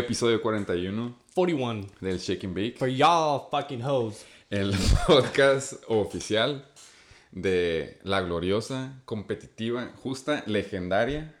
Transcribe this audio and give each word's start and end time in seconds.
Episodio 0.00 0.40
41 0.40 1.14
41. 1.34 1.86
del 2.00 2.18
Shake 2.18 2.44
and 2.46 2.54
Bake. 2.54 2.76
For 2.78 2.88
y'all 2.88 3.48
fucking 3.50 3.82
hoes. 3.82 4.24
El 4.50 4.72
podcast 5.06 5.74
oficial 5.88 6.64
de 7.32 7.98
la 8.02 8.20
gloriosa, 8.20 9.00
competitiva, 9.04 9.92
justa, 10.02 10.42
legendaria, 10.46 11.34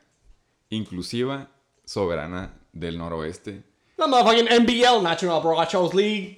inclusiva, 0.68 1.50
soberana 1.84 2.54
del 2.72 2.98
noroeste. 2.98 3.62
La 3.96 4.06
motherfucking 4.06 4.62
NBL, 4.62 5.02
National 5.02 5.42
Broadcast 5.42 5.94
League. 5.94 6.36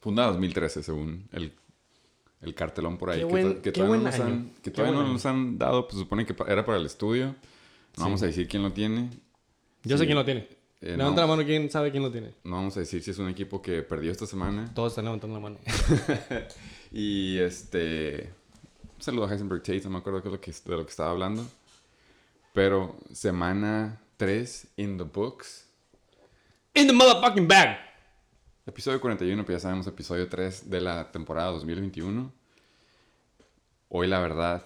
Fundada 0.00 0.28
en 0.28 0.34
2013, 0.34 0.82
según 0.82 1.28
el, 1.32 1.52
el 2.42 2.54
cartelón 2.54 2.98
por 2.98 3.10
ahí. 3.10 3.20
Qué 3.20 3.26
que, 3.26 3.32
buen- 3.32 3.48
to- 3.48 3.54
que 3.56 3.62
qué 3.62 3.72
todavía, 3.72 3.96
no 3.96 4.02
nos, 4.04 4.20
han, 4.20 4.50
que 4.62 4.70
todavía 4.70 5.00
no 5.00 5.08
nos 5.12 5.26
han 5.26 5.58
dado. 5.58 5.86
Pues 5.88 5.98
supone 6.00 6.26
que 6.26 6.34
era 6.48 6.64
para 6.64 6.78
el 6.78 6.86
estudio. 6.86 7.34
No 7.96 8.04
vamos 8.04 8.22
a 8.22 8.26
decir 8.26 8.46
quién 8.48 8.62
lo 8.62 8.72
tiene. 8.72 9.10
Yo 9.84 9.96
Sí. 9.96 10.00
sé 10.02 10.06
quién 10.06 10.16
lo 10.18 10.24
tiene. 10.24 10.48
Eh, 10.82 10.96
Levanta 10.96 11.20
no. 11.20 11.26
la 11.26 11.36
mano 11.36 11.44
quién 11.46 11.70
sabe 11.70 11.90
quién 11.90 12.02
lo 12.02 12.10
tiene. 12.10 12.34
No 12.44 12.56
vamos 12.56 12.76
a 12.76 12.80
decir 12.80 13.02
si 13.02 13.10
es 13.10 13.18
un 13.18 13.28
equipo 13.28 13.60
que 13.60 13.82
perdió 13.82 14.10
esta 14.10 14.26
semana. 14.26 14.72
Todos 14.74 14.92
están 14.92 15.04
levantando 15.04 15.34
la 15.36 15.40
mano. 15.40 15.58
Y 16.92 17.38
este. 17.38 18.32
Un 18.96 19.02
saludo 19.02 19.26
a 19.26 19.30
Heisenberg 19.30 19.62
Tate, 19.62 19.82
no 19.84 19.90
me 19.90 19.98
acuerdo 19.98 20.18
es 20.18 20.24
lo 20.24 20.40
que, 20.40 20.52
de 20.52 20.76
lo 20.76 20.84
que 20.84 20.90
estaba 20.90 21.10
hablando. 21.10 21.46
Pero 22.52 22.96
semana 23.12 24.00
3 24.16 24.72
in 24.76 24.98
the 24.98 25.04
books. 25.04 25.68
In 26.74 26.86
the 26.88 26.92
motherfucking 26.92 27.46
bag. 27.46 27.78
Episodio 28.66 29.00
41, 29.00 29.44
pues 29.44 29.56
ya 29.56 29.60
sabemos, 29.60 29.86
episodio 29.86 30.28
3 30.28 30.68
de 30.68 30.80
la 30.80 31.10
temporada 31.12 31.50
2021. 31.52 32.32
Hoy, 33.88 34.06
la 34.08 34.20
verdad. 34.20 34.64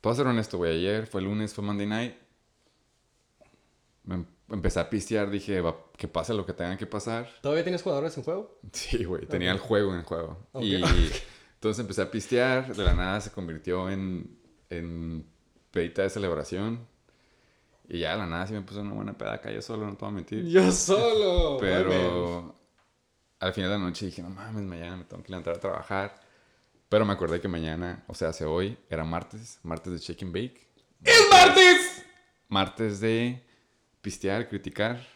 Puedo 0.00 0.16
ser 0.16 0.26
honesto, 0.26 0.56
güey. 0.58 0.76
Ayer 0.76 1.06
fue 1.06 1.20
lunes, 1.22 1.52
fue 1.52 1.64
Monday 1.64 1.86
night. 1.86 2.14
Me 4.04 4.24
empecé 4.50 4.80
a 4.80 4.88
pistear, 4.88 5.30
dije, 5.30 5.60
va, 5.60 5.76
que 5.96 6.08
pase 6.08 6.34
lo 6.34 6.46
que 6.46 6.52
tenga 6.52 6.76
que 6.76 6.86
pasar. 6.86 7.28
¿Todavía 7.42 7.64
tienes 7.64 7.82
jugadores 7.82 8.16
en 8.16 8.24
juego? 8.24 8.58
Sí, 8.72 9.04
güey, 9.04 9.26
tenía 9.26 9.52
el 9.52 9.58
juego 9.58 9.94
en 9.94 10.02
juego. 10.02 10.38
Y 10.60 10.74
entonces 11.54 11.78
empecé 11.80 12.02
a 12.02 12.10
pistear, 12.10 12.74
de 12.74 12.84
la 12.84 12.94
nada 12.94 13.20
se 13.20 13.30
convirtió 13.30 13.90
en, 13.90 14.38
en 14.70 15.26
pedita 15.70 16.02
de 16.02 16.10
celebración. 16.10 16.86
Y 17.88 18.00
ya 18.00 18.12
de 18.12 18.18
la 18.18 18.26
nada 18.26 18.46
sí 18.46 18.52
me 18.52 18.60
puse 18.62 18.80
una 18.80 18.92
buena 18.92 19.16
pedaca 19.16 19.50
yo 19.50 19.62
solo, 19.62 19.86
no 19.86 19.96
te 19.96 20.04
voy 20.04 20.08
a 20.08 20.12
mentir. 20.12 20.46
Yo 20.46 20.70
solo. 20.72 21.56
Pero 21.60 22.54
al 23.40 23.52
final 23.52 23.70
de 23.70 23.78
la 23.78 23.84
noche 23.84 24.06
dije, 24.06 24.22
no 24.22 24.30
mames, 24.30 24.62
mañana 24.64 24.96
me 24.96 25.04
tengo 25.04 25.22
que 25.22 25.30
levantar 25.30 25.56
a 25.56 25.60
trabajar. 25.60 26.20
Pero 26.88 27.04
me 27.04 27.12
acordé 27.12 27.40
que 27.40 27.48
mañana, 27.48 28.04
o 28.06 28.14
sea, 28.14 28.28
hace 28.28 28.44
hoy, 28.44 28.78
era 28.88 29.04
martes, 29.04 29.58
martes 29.62 29.92
de 29.92 29.98
Check 29.98 30.22
and 30.22 30.32
Bake. 30.32 30.68
¡Es 31.04 31.28
martes! 31.30 32.04
Martes 32.48 33.00
de 33.00 33.47
pistear, 34.00 34.48
criticar, 34.48 35.06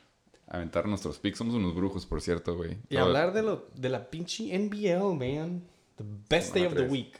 aventar 0.47 0.87
nuestros 0.87 1.19
picks. 1.19 1.39
Somos 1.39 1.55
unos 1.55 1.75
brujos, 1.75 2.07
por 2.07 2.21
cierto, 2.21 2.57
güey. 2.57 2.79
Y 2.89 2.95
Todo- 2.97 3.05
hablar 3.07 3.33
de, 3.33 3.43
lo, 3.43 3.69
de 3.75 3.89
la 3.89 4.09
pinche 4.11 4.55
NBL, 4.57 5.15
man. 5.15 5.63
The 5.97 6.05
best 6.29 6.55
day 6.55 6.65
of 6.67 6.75
the 6.75 6.83
week. 6.87 7.19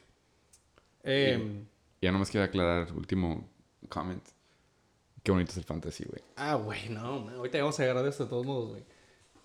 Em, 1.03 1.67
Ya 2.01 2.11
nomás 2.11 2.31
quiero 2.31 2.45
aclarar, 2.45 2.93
último 2.95 3.49
comment. 3.89 4.23
Qué 5.23 5.31
bonito 5.31 5.53
es 5.53 5.57
el 5.59 5.65
fantasy, 5.65 6.05
güey. 6.05 6.21
ah, 6.37 6.55
güey, 6.57 6.89
no, 6.89 7.21
man. 7.21 7.35
Ahorita 7.37 7.59
vamos 7.59 7.79
a 7.79 7.83
agarrar 7.85 8.03
de 8.03 8.11
esto 8.11 8.25
de 8.25 8.31
todos 8.31 8.45
modos, 8.47 8.71
güey. 8.71 8.83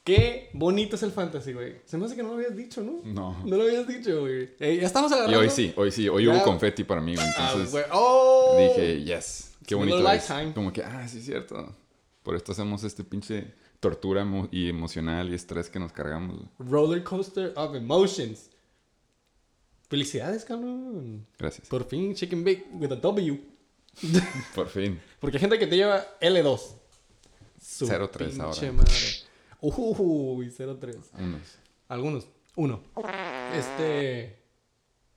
Qué 0.03 0.49
bonito 0.53 0.95
es 0.95 1.03
el 1.03 1.11
fantasy, 1.11 1.51
güey. 1.53 1.81
Se 1.85 1.97
me 1.97 2.05
hace 2.05 2.15
que 2.15 2.23
no 2.23 2.29
lo 2.29 2.35
habías 2.35 2.55
dicho, 2.55 2.81
¿no? 2.81 3.01
No. 3.03 3.43
No 3.45 3.57
lo 3.57 3.63
habías 3.63 3.85
dicho, 3.87 4.21
güey. 4.21 4.49
Eh, 4.59 4.77
ya 4.81 4.87
estamos 4.87 5.11
Y 5.11 5.15
agarrando. 5.15 5.39
hoy 5.39 5.49
sí, 5.49 5.73
hoy 5.75 5.91
sí, 5.91 6.07
hoy 6.09 6.25
Ya. 6.25 6.31
hubo 6.33 6.43
confetti 6.43 6.83
para 6.85 7.01
mí, 7.01 7.13
güey. 7.13 7.27
Ah, 7.37 7.49
Entonces 7.51 7.71
güey. 7.71 7.83
¡Oh! 7.91 8.55
dije, 8.57 9.03
yes, 9.03 9.55
qué 9.67 9.75
bonito 9.75 9.97
es. 9.99 10.03
lifetime. 10.13 10.53
Como 10.53 10.71
que, 10.73 10.81
ah, 10.81 11.05
sí 11.07 11.19
es 11.19 11.25
cierto. 11.25 11.75
Por 12.27 12.35
esto 12.35 12.51
hacemos 12.51 12.83
este 12.83 13.05
pinche 13.05 13.53
tortura 13.79 14.21
emo- 14.23 14.49
y 14.51 14.67
emocional 14.67 15.29
y 15.29 15.35
estrés 15.35 15.69
que 15.69 15.79
nos 15.79 15.93
cargamos. 15.93 16.41
Roller 16.59 17.01
coaster 17.01 17.53
of 17.55 17.73
emotions. 17.73 18.49
Felicidades, 19.87 20.43
cabrón. 20.43 21.25
Gracias. 21.39 21.69
Por 21.69 21.85
fin, 21.85 22.13
Chicken 22.13 22.43
Bake 22.43 22.67
with 22.73 22.91
a 22.91 22.97
W. 22.97 23.41
Por 24.55 24.67
fin. 24.67 24.99
Porque 25.21 25.37
hay 25.37 25.41
gente 25.41 25.57
que 25.57 25.67
te 25.67 25.77
lleva 25.77 26.05
L2. 26.19 26.59
Su 27.61 27.87
0-3 27.87 28.17
pinche 28.17 28.41
ahora. 28.41 28.71
madre. 28.73 28.93
Uy, 29.61 30.47
0-3. 30.49 30.97
Unos. 31.19 31.41
Algunos. 31.87 32.27
Uno. 32.57 32.83
Este. 33.55 34.37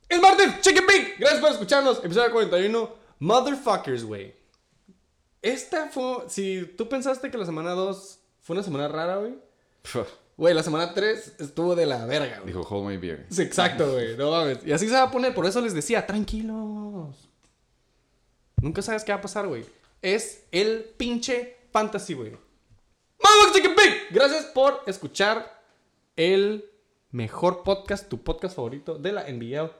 ¡Es 0.08 0.20
martes! 0.22 0.60
¡Chicken 0.60 0.86
Bake! 0.86 1.14
Gracias 1.18 1.40
por 1.40 1.50
escucharnos. 1.50 2.04
Episodio 2.04 2.30
41. 2.30 2.94
Motherfuckers, 3.18 4.04
güey. 4.04 4.32
Esta 5.42 5.88
fue. 5.88 6.24
Si 6.28 6.64
tú 6.76 6.88
pensaste 6.88 7.30
que 7.30 7.38
la 7.38 7.46
semana 7.46 7.70
2 7.70 8.18
fue 8.40 8.54
una 8.54 8.62
semana 8.62 8.88
rara, 8.88 9.16
güey. 9.16 9.34
Güey, 10.36 10.54
la 10.54 10.62
semana 10.62 10.94
3 10.94 11.36
estuvo 11.38 11.74
de 11.74 11.86
la 11.86 12.06
verga, 12.06 12.40
güey. 12.40 12.46
Dijo, 12.46 12.60
hold 12.60 12.88
my 12.88 12.96
beer. 12.96 13.26
Sí, 13.30 13.42
exacto, 13.42 13.92
güey. 13.92 14.16
No 14.16 14.30
mames. 14.30 14.58
Y 14.66 14.72
así 14.72 14.86
se 14.86 14.94
va 14.94 15.04
a 15.04 15.10
poner. 15.10 15.34
Por 15.34 15.46
eso 15.46 15.60
les 15.60 15.74
decía, 15.74 16.06
tranquilos. 16.06 17.28
Nunca 18.60 18.82
sabes 18.82 19.04
qué 19.04 19.12
va 19.12 19.18
a 19.18 19.22
pasar, 19.22 19.46
güey. 19.46 19.64
Es 20.02 20.44
el 20.50 20.84
pinche 20.96 21.56
fantasy, 21.72 22.14
güey. 22.14 22.32
¡Vamos, 23.22 23.52
Chicken 23.54 23.74
Pig! 23.74 23.94
Gracias 24.10 24.46
por 24.46 24.82
escuchar 24.86 25.62
el 26.16 26.64
mejor 27.10 27.62
podcast, 27.62 28.08
tu 28.08 28.22
podcast 28.22 28.56
favorito 28.56 28.98
de 28.98 29.12
la 29.12 29.30
NBA. 29.30 29.70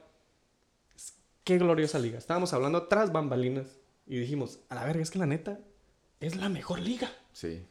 Qué 1.43 1.57
gloriosa 1.57 1.97
liga. 1.97 2.19
Estábamos 2.19 2.53
hablando 2.53 2.83
tras 2.87 3.11
bambalinas 3.11 3.80
y 4.13 4.19
dijimos, 4.19 4.59
a 4.69 4.75
la 4.75 4.83
verga, 4.85 5.01
es 5.01 5.09
que 5.09 5.19
la 5.19 5.25
neta 5.25 5.59
es 6.19 6.35
la 6.35 6.49
mejor 6.49 6.79
liga. 6.79 7.09
Sí. 7.31 7.65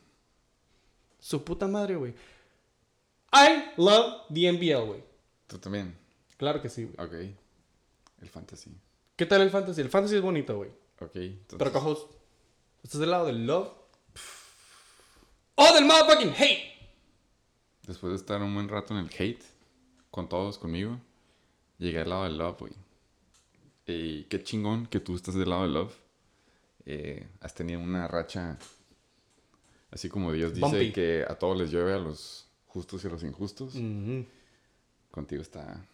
Su 1.19 1.45
puta 1.45 1.69
madre, 1.69 1.97
güey. 1.97 2.15
I 3.33 3.73
love 3.77 4.23
the 4.33 4.51
NBL, 4.51 4.87
güey. 4.87 5.05
Tú 5.47 5.59
también. 5.59 5.97
Claro 6.39 6.63
que 6.63 6.69
sí, 6.71 6.85
güey. 6.85 6.97
Ok. 7.07 7.37
El 8.23 8.29
fantasy. 8.31 8.71
¿Qué 9.17 9.27
tal 9.27 9.43
el 9.43 9.51
fantasy? 9.51 9.83
El 9.83 9.91
fantasy 9.91 10.17
es 10.17 10.23
bonito, 10.23 10.57
güey. 10.57 10.71
Ok. 11.01 11.17
entonces- 11.17 11.59
Pero 11.59 11.73
cojos, 11.73 12.07
¿estás 12.83 13.01
del 13.01 13.11
lado 13.11 13.27
del 13.27 13.47
love? 13.47 13.71
¡Oh, 15.57 15.75
del 15.75 15.85
motherfucking 15.85 16.33
hate! 16.39 16.71
Después 17.87 18.13
de 18.13 18.17
estar 18.17 18.43
un 18.43 18.55
buen 18.55 18.69
rato 18.69 18.95
en 18.97 19.01
el 19.05 19.11
hate, 19.19 19.43
con 20.11 20.29
todos, 20.29 20.57
conmigo, 20.59 20.99
llegué 21.79 22.01
al 22.01 22.09
lado 22.09 22.25
del 22.25 22.39
love, 22.39 22.59
güey. 22.61 22.73
Y 23.87 24.25
qué 24.25 24.43
chingón 24.43 24.87
que 24.87 25.01
tú 25.01 25.17
estás 25.17 25.35
del 25.35 25.51
lado 25.51 25.63
del 25.65 25.75
love. 25.75 25.95
Eh, 26.93 27.29
has 27.41 27.55
tenido 27.55 27.79
una 27.81 28.09
racha, 28.09 28.59
así 29.93 30.09
como 30.09 30.33
Dios 30.33 30.53
dice, 30.55 30.67
Bumpy. 30.67 30.93
que 30.93 31.25
a 31.29 31.37
todos 31.39 31.57
les 31.57 31.71
llueve, 31.71 31.93
a 31.95 31.99
los 31.99 32.49
justos 32.67 33.05
y 33.05 33.07
a 33.07 33.11
los 33.11 33.23
injustos. 33.23 33.75
Contigo 35.11 35.43
está, 35.43 35.85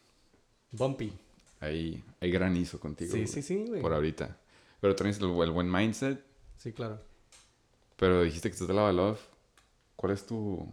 Bumpy. 0.72 1.12
ahí 1.60 2.02
hay 2.20 2.30
granizo 2.30 2.80
contigo. 2.80 3.12
Sí, 3.12 3.26
sí, 3.26 3.42
sí, 3.42 3.64
güey. 3.66 3.80
Por 3.82 3.92
ahorita. 3.92 4.36
Pero 4.80 4.94
tienes 4.94 5.18
el, 5.18 5.24
el 5.40 5.50
buen 5.50 5.70
mindset, 5.70 6.22
Sí, 6.56 6.72
claro. 6.72 7.00
pero 7.96 8.22
dijiste 8.22 8.48
que 8.48 8.52
estás 8.54 8.68
del 8.68 8.76
lado 8.76 8.88
del 8.88 8.96
love. 8.96 9.20
¿Cuál 9.96 10.12
es 10.12 10.24
tu 10.26 10.66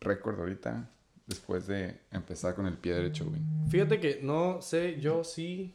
récord 0.00 0.38
ahorita 0.38 0.88
después 1.26 1.66
de 1.66 2.00
empezar 2.12 2.54
con 2.54 2.66
el 2.66 2.76
pie 2.76 2.94
derecho, 2.94 3.24
güey? 3.26 3.40
Fíjate 3.70 3.98
que 4.00 4.20
no 4.22 4.60
sé 4.62 5.00
yo 5.00 5.22
si 5.24 5.74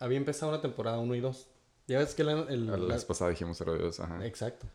había 0.00 0.18
empezado 0.18 0.50
una 0.52 0.60
temporada 0.60 0.98
1 0.98 1.14
y 1.16 1.20
2. 1.20 1.48
Ya 1.88 1.98
ves 1.98 2.14
que 2.14 2.22
la, 2.22 2.32
el- 2.48 2.66
La 2.66 2.76
la- 2.76 2.94
vez 2.94 3.04
pasada 3.04 3.30
dijimos 3.30 3.60
0-2, 3.60 3.98
ajá. 4.00 4.24
Exacto. 4.24 4.66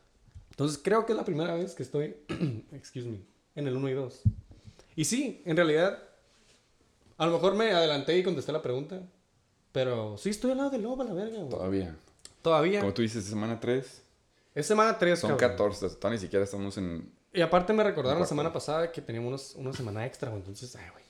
Entonces 0.50 0.80
creo 0.84 1.06
que 1.06 1.14
es 1.14 1.18
la 1.18 1.24
primera 1.26 1.54
vez 1.56 1.74
que 1.74 1.84
estoy, 1.84 2.16
excuse 2.74 3.08
me, 3.08 3.20
en 3.56 3.68
el 3.68 3.76
1 3.78 3.90
y 3.90 3.94
2. 3.94 4.22
Y 4.96 5.06
sí, 5.06 5.42
en 5.46 5.56
realidad, 5.56 5.98
a 7.18 7.26
lo 7.26 7.32
mejor 7.34 7.56
me 7.56 7.72
adelanté 7.72 8.18
y 8.18 8.24
contesté 8.24 8.52
la 8.52 8.62
pregunta. 8.62 9.02
Pero 9.72 10.18
sí 10.18 10.30
estoy 10.30 10.52
al 10.52 10.58
lado 10.58 10.70
del 10.70 10.84
lobo 10.84 11.02
a 11.02 11.06
la 11.06 11.14
verga, 11.14 11.38
güey. 11.38 11.50
Todavía. 11.50 11.96
Todavía. 12.44 12.80
Como 12.82 12.94
tú 12.94 13.02
dices, 13.02 13.24
semana 13.26 13.60
3. 13.60 14.02
Es 14.54 14.68
semana 14.68 15.00
3, 15.00 15.18
Son 15.20 15.36
14. 15.36 15.90
Todavía 15.90 16.18
ni 16.18 16.22
siquiera 16.22 16.46
estamos 16.46 16.78
en. 16.78 17.12
Y 17.34 17.42
aparte 17.42 17.74
me 17.74 17.84
recordaron 17.84 18.20
la 18.20 18.28
semana 18.28 18.54
pasada 18.54 18.92
que 18.92 19.02
teníamos 19.02 19.30
unos- 19.30 19.56
una 19.56 19.74
semana 19.74 20.06
extra, 20.06 20.30
güey. 20.30 20.42
Entonces, 20.42 20.76
ay, 20.76 20.86
güey. 20.92 21.04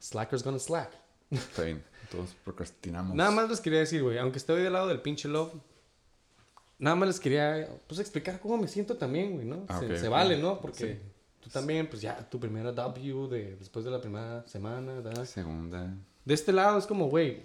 Slacker's 0.00 0.42
gonna 0.42 0.58
slack. 0.58 0.90
Está 1.30 1.62
bien. 1.62 1.84
Todos 2.14 2.34
procrastinamos. 2.44 3.14
Nada 3.16 3.30
más 3.30 3.48
les 3.50 3.60
quería 3.60 3.80
decir, 3.80 4.02
güey, 4.02 4.18
aunque 4.18 4.38
estoy 4.38 4.62
del 4.62 4.72
lado 4.72 4.88
del 4.88 5.00
pinche 5.00 5.28
love, 5.28 5.52
nada 6.78 6.96
más 6.96 7.08
les 7.08 7.20
quería, 7.20 7.68
pues, 7.86 8.00
explicar 8.00 8.40
cómo 8.40 8.56
me 8.56 8.68
siento 8.68 8.96
también, 8.96 9.34
güey, 9.34 9.46
¿no? 9.46 9.64
Ah, 9.68 9.78
se, 9.80 9.86
ok, 9.86 9.96
se 9.96 10.08
vale, 10.08 10.38
¿no? 10.38 10.60
Porque 10.60 10.94
Sí. 10.94 10.98
tú 11.40 11.50
también, 11.50 11.88
pues, 11.88 12.02
ya, 12.02 12.28
tu 12.28 12.38
primera 12.40 12.72
W 12.72 13.28
de, 13.28 13.56
después 13.56 13.84
de 13.84 13.90
la 13.90 14.00
primera 14.00 14.46
semana, 14.46 14.94
¿verdad? 15.00 15.24
Segunda. 15.24 15.94
De 16.24 16.34
este 16.34 16.52
lado 16.52 16.78
es 16.78 16.86
como, 16.86 17.08
güey, 17.08 17.42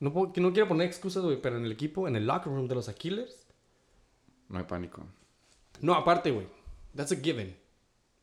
no, 0.00 0.12
puedo- 0.12 0.32
no 0.36 0.52
quiero 0.52 0.68
poner 0.68 0.86
excusas, 0.86 1.22
güey, 1.22 1.40
pero 1.40 1.56
en 1.56 1.64
el 1.64 1.72
equipo, 1.72 2.06
en 2.08 2.16
el 2.16 2.26
locker 2.26 2.52
room 2.52 2.68
de 2.68 2.74
los 2.74 2.88
Aquilers, 2.88 3.46
No 4.48 4.58
hay 4.58 4.64
pánico. 4.64 5.02
no, 5.80 5.94
aparte, 5.94 6.30
güey, 6.30 6.46
that's 6.94 7.12
a 7.12 7.16
given. 7.16 7.56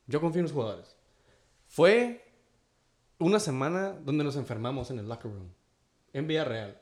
Yo 0.07 0.19
confío 0.21 0.39
en 0.39 0.43
los 0.43 0.51
jugadores. 0.51 0.95
Fue 1.67 2.21
una 3.21 3.39
semana 3.39 3.93
donde 4.03 4.23
nos 4.23 4.35
enfermamos 4.35 4.89
en 4.89 4.99
el 4.99 5.07
locker 5.07 5.31
room. 5.31 5.53
En 6.11 6.27
Villarreal. 6.27 6.81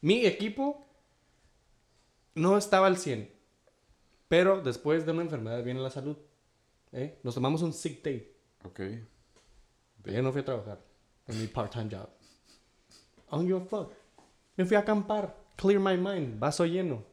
Mi 0.00 0.24
equipo 0.24 0.86
no 2.34 2.56
estaba 2.56 2.86
al 2.86 2.96
100. 2.96 3.30
Pero 4.28 4.60
después 4.62 5.04
de 5.04 5.12
una 5.12 5.22
enfermedad 5.22 5.64
viene 5.64 5.80
la 5.80 5.90
salud. 5.90 6.16
¿eh? 6.92 7.18
Nos 7.24 7.34
tomamos 7.34 7.60
un 7.62 7.72
sick 7.72 8.04
day. 8.04 8.32
Ok. 8.64 8.80
Ya 10.04 10.22
no 10.22 10.30
fui 10.30 10.42
a 10.42 10.44
trabajar 10.44 10.80
en 11.26 11.40
mi 11.40 11.48
part-time 11.48 11.90
job. 11.90 12.08
Give 13.42 13.56
a 13.56 13.60
fuck. 13.60 13.92
Me 14.56 14.64
fui 14.64 14.76
a 14.76 14.80
acampar. 14.80 15.36
Clear 15.56 15.80
my 15.80 15.96
mind. 15.96 16.38
Vaso 16.38 16.64
lleno. 16.64 17.04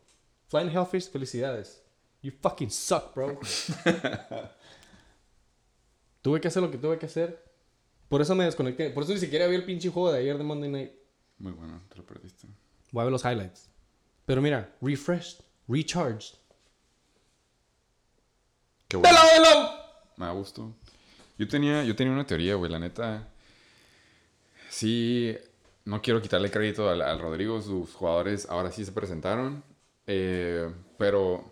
Flying 0.49 0.69
Hellfish, 0.69 1.09
felicidades. 1.09 1.81
You 2.21 2.31
fucking 2.31 2.69
suck, 2.69 3.13
bro. 3.15 3.39
tuve 6.21 6.39
que 6.39 6.47
hacer 6.47 6.61
lo 6.61 6.69
que 6.69 6.77
tuve 6.77 6.99
que 6.99 7.07
hacer. 7.07 7.44
Por 8.09 8.21
eso 8.21 8.35
me 8.35 8.45
desconecté. 8.45 8.89
Por 8.91 9.03
eso 9.03 9.13
ni 9.13 9.19
siquiera 9.19 9.47
vi 9.47 9.55
el 9.55 9.65
pinche 9.65 9.89
juego 9.89 10.11
de 10.11 10.19
ayer 10.19 10.37
de 10.37 10.43
Monday 10.43 10.69
Night. 10.69 10.91
Muy 11.39 11.51
bueno, 11.51 11.81
te 11.89 11.97
lo 11.97 12.05
perdiste. 12.05 12.47
Voy 12.91 13.01
a 13.01 13.05
ver 13.05 13.11
los 13.11 13.25
highlights. 13.25 13.69
Pero 14.25 14.41
mira, 14.41 14.75
refreshed, 14.81 15.41
recharged. 15.67 16.35
Qué 18.87 18.97
bueno. 18.97 19.17
Me 20.17 20.25
da 20.25 20.31
gusto. 20.31 20.75
Yo 21.37 21.47
tenía, 21.47 21.83
yo 21.83 21.95
tenía 21.95 22.13
una 22.13 22.25
teoría, 22.25 22.55
güey, 22.55 22.71
la 22.71 22.79
neta. 22.79 23.27
Sí, 24.69 25.35
no 25.83 26.01
quiero 26.01 26.21
quitarle 26.21 26.49
crédito 26.51 26.89
al, 26.89 27.01
al 27.01 27.19
Rodrigo, 27.19 27.61
sus 27.61 27.93
jugadores 27.93 28.47
ahora 28.49 28.71
sí 28.71 28.85
se 28.85 28.91
presentaron. 28.91 29.63
eh, 30.07 30.71
pero 30.97 31.51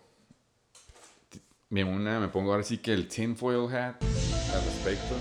me, 1.70 1.84
una, 1.84 2.20
me 2.20 2.30
pongo 2.30 2.52
ahora 2.52 2.64
sí 2.64 2.78
que 2.78 2.94
el 2.94 3.08
tinfoil 3.08 3.68
hat 3.76 4.02
al 4.02 4.64
respecto. 4.64 5.16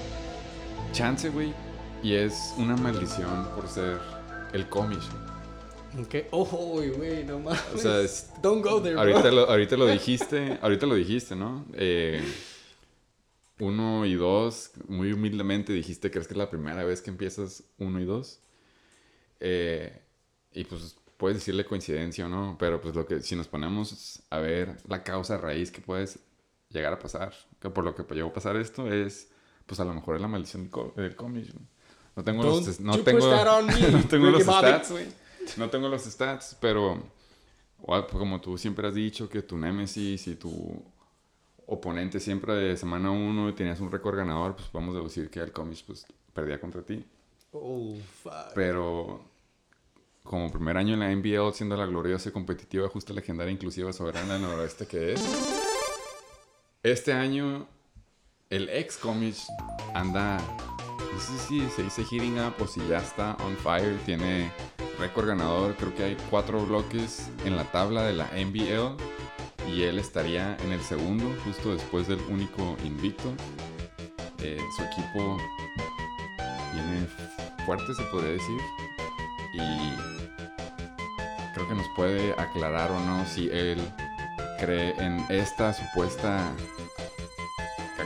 Chance, 0.92 1.30
güey. 1.30 1.52
Y 2.02 2.14
es 2.14 2.52
una 2.58 2.76
maldición 2.76 3.48
por 3.54 3.68
ser 3.68 3.98
el 4.52 4.68
cómic. 4.68 4.98
Ok. 5.98 6.26
Oh, 6.30 6.44
güey, 6.96 7.24
no 7.24 7.38
mames. 7.38 7.60
O 7.74 7.78
sea, 7.78 8.00
es- 8.00 8.30
Don't 8.42 8.64
go 8.64 8.80
there, 8.82 8.96
Ahorita 8.98 9.20
bro. 9.22 9.30
lo, 9.32 9.48
ahorita 9.50 9.76
lo 9.76 9.86
dijiste, 9.92 10.58
ahorita 10.60 10.86
lo 10.86 10.94
dijiste, 10.94 11.36
¿no? 11.36 11.64
Eh, 11.74 12.22
uno 13.60 14.04
y 14.06 14.14
dos, 14.14 14.72
muy 14.88 15.12
humildemente 15.12 15.72
dijiste, 15.72 16.10
¿crees 16.10 16.26
que 16.26 16.34
es 16.34 16.38
la 16.38 16.50
primera 16.50 16.82
vez 16.84 17.00
que 17.00 17.10
empiezas 17.10 17.62
uno 17.78 18.00
y 18.00 18.04
dos? 18.04 18.40
Eh, 19.40 19.98
y 20.52 20.64
pues 20.64 20.96
puedes 21.16 21.38
decirle 21.38 21.64
coincidencia 21.64 22.26
o 22.26 22.28
no, 22.28 22.56
pero 22.58 22.80
pues 22.80 22.94
lo 22.94 23.06
que, 23.06 23.20
si 23.22 23.36
nos 23.36 23.46
ponemos 23.48 24.22
a 24.30 24.38
ver 24.38 24.76
la 24.88 25.02
causa 25.04 25.38
raíz 25.38 25.70
que 25.70 25.80
puedes 25.80 26.18
llegar 26.70 26.92
a 26.92 26.98
pasar, 26.98 27.32
que 27.60 27.70
por 27.70 27.84
lo 27.84 27.94
que 27.94 28.02
llegó 28.14 28.28
a 28.30 28.32
pasar 28.32 28.56
esto 28.56 28.90
es, 28.92 29.28
pues 29.72 29.80
a 29.80 29.86
lo 29.86 29.94
mejor 29.94 30.16
es 30.16 30.20
la 30.20 30.28
maldición 30.28 30.70
del, 30.94 31.16
cómic. 31.16 31.46
¿no? 32.14 32.22
Tengo 32.22 32.44
Don't 32.44 32.66
los, 32.66 32.78
no 32.80 32.98
tengo, 32.98 33.26
no 33.26 34.04
tengo 34.06 34.26
los 34.30 34.42
stats, 34.42 34.90
güey. 34.90 35.06
No 35.56 35.70
tengo 35.70 35.88
los 35.88 36.02
stats, 36.02 36.58
pero 36.60 37.02
como 38.10 38.38
tú 38.42 38.58
siempre 38.58 38.86
has 38.86 38.94
dicho 38.94 39.30
que 39.30 39.40
tu 39.40 39.56
némesis 39.56 40.28
y 40.28 40.34
tu 40.34 40.52
oponente 41.64 42.20
siempre 42.20 42.52
de 42.52 42.76
semana 42.76 43.10
uno 43.10 43.54
tenías 43.54 43.80
un 43.80 43.90
récord 43.90 44.18
ganador, 44.18 44.56
pues 44.56 44.68
vamos 44.74 44.94
a 44.94 44.98
deducir 44.98 45.30
que 45.30 45.40
el 45.40 45.52
cómic 45.52 45.82
pues 45.86 46.04
perdía 46.34 46.60
contra 46.60 46.82
ti. 46.82 47.02
Oh, 47.52 47.96
fuck. 48.22 48.52
Pero 48.54 49.24
como 50.22 50.52
primer 50.52 50.76
año 50.76 50.92
en 50.92 51.00
la 51.00 51.10
NBL, 51.10 51.54
siendo 51.54 51.78
la 51.78 51.86
gloriosa 51.86 52.28
y 52.28 52.32
competitiva, 52.32 52.90
justa, 52.90 53.14
legendaria, 53.14 53.50
inclusiva, 53.50 53.90
soberana 53.90 54.38
noroeste 54.38 54.86
que 54.86 55.14
es, 55.14 55.24
este 56.82 57.14
año 57.14 57.66
el 58.52 58.68
ex 58.68 58.98
comic 58.98 59.34
anda, 59.94 60.36
no 60.98 61.20
sé 61.20 61.38
si 61.48 61.70
se 61.70 61.84
dice 61.84 62.04
heating 62.04 62.38
up 62.38 62.52
o 62.60 62.66
si 62.66 62.86
ya 62.86 62.98
está 62.98 63.34
on 63.46 63.56
fire, 63.56 63.98
tiene 64.04 64.52
récord 64.98 65.26
ganador, 65.26 65.74
creo 65.76 65.94
que 65.94 66.04
hay 66.04 66.16
cuatro 66.28 66.64
bloques 66.66 67.30
en 67.46 67.56
la 67.56 67.64
tabla 67.64 68.02
de 68.02 68.12
la 68.12 68.26
NBL 68.26 69.00
y 69.70 69.84
él 69.84 69.98
estaría 69.98 70.54
en 70.64 70.72
el 70.72 70.82
segundo, 70.82 71.24
justo 71.46 71.72
después 71.72 72.06
del 72.08 72.20
único 72.28 72.76
invicto. 72.84 73.32
Eh, 74.42 74.60
su 74.76 74.82
equipo 74.82 75.38
viene 76.74 77.06
fuerte, 77.64 77.94
se 77.94 78.02
podría 78.04 78.32
decir. 78.32 78.60
Y 79.54 79.94
creo 81.54 81.68
que 81.68 81.74
nos 81.74 81.86
puede 81.96 82.32
aclarar 82.32 82.90
o 82.90 83.00
no 83.00 83.24
si 83.24 83.48
él 83.48 83.80
cree 84.58 84.94
en 84.98 85.24
esta 85.30 85.72
supuesta 85.72 86.52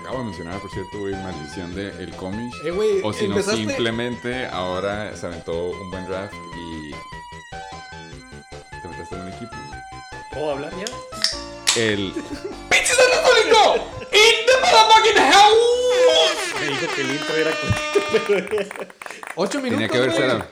acabo 0.07 0.19
de 0.21 0.25
mencionar, 0.27 0.61
por 0.61 0.71
cierto, 0.71 0.99
güey, 1.01 1.15
maldición 1.15 1.75
de 1.75 1.89
el 2.03 2.11
cómic. 2.17 2.53
Eh, 2.65 2.71
güey, 2.71 3.01
O 3.03 3.13
si 3.13 3.27
no, 3.29 3.35
empezaste- 3.37 3.57
simplemente 3.57 4.47
ahora 4.47 5.17
se 5.17 5.27
aventó 5.27 5.71
un 5.71 5.91
buen 5.91 6.07
draft 6.07 6.33
y 6.35 6.91
te 8.83 8.89
metiste 8.89 9.15
en 9.17 9.21
un 9.23 9.29
equipo. 9.29 9.53
¿Puedo 10.33 10.51
hablar 10.53 10.73
ya? 10.77 11.81
El 11.83 12.13
¡Pinches 12.71 12.97
del 12.97 13.21
público! 13.21 13.75
¡In 14.13 14.47
the 14.47 14.53
motherfucking 14.63 15.23
house! 15.33 16.61
Me 16.61 16.67
dijo 16.69 16.95
que 16.95 17.01
el 17.03 17.11
intro 17.11 17.37
era 17.37 17.51
Ocho 19.35 19.59
minutos, 19.61 19.71
tenía 19.71 19.89
que 19.89 19.99
verse. 20.01 20.27
güey. 20.27 20.43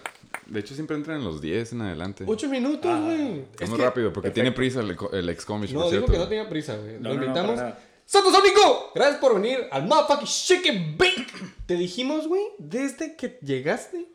De 0.47 0.61
hecho, 0.61 0.75
siempre 0.75 0.97
entran 0.97 1.19
en 1.19 1.25
los 1.25 1.41
10 1.41 1.73
en 1.73 1.81
adelante. 1.83 2.25
Ocho 2.27 2.49
minutos, 2.49 3.01
güey. 3.01 3.45
Es 3.59 3.71
muy 3.71 3.79
rápido 3.79 4.13
porque 4.13 4.31
tiene 4.31 4.53
prisa 4.53 4.81
el, 4.81 4.97
el 5.13 5.29
ex 5.31 5.45
comic, 5.47 5.71
No, 5.71 5.81
por 5.81 5.91
dijo 5.91 5.91
cierto. 6.07 6.13
que 6.13 6.19
no 6.19 6.29
tenía 6.29 6.49
prisa, 6.49 6.77
güey. 6.77 6.99
No, 7.01 7.09
Lo 7.09 7.15
no, 7.15 7.21
no, 7.21 7.27
invitamos. 7.27 7.55
para 7.57 7.69
nada. 7.71 7.79
¡Santo 8.07 8.31
Sónico! 8.31 8.93
Gracias 8.95 9.19
por 9.19 9.35
venir 9.41 9.67
al 9.71 9.87
motherfucking 9.87 10.27
Chicken 10.27 10.97
Bake. 10.99 11.27
Te 11.67 11.75
dijimos, 11.75 12.27
güey, 12.29 12.43
desde 12.59 13.17
que 13.17 13.39
llegaste, 13.43 14.07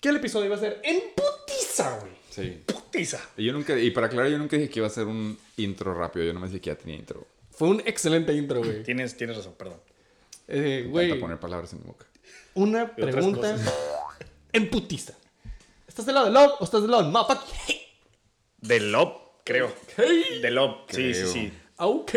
que 0.00 0.08
el 0.08 0.16
episodio 0.16 0.46
iba 0.46 0.56
a 0.56 0.60
ser 0.60 0.80
en 0.84 1.00
putiza, 1.14 1.98
güey. 2.00 2.12
Sí. 2.30 2.62
Putiza. 2.66 3.18
Y 3.36 3.44
yo 3.46 3.52
nunca, 3.52 3.78
y 3.78 3.90
para 3.90 4.06
aclarar, 4.06 4.30
yo 4.30 4.38
nunca 4.38 4.56
dije 4.56 4.70
que 4.70 4.78
iba 4.80 4.86
a 4.86 4.90
ser 4.90 5.06
un 5.06 5.38
intro 5.56 5.94
rápido. 5.94 6.24
Yo 6.26 6.32
nomás 6.32 6.50
dije 6.50 6.60
que 6.60 6.70
ya 6.70 6.76
tenía 6.76 6.96
intro. 6.96 7.26
Fue 7.50 7.68
un 7.68 7.80
excelente 7.86 8.32
intro, 8.34 8.60
güey. 8.62 8.82
Tienes, 8.82 9.16
tienes 9.16 9.36
razón, 9.36 9.54
perdón. 9.58 9.80
Eh, 10.48 10.86
Güey. 10.88 11.18
Poner 11.18 11.40
palabras 11.40 11.72
en 11.72 11.80
mi 11.80 11.86
boca. 11.86 12.06
una 12.54 12.94
pregunta 12.94 13.56
en 14.52 14.70
putiza. 14.70 15.14
¿Estás 15.88 16.06
del 16.06 16.14
lado 16.14 16.26
de 16.26 16.32
love 16.32 16.52
o 16.60 16.64
estás 16.64 16.82
del 16.82 16.90
lado 16.90 17.02
del 17.02 17.12
motherfucking 17.12 17.54
hate? 17.66 17.82
De 18.60 18.80
Lob, 18.80 19.42
creo. 19.44 19.72
Hey. 19.96 20.40
De 20.42 20.50
Lob, 20.50 20.86
sí, 20.90 21.14
sí, 21.14 21.26
sí. 21.26 21.52
Ok. 21.78 22.12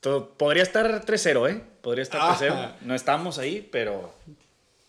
Todo- 0.00 0.30
podría 0.34 0.62
estar 0.62 1.04
3-0, 1.04 1.48
¿eh? 1.50 1.62
Podría 1.82 2.02
estar 2.02 2.20
Ajá. 2.20 2.38
3-0. 2.38 2.74
No 2.82 2.94
estamos 2.94 3.38
ahí, 3.38 3.66
pero, 3.72 4.14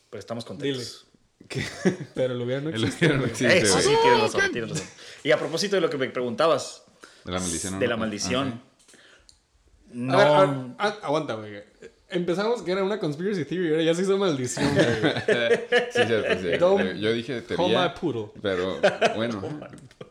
pero 0.09 0.19
estamos 0.19 0.45
contentos. 0.45 1.03
Pero 2.13 2.33
lo 2.33 2.43
hubiera 2.43 2.59
no 2.59 2.69
El 2.71 2.83
existe. 2.83 3.07
no 3.07 3.19
güey. 3.19 3.29
existe, 3.29 3.57
Eso 3.59 3.73
güey. 3.75 3.85
sí, 3.85 3.93
tienes 4.01 4.19
razón, 4.21 4.51
tienes 4.51 4.69
razón. 4.71 4.87
Y 5.23 5.31
a 5.31 5.37
propósito 5.39 5.75
de 5.77 5.81
lo 5.81 5.89
que 5.89 5.97
me 5.97 6.09
preguntabas, 6.09 6.83
De 7.23 7.31
la 7.31 7.39
maldición. 7.39 7.73
¿no? 7.73 7.79
de 7.79 7.87
la 7.87 7.93
Ajá. 7.93 7.99
maldición. 8.01 8.47
A 8.47 9.93
No. 9.93 10.17
ver, 10.17 10.27
a- 10.27 10.73
a- 10.77 11.05
aguanta, 11.05 11.35
güey. 11.35 11.63
Empezamos 12.09 12.63
que 12.63 12.71
era 12.71 12.83
una 12.83 12.99
conspiracy 12.99 13.45
theory, 13.45 13.69
ahora 13.71 13.83
ya 13.83 13.93
se 13.93 14.01
hizo 14.01 14.17
maldición, 14.17 14.73
güey. 14.73 14.85
Sí, 15.91 16.01
cierto, 16.05 16.41
sí. 16.41 16.57
Don't 16.57 16.81
Eh, 16.85 16.99
Yo 16.99 17.13
dije 17.13 17.43
Call 17.45 17.55
teoría. 17.57 17.81
my 17.93 17.99
poodle. 17.99 18.31
Pero 18.41 18.81
bueno. 19.15 19.41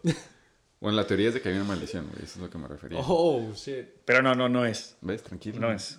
Bueno, 0.80 0.97
la 0.97 1.06
teoría 1.06 1.28
es 1.28 1.35
de 1.35 1.40
que 1.40 1.49
hay 1.49 1.54
una 1.56 1.64
maldición, 1.64 2.06
güey. 2.11 2.23
Eso 2.25 2.35
es 2.35 2.42
lo 2.42 2.50
que 2.50 2.59
me 2.59 2.68
refería. 2.68 2.99
Oh, 3.00 3.52
shit. 3.54 3.87
Pero 4.04 4.23
no, 4.23 4.35
no, 4.35 4.49
no 4.49 4.64
es. 4.66 4.97
¿Ves? 5.00 5.23
Tranquilo. 5.23 5.59
No 5.61 5.73
es. 5.73 5.99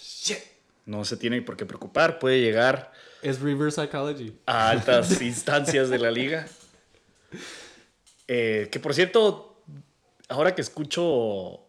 Shit. 0.00 0.38
No 0.86 1.04
se 1.04 1.16
tiene 1.16 1.42
por 1.42 1.56
qué 1.56 1.66
preocupar. 1.66 2.18
Puede 2.18 2.40
llegar 2.40 2.92
Es 3.22 3.40
reverse 3.40 3.82
psychology. 3.82 4.36
a 4.46 4.70
altas 4.70 5.20
instancias 5.22 5.90
de 5.90 5.98
la 5.98 6.10
liga. 6.10 6.46
Eh, 8.28 8.68
que 8.70 8.80
por 8.80 8.94
cierto, 8.94 9.60
ahora 10.28 10.54
que 10.54 10.62
escucho 10.62 11.60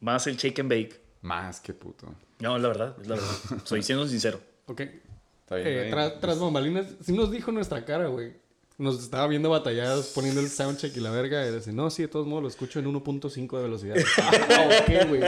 más 0.00 0.26
el 0.26 0.36
shake 0.36 0.60
and 0.60 0.70
bake, 0.70 1.00
Más 1.22 1.60
que 1.60 1.72
puto. 1.72 2.14
no, 2.40 2.58
la 2.58 2.68
verdad, 2.68 2.96
es 3.00 3.06
la 3.08 3.14
verdad. 3.16 3.30
Soy 3.64 3.82
siendo 3.82 4.06
sincero. 4.06 4.40
Ok. 4.66 4.80
Está 4.80 5.56
bien. 5.56 5.68
Eh, 5.68 5.84
está 5.84 5.96
tras, 5.96 6.08
bien. 6.10 6.20
tras 6.20 6.38
bambalinas, 6.38 6.86
sí 7.04 7.12
nos 7.12 7.30
dijo 7.30 7.50
nuestra 7.52 7.84
cara, 7.84 8.06
güey. 8.08 8.34
Nos 8.82 9.00
estaba 9.00 9.28
viendo 9.28 9.48
batallados 9.48 10.06
poniendo 10.06 10.40
el 10.40 10.50
soundcheck 10.50 10.96
y 10.96 11.00
la 11.00 11.12
verga. 11.12 11.46
Y 11.46 11.52
dice, 11.52 11.72
no, 11.72 11.88
sí, 11.88 12.02
de 12.02 12.08
todos 12.08 12.26
modos 12.26 12.42
lo 12.42 12.48
escucho 12.48 12.80
en 12.80 12.92
1.5 12.92 13.56
de 13.56 13.62
velocidad. 13.62 13.94
ah, 14.18 14.68
ok, 14.80 15.08
güey. 15.08 15.22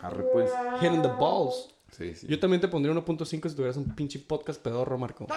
Arre, 0.00 0.24
pues. 0.32 0.50
Hitting 0.80 1.00
the 1.00 1.08
balls. 1.08 1.68
Sí, 1.96 2.12
sí. 2.16 2.26
Yo 2.28 2.40
también 2.40 2.60
te 2.60 2.66
pondría 2.66 2.92
1.5 2.92 3.48
si 3.48 3.54
tuvieras 3.54 3.76
un 3.76 3.94
pinche 3.94 4.18
podcast 4.18 4.60
pedorro, 4.60 4.98
Marco. 4.98 5.28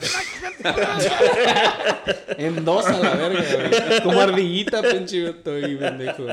en 2.38 2.66
dos 2.66 2.88
a 2.88 2.98
la 2.98 3.14
verga, 3.14 3.44
güey. 3.44 4.02
Como 4.02 4.20
ardillita, 4.20 4.82
pinche 4.82 5.30
estoy 5.30 5.76
pendejo. 5.76 6.26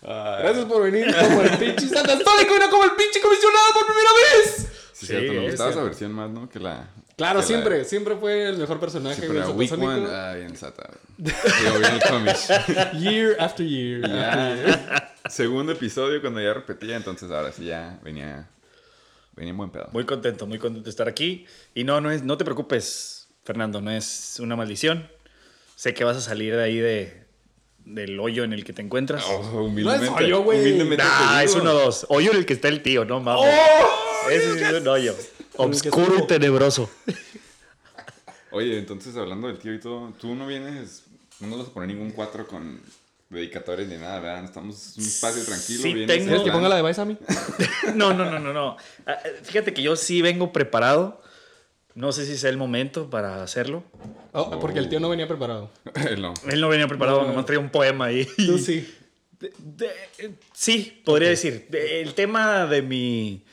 Gracias 0.00 0.64
por 0.64 0.82
venir 0.82 1.14
como 1.14 1.42
el 1.42 1.58
pinche 1.58 1.88
satastónico 1.88 2.56
y 2.56 2.58
no 2.58 2.70
como 2.70 2.84
el 2.84 2.92
pinche 2.92 3.20
comisionado 3.20 3.66
por 3.74 3.84
primera 3.86 4.10
vez. 4.14 4.68
Sí, 4.94 5.06
cierto. 5.06 5.32
Me 5.32 5.44
es 5.44 5.50
gustaba 5.50 5.70
esa 5.70 5.80
cierto. 5.80 5.84
versión 5.84 6.12
más, 6.12 6.30
¿no? 6.30 6.48
Que 6.48 6.58
la. 6.58 6.88
Claro, 7.22 7.38
que 7.38 7.42
la- 7.42 7.46
siempre, 7.46 7.84
siempre 7.84 8.16
fue 8.16 8.48
el 8.48 8.58
mejor 8.58 8.80
personaje, 8.80 9.24
güey. 9.26 9.38
era 9.38 9.48
Week. 9.50 9.72
One. 9.72 10.06
Ah, 10.10 10.34
bien 10.34 10.56
sata. 10.56 10.90
Yo 11.18 11.78
vi 11.78 11.84
el 11.86 12.02
cómic. 12.08 12.36
Year 12.98 13.36
after 13.38 13.64
year. 13.64 14.04
after 14.04 14.66
year. 14.66 15.12
Segundo 15.30 15.70
episodio 15.70 16.20
cuando 16.20 16.40
ya 16.40 16.52
repetía, 16.52 16.96
entonces 16.96 17.30
ahora 17.30 17.52
sí 17.52 17.66
ya 17.66 18.00
venía. 18.02 18.48
Venía 19.36 19.52
en 19.52 19.56
buen 19.56 19.70
pedo. 19.70 19.88
Muy 19.92 20.04
contento, 20.04 20.46
muy 20.48 20.58
contento 20.58 20.84
de 20.84 20.90
estar 20.90 21.06
aquí. 21.08 21.46
Y 21.74 21.84
no, 21.84 22.00
no, 22.00 22.10
es, 22.10 22.24
no 22.24 22.36
te 22.36 22.44
preocupes, 22.44 23.28
Fernando, 23.44 23.80
no 23.80 23.92
es 23.92 24.38
una 24.40 24.56
maldición. 24.56 25.08
Sé 25.76 25.94
que 25.94 26.02
vas 26.02 26.16
a 26.16 26.20
salir 26.20 26.56
de 26.56 26.62
ahí 26.64 26.78
de, 26.78 27.24
del 27.84 28.18
hoyo 28.18 28.42
en 28.42 28.52
el 28.52 28.64
que 28.64 28.72
te 28.72 28.82
encuentras. 28.82 29.24
Oh, 29.28 29.62
humildemente. 29.62 30.10
No 30.10 30.16
es 30.16 30.22
hoyo, 30.24 30.42
güey. 30.42 30.96
Nah, 30.96 31.42
es 31.42 31.52
digo. 31.52 31.62
uno 31.62 31.72
dos. 31.72 32.04
Hoyo 32.08 32.32
en 32.32 32.38
el 32.38 32.46
que 32.46 32.52
está 32.52 32.66
el 32.66 32.82
tío, 32.82 33.04
no 33.04 33.20
mames. 33.20 33.44
¡Oh! 33.46 34.28
Ese 34.30 34.54
sí 34.58 34.64
es 34.64 34.72
un 34.80 34.88
hoyo. 34.88 35.16
Obscuro 35.56 36.18
y 36.18 36.26
tenebroso. 36.26 36.90
Oye, 38.50 38.78
entonces 38.78 39.16
hablando 39.16 39.48
del 39.48 39.58
tío 39.58 39.72
y 39.74 39.80
todo, 39.80 40.12
tú 40.20 40.34
no 40.34 40.46
vienes, 40.46 41.04
no 41.40 41.48
nos 41.48 41.58
vas 41.60 41.68
a 41.68 41.72
poner 41.72 41.88
ningún 41.88 42.10
4 42.10 42.46
con 42.46 42.80
dedicatorias 43.30 43.88
ni 43.88 43.96
nada, 43.96 44.20
¿verdad? 44.20 44.44
Estamos 44.44 44.94
en 44.96 45.02
un 45.02 45.08
espacio 45.08 45.44
tranquilo. 45.44 45.82
Sí, 45.82 45.94
vienes 45.94 46.06
tengo- 46.08 46.20
en 46.22 46.28
¿Quieres 46.28 46.44
que 46.44 46.52
ponga 46.52 46.68
la 46.68 46.76
de 46.76 46.82
Vice 46.82 47.00
a 47.00 47.04
mí? 47.06 47.16
No, 47.94 48.12
no, 48.12 48.30
no, 48.30 48.38
no, 48.38 48.52
no. 48.52 48.76
Ah, 49.06 49.16
eh, 49.24 49.40
Fíjate 49.42 49.72
que 49.72 49.82
yo 49.82 49.96
sí 49.96 50.20
vengo 50.22 50.52
preparado. 50.52 51.22
No 51.94 52.10
sé 52.12 52.24
si 52.26 52.38
sea 52.38 52.48
el 52.50 52.56
momento 52.56 53.10
para 53.10 53.42
hacerlo. 53.42 53.84
Oh, 54.32 54.58
porque 54.60 54.78
el 54.78 54.88
tío 54.88 54.98
no 55.00 55.08
venía 55.10 55.28
preparado. 55.28 55.70
no. 56.18 56.32
Él 56.50 56.60
no 56.60 56.68
venía 56.68 56.88
preparado, 56.88 57.22
No. 57.22 57.28
nomás 57.28 57.44
traía 57.46 57.60
un 57.60 57.70
poema 57.70 58.06
ahí. 58.06 58.26
Tú 58.36 58.58
sí. 58.58 58.86
De- 59.38 59.52
de- 59.58 60.34
sí, 60.54 61.02
podría 61.04 61.30
decir. 61.30 61.66
De- 61.70 62.00
el 62.02 62.14
tema 62.14 62.64
de 62.66 62.80
mi, 62.82 63.44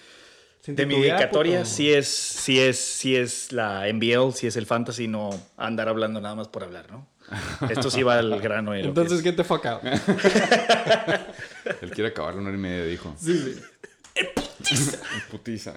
de 0.76 0.86
mi 0.86 1.00
dedicatoria 1.00 1.66
sí 1.66 1.92
es, 1.92 2.08
sí, 2.08 2.60
es, 2.60 2.78
sí 2.80 3.16
es 3.16 3.52
la 3.52 3.86
NBL, 3.92 4.34
sí 4.34 4.48
es 4.48 4.56
el 4.56 4.66
fantasy, 4.66 5.08
no 5.08 5.30
andar 5.58 5.90
hablando 5.90 6.22
nada 6.22 6.36
más 6.36 6.48
por 6.48 6.64
hablar, 6.64 6.90
¿no? 6.92 7.08
Esto 7.70 7.92
sí 7.92 8.02
va 8.04 8.18
al 8.18 8.40
grano. 8.42 8.72
de 8.72 8.78
lo 8.78 8.84
que 8.84 8.90
Entonces, 8.90 9.18
es. 9.20 9.24
¿qué 9.24 9.32
te 9.34 9.44
fuck 9.44 9.66
out? 9.66 9.84
Él 11.82 11.92
quiere 11.92 12.10
acabar 12.10 12.36
una 12.36 12.50
hora 12.50 12.58
y 12.58 12.62
media, 12.62 12.86
dijo. 12.86 13.16
Sí, 13.20 13.38
sí. 13.38 13.62
Putiza. 15.32 15.76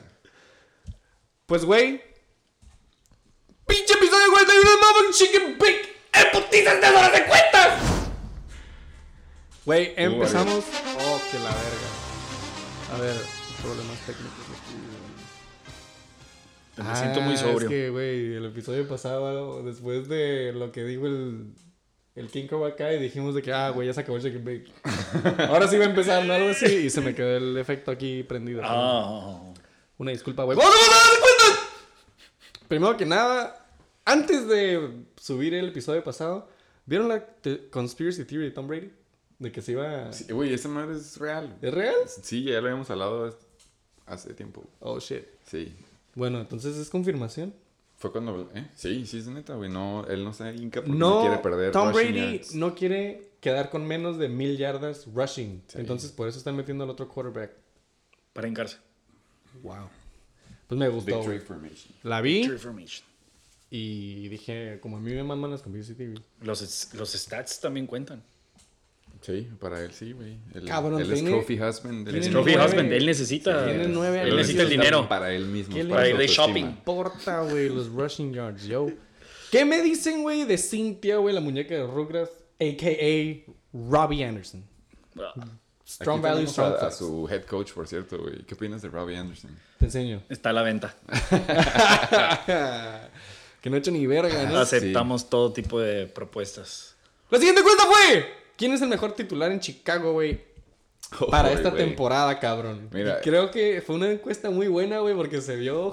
Pues, 1.46 1.64
güey. 1.64 2.00
¡Pinche 3.66 3.94
episodio 3.94 4.30
41 4.30 4.70
de 4.70 4.76
Mother 4.76 5.12
Chicken 5.12 5.58
Bake! 5.58 5.96
¡El 6.12 6.30
putizas 6.30 6.80
de 6.80 6.88
horas 6.88 7.12
de 7.12 7.24
cuentas! 7.24 7.78
Güey, 9.64 9.94
empezamos. 9.96 10.64
Oh, 10.98 11.20
que 11.30 11.38
la 11.38 11.50
verga. 11.50 11.90
A 12.94 12.98
ver, 13.00 13.16
problemas 13.62 13.98
técnicos 14.06 14.41
Me 16.88 16.96
siento 16.96 17.20
muy 17.20 17.34
Ah, 17.34 17.38
sobrio. 17.38 17.58
Es 17.60 17.64
que, 17.68 17.90
güey, 17.90 18.34
el 18.34 18.44
episodio 18.46 18.86
pasado, 18.88 19.62
después 19.62 20.08
de 20.08 20.52
lo 20.52 20.72
que 20.72 20.84
dijo 20.84 21.06
el, 21.06 21.52
el 22.14 22.28
King 22.28 22.46
Cobra 22.48 22.74
Kai, 22.76 22.98
dijimos 23.00 23.34
de 23.34 23.42
que, 23.42 23.52
ah, 23.52 23.70
güey, 23.70 23.86
ya 23.88 23.94
se 23.94 24.00
acabó 24.00 24.16
el 24.18 24.22
Chicken 24.22 24.44
Bake. 24.44 24.72
Ahora 25.48 25.68
sí 25.68 25.76
va 25.78 25.84
a 25.84 25.88
empezar, 25.88 26.24
¿no? 26.24 26.32
Algo 26.34 26.50
así. 26.50 26.66
Y 26.66 26.90
se 26.90 27.00
me 27.00 27.14
quedó 27.14 27.36
el 27.36 27.56
efecto 27.56 27.90
aquí 27.90 28.22
prendido. 28.22 28.60
Ah, 28.64 29.40
Una 29.98 30.10
disculpa, 30.10 30.44
güey. 30.44 30.56
¡Vamos 30.58 30.74
dar 30.74 31.20
cuenta! 31.20 31.68
Primero 32.68 32.96
que 32.96 33.06
nada, 33.06 33.66
antes 34.04 34.48
de 34.48 35.04
subir 35.20 35.54
el 35.54 35.68
episodio 35.68 36.02
pasado, 36.02 36.48
¿vieron 36.86 37.08
la 37.08 37.24
te- 37.24 37.68
conspiracy 37.68 38.24
theory 38.24 38.46
de 38.46 38.50
Tom 38.52 38.66
Brady? 38.66 38.90
De 39.38 39.50
que 39.52 39.60
se 39.60 39.72
iba... 39.72 40.12
Sí, 40.12 40.32
Güey, 40.32 40.54
esa 40.54 40.68
madre 40.68 40.96
es 40.96 41.16
real. 41.18 41.56
¿Es 41.60 41.74
real? 41.74 41.94
Sí, 42.06 42.44
ya 42.44 42.60
lo 42.60 42.68
habíamos 42.68 42.88
hablado 42.90 43.36
hace 44.06 44.32
tiempo. 44.34 44.64
Oh, 44.80 45.00
shit. 45.00 45.24
Sí. 45.44 45.74
Bueno, 46.14 46.40
entonces 46.40 46.76
es 46.76 46.88
confirmación. 46.90 47.54
Fue 47.96 48.10
cuando. 48.10 48.50
¿eh? 48.54 48.68
Sí, 48.74 49.06
sí, 49.06 49.18
es 49.18 49.26
neta, 49.28 49.54
güey. 49.54 49.70
No, 49.70 50.04
él 50.08 50.24
no 50.24 50.32
se 50.32 50.52
hinca 50.54 50.80
porque 50.80 50.98
no, 50.98 51.16
No, 51.16 51.20
quiere 51.22 51.38
perder. 51.38 51.72
Tom 51.72 51.92
Brady 51.92 52.32
yards. 52.32 52.54
no 52.54 52.74
quiere 52.74 53.30
quedar 53.40 53.70
con 53.70 53.86
menos 53.86 54.18
de 54.18 54.28
mil 54.28 54.56
yardas 54.56 55.06
rushing. 55.14 55.62
Sí. 55.68 55.78
Entonces 55.78 56.10
por 56.12 56.28
eso 56.28 56.38
están 56.38 56.56
metiendo 56.56 56.84
al 56.84 56.90
otro 56.90 57.08
quarterback. 57.08 57.52
para 58.32 58.48
hincarse. 58.48 58.78
Wow. 59.62 59.88
Pues 60.66 60.78
me 60.78 60.88
gustó. 60.88 61.06
Victory 61.16 61.36
güey. 61.36 61.40
formation. 61.46 61.94
La 62.02 62.20
vi 62.20 62.44
y 63.70 64.28
dije, 64.28 64.78
como 64.82 64.96
a 64.98 65.00
mí 65.00 65.12
me 65.14 65.22
maman 65.22 65.50
las 65.50 65.62
conspiracy 65.62 65.94
theory. 65.94 66.22
Los, 66.40 66.60
es- 66.62 66.92
los 66.94 67.12
stats 67.12 67.60
también 67.60 67.86
cuentan. 67.86 68.22
Sí, 69.22 69.48
para 69.60 69.80
él 69.82 69.92
sí, 69.92 70.12
güey. 70.12 70.36
Él, 70.52 70.64
Cabrón, 70.66 71.00
él 71.00 71.12
es 71.12 71.24
trophy 71.24 71.54
husband. 71.60 71.98
él 72.08 72.12
tiene 72.12 72.18
es 72.26 72.30
Trophy 72.32 72.50
nueve- 72.56 72.66
Husband, 72.66 72.92
él 72.92 73.06
necesita. 73.06 73.64
Tiene 73.64 73.86
nueve 73.88 74.22
él 74.22 74.36
necesita 74.36 74.62
el 74.64 74.68
dinero. 74.68 75.08
Para 75.08 75.32
él 75.32 75.46
mismo. 75.46 75.74
¿Qué 75.76 75.84
le- 75.84 75.90
Para 75.90 76.08
ir 76.08 76.16
de 76.16 76.26
shopping. 76.26 76.64
importa, 76.64 77.40
güey, 77.42 77.68
los 77.68 77.88
rushing 77.88 78.32
yards, 78.34 78.64
yo. 78.64 78.88
¿Qué 79.52 79.64
me 79.64 79.80
dicen, 79.80 80.22
güey, 80.22 80.44
de 80.44 80.58
Cynthia, 80.58 81.18
güey, 81.18 81.34
la 81.34 81.40
muñeca 81.40 81.74
de 81.74 81.86
Rugrats, 81.86 82.32
a.k.a. 82.58 83.52
Robbie 83.72 84.24
Anderson? 84.24 84.64
Ah, 85.18 85.34
Strong 85.86 86.24
Aquí 86.24 86.34
value, 86.34 86.46
strong 86.48 86.72
a, 86.80 86.86
a 86.86 86.90
su 86.90 87.28
head 87.28 87.42
coach, 87.44 87.72
por 87.72 87.86
cierto, 87.86 88.18
güey. 88.18 88.38
¿Qué 88.44 88.54
opinas 88.54 88.80
de 88.82 88.88
Robbie 88.88 89.16
Anderson? 89.16 89.50
Te 89.78 89.84
enseño. 89.84 90.22
Está 90.30 90.50
a 90.50 90.52
la 90.54 90.62
venta. 90.62 90.94
que 93.60 93.70
no 93.70 93.76
he 93.76 93.78
hecho 93.78 93.90
ni 93.90 94.06
verga, 94.06 94.44
¿no? 94.50 94.58
Aceptamos 94.58 95.28
todo 95.28 95.52
tipo 95.52 95.78
de 95.80 96.06
propuestas. 96.06 96.96
La 97.30 97.38
siguiente 97.38 97.62
cuenta 97.62 97.84
fue: 97.84 98.26
¿Quién 98.56 98.72
es 98.72 98.82
el 98.82 98.88
mejor 98.88 99.12
titular 99.12 99.50
en 99.52 99.60
Chicago, 99.60 100.12
güey? 100.12 100.40
Para 101.30 101.52
esta 101.52 101.74
temporada, 101.74 102.38
cabrón. 102.40 102.88
Mira. 102.92 103.18
Y 103.18 103.22
creo 103.22 103.50
que 103.50 103.82
fue 103.82 103.96
una 103.96 104.10
encuesta 104.10 104.48
muy 104.50 104.68
buena, 104.68 105.00
güey, 105.00 105.14
porque 105.14 105.40
se 105.42 105.56
vio 105.56 105.90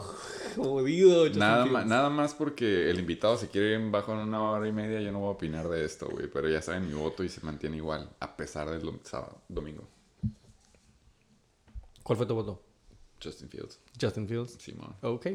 jodido. 0.55 1.29
Nada, 1.31 1.65
ma- 1.65 1.83
nada 1.83 2.09
más 2.09 2.33
porque 2.33 2.89
el 2.89 2.99
invitado 2.99 3.37
se 3.37 3.49
quiere 3.49 3.73
ir 3.73 3.89
bajo 3.91 4.13
en 4.13 4.19
una 4.19 4.41
hora 4.41 4.67
y 4.67 4.71
media, 4.71 5.01
yo 5.01 5.11
no 5.11 5.19
voy 5.19 5.27
a 5.29 5.31
opinar 5.31 5.67
de 5.67 5.83
esto, 5.83 6.07
güey. 6.09 6.27
Pero 6.27 6.47
ya 6.47 6.61
saben 6.61 6.87
mi 6.87 6.93
voto 6.93 7.23
y 7.23 7.29
se 7.29 7.41
mantiene 7.41 7.77
igual, 7.77 8.09
a 8.19 8.37
pesar 8.37 8.69
del 8.69 8.81
dom- 8.81 8.99
sábado, 9.03 9.41
domingo. 9.49 9.83
¿Cuál 12.03 12.17
fue 12.17 12.25
tu 12.25 12.35
voto? 12.35 12.61
Justin 13.21 13.49
Fields. 13.49 13.79
Justin 13.99 14.27
Fields. 14.27 14.53
Simón. 14.59 14.95
Ok. 15.01 15.27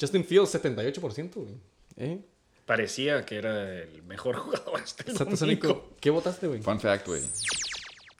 Justin 0.00 0.24
Fields, 0.24 0.54
78%, 0.54 1.34
güey. 1.34 1.54
¿Eh? 1.96 2.24
Parecía 2.68 3.24
que 3.26 3.36
era 3.38 3.80
el 3.82 4.02
mejor 4.04 4.36
jugador 4.44 4.80
hasta 4.80 5.02
el 5.02 5.14
domingo. 5.14 5.24
Satasónico, 5.24 5.90
¿qué 6.00 6.10
votaste, 6.10 6.46
güey? 6.46 6.60
Fun 6.62 6.78
fact, 6.78 7.06
güey. 7.08 7.22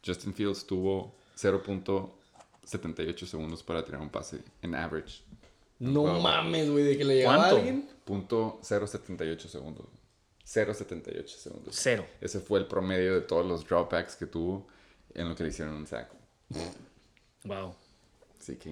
Justin 0.05 0.33
Fields 0.35 0.67
tuvo 0.67 1.15
0.78 1.37 3.27
segundos 3.27 3.63
para 3.63 3.85
tirar 3.85 4.01
un 4.01 4.09
pase 4.11 4.41
en 4.63 4.75
average. 4.75 5.23
No 5.79 6.01
Wow. 6.03 6.21
mames, 6.21 6.71
güey, 6.71 6.83
de 6.85 6.99
que 6.99 7.05
le 7.05 7.17
llegaba 7.17 7.35
a 7.35 7.39
¿Cuánto? 7.39 7.57
alguien. 7.57 7.89
Punto 8.05 8.59
0.78 8.63 9.47
segundos. 9.49 9.87
0.78 10.47 11.27
segundos. 11.29 11.77
Cero. 11.79 12.07
Ese 12.21 12.41
fue 12.41 12.59
el 12.59 12.67
promedio 12.67 13.15
de 13.15 13.21
todos 13.21 13.47
los 13.47 13.67
dropbacks 13.69 14.17
que 14.17 14.27
tuvo 14.27 14.67
en 15.15 15.29
lo 15.29 15.37
que 15.37 15.43
le 15.45 15.51
hicieron 15.51 15.75
un 15.75 15.87
sack. 15.87 16.09
Wow. 17.45 17.75
Así 18.41 18.57
que 18.57 18.71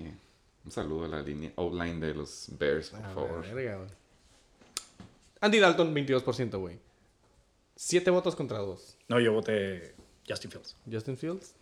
un 0.64 0.71
saludo 0.73 1.04
a 1.04 1.09
la 1.09 1.21
línea 1.23 1.52
outline 1.56 2.00
de 2.00 2.14
los 2.14 2.47
Bears, 2.59 2.88
por 2.90 3.00
A 3.04 3.11
favor. 3.11 3.42
verga, 3.54 3.76
güey. 3.76 3.90
Andy 5.40 5.58
Dalton, 5.58 5.94
22%, 5.94 6.58
güey. 6.58 6.78
Siete 7.74 8.10
votos 8.10 8.34
contra 8.34 8.58
dos. 8.58 8.96
No, 9.08 9.20
yo 9.20 9.32
voté 9.32 9.94
Justin 10.28 10.50
Fields. 10.50 10.76
Justin 10.90 11.16
Fields. 11.16 11.54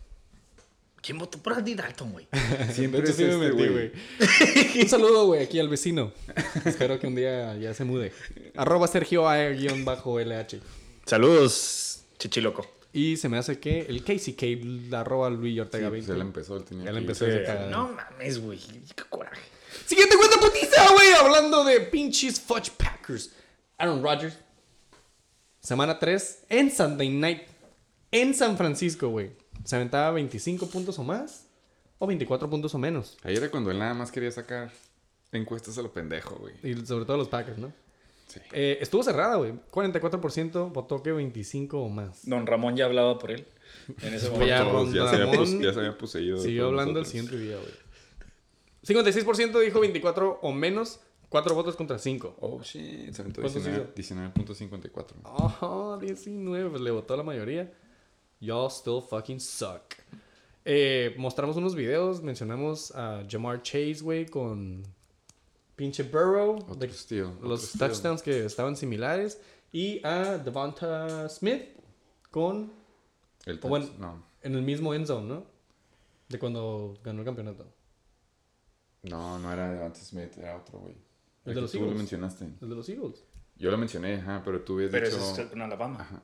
¿Quién 1.01 1.19
votó 1.19 1.37
por 1.37 1.53
Andy 1.53 1.75
Dalton, 1.75 2.13
güey? 2.13 2.27
Siempre 2.73 3.01
es 3.03 3.15
sí 3.15 3.25
me 3.25 3.33
este, 3.33 3.53
metí, 3.53 3.67
güey. 3.67 3.91
Un 4.81 4.89
saludo, 4.89 5.27
güey, 5.27 5.43
aquí 5.43 5.59
al 5.59 5.69
vecino. 5.69 6.11
Espero 6.65 6.99
que 6.99 7.05
un 7.05 7.15
día 7.15 7.55
ya 7.57 7.73
se 7.73 7.83
mude. 7.83 8.11
Arroba 8.55 8.87
Sergio 8.87 9.29
A-LH. 9.29 10.59
Saludos, 11.05 12.05
Chichiloco. 12.17 12.65
Y 12.91 13.17
se 13.17 13.27
me 13.29 13.37
hace 13.37 13.59
que 13.59 13.81
el 13.81 14.03
Casey 14.03 14.33
Cable, 14.33 14.95
arroba 14.95 15.29
Luis 15.29 15.53
Sí, 15.53 15.59
Ortega 15.59 15.89
pues 15.89 16.07
20. 16.07 16.13
él 16.13 16.21
empezó, 16.21 16.55
él 16.55 16.63
tenía 16.63 16.91
le 16.91 16.99
empezó 16.99 17.27
ese 17.27 17.43
cagadero. 17.43 17.69
No 17.69 17.89
mames, 17.89 18.39
güey. 18.39 18.57
Qué 18.95 19.03
coraje. 19.09 19.41
Siguiente 19.85 20.15
cuenta 20.15 20.39
putiza, 20.39 20.91
güey. 20.93 21.11
Hablando 21.11 21.65
de 21.65 21.81
pinches 21.81 22.39
Fudge 22.39 22.71
Packers. 22.71 23.31
Aaron 23.77 24.03
Rodgers. 24.03 24.37
Semana 25.59 25.99
3 25.99 26.45
en 26.49 26.71
Sunday 26.71 27.09
Night. 27.09 27.43
En 28.11 28.33
San 28.33 28.55
Francisco, 28.57 29.09
güey. 29.09 29.31
Se 29.63 29.75
aventaba 29.75 30.11
25 30.11 30.69
puntos 30.69 30.97
o 30.99 31.03
más. 31.03 31.47
O 31.97 32.07
24 32.07 32.49
puntos 32.49 32.73
o 32.75 32.77
menos. 32.77 33.17
Ahí 33.23 33.35
era 33.35 33.49
cuando 33.49 33.71
él 33.71 33.79
nada 33.79 33.93
más 33.93 34.11
quería 34.11 34.31
sacar 34.31 34.71
encuestas 35.31 35.77
a 35.77 35.81
lo 35.81 35.91
pendejo, 35.91 36.35
güey. 36.35 36.53
Y 36.63 36.85
sobre 36.85 37.05
todo 37.05 37.17
los 37.17 37.27
Packers, 37.27 37.57
¿no? 37.57 37.73
Sí. 38.27 38.39
Eh, 38.53 38.77
estuvo 38.81 39.03
cerrada, 39.03 39.35
güey. 39.35 39.53
44% 39.71 40.71
votó 40.71 41.01
que 41.03 41.11
25 41.11 41.79
o 41.79 41.89
más. 41.89 42.27
Don 42.27 42.45
Ramón 42.45 42.75
ya 42.75 42.85
hablaba 42.85 43.17
por 43.19 43.31
él. 43.31 43.45
En 44.01 44.13
ese 44.13 44.29
momento. 44.29 44.47
Ya, 44.47 44.57
se 44.57 45.21
había 45.21 45.61
ya 45.61 45.73
se 45.73 45.79
había 45.79 45.97
poseído. 45.97 46.37
Siguió 46.37 46.67
hablando 46.67 46.99
el 46.99 47.05
siguiente 47.05 47.37
día, 47.37 47.57
güey. 47.57 47.73
56% 48.85 49.59
dijo 49.61 49.79
24 49.79 50.39
o 50.41 50.51
menos. 50.51 50.99
4 51.35 51.53
votos 51.53 51.75
contra 51.75 51.99
5. 51.99 52.37
Oh, 52.39 52.61
shit. 52.61 53.11
Se 53.13 53.21
aventó 53.21 53.41
¿Cuántos 53.41 53.61
19 53.65 53.93
19.54. 53.93 55.15
Ajá, 55.25 55.97
19, 55.99 56.69
pues 56.69 56.81
le 56.81 56.91
votó 56.91 57.17
la 57.17 57.23
mayoría. 57.23 57.73
Y'all 58.39 58.69
still 58.71 59.01
fucking 59.01 59.41
suck. 59.41 59.81
Eh, 60.63 61.13
mostramos 61.17 61.57
unos 61.57 61.75
videos, 61.75 62.21
mencionamos 62.23 62.91
a 62.95 63.25
Jamar 63.29 63.61
Chase, 63.63 63.97
güey, 64.01 64.25
con 64.27 64.83
pinche 65.75 66.03
Burrow, 66.03 66.55
Otro 66.55 66.75
de- 66.75 66.93
steal, 66.93 67.25
otro 67.25 67.49
los 67.49 67.63
steal. 67.67 67.89
touchdowns 67.91 68.21
que 68.21 68.45
estaban 68.45 68.77
similares, 68.77 69.41
y 69.73 69.99
a 70.07 70.37
Devonta 70.37 71.27
Smith 71.27 71.63
con 72.31 72.71
El 73.45 73.59
touch- 73.59 73.93
no. 73.97 74.23
en 74.41 74.55
el 74.55 74.61
mismo 74.61 74.93
end 74.93 75.05
zone, 75.07 75.27
¿no? 75.27 75.43
De 76.29 76.39
cuando 76.39 76.97
ganó 77.03 77.19
el 77.19 77.25
campeonato. 77.25 77.65
No, 79.03 79.37
no 79.37 79.51
era 79.51 79.69
Devante 79.69 79.99
Smith, 79.99 80.37
era 80.37 80.55
otro, 80.57 80.79
güey. 80.79 80.95
El 81.45 81.51
El 81.51 81.55
de 81.55 81.61
los 81.61 81.71
tú 81.71 81.77
lo 81.77 81.83
Eagles. 81.85 81.97
mencionaste. 81.99 82.45
El 82.61 82.69
de 82.69 82.75
los 82.75 82.89
Eagles. 82.89 83.23
Yo 83.57 83.71
lo 83.71 83.77
mencioné, 83.77 84.15
ajá, 84.15 84.41
pero 84.43 84.61
tú 84.61 84.73
habías 84.75 84.91
Pero 84.91 85.05
dicho... 85.07 85.17
eso 85.17 85.41
es 85.41 85.47
con 85.47 85.61
Alabama. 85.61 86.01
Ajá. 86.01 86.21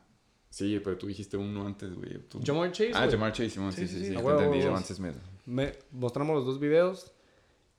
Sí, 0.50 0.82
pero 0.84 0.98
tú 0.98 1.08
dijiste 1.08 1.38
uno 1.38 1.66
antes, 1.66 1.94
güey. 1.96 2.28
Tú- 2.28 2.42
Jamar 2.46 2.72
Chase. 2.74 2.92
Ah, 2.94 3.00
güey. 3.06 3.12
Jamar 3.12 3.32
Chase, 3.32 3.50
Simón, 3.52 3.72
sí, 3.72 3.82
Sí, 3.82 3.88
sí, 3.88 3.94
sí, 3.94 4.00
sí. 4.02 4.06
sí. 4.08 4.12
Te 4.14 4.20
A 4.20 4.24
huevo, 4.24 4.40
entendí. 4.42 4.60
Devante 4.66 4.94
Smith. 4.94 5.16
Me 5.46 5.74
mostramos 5.92 6.36
los 6.36 6.46
dos 6.46 6.60
videos 6.60 7.12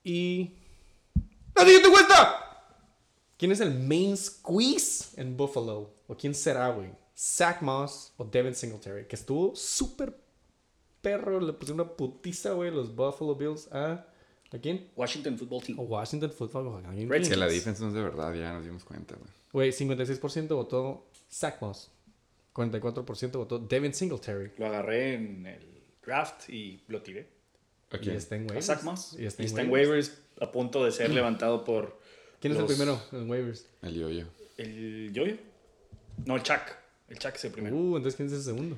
y... 0.02 0.54
¡La 1.54 1.64
siguiente 1.64 1.90
cuesta! 1.90 2.38
¿Quién 3.36 3.52
es 3.52 3.60
el 3.60 3.78
main 3.78 4.16
squeeze 4.16 5.20
en 5.20 5.36
Buffalo? 5.36 5.92
¿O 6.06 6.16
quién 6.16 6.34
será, 6.34 6.70
güey? 6.70 6.90
Zach 7.14 7.60
Moss 7.60 8.14
o 8.16 8.24
Devin 8.24 8.54
Singletary. 8.54 9.06
Que 9.06 9.16
estuvo 9.16 9.54
súper 9.54 10.16
perro. 11.02 11.40
Le 11.40 11.52
pusieron 11.52 11.80
una 11.86 11.90
putiza, 11.94 12.52
güey, 12.52 12.70
los 12.70 12.94
Buffalo 12.94 13.34
Bills 13.34 13.68
a... 13.72 14.06
¿A 14.52 14.58
quién? 14.58 14.88
Washington 14.96 15.38
Football 15.38 15.62
Team. 15.62 15.78
A 15.78 15.82
Washington 15.82 16.30
Football. 16.30 16.84
¿A? 16.84 16.90
Redskins. 16.90 17.28
Que 17.30 17.36
la 17.36 17.46
defensa 17.46 17.82
no 17.82 17.88
es 17.88 17.94
de 17.94 18.02
verdad, 18.02 18.34
ya 18.34 18.52
nos 18.52 18.64
dimos 18.64 18.84
cuenta, 18.84 19.14
güey. 19.16 19.30
Güey, 19.52 19.72
56% 19.72 20.48
votó 20.54 21.06
Zach 21.30 21.60
Moss. 21.60 21.90
44% 22.54 23.32
votó 23.32 23.58
Devin 23.58 23.94
Singletary. 23.94 24.52
Lo 24.58 24.66
agarré 24.66 25.14
en 25.14 25.46
el 25.46 25.62
draft 26.04 26.50
y 26.50 26.82
lo 26.88 27.00
tiré. 27.02 27.28
¿A 27.90 27.96
Y 27.96 28.00
quién? 28.00 28.16
está 28.16 28.36
en 28.36 28.42
A 28.42 28.46
waivers. 28.46 28.66
Zach 28.66 28.82
Moss. 28.82 29.16
Y 29.18 29.24
está 29.24 29.42
Y 29.42 29.46
en 29.46 29.48
está 29.48 29.62
en 29.62 29.70
waivers. 29.70 30.08
waivers 30.08 30.22
a 30.40 30.50
punto 30.52 30.84
de 30.84 30.92
ser 30.92 31.10
levantado 31.10 31.64
por 31.64 31.98
¿Quién 32.40 32.52
es 32.54 32.58
el 32.58 32.66
primero 32.66 33.00
en 33.12 33.30
waivers? 33.30 33.66
El 33.82 33.94
yo-yo. 33.94 34.26
el 34.58 35.12
Yoyo. 35.12 35.36
No, 36.26 36.36
el 36.36 36.42
Chuck. 36.42 36.60
El 37.08 37.18
Chuck 37.18 37.34
es 37.36 37.44
el 37.44 37.52
primero. 37.52 37.76
Uh, 37.76 37.96
entonces 37.96 38.16
¿quién 38.16 38.26
es 38.28 38.34
el 38.34 38.42
segundo? 38.42 38.76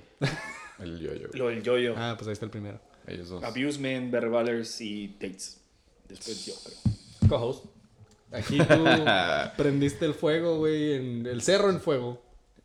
El 0.78 0.98
yo-yo. 1.00 1.28
Lo 1.34 1.48
del 1.48 1.62
Yoyo. 1.62 1.94
Ah, 1.96 2.14
pues 2.16 2.28
ahí 2.28 2.32
está 2.32 2.44
el 2.44 2.50
primero. 2.50 2.78
Ellos 3.06 3.28
dos. 3.28 3.42
Abusement, 3.42 4.10
Better 4.10 4.28
Ballers 4.28 4.80
y 4.80 5.08
Tates. 5.20 5.60
Después 6.16 6.46
yo, 6.46 6.54
creo. 6.64 7.28
Co-host. 7.28 7.64
Aquí 8.32 8.58
tú 8.58 8.64
prendiste 9.56 10.04
el 10.04 10.14
fuego, 10.14 10.58
güey, 10.58 10.94
en 10.94 11.26
el 11.26 11.42
cerro 11.42 11.70
en 11.70 11.80
fuego. 11.80 12.22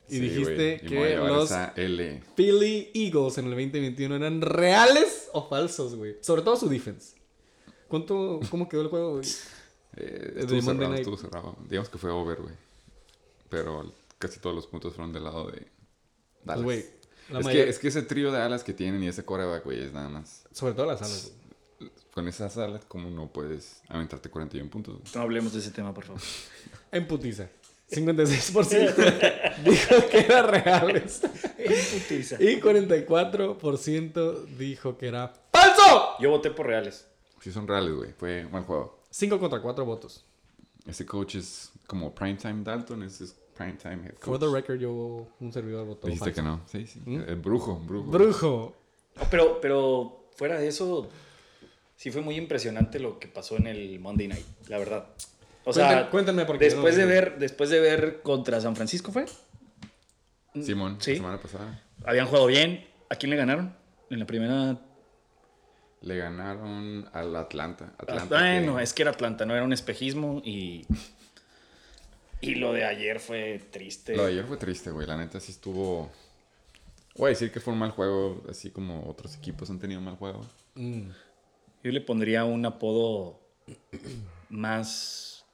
Y 0.07 0.13
Sí, 0.13 0.19
dijiste. 0.21 0.81
Y 0.83 0.87
que 0.87 1.15
los 1.17 1.51
L. 1.75 2.23
Philly 2.35 2.89
Eagles 2.95 3.37
en 3.37 3.45
el 3.45 3.51
2021 3.51 4.15
eran 4.15 4.41
reales 4.41 5.29
o 5.33 5.47
falsos, 5.47 5.95
güey. 5.95 6.15
Sobre 6.21 6.41
todo 6.41 6.55
su 6.55 6.67
defense. 6.67 7.15
¿Cuánto, 7.87 8.39
cómo 8.49 8.67
quedó 8.67 8.81
el 8.81 8.87
juego, 8.87 9.11
güey? 9.17 9.25
Eh, 9.97 10.31
De 10.35 10.41
estuvo 10.41 10.61
cerrado, 10.61 10.93
estuvo 10.93 11.17
cerrado. 11.17 11.55
Digamos 11.67 11.89
que 11.89 11.97
fue 11.97 12.11
over, 12.11 12.39
güey. 12.39 12.53
Pero 13.49 13.91
casi 14.19 14.39
todos 14.39 14.55
los 14.55 14.67
puntos 14.67 14.93
fueron 14.93 15.11
del 15.11 15.23
lado 15.23 15.47
de 15.49 15.65
Dallas. 16.45 16.63
Pues, 16.63 16.63
güey, 16.63 16.85
la 17.31 17.39
es, 17.39 17.45
mayor- 17.45 17.63
que, 17.65 17.69
es 17.71 17.79
que 17.79 17.87
ese 17.87 18.03
trío 18.03 18.31
de 18.31 18.39
alas 18.39 18.63
que 18.63 18.73
tienen 18.73 19.01
y 19.03 19.07
ese 19.07 19.25
coreback, 19.25 19.65
güey, 19.65 19.81
es 19.83 19.91
nada 19.91 20.07
más. 20.07 20.43
Sobre 20.53 20.73
todo 20.73 20.85
las 20.85 21.01
alas, 21.01 21.23
güey. 21.31 21.38
Con 22.19 22.27
esas 22.27 22.57
alas, 22.57 22.83
¿cómo 22.85 23.09
no 23.09 23.31
puedes 23.31 23.81
aventarte 23.87 24.29
41 24.29 24.69
puntos? 24.69 25.15
No 25.15 25.21
hablemos 25.21 25.53
de 25.53 25.59
ese 25.59 25.71
tema, 25.71 25.93
por 25.93 26.03
favor. 26.03 26.21
En 26.91 27.07
putiza. 27.07 27.47
56% 27.89 29.63
dijo 29.63 29.95
que 30.11 30.17
era 30.19 30.41
reales. 30.41 31.21
Y 31.57 32.59
44% 32.59 34.45
dijo 34.57 34.97
que 34.97 35.07
era 35.07 35.33
falso. 35.53 36.17
Yo 36.19 36.31
voté 36.31 36.51
por 36.51 36.67
Reales. 36.67 37.07
Sí 37.39 37.53
son 37.53 37.65
reales, 37.65 37.93
güey. 37.93 38.11
Fue 38.11 38.45
mal 38.51 38.65
juego. 38.65 38.99
5 39.11 39.39
contra 39.39 39.61
4 39.61 39.85
votos. 39.85 40.25
Ese 40.85 41.05
coach 41.05 41.35
es 41.35 41.71
como 41.87 42.13
primetime 42.13 42.65
Dalton, 42.65 43.03
ese 43.03 43.23
es 43.23 43.35
primetime 43.55 44.03
head 44.05 44.15
coach. 44.15 44.25
For 44.25 44.37
the 44.39 44.49
record, 44.53 44.77
yo, 44.77 45.25
un 45.39 45.53
servidor 45.53 45.87
votó 45.87 46.07
Dijiste 46.07 46.33
falso. 46.33 46.41
que 46.41 46.45
no. 46.45 46.59
Sí, 46.65 46.85
sí. 46.85 47.01
¿Mm? 47.05 47.21
El 47.29 47.37
brujo, 47.37 47.77
brujo. 47.77 48.11
Brujo. 48.11 48.75
No, 49.15 49.23
pero, 49.31 49.61
pero 49.61 50.25
fuera 50.35 50.59
de 50.59 50.67
eso, 50.67 51.07
sí 51.99 52.11
fue 52.11 52.21
muy 52.21 52.35
impresionante 52.37 52.97
lo 52.97 53.19
que 53.19 53.27
pasó 53.27 53.57
en 53.57 53.67
el 53.67 53.99
Monday 53.99 54.29
Night, 54.29 54.45
la 54.69 54.77
verdad. 54.77 55.05
O 55.65 55.73
sea, 55.73 55.89
Cuénten- 55.89 56.09
cuéntenme 56.11 56.45
porque 56.45 56.65
después 56.65 56.95
no- 56.95 57.01
de 57.01 57.05
ver, 57.05 57.37
después 57.39 57.69
de 57.69 57.81
ver 57.81 58.21
contra 58.21 58.61
San 58.61 58.73
Francisco 58.77 59.11
fue, 59.11 59.25
Simón, 60.63 60.95
Sí. 61.01 61.11
la 61.11 61.17
semana 61.17 61.41
pasada. 61.41 61.83
habían 62.05 62.25
jugado 62.27 62.47
bien. 62.47 62.87
¿A 63.09 63.15
quién 63.15 63.29
le 63.31 63.35
ganaron? 63.35 63.75
En 64.09 64.19
la 64.19 64.25
primera. 64.25 64.79
Le 66.01 66.15
ganaron 66.17 67.09
al 67.11 67.35
Atlanta. 67.35 67.93
Atlanta 67.97 68.39
bueno, 68.39 68.77
que- 68.77 68.83
es 68.83 68.93
que 68.93 69.01
era 69.01 69.11
Atlanta, 69.11 69.45
no 69.45 69.53
era 69.53 69.63
un 69.65 69.73
espejismo 69.73 70.41
y. 70.45 70.85
Y 72.41 72.55
lo 72.55 72.71
de 72.71 72.85
ayer 72.85 73.19
fue 73.19 73.59
triste. 73.71 74.15
Lo 74.15 74.23
de 74.25 74.31
ayer 74.31 74.45
fue 74.45 74.55
triste, 74.55 74.91
güey. 74.91 75.05
La 75.05 75.17
neta 75.17 75.41
sí 75.41 75.51
estuvo. 75.51 76.09
Voy 77.17 77.25
a 77.27 77.29
decir 77.29 77.51
que 77.51 77.59
fue 77.59 77.73
un 77.73 77.79
mal 77.79 77.91
juego, 77.91 78.41
así 78.49 78.69
como 78.71 79.05
otros 79.09 79.35
equipos 79.35 79.69
han 79.69 79.77
tenido 79.79 79.99
mal 79.99 80.15
juego. 80.15 80.47
Mm. 80.75 81.09
Yo 81.83 81.91
le 81.91 82.01
pondría 82.01 82.45
un 82.45 82.65
apodo 82.65 83.39
más. 84.49 85.45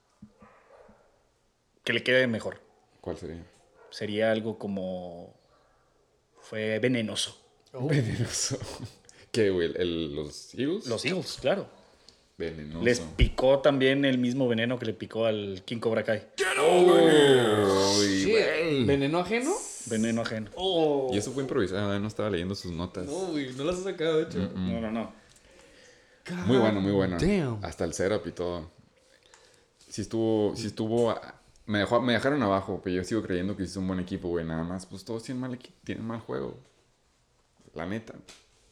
que 1.84 1.92
le 1.92 2.02
quede 2.02 2.26
mejor. 2.26 2.60
¿Cuál 3.00 3.16
sería? 3.16 3.44
Sería 3.90 4.32
algo 4.32 4.58
como. 4.58 5.34
Fue 6.40 6.78
venenoso. 6.78 7.36
Oh. 7.72 7.86
Venenoso. 7.88 8.58
¿Qué, 9.32 9.50
güey? 9.50 9.70
¿El- 9.76 10.14
¿Los 10.14 10.54
Eagles? 10.54 10.86
Los 10.86 11.04
Eagles, 11.04 11.38
claro. 11.40 11.66
Venenoso. 12.38 12.84
Les 12.84 13.00
picó 13.00 13.60
también 13.60 14.04
el 14.04 14.18
mismo 14.18 14.46
veneno 14.48 14.78
que 14.78 14.86
le 14.86 14.92
picó 14.92 15.26
al 15.26 15.62
King 15.64 15.78
Cobra 15.78 16.04
Kai. 16.04 16.22
Shit. 16.36 16.46
güey. 18.26 18.84
¿Veneno 18.84 19.18
ajeno? 19.20 19.52
Veneno 19.86 20.22
ajeno. 20.22 20.50
Oh. 20.54 21.10
Y 21.12 21.18
eso 21.18 21.32
fue 21.32 21.42
improvisado, 21.42 21.94
¿eh? 21.94 22.00
no 22.00 22.08
estaba 22.08 22.28
leyendo 22.30 22.54
sus 22.54 22.72
notas. 22.72 23.06
No, 23.06 23.26
güey, 23.32 23.52
no 23.54 23.64
las 23.64 23.76
has 23.76 23.84
sacado, 23.84 24.18
de 24.18 24.24
hecho. 24.24 24.38
No, 24.54 24.80
no, 24.80 24.90
no. 24.90 25.12
Muy 26.46 26.56
bueno, 26.56 26.80
muy 26.80 26.92
bueno. 26.92 27.18
Damn. 27.18 27.64
Hasta 27.64 27.84
el 27.84 27.92
setup 27.92 28.26
y 28.26 28.32
todo. 28.32 28.70
Sí 29.88 30.02
estuvo, 30.02 30.54
sí 30.56 30.66
estuvo... 30.66 31.14
Me, 31.66 31.78
dejó, 31.78 32.00
me 32.00 32.12
dejaron 32.12 32.42
abajo, 32.42 32.80
pero 32.82 32.96
yo 32.96 33.04
sigo 33.04 33.22
creyendo 33.22 33.56
que 33.56 33.64
es 33.64 33.76
un 33.76 33.86
buen 33.86 34.00
equipo, 34.00 34.28
güey. 34.28 34.44
Nada 34.44 34.62
más, 34.62 34.86
pues 34.86 35.04
todos 35.04 35.22
tienen 35.22 35.40
mal, 35.40 35.58
tienen 35.84 36.04
mal 36.04 36.20
juego. 36.20 36.58
La 37.74 37.86
neta. 37.86 38.14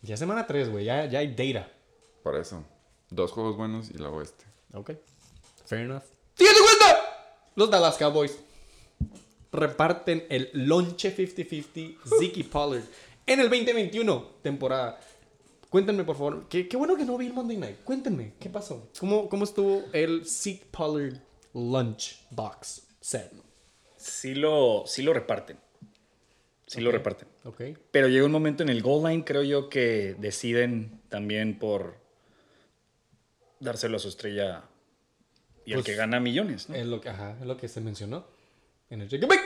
Ya 0.02 0.16
semana 0.16 0.46
3, 0.46 0.70
güey, 0.70 0.84
ya, 0.84 1.06
ya 1.06 1.20
hay 1.20 1.34
data. 1.34 1.68
Por 2.22 2.36
eso. 2.36 2.64
Dos 3.10 3.32
juegos 3.32 3.56
buenos 3.56 3.90
y 3.90 3.98
luego 3.98 4.22
este. 4.22 4.44
Ok. 4.72 4.92
Fair 5.66 5.82
enough. 5.82 6.02
¡Siguiente 6.34 6.60
cuenta! 6.60 7.00
Los 7.54 7.70
Dallas 7.70 7.96
Cowboys 7.96 8.38
reparten 9.52 10.26
el 10.28 10.50
lonche 10.52 11.16
50-50 11.16 11.96
Zeke 12.18 12.44
Pollard 12.44 12.82
en 13.26 13.40
el 13.40 13.48
2021 13.48 14.22
temporada. 14.42 15.00
Cuéntenme, 15.74 16.04
por 16.04 16.14
favor. 16.14 16.46
Qué, 16.48 16.68
qué 16.68 16.76
bueno 16.76 16.94
que 16.96 17.04
no 17.04 17.18
vi 17.18 17.26
el 17.26 17.32
Monday 17.32 17.56
Night. 17.56 17.78
Cuéntenme, 17.82 18.34
¿qué 18.38 18.48
pasó? 18.48 18.92
¿Cómo, 19.00 19.28
cómo 19.28 19.42
estuvo 19.42 19.82
el 19.92 20.24
Zeke 20.24 20.64
Pollard 20.70 21.16
lunch 21.52 22.24
box 22.30 22.86
set? 23.00 23.32
Sí 23.96 24.36
lo, 24.36 24.84
sí 24.86 25.02
lo 25.02 25.12
reparten. 25.12 25.56
Sí 26.68 26.80
lo 26.80 26.92
reparten. 26.92 27.26
Ok. 27.42 27.60
Pero 27.90 28.06
llega 28.06 28.24
un 28.24 28.30
momento 28.30 28.62
en 28.62 28.68
el 28.68 28.82
goal 28.82 29.10
line, 29.10 29.24
creo 29.24 29.42
yo, 29.42 29.68
que 29.68 30.14
deciden 30.16 31.00
también 31.08 31.58
por 31.58 31.96
dárselo 33.58 33.96
a 33.96 33.98
su 33.98 34.06
estrella 34.06 34.62
y 35.66 35.72
al 35.72 35.78
Pues, 35.78 35.86
que 35.86 35.96
gana 35.96 36.20
millones. 36.20 36.68
¿no? 36.68 36.76
Es 36.76 36.86
lo 36.86 37.00
que, 37.00 37.08
ajá, 37.08 37.36
es 37.40 37.46
lo 37.46 37.56
que 37.56 37.66
se 37.66 37.80
mencionó 37.80 38.24
en 38.90 39.00
el 39.00 39.08
Bake. 39.08 39.42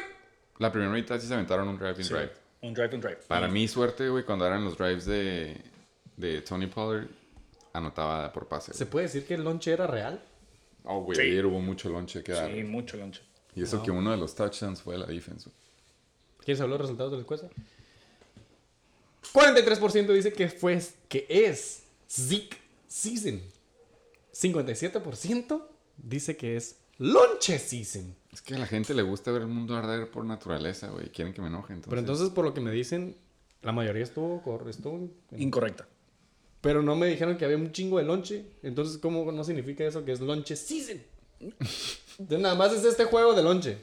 La 0.59 0.71
primera 0.71 0.93
mitad 0.93 1.19
sí 1.19 1.27
se 1.27 1.33
aventaron 1.33 1.69
un 1.69 1.79
drive 1.79 1.93
and 1.95 2.03
Sí, 2.03 2.13
drive. 2.13 2.33
Un 2.61 2.75
drive 2.75 2.91
and 2.93 3.03
drive. 3.03 3.19
Para 3.29 3.49
mi 3.49 3.67
suerte, 3.67 4.11
güey, 4.11 4.25
cuando 4.25 4.47
eran 4.47 4.63
los 4.63 4.77
drives 4.77 5.07
de, 5.07 5.57
de 6.19 6.43
Tony 6.43 6.67
Pollard, 6.67 7.07
anotaba 7.73 8.33
por 8.33 8.47
pase. 8.49 8.73
¿Se 8.75 8.85
güey. 8.85 8.91
puede 8.91 9.07
decir 9.07 9.27
que 9.27 9.35
el 9.35 9.45
lonche 9.45 9.73
era 9.73 9.87
real? 9.87 10.23
Oh, 10.85 11.03
güey, 11.03 11.17
Sí. 11.17 11.23
ayer 11.23 11.47
hubo 11.47 11.61
mucho 11.61 11.89
lonche 11.89 12.23
que 12.23 12.33
dar. 12.33 12.51
Sí, 12.53 12.63
mucho 12.65 12.97
lonche. 12.97 13.23
Y 13.55 13.63
eso 13.63 13.83
que 13.83 13.91
uno 13.91 14.11
de 14.11 14.17
los 14.17 14.35
touchdowns 14.35 14.83
fue 14.83 14.97
la 14.99 15.07
defensa. 15.07 15.51
¿Quieres 16.45 16.61
hablar 16.61 16.79
de 16.79 16.83
los 16.83 16.89
resultados 16.91 17.11
de 17.13 17.17
la 17.19 17.23
encuesta? 17.23 17.49
43% 19.33 20.13
dice 20.13 20.33
que 20.33 20.49
fue 20.49 20.81
que 21.09 21.27
es 21.29 21.83
Zeke 22.09 22.57
season. 22.87 23.41
57% 24.33 25.63
dice 25.99 26.37
que 26.37 26.57
es 26.57 26.77
lonche 26.99 27.59
season. 27.59 28.15
Es 28.33 28.41
que 28.43 28.55
a 28.55 28.59
la 28.59 28.67
gente 28.67 28.95
le 28.95 29.03
gusta 29.03 29.31
ver 29.33 29.43
el 29.43 29.49
mundo 29.49 29.77
arder 29.77 30.11
por 30.11 30.25
naturaleza, 30.25 30.89
güey. 30.89 31.09
Quieren 31.11 31.35
que 31.35 31.43
me 31.43 31.49
enoje. 31.49 31.73
Entonces, 31.75 31.91
Pero 31.91 32.01
entonces, 32.01 32.31
por 32.31 32.45
lo 32.45 32.55
que 32.55 32.61
me 32.61 32.71
dicen, 32.71 33.17
la 33.63 33.73
mayoría 33.73 34.05
estuvo 34.05 34.41
correcto. 34.43 35.09
Incorrecta. 35.37 35.87
Pero 36.61 36.83
no 36.83 36.97
me 36.97 37.07
dijeron 37.07 37.37
que 37.37 37.45
había 37.45 37.57
un 37.57 37.71
chingo 37.73 37.99
de 37.99 38.05
lonche. 38.05 38.45
Entonces, 38.63 38.99
¿cómo 38.99 39.31
no 39.31 39.45
significa 39.45 39.85
eso 39.85 40.05
que 40.05 40.13
es 40.13 40.21
lonche 40.21 40.57
season? 40.57 41.01
Entonces, 41.41 42.41
nada 42.41 42.55
más 42.55 42.73
es 42.73 42.85
este 42.85 43.05
juego 43.05 43.33
de 43.35 43.43
lonche. 43.43 43.79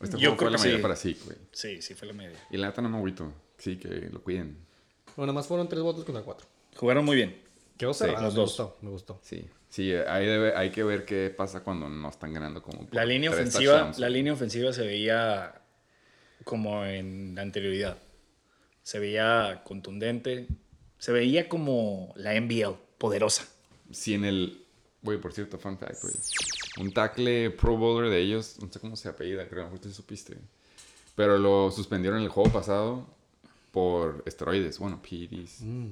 Este 0.00 0.18
Yo 0.18 0.34
juego 0.34 0.36
fue 0.36 0.36
creo 0.38 0.50
la 0.50 0.56
que 0.56 0.60
mayoría 0.60 0.76
sí. 0.78 0.82
para 0.82 0.96
sí, 0.96 1.18
güey. 1.24 1.36
Sí, 1.52 1.82
sí 1.82 1.94
fue 1.94 2.08
la 2.08 2.14
media. 2.14 2.36
Y 2.50 2.56
la 2.56 2.66
neta 2.68 2.82
no 2.82 2.88
me 2.88 2.96
agüito. 2.98 3.32
Sí, 3.58 3.76
que 3.76 3.88
lo 3.88 4.22
cuiden. 4.22 4.56
Bueno, 5.16 5.32
nada 5.32 5.40
más 5.40 5.46
fueron 5.46 5.68
tres 5.68 5.82
votos 5.82 6.04
contra 6.04 6.22
cuatro. 6.22 6.46
Jugaron 6.76 7.04
muy 7.04 7.16
bien. 7.16 7.40
Quedó 7.78 7.94
cerrado. 7.94 8.22
los 8.24 8.34
me 8.34 8.40
dos. 8.40 8.48
gustó, 8.50 8.76
me 8.82 8.90
gustó. 8.90 9.20
Sí. 9.22 9.46
Sí, 9.68 9.92
hay, 9.92 10.28
hay 10.28 10.70
que 10.70 10.84
ver 10.84 11.04
qué 11.04 11.32
pasa 11.36 11.62
cuando 11.62 11.88
no 11.88 12.08
están 12.08 12.32
ganando 12.32 12.62
como 12.62 12.86
La 12.92 13.04
línea 13.04 13.30
ofensiva, 13.30 13.72
touchdowns, 13.74 13.98
la 13.98 14.08
línea 14.08 14.32
ofensiva 14.32 14.72
se 14.72 14.86
veía 14.86 15.60
como 16.44 16.84
en 16.84 17.34
la 17.34 17.42
anterioridad. 17.42 17.98
Se 18.82 18.98
veía 18.98 19.62
contundente. 19.64 20.46
Se 20.98 21.12
veía 21.12 21.48
como 21.48 22.12
la 22.16 22.38
NBL, 22.38 22.76
poderosa. 22.98 23.46
Sí, 23.90 24.14
en 24.14 24.24
el... 24.24 24.62
Güey, 25.02 25.20
por 25.20 25.32
cierto, 25.32 25.58
fun 25.58 25.78
fact, 25.78 26.02
güey. 26.02 26.14
Un 26.80 26.92
tackle 26.92 27.50
pro 27.50 27.76
bowler 27.76 28.10
de 28.10 28.20
ellos, 28.20 28.56
no 28.60 28.72
sé 28.72 28.80
cómo 28.80 28.96
se 28.96 29.08
apellida, 29.08 29.48
creo, 29.48 29.66
ahorita 29.66 29.90
supiste. 29.90 30.36
Pero 31.14 31.38
lo 31.38 31.70
suspendieron 31.70 32.20
el 32.20 32.28
juego 32.28 32.50
pasado 32.52 33.06
por 33.70 34.22
esteroides, 34.26 34.78
bueno, 34.78 35.00
PEDs. 35.02 35.62
Mm. 35.62 35.90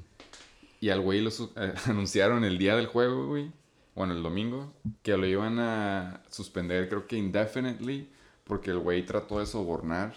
Y 0.80 0.90
al 0.90 1.00
güey 1.00 1.20
lo 1.20 1.30
eh, 1.30 1.74
anunciaron 1.86 2.44
el 2.44 2.58
día 2.58 2.76
del 2.76 2.86
juego, 2.86 3.26
güey. 3.26 3.50
Bueno, 3.94 4.12
el 4.12 4.22
domingo. 4.22 4.72
Que 5.02 5.16
lo 5.16 5.26
iban 5.26 5.58
a 5.58 6.22
suspender, 6.30 6.88
creo 6.88 7.06
que 7.06 7.16
indefinitely. 7.16 8.08
Porque 8.44 8.70
el 8.70 8.78
güey 8.78 9.04
trató 9.06 9.38
de 9.38 9.46
sobornar 9.46 10.14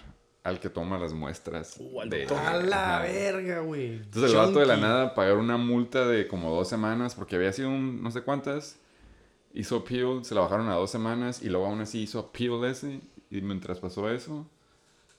al 0.48 0.62
que 0.62 0.70
toma 0.70 0.98
las 0.98 1.12
muestras. 1.12 1.76
Uh, 1.78 2.02
al 2.02 2.10
de-. 2.10 2.26
A 2.26 2.58
la 2.58 2.98
Ajá. 3.00 3.04
verga, 3.04 3.60
güey. 3.60 3.96
Entonces 3.98 4.32
el 4.32 4.38
vato 4.38 4.60
de 4.60 4.66
la 4.66 4.76
Chunky. 4.76 4.88
nada 4.88 5.14
pagar 5.14 5.36
una 5.36 5.58
multa 5.58 6.08
de 6.08 6.26
como 6.26 6.56
dos 6.56 6.70
semanas 6.70 7.16
porque 7.16 7.36
había 7.36 7.52
sido 7.52 7.70
un 7.70 8.02
no 8.02 8.12
sé 8.12 8.22
cuántas. 8.22 8.78
Hizo 9.54 9.78
appeal, 9.78 10.24
se 10.24 10.36
la 10.36 10.42
bajaron 10.42 10.70
a 10.70 10.76
dos 10.76 10.90
semanas 10.90 11.42
y 11.42 11.50
luego 11.50 11.66
aún 11.66 11.82
así 11.82 12.04
hizo 12.04 12.20
appeal 12.20 12.64
ese. 12.64 13.02
Y 13.30 13.42
mientras 13.42 13.80
pasó 13.80 14.10
eso, 14.10 14.50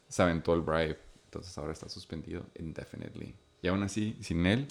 se 0.09 0.23
aventó 0.23 0.55
el 0.55 0.63
bribe. 0.63 0.99
Entonces 1.25 1.59
ahora 1.59 1.73
está 1.73 1.91
suspendido 1.91 2.47
indefinitely. 2.59 3.35
Y 3.61 3.69
aún 3.69 3.83
así, 3.83 4.17
sin 4.23 4.47
él, 4.47 4.67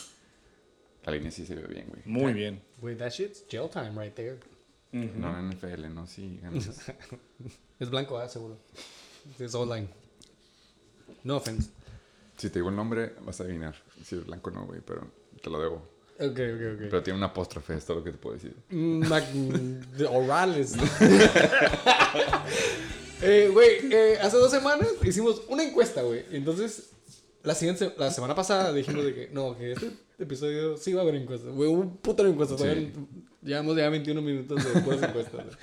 la 1.03 1.11
línea 1.11 1.29
sí 1.29 1.45
se 1.45 1.53
ve 1.53 1.67
bien, 1.67 1.85
güey. 1.87 2.01
Muy 2.05 2.33
bien. 2.33 2.63
Güey, 2.81 2.97
that 2.97 3.11
shit's 3.11 3.45
jail 3.47 3.69
time 3.69 3.91
right 3.91 4.15
there. 4.15 4.39
No 4.91 5.37
en 5.37 5.49
NFL, 5.49 5.93
no, 5.93 6.07
sí. 6.07 6.39
Es 7.79 7.91
blanco, 7.91 8.17
ah, 8.17 8.27
seguro. 8.27 8.57
Es 9.37 9.53
online. 9.53 9.87
No 11.23 11.37
offense. 11.37 11.69
si 12.37 12.49
te 12.49 12.59
digo 12.59 12.69
el 12.69 12.75
nombre, 12.75 13.13
vas 13.25 13.39
a 13.41 13.43
adivinar. 13.43 13.75
Si 14.05 14.15
es 14.15 14.25
blanco 14.25 14.51
no, 14.51 14.65
güey, 14.65 14.81
pero 14.85 15.01
te 15.41 15.49
lo 15.49 15.59
debo. 15.61 15.75
Ok, 16.19 16.31
ok, 16.31 16.61
ok. 16.73 16.79
Pero 16.89 17.03
tiene 17.03 17.17
una 17.17 17.27
apóstrofe, 17.27 17.75
es 17.75 17.85
todo 17.85 17.97
lo 17.97 18.03
que 18.03 18.11
te 18.11 18.17
puedo 18.17 18.35
decir. 18.35 18.55
Mac- 18.69 19.31
de 19.31 20.05
Orales. 20.05 20.73
Eh, 23.21 23.49
Güey, 23.51 23.91
eh, 23.91 24.19
hace 24.21 24.37
dos 24.37 24.51
semanas 24.51 24.87
hicimos 25.03 25.41
una 25.47 25.63
encuesta, 25.63 26.03
güey. 26.03 26.23
Entonces, 26.31 26.91
la 27.43 27.55
siguiente, 27.55 27.91
la 27.97 28.11
semana 28.11 28.35
pasada 28.35 28.71
dijimos 28.73 29.03
de 29.05 29.13
que 29.15 29.29
no, 29.31 29.57
que 29.57 29.71
este 29.71 29.91
episodio 30.19 30.77
sí 30.77 30.93
va 30.93 30.99
a 31.01 31.03
haber 31.03 31.15
encuestas. 31.15 31.51
Güey, 31.51 31.67
hubo 31.69 31.81
un 31.81 31.97
puto 31.97 32.23
de 32.23 32.29
encuestas. 32.29 32.61
Sí. 32.61 32.93
Llevamos 33.41 33.75
ya 33.75 33.89
21 33.89 34.21
minutos 34.21 34.63
de 34.63 34.81
puras 34.81 35.01
encuestas. 35.01 35.45
güey. 35.45 35.57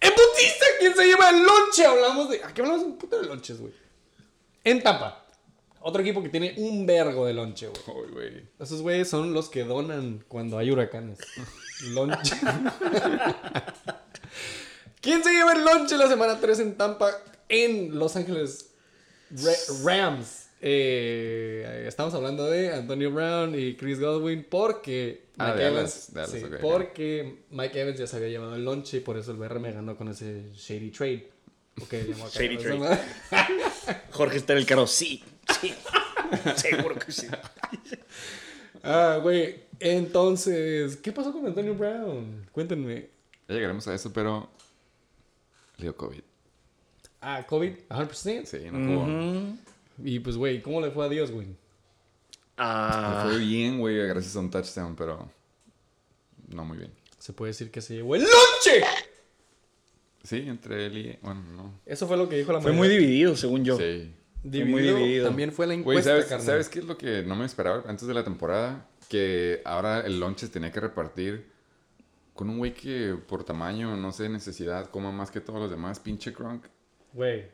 ¡En 0.00 0.10
putiza! 0.10 0.64
¿Quién 0.78 0.94
se 0.94 1.04
lleva 1.06 1.30
el 1.30 1.42
lonche? 1.44 1.84
Hablamos 1.84 2.30
de. 2.30 2.42
Aquí 2.44 2.60
hablamos 2.60 2.82
un 2.84 2.96
puto 2.98 3.20
de 3.20 3.26
lonches, 3.26 3.58
güey. 3.60 3.72
En 4.64 4.82
Tampa. 4.82 5.26
Otro 5.80 6.00
equipo 6.02 6.22
que 6.22 6.28
tiene 6.28 6.54
un 6.58 6.86
vergo 6.86 7.26
de 7.26 7.34
lonche, 7.34 7.68
güey. 8.12 8.48
Esos 8.60 8.82
güeyes 8.82 9.08
son 9.08 9.32
los 9.34 9.48
que 9.48 9.64
donan 9.64 10.24
cuando 10.28 10.56
hay 10.58 10.70
huracanes. 10.70 11.18
Lonche. 11.90 12.36
¿Quién 15.00 15.24
se 15.24 15.30
lleva 15.32 15.52
el 15.54 15.64
lonche 15.64 15.96
la 15.96 16.06
semana 16.08 16.38
3 16.40 16.60
en 16.60 16.76
Tampa 16.76 17.10
en 17.48 17.98
Los 17.98 18.14
Ángeles 18.16 18.70
Ra- 19.30 19.74
Rams? 19.84 20.46
Eh, 20.60 21.86
estamos 21.88 22.14
hablando 22.14 22.44
de 22.46 22.72
Antonio 22.72 23.10
Brown 23.10 23.58
y 23.58 23.74
Chris 23.74 23.98
Godwin 23.98 24.46
porque 24.48 25.22
Ah, 25.38 25.48
Mike 25.54 25.66
Evans, 25.66 26.12
Dallas, 26.12 26.30
sí, 26.30 26.42
porque 26.60 27.38
Mike 27.50 27.80
Evans 27.80 27.98
ya 27.98 28.06
se 28.06 28.16
había 28.16 28.28
llevado 28.28 28.54
el 28.54 28.64
lonche 28.64 28.98
y 28.98 29.00
por 29.00 29.16
eso 29.16 29.32
el 29.32 29.38
BR 29.38 29.58
me 29.58 29.72
ganó 29.72 29.96
con 29.96 30.06
ese 30.08 30.50
shady 30.54 30.90
trade. 30.90 31.30
Ok, 31.80 31.92
llamó 32.08 32.26
acá, 32.26 32.38
Shady 32.38 32.58
trade. 32.58 33.00
Jorge 34.12 34.36
está 34.36 34.52
en 34.52 34.58
el 34.58 34.66
carro. 34.66 34.86
Sí, 34.86 35.22
sí. 35.60 35.74
Seguro 36.56 36.98
que 36.98 37.12
sí. 37.12 37.26
Ah, 38.82 39.18
güey. 39.22 39.60
Entonces, 39.80 40.96
¿qué 40.96 41.12
pasó 41.12 41.32
con 41.32 41.46
Antonio 41.46 41.74
Brown? 41.74 42.46
Cuéntenme. 42.52 43.10
Ya 43.48 43.54
llegaremos 43.54 43.86
a 43.88 43.94
eso, 43.94 44.12
pero 44.12 44.48
le 45.76 45.84
dio 45.84 45.96
COVID. 45.96 46.20
Ah, 47.20 47.44
COVID, 47.46 47.72
100%. 47.88 48.44
Sí, 48.46 48.58
no 48.70 48.86
jugó. 48.86 49.56
Y 50.04 50.20
pues, 50.20 50.36
güey, 50.36 50.62
¿cómo 50.62 50.80
le 50.80 50.90
fue 50.90 51.06
a 51.06 51.08
Dios, 51.08 51.30
güey? 51.30 51.46
Le 51.48 51.56
Ah, 52.56 53.24
fue 53.26 53.38
bien, 53.38 53.78
güey, 53.78 53.96
gracias 54.08 54.36
a 54.36 54.40
un 54.40 54.50
touchdown, 54.50 54.94
pero 54.94 55.28
no 56.48 56.64
muy 56.64 56.78
bien. 56.78 56.92
Se 57.18 57.32
puede 57.32 57.50
decir 57.50 57.70
que 57.70 57.80
se 57.80 57.94
llevó 57.94 58.14
el 58.14 58.22
lonche. 58.22 58.84
Sí, 60.22 60.44
entre 60.46 60.86
él 60.86 60.98
y... 60.98 61.18
Bueno, 61.22 61.42
no. 61.56 61.80
Eso 61.84 62.06
fue 62.06 62.16
lo 62.16 62.28
que 62.28 62.36
dijo 62.36 62.52
la 62.52 62.60
fue 62.60 62.72
muy 62.72 62.88
dividido, 62.88 63.34
según 63.36 63.64
yo. 63.64 63.76
Sí. 63.76 64.14
dividido. 64.42 64.70
muy 64.70 64.82
dividido. 64.82 65.26
También 65.26 65.52
fue 65.52 65.66
la 65.66 65.74
Güey, 65.74 65.80
encuesta, 65.80 66.10
¿sabes, 66.10 66.26
carnal. 66.26 66.46
¿sabes 66.46 66.68
qué 66.68 66.78
es 66.78 66.84
lo 66.84 66.96
que 66.96 67.22
no 67.22 67.34
me 67.36 67.44
esperaba 67.44 67.82
antes 67.86 68.06
de 68.06 68.14
la 68.14 68.22
temporada? 68.24 68.88
Que 69.08 69.60
ahora 69.64 70.00
el 70.00 70.20
lunches 70.20 70.50
tenía 70.50 70.70
que 70.70 70.80
repartir 70.80 71.50
con 72.34 72.48
un 72.48 72.58
güey 72.58 72.72
que 72.72 73.16
por 73.28 73.44
tamaño, 73.44 73.96
no 73.96 74.12
sé, 74.12 74.28
necesidad, 74.28 74.90
coma 74.90 75.12
más 75.12 75.30
que 75.30 75.40
todos 75.40 75.60
los 75.60 75.70
demás, 75.70 76.00
pinche 76.00 76.30
Gronk. 76.30 76.66
Güey, 77.12 77.44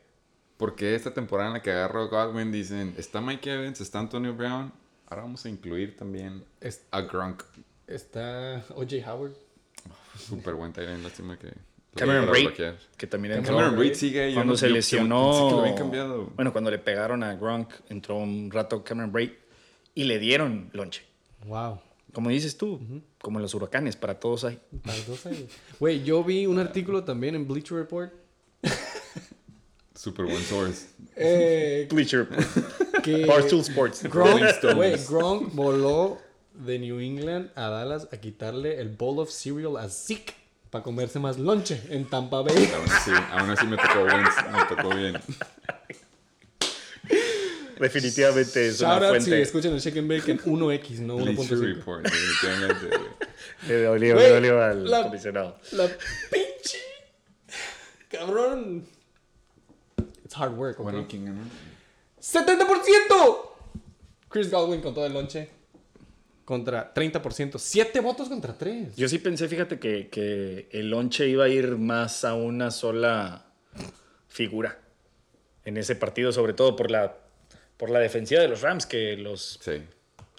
Porque 0.57 0.95
esta 0.95 1.13
temporada 1.13 1.49
en 1.49 1.55
la 1.55 1.63
que 1.63 1.71
agarro 1.73 2.03
a 2.03 2.07
Godwin 2.07 2.53
dicen, 2.53 2.95
está 2.97 3.21
Mike 3.21 3.53
Evans, 3.53 3.81
está 3.81 3.99
Antonio 3.99 4.35
Brown, 4.35 4.73
ahora 5.07 5.23
vamos 5.23 5.45
a 5.45 5.49
incluir 5.49 5.97
también 5.97 6.45
a 6.91 7.01
Gronk. 7.01 7.43
está 7.87 8.65
O.J. 8.75 8.97
Howard. 9.13 9.33
Súper 10.17 10.55
buen 10.55 10.73
Tyrant, 10.73 11.03
lástima 11.03 11.39
que... 11.39 11.53
Cameron 11.99 12.27
bloquear. 12.31 12.77
que 12.97 13.07
también 13.07 13.35
Cameron 13.35 13.39
entró. 13.45 13.57
Cameron 13.57 13.77
Braid 13.79 13.95
sigue 13.95 14.21
ahí. 14.25 14.35
Cuando 14.35 14.53
no- 14.53 14.57
se 14.59 14.69
yo- 14.69 14.75
lesionó. 14.75 15.47
que 15.49 15.55
lo 15.55 15.61
habían 15.61 15.77
cambiado. 15.77 16.31
Bueno, 16.37 16.53
cuando 16.53 16.71
le 16.71 16.79
pegaron 16.79 17.23
a 17.23 17.35
Gronk, 17.35 17.71
entró 17.89 18.17
un 18.17 18.51
rato 18.51 18.83
Cameron 18.85 19.13
Braid 19.13 19.31
y 19.95 20.05
le 20.05 20.19
dieron 20.19 20.71
lonche. 20.73 21.03
Wow. 21.47 21.81
Como 22.13 22.31
dices 22.31 22.57
tú, 22.57 22.81
como 23.21 23.39
en 23.39 23.43
los 23.43 23.55
huracanes, 23.55 23.95
para 23.97 24.19
todos 24.19 24.45
hay. 24.45 24.59
Para 24.83 24.97
los 24.97 25.07
dos 25.07 25.27
años. 25.27 25.45
Güey, 25.79 26.03
yo 26.03 26.25
vi 26.25 26.47
un 26.47 26.59
artículo 26.59 27.05
también 27.05 27.35
en 27.35 27.47
Bleacher 27.47 27.77
Report 27.79 28.13
Súper 29.95 30.27
buen 30.27 30.43
source. 30.43 30.87
eh, 31.17 31.89
Bleacher, 31.91 32.29
que 33.03 33.27
Barstool 33.27 33.61
Sports. 33.61 34.05
Gronk, 34.05 34.41
güey, 34.77 34.95
Gronk 35.09 35.53
voló 35.55 36.19
de 36.55 36.79
New 36.79 37.01
England 37.01 37.51
a 37.57 37.69
Dallas 37.69 38.09
a 38.13 38.17
quitarle 38.19 38.81
el 38.81 38.89
bowl 38.91 39.19
of 39.19 39.31
cereal 39.31 39.77
a 39.77 39.89
Zeke 39.89 40.35
para 40.71 40.85
comerse 40.85 41.19
más 41.19 41.39
lonche 41.39 41.81
en 41.91 42.09
Tampa 42.09 42.43
Bay. 42.43 42.71
Aún 42.75 42.91
así, 42.91 43.11
aún 43.33 43.51
así 43.51 43.67
me 43.67 43.77
tocó 43.77 44.05
bien. 44.05 44.23
Me 44.53 44.77
tocó 44.77 44.95
bien. 44.97 45.17
Definitivamente 47.79 48.67
es 48.69 48.81
Shout 48.81 48.97
una 48.99 49.09
out 49.09 49.15
si 49.21 49.27
fuente. 49.27 49.43
escuchan 49.43 49.73
el 49.73 49.81
Chicken 49.81 50.09
Bacon 50.09 50.39
1X, 50.41 50.99
no 50.99 51.17
Bleacher 51.17 51.57
1.5. 51.59 51.75
Report, 51.77 52.03
definitivamente. 52.05 52.99
Le 53.69 53.83
dolió, 53.83 54.17
le 54.17 54.29
dolió 54.31 54.63
al 54.63 54.91
la- 54.91 55.03
comisionado. 55.05 55.59
La 55.73 55.87
pinche. 55.87 56.79
Cabrón. 58.09 58.85
It's 60.25 60.37
hard 60.37 60.55
work, 60.59 60.79
¿ok? 60.81 60.83
Bueno, 60.85 61.07
¿quién 61.09 61.27
ganó? 61.27 61.41
¡70%! 62.21 63.49
Chris 64.29 64.51
Godwin 64.51 64.81
con 64.81 64.93
todo 64.93 65.07
el 65.07 65.13
lonche. 65.13 65.49
Contra 66.49 66.95
30%. 66.95 67.59
7 67.59 68.01
votos 68.01 68.31
contra 68.31 68.57
3. 68.57 68.97
Yo 68.97 69.07
sí 69.07 69.19
pensé, 69.19 69.49
fíjate, 69.49 69.79
que, 69.79 70.09
que 70.09 70.67
el 70.73 70.89
lonche 70.89 71.29
iba 71.29 71.45
a 71.45 71.49
ir 71.51 71.77
más 71.77 72.25
a 72.25 72.33
una 72.33 72.71
sola 72.71 73.45
figura 74.29 74.79
en 75.67 75.77
ese 75.77 75.95
partido, 75.95 76.33
sobre 76.33 76.55
todo 76.55 76.75
por 76.75 76.91
la, 76.91 77.19
por 77.77 77.91
la 77.91 77.99
defensiva 77.99 78.41
de 78.41 78.49
los 78.49 78.63
Rams, 78.63 78.87
que 78.87 79.15
los 79.19 79.59
Sí. 79.63 79.83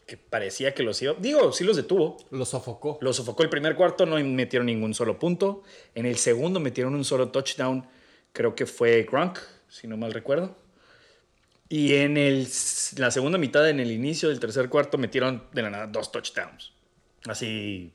que 0.07 0.17
parecía 0.17 0.73
que 0.73 0.81
los 0.81 0.99
iba. 1.03 1.13
Digo, 1.19 1.51
sí 1.51 1.63
los 1.63 1.75
detuvo. 1.77 2.17
Lo 2.31 2.43
sofocó. 2.43 2.97
Los 3.01 3.17
sofocó 3.17 3.43
el 3.43 3.49
primer 3.51 3.75
cuarto, 3.75 4.07
no 4.07 4.15
metieron 4.17 4.65
ningún 4.65 4.95
solo 4.95 5.19
punto. 5.19 5.61
En 5.93 6.07
el 6.07 6.17
segundo 6.17 6.59
metieron 6.59 6.95
un 6.95 7.05
solo 7.05 7.29
touchdown, 7.29 7.85
creo 8.33 8.55
que 8.55 8.65
fue 8.65 9.03
Gronk, 9.03 9.37
si 9.67 9.85
no 9.87 9.95
mal 9.95 10.11
recuerdo. 10.11 10.55
Y 11.71 11.93
en 11.95 12.17
el, 12.17 12.47
la 12.97 13.11
segunda 13.11 13.37
mitad, 13.37 13.69
en 13.69 13.79
el 13.79 13.91
inicio 13.91 14.29
del 14.29 14.39
tercer 14.39 14.69
cuarto, 14.69 14.97
metieron 14.97 15.43
de 15.53 15.61
la 15.61 15.69
nada 15.69 15.87
dos 15.87 16.11
touchdowns. 16.11 16.73
Así, 17.27 17.93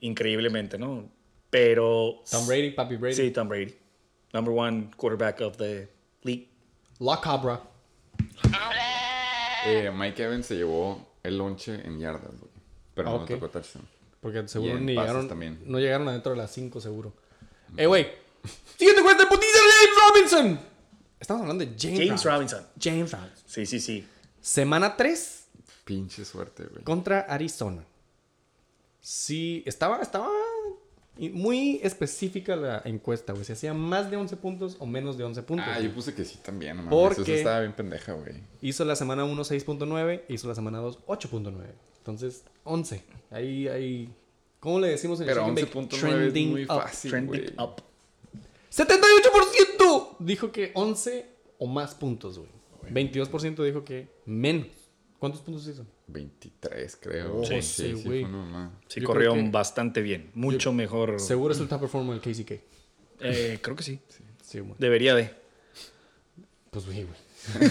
increíblemente, 0.00 0.78
¿no? 0.78 1.10
Pero... 1.50 2.22
Tom 2.30 2.46
Brady, 2.46 2.70
Papi 2.70 2.96
Brady. 2.96 3.14
Sí, 3.16 3.30
Tom 3.32 3.48
Brady. 3.48 3.74
Number 4.32 4.54
one 4.56 4.90
quarterback 4.96 5.40
of 5.40 5.56
the 5.56 5.88
league. 6.22 6.48
La 7.00 7.20
Cabra. 7.20 7.60
Eh, 9.66 9.90
Mike 9.94 10.22
Evans 10.22 10.46
se 10.46 10.56
llevó 10.56 11.14
el 11.22 11.38
lonche 11.38 11.74
en 11.84 11.98
yardas, 12.00 12.30
güey. 12.38 12.50
Pero 12.94 13.10
no 13.10 13.16
Ok. 13.16 13.30
le 13.30 13.34
tocó 13.36 13.48
touchdown. 13.48 13.86
Porque 14.20 14.46
seguro 14.48 14.78
ni 14.78 14.92
llegaron. 14.94 15.28
también. 15.28 15.60
No 15.66 15.78
llegaron 15.78 16.08
adentro 16.08 16.32
de 16.32 16.38
las 16.38 16.52
5, 16.52 16.80
seguro. 16.80 17.12
Eh, 17.76 17.86
güey. 17.86 18.06
Siguiente 18.76 19.02
cuenta 19.02 19.24
de 19.24 19.28
putiza 19.30 19.58
James 19.58 19.98
Robinson. 20.38 20.71
Estamos 21.22 21.42
hablando 21.42 21.64
de 21.64 21.70
James, 21.78 21.98
James 22.00 22.24
Robinson. 22.24 22.66
James 22.80 23.12
Robinson. 23.12 23.44
Sí, 23.46 23.64
sí, 23.64 23.80
sí. 23.80 24.04
Semana 24.40 24.96
3 24.96 25.46
Pinche 25.84 26.24
suerte, 26.24 26.64
güey. 26.64 26.82
contra 26.84 27.20
Arizona. 27.20 27.84
Sí, 29.00 29.62
estaba, 29.66 30.00
estaba 30.02 30.28
muy 31.16 31.80
específica 31.82 32.56
la 32.56 32.82
encuesta, 32.84 33.32
güey. 33.32 33.44
Si 33.44 33.52
hacía 33.52 33.72
más 33.74 34.10
de 34.10 34.16
11 34.16 34.36
puntos 34.36 34.76
o 34.80 34.86
menos 34.86 35.16
de 35.16 35.24
11 35.24 35.42
puntos. 35.42 35.66
Ah, 35.68 35.74
güey. 35.76 35.88
yo 35.88 35.94
puse 35.94 36.14
que 36.14 36.24
sí 36.24 36.38
también, 36.42 36.76
no 36.76 36.82
mames. 36.84 36.98
Porque- 36.98 37.22
Eso 37.22 37.32
estaba 37.34 37.60
bien 37.60 37.72
pendeja, 37.72 38.12
güey. 38.14 38.34
Hizo 38.60 38.84
la 38.84 38.96
semana 38.96 39.24
1 39.24 39.44
6.9, 39.44 40.24
hizo 40.28 40.48
la 40.48 40.54
semana 40.54 40.78
2 40.78 40.98
8.9. 41.06 41.66
Entonces, 41.98 42.42
11. 42.64 43.02
Ahí, 43.30 43.68
ahí. 43.68 44.12
¿Cómo 44.58 44.80
le 44.80 44.88
decimos 44.88 45.20
en 45.20 45.28
el 45.28 45.34
Pero 45.34 45.46
Chicken 45.48 45.64
Bake? 45.66 45.74
11.9 45.74 46.26
es 46.26 46.46
muy 46.46 46.62
up. 46.64 46.68
fácil, 46.68 47.10
Trending 47.10 47.54
güey. 47.54 47.54
up. 47.68 47.82
78% 48.72 50.16
dijo 50.18 50.50
que 50.52 50.72
11 50.74 51.26
o 51.58 51.66
más 51.66 51.94
puntos, 51.94 52.38
güey. 52.38 52.50
22% 52.90 53.62
dijo 53.64 53.84
que 53.84 54.08
menos. 54.26 54.66
¿Cuántos 55.18 55.40
puntos 55.42 55.66
hizo? 55.68 55.86
23, 56.08 56.96
creo. 56.96 57.36
Oh, 57.40 57.44
sí, 57.44 57.62
sí, 57.62 57.94
sí, 57.96 58.02
güey. 58.04 58.26
Sí, 58.88 59.00
Yo 59.00 59.06
corrió 59.06 59.34
que- 59.34 59.48
bastante 59.50 60.00
bien. 60.02 60.30
Mucho 60.34 60.72
mejor. 60.72 61.20
Seguro 61.20 61.54
es 61.54 61.60
el 61.60 61.68
top 61.68 61.80
performer 61.82 62.20
del 62.20 62.34
KCK. 62.34 62.52
Eh, 63.20 63.58
creo 63.62 63.76
que 63.76 63.82
sí. 63.84 64.00
Sí, 64.42 64.58
güey. 64.58 64.74
Debería 64.78 65.14
de. 65.14 65.30
Pues, 66.70 66.86
güey, 66.86 67.04
güey. 67.04 67.70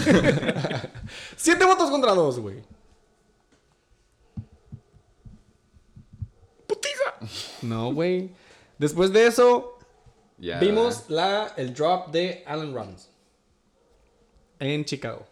Siete 1.36 1.64
votos 1.66 1.90
contra 1.90 2.14
dos, 2.14 2.38
güey. 2.38 2.62
¡Putiza! 6.66 7.14
No, 7.62 7.92
güey. 7.92 8.30
Después 8.78 9.12
de 9.12 9.26
eso, 9.26 9.71
Ya. 10.42 10.58
vimos 10.58 11.04
la, 11.08 11.54
el 11.56 11.72
drop 11.72 12.08
de 12.10 12.42
Allen 12.46 12.74
Robinson. 12.74 13.10
En 14.58 14.84
Chicago. 14.84 15.24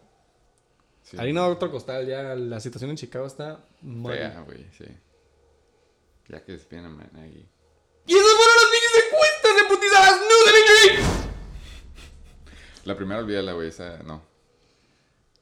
Sí. 1.03 1.17
Harina 1.19 1.41
de 1.45 1.51
otro 1.51 1.69
costal, 1.69 2.07
ya 2.07 2.33
la 2.35 2.61
situación 2.61 2.91
en 2.91 2.97
Chicago 2.97 3.27
está. 3.27 3.59
Fea, 3.81 4.41
güey, 4.45 4.65
sí. 4.77 4.85
Ya 6.29 6.41
que 6.45 6.53
despiden 6.53 6.85
a 6.85 6.89
Man 6.89 7.11
ahí. 7.17 7.45
Y 8.07 8.13
esas 8.13 8.25
fueron 8.25 8.55
las 8.55 8.71
pinches 8.71 9.03
encuestas 9.05 9.55
de 9.57 9.75
putizadas 9.75 10.19
News 10.21 10.47
and 10.47 10.57
Injury. 10.57 11.21
La 12.85 12.95
primera 12.95 13.19
olvídala, 13.19 13.51
güey, 13.51 13.67
esa 13.67 13.97
no. 14.03 14.21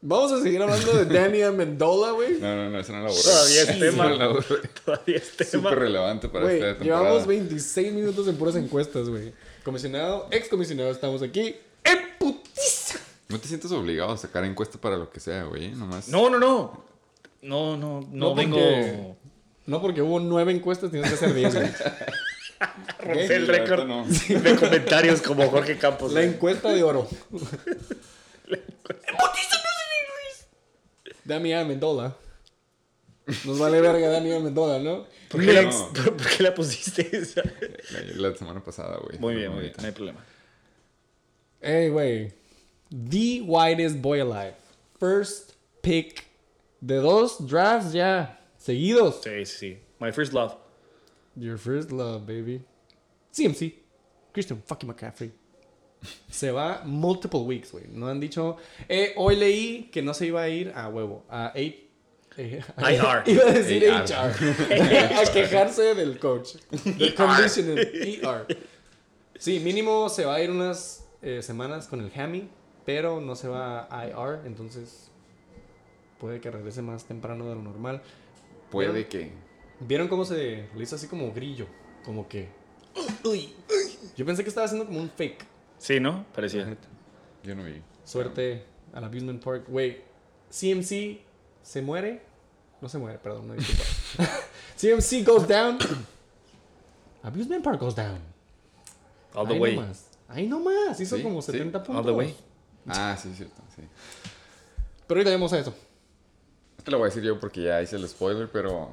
Vamos 0.01 0.31
a 0.31 0.41
seguir 0.41 0.61
hablando 0.61 0.93
de 0.93 1.05
Danny 1.05 1.41
Amendola, 1.43 2.11
güey. 2.11 2.39
No, 2.39 2.55
no, 2.55 2.69
no, 2.69 2.79
esa 2.79 2.93
no 2.93 3.03
la 3.03 3.09
borré. 3.09 3.21
Todavía 3.21 3.61
es 3.63 3.79
tema. 3.79 4.09
no. 4.09 4.39
Todavía 4.85 5.17
es 5.17 5.37
tema. 5.37 5.51
Súper 5.51 5.77
relevante 5.79 6.29
para 6.29 6.45
Güey, 6.45 6.55
esta 6.55 6.77
temporada. 6.79 7.03
llevamos 7.03 7.27
26 7.27 7.93
minutos 7.93 8.27
en 8.27 8.35
puras 8.37 8.55
encuestas, 8.55 9.09
güey. 9.09 9.33
Comisionado, 9.63 10.27
ex 10.31 10.47
comisionado, 10.47 10.89
estamos 10.91 11.21
aquí 11.21 11.55
en 11.83 11.99
putiza. 12.17 12.99
No 13.27 13.39
te 13.39 13.47
sientes 13.47 13.71
obligado 13.71 14.11
a 14.11 14.17
sacar 14.17 14.43
encuesta 14.45 14.79
para 14.79 14.97
lo 14.97 15.09
que 15.11 15.19
sea, 15.19 15.43
güey. 15.43 15.69
Nomás. 15.71 16.07
No, 16.07 16.29
no, 16.29 16.39
no. 16.39 16.83
No, 17.41 17.77
no, 17.77 18.01
no, 18.01 18.07
No, 18.11 18.35
vengo. 18.35 18.55
porque- 18.57 19.15
No 19.65 19.81
porque 19.81 20.01
hubo 20.01 20.19
nueve 20.19 20.51
encuestas, 20.51 20.89
tienes 20.91 21.09
que 21.09 21.15
hacer 21.15 21.33
10, 21.33 21.53
güey. 21.55 21.67
Romper 22.99 23.31
el 23.31 23.47
La 23.47 23.53
récord 23.53 23.85
no. 23.85 24.05
de 24.27 24.55
comentarios 24.59 25.21
como 25.21 25.47
Jorge 25.49 25.77
Campos. 25.77 26.11
La 26.11 26.21
güey. 26.21 26.33
encuesta 26.33 26.69
de 26.69 26.83
oro. 26.83 27.07
Dani 31.23 31.53
Amendola. 31.53 32.15
Nos 33.45 33.59
vale 33.59 33.81
verga 33.81 34.09
Dani 34.09 34.31
Amendola, 34.31 34.79
¿no? 34.79 35.05
¿Por 35.29 35.41
qué, 35.41 35.53
la, 35.53 35.63
No. 35.63 35.93
¿Por 35.93 36.29
qué 36.29 36.43
la 36.43 36.53
pusiste 36.53 37.07
esa? 37.15 37.43
La, 37.91 38.29
la 38.29 38.35
semana 38.35 38.63
pasada, 38.63 38.97
güey. 38.97 39.19
Muy 39.19 39.35
bien, 39.35 39.51
muy 39.51 39.61
bien. 39.61 39.73
No 39.77 39.85
hay 39.85 39.91
problema. 39.91 40.25
Hey, 41.61 41.89
güey. 41.89 42.31
The 42.89 43.41
whitest 43.41 44.01
boy 44.01 44.21
alive. 44.21 44.55
First 44.99 45.53
pick 45.81 46.25
de 46.81 46.95
dos 46.95 47.37
drafts 47.47 47.93
ya 47.93 48.39
seguidos. 48.57 49.21
Sí, 49.23 49.45
sí, 49.45 49.57
sí. 49.57 49.77
My 49.99 50.11
first 50.11 50.33
love. 50.33 50.55
Your 51.35 51.57
first 51.57 51.91
love, 51.91 52.25
baby. 52.25 52.63
CMC. 53.31 53.73
Christian 54.33 54.61
fucking 54.65 54.89
McCaffrey. 54.89 55.31
Se 56.29 56.51
va 56.51 56.81
multiple 56.85 57.41
weeks, 57.41 57.71
güey. 57.71 57.85
No 57.89 58.07
han 58.07 58.19
dicho. 58.19 58.57
Eh, 58.87 59.13
hoy 59.17 59.35
leí 59.35 59.89
que 59.91 60.01
no 60.01 60.13
se 60.13 60.27
iba 60.27 60.41
a 60.41 60.49
ir 60.49 60.71
a 60.75 60.87
huevo. 60.87 61.25
A 61.29 61.51
8. 61.55 61.88
IR. 62.37 63.23
Iba 63.25 63.43
a 63.43 63.51
decir 63.51 63.89
AR. 63.89 64.05
HR. 64.05 65.23
a 65.29 65.33
quejarse 65.33 65.95
del 65.95 66.19
coach. 66.19 66.55
Del 66.85 67.15
conditioner. 67.15 67.91
ER. 67.93 68.57
Sí, 69.37 69.59
mínimo 69.59 70.09
se 70.09 70.25
va 70.25 70.35
a 70.35 70.41
ir 70.41 70.51
unas 70.51 71.07
eh, 71.21 71.41
semanas 71.41 71.87
con 71.87 72.01
el 72.01 72.11
hammy. 72.19 72.49
Pero 72.85 73.21
no 73.21 73.35
se 73.35 73.47
va 73.47 73.87
a 73.91 74.07
IR. 74.07 74.45
Entonces. 74.45 75.11
Puede 76.19 76.41
que 76.41 76.51
regrese 76.51 76.81
más 76.81 77.05
temprano 77.05 77.47
de 77.47 77.55
lo 77.55 77.61
normal. 77.61 78.01
Puede 78.71 79.07
que. 79.07 79.31
¿Vieron 79.79 80.07
cómo 80.07 80.25
se 80.25 80.67
le 80.75 80.83
hizo 80.83 80.95
así 80.95 81.07
como 81.07 81.31
grillo? 81.33 81.67
Como 82.03 82.27
que. 82.27 82.49
Yo 84.15 84.25
pensé 84.25 84.43
que 84.43 84.49
estaba 84.49 84.65
haciendo 84.65 84.85
como 84.85 84.99
un 84.99 85.09
fake. 85.09 85.45
Sí, 85.77 85.99
¿no? 85.99 86.25
Parecía. 86.33 86.75
Yo 87.43 87.55
no 87.55 87.63
vi. 87.63 87.81
Suerte 88.03 88.65
al 88.93 89.03
Abusement 89.05 89.43
Park. 89.43 89.65
Güey, 89.67 90.01
CMC 90.49 91.28
se 91.69 91.83
muere. 91.83 92.21
No 92.81 92.89
se 92.89 92.97
muere, 92.97 93.19
perdón, 93.19 93.49
no 93.49 93.53
disculpa. 93.53 93.83
CMC 94.75 95.23
goes 95.23 95.47
down. 95.47 95.77
Abusement 97.23 97.63
Park 97.63 97.79
goes 97.79 97.93
down. 97.95 98.19
All 99.35 99.45
the 99.47 99.53
Ahí 99.53 99.59
way. 99.59 99.75
nomás. 99.75 100.05
Ahí 100.27 100.47
nomás. 100.47 100.99
Hizo 100.99 101.17
Sí, 101.17 101.21
como 101.23 101.41
sí. 101.43 101.51
70 101.51 101.83
puntos. 101.83 102.05
All 102.05 102.11
the 102.11 102.17
way. 102.17 102.35
Ah, 102.87 103.15
sí, 103.21 103.31
cierto, 103.35 103.61
sí. 103.75 103.83
Pero 105.05 105.19
ahorita 105.19 105.29
vemos 105.29 105.53
a 105.53 105.59
eso. 105.59 105.75
Te 106.83 106.89
lo 106.89 106.97
voy 106.97 107.05
a 107.05 107.09
decir 107.09 107.21
yo 107.21 107.39
porque 107.39 107.61
ya 107.61 107.81
hice 107.83 107.97
el 107.97 108.07
spoiler, 108.07 108.49
pero 108.49 108.89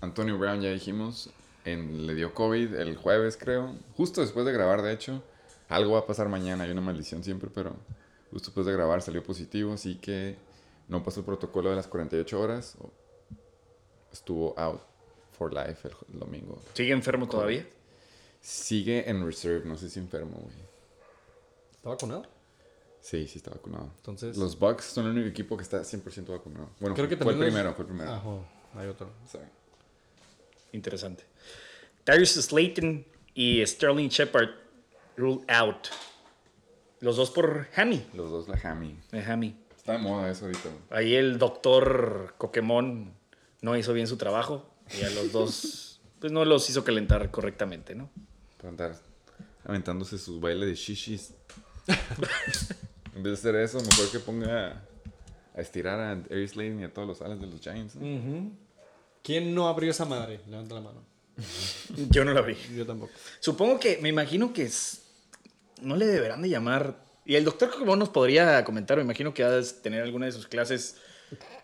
Antonio 0.00 0.36
Brown 0.36 0.60
ya 0.60 0.70
dijimos, 0.70 1.30
en, 1.64 2.06
le 2.08 2.14
dio 2.16 2.34
COVID 2.34 2.74
el 2.74 2.96
jueves, 2.96 3.36
creo. 3.36 3.76
Justo 3.96 4.20
después 4.20 4.46
de 4.46 4.52
grabar, 4.52 4.82
de 4.82 4.92
hecho. 4.92 5.22
Algo 5.68 5.92
va 5.92 6.00
a 6.00 6.06
pasar 6.06 6.28
mañana, 6.28 6.64
hay 6.64 6.70
una 6.72 6.80
maldición 6.80 7.22
siempre, 7.22 7.50
pero 7.54 7.76
justo 8.32 8.48
después 8.48 8.66
de 8.66 8.72
grabar 8.72 9.00
salió 9.02 9.22
positivo, 9.22 9.74
así 9.74 9.96
que 9.96 10.36
no 10.88 11.02
pasó 11.02 11.20
el 11.20 11.26
protocolo 11.26 11.70
de 11.70 11.76
las 11.76 11.86
48 11.86 12.40
horas. 12.40 12.76
o- 12.80 12.90
Estuvo 14.12 14.58
out 14.58 14.80
for 15.32 15.52
life 15.52 15.88
el, 15.88 16.18
domingo. 16.18 16.60
¿Sigue 16.74 16.92
enfermo 16.92 17.28
todavía? 17.28 17.66
Sigue 18.40 19.08
en 19.10 19.24
reserve, 19.26 19.66
no 19.66 19.76
sé 19.76 19.90
si 19.90 19.98
enfermo, 19.98 20.38
güey. 20.38 20.56
¿Está 21.74 21.88
vacunado? 21.90 22.24
Sí, 23.00 23.26
sí 23.28 23.38
está 23.38 23.50
vacunado. 23.50 23.90
Entonces. 23.96 24.36
Los 24.36 24.58
Bucks 24.58 24.84
son 24.86 25.06
el 25.06 25.12
único 25.12 25.28
equipo 25.28 25.56
que 25.56 25.62
está 25.62 25.82
100% 25.82 26.26
vacunado. 26.32 26.70
Bueno, 26.80 26.94
Creo 26.96 27.08
que 27.08 27.16
fue 27.16 27.32
el 27.32 27.38
primero, 27.38 27.74
fue 27.74 27.82
el 27.84 27.88
primero. 27.88 28.10
Ajá, 28.12 28.30
hay 28.74 28.88
otro. 28.88 29.10
Sorry. 29.30 29.46
Interesante. 30.72 31.24
Darius 32.04 32.30
Slayton 32.34 33.04
y 33.34 33.64
Sterling 33.66 34.08
Shepard 34.08 34.48
ruled 35.16 35.44
out. 35.48 35.88
Los 37.00 37.16
dos 37.16 37.30
por 37.30 37.68
Hammy. 37.76 38.06
Los 38.14 38.30
dos 38.30 38.48
la 38.48 38.58
Hammy. 38.62 38.98
De 39.12 39.20
Hammy. 39.22 39.56
Está 39.86 39.92
de 39.92 39.98
moda 40.02 40.28
eso 40.28 40.46
ahorita. 40.46 40.68
Ahí 40.90 41.14
el 41.14 41.38
doctor 41.38 42.34
Pokémon 42.38 43.12
no 43.62 43.76
hizo 43.76 43.92
bien 43.92 44.08
su 44.08 44.16
trabajo. 44.16 44.68
Y 44.98 45.04
a 45.04 45.10
los 45.10 45.30
dos, 45.30 46.00
pues 46.18 46.32
no 46.32 46.44
los 46.44 46.68
hizo 46.68 46.82
calentar 46.82 47.30
correctamente, 47.30 47.94
¿no? 47.94 48.10
Para 48.56 48.68
andar 48.70 48.96
aventándose 49.64 50.18
sus 50.18 50.40
bailes 50.40 50.68
de 50.70 50.74
shishis. 50.74 51.34
en 53.14 53.22
vez 53.22 53.40
de 53.42 53.50
hacer 53.50 53.54
eso, 53.54 53.78
mejor 53.78 54.10
que 54.10 54.18
ponga 54.18 54.82
a 55.54 55.60
estirar 55.60 56.00
a 56.00 56.10
Aries 56.10 56.50
Slayton 56.50 56.80
y 56.80 56.84
a 56.84 56.92
todos 56.92 57.06
los 57.06 57.22
alas 57.22 57.40
de 57.40 57.46
los 57.46 57.60
Giants. 57.60 57.94
¿no? 57.94 58.50
¿Quién 59.22 59.54
no 59.54 59.68
abrió 59.68 59.92
esa 59.92 60.04
madre? 60.04 60.40
Levanta 60.48 60.74
la 60.74 60.80
mano. 60.80 61.04
Yo 62.10 62.24
no 62.24 62.32
lo 62.32 62.42
vi. 62.42 62.56
Yo 62.76 62.84
tampoco. 62.84 63.12
Supongo 63.38 63.78
que, 63.78 63.98
me 63.98 64.08
imagino 64.08 64.52
que 64.52 64.64
es- 64.64 65.02
no 65.80 65.94
le 65.94 66.06
deberán 66.06 66.42
de 66.42 66.48
llamar. 66.48 67.05
Y 67.26 67.34
el 67.34 67.44
doctor 67.44 67.70
Pokémon 67.70 67.98
nos 67.98 68.08
podría 68.08 68.62
comentar, 68.64 68.96
me 68.98 69.02
imagino 69.02 69.34
que 69.34 69.42
ha 69.42 69.50
de 69.50 69.62
tener 69.82 70.02
alguna 70.02 70.26
de 70.26 70.32
sus 70.32 70.46
clases 70.46 70.96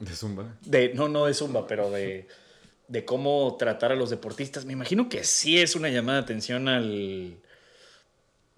De 0.00 0.14
Zumba. 0.14 0.54
de, 0.62 0.92
no, 0.94 1.08
no 1.08 1.26
de 1.26 1.34
Zumba, 1.34 1.66
pero 1.68 1.88
de, 1.90 2.26
de 2.88 3.04
cómo 3.04 3.56
tratar 3.58 3.92
a 3.92 3.94
los 3.94 4.10
deportistas. 4.10 4.64
Me 4.64 4.72
imagino 4.72 5.08
que 5.08 5.22
sí 5.24 5.60
es 5.60 5.76
una 5.76 5.88
llamada 5.88 6.18
de 6.18 6.24
atención 6.24 6.66
al, 6.68 7.36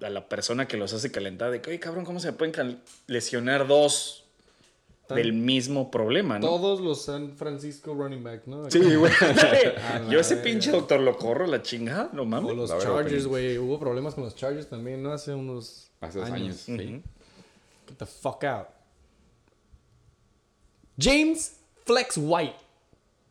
a 0.02 0.08
la 0.08 0.28
persona 0.28 0.66
que 0.66 0.76
los 0.78 0.92
hace 0.94 1.12
calentar. 1.12 1.50
De 1.50 1.60
que, 1.60 1.70
oye, 1.70 1.78
cabrón, 1.80 2.04
¿cómo 2.06 2.20
se 2.20 2.32
pueden 2.32 2.80
lesionar 3.06 3.66
dos 3.66 4.24
Tan- 5.06 5.16
del 5.18 5.34
mismo 5.34 5.90
problema, 5.90 6.38
no? 6.38 6.46
Todos 6.46 6.80
los 6.80 7.02
San 7.04 7.36
Francisco 7.36 7.92
running 7.92 8.24
back, 8.24 8.46
¿no? 8.46 8.70
Sí, 8.70 8.78
güey. 8.94 9.12
Yo 10.10 10.18
ese 10.20 10.38
pinche 10.38 10.70
doctor 10.70 11.00
lo 11.00 11.18
corro, 11.18 11.46
la 11.46 11.60
chingada, 11.60 12.08
no 12.14 12.22
O 12.22 12.24
mames. 12.24 12.56
los 12.56 12.70
La 12.70 12.76
verdad, 12.76 12.94
Chargers, 12.94 13.26
güey. 13.26 13.58
Hubo 13.58 13.78
problemas 13.78 14.14
con 14.14 14.24
los 14.24 14.34
Chargers 14.34 14.68
también, 14.70 15.02
¿no? 15.02 15.12
Hace 15.12 15.34
unos 15.34 15.90
Hace 16.04 16.18
dos 16.20 16.30
años. 16.30 16.56
sí. 16.56 17.02
Get 17.86 17.98
the 17.98 18.06
fuck 18.06 18.44
out. 18.44 18.68
James 20.98 21.56
Flex 21.84 22.16
White. 22.16 22.56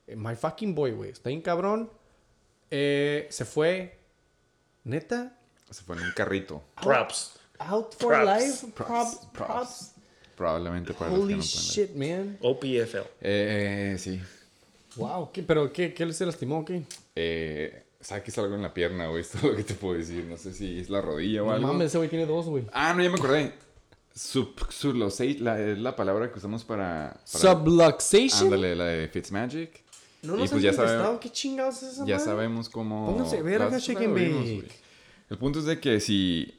Eh, 0.08 0.16
My 0.16 0.36
fucking 0.36 0.76
boy, 0.76 0.92
güey. 0.92 1.12
Está 1.12 1.30
bien 1.30 1.42
cabrón. 1.42 1.90
Eh, 2.70 3.28
se 3.30 3.46
fue. 3.46 3.98
¿Neta? 4.84 5.36
Se 5.70 5.82
fue 5.84 5.96
en 5.98 6.04
un 6.04 6.12
carrito. 6.12 6.62
Props. 6.82 7.40
Out 7.60 7.96
for 7.98 8.14
Props. 8.14 8.26
life. 8.44 8.68
Props, 8.76 9.16
Props. 9.16 9.28
props. 9.34 9.92
Probablemente 10.36 10.94
para 10.94 11.12
los 11.12 11.20
que 11.20 11.24
Holy 11.26 11.36
no 11.36 11.42
shit, 11.42 11.92
man. 11.96 12.38
OPFL. 12.42 13.08
Eh, 13.22 13.96
sí. 14.00 14.22
Wow. 14.96 15.32
¿qué, 15.32 15.42
¿Pero 15.44 15.72
qué, 15.72 15.94
qué 15.94 16.12
se 16.14 16.26
lastimó 16.26 16.66
qué? 16.66 16.84
Eh, 17.16 17.86
saques 18.04 18.38
algo 18.38 18.56
en 18.56 18.62
la 18.62 18.74
pierna, 18.74 19.08
güey. 19.08 19.22
Es 19.22 19.30
todo 19.32 19.52
lo 19.52 19.56
que 19.58 19.64
te 19.64 19.74
puedo 19.74 19.98
decir. 19.98 20.26
No 20.26 20.38
sé 20.38 20.54
si 20.54 20.80
es 20.80 20.90
la 20.90 21.02
rodilla 21.02 21.44
o 21.44 21.48
No 21.48 21.52
algo. 21.54 21.68
mames, 21.68 21.88
ese 21.88 21.98
güey 21.98 22.10
tiene 22.10 22.26
dos, 22.26 22.46
güey. 22.48 22.66
Ah, 22.74 22.94
no, 22.94 23.02
ya 23.04 23.10
me 23.10 23.16
acordé. 23.16 23.54
Sub, 24.16 24.54
subluxate, 24.70 25.40
la, 25.40 25.60
es 25.60 25.80
la 25.80 25.96
palabra 25.96 26.32
que 26.32 26.38
usamos 26.38 26.64
para... 26.64 27.20
para 27.32 27.56
Subluxation. 27.56 28.44
Ándale, 28.46 28.76
la 28.76 28.86
de 28.86 29.08
Fitzmagic. 29.08 29.82
No 30.22 30.36
Y 30.36 30.42
nos 30.42 30.52
pues 30.52 30.66
han 30.80 31.12
ya 31.12 31.20
¿Qué 31.20 31.32
chingados 31.32 31.78
es 31.84 31.94
esa 31.94 32.06
Ya 32.06 32.16
madre? 32.18 32.26
sabemos 32.32 32.70
cómo... 32.70 33.08
Pónganse 33.08 33.42
verga, 33.42 33.70
bake. 33.70 34.08
güey. 34.08 34.64
El 35.30 35.38
punto 35.40 35.60
es 35.60 35.66
de 35.66 35.80
que 35.80 36.00
si... 36.00 36.54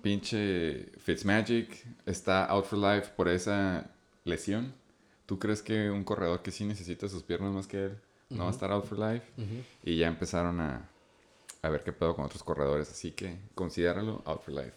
pinche 0.00 0.86
Fitzmagic 0.98 1.84
está 2.06 2.46
out 2.46 2.64
for 2.64 2.78
life 2.78 3.10
por 3.14 3.28
esa 3.28 3.90
lesión. 4.24 4.74
¿Tú 5.26 5.38
crees 5.38 5.62
que 5.62 5.90
un 5.90 6.02
corredor 6.04 6.42
que 6.42 6.50
sí 6.50 6.64
necesita 6.64 7.08
sus 7.08 7.22
piernas 7.22 7.52
más 7.52 7.66
que 7.66 7.84
él 7.84 7.98
no 8.34 8.44
va 8.44 8.50
a 8.50 8.52
estar 8.52 8.70
out 8.72 8.84
for 8.84 8.98
life? 8.98 9.24
Y 9.82 9.96
ya 9.98 10.08
empezaron 10.08 10.60
a, 10.60 10.88
a 11.62 11.68
ver 11.68 11.82
qué 11.82 11.92
pedo 11.92 12.14
con 12.14 12.24
otros 12.24 12.42
corredores, 12.42 12.90
así 12.90 13.12
que 13.12 13.36
considéralo 13.54 14.22
out 14.26 14.42
for 14.42 14.54
life. 14.54 14.72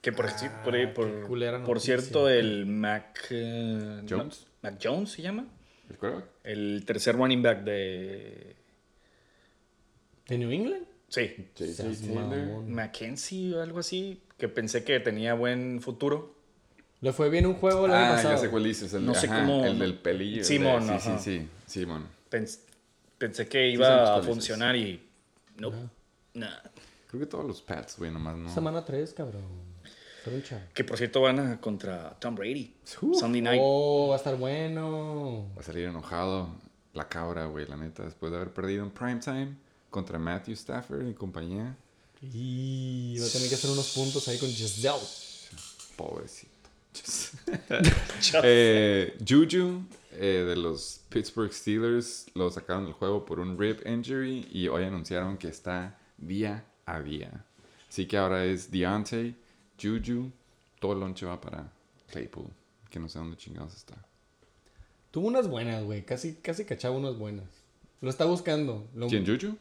Que 0.00 0.12
por, 0.12 0.28
sí, 0.30 0.46
por, 0.64 0.76
Ah, 0.76 0.92
por- 0.94 1.10
qué 1.10 1.26
culera 1.26 1.58
por 1.64 1.76
noticia. 1.76 1.98
cierto, 1.98 2.28
el 2.28 2.66
Mac... 2.66 3.26
eh, 3.30 4.02
Jones. 4.08 4.46
Mac 4.62 4.78
Jones 4.82 5.10
se 5.10 5.22
llama. 5.22 5.46
¿El 5.88 5.96
quarterback? 5.96 6.28
El 6.44 6.82
tercer 6.86 7.16
running 7.16 7.42
back 7.42 7.62
de... 7.64 8.56
¿De 10.28 10.38
New 10.38 10.50
England? 10.50 10.84
Sí. 11.08 11.48
Mackenzie 12.66 13.54
o 13.54 13.62
algo 13.62 13.78
así. 13.80 14.20
Que 14.38 14.48
pensé 14.48 14.84
que 14.84 15.00
tenía 15.00 15.34
buen 15.34 15.80
futuro. 15.80 16.34
Le 17.00 17.12
fue 17.12 17.28
bien 17.30 17.46
un 17.46 17.54
juego 17.54 17.86
el 17.86 17.92
año 17.92 18.12
Ah, 18.12 18.16
pasado. 18.16 18.34
ya 18.34 18.40
sé 18.40 18.50
cuál 18.50 18.64
dices. 18.64 18.92
El, 18.94 19.04
No 19.06 19.14
sé 19.14 19.26
ajá, 19.26 19.40
cómo- 19.40 19.64
el 19.66 19.78
del 19.78 19.94
pelillo. 19.98 20.36
el 20.36 20.38
de- 20.38 20.44
Simón, 20.44 20.82
sí, 20.86 20.94
sí, 21.00 21.10
sí, 21.18 21.48
Simón. 21.66 22.06
Pens- 22.30 22.60
pensé 23.24 23.48
que 23.48 23.70
iba 23.70 24.16
a 24.18 24.22
funcionar 24.22 24.76
y... 24.76 25.02
No. 25.56 25.72
Nada. 26.34 26.62
Creo 27.08 27.20
que 27.20 27.26
todos 27.26 27.46
los 27.46 27.62
Pats, 27.62 27.96
güey, 27.96 28.10
nomás 28.10 28.36
no. 28.36 28.52
Semana 28.52 28.84
3, 28.84 29.14
cabrón. 29.14 29.42
Trucha. 30.22 30.68
Que 30.74 30.84
por 30.84 30.98
cierto 30.98 31.22
van 31.22 31.38
a 31.38 31.58
contra 31.58 32.10
Tom 32.18 32.34
Brady. 32.34 32.74
Uh. 33.00 33.14
Sunday 33.14 33.40
night. 33.40 33.60
Oh, 33.62 34.08
va 34.08 34.16
a 34.16 34.18
estar 34.18 34.36
bueno. 34.36 35.48
Va 35.56 35.60
a 35.60 35.64
salir 35.64 35.84
enojado 35.86 36.50
la 36.92 37.08
cabra, 37.08 37.46
güey, 37.46 37.66
la 37.66 37.78
neta, 37.78 38.04
después 38.04 38.30
de 38.30 38.36
haber 38.36 38.52
perdido 38.52 38.84
en 38.84 38.90
primetime 38.90 39.56
contra 39.88 40.18
Matthew 40.18 40.52
Stafford 40.54 41.08
y 41.08 41.14
compañía. 41.14 41.74
Y 42.20 43.16
va 43.18 43.26
a 43.26 43.30
tener 43.30 43.48
que 43.48 43.54
hacer 43.54 43.70
unos 43.70 43.88
puntos 43.94 44.28
ahí 44.28 44.38
con 44.38 44.50
Giselle. 44.50 45.00
Pobrecito. 45.96 46.52
Eh, 48.42 49.16
Juju 49.26 49.82
eh, 50.14 50.44
de 50.46 50.56
los 50.56 51.00
Pittsburgh 51.08 51.52
Steelers 51.52 52.26
lo 52.34 52.50
sacaron 52.50 52.84
del 52.84 52.94
juego 52.94 53.24
por 53.24 53.40
un 53.40 53.58
rib 53.58 53.80
injury 53.86 54.48
y 54.52 54.68
hoy 54.68 54.84
anunciaron 54.84 55.36
que 55.36 55.48
está 55.48 55.98
día 56.18 56.64
a 56.86 57.00
día. 57.00 57.44
Así 57.88 58.06
que 58.06 58.16
ahora 58.16 58.44
es 58.44 58.70
Deontay, 58.70 59.36
Juju, 59.80 60.30
todo 60.80 60.92
el 60.94 61.00
lonche 61.00 61.26
va 61.26 61.40
para 61.40 61.70
Claypool, 62.10 62.48
que 62.90 62.98
no 62.98 63.08
sé 63.08 63.18
dónde 63.18 63.36
chingados 63.36 63.74
está. 63.76 63.94
Tuvo 65.10 65.28
unas 65.28 65.46
buenas, 65.48 65.84
güey. 65.84 66.04
Casi, 66.04 66.34
casi 66.34 66.64
cachaba 66.64 66.96
unas 66.96 67.16
buenas. 67.16 67.46
Lo 68.00 68.10
está 68.10 68.24
buscando. 68.24 68.88
Lo- 68.94 69.06
¿Quién, 69.08 69.24
Juju? 69.24 69.56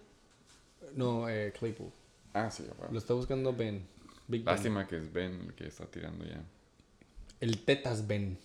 No, 0.95 1.29
eh, 1.29 1.53
Claypool. 1.57 1.91
Ah, 2.33 2.49
sí. 2.49 2.65
Lo 2.91 2.97
está 2.97 3.13
buscando 3.13 3.53
Ben. 3.53 3.85
Big 4.27 4.43
Ben. 4.43 4.53
Lástima 4.55 4.87
que 4.87 4.97
es 4.97 5.13
Ben 5.13 5.41
el 5.47 5.53
que 5.53 5.67
está 5.67 5.85
tirando 5.85 6.25
ya. 6.25 6.41
El 7.39 7.63
Tetas 7.63 8.07
Ben. 8.07 8.39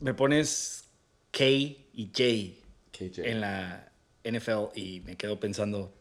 Me 0.00 0.14
pones 0.14 0.84
K 1.30 1.44
y 1.44 2.10
J 2.14 2.60
KJ. 2.92 3.24
en 3.24 3.40
la 3.40 3.90
NFL 4.24 4.74
y 4.74 5.00
me 5.00 5.16
quedo 5.16 5.38
pensando, 5.40 5.92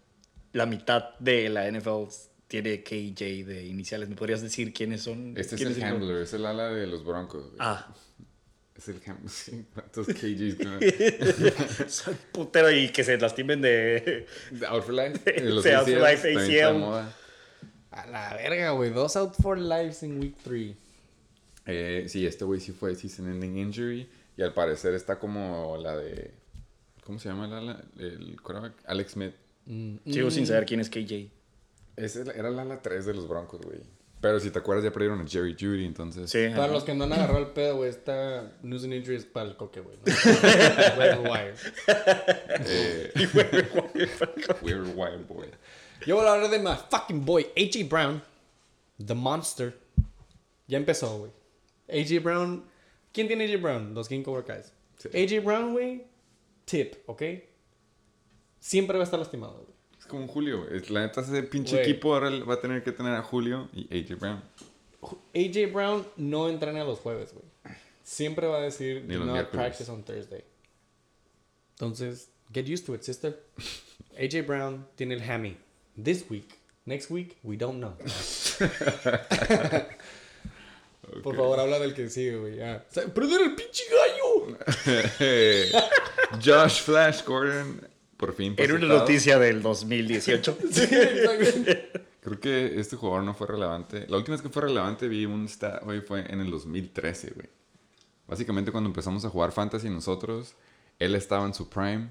la 0.54 0.66
mitad 0.66 1.18
de 1.20 1.50
la 1.50 1.70
NFL 1.72 2.06
tiene 2.48 2.84
K 2.84 2.96
y 2.96 3.10
J 3.12 3.24
de 3.50 3.66
iniciales. 3.66 4.10
¿Me 4.10 4.16
podrías 4.16 4.42
decir 4.42 4.74
quiénes 4.74 5.02
son? 5.04 5.34
Este 5.38 5.56
es 5.56 5.62
¿Quién 5.62 5.74
el 5.74 5.84
handler, 5.84 6.18
es 6.22 6.34
el 6.34 6.46
ala 6.46 6.70
de 6.70 6.88
los 6.88 7.04
Broncos. 7.06 7.44
güey. 7.46 7.58
Ah, 7.60 7.94
Es 8.78 8.90
el 8.90 9.02
handler. 9.06 9.30
Sí, 9.30 9.66
¿Cuántos 9.74 10.08
KGs? 10.08 10.56
creo? 10.58 11.88
soy 11.88 12.16
putero 12.34 12.70
y 12.72 12.90
que 12.90 13.04
se 13.06 13.18
lastimen 13.18 13.62
de... 13.62 14.28
De 14.52 14.66
Out 14.68 14.84
for 14.84 14.94
Life. 14.94 15.20
de 15.32 15.42
los 15.50 15.64
Sí, 15.64 15.70
Out 15.72 15.88
for 15.88 16.02
Life, 16.02 16.36
ACL. 16.36 16.84
A 17.92 18.06
la 18.08 18.34
verga, 18.36 18.72
güey. 18.72 18.90
Dos 18.92 19.16
out 19.16 19.34
for 19.42 19.58
lives 19.58 20.04
en 20.04 20.20
week 20.20 20.36
3. 20.44 20.76
Eh, 21.66 22.06
sí, 22.08 22.26
este 22.26 22.46
güey 22.46 22.60
sí 22.60 22.72
fue 22.72 22.96
season 22.96 23.28
ending 23.28 23.58
injury. 23.58 24.10
Y 24.38 24.42
al 24.42 24.54
parecer 24.54 24.94
está 24.94 25.18
como 25.18 25.78
la 25.78 25.96
de. 25.98 26.32
¿Cómo 27.04 27.20
se 27.20 27.30
llama 27.30 27.46
el 27.46 27.54
ala? 27.54 27.84
El 27.98 28.42
quarterback? 28.42 28.74
Alex 28.86 29.12
Smith. 29.12 29.34
Sigo 30.06 30.32
sin 30.32 30.46
saber 30.46 30.66
quién 30.66 30.80
es 30.80 30.90
KJ. 30.90 31.30
Ese 31.96 32.22
era 32.22 32.50
el 32.50 32.60
ala 32.60 32.82
3 32.82 33.06
de 33.06 33.14
los 33.14 33.28
Broncos, 33.28 33.62
güey. 33.62 33.80
Pero 34.22 34.40
si 34.40 34.50
te 34.50 34.60
acuerdas, 34.60 34.84
ya 34.84 34.92
perdieron 34.92 35.22
a 35.22 35.28
Jerry 35.28 35.56
Judy, 35.60 35.86
entonces. 35.86 36.30
Sí. 36.30 36.48
Para 36.50 36.66
ajá. 36.66 36.74
los 36.74 36.84
que 36.84 36.94
no 36.96 37.04
han 37.04 37.14
agarrado 37.14 37.40
el 37.40 37.48
pedo, 37.48 37.78
güey, 37.78 37.90
está 37.90 38.54
news 38.64 38.84
and 38.84 38.94
injuries 38.94 39.26
para 39.26 39.50
el 39.50 39.56
coque, 39.56 39.82
güey. 39.82 39.98
wire. 41.20 41.54
Eh, 42.68 43.12
Weird 44.64 44.96
Wild 44.96 45.28
Boy. 45.28 45.48
Yo 46.08 46.16
voy 46.16 46.26
a 46.26 46.34
hablar 46.34 46.50
de 46.50 46.60
my 46.60 46.76
fucking 46.90 47.24
boy, 47.24 47.46
A.J. 47.56 47.88
Brown, 47.88 48.22
The 49.06 49.14
Monster. 49.14 49.78
Ya 50.68 50.78
empezó, 50.78 51.20
güey. 51.20 51.32
A.J. 51.88 52.20
Brown. 52.20 52.64
¿Quién 53.14 53.28
tiene 53.28 53.46
A.J. 53.46 53.58
Brown? 53.62 53.94
Los 53.94 54.08
King 54.10 54.24
Cobra 54.24 54.42
Guys. 54.42 54.74
Sí. 54.98 55.10
A.J. 55.14 55.42
Brown, 55.46 55.74
güey. 55.74 56.06
Tip, 56.66 56.96
¿ok? 57.06 57.22
Siempre 58.60 58.98
va 58.98 59.04
a 59.04 59.06
estar 59.06 59.20
lastimado, 59.20 59.54
güey. 59.54 59.76
Es 60.00 60.06
como 60.06 60.28
Julio. 60.28 60.68
Es- 60.70 60.90
La 60.90 61.02
neta, 61.02 61.22
ese 61.22 61.44
pinche 61.44 61.76
Güey. 61.78 61.90
equipo 61.90 62.14
ahora 62.14 62.30
va 62.44 62.56
a 62.56 62.60
tener 62.62 62.84
que 62.84 62.92
tener 62.92 63.14
a 63.14 63.22
Julio 63.22 63.70
y 63.74 63.88
AJ 63.96 64.16
Brown. 64.20 64.44
A.J. 65.34 65.68
Brown 65.72 66.06
no 66.18 66.50
entrena 66.50 66.84
los 66.84 67.00
jueves, 67.00 67.34
güey. 67.34 67.46
Siempre 68.04 68.48
va 68.48 68.58
a 68.58 68.62
decir, 68.62 69.06
do 69.08 69.24
not 69.26 69.50
practice 69.50 69.90
on 69.90 70.04
Thursday. 70.04 70.44
Entonces, 71.78 72.30
get 72.54 72.68
used 72.68 72.86
to 72.86 72.94
it, 72.96 73.02
sister. 73.04 73.40
A.J. 74.18 74.42
Brown 74.42 74.86
tiene 74.96 75.16
el 75.16 75.22
hammy. 75.22 75.58
This 76.02 76.26
week. 76.30 76.58
Next 76.86 77.10
week, 77.10 77.38
we 77.44 77.58
don't 77.58 77.80
know. 77.80 77.96
Por 81.24 81.36
favor, 81.36 81.60
habla 81.60 81.80
del 81.80 81.94
que 81.94 82.10
sigue, 82.10 82.36
güey. 82.38 82.56
Sea, 82.56 82.84
¡Perder 83.14 83.42
el 83.42 83.56
pinche 83.56 83.84
gallo! 83.92 84.58
Josh 86.44 86.82
Flash 86.82 87.24
Gordon, 87.26 87.88
por 88.18 88.34
fin. 88.34 88.56
Era 88.58 88.74
una 88.74 88.88
noticia 88.88 89.40
del 89.40 89.62
2018. 89.62 90.58
Sí, 90.72 90.82
exacto. 90.84 92.00
Creo 92.22 92.40
que 92.40 92.80
este 92.80 92.96
jugador 92.96 93.24
no 93.24 93.36
fue 93.36 93.46
relevante. 93.48 94.06
La 94.08 94.18
última 94.18 94.36
vez 94.36 94.42
que 94.42 94.50
fue 94.50 94.64
relevante 94.64 95.08
vi 95.08 95.26
un 95.26 95.48
stat, 95.48 95.84
güey, 95.84 96.02
fue 96.02 96.22
en 96.32 96.42
el 96.42 96.50
2013, 96.50 97.32
güey. 97.36 97.48
Básicamente 98.28 98.72
cuando 98.72 98.90
empezamos 98.90 99.24
a 99.26 99.30
jugar 99.30 99.52
Fantasy 99.52 99.90
nosotros, 99.90 100.56
él 100.98 101.14
estaba 101.14 101.46
en 101.46 101.54
su 101.54 101.70
prime 101.70 102.10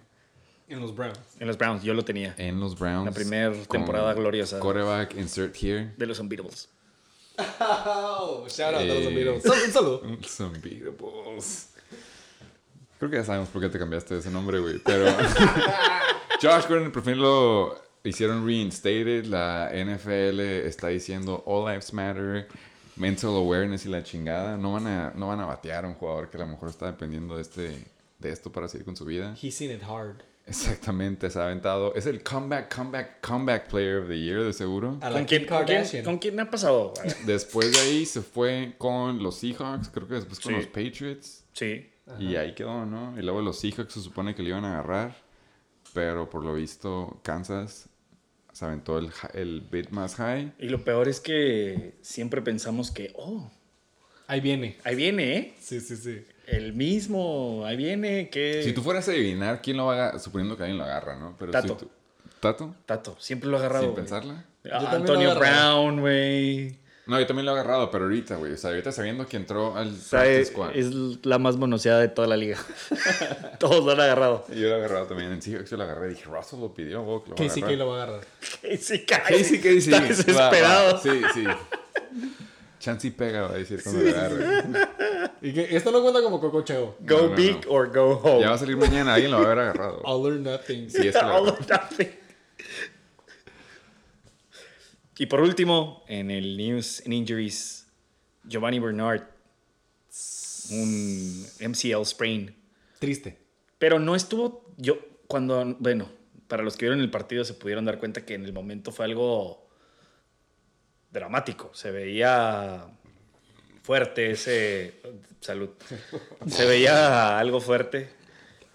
En 0.68 0.78
los 0.80 0.94
Browns. 0.94 1.18
en 1.40 1.48
los 1.48 1.58
Browns, 1.58 1.82
yo 1.82 1.94
lo 1.94 2.04
tenía. 2.04 2.32
en 2.38 2.60
los 2.60 2.78
Browns. 2.78 3.06
La 3.06 3.10
primera 3.12 3.52
temporada 3.68 4.14
gloriosa. 4.14 4.60
Quarterback, 4.60 5.16
insert 5.16 5.56
here. 5.60 5.92
De 5.96 6.06
los 6.06 6.20
Unbeatables. 6.20 6.68
Oh, 7.38 8.46
shout 8.48 8.74
out 8.74 8.82
a 8.82 8.84
los 8.84 9.04
Eh. 9.04 9.06
amigos. 9.08 9.42
Sal- 9.42 9.62
Un 9.64 9.72
saludo. 9.72 10.02
Unbeatables. 10.54 11.68
Creo 12.98 13.10
que 13.10 13.16
ya 13.18 13.24
sabemos 13.24 13.48
por 13.48 13.60
qué 13.60 13.68
te 13.68 13.78
cambiaste 13.78 14.18
ese 14.18 14.30
nombre, 14.30 14.58
güey. 14.60 14.78
Pero 14.78 15.06
Josh 16.42 16.66
Gordon 16.68 16.90
por 16.92 17.02
fin 17.02 17.18
lo 17.20 17.76
hicieron 18.04 18.46
reinstated. 18.46 19.24
La 19.26 19.70
NFL 19.74 20.40
está 20.40 20.88
diciendo 20.88 21.42
All 21.46 21.66
Lives 21.70 21.92
Matter, 21.92 22.48
Mental 22.96 23.30
Awareness 23.30 23.84
y 23.86 23.88
la 23.88 24.02
chingada. 24.02 24.56
No 24.56 24.72
van 24.74 24.86
a, 24.86 25.12
no 25.14 25.28
van 25.28 25.40
a 25.40 25.46
batear 25.46 25.84
a 25.84 25.88
un 25.88 25.94
jugador 25.94 26.30
que 26.30 26.36
a 26.36 26.40
lo 26.40 26.46
mejor 26.46 26.68
está 26.70 26.86
dependiendo 26.86 27.36
de, 27.36 27.42
este, 27.42 27.84
de 28.18 28.30
esto 28.30 28.50
para 28.52 28.68
seguir 28.68 28.84
con 28.84 28.96
su 28.96 29.04
vida. 29.04 29.36
He's 29.42 29.56
seen 29.56 29.70
it 29.72 29.82
hard. 29.82 30.22
Exactamente, 30.46 31.30
se 31.30 31.38
ha 31.38 31.44
aventado. 31.46 31.94
Es 31.94 32.06
el 32.06 32.22
comeback, 32.22 32.74
comeback, 32.74 33.20
comeback 33.26 33.68
player 33.68 33.98
of 34.02 34.08
the 34.08 34.18
year, 34.18 34.42
de 34.42 34.52
seguro. 34.52 34.98
A 35.00 35.08
la 35.08 35.16
¿Con 35.18 35.26
Kim 35.26 35.38
quién, 35.38 35.48
con, 35.48 35.64
quién, 35.64 35.78
Kardashian. 35.78 36.04
con 36.04 36.18
quién 36.18 36.40
ha 36.40 36.50
pasado? 36.50 36.92
Después 37.24 37.72
de 37.72 37.78
ahí 37.78 38.04
se 38.06 38.20
fue 38.20 38.74
con 38.78 39.22
los 39.22 39.36
Seahawks, 39.38 39.88
creo 39.88 40.06
que 40.06 40.14
después 40.14 40.40
con 40.40 40.52
Sí. 40.52 40.58
los 40.58 40.66
Patriots. 40.66 41.44
Sí. 41.54 41.90
Y 42.18 42.36
ahí 42.36 42.54
quedó, 42.54 42.84
¿no? 42.84 43.18
Y 43.18 43.22
luego 43.22 43.40
los 43.40 43.58
Seahawks 43.58 43.94
se 43.94 44.00
supone 44.02 44.34
que 44.34 44.42
le 44.42 44.50
iban 44.50 44.64
a 44.66 44.74
agarrar. 44.78 45.16
Pero 45.94 46.28
por 46.28 46.44
lo 46.44 46.54
visto, 46.54 47.20
Kansas 47.22 47.88
se 48.52 48.64
aventó 48.64 48.98
el, 48.98 49.10
el 49.32 49.60
bit 49.62 49.90
más 49.90 50.16
high. 50.16 50.52
Y 50.58 50.68
lo 50.68 50.84
peor 50.84 51.08
es 51.08 51.20
que 51.20 51.94
siempre 52.02 52.42
pensamos 52.42 52.90
que, 52.90 53.12
oh, 53.16 53.50
Ahí 54.26 54.40
viene. 54.40 54.76
ahí 54.84 54.94
viene, 54.96 55.36
¿eh? 55.36 55.54
Sí, 55.60 55.80
sí, 55.80 55.96
sí. 55.96 56.24
El 56.46 56.72
mismo, 56.74 57.62
ahí 57.66 57.76
viene, 57.76 58.28
que... 58.30 58.62
Si 58.62 58.72
tú 58.72 58.82
fueras 58.82 59.08
a 59.08 59.12
adivinar 59.12 59.62
quién 59.62 59.76
lo 59.76 59.86
va 59.86 59.92
a 59.92 59.94
agarrar, 59.96 60.20
suponiendo 60.20 60.56
que 60.56 60.62
alguien 60.64 60.78
lo 60.78 60.84
agarra, 60.84 61.16
¿no? 61.16 61.34
Pero 61.38 61.52
Tato. 61.52 61.68
Si 61.78 61.84
tú- 61.84 61.90
¿Tato? 62.40 62.74
Tato, 62.84 63.16
siempre 63.18 63.48
lo 63.48 63.56
ha 63.56 63.60
agarrado. 63.60 63.84
Sin 63.86 63.94
pensarla. 63.94 64.44
Ah, 64.70 64.90
Antonio. 64.92 65.34
Brown, 65.34 66.00
güey. 66.00 66.76
No, 67.06 67.18
yo 67.20 67.26
también 67.26 67.44
lo 67.44 67.52
he 67.52 67.54
agarrado, 67.60 67.90
pero 67.90 68.04
ahorita, 68.04 68.36
güey. 68.36 68.52
O 68.52 68.56
sea, 68.56 68.70
ahorita 68.70 68.90
sabiendo 68.92 69.26
que 69.26 69.36
entró 69.36 69.76
al 69.76 69.88
O 69.88 69.96
sea, 69.96 70.20
practice 70.20 70.40
es, 70.40 70.48
squad. 70.48 70.70
es 70.74 70.90
la 71.26 71.38
más 71.38 71.56
monoseada 71.56 72.00
de 72.00 72.08
toda 72.08 72.26
la 72.28 72.36
liga. 72.36 72.58
Todos 73.58 73.84
lo 73.84 73.92
han 73.92 74.00
agarrado. 74.00 74.46
Yo 74.48 74.54
lo 74.54 74.68
he 74.68 74.74
agarrado 74.74 75.06
también 75.06 75.30
en 75.32 75.42
Seahawks. 75.42 75.70
Yo 75.70 75.76
lo 75.76 75.84
agarré. 75.84 76.08
Dije, 76.08 76.24
Russell 76.24 76.60
lo 76.60 76.72
pidió. 76.74 77.02
wow, 77.02 77.22
que 77.24 77.30
lo 77.30 77.36
Casey 77.36 77.62
que 77.62 77.76
lo 77.76 77.88
va 77.88 78.00
a 78.00 78.02
agarrar. 78.04 78.26
Casey, 78.62 79.04
Casey, 79.04 79.38
Casey, 79.38 79.58
Casey. 79.60 79.78
Está 79.78 80.00
Va, 80.00 80.06
desesperado. 80.06 80.92
va. 80.94 81.00
Sí, 81.00 81.20
sí. 81.34 81.44
Chansey 82.84 83.10
pega, 83.10 83.42
va 83.42 83.54
a 83.54 83.58
decir 83.58 83.82
cuando 83.82 84.02
lo 84.02 84.10
agarre. 84.10 84.62
Y 85.40 85.52
que 85.54 85.74
esto 85.76 85.90
no 85.90 86.02
cuenta 86.02 86.20
como 86.22 86.38
cococheo. 86.40 86.96
Go 87.00 87.16
No, 87.22 87.28
no, 87.28 87.34
big 87.34 87.64
no. 87.64 87.72
or 87.72 87.88
go 87.90 88.20
home. 88.22 88.40
Ya 88.40 88.50
va 88.50 88.54
a 88.56 88.58
salir 88.58 88.76
mañana. 88.76 89.14
Alguien 89.14 89.30
lo 89.30 89.38
va 89.38 89.44
a 89.44 89.46
haber 89.46 89.58
agarrado. 89.60 90.02
All 90.04 90.26
or 90.26 90.38
nothing. 90.38 90.90
Sí, 90.90 91.08
es 91.08 91.14
lo 91.14 91.34
All 91.34 91.48
or 91.48 91.60
nothing. 91.68 92.08
Y 95.18 95.26
por 95.26 95.40
último, 95.40 96.04
en 96.08 96.30
el 96.30 96.56
News 96.56 97.02
and 97.04 97.14
Injuries, 97.14 97.86
Giovanni 98.44 98.80
Bernard, 98.80 99.22
un 100.70 101.46
MCL 101.60 102.04
sprain. 102.04 102.54
Triste. 102.98 103.38
Pero 103.78 103.98
no 103.98 104.14
estuvo, 104.16 104.64
yo, 104.76 104.98
cuando, 105.26 105.76
bueno, 105.78 106.08
para 106.48 106.62
los 106.62 106.76
que 106.76 106.86
vieron 106.86 107.00
el 107.00 107.10
partido 107.10 107.44
se 107.44 107.54
pudieron 107.54 107.84
dar 107.84 107.98
cuenta 107.98 108.24
que 108.24 108.34
en 108.34 108.44
el 108.44 108.52
momento 108.52 108.92
fue 108.92 109.04
algo 109.04 109.63
dramático. 111.14 111.70
Se 111.72 111.90
veía 111.90 112.86
fuerte 113.82 114.32
ese, 114.32 115.00
salud, 115.40 115.70
se 116.46 116.66
veía 116.66 117.38
algo 117.38 117.60
fuerte, 117.60 118.10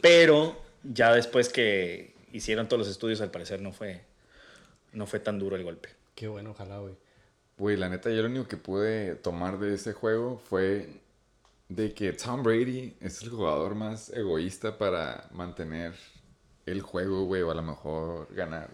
pero 0.01 0.59
ya 0.83 1.13
después 1.13 1.49
que 1.49 2.15
hicieron 2.31 2.67
todos 2.67 2.79
los 2.79 2.87
estudios, 2.87 3.21
al 3.21 3.29
parecer 3.29 3.61
no 3.61 3.73
fue, 3.73 4.01
no 4.93 5.05
fue 5.05 5.19
tan 5.19 5.37
duro 5.37 5.55
el 5.55 5.63
golpe. 5.63 5.89
Qué 6.15 6.27
bueno, 6.27 6.51
ojalá, 6.51 6.79
güey. 6.79 6.95
Güey, 7.57 7.75
la 7.75 7.89
neta, 7.89 8.09
yo 8.09 8.21
lo 8.21 8.29
único 8.29 8.47
que 8.47 8.57
pude 8.57 9.15
tomar 9.15 9.59
de 9.59 9.75
ese 9.75 9.93
juego 9.93 10.37
fue 10.37 11.01
de 11.67 11.93
que 11.93 12.13
Tom 12.13 12.41
Brady 12.41 12.95
es 13.01 13.21
el 13.21 13.29
jugador 13.29 13.75
más 13.75 14.11
egoísta 14.13 14.77
para 14.77 15.27
mantener 15.31 15.93
el 16.65 16.81
juego, 16.81 17.25
güey, 17.25 17.41
o 17.41 17.51
a 17.51 17.55
lo 17.55 17.63
mejor 17.63 18.33
ganar. 18.33 18.69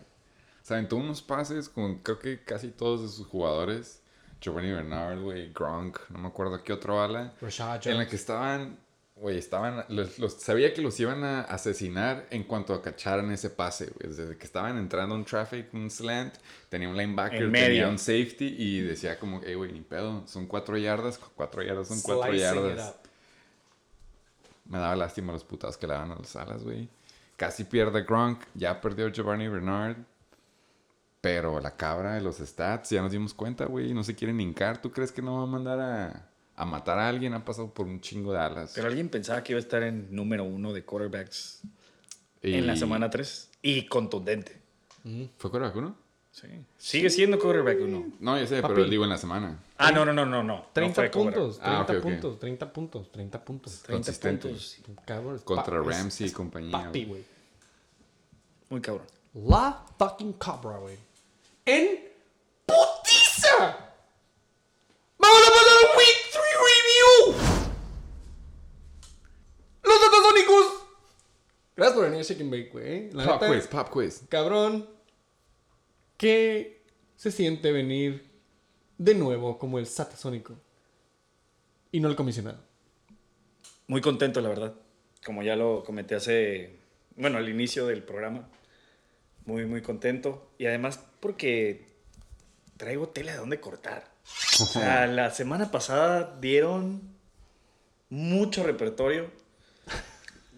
O 0.66 0.68
sea, 0.68 0.78
aventó 0.78 0.96
unos 0.96 1.22
pases 1.22 1.70
con 1.70 2.00
creo 2.00 2.18
que 2.18 2.44
casi 2.44 2.70
todos 2.70 3.04
de 3.04 3.10
sus 3.10 3.28
jugadores. 3.28 4.02
Giovanni 4.42 4.72
Bernard, 4.72 5.22
güey, 5.22 5.54
Gronk, 5.54 6.00
no 6.10 6.18
me 6.18 6.28
acuerdo 6.28 6.64
qué 6.64 6.74
otro 6.74 6.96
bala. 6.96 7.36
Rashad 7.40 7.86
En 7.86 7.92
la 7.92 7.98
Jones. 7.98 8.10
que 8.10 8.16
estaban, 8.16 8.80
güey, 9.16 9.38
estaban, 9.38 9.86
los, 9.90 10.18
los- 10.18 10.34
sabía 10.42 10.74
que 10.74 10.82
los 10.82 11.00
iban 11.00 11.24
a 11.24 11.42
asesinar 11.42 12.26
en 12.32 12.46
cuanto 12.46 12.74
a 12.74 12.82
cacharan 12.82 13.32
ese 13.32 13.52
pase, 13.52 13.92
güey. 13.94 14.12
Desde 14.16 14.36
que 14.38 14.44
estaban 14.44 14.80
entrando 14.80 15.14
un 15.14 15.24
traffic, 15.24 15.72
un 15.76 15.92
slant, 15.92 16.34
tenía 16.70 16.90
un 16.90 16.98
linebacker, 16.98 17.44
En 17.44 17.52
tenía 17.54 17.88
un 17.88 18.00
safety 18.00 18.56
y 18.58 18.82
decía 18.82 19.20
como, 19.20 19.42
hey, 19.46 19.54
güey, 19.54 19.72
ni 19.72 19.82
pedo, 19.82 20.24
son 20.26 20.48
cuatro 20.48 20.76
yardas, 20.80 21.20
cuatro 21.36 21.62
yardas 21.62 21.90
son 21.90 22.02
cuatro 22.02 22.32
Slicing 22.34 22.44
yardas. 22.56 22.96
Me 24.66 24.80
daba 24.80 24.96
lástima 24.96 25.32
los 25.32 25.44
putados 25.44 25.78
que 25.78 25.86
le 25.86 25.94
daban 25.94 26.12
a 26.12 26.16
las 26.16 26.36
alas, 26.36 26.64
güey. 26.64 26.90
Casi 27.38 27.66
pierde 27.66 28.02
Gronk, 28.02 28.42
ya 28.56 28.82
perdió 28.82 29.10
Giovanni 29.10 29.48
Bernard. 29.48 29.98
Pero 31.26 31.60
la 31.60 31.76
cabra 31.76 32.14
de 32.14 32.22
los 32.22 32.38
stats, 32.38 32.92
ya 32.92 33.02
nos 33.02 33.12
dimos 33.12 33.34
cuenta, 33.34 33.66
güey, 33.66 33.92
no 33.96 34.04
se 34.04 34.14
quieren 34.14 34.40
hincar. 34.40 34.80
¿Tú 34.80 34.92
crees 34.92 35.12
que 35.12 35.24
no 35.24 35.38
va 35.38 35.42
a 35.44 35.46
mandar 35.48 35.80
a, 35.80 36.30
a 36.56 36.66
matar 36.66 37.00
a 37.00 37.10
alguien? 37.10 37.34
Ha 37.34 37.44
pasado 37.44 37.74
por 37.74 37.88
un 37.88 38.00
chingo 38.00 38.32
de 38.32 38.38
alas. 38.38 38.74
Pero 38.76 38.88
alguien 38.88 39.10
pensaba 39.10 39.42
que 39.44 39.54
iba 39.54 39.58
a 39.58 39.64
estar 39.64 39.82
en 39.82 40.14
número 40.16 40.44
uno 40.44 40.72
de 40.72 40.86
quarterbacks 40.86 41.62
Y- 42.44 42.54
en 42.54 42.68
la 42.68 42.76
semana 42.76 43.10
3 43.10 43.50
y 43.64 43.88
contundente. 43.88 44.62
¿Fue 45.40 45.50
quarterback 45.50 45.76
uno? 45.78 45.96
Sí. 46.30 46.48
Sigue 46.78 47.10
siendo 47.10 47.40
quarterback 47.40 47.80
uno. 47.82 48.06
No, 48.20 48.38
ya 48.38 48.46
sé, 48.46 48.62
Papi. 48.62 48.76
pero 48.76 48.88
digo 48.88 49.04
en 49.04 49.10
la 49.10 49.18
semana. 49.18 49.58
Ah, 49.80 49.92
no, 49.92 50.06
no, 50.06 50.14
no, 50.14 50.28
no, 50.28 50.44
no. 50.44 50.68
30 50.74 50.90
no 50.90 50.94
fue 50.94 51.10
quarterback. 51.10 51.34
puntos, 51.34 51.60
30 51.60 51.82
Ah, 51.82 52.02
puntos, 52.02 52.40
30 52.40 52.72
puntos, 52.72 53.12
30 53.12 53.44
puntos. 53.44 53.74
30 53.82 53.94
Consistente. 53.94 54.48
puntos. 54.50 54.78
Cabrón, 55.08 55.40
Contra 55.44 55.82
Ramsey 55.82 56.28
y 56.28 56.32
compañía, 56.32 56.72
Papi, 56.72 57.00
güey. 57.06 57.08
güey. 57.10 57.24
Muy 58.70 58.82
cabrón. 58.82 59.08
La 59.34 59.84
fucking 59.98 60.34
cabra, 60.34 60.78
güey. 60.78 61.04
En 61.68 62.00
putiza. 62.68 63.92
Vamos 65.18 65.42
a 65.48 65.50
pasar 65.50 65.78
a 65.82 65.98
Week 65.98 66.18
3 66.32 66.44
Review. 66.62 67.44
Los 69.82 70.00
Tatasónicos. 70.00 70.66
Gracias 71.76 71.96
por 71.96 72.10
venir 72.12 72.24
a 72.24 72.42
and 72.42 72.52
Bake, 72.52 72.70
güey. 72.72 73.12
La 73.14 73.26
Pop 73.26 73.42
neta, 73.42 73.54
quiz, 73.54 73.68
pop 73.68 73.90
quiz. 73.90 74.24
Cabrón. 74.30 74.88
¿Qué 76.18 76.84
se 77.16 77.32
siente 77.32 77.72
venir 77.72 78.30
de 79.00 79.16
nuevo 79.16 79.58
como 79.58 79.80
el 79.80 79.88
Satasónico? 79.88 80.54
Y 81.92 82.00
no 82.00 82.10
el 82.10 82.16
comisionado. 82.16 82.60
Muy 83.88 84.02
contento, 84.02 84.40
la 84.40 84.50
verdad. 84.50 84.76
Como 85.26 85.42
ya 85.42 85.56
lo 85.56 85.84
comenté 85.84 86.14
hace, 86.14 86.78
bueno, 87.16 87.40
al 87.40 87.50
inicio 87.50 87.88
del 87.88 88.04
programa. 88.04 88.48
Muy, 89.46 89.66
muy 89.66 89.82
contento. 89.82 90.52
Y 90.60 90.68
además 90.68 91.00
porque 91.26 91.88
traigo 92.78 93.10
tela 93.10 93.32
de 93.32 93.40
dónde 93.40 93.60
cortar. 93.60 94.04
O 94.62 94.66
sea, 94.68 95.08
la 95.08 95.32
semana 95.32 95.72
pasada 95.72 96.38
dieron 96.40 97.02
mucho 98.12 98.62
repertorio. 98.62 99.32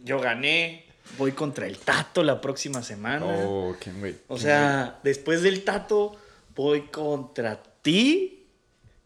Yo 0.03 0.19
gané. 0.19 0.85
Voy 1.17 1.31
contra 1.31 1.67
el 1.67 1.77
Tato 1.77 2.21
la 2.21 2.41
próxima 2.41 2.83
semana. 2.83 3.25
Oh, 3.25 3.77
¿quién, 3.79 3.97
güey? 4.01 4.17
O 4.27 4.37
sea, 4.37 4.99
después 5.05 5.41
del 5.41 5.63
Tato 5.63 6.17
voy 6.53 6.87
contra 6.87 7.63
ti. 7.81 8.45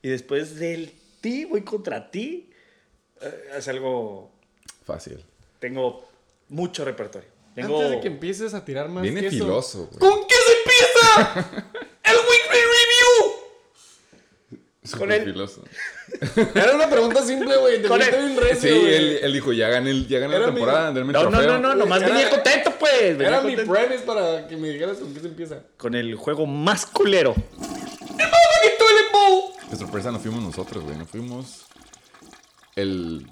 Y 0.01 0.09
después 0.09 0.55
del 0.55 0.91
ti 1.21 1.45
voy 1.45 1.61
contra 1.61 2.09
ti. 2.09 2.49
Eh, 3.21 3.49
es 3.55 3.67
algo... 3.67 4.31
Fácil. 4.83 5.23
Tengo 5.59 6.09
mucho 6.49 6.83
repertorio. 6.85 7.29
Tengo... 7.53 7.75
Antes 7.75 7.91
de 7.91 7.99
que 7.99 8.07
empieces 8.07 8.55
a 8.55 8.65
tirar 8.65 8.89
más 8.89 9.03
Viene 9.03 9.21
queso, 9.21 9.45
filoso, 9.45 9.89
güey. 9.91 9.99
¿Con 9.99 10.27
qué 10.27 10.40
¡El 12.03 12.15
Weekly 12.15 12.59
Review! 12.59 13.33
El- 15.11 15.23
filoso. 15.23 15.63
Era 16.55 16.75
una 16.75 16.89
pregunta 16.89 17.23
simple, 17.25 17.55
güey. 17.57 17.81
Te 17.81 17.87
Con 17.87 17.99
fuiste 18.01 18.17
el- 18.17 18.25
bien 18.25 18.37
recio, 18.39 18.73
Sí, 18.73 18.79
güey. 18.79 18.93
él, 18.95 19.19
él 19.21 19.33
dijo, 19.33 19.53
ya 19.53 19.69
gané, 19.69 19.91
el- 19.91 20.07
ya 20.07 20.19
gané 20.19 20.31
la 20.33 20.37
Era 20.39 20.47
mi- 20.47 20.53
temporada, 20.55 20.91
denme 20.91 21.07
el 21.07 21.13
No, 21.13 21.23
no, 21.23 21.29
trofeo. 21.29 21.51
no, 21.53 21.59
no, 21.59 21.75
nomás 21.75 22.01
Era- 22.01 22.09
venía 22.13 22.29
contento, 22.29 22.73
pues. 22.79 23.01
venía 23.17 23.27
Era 23.27 23.41
mi 23.41 23.55
contento. 23.55 23.73
premise 23.73 24.03
para 24.05 24.47
que 24.47 24.57
me 24.57 24.69
dijeras 24.69 24.97
con 24.97 25.13
qué 25.13 25.19
se 25.21 25.27
empieza. 25.27 25.59
Con 25.77 25.95
el 25.95 26.15
juego 26.15 26.45
más 26.45 26.85
culero. 26.85 27.33
¡Fucking 27.33 28.77
Toilet 28.77 29.11
Bowl! 29.13 29.43
De 29.69 29.77
sorpresa 29.77 30.11
no 30.11 30.19
fuimos 30.19 30.43
nosotros, 30.43 30.83
güey. 30.83 30.97
No 30.97 31.05
fuimos 31.05 31.65
el 32.75 33.25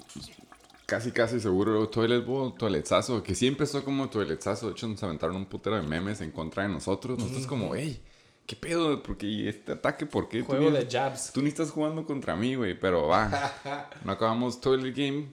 casi 0.90 1.12
casi 1.12 1.38
seguro 1.38 1.88
Toilet 1.88 2.26
Bowl, 2.26 2.52
Toiletazo, 2.54 3.22
que 3.22 3.36
sí 3.36 3.46
empezó 3.46 3.84
como 3.84 4.10
Toiletazo. 4.10 4.66
De 4.66 4.72
hecho, 4.72 4.88
nos 4.88 5.00
aventaron 5.04 5.36
un 5.36 5.46
putero 5.46 5.76
de 5.76 5.82
memes 5.82 6.20
en 6.20 6.32
contra 6.32 6.64
de 6.64 6.68
nosotros. 6.70 7.16
Nosotros 7.16 7.46
como, 7.46 7.76
hey, 7.76 8.02
¿qué 8.44 8.56
pedo? 8.56 9.00
Porque 9.00 9.48
este 9.48 9.70
ataque, 9.70 10.04
¿por 10.04 10.28
qué? 10.28 10.40
Tú 10.40 10.46
Juego 10.46 10.68
ni- 10.72 10.76
de 10.78 10.88
jabs. 10.90 11.32
Tú 11.32 11.42
ni 11.42 11.48
estás 11.48 11.70
jugando 11.70 12.04
contra 12.04 12.34
mí, 12.34 12.56
güey. 12.56 12.78
Pero 12.78 13.06
va. 13.06 13.30
No 14.04 14.10
acabamos 14.10 14.60
Toilet 14.60 14.96
Game. 14.96 15.28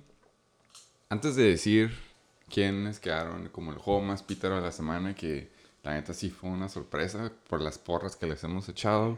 Antes 1.10 1.36
de 1.36 1.44
decir 1.46 1.92
quiénes 2.50 3.00
quedaron 3.00 3.50
como 3.50 3.72
el 3.72 3.80
juego 3.80 4.02
más 4.02 4.22
pítero 4.22 4.58
de 4.58 4.62
la 4.62 4.72
semana, 4.72 5.16
que 5.16 5.50
la 5.82 5.94
neta 5.96 6.14
sí 6.14 6.30
fue 6.30 6.52
una 6.52 6.70
sorpresa 6.70 7.32
por 7.50 7.62
las 7.62 7.80
porras 7.80 8.16
que 8.16 8.28
les 8.28 8.44
hemos 8.44 8.70
echado. 8.70 9.18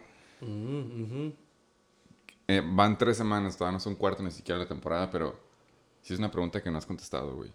Eh, 2.47 2.61
van 2.65 2.97
tres 2.97 3.17
semanas, 3.17 3.57
todavía 3.57 3.73
no 3.73 3.79
son 3.81 3.95
cuarto 3.95 4.23
ni 4.23 4.31
siquiera 4.31 4.57
la 4.59 4.67
temporada, 4.67 5.09
pero 5.11 5.48
sí 6.01 6.13
es 6.13 6.19
una 6.19 6.31
pregunta 6.31 6.61
que 6.61 6.71
no 6.71 6.77
has 6.77 6.85
contestado, 6.85 7.35
güey. 7.35 7.51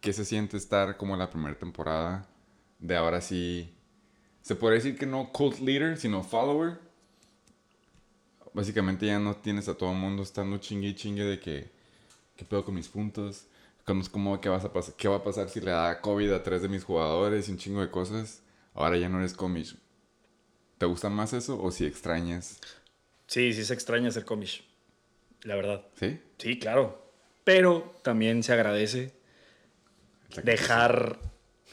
¿Qué 0.00 0.12
se 0.12 0.24
siente 0.24 0.56
estar 0.56 0.96
como 0.96 1.16
la 1.16 1.30
primera 1.30 1.58
temporada 1.58 2.26
de 2.78 2.96
ahora 2.96 3.20
sí? 3.20 3.74
Se 4.42 4.54
podría 4.54 4.76
decir 4.76 4.98
que 4.98 5.06
no 5.06 5.32
cult 5.32 5.58
leader, 5.60 5.98
sino 5.98 6.22
follower. 6.22 6.78
Básicamente 8.54 9.06
ya 9.06 9.18
no 9.18 9.36
tienes 9.36 9.68
a 9.68 9.74
todo 9.76 9.92
el 9.92 9.98
mundo 9.98 10.22
estando 10.22 10.58
chingue 10.58 10.88
y 10.88 10.94
chingue 10.94 11.24
de 11.24 11.38
que, 11.38 11.70
¿qué 12.36 12.44
pedo 12.44 12.64
con 12.64 12.74
mis 12.74 12.88
puntos? 12.88 13.46
¿Cómo, 13.84 14.02
cómo- 14.10 14.40
qué, 14.40 14.48
vas 14.48 14.64
a 14.64 14.72
pasar, 14.72 14.94
¿Qué 14.94 15.08
va 15.08 15.16
a 15.16 15.24
pasar 15.24 15.48
si 15.48 15.60
le 15.60 15.70
da 15.72 16.00
COVID 16.00 16.32
a 16.32 16.42
tres 16.42 16.62
de 16.62 16.68
mis 16.68 16.84
jugadores 16.84 17.48
y 17.48 17.52
un 17.52 17.58
chingo 17.58 17.80
de 17.80 17.90
cosas? 17.90 18.42
Ahora 18.74 18.96
ya 18.96 19.08
no 19.08 19.18
eres 19.18 19.34
comish. 19.34 19.76
¿Te 20.78 20.86
gusta 20.86 21.10
más 21.10 21.32
eso 21.32 21.60
o 21.62 21.70
si 21.70 21.84
extrañas? 21.86 22.58
Sí, 23.26 23.52
sí 23.52 23.64
se 23.64 23.74
extraña 23.74 24.10
ser 24.10 24.24
comish. 24.24 24.64
La 25.42 25.56
verdad. 25.56 25.86
¿Sí? 25.94 26.20
Sí, 26.38 26.58
claro. 26.58 27.07
Pero 27.48 27.94
también 28.02 28.42
se 28.42 28.52
agradece 28.52 29.14
dejar 30.42 31.18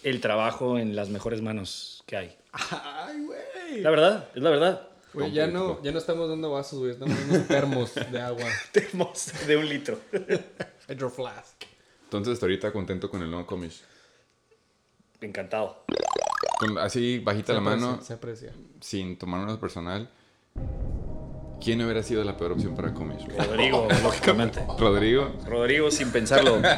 el 0.04 0.22
trabajo 0.22 0.80
en 0.80 0.96
las 0.96 1.10
mejores 1.10 1.42
manos 1.42 2.02
que 2.06 2.16
hay. 2.16 2.38
Ay, 2.54 3.26
güey. 3.26 3.82
La 3.82 3.90
verdad, 3.90 4.30
es 4.34 4.42
la 4.42 4.52
verdad. 4.52 4.88
Güey, 5.14 5.34
ya 5.34 5.48
no, 5.48 5.84
ya 5.84 5.92
no 5.92 5.98
estamos 5.98 6.30
dando 6.30 6.50
vasos, 6.50 6.80
güey. 6.80 6.92
Estamos 6.92 7.20
dando 7.20 7.46
termos 7.50 7.94
de 7.94 8.22
agua. 8.22 8.46
Tenemos 8.72 9.34
de 9.46 9.58
un 9.58 9.68
litro. 9.68 10.00
Hydro 10.88 11.10
flask. 11.10 11.64
Entonces, 12.06 12.36
hasta 12.36 12.46
ahorita 12.46 12.72
contento 12.72 13.10
con 13.10 13.22
el 13.22 13.30
nuevo 13.30 13.46
comish. 13.46 13.84
Encantado. 15.20 15.84
Con, 16.58 16.78
así, 16.78 17.20
bajita 17.20 17.52
la 17.52 17.60
mano, 17.60 18.02
Se 18.02 18.14
aprecia. 18.14 18.54
sin 18.80 19.18
tomar 19.18 19.42
una 19.42 19.60
personal. 19.60 20.10
¿Quién 21.66 21.82
hubiera 21.82 22.04
sido 22.04 22.24
la 22.24 22.38
peor 22.38 22.52
opción 22.52 22.76
para 22.76 22.90
güey? 22.90 23.18
Rodrigo, 23.40 23.88
lógicamente. 24.04 24.64
Rodrigo. 24.78 25.34
Rodrigo 25.48 25.90
sin 25.90 26.12
pensarlo. 26.12 26.62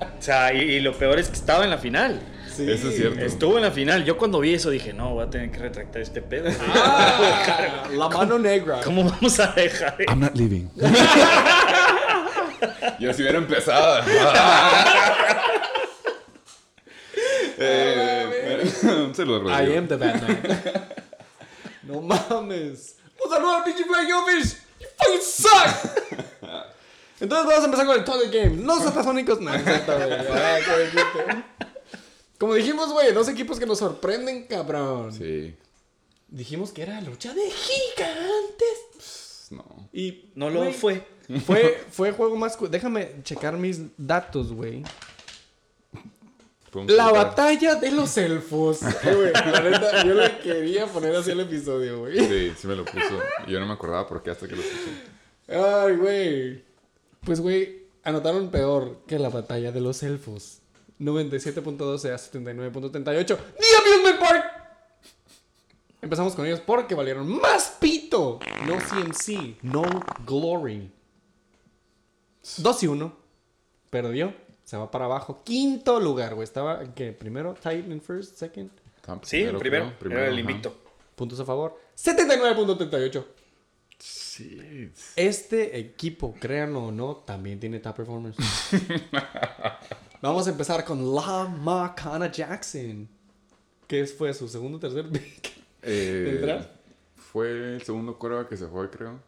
O 0.00 0.20
sea, 0.20 0.52
y, 0.52 0.58
y 0.58 0.80
lo 0.80 0.94
peor 0.98 1.20
es 1.20 1.28
que 1.28 1.34
estaba 1.34 1.62
en 1.62 1.70
la 1.70 1.78
final. 1.78 2.20
Sí. 2.52 2.68
Eso 2.68 2.88
es 2.88 2.96
cierto. 2.96 3.20
Estuvo 3.20 3.56
en 3.56 3.62
la 3.62 3.70
final. 3.70 4.04
Yo 4.04 4.18
cuando 4.18 4.40
vi 4.40 4.54
eso 4.54 4.68
dije, 4.68 4.92
no, 4.92 5.14
voy 5.14 5.24
a 5.24 5.30
tener 5.30 5.52
que 5.52 5.58
retractar 5.60 6.02
este 6.02 6.20
pedo. 6.20 6.50
Ah, 6.74 7.84
la 7.92 8.08
mano 8.08 8.36
negra. 8.36 8.80
¿Cómo 8.82 9.04
vamos 9.04 9.38
a 9.38 9.52
dejar? 9.52 9.94
I'm 10.08 10.18
not 10.18 10.36
leaving. 10.36 10.68
Yo 12.98 13.12
si 13.14 13.22
hubiera 13.22 13.38
empezado. 13.38 14.04
Eh, 17.58 18.64
un 18.84 19.14
saludo, 19.14 19.48
I 19.48 19.76
am 19.76 19.86
the 19.86 19.96
Batman. 19.96 20.40
No 21.84 22.02
mames. 22.02 22.98
Un 23.24 23.30
saludo 23.30 23.56
al 23.56 23.64
pinche 23.64 23.84
Fish. 23.84 24.56
You 24.80 24.86
fucking 24.96 25.22
suck. 25.22 26.08
Entonces 27.20 27.46
vamos 27.46 27.62
a 27.62 27.64
empezar 27.64 27.86
con 27.86 27.98
el 27.98 28.04
Toilet 28.04 28.32
Game. 28.32 28.62
Los 28.64 28.82
satasónicos. 28.82 29.40
No, 29.40 29.50
güey. 29.50 29.64
Ah. 30.30 31.44
Como 32.38 32.54
dijimos, 32.54 32.92
güey, 32.92 33.12
dos 33.12 33.28
equipos 33.28 33.58
que 33.58 33.66
nos 33.66 33.78
sorprenden, 33.78 34.46
cabrón. 34.46 35.12
Sí. 35.12 35.56
Dijimos 36.28 36.70
que 36.70 36.82
era 36.82 37.00
lucha 37.00 37.34
de 37.34 37.50
gigantes. 37.50 39.48
No. 39.50 39.88
Y 39.92 40.30
No 40.36 40.48
lo 40.48 40.60
güey, 40.60 40.72
fue. 40.72 41.04
Fue, 41.44 41.84
fue 41.90 42.12
juego 42.12 42.36
más. 42.36 42.56
Déjame 42.70 43.22
checar 43.24 43.54
mis 43.54 43.80
datos, 43.96 44.52
güey. 44.52 44.84
La 46.88 47.10
batalla 47.10 47.76
de 47.76 47.90
los 47.90 48.16
elfos. 48.16 48.80
Eh, 49.04 49.14
güey, 49.14 49.32
la 49.32 49.60
neta, 49.60 50.04
yo 50.04 50.14
le 50.14 50.38
quería 50.38 50.86
poner 50.86 51.14
así 51.16 51.30
el 51.30 51.40
episodio, 51.40 52.00
güey. 52.00 52.18
Sí, 52.18 52.52
sí 52.58 52.66
me 52.66 52.74
lo 52.74 52.84
puso. 52.84 53.20
Yo 53.46 53.58
no 53.60 53.66
me 53.66 53.72
acordaba 53.72 54.06
por 54.06 54.22
qué 54.22 54.30
hasta 54.30 54.46
que 54.46 54.56
lo 54.56 54.62
puse. 54.62 55.56
Ay, 55.56 55.96
güey. 55.96 56.64
Pues, 57.24 57.40
güey, 57.40 57.86
anotaron 58.02 58.50
peor 58.50 59.00
que 59.06 59.18
la 59.18 59.28
batalla 59.30 59.72
de 59.72 59.80
los 59.80 60.02
elfos. 60.02 60.58
97.12 61.00 62.12
a 62.12 62.16
79.38. 62.16 63.26
¡The 63.26 63.34
Amusement 63.34 64.18
Park! 64.18 64.44
Empezamos 66.00 66.34
con 66.34 66.46
ellos 66.46 66.60
porque 66.60 66.94
valieron 66.94 67.28
más 67.40 67.76
pito. 67.80 68.38
No 68.66 68.76
CMC, 68.78 69.62
no 69.62 69.82
Glory. 70.26 70.90
2 72.56 72.82
y 72.82 72.86
1. 72.86 73.16
Perdió. 73.90 74.47
Se 74.68 74.76
va 74.76 74.90
para 74.90 75.06
abajo. 75.06 75.42
Quinto 75.44 75.98
lugar, 75.98 76.34
güey. 76.34 76.44
Estaba, 76.44 76.92
¿qué? 76.94 77.12
Primero, 77.12 77.54
Titan 77.54 78.02
first, 78.02 78.36
second. 78.36 78.70
Estaba 78.96 79.18
Sí, 79.24 79.46
primero. 79.58 79.94
creo. 79.98 80.12
Era 80.12 80.28
el 80.28 80.38
invicto. 80.38 80.76
Puntos 81.16 81.40
a 81.40 81.46
favor. 81.46 81.80
79.38. 81.96 83.24
Sí. 83.98 84.92
Este 85.16 85.78
equipo, 85.78 86.34
créanlo 86.38 86.84
o 86.84 86.92
no, 86.92 87.16
también 87.16 87.58
tiene 87.58 87.78
top 87.78 87.96
performers. 87.96 88.36
Vamos 90.20 90.46
a 90.46 90.50
empezar 90.50 90.84
con 90.84 91.14
La 91.14 91.46
Macana 91.48 92.30
Jackson. 92.30 93.08
Que 93.86 94.04
fue 94.04 94.34
su 94.34 94.48
segundo 94.48 94.76
o 94.76 94.80
tercer 94.80 95.08
pick. 95.08 95.50
Eh. 95.80 96.68
Fue 97.16 97.76
el 97.76 97.82
segundo 97.82 98.18
coreback 98.18 98.50
que 98.50 98.56
se 98.58 98.66
fue, 98.66 98.90
creo. 98.90 99.18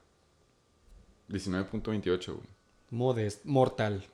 19.28, 1.30 2.26
güey. 2.26 2.46
Modest, 2.90 3.44
mortal. 3.46 4.04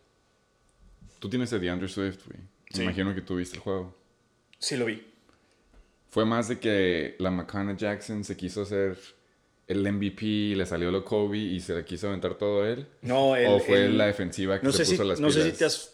Tú 1.19 1.29
tienes 1.31 1.53
el 1.53 1.61
DeAndre 1.61 1.89
Swift, 1.89 2.27
güey. 2.27 2.39
Sí. 2.71 2.79
Me 2.79 2.85
imagino 2.85 3.15
que 3.15 3.23
tú 3.23 3.37
viste 3.37 3.57
el 3.57 3.63
juego. 3.63 3.97
Sí 4.59 4.77
lo 4.77 4.85
vi. 4.87 5.07
Fue 6.11 6.25
más 6.25 6.49
de 6.49 6.59
que 6.59 7.15
la 7.19 7.31
McCann 7.31 7.77
Jackson 7.77 8.25
se 8.25 8.37
quiso 8.37 8.63
hacer 8.63 8.97
el 9.67 9.83
MVP, 9.93 10.55
le 10.57 10.65
salió 10.67 10.91
lo 10.91 11.05
Kobe 11.05 11.39
y 11.39 11.61
se 11.61 11.75
le 11.75 11.85
quiso 11.85 12.09
aventar 12.09 12.35
todo 12.37 12.65
él. 12.67 12.87
No, 13.03 13.35
el, 13.37 13.47
o 13.49 13.59
fue 13.61 13.87
el- 13.87 13.99
la 13.99 14.07
defensiva 14.07 14.61
que 14.61 14.67
no 14.67 14.73
se 14.73 14.85
puso 14.85 15.03
si, 15.03 15.09
las 15.09 15.21
no 15.21 15.31
sé 15.31 15.39
si 15.41 15.45
pilas. 15.47 15.59
te 15.59 15.65
has 15.65 15.93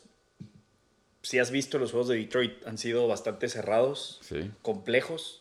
si 1.25 1.39
has 1.39 1.53
visto 1.53 1.79
los 1.79 1.93
juegos 1.93 2.09
de 2.09 2.17
Detroit 2.17 2.67
han 2.67 2.79
sido 2.79 3.07
bastante 3.07 3.49
cerrados 3.49 4.19
Sí. 4.23 4.51
complejos 4.61 5.39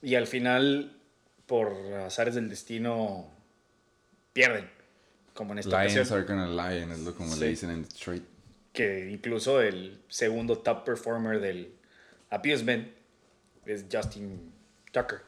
y 0.00 0.14
al 0.14 0.28
final 0.28 0.96
por 1.46 1.72
azares 2.06 2.36
del 2.36 2.48
destino 2.48 3.28
pierden 4.32 4.70
como 5.34 5.52
en 5.54 5.58
esta 5.58 5.82
Lions 5.84 6.10
ocasión 6.10 6.18
are 6.18 6.26
gonna 6.48 6.70
lion, 6.70 6.92
es 6.92 7.00
lo 7.00 7.14
como 7.16 7.34
Sí. 7.34 7.40
le 7.40 7.48
dicen 7.48 7.70
en 7.70 7.82
Detroit. 7.82 8.22
Que 8.76 9.10
incluso 9.10 9.60
el 9.60 10.00
segundo 10.08 10.58
top 10.58 10.84
performer 10.84 11.40
del 11.40 11.72
Abusement 12.30 12.86
es 13.64 13.86
Justin 13.90 14.52
Tucker 14.92 15.22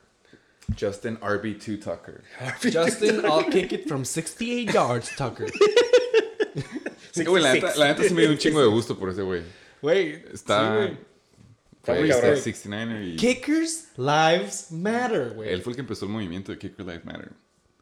Justin 0.76 1.16
RB2 1.18 1.80
Tucker. 1.80 2.22
Justin, 2.61 3.24
I'll 3.24 3.44
kick 3.44 3.72
it 3.72 3.88
from 3.88 4.05
68 4.05 4.72
yards, 4.72 5.11
Tucker. 5.16 5.46
Sí, 7.12 7.24
güey, 7.24 7.42
la 7.42 7.53
neta, 7.55 7.68
66. 7.72 7.76
la 7.78 7.86
neta 7.88 8.03
sí 8.05 8.14
me 8.14 8.22
dio 8.22 8.30
un 8.30 8.38
chingo 8.38 8.61
de 8.61 8.68
gusto 8.68 8.96
por 8.96 9.09
ese 9.09 9.22
güey. 9.22 9.42
Güey, 9.80 10.22
Está. 10.32 10.70
sí, 10.70 10.76
güey. 10.76 12.11
Está 12.11 12.20
cabrón. 12.20 12.36
69 12.36 13.07
y. 13.07 13.16
Kickers 13.16 13.88
lives 13.96 14.70
matter, 14.70 15.30
güey. 15.34 15.49
Él 15.49 15.62
fue 15.62 15.72
el 15.72 15.76
que 15.76 15.80
empezó 15.80 16.05
el 16.05 16.12
movimiento 16.12 16.53
de 16.53 16.59
Kicker 16.59 16.84
Life 16.86 17.03
Matter. 17.05 17.32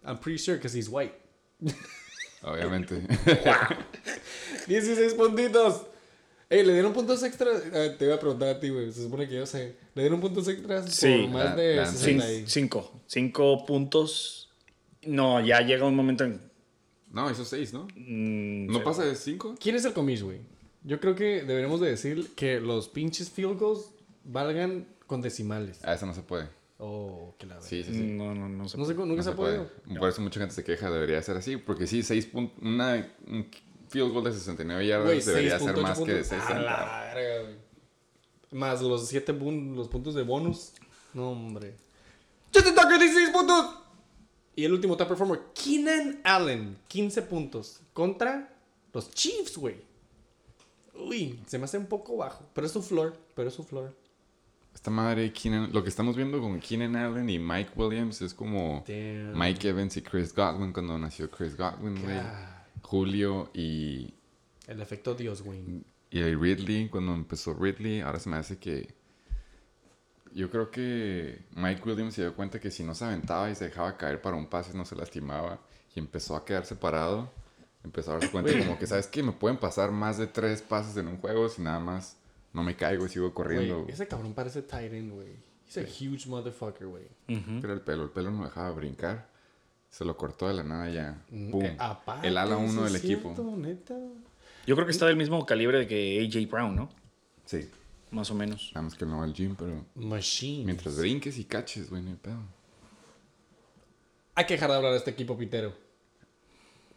I'm 0.04 0.18
pretty 0.18 0.38
sure 0.38 0.56
because 0.56 0.76
he's 0.76 0.88
white. 0.88 1.14
Obviamente. 2.46 3.02
16 4.66 5.14
puntitos. 5.14 5.82
Ey, 6.48 6.64
¿le 6.64 6.72
dieron 6.74 6.92
puntos 6.92 7.22
extras? 7.24 7.62
Ah, 7.74 7.88
te 7.98 8.04
iba 8.04 8.14
a 8.14 8.20
preguntar 8.20 8.48
a 8.48 8.60
ti, 8.60 8.68
güey. 8.68 8.92
Se 8.92 9.02
supone 9.02 9.28
que 9.28 9.34
yo 9.34 9.46
sé. 9.46 9.76
¿Le 9.94 10.02
dieron 10.02 10.20
puntos 10.20 10.46
extras 10.48 10.94
Sí, 10.94 11.22
por 11.22 11.30
más 11.30 11.44
la- 11.46 11.56
de 11.56 11.76
la- 11.76 11.86
60 11.86 12.24
Cin- 12.24 12.42
y- 12.44 12.46
cinco 12.48 13.00
cinco 13.06 13.66
puntos 13.66 14.48
no 15.02 15.40
ya 15.44 15.60
llega 15.62 15.84
un 15.86 15.94
momento 15.96 16.24
en 16.24 16.40
no, 17.12 17.30
esos 17.30 17.48
seis, 17.48 17.72
¿no? 17.72 17.86
mm, 17.96 18.66
¿No 18.66 18.82
pasa 18.84 19.04
de 19.04 19.14
cinco? 19.16 19.54
¿Quién 19.60 19.74
es 19.76 19.84
el 19.84 19.92
comis, 19.92 20.22
güey? 20.22 20.40
Yo 20.84 21.00
creo 21.00 21.14
que 21.14 21.42
deberíamos 21.42 21.80
de 21.80 21.88
decir 21.88 22.30
que 22.36 22.60
los 22.60 22.88
pinches 22.88 23.30
field 23.30 23.58
goals 23.58 23.90
valgan 24.24 24.86
con 25.06 25.22
decimales. 25.22 25.78
Ah, 25.82 25.94
eso 25.94 26.04
no 26.06 26.14
se 26.14 26.22
puede. 26.22 26.48
Oh, 26.78 27.34
que 27.38 27.46
la. 27.46 27.60
Sí, 27.62 27.82
sí, 27.82 27.92
sí. 27.94 28.00
no 28.02 28.34
no 28.34 28.48
no 28.48 28.68
sé 28.68 28.76
No 28.76 28.84
sé, 28.84 28.94
cómo- 28.94 29.06
nunca 29.06 29.18
No 29.18 29.22
se, 29.22 29.28
se 29.30 29.32
ha 29.32 29.36
podido. 29.36 29.66
puede. 29.86 29.98
Por 29.98 30.08
eso 30.10 30.20
mucha 30.20 30.40
gente 30.40 30.54
se 30.54 30.62
queja, 30.64 30.90
debería 30.90 31.22
ser 31.22 31.36
así. 31.38 31.56
Porque 31.56 31.86
sí, 31.86 32.02
seis 32.02 32.26
puntos. 32.26 32.58
Una. 32.62 33.14
Un 33.26 33.50
field 33.88 34.12
goal 34.12 34.24
de 34.24 34.32
69 34.32 34.86
yardas 34.86 35.06
Güey, 35.06 35.20
debería 35.22 35.58
6.8 35.58 35.64
ser 35.74 35.82
más 35.82 35.98
que 36.00 36.04
de 36.12 36.20
puntos. 36.22 36.26
60. 36.28 36.56
A 36.56 36.60
la 36.60 37.14
verga, 37.14 37.42
güey. 37.44 37.56
Más 38.50 38.82
los 38.82 39.08
7 39.08 39.32
los 39.32 39.88
puntos 39.88 40.14
de 40.14 40.22
bonus. 40.22 40.72
No, 41.14 41.30
hombre. 41.30 41.76
Justin 42.54 42.74
Tucker, 42.74 42.98
16 42.98 43.30
puntos. 43.30 43.66
Y 44.54 44.64
el 44.64 44.72
último 44.72 44.96
top 44.96 45.08
performer, 45.08 45.40
Keenan 45.54 46.20
Allen, 46.24 46.78
15 46.88 47.22
puntos. 47.22 47.80
Contra 47.92 48.54
los 48.92 49.10
Chiefs, 49.10 49.56
güey. 49.58 49.76
Uy, 50.94 51.38
se 51.46 51.58
me 51.58 51.64
hace 51.64 51.76
un 51.78 51.86
poco 51.86 52.16
bajo. 52.16 52.44
Pero 52.54 52.66
es 52.66 52.72
su 52.72 52.82
floor, 52.82 53.14
pero 53.34 53.48
es 53.48 53.54
su 53.54 53.64
floor. 53.64 53.94
Esta 54.76 54.90
madre, 54.90 55.32
Keenan, 55.32 55.72
lo 55.72 55.82
que 55.82 55.88
estamos 55.88 56.16
viendo 56.16 56.38
con 56.38 56.60
Keenan 56.60 56.96
Allen 56.96 57.30
y 57.30 57.38
Mike 57.38 57.70
Williams 57.76 58.20
es 58.20 58.34
como 58.34 58.84
Damn. 58.86 59.32
Mike 59.32 59.70
Evans 59.70 59.96
y 59.96 60.02
Chris 60.02 60.34
Godwin 60.34 60.70
cuando 60.74 60.98
nació 60.98 61.30
Chris 61.30 61.56
Godwin, 61.56 61.98
güey. 62.02 62.18
Julio 62.82 63.50
y, 63.54 64.12
El 64.66 64.82
efecto 64.82 65.14
Dios, 65.14 65.40
güey. 65.40 65.82
y 66.10 66.22
Ridley 66.22 66.90
cuando 66.90 67.14
empezó 67.14 67.54
Ridley. 67.54 68.02
Ahora 68.02 68.20
se 68.20 68.28
me 68.28 68.36
hace 68.36 68.58
que. 68.58 68.94
Yo 70.34 70.50
creo 70.50 70.70
que 70.70 71.46
Mike 71.54 71.80
Williams 71.82 72.12
se 72.12 72.20
dio 72.20 72.36
cuenta 72.36 72.60
que 72.60 72.70
si 72.70 72.84
no 72.84 72.94
se 72.94 73.06
aventaba 73.06 73.50
y 73.50 73.54
se 73.54 73.64
dejaba 73.64 73.96
caer 73.96 74.20
para 74.20 74.36
un 74.36 74.46
pase 74.46 74.76
no 74.76 74.84
se 74.84 74.94
lastimaba 74.94 75.58
y 75.94 76.00
empezó 76.00 76.36
a 76.36 76.44
quedarse 76.44 76.76
parado. 76.76 77.32
Empezó 77.82 78.10
a 78.10 78.14
darse 78.16 78.30
cuenta 78.30 78.52
como 78.58 78.78
que, 78.78 78.86
¿sabes 78.86 79.06
qué? 79.06 79.22
Me 79.22 79.32
pueden 79.32 79.56
pasar 79.56 79.90
más 79.90 80.18
de 80.18 80.26
tres 80.26 80.60
pases 80.60 80.98
en 80.98 81.08
un 81.08 81.16
juego 81.16 81.48
si 81.48 81.62
nada 81.62 81.80
más 81.80 82.18
no 82.56 82.62
me 82.62 82.74
caigo 82.74 83.04
y 83.04 83.08
sigo 83.10 83.32
corriendo. 83.34 83.84
Ese 83.86 84.08
cabrón 84.08 84.32
parece 84.32 84.62
Titan, 84.62 85.10
güey. 85.10 85.36
He's 85.68 85.76
a 85.76 85.82
huge 85.82 86.26
motherfucker, 86.26 86.86
güey. 86.86 87.04
Era 87.28 87.74
el 87.74 87.82
pelo, 87.82 88.04
el 88.04 88.10
pelo 88.10 88.30
no 88.30 88.44
dejaba 88.44 88.70
brincar. 88.70 89.28
Se 89.90 90.04
lo 90.06 90.16
cortó 90.16 90.48
de 90.48 90.54
la 90.54 90.62
nada 90.62 90.88
ya. 90.90 91.22
¡Pum! 91.50 91.62
Eh, 91.62 91.76
aparte, 91.78 92.26
el 92.28 92.36
ala 92.38 92.56
eso 92.56 92.72
1 92.72 92.86
es 92.86 92.92
del 92.94 93.02
equipo. 93.02 93.34
cierto, 93.34 93.56
neta. 93.56 93.94
yo 94.66 94.74
creo 94.74 94.86
que 94.86 94.92
está 94.92 95.04
del 95.06 95.16
mismo 95.16 95.44
calibre 95.44 95.78
de 95.80 95.86
que 95.86 96.26
AJ 96.26 96.50
Brown 96.50 96.74
no 96.74 96.88
Sí. 97.44 97.68
más 98.10 98.30
o 98.30 98.34
menos 98.34 98.70
Nada 98.74 98.82
más 98.84 98.94
que 98.94 99.04
no 99.04 99.18
va 99.18 99.24
al 99.24 99.34
gym, 99.34 99.54
pero 99.54 99.84
Machine. 99.94 100.64
mientras 100.64 100.96
brinques 100.98 101.36
y 101.38 101.44
caches, 101.44 101.90
güey, 101.90 102.02
no 102.02 102.10
hay 102.10 102.16
pedo. 102.16 102.38
Hay 104.34 104.46
que 104.46 104.54
dejar 104.54 104.70
de 104.70 104.76
hablar 104.76 104.92
de 104.92 104.98
este 104.98 105.10
equipo 105.10 105.36
pitero. 105.36 105.72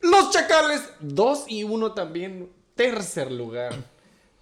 Los 0.01 0.32
Chacales, 0.32 0.82
2 1.01 1.45
y 1.49 1.64
1 1.66 1.91
también. 1.93 2.49
Tercer 2.76 3.30
lugar. 3.32 3.74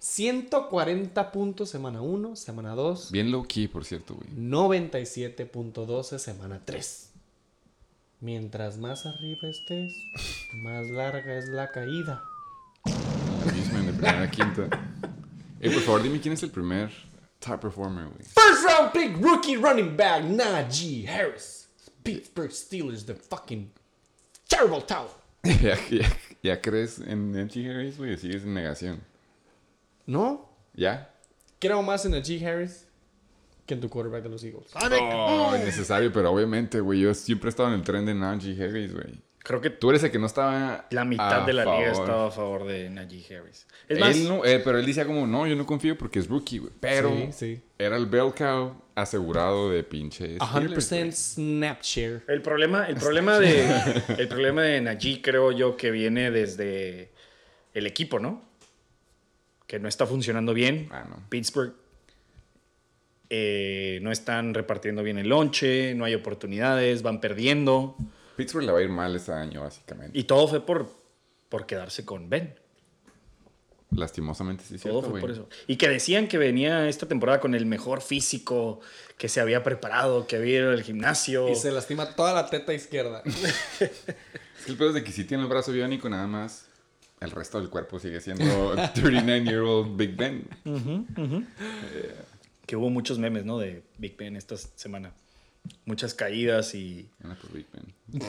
140 0.00 1.32
puntos 1.32 1.70
semana 1.70 2.00
1, 2.00 2.36
semana 2.36 2.74
2. 2.74 3.10
Bien 3.10 3.30
low 3.30 3.44
key, 3.46 3.66
por 3.68 3.84
cierto, 3.84 4.14
güey. 4.14 4.28
97.12 4.30 6.18
semana 6.18 6.60
3. 6.64 7.10
Mientras 8.20 8.78
más 8.78 9.06
arriba 9.06 9.48
estés, 9.48 9.92
más 10.62 10.88
larga 10.90 11.36
es 11.38 11.48
la 11.48 11.70
caída. 11.70 12.24
Abusement 12.84 13.86
de 13.86 13.92
primera 13.92 14.22
a 14.22 14.30
quinta. 14.30 14.68
Eh, 15.60 15.72
por 15.72 15.82
favor, 15.82 16.02
dime 16.04 16.20
quién 16.20 16.34
es 16.34 16.42
el 16.44 16.52
primer 16.52 16.88
top 17.40 17.60
performer, 17.60 18.04
güey. 18.04 18.22
First 18.22 18.64
round 18.64 18.92
pick, 18.92 19.20
rookie 19.20 19.56
running 19.56 19.96
back, 19.96 20.22
Najee 20.22 21.04
Harris. 21.04 21.66
Pittsburgh 22.04 22.52
Steelers, 22.52 23.04
the 23.04 23.16
fucking 23.16 23.68
terrible 24.48 24.80
tower. 24.80 25.10
¿Ya, 25.42 25.76
ya, 25.90 26.16
ya 26.44 26.60
crees 26.60 27.00
en 27.00 27.32
MT 27.32 27.56
Harris, 27.68 27.98
güey? 27.98 28.16
¿Sigues 28.16 28.44
en 28.44 28.54
negación? 28.54 29.00
¿No? 30.08 30.48
¿Ya? 30.74 31.14
Creo 31.60 31.82
más 31.82 32.04
en 32.06 32.12
Najee 32.12 32.44
Harris 32.46 32.86
que 33.66 33.74
en 33.74 33.80
tu 33.80 33.90
quarterback 33.90 34.22
de 34.22 34.28
los 34.30 34.42
Eagles. 34.42 34.70
Oh, 34.74 35.52
innecesario, 35.54 36.10
pero 36.10 36.32
obviamente, 36.32 36.80
güey. 36.80 37.00
Yo 37.00 37.12
siempre 37.12 37.48
he 37.48 37.50
estado 37.50 37.68
en 37.68 37.74
el 37.74 37.82
tren 37.82 38.06
de 38.06 38.14
Najee 38.14 38.54
Harris, 38.64 38.94
güey. 38.94 39.20
Creo 39.40 39.60
que 39.60 39.68
Tú 39.70 39.90
eres 39.90 40.02
el 40.04 40.10
que 40.10 40.18
no 40.18 40.26
estaba. 40.26 40.86
la 40.90 41.04
mitad 41.04 41.42
a 41.42 41.46
de 41.46 41.52
la 41.52 41.64
liga 41.64 41.92
estaba 41.92 42.28
a 42.28 42.30
favor 42.30 42.64
de 42.66 42.88
Najee 42.88 43.36
Harris. 43.36 43.66
Es 43.88 43.96
Él 43.96 44.00
más, 44.00 44.16
no- 44.18 44.44
eh, 44.44 44.60
pero 44.64 44.78
él 44.78 44.86
decía 44.86 45.04
como, 45.06 45.26
no, 45.26 45.46
yo 45.46 45.54
no 45.56 45.66
confío 45.66 45.96
porque 45.98 46.18
es 46.18 46.26
rookie, 46.28 46.58
güey. 46.58 46.72
Pero 46.80 47.10
Sí, 47.10 47.28
sí. 47.32 47.60
era 47.78 47.96
el 47.98 48.06
bell 48.06 48.32
cow 48.36 48.74
asegurado 48.94 49.70
de 49.70 49.84
pinche. 49.84 50.36
Steelers, 50.36 50.90
100% 50.90 50.98
güey. 51.00 51.12
snap 51.12 51.82
share. 51.82 52.22
el 52.28 52.40
problema, 52.40 52.86
el 52.88 52.96
problema 52.96 53.38
de 53.38 54.02
el 54.16 54.28
problema 54.28 54.62
de 54.62 54.80
Najee 54.80 55.20
creo 55.22 55.52
yo 55.52 55.76
que 55.76 55.90
viene 55.90 56.30
desde 56.30 57.10
el 57.74 57.86
equipo, 57.86 58.18
¿no? 58.18 58.47
Que 59.68 59.78
no 59.78 59.86
está 59.86 60.04
funcionando 60.04 60.52
bien. 60.52 60.88
Ah, 60.90 61.06
no. 61.08 61.22
Pittsburgh 61.28 61.74
eh, 63.30 63.98
no 64.02 64.10
están 64.10 64.54
repartiendo 64.54 65.02
bien 65.02 65.18
el 65.18 65.28
lonche, 65.28 65.94
no 65.94 66.04
hay 66.04 66.14
oportunidades, 66.14 67.02
van 67.02 67.20
perdiendo. 67.20 67.96
Pittsburgh 68.36 68.64
le 68.64 68.72
va 68.72 68.78
a 68.78 68.82
ir 68.82 68.88
mal 68.88 69.14
este 69.14 69.32
año, 69.32 69.62
básicamente. 69.62 70.18
Y 70.18 70.24
todo 70.24 70.48
fue 70.48 70.64
por, 70.64 70.90
por 71.48 71.66
quedarse 71.66 72.04
con 72.04 72.30
Ben. 72.30 72.54
Lastimosamente 73.90 74.64
sí 74.64 74.78
Todo 74.78 75.00
cierto, 75.00 75.10
fue 75.10 75.20
por 75.20 75.30
eso. 75.30 75.48
Y 75.66 75.76
que 75.76 75.88
decían 75.88 76.28
que 76.28 76.38
venía 76.38 76.88
esta 76.88 77.06
temporada 77.06 77.40
con 77.40 77.54
el 77.54 77.66
mejor 77.66 78.00
físico, 78.00 78.80
que 79.16 79.28
se 79.28 79.40
había 79.40 79.62
preparado, 79.62 80.26
que 80.26 80.36
había 80.36 80.60
ido 80.60 80.70
al 80.70 80.82
gimnasio. 80.82 81.48
Y 81.48 81.56
se 81.56 81.70
lastima 81.70 82.14
toda 82.14 82.34
la 82.34 82.48
teta 82.48 82.72
izquierda. 82.72 83.22
Es 84.58 84.64
que 84.64 84.72
el 84.72 84.76
pedo 84.76 84.88
es 84.88 84.94
de 84.96 85.04
que 85.04 85.12
si 85.12 85.22
tiene 85.22 85.44
el 85.44 85.48
brazo 85.48 85.70
biónico 85.70 86.08
nada 86.08 86.26
más, 86.26 86.67
el 87.20 87.30
resto 87.30 87.60
del 87.60 87.68
cuerpo 87.70 87.98
sigue 87.98 88.20
siendo 88.20 88.44
39-year-old 88.74 89.96
Big 89.96 90.16
Ben. 90.16 90.44
Que 92.66 92.76
hubo 92.76 92.90
muchos 92.90 93.18
memes, 93.18 93.44
¿no? 93.44 93.58
De 93.58 93.82
Big 93.98 94.16
Ben 94.16 94.36
esta 94.36 94.56
semana. 94.56 95.12
Muchas 95.84 96.14
caídas 96.14 96.74
y... 96.74 97.08
Gana 97.18 97.36
por 97.36 97.52
Big 97.52 97.66
Ben. 97.72 98.22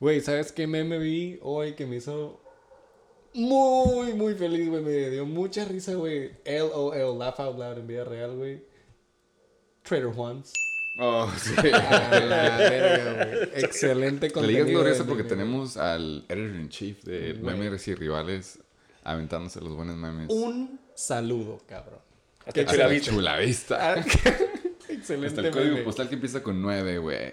Güey, 0.00 0.20
¿sabes 0.20 0.52
qué 0.52 0.66
meme 0.66 0.98
vi 0.98 1.38
hoy 1.42 1.74
que 1.74 1.86
me 1.86 1.96
hizo 1.96 2.40
muy, 3.32 4.12
muy 4.14 4.34
feliz, 4.34 4.68
güey? 4.68 4.82
Me 4.82 5.10
dio 5.10 5.24
mucha 5.24 5.64
risa, 5.64 5.94
güey. 5.94 6.32
LOL, 6.44 7.18
laugh 7.18 7.40
out 7.40 7.58
loud 7.58 7.78
en 7.78 7.86
vida 7.86 8.04
real, 8.04 8.36
güey. 8.36 8.62
Trader 9.82 10.12
Juans. 10.12 10.52
Oh, 10.96 11.30
sí. 11.36 11.52
A 11.72 12.20
la 12.20 12.56
verga, 12.58 13.24
güey. 13.24 13.64
Excelente 13.64 14.28
La 14.28 14.32
contenido. 14.32 14.58
liga 14.64 14.64
es 14.64 14.70
gloriosa 14.78 15.02
de 15.02 15.08
porque 15.08 15.22
meme, 15.24 15.36
tenemos 15.36 15.76
al 15.76 16.24
editor-in-chief 16.28 17.02
de 17.04 17.32
Güey. 17.34 17.56
memes 17.58 17.88
y 17.88 17.94
rivales 17.94 18.58
aventándose 19.02 19.60
los 19.60 19.74
buenos 19.74 19.96
memes. 19.96 20.26
Un 20.30 20.78
saludo, 20.94 21.60
cabrón. 21.68 21.98
Hasta 22.46 22.52
Qué 22.52 22.64
Chula 22.64 22.84
Hasta 22.84 22.86
Vista. 22.94 23.10
Chula 23.10 23.36
Vista. 23.38 23.94
Ah, 23.94 24.04
Excelente 24.88 25.26
Hasta 25.28 25.40
el 25.40 25.50
código 25.50 25.72
meme. 25.72 25.84
postal 25.84 26.08
que 26.08 26.14
empieza 26.14 26.42
con 26.42 26.62
9, 26.62 26.98
güey. 26.98 27.32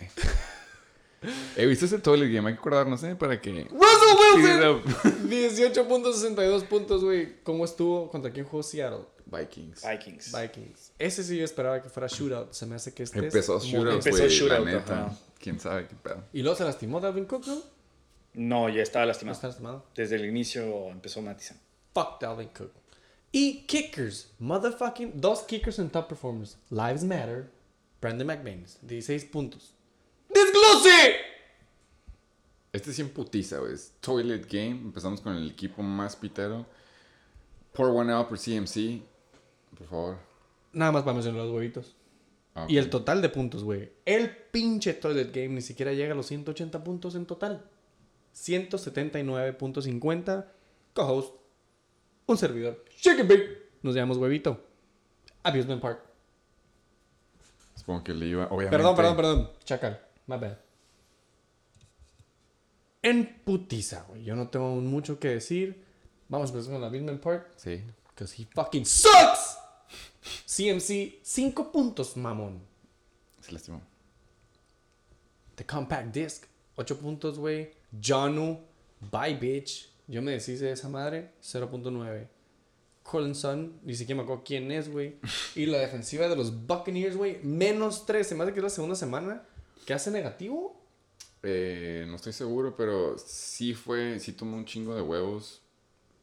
He 1.56 1.68
visto 1.68 1.86
ese 1.86 2.00
todo 2.00 2.16
el 2.16 2.34
game, 2.34 2.48
hay 2.50 2.56
que 2.56 2.60
acordarnos, 2.60 3.04
¿eh? 3.04 3.16
Para 3.16 3.40
que... 3.40 3.68
¡Russell 3.70 4.42
Wilson! 4.44 5.30
18.62 5.30 6.64
puntos, 6.68 7.04
güey. 7.04 7.36
¿Cómo 7.44 7.64
estuvo? 7.64 8.10
¿Contra 8.10 8.32
quién 8.32 8.46
jugó 8.46 8.64
Seattle? 8.64 9.06
Vikings. 9.32 9.82
Vikings. 9.88 10.32
Vikings. 10.38 10.92
Ese 11.00 11.24
sí 11.24 11.38
yo 11.38 11.46
esperaba 11.46 11.82
que 11.82 11.90
fuera 11.90 12.08
shootout. 12.08 12.52
Se 12.52 12.66
me 12.66 12.76
hace 12.76 12.94
que 12.94 13.04
este 13.04 13.20
es 13.20 13.24
Empezó 13.26 13.58
muy- 13.60 13.68
shootouts, 13.68 14.06
Empezó 14.06 14.24
la 14.24 14.30
shootout, 14.30 14.66
neta. 14.66 15.06
ajá. 15.06 15.18
¿Quién 15.40 15.60
sabe 15.60 15.88
qué 15.88 15.96
pedo? 15.96 16.24
Y 16.34 16.42
luego 16.42 16.58
se 16.58 16.66
lastimó 16.66 17.00
Dalvin 17.00 17.26
Cook, 17.26 17.48
¿no? 17.48 17.62
No, 18.34 18.70
ya 18.70 18.84
estaba 18.84 19.06
lastimado. 19.06 19.34
está 19.36 19.48
lastimado. 19.48 19.86
Desde 19.96 20.16
el 20.18 20.26
inicio 20.26 20.90
empezó 20.90 21.22
Matison. 21.22 21.58
Fuck 21.94 22.20
Dalvin 22.22 22.50
Cook. 22.50 22.72
Y 23.32 23.62
kickers. 23.66 24.30
Motherfucking. 24.40 25.14
Dos 25.20 25.44
kickers 25.44 25.80
en 25.80 25.90
top 25.90 26.08
performers. 26.10 26.58
Lives 26.70 27.04
Matter. 27.04 27.50
Brandon 28.02 28.28
McManus. 28.28 28.78
16 28.82 29.26
puntos. 29.26 29.74
¡Desglose! 30.30 31.16
Este 32.74 32.94
sí 32.94 33.02
en 33.02 33.10
putiza, 33.10 33.58
güey. 33.60 33.74
Es 33.74 33.94
Toilet 34.00 34.46
Game. 34.52 34.72
Empezamos 34.82 35.22
con 35.22 35.36
el 35.36 35.50
equipo 35.52 35.82
más 35.84 36.16
pitero. 36.16 36.66
Pour 37.74 37.88
one 37.90 38.12
out 38.14 38.28
por 38.30 38.38
CMC. 38.38 39.02
Por 39.82 39.90
favor. 39.90 40.18
Nada 40.74 40.92
más 40.92 41.04
para 41.04 41.14
mencionar 41.16 41.42
los 41.44 41.52
huevitos. 41.52 41.96
Ah, 42.54 42.66
Y 42.70 42.78
el 42.78 42.90
total 42.90 43.22
de 43.22 43.30
puntos, 43.30 43.64
güey. 43.64 43.92
El 44.06 44.30
pinche 44.30 44.94
Toilet 44.94 45.34
Game 45.34 45.48
ni 45.50 45.62
siquiera 45.62 45.94
llega 45.94 46.12
a 46.14 46.16
los 46.16 46.28
180 46.28 46.84
puntos 46.84 47.16
en 47.16 47.26
total. 47.26 47.66
179.50. 48.36 50.46
Co-host. 50.94 51.34
Un 52.28 52.38
servidor. 52.38 52.86
Chicken 52.96 53.28
Big. 53.28 53.42
Nos 53.82 53.96
llamamos 53.96 54.18
huevito. 54.18 54.64
Abusement 55.44 55.82
Park. 55.82 56.02
Supongo 57.76 58.04
que 58.04 58.14
le 58.14 58.28
iba... 58.28 58.44
Obviamente. 58.46 58.78
Perdón, 58.78 58.96
perdón, 58.96 59.16
perdón. 59.16 59.50
Chacal. 59.64 60.00
My 60.28 60.38
bad. 60.38 60.58
En 63.02 63.42
putiza, 63.44 64.06
güey. 64.08 64.24
Yo 64.24 64.36
no 64.36 64.50
tengo 64.50 64.76
mucho 64.76 65.18
que 65.20 65.30
decir. 65.30 65.84
Vamos 66.30 66.52
a 66.52 66.54
empezar 66.54 66.74
con 66.74 66.84
Abusement 66.84 67.20
Park. 67.20 67.48
Sí. 67.56 67.84
Because 68.10 68.40
he 68.40 68.46
fucking 68.54 68.86
sucks. 68.86 69.58
CMC, 70.46 71.20
5 71.24 71.72
puntos, 71.72 72.16
mamón. 72.18 72.62
Se 73.40 73.52
lastimó. 73.52 73.82
The 75.56 75.66
Compact 75.66 76.14
Disc, 76.14 76.46
8 76.76 77.00
puntos, 77.00 77.40
güey. 77.40 77.72
Janu, 78.02 78.60
bye 79.12 79.36
bitch. 79.36 79.90
Yo 80.08 80.22
me 80.22 80.32
deshice 80.32 80.66
de 80.66 80.72
esa 80.72 80.90
madre, 80.90 81.32
0.9. 81.42 82.28
Collinson, 83.04 83.80
ni 83.84 83.96
siquiera 83.96 84.18
me 84.18 84.24
acuerdo 84.24 84.44
quién 84.46 84.72
es, 84.72 84.92
güey. 84.92 85.16
Y 85.56 85.66
la 85.66 85.80
defensiva 85.80 86.28
de 86.28 86.36
los 86.36 86.68
Buccaneers, 86.68 87.18
güey, 87.18 87.40
menos 87.44 88.06
3. 88.06 88.28
Se 88.28 88.36
me 88.36 88.44
hace 88.44 88.54
que 88.54 88.60
es 88.60 88.64
la 88.64 88.70
segunda 88.70 88.96
semana 88.96 89.44
que 89.86 89.94
hace 89.94 90.12
negativo. 90.12 90.80
Eh, 91.44 92.06
no 92.08 92.16
estoy 92.16 92.34
seguro, 92.34 92.76
pero 92.76 93.18
sí 93.18 93.74
fue... 93.74 94.20
Sí 94.20 94.34
tomó 94.34 94.58
un 94.58 94.66
chingo 94.66 94.96
de 94.96 95.02
huevos. 95.02 95.61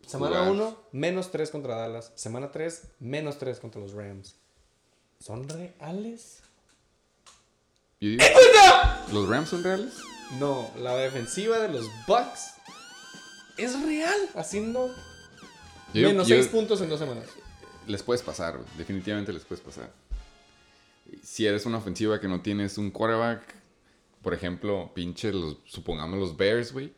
Semana 0.09 0.39
Jugar. 0.39 0.51
1, 0.53 0.77
menos 0.93 1.31
3 1.31 1.51
contra 1.51 1.77
Dallas. 1.77 2.13
Semana 2.15 2.51
3, 2.51 2.83
menos 3.01 3.39
3 3.39 3.61
contra 3.61 3.81
los 3.81 3.93
Rams. 3.93 4.37
¿Son 5.21 5.49
reales? 5.49 6.41
Yo 8.01 8.11
digo, 8.11 8.23
¿Los 9.13 9.29
Rams 9.29 9.49
son 9.49 9.65
reales? 9.65 9.95
No, 10.39 10.71
la 10.79 10.95
defensiva 10.97 11.59
de 11.59 11.69
los 11.69 11.87
Bucks 12.07 12.55
es 13.57 13.81
real, 13.83 14.17
haciendo 14.35 14.89
Yo 15.95 16.09
menos 16.09 16.29
yo- 16.29 16.37
6 16.37 16.49
puntos 16.49 16.81
en 16.81 16.89
dos 16.89 17.01
semanas. 17.01 17.27
Les 17.87 18.03
puedes 18.03 18.23
pasar, 18.23 18.57
güey. 18.59 18.69
Definitivamente 18.77 19.33
les 19.33 19.45
puedes 19.45 19.65
pasar. 19.65 19.91
Si 21.23 21.47
eres 21.47 21.65
una 21.67 21.79
ofensiva 21.79 22.21
que 22.21 22.29
no 22.29 22.43
tienes 22.43 22.77
un 22.79 22.91
quarterback, 22.91 23.43
por 24.23 24.35
ejemplo, 24.35 24.91
pinche, 24.95 25.33
los, 25.33 25.57
supongamos 25.65 26.19
los 26.19 26.37
Bears, 26.37 26.73
güey. 26.73 26.93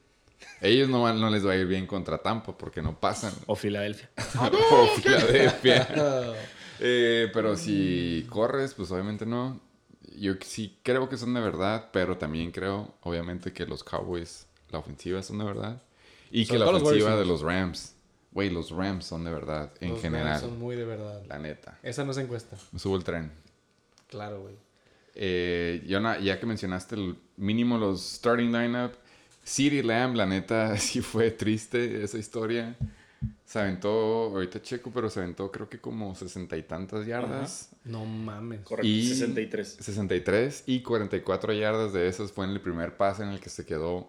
Ellos 0.60 0.88
no, 0.88 1.02
van- 1.02 1.20
no 1.20 1.30
les 1.30 1.46
va 1.46 1.52
a 1.52 1.56
ir 1.56 1.66
bien 1.66 1.86
contra 1.86 2.18
Tampa 2.18 2.56
porque 2.56 2.82
no 2.82 2.98
pasan. 2.98 3.32
O 3.46 3.56
Filadelfia. 3.56 4.10
o 4.72 4.86
Filadelfia. 5.00 6.34
Eh, 6.82 7.28
pero 7.34 7.58
si 7.58 8.26
corres, 8.30 8.72
pues 8.72 8.90
obviamente 8.90 9.26
no. 9.26 9.60
Yo 10.16 10.32
sí 10.40 10.78
creo 10.82 11.10
que 11.10 11.18
son 11.18 11.34
de 11.34 11.40
verdad, 11.42 11.90
pero 11.92 12.16
también 12.16 12.50
creo, 12.52 12.94
obviamente, 13.02 13.52
que 13.52 13.66
los 13.66 13.84
Cowboys, 13.84 14.46
la 14.70 14.78
ofensiva 14.78 15.22
son 15.22 15.38
de 15.40 15.44
verdad. 15.44 15.82
Y 16.30 16.46
que 16.46 16.58
la 16.58 16.64
los 16.72 16.82
ofensiva 16.82 17.16
de 17.16 17.26
los 17.26 17.42
Rams, 17.42 17.94
güey, 18.32 18.48
los 18.48 18.70
Rams 18.70 19.04
son 19.04 19.24
de 19.24 19.30
verdad, 19.30 19.70
en 19.80 19.90
Los 19.90 20.00
general. 20.00 20.28
Rams 20.28 20.40
Son 20.40 20.58
muy 20.58 20.74
de 20.74 20.86
verdad. 20.86 21.22
La 21.28 21.38
neta. 21.38 21.78
Esa 21.82 22.02
no 22.04 22.14
se 22.14 22.22
encuesta. 22.22 22.56
Me 22.72 22.78
subo 22.78 22.96
el 22.96 23.04
tren. 23.04 23.30
Claro, 24.08 24.40
güey. 24.40 24.54
Eh, 25.14 25.84
Yona, 25.86 26.18
ya 26.18 26.40
que 26.40 26.46
mencionaste 26.46 26.94
el 26.94 27.16
mínimo 27.36 27.76
los 27.76 28.00
starting 28.14 28.52
lineup, 28.52 28.92
City 29.42 29.82
Lamb, 29.82 30.14
la 30.16 30.26
neta, 30.26 30.76
sí 30.78 31.00
fue 31.00 31.30
triste 31.30 32.02
esa 32.02 32.18
historia. 32.18 32.76
Se 33.44 33.58
aventó, 33.58 33.90
ahorita 33.90 34.62
checo, 34.62 34.90
pero 34.94 35.10
se 35.10 35.20
aventó 35.20 35.50
creo 35.50 35.68
que 35.68 35.78
como 35.80 36.14
sesenta 36.14 36.56
y 36.56 36.62
tantas 36.62 37.04
yardas. 37.06 37.70
No 37.84 38.04
mames. 38.04 38.60
Correcto, 38.60 38.86
Y 38.86 39.06
63. 39.08 39.78
63 39.80 40.62
y 40.66 40.82
44 40.82 41.52
yardas 41.52 41.92
de 41.92 42.06
esas 42.08 42.30
fue 42.32 42.44
en 42.46 42.52
el 42.52 42.60
primer 42.60 42.96
pase 42.96 43.24
en 43.24 43.30
el 43.30 43.40
que 43.40 43.50
se 43.50 43.66
quedó 43.66 44.08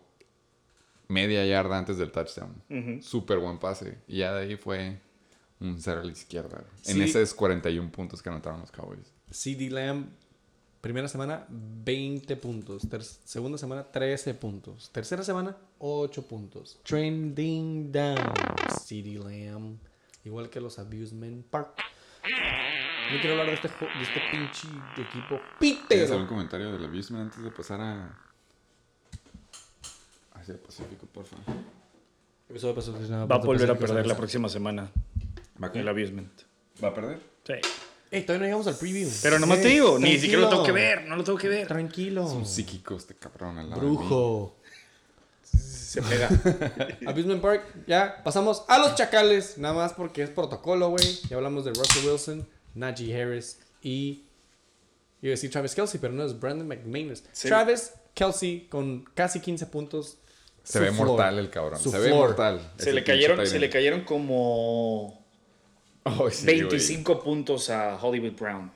media 1.07 1.45
yarda 1.45 1.77
antes 1.79 1.97
del 1.97 2.11
touchdown. 2.11 2.53
Ujú. 2.69 3.01
Súper 3.01 3.39
buen 3.39 3.57
pase. 3.57 3.97
Y 4.07 4.17
ya 4.19 4.33
de 4.33 4.43
ahí 4.43 4.55
fue 4.57 4.99
un 5.59 5.79
cero 5.81 6.01
a 6.01 6.05
la 6.05 6.11
izquierda. 6.11 6.63
En 6.85 6.95
Sí. 6.97 7.01
esos 7.03 7.33
41 7.33 7.91
puntos 7.91 8.21
que 8.21 8.29
anotaron 8.29 8.61
los 8.61 8.71
Cowboys. 8.71 9.11
CD 9.29 9.69
Lamb, 9.71 10.05
primera 10.81 11.07
semana, 11.07 11.45
20 11.49 12.35
puntos. 12.37 12.89
Ter- 12.89 13.03
segunda 13.03 13.57
semana, 13.57 13.83
13 13.83 14.33
puntos. 14.33 14.89
Tercera 14.91 15.23
semana, 15.23 15.55
8 15.79 16.23
puntos. 16.27 16.79
Trending 16.83 17.91
down. 17.91 18.33
CD 18.83 19.17
Lamb. 19.19 19.77
Igual 20.23 20.49
que 20.49 20.59
los 20.59 20.77
Abusement 20.79 21.45
Park. 21.47 21.75
No 23.11 23.19
quiero 23.19 23.31
hablar 23.39 23.47
de 23.47 23.53
este, 23.55 23.67
de 23.67 24.03
este 24.03 24.21
pinche 24.31 24.67
equipo 24.97 25.39
¿Tienes 25.59 25.81
pitero. 25.81 26.13
algún 26.13 26.27
comentario 26.27 26.71
del 26.71 26.85
abusement 26.85 27.25
antes 27.25 27.43
de 27.43 27.51
pasar 27.51 27.81
a... 27.81 28.17
hacia 30.35 30.53
el 30.53 30.59
Pacífico, 30.59 31.07
por 31.07 31.25
favor? 31.25 31.45
Va 33.29 33.35
a 33.35 33.39
volver 33.39 33.71
a 33.71 33.77
perder 33.77 34.05
la 34.07 34.15
próxima 34.15 34.49
semana. 34.49 34.91
¿Va 35.61 35.67
a, 35.67 35.71
El 35.71 35.87
abusement. 35.87 36.31
¿Va 36.83 36.89
a 36.89 36.93
perder? 36.93 37.19
Sí. 37.43 37.53
Ey, 38.11 38.23
todavía 38.23 38.39
no 38.39 38.45
llegamos 38.45 38.67
al 38.67 38.75
preview. 38.75 39.09
Pero 39.23 39.39
nomás 39.39 39.61
te 39.61 39.69
Ey, 39.69 39.75
digo, 39.75 39.97
ni 39.97 40.19
siquiera 40.19 40.41
lo 40.41 40.49
tengo 40.49 40.63
que 40.63 40.73
ver, 40.73 41.05
no 41.05 41.15
lo 41.15 41.23
tengo 41.23 41.37
que 41.37 41.47
ver. 41.47 41.65
Tranquilo. 41.67 42.25
Un 42.25 42.45
psíquico 42.45 42.95
este 42.97 43.15
cabrón 43.15 43.57
al 43.57 43.69
lado 43.69 43.81
de 43.81 43.87
mí. 43.87 43.95
Brujo. 43.95 44.57
Se 45.43 46.01
pega. 46.01 46.27
Abusement 47.07 47.41
Park. 47.41 47.63
Ya, 47.87 48.21
pasamos 48.21 48.63
a 48.67 48.79
los 48.79 48.95
chacales. 48.95 49.57
Nada 49.57 49.73
más 49.73 49.93
porque 49.93 50.23
es 50.23 50.29
protocolo, 50.29 50.89
güey. 50.89 51.21
Ya 51.29 51.37
hablamos 51.37 51.63
de 51.63 51.71
Russell 51.71 52.05
Wilson, 52.05 52.47
Najee 52.75 53.21
Harris 53.21 53.59
y. 53.81 54.25
Iba 55.21 55.29
a 55.29 55.35
decir 55.35 55.49
Travis 55.49 55.73
Kelsey, 55.73 55.99
pero 56.01 56.11
no 56.13 56.25
es 56.25 56.37
Brandon 56.37 56.67
McManus. 56.67 57.23
Sí. 57.31 57.47
Travis 57.47 57.93
Kelsey 58.13 58.67
con 58.67 59.05
casi 59.13 59.39
15 59.39 59.67
puntos. 59.67 60.17
Se 60.63 60.79
ve 60.79 60.91
floor. 60.91 61.07
mortal 61.07 61.39
el 61.39 61.49
cabrón. 61.49 61.79
Su 61.79 61.91
se 61.91 61.99
ve 61.99 62.13
mortal. 62.13 62.73
Se 62.77 62.91
le, 62.91 63.03
cayeron, 63.03 63.47
se 63.47 63.59
le 63.59 63.69
cayeron 63.69 64.01
como 64.01 65.20
Sí, 66.05 66.45
güey. 66.45 66.59
25 66.61 67.23
puntos 67.23 67.69
a 67.69 67.97
Hollywood 68.01 68.33
Brown. 68.39 68.71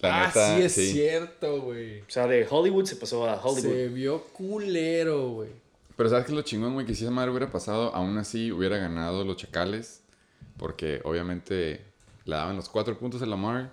La 0.00 0.22
ah, 0.22 0.26
neta, 0.28 0.56
sí 0.56 0.62
es 0.62 0.72
cierto, 0.92 1.60
güey. 1.62 2.00
O 2.02 2.04
sea, 2.08 2.26
de 2.28 2.46
Hollywood 2.48 2.84
se 2.84 2.94
pasó 2.96 3.28
a 3.28 3.34
Hollywood. 3.42 3.72
Se 3.72 3.88
vio 3.88 4.22
culero, 4.32 5.30
güey. 5.30 5.50
Pero 5.96 6.08
¿sabes 6.08 6.24
qué 6.26 6.30
es 6.32 6.36
lo 6.36 6.42
chingón, 6.42 6.74
güey? 6.74 6.86
Que 6.86 6.94
si 6.94 7.02
esa 7.02 7.10
madre 7.10 7.30
hubiera 7.32 7.50
pasado, 7.50 7.92
aún 7.94 8.16
así 8.18 8.52
hubiera 8.52 8.76
ganado 8.78 9.24
los 9.24 9.36
Chacales. 9.36 10.02
Porque 10.56 11.00
obviamente 11.04 11.80
le 12.24 12.34
daban 12.36 12.54
los 12.56 12.68
cuatro 12.68 12.96
puntos 12.96 13.22
a 13.22 13.26
Lamar. 13.26 13.72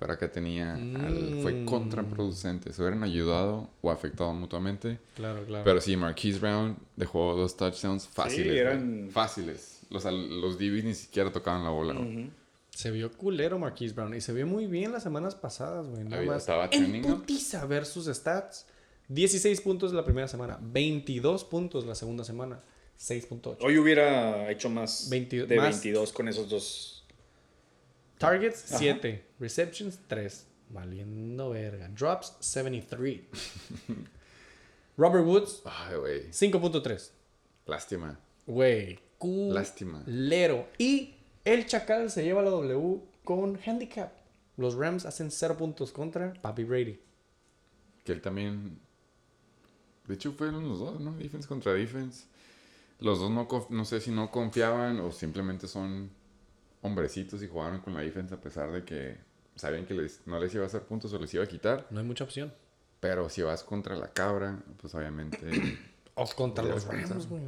Pero 0.00 0.14
acá 0.14 0.32
tenía... 0.32 0.74
al- 0.74 1.38
fue 1.42 1.52
Mm. 1.52 1.64
contraproducente. 1.64 2.72
Se 2.72 2.82
hubieran 2.82 3.04
ayudado 3.04 3.70
o 3.82 3.90
afectado 3.92 4.32
mutuamente. 4.32 4.98
Claro, 5.14 5.44
claro. 5.46 5.62
Pero 5.64 5.80
sí, 5.80 5.96
Marquise 5.96 6.40
Brown 6.40 6.76
dejó 6.96 7.36
dos 7.36 7.56
touchdowns 7.56 8.08
fáciles. 8.08 8.46
güey. 8.48 8.58
eran- 8.58 9.08
Fáciles. 9.12 9.81
Los, 9.92 10.04
los 10.04 10.58
DBs 10.58 10.84
ni 10.84 10.94
siquiera 10.94 11.30
tocaban 11.30 11.62
la 11.64 11.70
bola. 11.70 11.94
güey. 11.94 12.24
Ujú. 12.24 12.30
Se 12.70 12.90
vio 12.90 13.12
culero 13.12 13.58
Marquise 13.58 13.94
Brown. 13.94 14.14
Y 14.14 14.20
se 14.20 14.32
vio 14.32 14.46
muy 14.46 14.66
bien 14.66 14.92
las 14.92 15.02
semanas 15.02 15.34
pasadas, 15.34 15.88
güey. 15.88 16.04
Nada 16.04 16.22
más. 16.24 16.38
estaba 16.38 16.68
En 16.72 17.02
putiza 17.02 17.64
ver 17.66 17.84
sus 17.84 18.06
stats. 18.06 18.66
16 19.08 19.60
puntos 19.60 19.92
la 19.92 20.04
primera 20.04 20.26
semana. 20.26 20.58
22 20.62 21.44
puntos 21.44 21.84
la 21.84 21.94
segunda 21.94 22.24
semana. 22.24 22.62
6.8. 22.98 23.58
Hoy 23.60 23.78
hubiera 23.78 24.50
hecho 24.50 24.70
más 24.70 25.08
20 25.10 25.46
de 25.46 25.56
más. 25.56 25.82
22 25.82 26.12
con 26.12 26.28
esos 26.28 26.48
dos. 26.48 27.04
Targets, 28.18 28.70
Ajá. 28.70 28.78
7. 28.78 29.24
Receptions, 29.40 29.98
3. 30.06 30.46
Valiendo 30.70 31.50
verga. 31.50 31.88
Drops, 31.88 32.36
73. 32.40 33.20
Robert 34.96 35.26
Woods, 35.26 35.62
Ay, 35.64 35.96
güey. 35.96 36.30
5.3. 36.30 37.10
Lástima. 37.66 38.18
Güey. 38.46 38.98
Lástima. 39.52 40.02
Culero. 40.04 40.68
Y 40.78 41.14
el 41.44 41.66
Chacal 41.66 42.10
se 42.10 42.24
lleva 42.24 42.42
la 42.42 42.50
W 42.50 43.00
con 43.24 43.58
handicap. 43.66 44.12
Los 44.56 44.74
Rams 44.74 45.06
hacen 45.06 45.30
0 45.30 45.56
puntos 45.56 45.92
contra 45.92 46.32
Papi 46.34 46.64
Brady. 46.64 47.00
Que 48.04 48.12
él 48.12 48.20
también. 48.20 48.78
De 50.06 50.14
hecho, 50.14 50.32
fueron 50.32 50.68
los 50.68 50.78
dos, 50.80 51.00
¿no? 51.00 51.12
Defense 51.16 51.46
contra 51.48 51.72
defense. 51.72 52.24
Los 53.00 53.18
dos 53.20 53.30
no, 53.30 53.48
no 53.70 53.84
sé 53.84 54.00
si 54.00 54.10
no 54.10 54.30
confiaban 54.30 55.00
o 55.00 55.10
simplemente 55.12 55.66
son 55.68 56.10
hombrecitos 56.82 57.42
y 57.42 57.48
jugaron 57.48 57.80
con 57.80 57.94
la 57.94 58.00
defense 58.00 58.34
a 58.34 58.40
pesar 58.40 58.70
de 58.72 58.84
que 58.84 59.16
sabían 59.56 59.86
que 59.86 59.94
les- 59.94 60.20
no 60.26 60.38
les 60.40 60.52
iba 60.54 60.64
a 60.64 60.66
hacer 60.66 60.82
puntos 60.82 61.12
o 61.12 61.18
les 61.18 61.32
iba 61.34 61.44
a 61.44 61.46
quitar. 61.48 61.86
No 61.90 62.00
hay 62.00 62.06
mucha 62.06 62.24
opción. 62.24 62.52
Pero 63.00 63.28
si 63.28 63.42
vas 63.42 63.62
contra 63.64 63.96
la 63.96 64.12
cabra, 64.12 64.62
pues 64.80 64.94
obviamente. 64.94 65.38
O 66.14 66.26
contra 66.26 66.64
los. 66.64 66.84
Rams, 66.84 67.28
güey. 67.28 67.42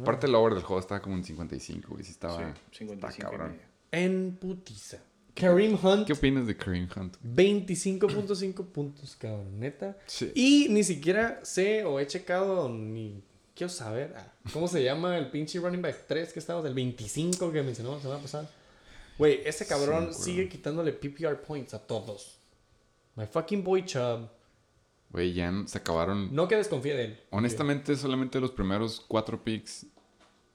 Aparte, 0.00 0.26
el 0.26 0.34
over 0.34 0.54
del 0.54 0.62
juego 0.62 0.80
estaba 0.80 1.02
como 1.02 1.16
en 1.16 1.24
55, 1.24 1.88
güey. 1.90 2.04
Sí, 2.04 2.12
estaba. 2.12 2.38
Sí, 2.70 2.84
está 2.84 3.10
55 3.10 3.16
y 3.16 3.20
cabrón. 3.22 3.60
En 3.90 4.36
putiza. 4.36 4.98
Kareem 5.34 5.76
Hunt, 5.82 6.06
¿Qué 6.06 6.12
opinas 6.12 6.46
de 6.46 6.56
Kareem 6.56 6.88
Hunt? 6.96 7.16
25.5 7.24 8.66
puntos, 8.72 9.16
cabrón, 9.16 9.58
neta. 9.58 9.98
Sí. 10.06 10.30
Y 10.34 10.68
ni 10.70 10.84
siquiera 10.84 11.40
sé 11.44 11.84
o 11.84 11.98
he 11.98 12.06
checado 12.06 12.68
ni 12.68 13.20
quiero 13.54 13.72
saber 13.72 14.14
ah, 14.16 14.32
cómo 14.52 14.68
se 14.68 14.82
llama 14.82 15.16
el 15.18 15.30
pinche 15.30 15.58
running 15.58 15.82
back 15.82 16.06
3 16.06 16.32
que 16.32 16.38
estaba 16.38 16.62
del 16.62 16.74
25 16.74 17.52
que 17.52 17.62
mencionamos 17.62 17.98
la 17.98 18.02
semana 18.02 18.22
pasada. 18.22 18.50
Güey, 19.18 19.40
ese 19.44 19.66
cabrón 19.66 20.12
Sí, 20.12 20.22
sigue 20.22 20.48
quitándole 20.48 20.92
PPR 20.92 21.40
points 21.40 21.74
a 21.74 21.78
todos. 21.80 22.38
My 23.16 23.26
fucking 23.26 23.62
boy 23.62 23.84
Chubb. 23.84 24.28
Güey, 25.14 25.32
ya 25.32 25.52
se 25.66 25.78
acabaron. 25.78 26.34
No 26.34 26.48
que 26.48 26.56
desconfíe 26.56 26.94
de 26.94 27.04
él. 27.04 27.20
Honestamente, 27.30 27.94
solamente 27.94 28.40
los 28.40 28.50
primeros 28.50 29.00
cuatro 29.06 29.42
picks 29.44 29.86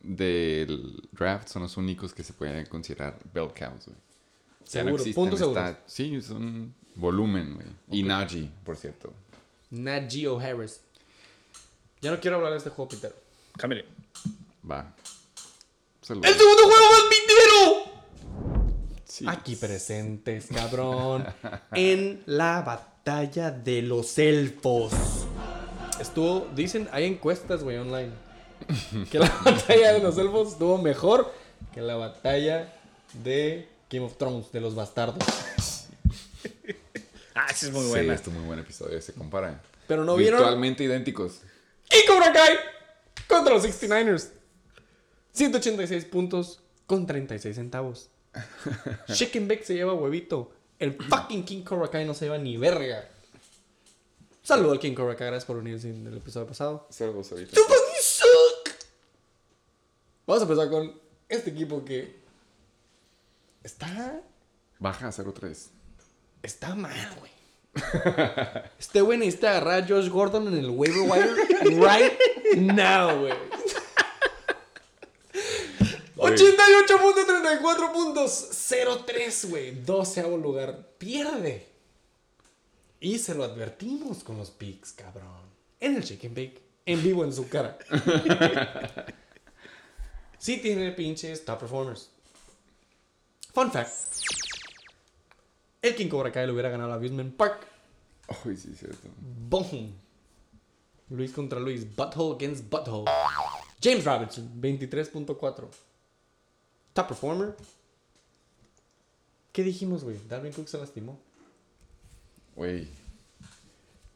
del 0.01 1.01
draft 1.13 1.47
son 1.47 1.61
los 1.61 1.77
únicos 1.77 2.13
que 2.13 2.23
se 2.23 2.33
pueden 2.33 2.65
considerar 2.65 3.17
bell 3.33 3.47
cows, 3.57 3.85
güey. 3.85 3.97
No 4.59 4.65
Seguro, 4.65 4.95
existen, 4.97 5.13
puntos 5.13 5.39
seguros. 5.39 5.63
está- 5.69 5.83
Sí, 5.87 6.21
son 6.21 6.75
volumen, 6.95 7.55
güey. 7.55 7.67
Y 7.89 8.03
Najee, 8.03 8.49
por 8.65 8.75
cierto. 8.75 9.13
Najee 9.71 10.27
Harris. 10.27 10.81
Ya 12.01 12.11
no 12.11 12.19
quiero 12.19 12.35
hablar 12.35 12.51
de 12.51 12.57
este 12.57 12.69
juego, 12.69 12.89
Peter. 12.89 13.15
Cámbiale. 13.57 13.85
Va. 14.69 14.93
Salud. 16.01 16.25
¡El 16.25 16.33
segundo 16.33 16.63
juego 16.63 16.91
más 16.91 17.03
pitero! 17.09 17.99
Sí. 19.05 19.25
Aquí 19.27 19.55
presentes, 19.55 20.47
cabrón. 20.53 21.25
en 21.73 22.23
la 22.25 22.61
batalla 22.61 22.88
de 23.05 23.81
los 23.81 24.19
elfos. 24.19 24.91
Estuvo, 25.99 26.47
dicen, 26.55 26.87
hay 26.91 27.05
encuestas, 27.05 27.63
güey, 27.63 27.77
online. 27.77 28.11
Que 29.09 29.17
la 29.17 29.29
batalla 29.45 29.93
de 29.93 29.99
los 29.99 30.17
elfos 30.17 30.49
estuvo 30.53 30.77
mejor 30.77 31.33
que 31.73 31.81
la 31.81 31.95
batalla 31.95 32.71
de 33.23 33.67
Game 33.89 34.05
of 34.05 34.15
Thrones, 34.17 34.51
de 34.51 34.61
los 34.61 34.75
bastardos. 34.75 35.17
Ah, 37.35 37.45
esa 37.51 37.67
es 37.67 37.71
muy 37.71 37.83
Sí, 37.83 37.89
buena. 37.89 38.13
este 38.15 38.29
es 38.29 38.35
muy 38.35 38.45
buen 38.45 38.59
episodio. 38.59 39.01
Se 39.01 39.13
compara. 39.13 39.61
Pero 39.87 40.03
no 40.03 40.17
vieron. 40.17 40.39
Virtualmente 40.41 40.83
idénticos. 40.83 41.39
Y 41.89 42.05
Cobra 42.05 42.33
Kai 42.33 42.57
contra 43.29 43.53
los 43.53 43.63
69ers. 43.63 44.31
186 45.31 46.03
puntos 46.03 46.59
con 46.85 47.07
36 47.07 47.55
centavos. 47.55 48.09
Chicken 49.13 49.47
Beck 49.47 49.63
se 49.63 49.73
lleva 49.75 49.93
huevito. 49.93 50.51
El 50.79 50.93
fucking 50.95 51.43
King 51.43 51.63
Cobra 51.63 51.89
Kai 51.89 52.05
no 52.05 52.13
se 52.13 52.25
lleva 52.25 52.37
ni 52.37 52.57
verga. 52.57 53.07
Saludo 54.41 54.71
al 54.71 54.79
King 54.79 54.93
Cobra 54.93 55.15
Kai, 55.15 55.27
gracias 55.27 55.45
por 55.45 55.57
unirse 55.57 55.89
en 55.89 56.07
el 56.07 56.17
episodio 56.17 56.47
pasado. 56.47 56.87
Salvos 56.89 57.31
ahorita. 57.31 57.51
¡You 57.55 57.61
fucking 57.63 58.01
suck! 58.01 58.69
Vamos 60.25 60.41
a 60.41 60.45
empezar 60.45 60.69
con 60.69 60.99
este 61.27 61.49
equipo 61.49 61.83
que 61.83 62.19
está 63.63 64.21
Baja 64.79 65.07
a 65.07 65.11
0-3. 65.11 65.67
Está 66.41 66.73
mal, 66.73 66.95
güey. 67.19 67.31
Este 68.79 69.01
güey 69.01 69.17
necesita 69.17 69.51
agarrar 69.51 69.83
a 69.83 69.87
Josh 69.87 70.09
Gordon 70.09 70.47
en 70.47 70.57
el 70.59 70.69
waiver 70.69 71.01
wire 71.01 71.35
right 71.85 72.13
now, 72.57 73.19
güey. 73.19 73.33
88.34 76.35 77.91
puntos. 77.91 78.49
0-3, 78.51 79.49
güey. 79.49 79.71
12 79.83 80.23
lugar. 80.37 80.89
Pierde. 80.97 81.67
Y 82.99 83.17
se 83.19 83.33
lo 83.35 83.43
advertimos 83.43 84.23
con 84.23 84.37
los 84.37 84.51
picks, 84.51 84.91
cabrón. 84.93 85.49
En 85.79 85.95
el 85.95 86.03
Chicken 86.03 86.33
Bake. 86.33 86.61
En 86.85 87.01
vivo 87.03 87.23
en 87.23 87.33
su 87.33 87.47
cara. 87.47 87.77
sí 90.37 90.57
tiene 90.57 90.91
pinches 90.91 91.45
top 91.45 91.59
performers. 91.59 92.09
Fun 93.53 93.71
fact. 93.71 93.91
El 95.81 95.95
King 95.95 96.09
Cobra 96.09 96.31
Kai 96.31 96.45
le 96.45 96.51
hubiera 96.51 96.69
ganado 96.69 96.91
a 96.91 96.95
Abusement 96.95 97.35
Park. 97.35 97.65
Ay, 98.27 98.57
sí, 98.57 98.73
cierto. 98.75 99.07
Boom. 99.19 99.95
Luis 101.09 101.31
contra 101.31 101.59
Luis. 101.59 101.85
Butthole 101.95 102.35
against 102.35 102.69
Butthole. 102.69 103.05
James 103.81 104.03
Robinson, 104.03 104.49
23.4. 104.61 105.88
Top 106.93 107.07
performer. 107.07 107.55
¿Qué 109.51 109.63
dijimos, 109.63 110.03
güey? 110.03 110.17
Darwin 110.27 110.53
Cook 110.53 110.67
se 110.67 110.77
lastimó. 110.77 111.19
Güey. 112.55 112.87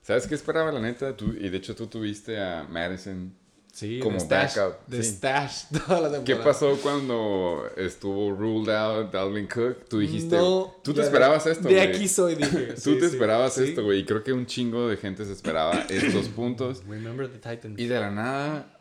¿Sabes 0.02 0.28
qué 0.28 0.36
esperaba 0.36 0.72
la 0.72 0.80
neta? 0.82 1.16
Tú, 1.16 1.34
y 1.40 1.50
de 1.50 1.58
hecho 1.58 1.76
tú 1.76 1.88
tuviste 1.88 2.40
a 2.40 2.64
Madison. 2.70 3.34
Sí, 3.72 4.00
Como 4.00 4.20
de 4.20 4.20
stash, 4.20 4.56
backup, 4.58 4.86
De 4.86 5.02
sí. 5.02 5.14
stash 5.16 5.64
toda 5.72 6.02
la 6.02 6.12
temporada. 6.12 6.24
¿Qué 6.26 6.36
pasó 6.36 6.78
cuando 6.84 7.68
estuvo 7.76 8.30
ruled 8.32 8.70
out 8.72 9.12
Dalvin 9.12 9.48
Cook? 9.48 9.86
Tú 9.90 9.98
dijiste, 9.98 10.36
No, 10.38 10.76
tú 10.84 10.94
te 10.94 11.02
esperabas 11.02 11.46
de- 11.46 11.54
esto, 11.54 11.68
De 11.70 11.74
güey. 11.76 11.88
aquí 11.88 12.08
soy, 12.08 12.36
dije. 12.36 12.74
Tú 12.76 12.94
Sí, 12.94 13.00
te 13.00 13.08
esperabas 13.08 13.58
esto, 13.58 13.84
güey. 13.84 14.02
Y 14.02 14.06
creo 14.06 14.24
que 14.24 14.32
un 14.32 14.46
chingo 14.46 14.88
de 14.90 14.98
gente 14.98 15.26
se 15.26 15.32
esperaba 15.32 15.72
estos 15.90 16.28
puntos. 16.28 16.84
Remember 16.86 17.28
the 17.28 17.40
Titans. 17.40 17.80
Y 17.80 17.88
de 17.88 18.00
la 18.00 18.12
nada, 18.12 18.78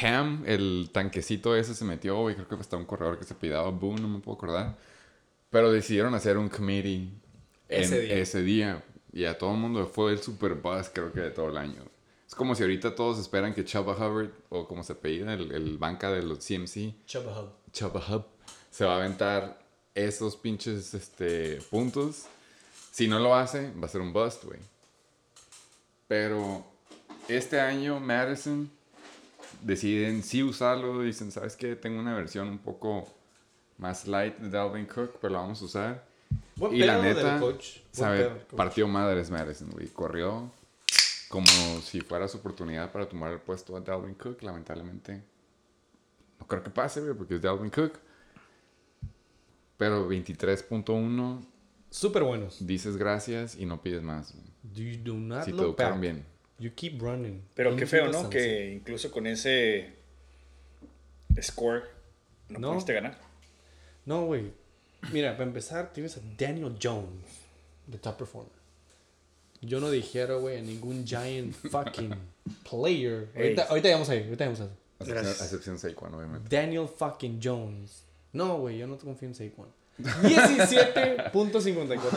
Ham, 0.00 0.44
el 0.46 0.90
tanquecito 0.92 1.54
ese 1.56 1.74
se 1.74 1.84
metió, 1.84 2.16
güey. 2.20 2.34
Creo 2.34 2.48
que 2.48 2.54
hasta 2.54 2.76
un 2.76 2.84
corredor 2.84 3.18
que 3.18 3.24
se 3.24 3.34
pidaba 3.34 3.70
Boom, 3.70 3.96
no 4.00 4.08
me 4.08 4.20
puedo 4.20 4.36
acordar. 4.36 4.76
Pero 5.50 5.70
decidieron 5.70 6.14
hacer 6.14 6.38
un 6.38 6.48
committee 6.48 7.10
en 7.68 7.82
Ese 7.82 8.00
día. 8.00 8.14
ese 8.14 8.42
día. 8.42 8.84
Y 9.12 9.24
a 9.26 9.36
todo 9.36 9.52
el 9.52 9.58
mundo 9.58 9.86
fue 9.86 10.12
el 10.12 10.18
super 10.20 10.54
buzz, 10.54 10.90
creo 10.92 11.12
que 11.12 11.20
de 11.20 11.30
todo 11.30 11.50
el 11.50 11.56
año. 11.58 11.82
Es 12.26 12.34
como 12.34 12.54
si 12.54 12.62
ahorita 12.62 12.94
todos 12.94 13.18
esperan 13.18 13.52
que 13.52 13.62
Chubba 13.64 13.94
Hubbard, 13.94 14.30
o 14.48 14.66
como 14.66 14.82
se 14.82 14.94
apellida, 14.94 15.34
el, 15.34 15.52
el 15.52 15.76
banca 15.76 16.10
de 16.10 16.22
los 16.22 16.38
CMC, 16.38 17.04
Chubba 17.06 17.38
Hub. 17.42 17.50
Chubba 17.72 18.02
Hub, 18.08 18.24
se 18.70 18.86
va 18.86 18.94
a 18.94 18.96
aventar 18.96 19.62
esos 19.94 20.36
pinches 20.36 20.94
este, 20.94 21.60
puntos. 21.70 22.24
Si 22.90 23.06
no 23.06 23.18
lo 23.18 23.34
hace, 23.34 23.70
va 23.72 23.84
a 23.84 23.88
ser 23.88 24.00
un 24.00 24.14
bust, 24.14 24.44
güey. 24.44 24.60
Pero 26.08 26.64
este 27.28 27.60
año 27.60 28.00
Madison 28.00 28.70
deciden 29.62 30.22
sí 30.22 30.42
usarlo. 30.42 31.02
Dicen, 31.02 31.30
¿sabes 31.30 31.56
qué? 31.56 31.76
Tengo 31.76 32.00
una 32.00 32.14
versión 32.14 32.48
un 32.48 32.58
poco 32.58 33.08
más 33.78 34.06
light 34.06 34.36
de 34.38 34.50
Dalvin 34.50 34.86
Cook, 34.86 35.18
pero 35.20 35.32
la 35.34 35.40
vamos 35.40 35.60
a 35.62 35.64
usar. 35.64 36.06
Buen 36.56 36.74
y 36.74 36.78
la 36.80 37.00
neta, 37.02 37.38
coach. 37.38 37.78
Sabe, 37.90 38.28
coach. 38.28 38.54
partió 38.56 38.88
madres 38.88 39.30
Madison, 39.30 39.70
güey. 39.70 39.88
Corrió 39.88 40.50
como 41.28 41.46
si 41.82 42.00
fuera 42.00 42.28
su 42.28 42.38
oportunidad 42.38 42.92
para 42.92 43.08
tomar 43.08 43.32
el 43.32 43.40
puesto 43.40 43.76
a 43.76 43.80
Dalvin 43.80 44.14
Cook. 44.14 44.42
Lamentablemente, 44.42 45.22
no 46.38 46.46
creo 46.46 46.62
que 46.62 46.70
pase, 46.70 47.00
güey, 47.00 47.14
porque 47.14 47.36
es 47.36 47.42
Dalvin 47.42 47.70
Cook. 47.70 47.92
Pero 49.78 50.08
23.1, 50.08 51.44
Súper 51.90 52.22
buenos. 52.22 52.64
dices 52.66 52.96
gracias 52.96 53.56
y 53.56 53.66
no 53.66 53.82
pides 53.82 54.02
más. 54.02 54.32
güey. 54.34 54.94
You 54.94 55.02
do 55.02 55.14
not 55.18 55.44
Si 55.44 55.52
te 55.52 55.60
educaron 55.60 55.94
back. 55.94 56.00
bien. 56.00 56.26
You 56.62 56.70
keep 56.76 57.00
running. 57.02 57.42
Pero 57.54 57.74
qué 57.74 57.86
feo, 57.86 58.08
¿no? 58.12 58.30
Que 58.30 58.70
incluso 58.72 59.10
con 59.10 59.26
ese 59.26 59.94
score 61.40 61.82
no, 62.48 62.58
No. 62.60 62.70
pudiste 62.72 62.92
ganar. 62.92 63.18
No, 64.06 64.26
güey. 64.26 64.52
Mira, 65.10 65.32
para 65.32 65.44
empezar, 65.44 65.92
tienes 65.92 66.16
a 66.16 66.20
Daniel 66.38 66.76
Jones, 66.80 67.24
the 67.90 67.98
top 67.98 68.18
performer. 68.18 68.52
Yo 69.60 69.80
no 69.80 69.90
dijera, 69.90 70.34
güey, 70.36 70.58
a 70.58 70.62
ningún 70.62 71.04
giant 71.04 71.52
fucking 71.70 72.14
player. 72.70 73.28
Ahorita, 73.34 73.64
ahorita 73.64 73.88
llegamos 73.88 74.08
ahí, 74.10 74.22
ahorita 74.24 74.44
ahí. 74.44 74.50
A 74.50 74.52
excepción, 74.52 74.70
Gracias. 75.00 75.40
a 75.40 75.44
excepción 75.46 75.78
Saquon, 75.80 76.14
obviamente. 76.14 76.48
Daniel 76.56 76.86
fucking 76.86 77.40
Jones. 77.42 78.04
No, 78.32 78.58
güey, 78.58 78.78
yo 78.78 78.86
no 78.86 78.94
te 78.96 79.04
confío 79.04 79.28
en 79.28 79.34
Saquon. 79.34 79.66
17.54 79.98 81.30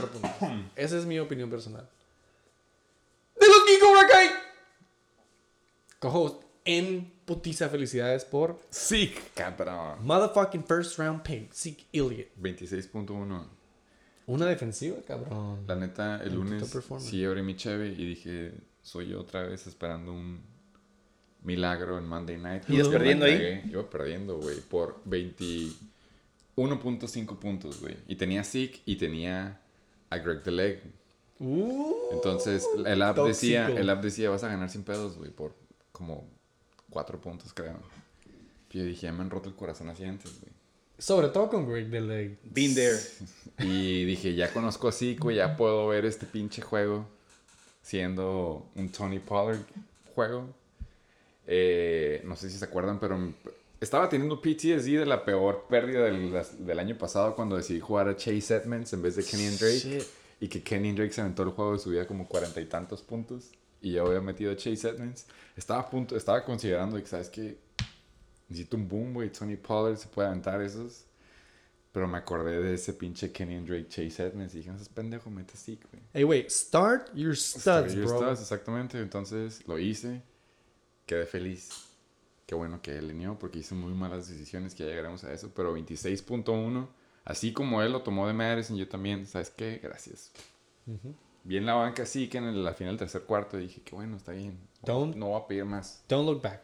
puntos. 0.10 0.32
Esa 0.76 0.98
es 1.00 1.06
mi 1.06 1.18
opinión 1.20 1.50
personal. 1.50 1.90
¡De 3.40 3.48
los 3.48 3.66
Geek 3.68 3.80
Cobra 3.80 4.08
Kai! 4.08 4.30
Co-host, 6.12 6.44
en 6.66 7.12
putiza 7.26 7.70
felicidades 7.70 8.26
por 8.26 8.60
Sí, 8.70 9.14
cabrón. 9.34 10.06
motherfucking 10.06 10.64
first 10.66 10.98
round 11.00 11.22
pick, 11.24 11.54
Zeke 11.54 11.86
Elliott. 11.94 12.28
26.1. 12.42 13.44
Una 14.28 14.46
defensiva, 14.48 14.98
cabrón. 15.08 15.66
La 15.68 15.76
neta, 15.76 16.22
el 16.24 16.34
lunes 16.36 16.64
sí 17.00 17.24
abrí 17.24 17.42
mi 17.44 17.56
cheve 17.56 17.90
y 17.90 18.06
dije, 18.06 18.54
soy 18.82 19.10
yo 19.10 19.22
otra 19.22 19.44
vez 19.44 19.68
esperando 19.68 20.12
un 20.12 20.42
milagro 21.44 22.00
en 22.00 22.08
Monday 22.08 22.38
Night. 22.38 22.64
¿Ibas 22.68 22.88
Y 22.88 22.92
perdiendo 22.92 23.28
la 23.28 23.34
ahí? 23.34 23.62
Iba 23.70 23.88
perdiendo, 23.88 24.38
güey, 24.40 24.60
por 24.62 25.00
21.5 26.58 27.38
puntos, 27.38 27.82
güey. 27.82 27.96
Y 28.08 28.16
tenía 28.16 28.44
Zeke 28.44 28.82
y 28.86 28.96
tenía 28.96 29.60
a 30.10 30.18
Greg 30.18 30.42
the 30.44 30.52
Leg. 30.52 30.82
Uh, 31.40 31.94
Entonces, 32.14 32.66
el 32.86 33.02
app 33.02 33.16
tóxico. 33.18 33.28
decía, 33.28 33.68
el 33.68 33.90
app 33.90 34.02
decía, 34.04 34.30
vas 34.30 34.44
a 34.44 34.48
ganar 34.48 34.70
sin 34.70 34.84
pedos, 34.84 35.18
güey, 35.18 35.30
por 35.32 35.54
como 35.96 36.28
4 36.90 37.20
puntos, 37.22 37.54
creo. 37.54 37.78
Y 38.72 38.80
yo 38.80 38.86
dije, 38.86 39.08
ya 39.08 39.14
me 39.14 39.22
han 39.22 39.30
roto 39.30 39.48
el 39.48 39.56
corazón 39.56 39.90
así 39.90 40.04
antes, 40.04 40.40
güey. 40.42 40.52
sobre 40.98 41.30
todo 41.30 41.50
con 41.50 41.68
Greg 41.68 41.88
Delay. 41.88 42.38
Been 42.44 42.76
there. 42.76 42.98
Y 43.60 44.04
dije, 44.04 44.36
ya 44.36 44.52
conozco 44.52 44.90
a 44.90 44.92
Zico, 44.92 45.32
ya 45.32 45.56
puedo 45.56 45.88
ver 45.88 46.06
este 46.06 46.26
pinche 46.26 46.62
juego 46.62 47.08
siendo 47.82 48.70
un 48.76 48.90
Tony 48.90 49.20
Pollard 49.20 49.60
juego. 50.14 50.50
Eh, 51.48 52.22
no 52.26 52.36
sé 52.36 52.50
si 52.50 52.58
se 52.58 52.66
acuerdan, 52.66 53.00
pero 53.00 53.18
estaba 53.80 54.10
teniendo 54.10 54.42
PTSD 54.42 55.00
de 55.00 55.06
la 55.06 55.24
peor 55.24 55.68
pérdida 55.70 56.04
del, 56.04 56.34
del 56.60 56.80
año 56.80 56.98
pasado 56.98 57.36
cuando 57.36 57.56
decidí 57.56 57.80
jugar 57.80 58.10
a 58.10 58.18
Chase 58.18 58.56
Edmonds 58.56 58.92
en 58.92 59.02
vez 59.02 59.16
de 59.16 59.24
Kenny 59.24 59.48
Drake. 59.56 59.80
Shit. 59.80 60.04
Y 60.42 60.48
que 60.50 60.62
Kenny 60.64 60.92
Drake 60.92 61.14
se 61.14 61.22
aventó 61.22 61.44
el 61.44 61.50
juego 61.52 61.74
de 61.74 61.80
su 61.80 61.92
vida 61.92 62.06
como 62.06 62.28
cuarenta 62.28 62.60
y 62.60 62.66
tantos 62.66 63.02
puntos. 63.02 63.52
Y 63.82 63.92
yo 63.94 64.08
había 64.08 64.22
metido 64.22 64.52
a 64.52 64.56
Chase 64.56 64.90
Edmonds. 64.90 65.28
Estaba 65.56 65.82
a 65.82 65.90
punto, 65.90 66.16
estaba 66.16 66.44
considerando 66.44 66.98
que, 66.98 67.06
¿sabes 67.06 67.30
qué? 67.30 67.58
Necesito 68.50 68.78
un 68.78 68.88
boom, 68.88 69.14
güey. 69.14 69.32
Tony 69.32 69.56
Pollard 69.58 69.98
se 69.98 70.08
puede 70.08 70.28
aventar 70.28 70.62
esos. 70.62 71.06
Pero 71.92 72.08
me 72.08 72.18
acordé 72.18 72.62
de 72.62 72.74
ese 72.74 72.94
pinche 72.94 73.32
Kenny 73.32 73.60
Drake 73.66 73.88
Chase 73.88 74.26
Edmonds. 74.26 74.54
Y 74.54 74.58
dije, 74.58 74.70
no 74.70 74.78
seas 74.78 74.90
pendejo, 74.90 75.30
mete 75.30 75.56
Zeke, 75.56 75.88
güey. 75.90 76.04
Hey, 76.14 76.24
wait, 76.26 76.50
start 76.50 77.10
your 77.16 77.36
studs, 77.38 77.94
Your 77.94 78.06
bro. 78.08 78.18
studs, 78.18 78.42
exactamente. 78.42 79.00
Entonces 79.00 79.66
lo 79.68 79.80
hice. 79.80 80.22
Quedé 81.06 81.26
feliz. 81.26 81.70
Qué 82.46 82.54
bueno 82.54 82.82
que 82.82 82.92
él 82.98 83.06
alineó 83.06 83.40
porque 83.40 83.60
hice 83.60 83.76
muy 83.76 83.94
malas 83.94 84.28
decisiones. 84.28 84.76
Que 84.76 84.84
ya 84.84 84.90
llegaremos 84.90 85.24
a 85.24 85.32
eso. 85.32 85.52
Pero 85.56 85.76
26.1. 85.78 86.88
Así 87.24 87.54
como 87.54 87.82
él 87.82 87.94
lo 87.94 88.02
tomó 88.04 88.28
de 88.28 88.34
Madison, 88.34 88.76
yo 88.76 88.88
también. 88.90 89.26
¿Sabes 89.26 89.50
qué? 89.50 89.80
Gracias. 89.82 90.32
Vi 91.46 91.58
en 91.58 91.66
la 91.66 91.76
banca 91.76 92.04
así 92.04 92.28
que 92.28 92.40
en 92.40 92.46
el- 92.46 92.64
la 92.64 92.74
final 92.74 92.94
del 92.94 93.00
tercer 93.08 93.22
cuarto 93.22 93.56
dije 93.58 93.82
que 93.82 93.96
bueno, 93.96 94.18
está 94.18 94.32
bien. 94.34 94.60
Don't- 94.84 95.16
No 95.16 95.28
voy 95.30 95.42
a 95.42 95.48
pedir 95.48 95.64
más. 95.66 96.04
Don't 96.10 96.28
look 96.28 96.42
back. 96.42 96.62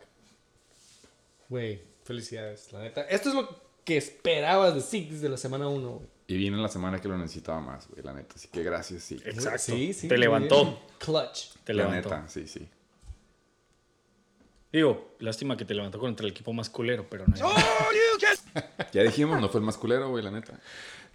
Güey, 1.49 1.81
felicidades, 2.03 2.71
la 2.73 2.79
neta. 2.81 3.01
Esto 3.03 3.29
es 3.29 3.35
lo 3.35 3.47
que 3.85 3.97
esperabas 3.97 4.73
de 4.75 4.81
Zeke 4.81 5.11
desde 5.13 5.29
la 5.29 5.37
semana 5.37 5.67
1, 5.67 5.89
güey. 5.89 6.07
Y 6.27 6.37
vine 6.37 6.57
la 6.57 6.67
semana 6.69 6.99
que 6.99 7.07
lo 7.07 7.17
necesitaba 7.17 7.59
más, 7.59 7.87
güey, 7.89 8.03
la 8.03 8.13
neta. 8.13 8.35
Así 8.35 8.47
que 8.47 8.63
gracias, 8.63 9.03
sí. 9.03 9.21
Exacto. 9.25 9.59
Sí, 9.59 9.93
sí, 9.93 10.07
Te 10.07 10.17
levantó. 10.17 10.63
bien. 10.63 10.77
Clutch. 10.99 11.49
Te 11.63 11.73
la 11.73 11.83
levantó. 11.85 12.09
neta, 12.09 12.27
sí, 12.29 12.47
sí. 12.47 12.67
Digo, 14.71 15.15
lástima 15.19 15.57
que 15.57 15.65
te 15.65 15.73
levantó 15.73 15.99
contra 15.99 16.25
el 16.25 16.31
equipo 16.31 16.53
más 16.53 16.69
culero, 16.69 17.05
pero 17.09 17.25
no. 17.27 17.35
Ya 18.93 19.03
dijimos, 19.03 19.39
no 19.41 19.49
fue 19.49 19.59
el 19.59 19.65
más 19.65 19.77
culero, 19.77 20.09
güey, 20.09 20.23
la 20.23 20.31
neta. 20.31 20.59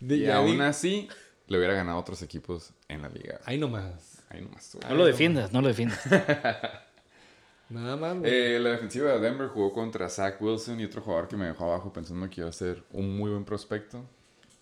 De- 0.01 0.17
Y 0.17 0.21
ya 0.23 0.37
aún 0.39 0.61
así, 0.61 1.09
le 1.49 1.59
hubiera 1.59 1.75
ganado 1.75 1.99
a 1.99 2.01
otros 2.01 2.23
equipos 2.23 2.73
en 2.89 3.03
la 3.03 3.09
liga. 3.09 3.41
Ahí 3.45 3.59
nomás. 3.59 4.23
Ahí 4.29 4.41
nomás, 4.43 4.75
güey. 4.75 4.89
No 4.89 4.95
lo 4.97 5.05
defiendas, 5.07 5.53
no 5.53 5.61
lo 5.63 5.69
defiendas. 5.69 6.01
Nada 7.69 7.97
más, 7.97 8.19
güey. 8.19 8.31
Eh, 8.33 8.59
la 8.61 8.71
defensiva 8.71 9.13
de 9.13 9.21
Denver 9.21 9.49
jugó 9.49 9.73
contra 9.73 10.09
Zach 10.09 10.41
Wilson 10.41 10.79
y 10.81 10.85
otro 10.85 11.03
jugador 11.03 11.27
que 11.29 11.37
me 11.37 11.47
dejó 11.47 11.65
abajo 11.65 11.93
pensando 11.93 12.29
que 12.31 12.41
iba 12.41 12.49
a 12.51 12.53
ser 12.53 12.85
un 12.93 13.17
muy 13.17 13.31
buen 13.31 13.45
prospecto. 13.45 14.05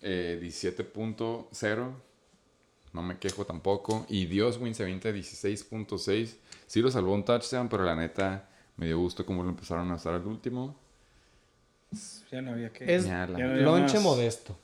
Eh, 0.01 0.39
17.0. 0.41 1.93
No 2.93 3.01
me 3.01 3.17
quejo 3.19 3.45
tampoco. 3.45 4.05
Y 4.09 4.25
Dios 4.25 4.57
Win 4.57 4.73
se 4.73 4.83
avienta 4.83 5.09
16.6. 5.09 6.35
Sí 6.65 6.81
lo 6.81 6.89
salvó 6.89 7.13
un 7.13 7.23
touchdown, 7.25 7.69
pero 7.69 7.83
la 7.83 7.95
neta 7.95 8.49
me 8.77 8.87
dio 8.87 8.97
gusto 8.99 9.25
cómo 9.25 9.43
lo 9.43 9.49
empezaron 9.49 9.91
a 9.91 9.95
usar 9.95 10.15
al 10.15 10.25
último. 10.25 10.75
ya 12.31 12.41
no 12.41 12.51
había 12.53 12.71
que. 12.73 12.93
es 12.95 13.05
ya 13.05 13.27
la- 13.27 13.37
ya 13.37 13.45
no 13.45 13.51
había 13.53 13.63
lonche 13.63 13.95
más. 13.95 14.03
modesto. 14.03 14.57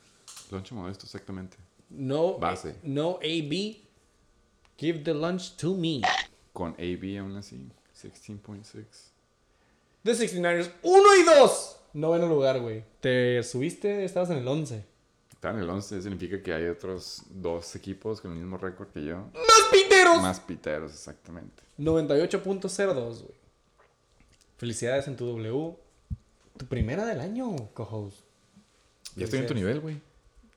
Lonche 0.50 0.74
modesto, 0.74 1.06
exactamente. 1.06 1.56
No, 1.94 2.38
Base. 2.38 2.76
no 2.82 3.18
AB. 3.22 3.76
Give 4.78 5.02
the 5.04 5.14
lunch 5.14 5.56
to 5.56 5.74
me. 5.74 6.00
Con 6.52 6.72
AB 6.72 7.18
aún 7.20 7.36
así. 7.36 7.68
16.6. 8.02 8.84
The 10.02 10.12
69ers 10.12 10.70
1 10.82 11.16
y 11.16 11.24
2. 11.24 11.76
Noveno 11.94 12.26
lugar, 12.26 12.60
güey. 12.60 12.84
Te 13.00 13.42
subiste, 13.42 14.04
estabas 14.04 14.30
en 14.30 14.38
el 14.38 14.48
11. 14.48 14.84
Está 15.30 15.50
en 15.50 15.58
el 15.58 15.68
11, 15.68 16.02
significa 16.02 16.42
que 16.42 16.52
hay 16.52 16.66
otros 16.66 17.22
dos 17.30 17.74
equipos 17.76 18.20
con 18.20 18.32
el 18.32 18.38
mismo 18.38 18.56
récord 18.58 18.88
que 18.88 19.04
yo. 19.04 19.16
¡Más 19.34 19.62
piteros! 19.70 20.22
Más 20.22 20.40
piteros, 20.40 20.92
exactamente. 20.92 21.62
98.02, 21.78 22.94
güey. 23.22 23.34
Felicidades 24.56 25.08
en 25.08 25.16
tu 25.16 25.26
W. 25.26 25.76
Tu 26.56 26.66
primera 26.66 27.04
del 27.04 27.20
año, 27.20 27.56
co-host. 27.74 28.20
Ya 29.16 29.24
estoy 29.24 29.40
en 29.40 29.46
tu 29.46 29.54
nivel, 29.54 29.80
güey. 29.80 30.00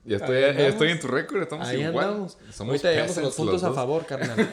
Ya 0.06 0.16
estoy, 0.16 0.40
ya 0.40 0.48
andamos. 0.50 0.72
estoy 0.72 0.88
en 0.90 1.00
tu 1.00 1.08
récord, 1.08 1.42
estamos 1.42 1.66
Ahí 1.68 1.82
igual. 1.82 2.06
andamos. 2.08 2.38
Somos 2.52 2.70
Ahorita 2.72 2.90
llegamos 2.92 3.18
a 3.18 3.20
los 3.22 3.34
puntos 3.34 3.64
a 3.64 3.72
favor, 3.72 4.06
carnal. 4.06 4.36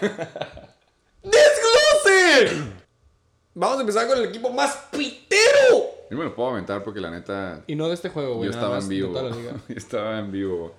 ¡Desglose! 1.23 2.63
Vamos 3.53 3.77
a 3.77 3.81
empezar 3.81 4.07
con 4.07 4.17
el 4.17 4.25
equipo 4.25 4.51
más 4.51 4.75
pitero. 4.91 5.91
Yo 6.09 6.17
me 6.17 6.23
lo 6.25 6.35
puedo 6.35 6.49
aventar 6.49 6.83
porque 6.83 6.99
la 6.99 7.11
neta, 7.11 7.63
Y 7.67 7.75
no 7.75 7.87
de 7.87 7.93
este 7.93 8.09
juego, 8.09 8.35
güey. 8.35 8.49
yo 8.49 8.53
estaba 8.55 8.79
en 8.79 8.87
vivo. 8.87 9.13
Yo 9.67 9.75
estaba 9.75 10.19
en 10.19 10.31
vivo. 10.31 10.75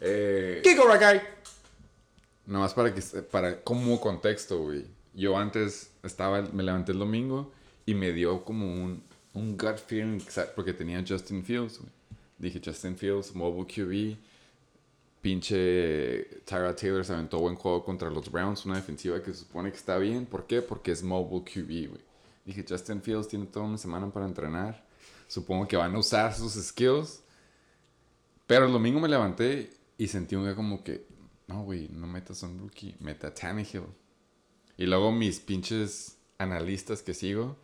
Eh, 0.00 0.60
¿Qué 0.62 0.76
Cobra 0.76 0.98
Kai? 0.98 1.20
nomás 2.46 2.72
para 2.72 2.94
que 2.94 3.02
para 3.30 3.60
como 3.62 4.00
contexto, 4.00 4.58
güey. 4.62 4.84
Yo 5.14 5.36
antes 5.36 5.90
estaba, 6.02 6.42
me 6.42 6.62
levanté 6.62 6.92
el 6.92 6.98
domingo 6.98 7.52
y 7.84 7.94
me 7.94 8.12
dio 8.12 8.44
como 8.44 8.66
un, 8.66 9.02
un 9.34 9.56
gut 9.58 9.76
feeling 9.78 10.20
porque 10.54 10.72
tenía 10.72 11.04
Justin 11.06 11.44
Fields, 11.44 11.78
güey. 11.78 11.90
Dije 12.38 12.60
Justin 12.64 12.96
Fields, 12.96 13.34
mobile 13.34 13.66
QB. 13.66 14.16
Pinche 15.20 16.42
Tyra 16.44 16.74
Taylor 16.76 17.04
se 17.04 17.12
aventó 17.12 17.40
buen 17.40 17.56
juego 17.56 17.84
contra 17.84 18.08
los 18.08 18.30
Browns, 18.30 18.64
una 18.64 18.76
defensiva 18.76 19.20
que 19.20 19.32
se 19.32 19.40
supone 19.40 19.70
que 19.70 19.76
está 19.76 19.98
bien. 19.98 20.26
¿Por 20.26 20.46
qué? 20.46 20.62
Porque 20.62 20.92
es 20.92 21.02
mobile 21.02 21.42
QB, 21.42 21.90
güey. 21.90 22.08
Dije, 22.44 22.64
Justin 22.66 23.02
Fields 23.02 23.28
tiene 23.28 23.46
toda 23.46 23.66
una 23.66 23.78
semana 23.78 24.08
para 24.10 24.26
entrenar. 24.26 24.86
Supongo 25.26 25.66
que 25.66 25.76
van 25.76 25.94
a 25.94 25.98
usar 25.98 26.32
sus 26.34 26.54
skills. 26.54 27.20
Pero 28.46 28.66
el 28.66 28.72
domingo 28.72 29.00
me 29.00 29.08
levanté 29.08 29.70
y 29.98 30.06
sentí 30.06 30.36
un 30.36 30.44
día 30.44 30.54
como 30.54 30.82
que, 30.82 31.04
no, 31.48 31.64
güey, 31.64 31.88
no 31.88 32.06
metas 32.06 32.42
a 32.42 32.46
un 32.46 32.58
rookie, 32.58 32.94
meta 33.00 33.26
a 33.26 33.34
Tannehill. 33.34 33.82
Y 34.78 34.86
luego 34.86 35.12
mis 35.12 35.40
pinches 35.40 36.16
analistas 36.38 37.02
que 37.02 37.12
sigo, 37.12 37.56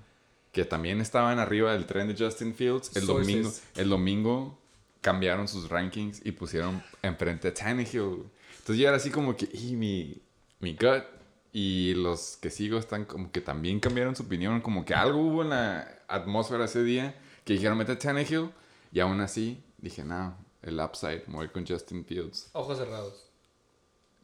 que 0.52 0.64
también 0.64 1.00
estaban 1.00 1.38
arriba 1.38 1.72
del 1.72 1.86
tren 1.86 2.08
de 2.08 2.16
Justin 2.16 2.54
Fields, 2.54 2.94
el 2.96 3.04
Sources. 3.04 3.26
domingo, 3.26 3.52
el 3.76 3.88
domingo 3.88 4.58
cambiaron 5.05 5.46
sus 5.46 5.68
rankings 5.68 6.22
y 6.24 6.32
pusieron 6.32 6.82
enfrente 7.02 7.48
a 7.48 7.55
Tannehill. 7.55 8.24
Entonces 8.59 8.78
yo 8.78 8.88
era 8.88 8.96
así 8.96 9.11
como 9.11 9.36
que, 9.36 9.46
y 9.52 9.76
mi, 9.76 10.16
mi 10.61 10.72
gut 10.72 11.05
y 11.52 11.92
los 11.92 12.38
que 12.38 12.48
sigo 12.48 12.78
están 12.78 13.05
como 13.05 13.30
que 13.30 13.42
también 13.42 13.80
cambiaron 13.80 14.16
su 14.16 14.22
opinión, 14.22 14.62
como 14.62 14.86
que 14.86 14.94
algo 14.94 15.20
hubo 15.20 15.42
en 15.42 15.50
la, 15.50 15.98
atmósfera 16.09 16.64
ese 16.64 16.82
día 16.82 17.14
que 17.44 17.52
dijeron 17.52 17.76
mete 17.76 17.92
a 17.92 17.98
Tannehill 17.98 18.50
y 18.92 19.00
aún 19.00 19.20
así 19.20 19.62
dije, 19.76 20.05
no, 20.05 20.38
el 20.62 20.80
upside, 20.80 21.24
voy 21.26 21.48
con 21.48 21.66
Justin 21.66 22.07
Fields 22.07 22.48
Ojos 22.52 22.78
cerrados. 22.78 23.28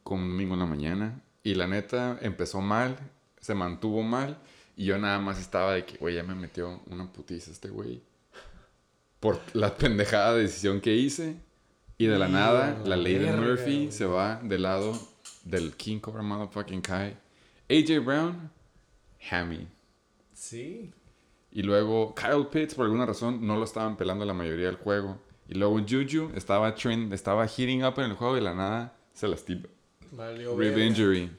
con 0.03 0.21
un 0.21 0.31
domingo 0.31 0.55
en 0.55 0.61
la 0.61 0.67
mañana. 0.67 1.23
Y 1.43 1.57
la 1.57 1.67
neta 1.67 2.19
empezó 2.23 2.63
mal, 2.63 2.97
se 3.39 3.55
mantuvo 3.55 4.03
mal. 4.03 4.39
Y 4.77 4.87
yo 4.87 4.99
nada 4.99 5.19
más 5.19 5.39
estaba 5.39 5.75
de 5.75 5.85
que, 5.85 5.99
güey, 5.99 6.15
ya 6.15 6.23
me 6.23 6.35
metió 6.35 6.81
una 6.87 7.13
putiza 7.13 7.51
este 7.51 7.69
güey. 7.69 8.03
Por 9.21 9.41
la 9.53 9.77
pendejada 9.77 10.35
decisión 10.35 10.81
que 10.81 10.95
hice. 10.95 11.37
Y 11.99 12.07
de 12.07 12.19
la 12.19 12.29
nada, 12.29 12.81
la 12.87 12.97
ley 12.97 13.19
de 13.19 13.31
Murphy 13.33 13.77
güey. 13.77 13.93
se 13.93 14.07
va 14.07 14.41
del 14.43 14.63
lado 14.63 14.99
del 15.45 15.77
King 15.77 15.99
Cobra 15.99 16.23
Motherfucking 16.23 16.81
Kai. 16.81 17.15
AJ 17.69 18.03
Brown, 18.03 18.51
Hammy. 19.31 19.69
Sí. 20.33 20.91
Y 21.53 21.63
luego 21.63 22.15
Kyle 22.15 22.47
Pitts, 22.51 22.75
por 22.75 22.87
alguna 22.87 23.05
razón, 23.05 23.47
no 23.47 23.57
lo 23.57 23.65
estaban 23.65 23.99
pelando 23.99 24.25
la 24.25 24.33
mayoría 24.33 24.67
del 24.67 24.77
juego. 24.77 25.19
Y 25.47 25.55
luego 25.55 25.79
Juju 25.81 26.31
estaba 26.35 26.75
trend, 26.75 27.13
estaba 27.13 27.47
heating 27.47 27.85
up 27.85 27.95
en 27.99 28.05
el 28.05 28.15
juego 28.15 28.37
y 28.37 28.39
de 28.39 28.45
la 28.45 28.55
nada 28.55 28.97
se 29.13 29.29
lastima. 29.29 29.69
Valió 30.13 30.57
Rib 30.57 30.79
injury. 30.79 31.31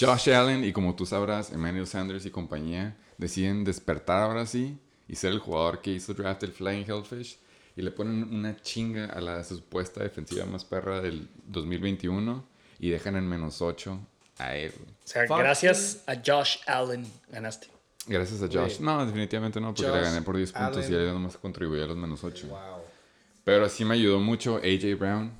Josh 0.00 0.30
Allen 0.30 0.64
y 0.64 0.72
como 0.72 0.96
tú 0.96 1.04
sabrás, 1.04 1.52
Emmanuel 1.52 1.86
Sanders 1.86 2.24
y 2.24 2.30
compañía 2.30 2.96
deciden 3.18 3.64
despertar 3.64 4.22
ahora 4.22 4.46
sí 4.46 4.78
y 5.08 5.16
ser 5.16 5.32
el 5.32 5.38
jugador 5.38 5.80
que 5.80 5.92
hizo 5.92 6.14
draft 6.14 6.42
el 6.42 6.52
Flying 6.52 6.84
Hellfish 6.88 7.38
y 7.76 7.82
le 7.82 7.90
ponen 7.90 8.22
una 8.32 8.56
chinga 8.60 9.06
a 9.06 9.20
la 9.20 9.42
supuesta 9.44 10.02
defensiva 10.02 10.44
más 10.46 10.64
perra 10.64 11.00
del 11.00 11.28
2021 11.46 12.44
y 12.78 12.90
dejan 12.90 13.16
en 13.16 13.28
menos 13.28 13.60
8 13.60 13.98
a 14.38 14.56
él. 14.56 14.72
O 14.72 15.06
sea, 15.06 15.26
Fuck 15.26 15.38
gracias 15.38 16.02
a 16.06 16.14
Josh 16.24 16.58
Allen 16.66 17.06
ganaste. 17.28 17.68
Gracias 18.06 18.42
a 18.42 18.48
Josh. 18.48 18.80
No, 18.80 19.04
definitivamente 19.04 19.60
no, 19.60 19.68
porque 19.74 19.88
Josh 19.88 19.94
le 19.94 20.02
gané 20.02 20.22
por 20.22 20.36
10 20.36 20.52
puntos 20.52 20.90
y 20.90 20.94
él 20.94 21.06
nomás 21.06 21.36
contribuyó 21.36 21.84
a 21.84 21.86
los 21.86 21.96
menos 21.96 22.22
8. 22.22 22.48
Wow. 22.48 22.58
Pero 23.44 23.68
sí 23.68 23.84
me 23.84 23.94
ayudó 23.94 24.20
mucho 24.20 24.56
AJ 24.56 24.98
Brown, 24.98 25.32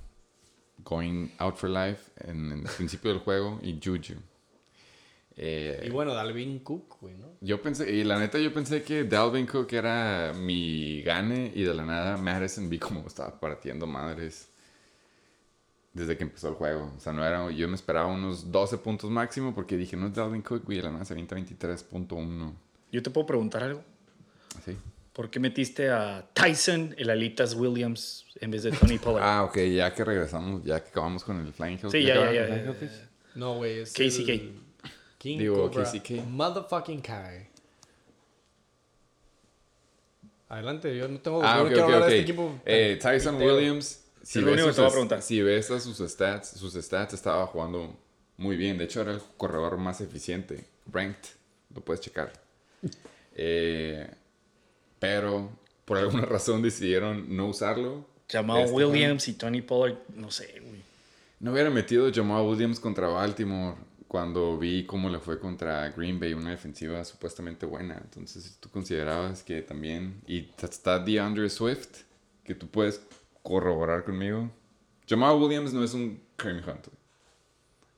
going 0.82 1.28
out 1.38 1.56
for 1.56 1.70
life 1.70 2.10
en 2.18 2.52
el 2.52 2.62
principio 2.76 3.10
del 3.10 3.20
juego, 3.20 3.58
y 3.62 3.78
Juju. 3.82 4.14
Eh, 5.36 5.84
Y 5.86 5.90
bueno, 5.90 6.14
Dalvin 6.14 6.60
Cook, 6.60 6.98
güey, 7.00 7.14
¿no? 7.16 7.26
yo 7.40 7.60
pensé, 7.60 7.90
y 7.92 8.04
la 8.04 8.18
neta 8.18 8.38
yo 8.38 8.52
pensé 8.54 8.82
que 8.82 9.04
Dalvin 9.04 9.46
Cook 9.46 9.72
era 9.72 10.32
mi 10.32 11.02
gane, 11.02 11.50
y 11.54 11.62
de 11.64 11.74
la 11.74 11.84
nada 11.84 12.16
Madison 12.16 12.68
vi 12.70 12.78
como 12.78 13.06
estaba 13.06 13.38
partiendo 13.40 13.86
madres 13.86 14.48
desde 15.92 16.16
que 16.16 16.24
empezó 16.24 16.48
el 16.48 16.54
juego. 16.54 16.92
O 16.96 17.00
sea, 17.00 17.12
no 17.12 17.24
era, 17.24 17.50
yo 17.50 17.68
me 17.68 17.74
esperaba 17.74 18.06
unos 18.06 18.50
12 18.52 18.78
puntos 18.78 19.10
máximo, 19.10 19.54
porque 19.54 19.76
dije, 19.76 19.96
no 19.96 20.06
es 20.08 20.14
Dalvin 20.14 20.42
Cook, 20.42 20.64
y 20.70 20.76
de 20.76 20.82
la 20.82 20.90
nada 20.90 21.04
se 21.04 21.14
avienta 21.14 21.36
23.1. 21.36 22.52
Yo 22.92 23.02
te 23.02 23.10
puedo 23.10 23.26
preguntar 23.26 23.62
algo. 23.64 23.82
Así. 24.58 24.76
¿Por 25.12 25.30
qué 25.30 25.38
metiste 25.38 25.90
a 25.90 26.28
Tyson, 26.32 26.94
el 26.98 27.10
Alitas 27.10 27.54
Williams, 27.54 28.24
en 28.40 28.50
vez 28.50 28.64
de 28.64 28.72
Tony 28.72 28.98
Pollard? 28.98 29.22
Ah, 29.26 29.44
ok, 29.44 29.58
ya 29.74 29.92
que 29.94 30.04
regresamos, 30.04 30.64
ya 30.64 30.82
que 30.82 30.88
acabamos 30.90 31.22
con 31.24 31.40
el 31.44 31.52
Flying 31.52 31.78
Hill. 31.82 31.90
Sí, 31.90 32.02
ya, 32.04 32.14
ya, 32.16 32.32
ya, 32.32 32.48
ya? 32.48 32.74
No, 33.36 33.56
güey, 33.56 33.80
es 33.80 33.92
KCK. 33.92 34.28
el 34.28 34.63
King 35.24 35.38
Digo, 35.38 35.70
Cobra 35.70 35.84
KCK. 35.84 36.22
Motherfucking 36.28 37.00
Kai. 37.00 37.46
Adelante, 40.50 40.94
yo 40.94 41.08
no 41.08 41.18
tengo... 41.18 41.42
Ah, 41.42 41.62
no 41.62 41.68
quiero 41.68 41.84
hablar 41.84 42.02
de 42.02 42.08
este 42.08 42.20
equipo. 42.20 42.60
Eh, 42.66 42.98
Tyson 43.00 43.36
Pitero. 43.36 43.56
Williams, 43.56 44.04
si 44.22 44.42
ves, 44.42 44.60
sus 44.60 44.78
a 44.78 45.20
si 45.22 45.40
ves 45.40 45.70
a 45.70 45.80
sus 45.80 45.96
stats, 45.96 46.50
sus 46.50 46.74
stats 46.74 47.14
estaba 47.14 47.46
jugando 47.46 47.96
muy 48.36 48.56
bien. 48.56 48.76
De 48.76 48.84
hecho, 48.84 49.00
era 49.00 49.12
el 49.12 49.22
corredor 49.38 49.78
más 49.78 50.02
eficiente. 50.02 50.66
Ranked, 50.92 51.30
lo 51.74 51.80
puedes 51.80 52.02
checar. 52.02 52.30
Eh, 53.36 54.08
pero 55.00 55.50
por 55.84 55.98
alguna 55.98 56.24
razón 56.26 56.62
decidieron 56.62 57.34
no 57.34 57.48
usarlo. 57.48 58.06
Jamal 58.30 58.60
Este 58.60 58.72
Williams 58.72 59.26
y 59.26 59.32
Tony 59.32 59.60
Pollard, 59.60 59.98
no 60.14 60.30
sé, 60.30 60.60
güey. 60.60 60.82
No 61.40 61.50
hubiera 61.50 61.68
metido 61.68 62.08
Jamal 62.14 62.46
Williams 62.46 62.78
contra 62.78 63.08
Baltimore 63.08 63.74
cuando 64.14 64.56
vi 64.56 64.86
cómo 64.86 65.08
le 65.08 65.18
fue 65.18 65.40
contra 65.40 65.88
Green 65.88 66.20
Bay, 66.20 66.34
una 66.34 66.50
defensiva 66.50 67.04
supuestamente 67.04 67.66
buena. 67.66 68.00
Entonces, 68.00 68.56
tú 68.60 68.70
considerabas 68.70 69.42
que 69.42 69.60
también. 69.60 70.22
Y 70.28 70.52
está 70.62 71.00
DeAndre 71.00 71.50
Swift, 71.50 72.02
que 72.44 72.54
tú 72.54 72.68
puedes 72.68 73.04
corroborar 73.42 74.04
conmigo. 74.04 74.48
Jamal 75.08 75.34
Williams 75.34 75.72
no 75.72 75.82
es 75.82 75.94
un 75.94 76.22
Kareem 76.36 76.62
Hunt. 76.64 76.86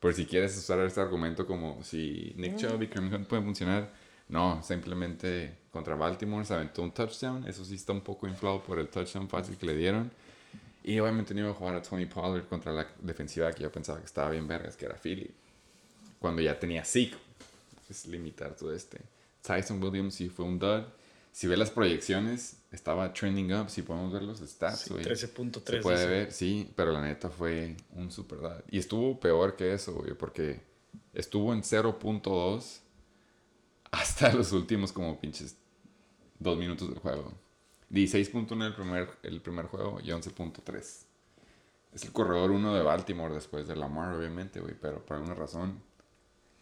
Por 0.01 0.15
si 0.15 0.25
quieres 0.25 0.57
usar 0.57 0.79
este 0.79 1.03
argumento 1.03 1.47
como 1.47 1.83
si 1.83 2.33
Nick 2.39 2.57
Chubb 2.57 2.83
y 2.83 2.89
Kareem 2.89 3.13
Hunt 3.13 3.29
pueden 3.29 3.45
funcionar. 3.45 3.93
No, 4.27 4.63
simplemente 4.63 5.59
contra 5.71 5.97
Baltimore 5.97 6.47
se 6.47 6.55
aventó 6.55 6.81
un 6.81 6.93
touchdown. 6.93 7.47
Eso 7.47 7.63
sí 7.63 7.75
está 7.75 7.93
un 7.93 8.01
poco 8.01 8.27
inflado 8.27 8.63
por 8.63 8.79
el 8.79 8.89
touchdown 8.89 9.29
fácil 9.29 9.59
que 9.59 9.67
le 9.67 9.77
dieron. 9.77 10.11
Y 10.83 10.99
obviamente 10.99 11.35
no 11.35 11.41
iba 11.41 11.51
a 11.51 11.53
jugar 11.53 11.75
a 11.75 11.83
Tony 11.83 12.07
Pollard 12.07 12.49
contra 12.49 12.73
la 12.73 12.87
defensiva 13.03 13.53
que 13.53 13.65
yo 13.65 13.71
pensaba 13.71 13.99
que 13.99 14.07
estaba 14.07 14.31
bien 14.31 14.49
vergas, 14.49 14.79
que 14.79 14.87
era 14.87 14.95
Philly. 14.95 15.31
Cuando 16.19 16.43
ya 16.43 16.59
tenía 16.59 16.85
Zeke. 16.85 17.17
Es 17.89 18.07
limitar 18.07 18.55
todo 18.57 18.75
este. 18.75 18.99
Tyson 19.43 19.83
Williams 19.83 20.15
sí 20.15 20.29
fue 20.29 20.45
un 20.45 20.59
dud. 20.59 20.83
Si 21.31 21.47
ves 21.47 21.59
las 21.59 21.71
proyecciones, 21.71 22.57
estaba 22.73 23.13
trending 23.13 23.53
up. 23.55 23.69
Si 23.71 23.83
podemos 23.83 24.13
ver 24.13 24.23
los 24.23 24.39
stats, 24.41 24.81
Sí, 24.81 24.91
güey. 24.95 25.05
13.3 25.05 25.63
Se 25.65 25.77
puede 25.83 25.97
dice. 25.99 26.09
ver, 26.09 26.33
sí, 26.33 26.73
pero 26.75 26.93
la 26.93 27.03
neta 27.03 27.29
fue 27.29 27.77
un 27.95 28.11
super 28.11 28.39
dud. 28.41 28.63
Y 28.71 28.79
estuvo 28.79 29.21
peor 29.21 29.55
que 29.55 29.73
eso, 29.75 29.93
güey, 29.95 30.15
porque 30.15 30.61
estuvo 31.13 31.53
en 31.53 31.63
0.2 31.63 32.81
hasta 33.93 34.33
los 34.35 34.53
últimos 34.53 34.93
como 34.93 35.21
pinches 35.21 35.57
dos 36.39 36.57
minutos 36.59 36.89
del 36.89 36.99
juego. 36.99 37.33
16.1 37.93 38.67
el 38.67 38.75
primer, 38.75 39.11
el 39.23 39.41
primer 39.41 39.67
juego 39.67 40.01
y 40.03 40.09
11.3. 40.09 40.79
Es 41.93 42.03
el 42.03 42.13
corredor 42.13 42.51
1 42.51 42.75
de 42.75 42.83
Baltimore 42.83 43.33
después 43.33 43.69
de 43.69 43.77
Lamar, 43.77 44.15
obviamente, 44.15 44.61
güey, 44.61 44.75
pero 44.75 45.05
por 45.05 45.17
alguna 45.19 45.35
razón 45.35 45.81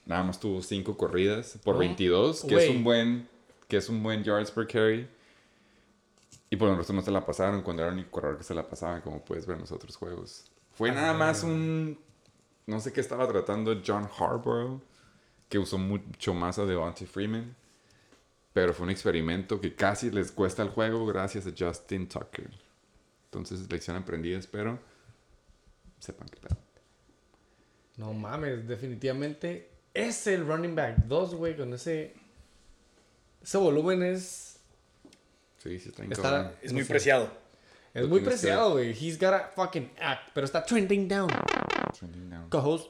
nada 0.06 0.22
más 0.22 0.38
tuvo 0.40 0.62
5 0.62 0.96
corridas 0.96 1.58
por 1.64 1.76
Oh, 1.76 1.78
22, 1.78 2.44
que 2.44 2.56
es 2.56 2.70
un 2.70 2.84
buen 2.84 3.28
que 3.68 3.78
es 3.78 3.88
un 3.88 4.02
buen 4.02 4.22
yards 4.22 4.50
per 4.50 4.66
carry. 4.66 5.08
Y 6.50 6.56
por 6.56 6.66
alguna 6.68 6.82
razón 6.82 6.96
no 6.96 7.02
se 7.02 7.10
la 7.10 7.24
pasaron 7.24 7.62
cuando 7.62 7.82
era 7.82 7.90
el 7.90 7.94
único 7.98 8.10
corredor 8.12 8.36
que 8.38 8.44
se 8.44 8.54
la 8.54 8.68
pasaban, 8.68 9.00
como 9.00 9.24
puedes 9.24 9.46
ver 9.46 9.54
en 9.56 9.62
los 9.62 9.72
otros 9.72 9.96
juegos. 9.96 10.44
Fue 10.72 10.90
nada 10.92 11.10
Ah. 11.10 11.14
más 11.14 11.42
un 11.42 11.98
no 12.66 12.80
sé 12.80 12.92
qué 12.92 13.00
estaba 13.00 13.26
tratando 13.28 13.80
John 13.86 14.08
Harbaugh, 14.18 14.80
que 15.48 15.58
usó 15.58 15.78
mucho 15.78 16.32
más 16.34 16.58
a 16.58 16.64
Devontae 16.66 17.06
Freeman. 17.06 17.54
Pero 18.52 18.72
fue 18.72 18.84
un 18.84 18.90
experimento 18.90 19.60
que 19.60 19.74
casi 19.74 20.10
les 20.10 20.30
cuesta 20.30 20.62
el 20.62 20.68
juego 20.70 21.04
gracias 21.06 21.46
a 21.46 21.52
Justin 21.58 22.08
Tucker. 22.08 22.50
Entonces, 23.26 23.70
lección 23.70 23.96
aprendida, 23.96 24.38
espero. 24.38 24.78
Sepan 25.98 26.28
que 26.28 26.38
pedo. 26.40 26.56
No 27.96 28.12
mames, 28.12 28.66
definitivamente 28.68 29.70
es 29.94 30.26
el 30.26 30.46
running 30.46 30.74
back 30.74 30.96
2, 31.06 31.34
güey, 31.36 31.56
con 31.56 31.72
ese... 31.72 32.14
Ese 33.42 33.58
volumen 33.58 34.02
es... 34.02 34.58
Sí, 35.58 35.78
sí, 35.78 35.88
está 35.90 36.04
Está-. 36.04 36.52
Es 36.62 36.72
No 36.72 36.76
muy 36.76 36.84
sé. 36.84 36.90
preciado. 36.90 37.30
Es 37.94 38.02
Lo 38.02 38.08
muy 38.08 38.20
preciado, 38.20 38.72
güey. 38.72 38.90
He's 38.90 39.18
gotta 39.18 39.52
fucking 39.54 39.90
act. 40.00 40.30
Pero 40.34 40.44
está 40.44 40.64
trending 40.64 41.06
down. 41.08 41.28
Trending 41.98 42.28
down. 42.28 42.50
Co-host, 42.50 42.88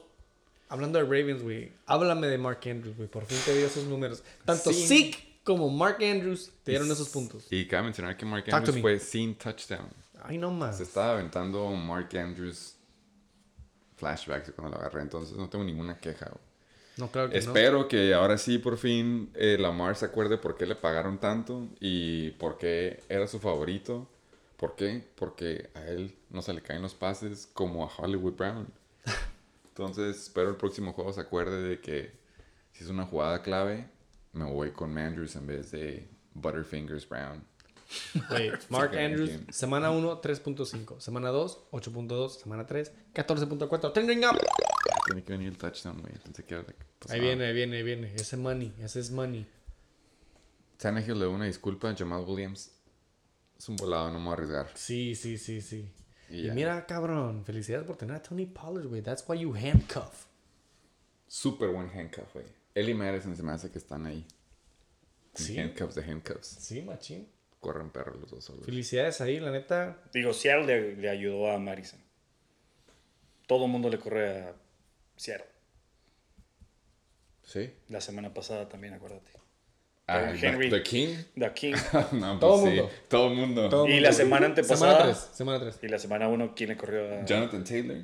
hablando 0.67 0.97
de 0.99 1.03
Ravens, 1.05 1.43
güey. 1.43 1.71
Háblame 1.85 2.27
de 2.27 2.37
Mark 2.39 2.59
Andrews, 2.65 2.97
güey. 2.97 3.07
Por 3.07 3.25
fin 3.25 3.37
te 3.45 3.55
dio 3.55 3.67
esos 3.67 3.83
números. 3.85 4.23
Tanto 4.43 4.73
Sí. 4.73 4.87
Zeke 4.87 5.39
como 5.43 5.69
Mark 5.69 5.97
Andrews 6.03 6.51
te 6.63 6.71
dieron 6.71 6.87
Y- 6.87 6.91
esos 6.91 7.09
puntos. 7.09 7.45
Y 7.51 7.67
cabe 7.67 7.83
mencionar 7.83 8.17
que 8.17 8.25
Mark 8.25 8.45
Talk 8.45 8.55
Andrews 8.55 8.81
fue 8.81 8.99
sin 8.99 9.35
touchdown. 9.35 9.87
Ay, 10.23 10.37
no 10.39 10.49
más. 10.49 10.77
Se 10.77 10.83
estaba 10.83 11.13
aventando 11.13 11.69
Mark 11.69 12.09
Andrews 12.17 12.75
flashbacks 13.97 14.51
cuando 14.55 14.75
lo 14.75 14.81
agarré, 14.81 15.01
entonces 15.03 15.37
no 15.37 15.47
tengo 15.49 15.63
ninguna 15.63 15.97
queja. 15.97 16.25
güey. 16.29 16.41
No, 16.97 17.11
claro 17.11 17.29
que 17.29 17.37
Espero 17.37 17.87
que 17.87 18.13
ahora 18.13 18.37
sí 18.37 18.57
por 18.57 18.77
fin 18.77 19.29
eh, 19.35 19.57
Lamar 19.59 19.95
se 19.95 20.05
acuerde 20.05 20.37
por 20.37 20.55
qué 20.55 20.65
le 20.65 20.75
pagaron 20.75 21.17
tanto 21.17 21.67
y 21.79 22.31
por 22.31 22.57
qué 22.57 23.03
era 23.09 23.27
su 23.27 23.39
favorito. 23.39 24.07
¿Por 24.57 24.75
qué? 24.75 25.05
Porque 25.15 25.69
a 25.73 25.85
él 25.87 26.15
no 26.29 26.41
se 26.41 26.53
le 26.53 26.61
caen 26.61 26.81
los 26.81 26.93
pases 26.93 27.49
como 27.53 27.83
a 27.83 27.91
Hollywood 27.97 28.35
Brown. 28.35 28.67
Entonces 29.67 30.15
espero 30.15 30.49
el 30.49 30.55
próximo 30.55 30.93
juego 30.93 31.11
se 31.11 31.21
acuerde 31.21 31.61
de 31.61 31.81
que 31.81 32.11
si 32.71 32.83
es 32.83 32.89
una 32.89 33.05
jugada 33.05 33.41
clave, 33.41 33.89
me 34.31 34.45
voy 34.45 34.71
con 34.71 34.97
Andrews 34.97 35.35
en 35.35 35.47
vez 35.47 35.71
de 35.71 36.07
Butterfingers 36.33 37.07
Brown. 37.07 37.43
Güey, 38.29 38.51
Mark 38.69 38.95
Andrews, 38.97 39.31
semana 39.49 39.91
1, 39.91 40.21
3.5. 40.21 40.99
Semana 40.99 41.29
2, 41.29 41.67
8.2. 41.71 42.29
Semana 42.41 42.65
3, 42.65 42.91
14.4. 43.13 43.93
Trending 43.93 44.25
up. 44.25 44.37
Tiene 45.05 45.23
que 45.23 45.33
venir 45.33 45.49
el 45.49 45.57
touchdown, 45.57 46.01
güey. 46.01 46.13
Pues, 46.99 47.11
Ahí 47.11 47.19
ah. 47.19 47.23
viene, 47.23 47.45
ahí 47.45 47.53
viene, 47.53 47.77
ahí 47.77 47.83
viene. 47.83 48.13
Ese 48.15 48.37
money, 48.37 48.73
ese 48.81 48.99
es 48.99 49.11
money. 49.11 49.47
Tannehill 50.77 51.19
le 51.19 51.27
una 51.27 51.45
disculpa. 51.45 51.93
Jamal 51.95 52.23
Williams 52.27 52.71
es 53.57 53.69
un 53.69 53.75
volado, 53.75 54.11
no 54.11 54.19
me 54.19 54.25
voy 54.25 54.31
a 54.31 54.33
arriesgar. 54.33 54.71
Sí, 54.73 55.15
sí, 55.15 55.37
sí, 55.37 55.61
sí. 55.61 55.91
Y 56.29 56.49
mira, 56.51 56.85
cabrón, 56.85 57.45
felicidades 57.45 57.85
por 57.85 57.97
tener 57.97 58.15
a 58.15 58.21
Tony 58.21 58.45
Pollard, 58.47 58.87
güey. 58.87 59.01
That's 59.01 59.23
why 59.27 59.39
you 59.39 59.53
handcuff. 59.55 60.25
Súper 61.27 61.69
buen 61.69 61.89
handcuff, 61.89 62.33
güey. 62.33 62.45
Él 62.73 62.89
y 62.89 62.93
Madison 62.93 63.35
se 63.35 63.43
me 63.43 63.51
hace 63.51 63.71
que 63.71 63.77
están 63.77 64.05
ahí. 64.05 64.25
Sí. 65.33 65.57
Handcuffs 65.57 65.95
de 65.95 66.03
handcuffs. 66.03 66.47
Sí, 66.47 66.81
machín. 66.81 67.27
Corren 67.65 67.89
perros 67.89 68.17
los 68.21 68.29
dos 68.29 68.43
solos. 68.43 68.63
Felicidades 68.65 69.21
ahí, 69.21 69.39
la 69.39 69.49
neta. 69.51 69.97
Digo, 70.13 70.33
Seattle 70.33 70.65
le, 70.67 70.95
le 70.97 71.09
ayudó 71.09 71.49
a 71.51 71.57
Madison. 71.57 71.99
Todo 73.47 73.65
el 73.65 73.71
mundo 73.71 73.89
le 73.89 73.97
corre 73.97 74.39
a 74.43 74.53
Seattle. 75.15 75.47
Sí. 77.43 77.73
La 77.89 78.01
semana 78.01 78.33
pasada 78.33 78.69
también, 78.69 78.93
acuérdate. 78.93 79.31
Ah, 80.07 80.31
Henry. 80.39 80.69
The 80.69 80.83
King. 80.83 81.15
The 81.35 81.51
King. 81.53 81.73
no, 82.11 82.39
pues 82.39 82.39
Todo 82.39 82.57
sí. 82.59 82.65
mundo. 82.67 82.91
Todo 83.07 83.27
el 83.31 83.35
mundo. 83.35 83.69
Todo 83.69 83.87
Y 83.87 83.99
la 83.99 84.11
semana 84.11 84.45
antepasada- 84.45 84.97
Semana 85.13 85.13
3. 85.13 85.17
Semana 85.33 85.59
3. 85.59 85.79
Y 85.81 85.87
la 85.87 85.97
semana 85.99 86.27
1, 86.27 86.53
¿quién 86.55 86.69
le 86.69 86.77
corrió 86.77 87.19
a.? 87.21 87.25
Jonathan 87.25 87.63
Taylor. 87.63 87.97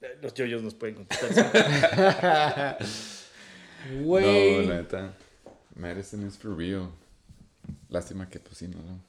Eh, 0.00 0.18
Los 0.20 0.34
yoyos 0.34 0.62
nos 0.62 0.74
pueden 0.74 0.96
contestar. 0.96 2.78
Güey. 4.02 4.56
No, 4.66 4.68
la 4.68 4.76
neta. 4.82 5.14
Medicine 5.76 6.26
is 6.26 6.36
for 6.36 6.54
real. 6.56 6.90
Lástima 7.90 8.28
que 8.28 8.38
pues 8.40 8.58
sí, 8.58 8.68
no. 8.68 8.78
no. 8.78 9.00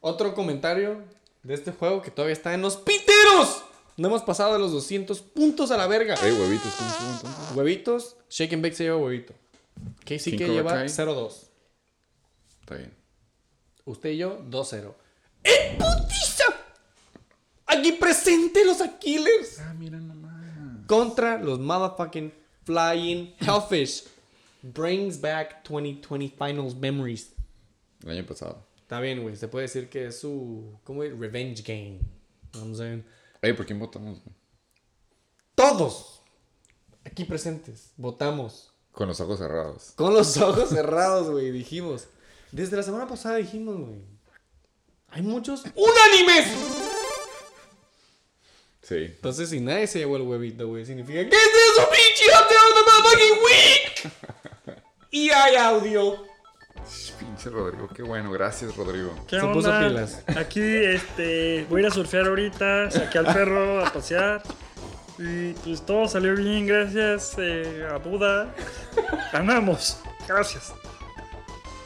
Otro 0.00 0.34
comentario 0.34 1.02
de 1.42 1.54
este 1.54 1.72
juego 1.72 2.02
que 2.02 2.10
todavía 2.10 2.34
está 2.34 2.54
en 2.54 2.62
los 2.62 2.76
piteros. 2.76 3.64
No 3.96 4.08
hemos 4.08 4.22
pasado 4.22 4.52
de 4.54 4.58
los 4.58 4.72
200 4.72 5.20
puntos 5.22 5.70
a 5.70 5.76
la 5.76 5.86
verga. 5.86 6.14
Ey, 6.22 6.32
huevitos, 6.32 6.72
¿cómo 6.74 6.90
estuvo 6.90 7.10
entonces? 7.10 7.56
Huevitos, 7.56 8.16
Shake 8.28 8.52
and 8.54 8.62
Bake 8.62 8.74
se 8.74 8.84
lleva 8.84 8.96
huevito. 8.96 9.32
Casey 10.04 10.36
¿Quién 10.36 10.48
que 10.50 10.54
lleva 10.54 10.72
Kai? 10.72 10.88
0-2. 10.88 11.32
Está 12.60 12.74
bien. 12.76 12.92
Usted 13.84 14.10
y 14.10 14.16
yo 14.18 14.40
2-0. 14.50 14.94
¡Eh, 15.44 15.78
putiza! 15.78 16.44
Aquí 17.66 17.92
presente 17.92 18.64
los 18.64 18.80
Aquilers 18.80 19.58
Ah, 19.60 19.74
mira 19.74 19.98
nomás. 19.98 20.34
contra 20.86 21.38
los 21.38 21.58
motherfucking 21.60 22.32
Flying 22.64 23.34
Hellfish. 23.40 24.04
Brings 24.72 25.20
back 25.20 25.62
2020 25.68 26.30
Finals 26.38 26.74
memories. 26.74 27.32
El 28.02 28.10
año 28.12 28.26
pasado. 28.26 28.66
Está 28.80 28.98
bien, 29.00 29.22
güey. 29.22 29.36
Se 29.36 29.46
puede 29.46 29.64
decir 29.66 29.90
que 29.90 30.06
es 30.06 30.18
su. 30.20 30.78
¿Cómo 30.84 31.02
es? 31.04 31.12
Revenge 31.18 31.62
game. 31.62 32.00
Vamos 32.54 32.80
a 32.80 32.84
ver. 32.84 33.04
Ey, 33.42 33.52
¿por 33.52 33.66
quién 33.66 33.78
votamos? 33.78 34.20
güey? 34.24 34.34
Todos 35.54 36.22
aquí 37.04 37.24
presentes 37.24 37.92
votamos 37.98 38.72
Con 38.92 39.06
los 39.08 39.20
ojos 39.20 39.38
cerrados. 39.38 39.92
con 39.96 40.14
los 40.14 40.34
ojos 40.38 40.70
cerrados, 40.70 41.30
güey. 41.30 41.50
Dijimos. 41.50 42.06
Desde 42.50 42.76
la 42.76 42.82
semana 42.82 43.06
pasada 43.06 43.36
dijimos, 43.36 43.76
güey. 43.76 44.00
Hay 45.08 45.20
muchos 45.20 45.62
unánimes. 45.74 46.46
Sí. 48.82 48.96
Entonces, 48.96 49.50
si 49.50 49.60
nadie 49.60 49.86
se 49.86 49.98
llevó 49.98 50.16
el 50.16 50.22
huevito, 50.22 50.68
güey, 50.68 50.84
significa 50.86 51.20
que 51.28 51.36
es 51.36 51.42
eso, 51.42 51.88
pinche 51.90 52.30
of 52.32 52.48
the 52.48 52.54
motherfucking 52.90 53.44
week. 53.44 54.12
y 55.14 55.30
hay 55.30 55.54
audio. 55.54 56.24
Pinche 57.20 57.48
Rodrigo, 57.48 57.88
qué 57.94 58.02
bueno. 58.02 58.32
Gracias, 58.32 58.76
Rodrigo. 58.76 59.14
¿Qué 59.28 59.38
Se 59.38 59.46
puso 59.46 59.70
pilas. 59.78 60.24
Aquí 60.36 60.60
este, 60.60 61.64
voy 61.70 61.82
a 61.82 61.84
ir 61.84 61.92
a 61.92 61.94
surfear 61.94 62.26
ahorita, 62.26 62.90
saqué 62.90 63.18
al 63.18 63.26
perro 63.26 63.86
a 63.86 63.92
pasear. 63.92 64.42
Y 65.16 65.52
pues 65.52 65.86
todo 65.86 66.08
salió 66.08 66.34
bien, 66.34 66.66
gracias 66.66 67.36
eh, 67.38 67.86
a 67.88 67.98
Buda. 67.98 68.52
Ganamos, 69.32 70.00
gracias. 70.26 70.74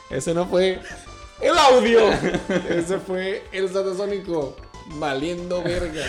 Ese 0.08 0.32
no 0.32 0.46
fue 0.46 0.80
el 1.42 1.58
audio. 1.58 2.10
Ese 2.70 2.98
fue 2.98 3.44
el 3.52 3.68
satasónico. 3.68 4.56
Valiendo 4.94 5.62
verga. 5.62 6.02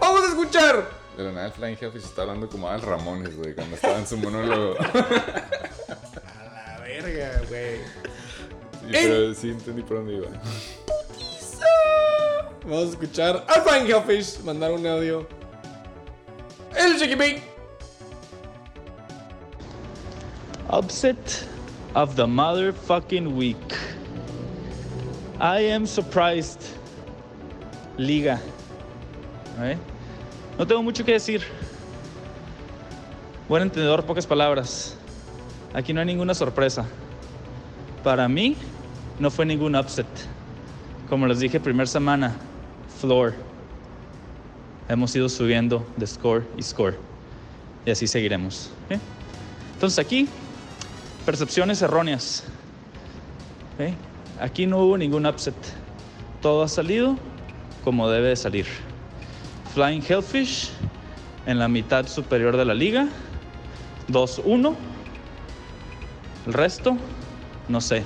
Vamos 0.00 0.22
a 0.22 0.28
escuchar. 0.28 0.88
De 1.18 1.22
la 1.22 1.32
nada 1.32 1.46
el 1.48 1.52
Flying 1.52 1.76
Hellfish 1.78 2.04
está 2.04 2.22
hablando 2.22 2.48
como 2.48 2.70
Al 2.70 2.80
Ramones, 2.80 3.36
güey, 3.36 3.54
cuando 3.54 3.76
estaba 3.76 3.98
en 3.98 4.06
su 4.06 4.16
monólogo. 4.16 4.76
A 7.14 7.16
verga, 7.16 7.40
güey. 7.48 7.76
Sí, 7.78 8.90
pero 8.90 9.34
sí 9.34 9.50
entendí 9.50 9.82
por 9.82 9.98
dónde 9.98 10.14
iba. 10.14 10.26
Vamos 12.64 12.88
a 12.88 12.90
escuchar 12.90 13.44
al 13.46 13.62
Frank 13.62 13.88
Hellfish 13.88 14.40
mandar 14.42 14.72
un 14.72 14.86
audio. 14.86 15.26
El 16.76 16.98
Chicky 16.98 17.14
Bake. 17.14 17.42
Upset 20.70 21.46
of 21.94 22.16
the 22.16 22.26
motherfucking 22.26 23.36
week. 23.36 23.74
I 25.40 25.60
am 25.70 25.86
surprised. 25.86 26.60
Liga. 27.96 28.40
¿Eh? 29.60 29.76
No 30.58 30.66
tengo 30.66 30.82
mucho 30.82 31.04
que 31.04 31.12
decir. 31.12 31.42
Buen 33.48 33.62
entendedor, 33.62 34.04
pocas 34.04 34.26
palabras. 34.26 34.96
Aquí 35.74 35.92
no 35.92 36.00
hay 36.00 36.06
ninguna 36.06 36.34
sorpresa. 36.34 36.86
Para 38.04 38.28
mí, 38.28 38.54
no 39.18 39.30
fue 39.30 39.46
ningún 39.46 39.74
upset. 39.74 40.06
Como 41.08 41.26
les 41.26 41.38
dije, 41.38 41.58
primer 41.58 41.88
semana, 41.88 42.36
floor. 43.00 43.32
Hemos 44.90 45.16
ido 45.16 45.30
subiendo 45.30 45.86
de 45.96 46.06
score 46.06 46.46
y 46.58 46.62
score. 46.62 46.98
Y 47.86 47.90
así 47.90 48.06
seguiremos. 48.06 48.70
¿ok? 48.84 48.98
Entonces 49.72 49.98
aquí, 49.98 50.28
percepciones 51.24 51.80
erróneas. 51.80 52.44
¿ok? 53.78 53.94
Aquí 54.38 54.66
no 54.66 54.80
hubo 54.80 54.98
ningún 54.98 55.24
upset. 55.24 55.54
Todo 56.42 56.62
ha 56.62 56.68
salido 56.68 57.16
como 57.84 58.10
debe 58.10 58.28
de 58.28 58.36
salir. 58.36 58.66
Flying 59.72 60.02
Hellfish 60.06 60.70
en 61.46 61.58
la 61.58 61.68
mitad 61.68 62.06
superior 62.06 62.56
de 62.58 62.66
la 62.66 62.74
liga. 62.74 63.08
2-1. 64.08 64.74
El 66.46 66.52
resto, 66.52 66.98
no 67.68 67.80
sé. 67.80 68.04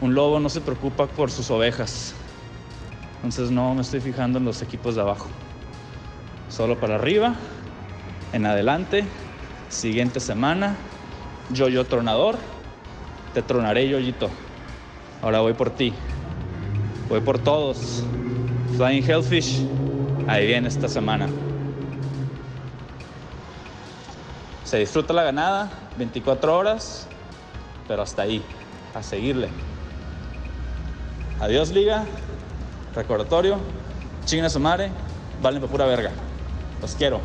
Un 0.00 0.14
lobo 0.14 0.40
no 0.40 0.48
se 0.48 0.60
preocupa 0.60 1.06
por 1.06 1.30
sus 1.30 1.50
ovejas. 1.50 2.14
Entonces 3.16 3.50
no 3.50 3.74
me 3.74 3.82
estoy 3.82 4.00
fijando 4.00 4.38
en 4.38 4.44
los 4.44 4.62
equipos 4.62 4.94
de 4.94 5.00
abajo. 5.00 5.28
Solo 6.48 6.78
para 6.78 6.96
arriba, 6.96 7.34
en 8.32 8.46
adelante, 8.46 9.04
siguiente 9.68 10.20
semana, 10.20 10.76
yo-yo 11.50 11.84
tronador, 11.84 12.36
te 13.32 13.42
tronaré 13.42 13.88
yoyito. 13.88 14.28
Ahora 15.22 15.40
voy 15.40 15.54
por 15.54 15.70
ti. 15.70 15.92
Voy 17.08 17.20
por 17.20 17.38
todos. 17.38 18.02
Flying 18.76 19.08
Hellfish, 19.08 19.64
ahí 20.26 20.46
viene 20.46 20.68
esta 20.68 20.88
semana. 20.88 21.28
Se 24.64 24.78
disfruta 24.78 25.12
la 25.12 25.22
ganada, 25.22 25.70
24 25.98 26.56
horas, 26.56 27.06
pero 27.88 28.02
hasta 28.02 28.22
ahí, 28.22 28.42
a 28.94 29.02
seguirle. 29.02 29.48
Adiós 31.40 31.70
liga, 31.70 32.04
recordatorio, 32.94 33.58
chinguen 34.24 34.46
a 34.46 34.50
su 34.50 34.60
madre, 34.60 34.90
valen 35.40 35.60
para 35.60 35.72
pura 35.72 35.86
verga. 35.86 36.12
Los 36.80 36.94
quiero. 36.94 37.20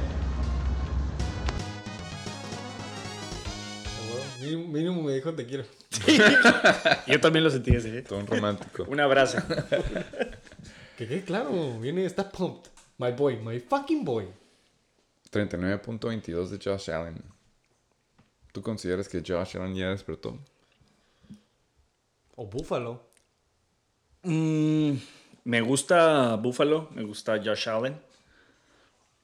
Mínimo, 4.41 4.67
mínimo 4.67 5.01
me 5.03 5.13
dijo 5.13 5.33
te 5.33 5.45
quiero. 5.45 5.65
Yo 7.07 7.19
también 7.19 7.43
lo 7.43 7.49
sentí 7.49 7.75
ese. 7.75 7.97
¿eh? 7.97 8.01
Todo 8.01 8.19
un 8.19 8.27
romántico. 8.27 8.85
Un 8.87 8.99
abrazo. 8.99 9.39
Que 10.97 11.07
quede 11.07 11.23
claro, 11.23 11.79
viene, 11.79 12.05
está 12.05 12.29
pumped. 12.29 12.71
My 12.97 13.11
boy, 13.11 13.37
my 13.37 13.59
fucking 13.59 14.03
boy. 14.03 14.25
39.22 15.31 16.47
de 16.47 16.59
Josh 16.63 16.89
Allen. 16.89 17.21
¿Tú 18.57 18.63
consideras 18.63 19.07
que 19.07 19.19
Josh 19.21 19.55
Allen 19.55 19.75
ya 19.75 19.89
despertó? 19.91 20.35
O 22.35 22.47
Buffalo. 22.47 23.03
Mm, 24.23 24.93
me 25.43 25.61
gusta 25.61 26.37
Buffalo, 26.37 26.89
me 26.95 27.03
gusta 27.03 27.37
Josh 27.37 27.69
Allen. 27.69 28.01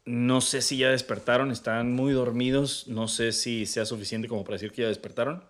No 0.05 0.39
sé 0.39 0.61
si 0.61 0.77
ya 0.77 0.91
despertaron, 0.91 1.49
están 1.49 1.93
muy 1.93 2.13
dormidos. 2.13 2.87
No 2.87 3.07
sé 3.07 3.31
si 3.31 3.65
sea 3.65 3.87
suficiente 3.87 4.27
como 4.27 4.43
para 4.43 4.53
decir 4.57 4.71
que 4.71 4.83
ya 4.83 4.87
despertaron. 4.87 5.43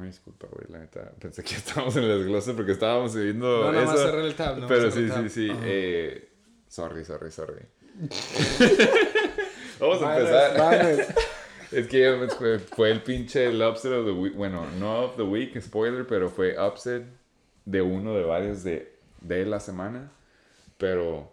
Ay, 0.00 0.06
disculpa, 0.06 0.46
güey, 0.50 0.64
la 0.70 0.78
neta. 0.78 1.12
Pensé 1.20 1.44
que 1.44 1.54
estábamos 1.56 1.94
en 1.96 2.04
el 2.04 2.20
desglose 2.20 2.54
porque 2.54 2.72
estábamos 2.72 3.14
viendo 3.14 3.64
No, 3.64 3.72
nada 3.72 3.84
más 3.84 4.00
eso. 4.00 4.18
el 4.18 4.34
tab, 4.34 4.56
más 4.60 4.66
Pero 4.70 4.90
sí, 4.90 5.00
el 5.00 5.12
sí, 5.12 5.28
sí. 5.28 5.50
Ajá. 5.50 5.60
Eh, 5.66 6.32
sorry, 6.68 7.04
sorry, 7.04 7.30
sorry. 7.30 7.66
Vamos 9.80 10.02
a 10.02 10.18
empezar. 10.18 10.58
mames. 10.58 11.06
Es 11.70 11.86
que 11.86 12.28
fue, 12.38 12.58
fue 12.58 12.90
el 12.90 13.02
pinche 13.02 13.46
el 13.46 13.62
upset 13.62 13.92
of 13.92 14.06
the 14.06 14.12
week. 14.12 14.34
Bueno, 14.34 14.66
no 14.78 15.04
of 15.04 15.16
the 15.16 15.22
week, 15.22 15.60
spoiler, 15.60 16.06
pero 16.06 16.30
fue 16.30 16.56
upset 16.58 17.04
de 17.66 17.82
uno 17.82 18.14
de 18.14 18.22
varios 18.22 18.64
de, 18.64 18.96
de 19.20 19.44
la 19.44 19.60
semana. 19.60 20.10
Pero, 20.78 21.30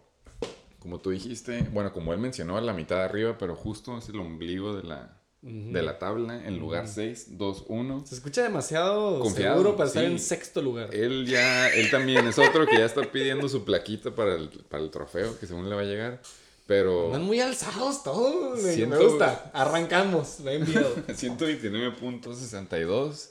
como 0.79 0.99
tú 0.99 1.11
dijiste, 1.11 1.65
bueno, 1.71 1.93
como 1.93 2.11
él 2.13 2.19
mencionó, 2.19 2.57
a 2.57 2.61
la 2.61 2.73
mitad 2.73 2.97
de 2.97 3.03
arriba, 3.03 3.37
pero 3.37 3.55
justo 3.55 3.97
es 3.97 4.09
el 4.09 4.19
ombligo 4.19 4.75
de 4.75 4.83
la, 4.83 5.17
de 5.41 5.81
la 5.83 5.99
tabla, 5.99 6.45
en 6.45 6.59
lugar 6.59 6.87
6, 6.87 7.37
2, 7.37 7.65
1. 7.67 8.05
Se 8.05 8.15
escucha 8.15 8.43
demasiado 8.43 9.19
Confiado, 9.19 9.57
seguro 9.57 9.77
para 9.77 9.87
estar 9.87 10.03
sí. 10.03 10.11
en 10.11 10.19
sexto 10.19 10.61
lugar. 10.61 10.93
Él 10.93 11.25
ya, 11.27 11.69
él 11.69 11.89
también 11.91 12.27
es 12.27 12.37
otro 12.39 12.65
que 12.65 12.77
ya 12.77 12.85
está 12.85 13.03
pidiendo 13.03 13.47
su 13.47 13.63
plaquita 13.63 14.11
para 14.11 14.35
el, 14.35 14.49
para 14.67 14.83
el 14.83 14.89
trofeo, 14.89 15.39
que 15.39 15.45
según 15.45 15.69
le 15.69 15.75
va 15.75 15.81
a 15.81 15.85
llegar. 15.85 16.21
Pero 16.65 17.07
Están 17.07 17.23
muy 17.23 17.39
alzados 17.39 18.03
todos. 18.03 18.61
Me 18.61 18.85
gusta. 18.97 19.49
Arrancamos. 19.53 20.39
He 20.39 20.55
enviado. 20.55 20.95
129.62 21.07 23.29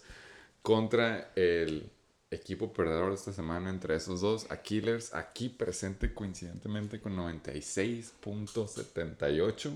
contra 0.63 1.33
el 1.35 1.91
equipo 2.31 2.73
perdedor 2.73 3.11
de 3.11 3.17
esta 3.17 3.33
semana 3.33 3.69
entre 3.71 3.97
esos 3.97 4.21
dos, 4.21 4.47
a 4.51 4.63
Killers, 4.63 5.15
aquí 5.15 5.49
presente 5.49 6.13
coincidentemente 6.13 7.01
con 7.01 7.17
96.78. 7.17 9.71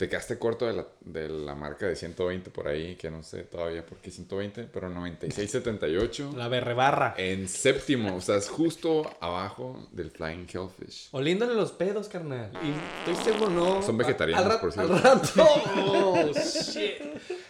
Te 0.00 0.08
quedaste 0.08 0.38
corto 0.38 0.64
de 0.64 0.72
la, 0.72 0.86
de 1.02 1.28
la 1.28 1.54
marca 1.54 1.84
de 1.84 1.94
120 1.94 2.48
por 2.48 2.66
ahí, 2.68 2.96
que 2.96 3.10
no 3.10 3.22
sé 3.22 3.42
todavía 3.42 3.84
por 3.84 3.98
qué 3.98 4.10
120, 4.10 4.64
pero 4.72 4.88
96.78. 4.88 6.32
La 6.36 6.48
berrebarra. 6.48 7.12
En 7.18 7.46
séptimo, 7.46 8.16
o 8.16 8.20
sea, 8.22 8.36
es 8.36 8.48
justo 8.48 9.02
abajo 9.20 9.88
del 9.92 10.10
Flying 10.10 10.46
Hellfish. 10.50 11.10
Oliéndole 11.10 11.54
los 11.54 11.72
pedos, 11.72 12.08
carnal. 12.08 12.50
Y 12.62 13.10
estoy 13.10 13.24
seguro, 13.30 13.50
no. 13.50 13.82
Son 13.82 13.98
vegetarianos, 13.98 14.56
por 14.56 14.72
cierto. 14.72 14.94
Al 14.94 15.02
rato. 15.02 15.28
Oh, 15.76 16.32
shit. 16.32 17.02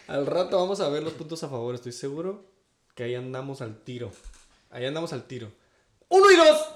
Al 0.08 0.26
rato 0.26 0.56
vamos 0.56 0.80
a 0.80 0.88
ver 0.88 1.04
los 1.04 1.12
puntos 1.12 1.44
a 1.44 1.48
favor. 1.48 1.76
Estoy 1.76 1.92
seguro 1.92 2.50
que 2.96 3.04
ahí 3.04 3.14
andamos 3.14 3.62
al 3.62 3.84
tiro. 3.84 4.10
Ahí 4.70 4.86
andamos 4.86 5.12
al 5.12 5.22
tiro. 5.22 5.52
¡Uno 6.08 6.28
y 6.28 6.34
dos! 6.34 6.68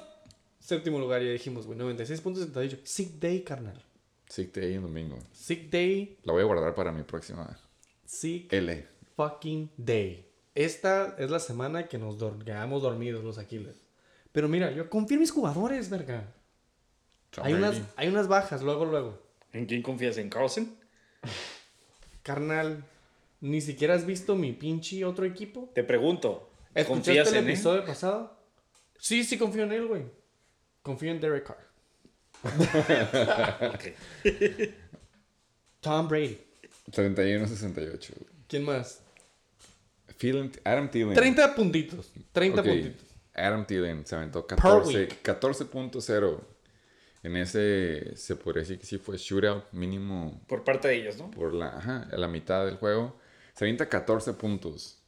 Séptimo 0.60 1.00
lugar, 1.00 1.20
ya 1.20 1.32
dijimos, 1.32 1.66
güey. 1.66 1.76
96.78. 1.76 2.78
Sick 2.84 3.14
Day, 3.18 3.42
carnal. 3.42 3.84
Sick 4.28 4.52
Day 4.54 4.74
en 4.74 4.82
domingo. 4.82 5.18
Sick 5.32 5.70
Day. 5.70 6.18
La 6.24 6.32
voy 6.32 6.42
a 6.42 6.46
guardar 6.46 6.74
para 6.74 6.92
mi 6.92 7.02
próxima 7.02 7.58
Sick 8.04 8.52
L. 8.52 8.86
fucking 9.16 9.70
day. 9.76 10.28
Esta 10.54 11.16
es 11.18 11.30
la 11.30 11.40
semana 11.40 11.88
que 11.88 11.98
nos 11.98 12.18
dor- 12.18 12.44
quedamos 12.44 12.82
dormidos 12.82 13.24
los 13.24 13.38
Aquiles. 13.38 13.82
Pero 14.32 14.48
mira, 14.48 14.70
yo 14.72 14.88
confío 14.90 15.16
en 15.16 15.20
mis 15.20 15.30
jugadores, 15.30 15.90
verga. 15.90 16.32
Tom 17.30 17.44
Hay 17.44 17.54
unas, 17.54 17.80
hay 17.96 18.08
unas 18.08 18.28
bajas, 18.28 18.62
luego, 18.62 18.84
luego. 18.84 19.20
¿En 19.52 19.66
quién 19.66 19.82
confías? 19.82 20.16
¿En 20.18 20.28
Carlson? 20.30 20.76
Carnal, 22.22 22.84
ni 23.40 23.60
siquiera 23.60 23.94
has 23.94 24.06
visto 24.06 24.34
mi 24.36 24.52
pinche 24.52 25.04
otro 25.04 25.24
equipo. 25.24 25.70
Te 25.74 25.84
pregunto. 25.84 26.50
¿Escuchaste 26.74 26.86
¿Confías 27.10 27.28
el 27.28 27.34
en 27.38 27.44
él? 27.44 27.50
episodio 27.50 27.84
pasado? 27.84 28.36
Sí, 28.98 29.22
sí 29.24 29.38
confío 29.38 29.64
en 29.64 29.72
él, 29.72 29.86
güey. 29.86 30.02
Confío 30.82 31.10
en 31.10 31.20
Derek 31.20 31.44
Carr. 31.46 31.58
Tom 35.80 36.08
Brady. 36.08 36.38
31-68. 36.90 38.12
¿Quién 38.48 38.64
más? 38.64 39.00
Thielen- 40.18 40.52
Adam 40.64 40.90
Thielen. 40.90 41.14
30 41.14 41.54
puntitos. 41.54 42.12
30 42.32 42.60
Ok, 42.60 42.66
puntitos. 42.66 43.06
Adam 43.34 43.66
Thielen 43.66 44.06
se 44.06 44.14
aventó 44.16 44.46
Per 44.46 44.56
14 44.58 44.96
week. 44.98 45.22
14.0. 45.22 46.40
En 47.22 47.36
ese 47.36 48.14
se 48.16 48.36
podría 48.36 48.60
decir 48.60 48.78
que 48.78 48.84
sí 48.86 48.98
fue 48.98 49.16
shootout 49.16 49.64
mínimo 49.72 50.42
Por 50.46 50.62
parte 50.62 50.88
de 50.88 50.96
ellos, 50.96 51.16
¿no? 51.16 51.30
por 51.30 51.54
la, 51.54 51.68
ajá, 51.78 52.06
a 52.12 52.16
la 52.18 52.28
mitad 52.28 52.66
del 52.66 52.76
juego. 52.76 53.18
Se 53.54 53.64
avienta 53.64 53.88
14 53.88 54.34
puntos. 54.34 55.00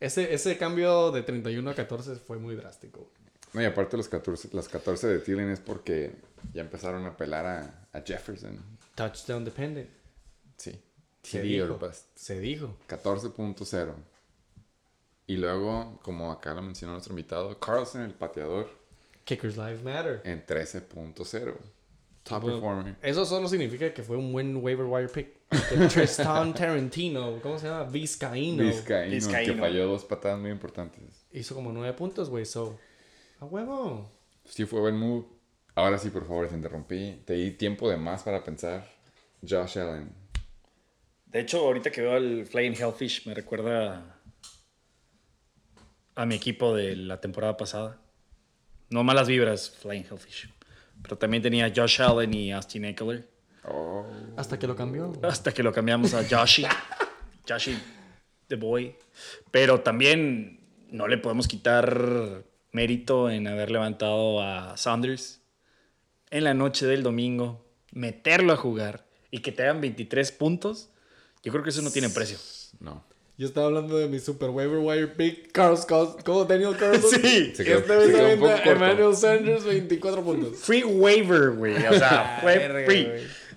Ese, 0.00 0.34
ese 0.34 0.58
cambio 0.58 1.12
de 1.12 1.22
31 1.22 1.70
a 1.70 1.74
14 1.74 2.16
fue 2.16 2.38
muy 2.38 2.56
drástico. 2.56 3.12
No, 3.56 3.62
y 3.62 3.64
aparte 3.64 3.96
los 3.96 4.06
14, 4.06 4.50
las 4.52 4.68
14 4.68 5.06
de 5.06 5.18
Thielen 5.18 5.48
es 5.48 5.60
porque 5.60 6.12
ya 6.52 6.60
empezaron 6.60 7.06
a 7.06 7.16
pelar 7.16 7.46
a, 7.46 7.88
a 7.94 8.02
Jefferson. 8.02 8.60
Touchdown 8.94 9.46
dependent. 9.46 9.88
Sí. 10.58 10.78
Se 11.22 11.40
dijo. 11.40 11.80
Se 12.14 12.38
dijo. 12.38 12.76
14.0. 12.86 13.94
Y 15.26 15.38
luego, 15.38 15.98
como 16.02 16.30
acá 16.30 16.52
lo 16.52 16.60
mencionó 16.60 16.92
nuestro 16.92 17.14
invitado, 17.14 17.58
Carlson, 17.58 18.02
el 18.02 18.12
pateador, 18.12 18.68
Kickers 19.24 19.56
Lives 19.56 19.82
Matter. 19.82 20.20
en 20.24 20.44
13.0 20.44 21.54
Top 22.24 22.42
Bueno, 22.42 22.60
performer. 22.60 22.96
Eso 23.00 23.24
solo 23.24 23.48
significa 23.48 23.94
que 23.94 24.02
fue 24.02 24.18
un 24.18 24.32
buen 24.32 24.54
waiver 24.56 24.84
wire 24.84 25.08
pick. 25.08 25.34
Tristan 25.94 26.52
Tarantino, 26.52 27.40
¿cómo 27.40 27.58
se 27.58 27.68
llama? 27.68 27.84
Vizcaíno. 27.84 28.64
Vizcaíno, 28.64 29.28
que 29.30 29.54
falló 29.54 29.86
dos 29.86 30.04
patadas 30.04 30.38
muy 30.38 30.50
importantes. 30.50 31.24
Hizo 31.32 31.54
como 31.54 31.72
nueve 31.72 31.94
puntos, 31.94 32.28
güey. 32.28 32.44
So, 32.44 32.78
a 33.40 33.44
huevo. 33.44 34.10
Sí 34.44 34.64
fue 34.64 34.80
buen 34.80 34.96
move. 34.96 35.26
Ahora 35.74 35.98
sí, 35.98 36.10
por 36.10 36.26
favor, 36.26 36.48
te 36.48 36.54
interrumpí. 36.54 37.22
Te 37.24 37.34
di 37.34 37.50
tiempo 37.52 37.90
de 37.90 37.96
más 37.96 38.22
para 38.22 38.42
pensar. 38.42 38.88
Josh 39.46 39.78
Allen. 39.78 40.10
De 41.26 41.40
hecho, 41.40 41.58
ahorita 41.58 41.90
que 41.90 42.00
veo 42.00 42.14
al 42.14 42.46
Flying 42.46 42.74
Hellfish, 42.74 43.26
me 43.26 43.34
recuerda 43.34 44.20
a 46.14 46.24
mi 46.24 46.34
equipo 46.34 46.74
de 46.74 46.96
la 46.96 47.20
temporada 47.20 47.56
pasada. 47.56 48.00
No 48.88 49.04
malas 49.04 49.28
vibras, 49.28 49.70
Flying 49.70 50.04
Hellfish. 50.04 50.52
Pero 51.02 51.18
también 51.18 51.42
tenía 51.42 51.72
Josh 51.74 52.00
Allen 52.00 52.32
y 52.32 52.52
Austin 52.52 52.86
Eckler. 52.86 53.28
Oh. 53.64 54.06
Hasta 54.36 54.58
que 54.58 54.66
lo 54.66 54.76
cambió. 54.76 55.12
Hasta 55.22 55.52
que 55.52 55.62
lo 55.62 55.72
cambiamos 55.72 56.14
a 56.14 56.24
Joshi. 56.24 56.64
Joshi, 57.48 57.76
the 58.48 58.56
boy. 58.56 58.96
Pero 59.50 59.80
también 59.80 60.60
no 60.90 61.08
le 61.08 61.18
podemos 61.18 61.48
quitar 61.48 62.44
mérito 62.76 63.30
en 63.30 63.48
haber 63.48 63.70
levantado 63.70 64.42
a 64.42 64.76
Saunders 64.76 65.40
en 66.30 66.44
la 66.44 66.52
noche 66.52 66.86
del 66.86 67.02
domingo, 67.02 67.64
meterlo 67.90 68.52
a 68.52 68.56
jugar 68.56 69.06
y 69.30 69.38
que 69.38 69.50
te 69.50 69.62
hagan 69.62 69.80
23 69.80 70.30
puntos. 70.32 70.90
Yo 71.42 71.52
creo 71.52 71.64
que 71.64 71.70
eso 71.70 71.80
no 71.80 71.90
tiene 71.90 72.10
precio. 72.10 72.36
No. 72.78 73.02
Yo 73.38 73.46
estaba 73.46 73.66
hablando 73.66 73.96
de 73.96 74.08
mi 74.08 74.18
super 74.18 74.50
waiver 74.50 74.78
wire 74.78 75.08
pick. 75.08 75.52
Carlos 75.52 75.86
como 76.24 76.44
Daniel 76.44 76.76
Carlson. 76.76 77.20
Sí. 77.22 77.54
Se 77.54 77.64
quedó, 77.64 77.78
este 77.78 78.12
se. 78.12 78.70
Emmanuel 78.70 79.16
Sanders, 79.16 79.64
24 79.64 80.22
puntos. 80.22 80.56
Free 80.60 80.84
waiver, 80.84 81.52
güey. 81.52 81.76
O 81.86 81.94
sea, 81.94 82.38
fue 82.42 82.84
free. 82.84 83.08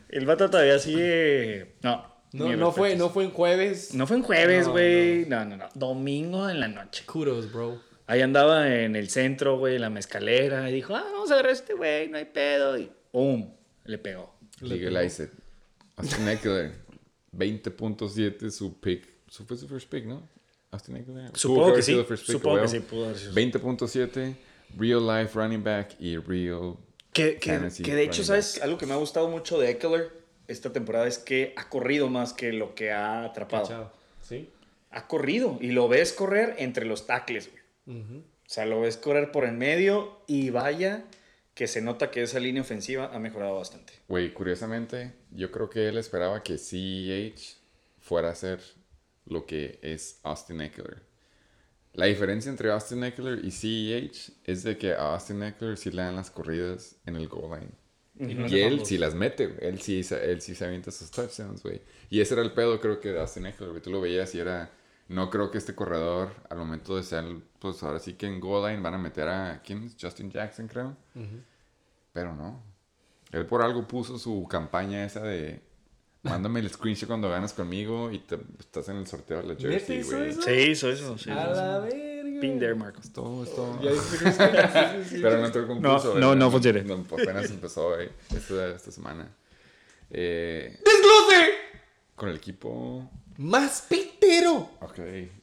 El 0.10 0.26
vato 0.26 0.50
todavía 0.50 0.80
sigue. 0.80 1.76
No. 1.82 2.08
No, 2.32 2.56
no, 2.56 2.72
fue, 2.72 2.96
no 2.96 3.10
fue 3.10 3.24
en 3.26 3.32
jueves. 3.32 3.94
No 3.94 4.06
fue 4.06 4.18
en 4.18 4.24
jueves, 4.24 4.68
No, 4.68 4.72
güey. 4.74 5.26
No, 5.26 5.46
no, 5.46 5.58
no, 5.58 5.66
Domingo 5.74 6.48
en 6.48 6.60
la 6.60 6.68
noche. 6.68 7.04
Kudos, 7.06 7.52
bro. 7.52 7.89
Ahí 8.10 8.22
andaba 8.24 8.76
en 8.76 8.96
el 8.96 9.08
centro, 9.08 9.60
güey, 9.60 9.76
en 9.76 9.82
la 9.82 9.92
mezcalera. 9.92 10.68
Y 10.68 10.74
dijo, 10.74 10.96
ah, 10.96 11.06
vamos 11.14 11.30
a 11.30 11.36
agarrar 11.36 11.52
a 11.52 11.54
este 11.54 11.76
güey, 11.76 12.10
no 12.10 12.18
hay 12.18 12.26
pedo. 12.26 12.76
Y 12.76 12.90
¡pum! 13.12 13.54
Le 13.86 14.00
pegó. 14.00 14.34
Legalize 14.62 15.26
it. 15.26 15.30
Austin 15.96 16.28
Eckler. 16.28 16.72
20.7 17.38 18.50
su 18.50 18.80
pick. 18.80 19.08
Su 19.28 19.46
fue 19.46 19.56
su 19.58 19.68
first 19.68 19.88
pick, 19.92 20.06
¿no? 20.06 20.28
Austin 20.72 20.98
Eckler. 20.98 21.30
Supongo 21.36 21.76
que 21.76 21.84
sido 21.84 22.02
sí. 22.02 22.08
first 22.08 22.26
pick, 22.26 22.32
Supongo 22.32 22.62
que 22.64 22.68
sí 22.68 22.80
pudo 22.80 23.06
haber 23.06 23.18
sido. 23.20 23.34
20.7. 23.34 24.36
Real 24.76 25.06
life 25.06 25.40
running 25.40 25.64
back 25.64 25.96
y 26.00 26.18
real. 26.18 26.78
Que, 27.14 27.38
que, 27.38 27.60
que 27.84 27.94
de 27.94 28.04
hecho, 28.04 28.24
¿sabes? 28.24 28.56
back. 28.56 28.64
Algo 28.64 28.78
que 28.80 28.88
me 28.88 28.94
ha 28.94 28.98
gustado 28.98 29.30
mucho 29.30 29.60
de 29.60 29.70
Eckler 29.70 30.12
esta 30.48 30.74
temporada 30.74 31.08
es 31.08 31.20
que 31.20 31.54
ha 31.58 31.70
corrido 31.70 32.10
más 32.10 32.34
que 32.34 32.54
lo 32.54 32.74
que 32.74 32.92
ha 32.92 33.24
atrapado. 33.24 33.68
Chao. 33.68 33.92
¿Sí? 34.28 34.50
Ha 34.90 35.06
corrido 35.06 35.60
y 35.62 35.74
lo 35.74 35.88
ves 35.88 36.12
correr 36.12 36.56
entre 36.58 36.88
los 36.88 37.06
tackles, 37.06 37.52
O 37.90 38.24
sea, 38.52 38.66
lo 38.66 38.82
ves 38.82 38.98
correr 38.98 39.32
por 39.32 39.46
en 39.46 39.58
medio 39.58 40.20
y 40.28 40.50
vaya 40.50 41.06
que 41.54 41.68
se 41.68 41.82
nota 41.82 42.10
que 42.12 42.22
esa 42.22 42.40
línea 42.40 42.62
ofensiva 42.62 43.12
ha 43.14 43.20
mejorado 43.20 43.56
bastante. 43.56 43.94
Güey, 44.08 44.34
curiosamente, 44.34 45.14
yo 45.32 45.52
creo 45.52 45.70
que 45.70 45.90
él 45.90 45.98
esperaba 45.98 46.42
que 46.44 46.58
CEH 46.58 47.58
fuera 48.00 48.30
a 48.30 48.36
ser 48.36 48.60
lo 49.26 49.46
que 49.46 49.80
es 49.82 50.20
Austin 50.24 50.62
Eckler. 50.62 51.02
La 51.94 52.06
diferencia 52.06 52.50
entre 52.50 52.72
Austin 52.72 53.04
Eckler 53.04 53.44
y 53.44 53.52
CEH 53.52 54.32
es 54.46 54.64
de 54.64 54.78
que 54.78 54.94
a 54.94 55.14
Austin 55.14 55.44
Eckler 55.44 55.78
sí 55.78 55.92
le 55.92 56.02
dan 56.04 56.16
las 56.16 56.32
corridas 56.32 56.96
en 57.06 57.16
el 57.16 57.28
goal 57.28 57.60
line. 57.60 57.72
Y 58.50 58.60
él 58.60 58.86
sí 58.86 58.98
las 58.98 59.16
mete. 59.16 59.56
Él 59.62 59.80
sí, 59.82 60.04
se- 60.04 60.32
él 60.32 60.42
sí 60.42 60.54
se 60.56 60.66
avienta 60.66 60.92
sus 60.92 61.10
touchdowns, 61.12 61.64
güey. 61.64 61.82
Y 62.10 62.20
ese 62.22 62.34
era 62.36 62.44
el 62.44 62.52
pedo, 62.54 62.80
creo 62.80 63.00
que 63.00 63.10
de 63.12 63.20
Austin 63.20 63.46
Eckler, 63.48 63.70
güey. 63.72 63.82
Tú 63.82 63.90
lo 63.92 64.00
veías 64.02 64.34
y 64.36 64.40
era... 64.40 64.72
No 65.10 65.30
creo 65.30 65.50
que 65.50 65.58
este 65.58 65.76
corredor, 65.76 66.34
al 66.50 66.60
momento 66.60 66.96
de 66.96 67.04
ser, 67.04 67.26
pues 67.60 67.82
ahora 67.84 68.00
sí 68.00 68.14
que 68.14 68.28
en 68.28 68.40
goal 68.40 68.70
line 68.70 68.82
van 68.82 68.94
a 68.94 68.98
meter 68.98 69.28
a... 69.28 69.62
¿Quién 69.64 69.84
es? 69.84 69.96
Justin 70.00 70.32
Jackson, 70.32 70.68
creo. 70.68 70.96
Pero 72.14 72.36
no. 72.36 72.62
Él 73.32 73.46
por 73.46 73.62
algo 73.62 73.88
puso 73.88 74.18
su 74.20 74.48
campaña 74.48 75.04
esa 75.04 75.22
de... 75.22 75.62
Mándame 76.22 76.60
el 76.60 76.70
screenshot 76.70 77.08
cuando 77.08 77.30
ganas 77.30 77.54
conmigo 77.54 78.12
y 78.12 78.20
te, 78.20 78.38
estás 78.60 78.90
en 78.90 78.98
el 78.98 79.08
sorteo 79.08 79.38
de 79.38 79.44
la 79.44 79.54
¿Neta 79.54 79.70
jersey, 79.70 80.04
güey. 80.04 80.34
Sí, 80.34 80.52
hizo 80.72 80.90
eso. 80.90 81.18
Sí, 81.18 81.32
A 81.32 81.48
la 81.48 81.80
verga. 81.80 82.42
Pin 82.42 82.60
there, 82.60 82.76
Marcos. 82.76 83.12
Todo, 83.12 83.44
es. 83.44 83.50
Pero 85.12 85.38
no 85.38 85.46
entró 85.46 85.62
el 85.62 85.68
concurso. 85.68 86.14
No, 86.16 86.20
no, 86.20 86.36
no 86.36 86.52
funciona. 86.52 86.82
No, 86.84 87.06
apenas 87.10 87.50
empezó 87.50 87.96
güey, 87.96 88.10
esta, 88.36 88.76
esta 88.76 88.92
semana. 88.92 89.30
Eh, 90.10 90.78
¡Desglose! 90.84 91.70
con 92.20 92.30
el 92.30 92.36
equipo. 92.36 93.10
Más 93.38 93.88
pitero. 94.30 94.70
Ok, 94.82 95.00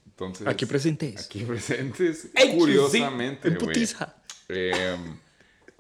entonces. 0.07 0.47
Aquí 0.47 0.67
presentes. 0.67 1.27
Aquí 1.27 1.45
presentes. 1.45 2.29
Curiosamente, 2.57 3.49
En 3.49 3.55
güey. 3.55 3.67
putiza. 3.67 4.17
em, 4.49 5.19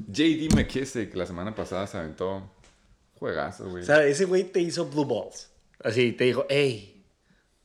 JD 0.08 0.54
McKissick 0.54 1.14
la 1.14 1.26
semana 1.26 1.54
pasada 1.54 1.86
se 1.86 1.96
aventó 1.98 2.50
juegazo, 3.18 3.70
güey. 3.70 3.82
O 3.82 3.86
sea, 3.86 4.04
ese 4.06 4.24
güey 4.24 4.44
te 4.44 4.60
hizo 4.60 4.86
blue 4.86 5.04
balls. 5.06 5.48
Así, 5.82 6.12
te 6.12 6.24
dijo, 6.24 6.44
hey. 6.48 6.92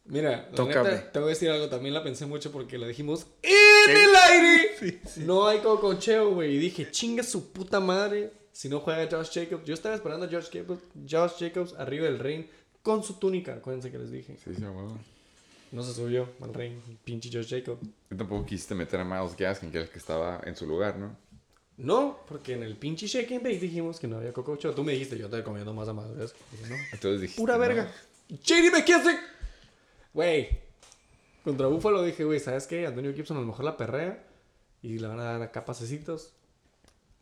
Mira, 0.06 0.50
la 0.52 0.66
neta, 0.66 1.12
te 1.12 1.20
voy 1.20 1.28
a 1.28 1.30
decir 1.30 1.50
algo. 1.50 1.70
También 1.70 1.94
la 1.94 2.04
pensé 2.04 2.26
mucho 2.26 2.52
porque 2.52 2.78
la 2.78 2.88
dijimos 2.88 3.28
en 3.44 3.96
el 3.98 4.16
aire. 4.16 5.02
No 5.18 5.48
hay 5.48 5.60
cococheo, 5.60 6.34
güey. 6.34 6.56
Y 6.56 6.58
dije, 6.60 6.90
chinga 6.92 7.24
su 7.24 7.52
puta 7.52 7.80
madre. 7.80 8.32
si 8.52 8.68
no 8.68 8.80
juega 8.80 9.08
Josh 9.10 9.30
Jacobs. 9.34 9.64
Yo 9.66 9.74
estaba 9.74 9.96
esperando 9.96 10.26
a 10.26 10.30
Josh 10.30 10.50
Jacobs, 10.52 10.82
Josh 11.10 11.34
Jacobs 11.40 11.74
arriba 11.78 12.06
del 12.06 12.20
ring 12.20 12.46
con 12.82 13.04
su 13.04 13.14
túnica. 13.20 13.54
Acuérdense 13.54 13.92
que 13.92 14.00
les 14.00 14.12
dije. 14.12 14.38
Sí, 14.44 14.56
sí. 14.56 14.64
No 15.72 15.84
se 15.84 15.94
subió 15.94 16.30
al 16.42 16.54
ring, 16.54 16.80
pinche 17.04 17.30
Josh 17.32 17.50
Jacobs. 17.50 17.82
Y 18.10 18.16
tampoco 18.16 18.46
quisiste 18.46 18.76
meter 18.76 19.00
a 19.00 19.06
Miles 19.06 19.38
Gaskin, 19.38 19.72
que 19.72 19.78
era 19.78 19.86
el 19.86 19.92
que 19.92 20.00
estaba 20.00 20.42
en 20.44 20.56
su 20.56 20.66
lugar, 20.66 20.98
¿no? 20.98 21.16
No, 21.78 22.20
porque 22.28 22.54
en 22.54 22.64
el 22.64 22.76
pinche 22.76 23.08
Shake 23.08 23.32
and 23.32 23.44
Bake 23.44 23.60
dijimos 23.60 24.00
que 24.00 24.08
no 24.08 24.18
había 24.18 24.34
Coco 24.34 24.56
Show. 24.58 24.74
Tú 24.74 24.84
me 24.84 24.92
dijiste, 24.92 25.18
yo 25.18 25.26
estoy 25.26 25.42
comiendo 25.42 25.74
más 25.74 25.88
a 25.88 25.94
no. 25.94 26.04
Entonces 26.04 27.22
dijiste. 27.22 27.42
Pura 27.42 27.54
no. 27.54 27.60
verga. 27.60 27.92
JD 28.30 28.72
McKissick. 28.72 29.20
Güey. 30.14 30.50
Contra 31.44 31.68
Buffalo 31.68 32.04
dije, 32.04 32.24
güey, 32.24 32.40
¿sabes 32.40 32.68
qué? 32.68 32.86
Antonio 32.86 33.14
Gibson 33.14 33.38
a 33.38 33.40
lo 33.40 33.48
mejor 33.48 33.66
la 33.66 33.78
perrea 33.78 34.24
y 34.84 35.00
le 35.00 35.08
van 35.08 35.20
a 35.20 35.24
dar 35.24 35.42
acá 35.42 35.66
pasecitos. 35.66 36.34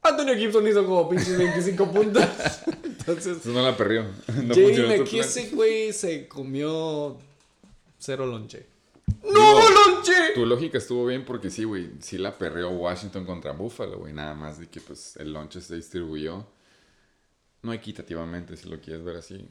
Antonio 0.02 0.36
Gibson 0.36 0.68
hizo 0.68 0.86
como 0.86 1.08
pinches 1.08 1.38
25 1.38 1.92
puntos. 1.94 2.24
Entonces, 2.66 3.28
Entonces 3.28 3.54
no 3.54 3.62
la 3.62 3.78
perdió. 3.78 4.06
No 4.44 4.54
JD 4.54 4.88
McKissick, 4.88 5.54
güey, 5.54 5.94
se 5.94 6.28
comió 6.28 7.18
cero 8.00 8.26
lonche. 8.26 8.66
¡No 9.24 9.70
lonche! 9.70 10.34
Tu 10.36 10.46
lógica 10.46 10.78
estuvo 10.78 11.06
bien 11.06 11.26
porque 11.26 11.50
sí, 11.50 11.64
güey. 11.64 11.92
Sí 12.00 12.18
la 12.18 12.38
perreó 12.38 12.70
Washington 12.70 13.26
contra 13.26 13.52
Buffalo, 13.52 14.00
güey. 14.00 14.14
Nada 14.14 14.34
más 14.34 14.60
de 14.60 14.68
que 14.68 14.80
pues 14.82 15.16
el 15.18 15.34
lonche 15.34 15.62
se 15.62 15.76
distribuyó. 15.76 16.48
No 17.62 17.74
equitativamente, 17.74 18.56
si 18.56 18.70
lo 18.70 18.80
quieres 18.80 19.04
ver 19.04 19.18
así. 19.18 19.46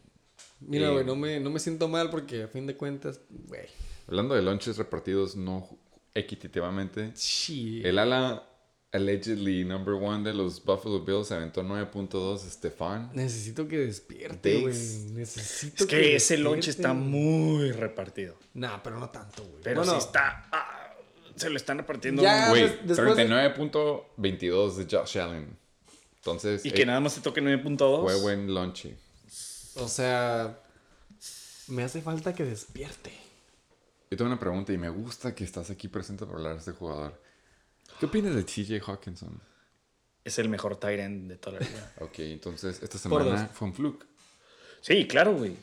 Mira, 0.61 0.89
Eh, 0.89 0.93
güey, 0.93 1.05
no 1.05 1.15
me, 1.17 1.41
no 1.41 1.51
me 1.51 1.59
siento 1.61 1.89
mal 1.89 2.11
porque 2.11 2.45
a 2.45 2.49
fin 2.49 2.67
de 2.67 2.77
cuentas, 2.77 3.21
güey. 3.29 3.67
Hablando 4.07 4.35
de 4.35 4.43
lonches 4.43 4.79
repartidos 4.79 5.37
no 5.37 5.69
equitativamente. 6.15 7.13
Sí. 7.15 7.83
El 7.85 7.99
ala 7.99 8.48
allegedly 8.93 9.65
number 9.65 9.95
one 9.95 10.25
de 10.25 10.33
los 10.35 10.65
Buffalo 10.65 11.01
Bills 11.05 11.31
aventó 11.33 11.63
9.2 11.63 12.39
Stefan. 12.49 13.11
Necesito 13.15 13.69
que 13.69 13.79
despierte, 13.79 14.61
güey. 14.61 14.75
Necesito 15.13 15.85
Es 15.85 15.91
que 15.91 16.17
ese 16.17 16.39
lonche 16.39 16.71
está 16.71 16.93
muy 16.95 17.73
repartido. 17.73 18.37
Nah, 18.55 18.79
pero 18.83 18.99
no 18.99 19.11
tanto, 19.11 19.43
güey. 19.45 19.63
Pero 19.63 19.81
Bueno, 19.83 19.93
sí 19.93 20.07
está. 20.07 20.49
ah, 20.53 20.95
se 21.37 21.51
lo 21.51 21.57
están 21.57 21.79
repartiendo. 21.79 22.23
Ya. 22.23 22.49
Güey, 22.49 22.63
des- 22.63 22.87
después 22.87 23.17
de- 23.17 23.27
39.22 23.29 24.77
de 24.77 24.97
Josh 24.97 25.19
Allen. 25.19 25.57
Entonces, 26.17 26.65
Y 26.67 26.71
que 26.73 26.83
eh, 26.83 26.87
nada 26.87 27.01
más 27.01 27.15
te 27.15 27.21
toque 27.21 27.41
9.2. 27.41 28.03
fue 28.03 28.21
buen 28.21 28.53
lonche. 28.53 28.97
O 29.77 29.87
sea, 29.87 30.59
me 31.69 31.85
hace 31.85 32.03
falta 32.03 32.35
que 32.35 32.45
despierte. 32.45 33.13
Yo 34.11 34.17
tengo 34.17 34.31
una 34.31 34.41
pregunta 34.41 34.73
y 34.73 34.79
me 34.79 34.89
gusta 34.89 35.35
que 35.35 35.45
estás 35.45 35.71
aquí 35.71 35.87
presente 35.89 36.25
para 36.25 36.39
hablar 36.39 36.53
de 36.55 36.59
este 36.61 36.73
jugador. 36.73 37.21
¿Qué 37.99 38.07
opinas 38.07 38.35
de 38.35 38.43
TJ 38.45 38.81
Hawkinson? 38.87 39.41
Es 40.25 40.39
el 40.39 40.49
mejor 40.49 40.77
tight 40.77 41.01
end 41.01 41.29
de 41.31 41.37
toda 41.37 41.59
la 41.61 41.67
vida. 41.67 41.93
Ok, 42.01 42.19
entonces 42.21 42.83
esta 42.83 42.99
semana 42.99 43.49
fue 43.53 43.69
un 43.69 43.75
fluke. 43.75 44.05
sí, 44.81 45.07
claro, 45.07 45.35
güey. 45.35 45.57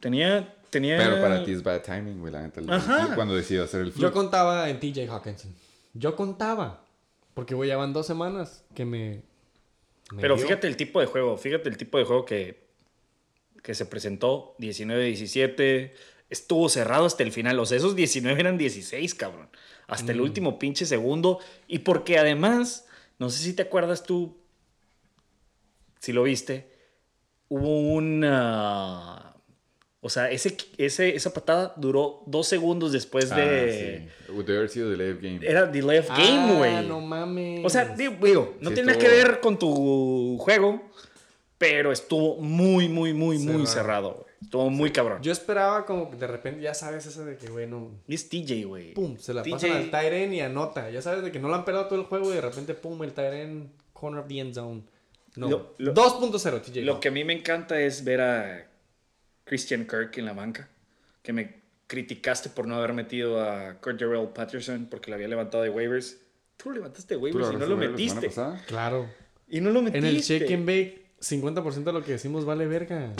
Tenía. 0.00 0.54
tenía... 0.70 0.98
Pero 0.98 1.20
para 1.20 1.44
ti 1.44 1.52
es 1.52 1.62
bad 1.62 1.82
timing, 1.82 2.20
güey, 2.20 2.32
la 2.32 2.42
neta. 2.42 2.60
Ajá. 2.68 3.14
Cuando 3.14 3.34
decidió 3.34 3.64
hacer 3.64 3.80
el 3.82 3.86
Yo 3.88 3.92
fluke. 3.94 4.12
contaba 4.12 4.68
en 4.68 4.78
TJ 4.80 5.08
Hawkinson. 5.08 5.54
Yo 5.94 6.14
contaba. 6.16 6.84
Porque 7.34 7.54
güey, 7.54 7.68
ya 7.68 7.76
van 7.76 7.92
dos 7.92 8.06
semanas 8.06 8.64
que 8.74 8.84
me. 8.84 9.22
me 10.12 10.20
Pero 10.20 10.36
dio. 10.36 10.44
fíjate 10.46 10.66
el 10.68 10.76
tipo 10.76 11.00
de 11.00 11.06
juego. 11.06 11.36
Fíjate 11.36 11.68
el 11.68 11.76
tipo 11.76 11.98
de 11.98 12.04
juego 12.04 12.24
que, 12.24 12.68
que 13.62 13.74
se 13.74 13.86
presentó. 13.86 14.54
19-17. 14.58 15.92
Estuvo 16.34 16.68
cerrado 16.68 17.06
hasta 17.06 17.22
el 17.22 17.30
final. 17.30 17.58
O 17.60 17.64
sea, 17.66 17.78
esos 17.78 17.94
19 17.94 18.40
eran 18.40 18.58
16, 18.58 19.14
cabrón. 19.14 19.48
Hasta 19.86 20.06
Mm. 20.12 20.16
el 20.16 20.20
último 20.20 20.58
pinche 20.58 20.84
segundo. 20.84 21.38
Y 21.68 21.78
porque 21.80 22.18
además, 22.18 22.86
no 23.20 23.30
sé 23.30 23.42
si 23.44 23.52
te 23.54 23.62
acuerdas 23.62 24.02
tú, 24.02 24.36
si 26.00 26.12
lo 26.12 26.24
viste, 26.24 26.68
hubo 27.48 27.80
una... 27.92 29.30
O 30.00 30.10
sea, 30.10 30.30
ese, 30.30 30.54
ese, 30.76 31.16
esa 31.16 31.32
patada 31.32 31.72
duró 31.78 32.22
dos 32.26 32.46
segundos 32.46 32.92
después 32.92 33.32
Ah, 33.32 33.36
de... 33.36 34.08
sí. 34.26 34.32
Debe 34.42 34.58
haber 34.58 34.68
sido 34.68 34.90
delay 34.90 35.12
of 35.12 35.22
game. 35.22 35.40
Era 35.42 35.64
delay 35.66 35.98
of 35.98 36.08
game, 36.08 36.56
güey. 36.58 36.74
Ah, 36.74 36.82
no 36.82 37.00
mames. 37.00 37.64
O 37.64 37.70
sea, 37.70 37.86
digo, 37.96 38.16
digo, 38.22 38.56
no 38.60 38.68
Sí, 38.70 38.74
tiene 38.74 38.88
nada 38.92 38.98
que 38.98 39.06
estuvo- 39.06 39.28
ver 39.28 39.40
con 39.40 39.58
tu 39.58 40.36
juego, 40.38 40.90
pero 41.56 41.90
estuvo 41.90 42.36
muy, 42.36 42.86
muy, 42.88 43.14
muy, 43.14 43.38
muy 43.38 43.66
Cerrado. 43.66 43.66
cerrado. 43.66 44.10
güey. 44.14 44.33
Estuvo 44.44 44.70
muy 44.70 44.90
cabrón. 44.90 45.20
Yo 45.22 45.32
esperaba 45.32 45.84
como 45.86 46.10
que 46.10 46.16
de 46.16 46.26
repente, 46.26 46.60
ya 46.62 46.74
sabes, 46.74 47.06
esa 47.06 47.24
de 47.24 47.36
que, 47.36 47.48
güey, 47.48 47.66
no. 47.66 47.90
Es 48.08 48.28
TJ, 48.28 48.64
güey. 48.66 48.94
Pum, 48.94 49.16
se 49.18 49.34
la 49.34 49.42
TJ 49.42 49.50
pasan 49.52 49.72
al 49.72 49.90
Tyren 49.90 50.32
y 50.34 50.40
anota. 50.40 50.90
Ya 50.90 51.02
sabes 51.02 51.22
de 51.24 51.32
que 51.32 51.38
no 51.40 51.48
la 51.48 51.56
han 51.56 51.64
pelado 51.64 51.86
todo 51.86 51.98
el 51.98 52.06
juego 52.06 52.30
y 52.32 52.34
de 52.34 52.40
repente, 52.40 52.74
pum, 52.74 53.02
el 53.02 53.12
Tyren 53.12 53.72
corner 53.92 54.20
of 54.20 54.28
the 54.28 54.38
end 54.38 54.54
zone. 54.54 54.82
No. 55.36 55.48
Lo- 55.48 55.74
lo- 55.78 55.94
2.0, 55.94 56.60
TJ. 56.62 56.82
Lo 56.84 57.00
que 57.00 57.08
a 57.08 57.10
mí 57.10 57.24
me 57.24 57.32
encanta 57.32 57.80
es 57.80 58.04
ver 58.04 58.20
a 58.20 58.66
Christian 59.44 59.86
Kirk 59.86 60.16
en 60.18 60.26
la 60.26 60.32
banca, 60.32 60.68
que 61.22 61.32
me 61.32 61.62
criticaste 61.86 62.48
por 62.50 62.66
no 62.66 62.76
haber 62.76 62.92
metido 62.92 63.40
a 63.42 63.80
Cordell 63.80 64.28
Patterson 64.34 64.86
porque 64.90 65.10
lo 65.10 65.16
había 65.16 65.28
levantado 65.28 65.62
de 65.64 65.70
waivers. 65.70 66.18
Tú 66.56 66.70
lo 66.70 66.76
levantaste 66.76 67.14
de 67.14 67.18
¿Tú 67.18 67.24
waivers 67.24 67.48
y 67.52 67.56
no 67.56 67.66
lo 67.66 67.76
la 67.76 67.88
metiste. 67.90 68.30
Claro. 68.66 69.08
Y 69.48 69.60
no 69.60 69.70
lo 69.70 69.82
metiste. 69.82 69.98
En 70.08 70.14
el 70.14 70.22
shake 70.22 70.52
and 70.52 70.66
bake, 70.66 71.06
50% 71.20 71.84
de 71.84 71.92
lo 71.92 72.02
que 72.04 72.12
decimos 72.12 72.44
vale 72.44 72.66
verga. 72.66 73.12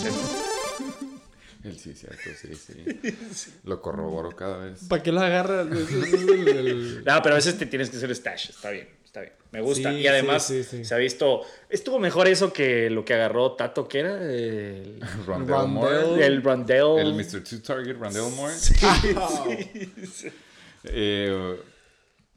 Él 1.65 1.79
sí, 1.79 1.95
cierto, 1.95 2.19
sí, 2.41 2.55
sí. 3.35 3.51
Lo 3.65 3.81
corroboro 3.81 4.31
cada 4.37 4.59
vez. 4.59 4.81
¿Para 4.89 5.03
qué 5.03 5.11
lo 5.13 5.21
agarras? 5.21 5.67
No, 7.05 7.23
pero 7.23 7.35
a 7.35 7.37
veces 7.37 7.57
te 7.59 7.67
tienes 7.67 7.91
que 7.91 7.97
hacer 7.97 8.15
stash. 8.15 8.51
Está 8.51 8.71
bien, 8.71 8.89
está 9.05 9.21
bien. 9.23 9.33
Me 9.51 9.61
gusta. 9.61 9.91
Sí, 9.91 9.97
y 9.99 10.07
además 10.07 10.47
sí, 10.47 10.63
sí, 10.63 10.79
sí. 10.79 10.85
se 10.85 10.95
ha 10.95 10.99
visto. 10.99 11.41
Estuvo 11.71 11.99
mejor 11.99 12.29
eso 12.29 12.53
que 12.53 12.91
lo 12.91 13.05
que 13.05 13.15
agarró 13.15 13.53
Tato, 13.53 13.89
que 13.89 13.99
era 14.01 14.23
el, 14.23 15.01
Rondell 15.27 15.49
Rondell. 15.49 15.69
Moore. 15.69 16.27
el 16.27 16.43
Rondell. 16.43 16.99
El 16.99 17.15
Mr. 17.15 17.43
Two 17.43 17.61
Target, 17.63 17.97
Rondell 17.97 18.31
Moore. 18.35 18.55
Eh, 20.85 21.57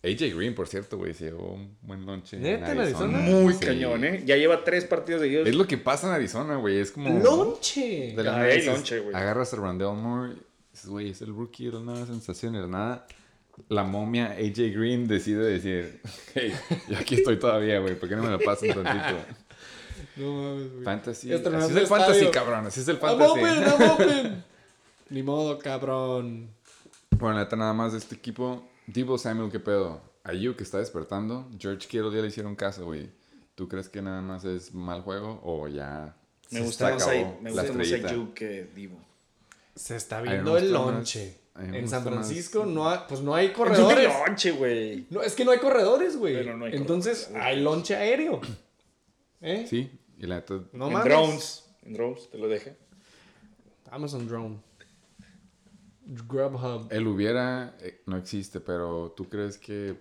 AJ 0.07 0.35
Green, 0.35 0.55
por 0.55 0.67
cierto, 0.67 0.97
güey, 0.97 1.13
se 1.13 1.25
llevó 1.25 1.53
un 1.53 1.77
buen 1.81 2.05
lonche. 2.05 2.37
¿Neta, 2.37 2.71
en 2.71 2.79
Arizona? 2.79 3.17
Muy 3.19 3.53
Sí. 3.53 3.59
cañón, 3.59 4.03
¿eh? 4.03 4.23
Ya 4.25 4.35
lleva 4.37 4.63
tres 4.63 4.85
partidos 4.85 5.21
seguidos. 5.21 5.47
Es 5.47 5.55
lo 5.55 5.67
que 5.67 5.77
pasa 5.77 6.07
en 6.07 6.13
Arizona, 6.13 6.55
güey. 6.55 6.79
Es 6.79 6.91
como. 6.91 7.09
¡Lonche! 7.19 8.13
De 8.15 8.23
la 8.23 8.41
Ay, 8.41 8.65
lonche, 8.65 8.99
güey. 8.99 9.15
Agarras 9.15 9.53
a 9.53 9.57
Rondell 9.57 9.93
Moore. 9.95 10.33
Dices, 10.71 10.89
güey, 10.89 11.09
es 11.09 11.21
el 11.21 11.29
rookie 11.35 11.65
de 11.65 11.71
la 11.73 11.79
nueva 11.79 12.05
sensación 12.05 12.53
de 12.53 12.59
la 12.61 12.67
nada. 12.67 13.07
La 13.69 13.83
momia 13.83 14.33
AJ 14.33 14.71
Green 14.75 15.07
decide 15.07 15.43
decir, 15.43 16.01
hey, 16.35 16.53
yo 16.87 16.97
aquí 16.97 17.15
estoy 17.15 17.37
todavía, 17.39 17.79
güey, 17.79 17.97
¿por 17.97 18.07
qué 18.07 18.15
no 18.15 18.21
me 18.23 18.29
lo 18.29 18.39
pasan 18.39 18.69
tantito? 18.69 19.17
No 20.17 20.33
mames, 20.33 20.71
güey. 20.73 20.83
Fantasy. 20.83 21.31
Así 21.33 21.41
es 21.41 21.47
el 21.47 21.53
el 21.77 21.87
fantasy, 21.87 22.11
estadio. 22.11 22.31
cabrón. 22.31 22.65
Así 22.67 22.79
es 22.81 22.87
el 22.87 22.97
I'm 22.97 23.01
fantasy. 23.01 23.31
open, 23.31 23.63
I'm 23.63 23.91
open. 23.91 24.43
Ni 25.09 25.23
modo, 25.23 25.57
cabrón. 25.57 26.49
Bueno, 27.17 27.39
neta, 27.39 27.55
nada 27.55 27.73
más 27.73 27.93
de 27.93 27.97
este 27.99 28.13
equipo. 28.15 28.67
Divo 28.87 29.17
Samuel, 29.17 29.51
¿qué 29.51 29.59
pedo? 29.59 30.01
Ayuk 30.23 30.57
que 30.57 30.63
está 30.63 30.79
despertando. 30.79 31.49
George 31.59 31.87
Kittle 31.87 32.11
ya 32.15 32.21
le 32.21 32.27
hicieron 32.27 32.55
caso, 32.55 32.85
güey. 32.85 33.09
¿Tú 33.55 33.67
crees 33.67 33.89
que 33.89 34.01
nada 34.01 34.21
más 34.21 34.45
es 34.45 34.73
mal 34.73 35.01
juego 35.01 35.39
o 35.43 35.67
ya 35.67 36.15
Me 36.51 36.59
se 36.59 36.65
gusta 36.65 36.85
más, 36.93 37.03
acabó 37.03 37.11
ahí- 37.11 37.37
me 37.41 37.51
la 37.51 37.63
gusta 37.63 37.77
más? 37.77 37.91
Ayuk 37.91 38.33
que 38.33 38.63
Divo. 38.75 38.97
Se 39.75 39.95
está 39.95 40.21
viendo 40.21 40.57
el 40.57 40.71
lonche. 40.71 41.39
En 41.55 41.87
San 41.89 42.03
más- 42.03 42.13
Francisco 42.13 42.65
no 42.65 42.87
hay, 42.89 42.99
pues 43.09 43.21
no 43.21 43.33
hay 43.33 43.51
corredores. 43.53 44.09
lonche, 44.27 44.51
güey. 44.51 45.07
No, 45.09 45.21
es 45.23 45.33
que 45.33 45.43
no 45.43 45.51
hay 45.51 45.59
corredores, 45.59 46.15
güey. 46.17 46.35
Pero 46.35 46.55
no 46.55 46.65
hay 46.65 46.73
Entonces 46.75 47.25
corredores. 47.25 47.45
hay 47.47 47.61
lonche 47.63 47.95
aéreo. 47.95 48.41
¿Eh? 49.41 49.65
Sí, 49.67 49.89
y 50.19 50.25
la. 50.27 50.43
No 50.73 50.87
en 50.87 50.93
mames. 50.93 51.03
drones. 51.03 51.65
En 51.83 51.93
drones, 51.93 52.29
te 52.29 52.37
lo 52.37 52.47
deje. 52.47 52.77
Amazon 53.89 54.27
Drone. 54.27 54.57
Grubhub. 56.07 56.87
El 56.91 57.07
hubiera 57.07 57.75
eh, 57.81 58.01
no 58.05 58.17
existe, 58.17 58.59
pero 58.59 59.13
¿tú 59.15 59.27
crees 59.27 59.57
que 59.57 59.97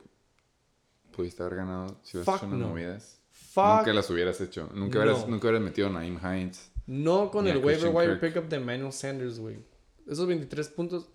pudiste 1.11 1.43
haber 1.43 1.57
ganado 1.57 1.99
si 2.03 2.17
hubieras 2.17 2.27
Fuck 2.27 2.37
hecho 2.37 2.47
unas 2.47 2.61
no. 2.61 2.69
movidas? 2.69 3.21
Fuck. 3.33 3.65
Nunca 3.79 3.93
las 3.93 4.11
hubieras 4.11 4.41
hecho. 4.41 4.71
Nunca, 4.75 4.99
hubieras, 4.99 5.21
No. 5.23 5.29
nunca 5.29 5.49
hubieras 5.49 5.63
metido 5.63 5.89
a 5.89 5.91
Naim 5.91 6.19
Hines. 6.23 6.71
No 6.87 7.31
con 7.31 7.45
Ni 7.45 7.51
el 7.51 7.59
waiver 7.65 7.91
wire 7.93 8.17
pickup 8.17 8.49
de 8.49 8.61
Manuel 8.61 8.93
Sanders, 8.93 9.39
güey. 9.41 9.59
Esos 10.07 10.27
23 10.29 10.69
puntos 10.69 11.09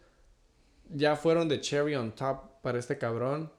ya 0.89 1.15
fueron 1.15 1.47
de 1.47 1.61
cherry 1.61 1.95
on 1.95 2.11
top 2.13 2.61
para 2.61 2.77
este 2.77 2.97
cabrón. 2.97 3.51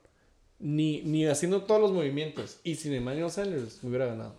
Ni, 0.59 1.03
ni 1.03 1.27
haciendo 1.27 1.63
todos 1.65 1.81
los 1.81 1.93
movimientos. 1.93 2.61
Y 2.63 2.75
sin 2.77 2.93
Emmanuel 2.93 3.31
Sanders 3.31 3.83
me 3.83 3.89
hubiera 3.89 4.07
ganado. 4.07 4.37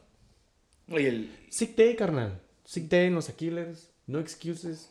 Oye, 0.90 1.08
el, 1.10 1.36
Sick 1.50 1.76
day, 1.76 1.96
carnal. 1.96 2.40
Sick 2.64 2.88
day 2.88 3.08
en 3.08 3.16
los 3.16 3.30
Aquiles. 3.30 3.90
No 4.08 4.20
excuses. 4.20 4.90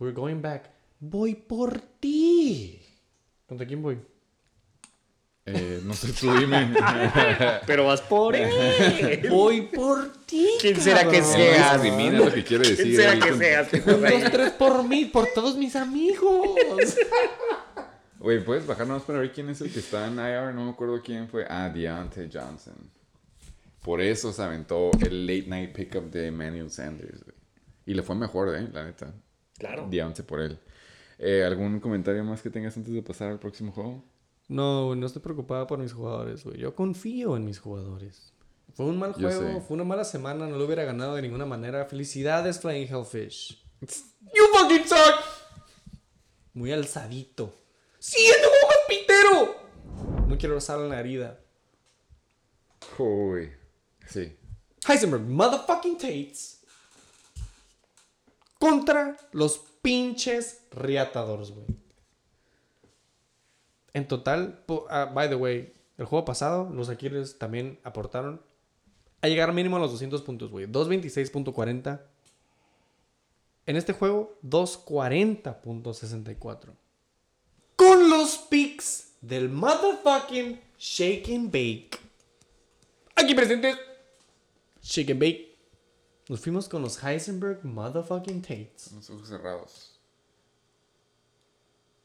We're 0.00 0.14
going 0.14 0.40
back. 0.40 0.70
Voy 1.04 1.34
por 1.34 1.80
ti. 1.98 2.80
¿Contra 3.46 3.66
quién 3.66 3.82
voy? 3.82 3.98
Eh, 5.44 5.80
no 5.82 5.94
sé, 5.94 6.12
tú 6.12 6.32
dime. 6.38 6.72
pero 7.66 7.86
vas 7.86 8.00
por 8.02 8.36
él. 8.36 9.28
Voy 9.28 9.62
por 9.62 10.12
ti. 10.24 10.48
¿Quién 10.60 10.80
será 10.80 11.00
que 11.08 11.18
cabrón. 11.18 11.40
Él 11.40 11.50
no 11.50 11.56
sea? 11.56 11.78
discrimina 11.78 12.18
es 12.18 12.24
lo 12.24 12.32
que 12.32 12.44
quiere 12.44 12.68
decir. 12.68 12.84
¿Quién 12.84 12.96
será 12.96 13.14
que 13.14 13.30
con- 13.30 13.38
sea? 13.40 13.68
Un, 13.96 14.00
dos, 14.22 14.30
tres 14.30 14.50
por 14.52 14.84
mí, 14.86 15.06
por 15.06 15.26
todos 15.34 15.56
mis 15.56 15.74
amigos. 15.74 16.50
Güey, 18.20 18.44
¿puedes 18.44 18.64
bajar 18.64 18.86
nomás 18.86 19.02
para 19.02 19.18
ver 19.18 19.32
quién 19.32 19.48
es 19.48 19.60
el 19.60 19.72
que 19.72 19.80
está 19.80 20.06
en 20.06 20.14
IR? 20.14 20.54
No 20.54 20.66
me 20.66 20.70
acuerdo 20.70 21.02
quién 21.02 21.28
fue. 21.28 21.44
Ah, 21.48 21.68
Deontay 21.68 22.30
Johnson. 22.32 22.76
Por 23.82 24.00
eso 24.00 24.32
se 24.32 24.40
aventó 24.40 24.92
el 25.00 25.26
late 25.26 25.48
night 25.48 25.72
pickup 25.74 26.08
de 26.12 26.28
Emmanuel 26.28 26.70
Sanders, 26.70 27.24
güey. 27.24 27.36
Y 27.86 27.94
le 27.94 28.04
fue 28.04 28.14
mejor, 28.14 28.54
¿eh? 28.54 28.68
La 28.72 28.84
neta. 28.84 29.12
Claro. 29.58 29.90
11 29.90 30.22
por 30.22 30.40
él. 30.40 30.56
Eh, 31.24 31.44
¿Algún 31.44 31.78
comentario 31.78 32.24
más 32.24 32.42
que 32.42 32.50
tengas 32.50 32.76
antes 32.76 32.92
de 32.92 33.00
pasar 33.00 33.30
al 33.30 33.38
próximo 33.38 33.70
juego? 33.70 34.02
No, 34.48 34.96
no 34.96 35.06
estoy 35.06 35.22
preocupada 35.22 35.68
por 35.68 35.78
mis 35.78 35.92
jugadores, 35.92 36.42
güey. 36.42 36.58
Yo 36.58 36.74
confío 36.74 37.36
en 37.36 37.44
mis 37.44 37.60
jugadores. 37.60 38.32
Fue 38.74 38.86
un 38.86 38.98
mal 38.98 39.12
Yo 39.16 39.28
juego, 39.28 39.60
sé. 39.60 39.60
fue 39.60 39.74
una 39.76 39.84
mala 39.84 40.04
semana, 40.04 40.48
no 40.48 40.56
lo 40.56 40.64
hubiera 40.64 40.82
ganado 40.82 41.14
de 41.14 41.22
ninguna 41.22 41.46
manera. 41.46 41.84
Felicidades, 41.84 42.58
Flying 42.60 42.88
Hellfish. 42.88 43.62
You 44.34 44.42
fucking 44.52 44.86
suck. 44.88 45.24
Muy 46.54 46.72
alzadito. 46.72 47.54
¡Siguiente 48.00 48.40
juego 48.42 48.66
más 48.66 48.76
pitero! 48.88 50.26
No 50.28 50.36
quiero 50.38 50.54
rozar 50.56 50.80
la 50.80 50.98
herida. 50.98 51.38
Uy. 52.98 53.52
Sí. 54.08 54.36
Heisenberg, 54.88 55.22
motherfucking 55.22 55.96
Tates. 55.98 56.62
Contra 58.58 59.16
los 59.32 59.60
pinches 59.82 60.62
Reatadores, 60.70 61.50
güey. 61.50 61.66
En 63.92 64.08
total, 64.08 64.64
ah, 64.88 65.10
by 65.14 65.28
the 65.28 65.34
way, 65.34 65.74
el 65.98 66.06
juego 66.06 66.24
pasado, 66.24 66.70
los 66.72 66.88
Aquiles 66.88 67.38
también 67.38 67.78
aportaron 67.84 68.40
a 69.20 69.28
llegar 69.28 69.52
mínimo 69.52 69.76
a 69.76 69.80
los 69.80 69.90
200 69.92 70.22
puntos, 70.22 70.50
güey. 70.50 70.66
226.40. 70.66 72.00
En 73.66 73.76
este 73.76 73.92
juego, 73.92 74.38
240.64. 74.42 76.74
Con 77.76 78.10
los 78.10 78.38
picks 78.38 79.12
del 79.20 79.50
motherfucking 79.50 80.60
Shake 80.78 81.28
and 81.28 81.52
Bake. 81.52 81.98
Aquí 83.14 83.34
presentes. 83.34 83.76
Shake 84.82 85.12
and 85.12 85.20
Bake. 85.20 85.51
Nos 86.28 86.40
fuimos 86.40 86.68
con 86.68 86.82
los 86.82 87.02
Heisenberg 87.02 87.64
motherfucking 87.64 88.42
Tates. 88.42 88.92
Los 88.94 89.10
ojos 89.10 89.28
cerrados. 89.28 89.92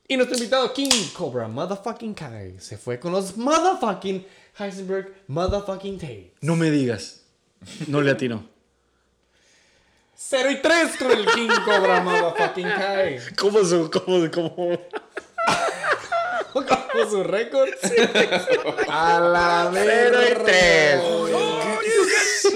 Y 0.07 0.15
nuestro 0.15 0.37
invitado 0.37 0.73
King 0.73 0.89
Cobra 1.15 1.47
motherfucking 1.47 2.13
Kai 2.13 2.59
se 2.59 2.77
fue 2.77 2.97
con 2.99 3.11
los 3.11 3.35
motherfucking 3.35 4.25
Heisenberg 4.57 5.13
motherfucking 5.27 5.99
Tates. 5.99 6.31
No 6.41 6.55
me 6.55 6.71
digas. 6.71 7.23
No 7.87 8.01
le 8.01 8.11
atino. 8.11 8.47
0 10.15 10.51
y 10.51 10.61
3 10.61 10.97
con 10.97 11.11
el 11.11 11.25
King 11.27 11.49
Cobra 11.65 12.01
motherfucking 12.01 12.69
Kai. 12.69 13.19
¿Cómo 13.37 13.63
su, 13.63 13.91
cómo, 13.91 14.31
cómo? 14.31 14.79
Como 16.53 17.09
su 17.09 17.23
récord. 17.23 17.69
A 18.89 19.19
la 19.19 19.69
Cero 19.71 20.19
y 20.23 20.43
tres. 20.43 21.01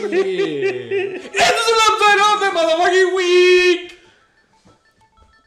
¡Este 0.03 1.15
es 1.15 1.31
un 1.33 1.77
lanzador 1.77 2.39
de 2.39 2.51
motherfucking 2.51 3.13
week! 3.15 3.99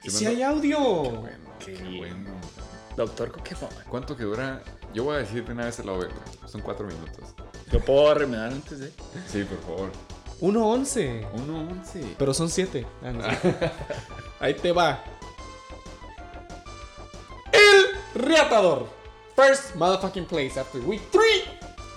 ¿Y 0.04 0.10
si 0.10 0.26
hay 0.26 0.42
audio? 0.42 0.78
Bueno, 0.78 1.38
Qué 1.64 1.74
qué 1.74 1.96
bueno. 1.98 2.30
Doctor 2.96 3.32
Pokémon. 3.32 3.70
¿Cuánto 3.88 4.16
que 4.16 4.24
dura? 4.24 4.62
Yo 4.92 5.04
voy 5.04 5.16
a 5.16 5.18
decir 5.18 5.44
de 5.44 5.52
una 5.52 5.64
vez 5.64 5.78
el 5.78 5.90
güey. 5.90 6.08
Son 6.46 6.60
cuatro 6.60 6.86
minutos. 6.86 7.34
¿Lo 7.72 7.80
puedo 7.80 8.14
remedar 8.14 8.52
antes 8.52 8.78
de? 8.78 8.92
Sí, 9.26 9.44
por 9.44 9.60
favor. 9.62 9.90
1-11. 10.40 11.26
1-11. 11.32 12.14
Pero 12.18 12.34
son 12.34 12.50
7. 12.50 12.86
Ahí 14.40 14.54
te 14.54 14.72
va. 14.72 15.02
El 17.52 18.22
reatador. 18.22 18.86
First 19.34 19.74
motherfucking 19.74 20.26
place 20.26 20.60
after 20.60 20.80
week 20.82 21.02
3. 21.10 21.24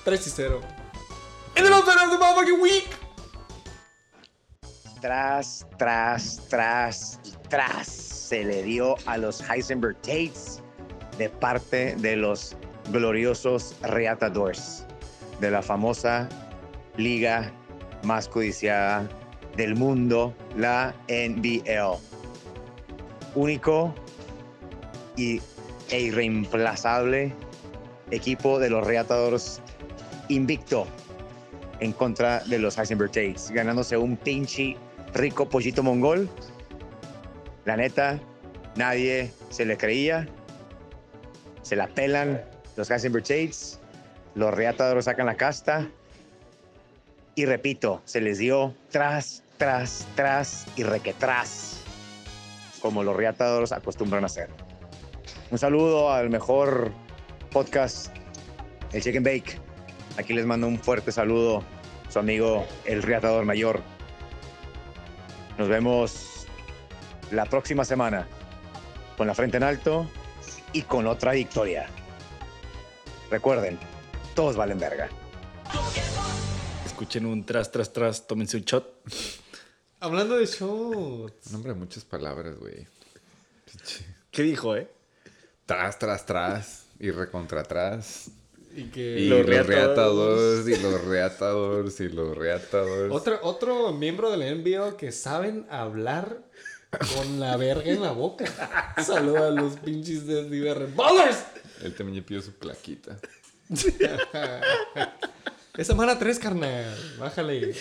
3 0.05 0.27
y 0.27 0.29
0. 0.29 0.61
Tras, 5.01 5.65
tras, 5.77 6.41
tras 6.49 7.19
y 7.23 7.31
tras 7.49 7.87
se 7.87 8.43
le 8.43 8.63
dio 8.63 8.95
a 9.05 9.17
los 9.17 9.41
Heisenberg 9.49 9.95
Tates 10.01 10.61
de 11.17 11.29
parte 11.29 11.95
de 11.95 12.15
los 12.15 12.55
gloriosos 12.91 13.75
Reatadores 13.81 14.85
de 15.39 15.51
la 15.51 15.61
famosa 15.61 16.27
liga 16.97 17.51
más 18.03 18.27
codiciada 18.27 19.07
del 19.55 19.75
mundo, 19.75 20.33
la 20.55 20.93
NBL. 21.07 21.97
Único 23.35 23.93
y, 25.15 25.41
e 25.89 26.01
irreemplazable 26.01 27.33
equipo 28.11 28.59
de 28.59 28.69
los 28.69 28.85
Reatadores 28.85 29.61
invicto 30.29 30.85
en 31.79 31.93
contra 31.93 32.39
de 32.41 32.59
los 32.59 32.77
Heisenberg 32.77 33.11
ganándose 33.51 33.97
un 33.97 34.17
pinche 34.17 34.75
rico 35.13 35.47
pollito 35.47 35.83
mongol. 35.83 36.29
La 37.65 37.77
neta, 37.77 38.19
nadie 38.75 39.31
se 39.49 39.65
le 39.65 39.77
creía. 39.77 40.27
Se 41.61 41.75
la 41.75 41.87
pelan 41.87 42.41
los 42.75 42.89
Heisenberg 42.89 43.23
Tates. 43.23 43.79
Los 44.35 44.53
reatadores 44.53 45.05
sacan 45.05 45.25
la 45.25 45.35
casta. 45.35 45.87
Y 47.35 47.45
repito, 47.45 48.01
se 48.05 48.21
les 48.21 48.39
dio 48.39 48.73
tras, 48.89 49.43
tras, 49.57 50.07
tras 50.15 50.65
y 50.75 50.83
requetras. 50.83 51.81
Como 52.81 53.03
los 53.03 53.15
reatadores 53.15 53.71
acostumbran 53.71 54.23
a 54.23 54.27
hacer. 54.27 54.49
Un 55.51 55.57
saludo 55.57 56.11
al 56.11 56.29
mejor 56.29 56.91
podcast, 57.51 58.15
el 58.91 59.01
Chicken 59.01 59.23
Bake. 59.23 59.66
Aquí 60.17 60.33
les 60.33 60.45
mando 60.45 60.67
un 60.67 60.79
fuerte 60.79 61.11
saludo, 61.11 61.63
su 62.09 62.17
amigo 62.17 62.65
el 62.85 63.03
Reatador 63.03 63.45
Mayor. 63.45 63.81
Nos 65.57 65.69
vemos 65.69 66.47
la 67.31 67.45
próxima 67.45 67.85
semana 67.85 68.27
con 69.15 69.27
la 69.27 69.35
frente 69.35 69.57
en 69.57 69.63
alto 69.63 70.09
y 70.73 70.81
con 70.81 71.05
otra 71.07 71.33
victoria. 71.33 71.87
Recuerden, 73.29 73.77
todos 74.35 74.55
valen 74.55 74.79
verga. 74.79 75.09
Escuchen 76.85 77.25
un 77.25 77.45
tras, 77.45 77.71
tras, 77.71 77.93
tras, 77.93 78.25
tómense 78.25 78.57
un 78.57 78.63
shot. 78.63 79.03
Hablando 79.99 80.37
de 80.37 80.45
shots. 80.45 81.51
Nombre 81.51 81.73
de 81.73 81.79
muchas 81.79 82.05
palabras, 82.05 82.57
güey. 82.57 82.87
¿Qué 84.31 84.43
dijo, 84.43 84.75
eh? 84.75 84.89
Tras, 85.65 85.99
tras, 85.99 86.25
tras. 86.25 86.85
Y 86.99 87.11
recontra 87.11 87.61
atrás. 87.61 88.31
Y 88.77 88.83
que. 88.91 89.19
Y 89.19 89.27
Los 89.27 89.43
reatadores. 89.43 90.67
Y 90.67 90.81
los 90.81 91.03
reatadores. 91.03 91.99
Y 91.99 92.09
los 92.09 92.37
reatadores. 92.37 93.11
Otro, 93.11 93.39
otro 93.41 93.91
miembro 93.91 94.29
del 94.29 94.63
NBA 94.63 94.97
que 94.97 95.11
saben 95.11 95.65
hablar 95.69 96.43
con 97.15 97.39
la 97.39 97.57
verga 97.57 97.91
en 97.91 98.01
la 98.01 98.11
boca. 98.11 98.45
Saluda 99.03 99.47
a 99.47 99.51
los 99.51 99.77
pinches 99.77 100.27
de 100.27 100.47
Diver 100.47 100.87
Ballers. 100.95 101.43
Él 101.83 101.95
también 101.95 102.23
pidió 102.23 102.41
su 102.41 102.53
plaquita. 102.53 103.17
Es 105.77 105.85
semana 105.85 106.17
3, 106.17 106.39
carnal. 106.39 106.97
Bájale. 107.19 107.75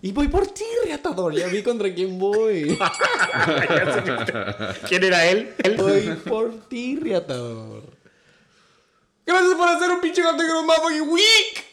Y 0.00 0.12
voy 0.12 0.28
por 0.28 0.46
ti, 0.46 0.62
reatador. 0.84 1.34
Ya 1.34 1.48
vi 1.48 1.64
contra 1.64 1.92
quién 1.92 2.16
voy. 2.16 2.78
¿Quién 4.88 5.02
era 5.02 5.26
él? 5.26 5.52
Él. 5.64 5.76
Voy 5.76 6.16
por 6.24 6.68
ti, 6.68 6.94
reatador. 6.94 7.97
Gracias 9.28 9.54
por 9.56 9.68
hacer 9.68 9.90
un 9.90 10.00
pinche 10.00 10.22
categoría 10.22 10.62
motherfucking 10.62 11.08
week. 11.10 11.64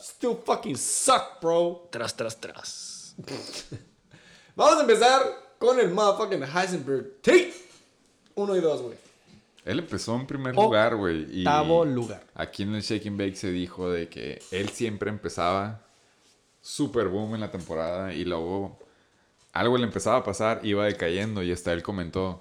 Still 0.00 0.36
fucking 0.44 0.76
suck, 0.76 1.40
bro. 1.40 1.88
Tras, 1.92 2.16
tras, 2.16 2.36
tras. 2.40 3.14
Vamos 4.56 4.78
a 4.78 4.80
empezar 4.80 5.22
con 5.58 5.78
el 5.78 5.90
motherfucking 5.90 6.42
Heisenberg 6.42 7.20
Tate. 7.22 7.54
Uno 8.34 8.56
y 8.56 8.60
dos, 8.60 8.82
güey. 8.82 8.96
Él 9.64 9.78
empezó 9.78 10.16
en 10.16 10.26
primer 10.26 10.52
Oh, 10.56 10.64
lugar, 10.64 10.96
güey. 10.96 11.26
y 11.30 11.46
octavo 11.46 11.84
lugar. 11.84 12.24
Aquí 12.34 12.64
en 12.64 12.74
el 12.74 12.82
Shake 12.82 13.06
and 13.06 13.18
Bake 13.18 13.36
se 13.36 13.50
dijo 13.52 13.88
de 13.90 14.08
que 14.08 14.42
él 14.50 14.68
siempre 14.70 15.08
empezaba 15.08 15.82
super 16.60 17.08
boom 17.08 17.34
en 17.36 17.40
la 17.40 17.50
temporada 17.50 18.12
y 18.12 18.24
luego 18.24 18.78
algo 19.52 19.78
le 19.78 19.84
empezaba 19.84 20.18
a 20.18 20.24
pasar, 20.24 20.60
iba 20.64 20.84
decayendo 20.84 21.42
y 21.42 21.50
hasta 21.52 21.72
él 21.72 21.82
comentó, 21.82 22.40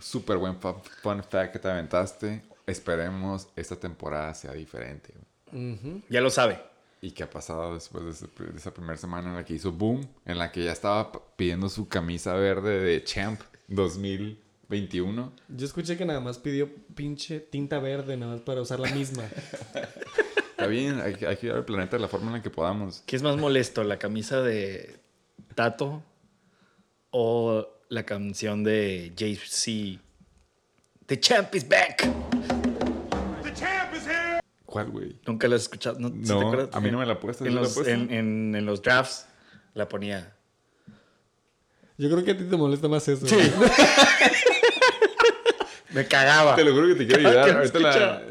super 0.00 0.36
buen 0.36 0.58
fun 0.60 1.22
fact 1.24 1.52
que 1.52 1.58
te 1.58 1.68
aventaste, 1.70 2.42
esperemos 2.66 3.48
esta 3.56 3.76
temporada 3.76 4.32
sea 4.34 4.52
diferente. 4.52 5.12
güey". 5.50 6.02
Ya 6.08 6.20
lo 6.20 6.30
sabe. 6.30 6.60
¿Y 7.00 7.10
qué 7.10 7.24
ha 7.24 7.30
pasado 7.30 7.74
después 7.74 8.04
de, 8.04 8.10
ese- 8.12 8.28
de 8.52 8.56
esa 8.56 8.72
primera 8.72 8.96
semana 8.96 9.30
en 9.30 9.34
la 9.34 9.44
que 9.44 9.54
hizo 9.54 9.72
boom? 9.72 10.06
En 10.24 10.38
la 10.38 10.52
que 10.52 10.62
ya 10.64 10.72
estaba 10.72 11.10
pidiendo 11.36 11.68
su 11.68 11.88
camisa 11.88 12.34
verde 12.34 12.78
de 12.80 13.02
Champ 13.02 13.40
2021. 13.68 15.32
Yo 15.48 15.66
escuché 15.66 15.96
que 15.96 16.04
nada 16.04 16.20
más 16.20 16.38
pidió 16.38 16.70
pinche 16.94 17.40
tinta 17.40 17.80
verde, 17.80 18.16
nada 18.16 18.32
más 18.34 18.42
para 18.42 18.60
usar 18.62 18.78
la 18.80 18.90
misma. 18.92 19.24
Está 20.52 20.66
bien, 20.68 21.00
hay, 21.00 21.14
que- 21.14 21.26
hay 21.26 21.36
que 21.36 21.46
ayudar 21.46 21.58
al 21.58 21.64
planeta 21.64 21.96
de 21.96 22.02
la 22.02 22.08
forma 22.08 22.28
en 22.28 22.32
la 22.34 22.42
que 22.42 22.50
podamos. 22.50 23.02
¿Qué 23.04 23.16
es 23.16 23.22
más 23.22 23.36
molesto, 23.36 23.82
la 23.82 23.98
camisa 23.98 24.40
de 24.40 24.96
Tato 25.56 26.04
o 27.10 27.66
la 27.88 28.04
canción 28.04 28.62
de 28.62 29.12
JC? 29.16 29.98
The 31.06 31.18
champ 31.18 31.52
is 31.56 31.68
back. 31.68 32.08
¿Cuál, 34.72 34.90
güey? 34.90 35.16
Nunca 35.26 35.46
la 35.48 35.56
has 35.56 35.62
escuchado. 35.62 35.98
¿No, 36.00 36.08
¿sí 36.08 36.14
te 36.22 36.28
No, 36.32 36.40
acuerdas? 36.40 36.70
a 36.72 36.80
mí 36.80 36.90
no 36.90 36.98
me 36.98 37.04
la 37.04 37.12
apuestas. 37.12 37.46
En 37.46 37.52
¿sí 37.66 37.80
la 37.84 37.90
en, 37.92 38.10
en- 38.10 38.54
en 38.56 38.64
los 38.64 38.80
drafts 38.80 39.26
la 39.74 39.86
ponía. 39.86 40.32
Yo 41.98 42.10
creo 42.10 42.24
que 42.24 42.30
a 42.30 42.36
ti 42.38 42.44
te 42.44 42.56
molesta 42.56 42.88
más 42.88 43.06
eso. 43.06 43.26
Me 45.90 46.06
cagaba. 46.06 46.56
Te 46.56 46.64
lo 46.64 46.72
juro 46.72 46.86
que 46.88 46.94
te 46.94 47.06
quiero 47.06 47.28
ayudar. 47.28 47.50
Ahorita 47.54 47.78
la, 47.78 48.22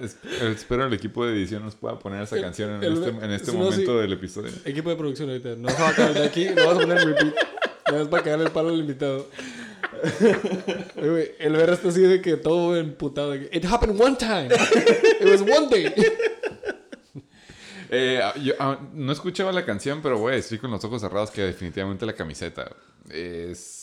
espero 0.49 0.85
el 0.87 0.93
equipo 0.93 1.23
de 1.27 1.33
edición 1.33 1.63
nos 1.63 1.75
pueda 1.75 1.99
poner 1.99 2.23
esa 2.23 2.35
El- 2.37 2.41
canción 2.41 2.71
en 2.71 2.83
el- 2.83 2.93
este, 2.93 3.09
en 3.09 3.31
este 3.31 3.51
si 3.51 3.57
no, 3.57 3.63
momento 3.63 3.93
sí. 3.95 4.01
del 4.01 4.13
episodio. 4.13 4.51
Equipo 4.65 4.89
de 4.89 4.95
producción 4.95 5.29
ahorita. 5.29 5.49
No 5.57 5.69
se 5.69 5.79
va 5.79 5.89
a 5.89 5.91
acabar 5.91 6.13
de 6.15 6.25
aquí. 6.25 6.47
No 6.55 6.65
vas 6.65 6.77
a 6.77 6.79
poner 6.81 6.97
repeat. 7.05 7.35
No 7.91 8.01
es 8.01 8.07
para 8.07 8.23
cagarle 8.23 8.45
el 8.45 8.51
palo 8.51 8.69
al 8.69 8.79
invitado. 8.79 9.27
El 11.39 11.53
ver 11.53 11.69
está 11.69 11.89
así 11.89 12.01
de 12.01 12.21
que 12.21 12.37
todo 12.37 12.75
emputado. 12.75 13.35
It 13.35 13.65
happened 13.65 13.99
one 13.99 14.15
time. 14.15 14.49
It 15.19 15.27
was 15.27 15.41
one 15.41 15.67
day. 15.69 15.93
Eh, 17.93 18.21
yo 18.41 18.53
ah, 18.57 18.79
no 18.93 19.11
escuchaba 19.11 19.51
la 19.51 19.65
canción, 19.65 20.01
pero 20.01 20.17
güey, 20.17 20.39
estoy 20.39 20.59
con 20.59 20.71
los 20.71 20.81
ojos 20.85 21.01
cerrados 21.01 21.29
que 21.29 21.41
definitivamente 21.41 22.05
la 22.05 22.13
camiseta 22.13 22.71
es 23.09 23.81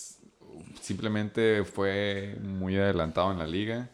simplemente 0.81 1.63
fue 1.65 2.39
muy 2.41 2.79
adelantado 2.79 3.31
en 3.33 3.39
la 3.39 3.47
liga. 3.47 3.91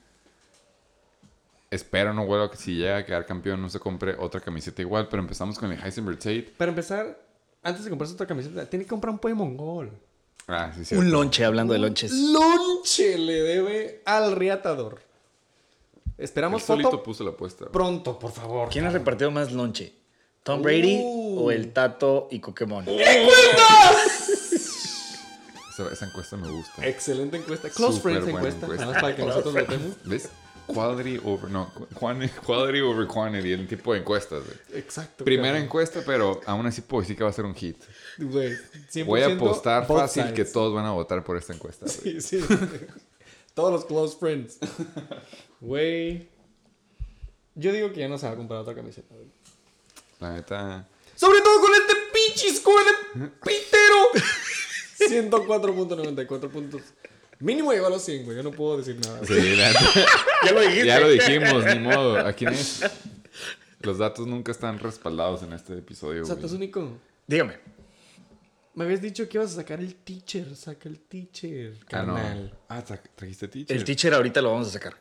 Espero 1.69 2.15
no 2.15 2.25
vuelva 2.25 2.49
que 2.49 2.57
si 2.57 2.77
llega 2.77 2.99
a 2.99 3.05
quedar 3.05 3.27
campeón 3.27 3.61
no 3.61 3.69
se 3.69 3.81
compre 3.81 4.15
otra 4.17 4.41
camiseta 4.41 4.81
igual, 4.81 5.09
pero 5.09 5.21
empezamos 5.21 5.59
con 5.59 5.73
el 5.73 5.85
Heisenberg 5.85 6.19
Tate. 6.19 6.55
Para 6.57 6.69
empezar, 6.69 7.21
antes 7.65 7.83
de 7.83 7.91
comprarse 7.91 8.15
otra 8.15 8.29
camiseta, 8.29 8.71
tiene 8.71 8.85
que 8.85 8.91
comprar 8.91 9.11
un 9.11 9.19
pollo 9.19 9.35
mongol. 9.35 9.91
Ah, 10.49 10.71
sí, 10.77 10.85
sí. 10.85 10.95
Un 10.95 11.11
lonche, 11.11 11.45
hablando 11.45 11.73
de 11.73 11.79
lonches. 11.79 12.13
Lonche 12.13 13.17
le 13.19 13.33
debe 13.43 14.03
al 14.05 14.37
riatador. 14.37 15.01
Esperamos 16.19 16.63
solito 16.63 16.91
foto 16.91 17.03
puso 17.03 17.25
la 17.25 17.31
apuesta. 17.31 17.67
pronto, 17.71 18.19
por 18.19 18.33
favor. 18.33 18.69
¿Quién 18.71 18.87
ha 18.87 18.91
repartido 18.91 19.31
más 19.31 19.53
lonche? 19.53 19.93
¿Tom 20.43 20.63
Brady 20.63 21.01
Uh. 21.03 21.45
o 21.47 21.51
el 21.51 21.73
Tato 21.73 22.29
y 22.31 22.39
Pokémon? 22.39 22.85
Esa, 22.87 23.01
esa 25.93 26.07
encuesta 26.07 26.37
me 26.37 26.49
gusta. 26.51 26.87
Excelente 26.87 27.39
encuesta. 27.39 27.71
Close 27.71 28.01
Friends 28.01 28.29
encuesta. 28.29 28.67
encuesta. 28.67 28.85
Nada 28.85 28.93
más 28.93 29.03
para 29.03 29.17
que 29.17 29.25
nosotros 29.25 29.55
lo 29.55 29.65
tenemos. 29.65 29.97
¿Ves? 30.05 30.29
Quality 30.67 31.21
over, 31.25 31.51
no, 31.51 31.71
quality 31.95 32.81
over 32.83 33.07
quantity, 33.07 33.53
el 33.53 33.69
tipo 33.69 33.93
de 33.93 34.01
encuestas, 34.01 34.43
güey. 34.45 34.57
Exacto. 34.81 35.25
Primera 35.25 35.59
encuesta, 35.59 36.03
pero 36.07 36.41
aún 36.47 36.67
así 36.67 36.81
puedo 36.81 37.03
decir 37.03 37.17
que 37.17 37.25
va 37.25 37.31
a 37.31 37.33
ser 37.35 37.45
un 37.45 37.55
hit. 37.55 37.77
Güey, 38.19 38.55
100% 38.93 39.05
Voy 39.05 39.23
a 39.23 39.35
apostar 39.35 39.87
fácil 39.87 40.33
que 40.33 40.45
todos 40.45 40.75
van 40.75 40.87
a 40.87 40.93
votar 40.93 41.23
por 41.23 41.37
esta 41.37 41.53
encuesta. 41.53 41.85
güey. 41.87 42.21
Sí, 42.21 42.41
sí. 42.41 42.45
Todos 43.55 43.73
los 43.73 43.85
close 43.85 44.17
friends. 44.19 44.59
Güey. 45.61 46.29
Yo 47.55 47.73
digo 47.73 47.93
que 47.93 48.01
ya 48.01 48.09
no 48.09 48.19
se 48.19 48.27
va 48.27 48.33
a 48.33 48.37
comprar 48.37 48.61
otra 48.61 48.75
camiseta. 48.75 49.15
güey. 49.15 49.29
La 50.19 50.33
neta. 50.33 50.89
Sobre 51.15 51.41
todo 51.41 51.61
con 51.61 51.71
este 51.73 51.95
pinche 52.13 52.53
score 52.57 52.83
de 53.15 53.29
pitero. 53.29 54.11
104.94 54.99 56.51
puntos. 56.51 56.83
Mínimo 57.45 57.73
llegó 57.73 57.87
a 57.87 57.91
los 57.91 58.03
100, 58.05 58.25
güey. 58.25 58.37
Yo 58.37 58.43
no 58.43 58.51
puedo 58.53 58.79
decir 58.79 58.97
nada. 59.05 59.21
Sí. 59.27 59.35
Ya 60.45 60.53
lo 60.53 60.61
dijiste. 60.61 60.87
ya 60.87 61.01
lo 61.01 61.09
dijimos, 61.09 61.65
ni 61.65 61.79
modo. 61.79 62.19
Aquí 62.27 62.45
es. 62.47 62.83
Los 63.81 63.99
datos 63.99 64.27
nunca 64.27 64.53
están 64.53 64.79
respaldados 64.79 65.43
en 65.43 65.53
este 65.55 65.75
episodio. 65.79 66.23
O 66.23 66.27
sea, 66.27 66.35
güey. 66.35 66.41
tú 66.43 66.47
es 66.49 66.53
único. 66.53 66.99
Dígame. 67.27 67.59
Me 68.75 68.85
habías 68.85 69.01
dicho 69.01 69.27
que 69.29 69.39
ibas 69.39 69.53
a 69.53 69.57
sacar 69.57 69.81
el 69.81 69.95
teacher. 69.95 70.55
Saca 70.57 70.89
el 70.89 70.99
teacher, 71.01 71.75
Ah, 71.93 72.03
no. 72.03 72.15
carnal. 72.15 72.59
Ah, 72.69 72.85
tra- 72.85 73.01
trajiste 73.15 73.49
teacher. 73.49 73.77
El 73.77 73.85
teacher 73.85 74.13
ahorita 74.15 74.43
lo 74.43 74.51
vamos 74.53 74.69
a 74.69 74.71
sacar. 74.73 74.97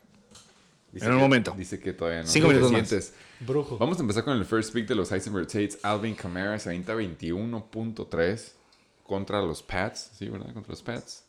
Dice 0.92 1.06
en 1.06 1.12
un 1.12 1.18
que- 1.18 1.22
momento. 1.22 1.54
Dice 1.58 1.78
que 1.80 1.92
todavía 1.92 2.22
no. 2.22 2.28
Cinco 2.28 2.48
¿Te 2.48 2.54
minutos 2.54 2.72
más. 2.92 3.12
Brujo. 3.40 3.76
Vamos 3.78 3.98
a 3.98 4.02
empezar 4.02 4.24
con 4.24 4.38
el 4.38 4.44
first 4.44 4.72
pick 4.72 4.86
de 4.86 4.94
los 4.94 5.10
Heisenberg 5.10 5.46
Tates. 5.48 5.78
Alvin 5.82 6.14
Kamara 6.14 6.58
se 6.58 6.68
avienta 6.68 6.94
21.3 6.94 8.52
contra 9.02 9.42
los 9.42 9.62
Pats. 9.62 10.10
Sí, 10.18 10.28
¿verdad? 10.28 10.52
Contra 10.54 10.70
los 10.70 10.82
Pats. 10.82 11.23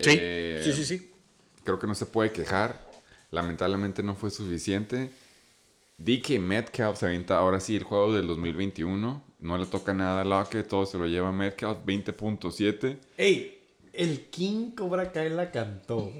Sí. 0.00 0.10
Eh, 0.20 0.60
sí, 0.64 0.72
sí, 0.72 0.84
sí. 0.84 1.10
Creo 1.64 1.78
que 1.78 1.86
no 1.86 1.94
se 1.94 2.06
puede 2.06 2.32
quejar. 2.32 2.88
Lamentablemente 3.30 4.02
no 4.02 4.14
fue 4.14 4.30
suficiente. 4.30 5.10
DK 5.98 6.40
Metcalf 6.40 6.98
se 6.98 7.06
avienta 7.06 7.38
ahora 7.38 7.60
sí 7.60 7.76
el 7.76 7.84
juego 7.84 8.14
del 8.14 8.26
2021. 8.26 9.22
No 9.40 9.58
le 9.58 9.66
toca 9.66 9.94
nada 9.94 10.22
a 10.22 10.24
Lockett, 10.24 10.68
todo 10.68 10.86
se 10.86 10.98
lo 10.98 11.06
lleva 11.06 11.32
Metcalf, 11.32 11.78
20.7. 11.84 12.98
Ey, 13.16 13.58
el 13.92 14.26
King 14.26 14.72
Cobra 14.72 15.12
Kai 15.12 15.30
la 15.30 15.50
cantó. 15.50 16.10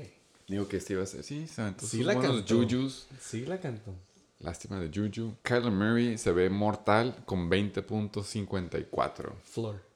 Digo 0.47 0.69
que 0.69 0.78
este 0.78 0.94
iba 0.94 1.02
a 1.02 1.07
ser. 1.07 1.23
Sí, 1.23 1.47
se 1.47 1.62
aventó 1.62 1.86
Sí 1.86 2.02
la 2.02 2.19
cantó. 2.19 2.55
Jujus. 2.55 3.07
Sí 3.20 3.47
la 3.47 3.61
cantó. 3.61 3.94
Lástima 4.40 4.81
de 4.81 4.89
Juju. 4.89 5.35
Kyler 5.43 5.70
Murray 5.70 6.16
se 6.16 6.32
ve 6.32 6.48
mortal 6.48 7.15
con 7.27 7.51
20.54. 7.51 9.32
Flor. 9.44 9.90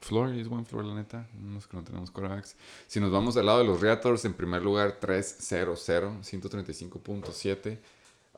Floor 0.00 0.34
es 0.34 0.48
buen 0.48 0.64
floor, 0.64 0.84
la 0.86 0.94
neta. 0.94 1.28
Unos 1.38 1.66
que 1.66 1.76
no 1.76 1.84
tenemos 1.84 2.10
quarterbacks. 2.10 2.56
Si 2.86 3.00
nos 3.00 3.10
vamos 3.10 3.36
al 3.36 3.46
lado 3.46 3.58
de 3.58 3.64
los 3.64 3.80
Reators, 3.80 4.24
en 4.24 4.32
primer 4.32 4.62
lugar 4.62 4.98
3-0-0, 4.98 6.20
135.7. 6.22 7.78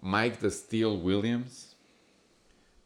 Mike 0.03 0.39
the 0.41 0.51
Steel 0.51 0.99
Williams, 1.01 1.77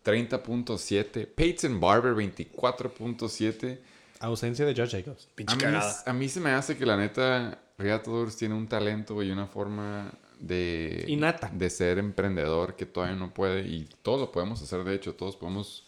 30.7. 0.04 1.26
Peyton 1.26 1.80
Barber, 1.80 2.14
24.7. 2.14 3.78
Ausencia 4.20 4.66
de 4.66 4.74
Josh 4.74 4.90
Jacobs. 4.92 5.26
A 5.26 5.34
Pinche 5.34 5.56
mí, 5.56 5.62
cagada. 5.62 6.02
a 6.04 6.12
mí 6.12 6.28
se 6.28 6.40
me 6.40 6.50
hace 6.50 6.76
que 6.76 6.84
la 6.84 6.98
neta, 6.98 7.58
Reators 7.78 8.36
tiene 8.36 8.54
un 8.54 8.68
talento 8.68 9.22
y 9.22 9.30
una 9.30 9.46
forma 9.46 10.12
de... 10.38 11.04
De 11.52 11.70
ser 11.70 11.98
emprendedor 11.98 12.76
que 12.76 12.84
todavía 12.84 13.16
no 13.16 13.32
puede. 13.32 13.66
Y 13.66 13.88
todos 14.02 14.20
lo 14.20 14.32
podemos 14.32 14.60
hacer, 14.60 14.84
de 14.84 14.94
hecho. 14.94 15.14
Todos 15.14 15.36
podemos 15.36 15.86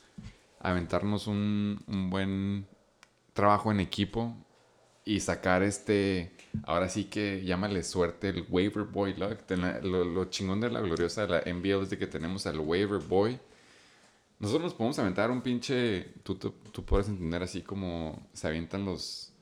aventarnos 0.60 1.26
un, 1.26 1.82
un 1.86 2.08
buen 2.10 2.66
trabajo 3.38 3.70
en 3.70 3.78
equipo 3.78 4.34
y 5.04 5.20
sacar 5.20 5.62
este... 5.62 6.32
Ahora 6.64 6.88
sí 6.88 7.04
que 7.04 7.44
llámale 7.44 7.84
suerte 7.84 8.30
el 8.30 8.44
waiver 8.48 8.82
boy 8.82 9.14
luck. 9.14 9.48
Lo, 9.82 10.04
lo 10.04 10.24
chingón 10.24 10.60
de 10.60 10.70
la 10.70 10.80
gloriosa 10.80 11.24
de 11.24 11.28
la 11.28 11.40
NBL 11.40 11.82
es 11.82 11.90
de 11.90 11.98
que 11.98 12.08
tenemos 12.08 12.46
al 12.46 12.58
waiver 12.58 12.98
boy. 12.98 13.38
Nosotros 14.40 14.64
nos 14.64 14.74
podemos 14.74 14.98
aventar 14.98 15.30
un 15.30 15.40
pinche. 15.42 16.14
Tú, 16.24 16.34
tú, 16.34 16.52
tú 16.72 16.84
puedes 16.84 17.08
entender 17.08 17.42
así 17.42 17.62
como 17.62 18.28
se 18.32 18.48
avientan 18.48 18.84
los. 18.84 19.32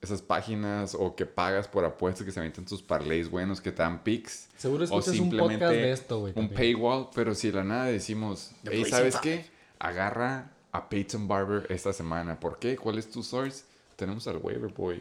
Esas 0.00 0.22
páginas 0.22 0.94
o 0.98 1.16
que 1.16 1.26
pagas 1.26 1.66
por 1.66 1.84
apuestas 1.84 2.24
que 2.24 2.32
se 2.32 2.38
avientan 2.38 2.64
tus 2.64 2.82
parlays 2.82 3.30
buenos 3.30 3.60
que 3.60 3.72
te 3.72 3.82
dan 3.82 4.02
picks. 4.02 4.48
Seguro 4.56 4.82
o 4.82 4.84
escuchas 4.84 5.08
un 5.08 5.14
simplemente 5.14 5.64
podcast 5.64 5.72
de 5.72 5.92
esto, 5.92 6.20
güey. 6.20 6.32
Un 6.36 6.48
paywall, 6.48 7.08
pero 7.14 7.34
si 7.34 7.48
de 7.48 7.54
la 7.54 7.64
nada 7.64 7.84
decimos, 7.86 8.52
hey, 8.64 8.84
¿sabes 8.88 9.18
Five". 9.18 9.22
qué? 9.22 9.46
Agarra 9.78 10.53
a 10.74 10.88
Peyton 10.88 11.28
Barber 11.28 11.66
esta 11.70 11.92
semana. 11.92 12.38
¿Por 12.38 12.58
qué? 12.58 12.76
¿Cuál 12.76 12.98
es 12.98 13.08
tu 13.08 13.22
source? 13.22 13.64
Tenemos 13.94 14.26
al 14.26 14.38
waiver 14.38 14.72
boy. 14.72 15.00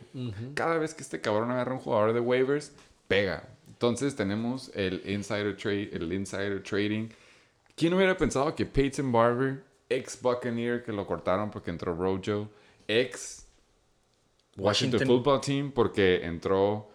Cada 0.54 0.78
vez 0.78 0.94
que 0.94 1.02
este 1.02 1.20
cabrón 1.20 1.50
agarra 1.50 1.74
un 1.74 1.80
jugador 1.80 2.14
de 2.14 2.20
waivers, 2.20 2.72
pega. 3.08 3.50
Entonces 3.68 4.16
tenemos 4.16 4.70
el 4.76 5.02
insider 5.10 5.58
trade, 5.58 5.90
el 5.92 6.14
insider 6.14 6.62
trading. 6.62 7.10
¿Quién 7.76 7.92
hubiera 7.96 8.16
pensado 8.16 8.54
que 8.54 8.68
Peyton 8.68 9.12
Barber, 9.12 9.64
ex 9.90 10.22
Buccaneer, 10.22 10.84
que 10.84 10.94
lo 10.94 11.08
cortaron 11.08 11.50
porque 11.50 11.72
entró 11.72 11.96
Rojo, 11.96 12.48
ex 12.88 13.48
Washington, 14.56 15.00
Washington. 15.00 15.08
Football 15.08 15.42
Team 15.42 15.72
porque 15.72 16.24
entró, 16.24 16.92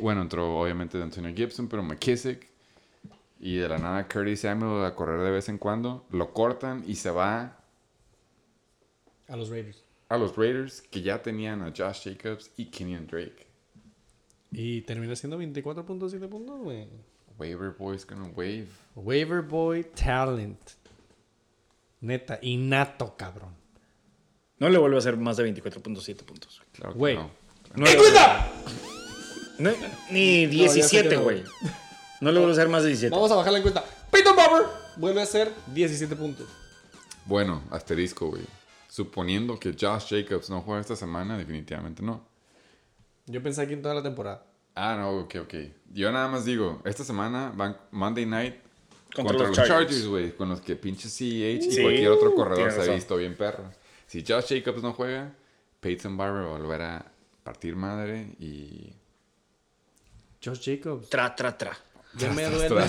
bueno, 0.00 0.22
entró 0.22 0.58
obviamente 0.58 1.00
Antonio 1.02 1.34
Gibson, 1.34 1.68
pero 1.68 1.82
McKissick 1.82 2.48
y 3.38 3.56
de 3.56 3.68
la 3.68 3.76
nada 3.76 4.08
Curtis 4.08 4.40
Samuel 4.40 4.86
a 4.86 4.94
correr 4.94 5.20
de 5.20 5.30
vez 5.30 5.50
en 5.50 5.58
cuando, 5.58 6.06
lo 6.10 6.32
cortan 6.32 6.82
y 6.86 6.94
se 6.94 7.10
va 7.10 7.57
A 9.28 9.36
los 9.36 9.48
Raiders. 9.50 9.84
a 10.08 10.16
los 10.16 10.36
Raiders 10.36 10.80
que 10.82 11.02
ya 11.02 11.20
tenían 11.22 11.62
a 11.62 11.66
Josh 11.76 12.04
Jacobs 12.04 12.50
y 12.56 12.66
Kenyon 12.66 13.06
Drake. 13.06 13.46
Y 14.50 14.80
termina 14.82 15.14
siendo 15.14 15.38
24.7 15.38 16.28
puntos, 16.28 16.60
güey. 16.62 16.88
Waiver 17.38 17.70
Boy's 17.78 18.06
gonna 18.06 18.28
wave. 18.34 18.68
Waiver 18.96 19.42
Boy 19.42 19.84
Talent. 19.94 20.58
Neta, 22.00 22.38
innato, 22.42 23.16
cabrón. 23.16 23.54
No 24.58 24.68
le 24.70 24.78
vuelve 24.78 24.96
a 24.96 24.98
hacer 25.00 25.16
más 25.16 25.36
de 25.36 25.44
24.7 25.52 26.24
puntos. 26.24 26.62
Claro 26.72 26.92
que 26.94 26.98
Güey. 26.98 27.16
no. 27.16 27.30
Ni 27.76 27.84
No, 29.58 29.70
ya 29.70 30.68
sé 30.68 30.74
17, 30.74 31.08
que 31.10 31.16
no. 31.16 31.22
güey. 31.24 31.42
No 32.20 32.32
le 32.32 32.38
vuelve 32.38 32.52
a 32.54 32.56
hacer 32.58 32.68
más 32.68 32.82
de 32.82 32.88
17. 32.88 33.14
Vamos 33.14 33.30
a 33.30 33.36
bajar 33.36 33.52
la 33.52 33.58
encuesta. 33.58 33.84
Peyton 34.10 34.34
Barber 34.34 34.66
vuelve 34.96 35.20
a 35.20 35.24
hacer 35.24 35.52
17 35.74 36.16
puntos. 36.16 36.46
Bueno, 37.26 37.62
asterisco, 37.70 38.28
güey. 38.30 38.42
Suponiendo 38.98 39.60
que 39.60 39.76
Josh 39.78 40.08
Jacobs 40.08 40.50
no 40.50 40.60
juega 40.60 40.80
esta 40.80 40.96
semana, 40.96 41.38
definitivamente 41.38 42.02
no. 42.02 42.26
Yo 43.26 43.40
pensé 43.40 43.62
aquí 43.62 43.74
en 43.74 43.80
toda 43.80 43.94
la 43.94 44.02
temporada. 44.02 44.44
Ah, 44.74 44.96
no, 44.98 45.20
ok, 45.20 45.36
ok. 45.42 45.54
Yo 45.92 46.10
nada 46.10 46.26
más 46.26 46.44
digo, 46.44 46.82
esta 46.84 47.04
semana 47.04 47.52
van 47.54 47.76
Monday 47.92 48.26
Night 48.26 48.56
Contra 49.14 49.36
contra, 49.36 49.48
los 49.50 49.56
los 49.56 49.68
Chargers. 49.68 50.06
Güey. 50.08 50.32
Con 50.32 50.48
los 50.48 50.60
que 50.60 50.74
pinche 50.74 51.08
CEH 51.08 51.64
y 51.64 51.70
Sí, 51.70 51.80
cualquier 51.80 52.08
otro 52.08 52.34
corredor 52.34 52.72
se 52.72 52.90
ha 52.90 52.92
visto 52.92 53.16
bien 53.16 53.36
perro. 53.36 53.70
Si 54.08 54.24
Josh 54.26 54.46
Jacobs 54.48 54.82
no 54.82 54.92
juega, 54.92 55.32
Peyton 55.78 56.16
Barber 56.16 56.42
va 56.42 56.56
a 56.56 56.58
volver 56.58 56.82
a 56.82 57.12
partir 57.44 57.76
madre 57.76 58.34
y... 58.40 58.94
Josh 60.44 60.58
Jacobs. 60.60 61.08
Tra, 61.08 61.36
tra, 61.36 61.56
tra. 61.56 61.78
Ya 62.16 62.32
me 62.32 62.46
duele. 62.46 62.84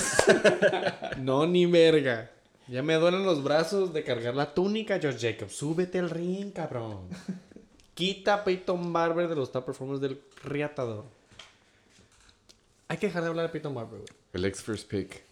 no, 1.20 1.46
ni 1.46 1.68
verga. 1.68 2.32
Ya 2.70 2.84
me 2.84 2.94
duelen 2.96 3.26
los 3.26 3.44
brazos 3.44 3.94
de 3.94 4.04
cargar 4.04 4.36
la 4.36 4.54
túnica, 4.54 5.00
George 5.00 5.20
Jacobs. 5.20 5.56
Súbete 5.56 5.98
al 5.98 6.10
ring, 6.10 6.52
cabrón. 6.52 7.08
Quita 7.96 8.36
a 8.36 8.44
Peyton 8.44 8.94
Barber 8.94 9.28
de 9.28 9.36
los 9.36 9.52
top 9.52 9.66
performers 9.66 10.00
del 10.00 10.22
riatador. 10.44 11.06
Hay 12.88 12.98
que 12.98 13.08
dejar 13.08 13.24
de 13.24 13.30
hablar 13.30 13.48
de 13.48 13.52
Peyton 13.52 13.74
Barber, 13.74 14.00
güey. 14.02 14.12
El 14.34 14.46
ex 14.46 14.62
first 14.62 14.88
pick. 14.88 15.24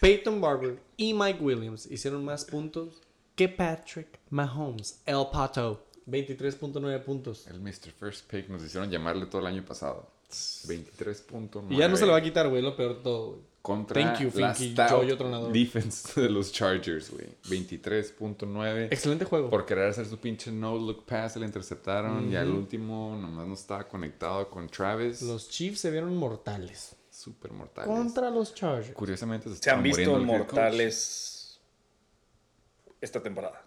Peyton 0.00 0.40
Barber 0.40 0.78
y 0.98 1.14
Mike 1.14 1.40
Williams 1.40 1.86
hicieron 1.90 2.24
más 2.24 2.44
puntos 2.44 3.00
que 3.34 3.48
Patrick 3.48 4.18
Mahomes. 4.28 5.00
El 5.06 5.26
Pato. 5.32 5.86
23.9 6.06 7.04
puntos. 7.04 7.46
El 7.46 7.60
Mr. 7.60 7.92
First 7.98 8.30
Pick. 8.30 8.48
Nos 8.48 8.62
hicieron 8.62 8.90
llamarle 8.90 9.26
todo 9.26 9.40
el 9.40 9.46
año 9.46 9.64
pasado. 9.64 10.10
23.9. 10.30 11.66
Y 11.70 11.76
ya 11.76 11.88
no 11.88 11.96
se 11.96 12.04
le 12.04 12.12
va 12.12 12.18
a 12.18 12.22
quitar, 12.22 12.48
güey. 12.48 12.60
Lo 12.60 12.76
peor 12.76 12.96
de 12.96 13.02
todo, 13.02 13.26
güey. 13.30 13.51
Contra 13.62 14.02
Thank 14.02 14.18
you, 14.18 14.40
la 14.40 14.52
stout 14.52 15.52
defense 15.52 16.20
de 16.20 16.28
los 16.28 16.50
Chargers, 16.50 17.10
güey. 17.10 17.28
23.9. 17.44 18.88
Excelente 18.90 19.24
juego. 19.24 19.50
Por 19.50 19.64
querer 19.64 19.88
hacer 19.88 20.04
su 20.04 20.18
pinche 20.18 20.50
no-look 20.50 21.06
pass, 21.06 21.36
le 21.36 21.46
interceptaron. 21.46 22.28
Y 22.28 22.34
al 22.34 22.50
último, 22.50 23.16
nomás 23.16 23.46
no 23.46 23.54
estaba 23.54 23.86
conectado 23.86 24.50
con 24.50 24.68
Travis. 24.68 25.22
Los 25.22 25.48
Chiefs 25.48 25.78
se 25.78 25.92
vieron 25.92 26.16
mortales. 26.16 26.96
Super 27.08 27.52
mortales. 27.52 27.88
Contra 27.88 28.30
los 28.30 28.52
Chargers. 28.52 28.94
Curiosamente 28.94 29.48
se, 29.50 29.62
Se 29.62 29.70
han 29.70 29.80
visto 29.80 30.18
mortales 30.18 31.60
esta 33.00 33.22
temporada. 33.22 33.64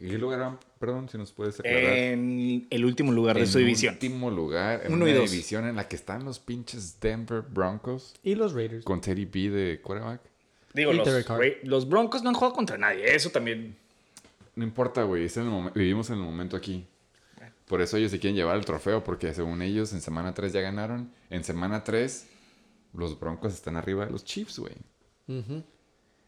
¿Y 0.00 0.08
qué 0.08 0.18
lugar, 0.18 0.58
perdón, 0.78 1.08
si 1.10 1.18
nos 1.18 1.30
puedes 1.32 1.60
aclarar? 1.60 1.82
En 1.92 2.66
el 2.70 2.84
último 2.86 3.12
lugar 3.12 3.36
de 3.36 3.42
en 3.42 3.48
su 3.48 3.58
división. 3.58 3.94
último 3.94 4.30
lugar, 4.30 4.82
en 4.86 4.94
Uno 4.94 5.06
y 5.06 5.10
una 5.10 5.20
dos. 5.20 5.30
división 5.30 5.66
en 5.68 5.76
la 5.76 5.86
que 5.88 5.96
están 5.96 6.24
los 6.24 6.38
pinches 6.38 6.98
Denver 7.00 7.42
Broncos 7.42 8.14
Y 8.22 8.34
los 8.34 8.54
Raiders. 8.54 8.84
con 8.84 9.00
Teddy 9.02 9.26
B 9.26 9.50
de 9.50 9.80
quarterback. 9.82 10.22
Digo, 10.72 10.92
los, 11.64 11.88
Broncos 11.88 12.22
no 12.22 12.30
han 12.30 12.34
jugado 12.34 12.54
contra 12.54 12.78
nadie. 12.78 13.14
Eso 13.14 13.30
también. 13.30 13.76
No 14.54 14.64
importa, 14.64 15.02
güey, 15.02 15.26
en 15.34 15.70
vivimos 15.74 16.08
en 16.10 16.16
el 16.16 16.22
momento 16.22 16.56
aquí. 16.56 16.86
Por 17.66 17.80
eso 17.82 17.96
ellos 17.96 18.10
se 18.10 18.18
quieren 18.18 18.36
llevar 18.36 18.56
el 18.56 18.64
trofeo, 18.64 19.04
porque 19.04 19.32
según 19.34 19.62
ellos 19.62 19.92
en 19.92 20.00
semana 20.00 20.32
3 20.34 20.52
ya 20.52 20.60
ganaron. 20.60 21.12
En 21.28 21.44
semana 21.44 21.84
3 21.84 22.26
los 22.94 23.18
Broncos 23.20 23.52
están 23.54 23.76
arriba 23.76 24.06
de 24.06 24.12
los 24.12 24.24
Chiefs, 24.24 24.58
güey. 24.58 24.74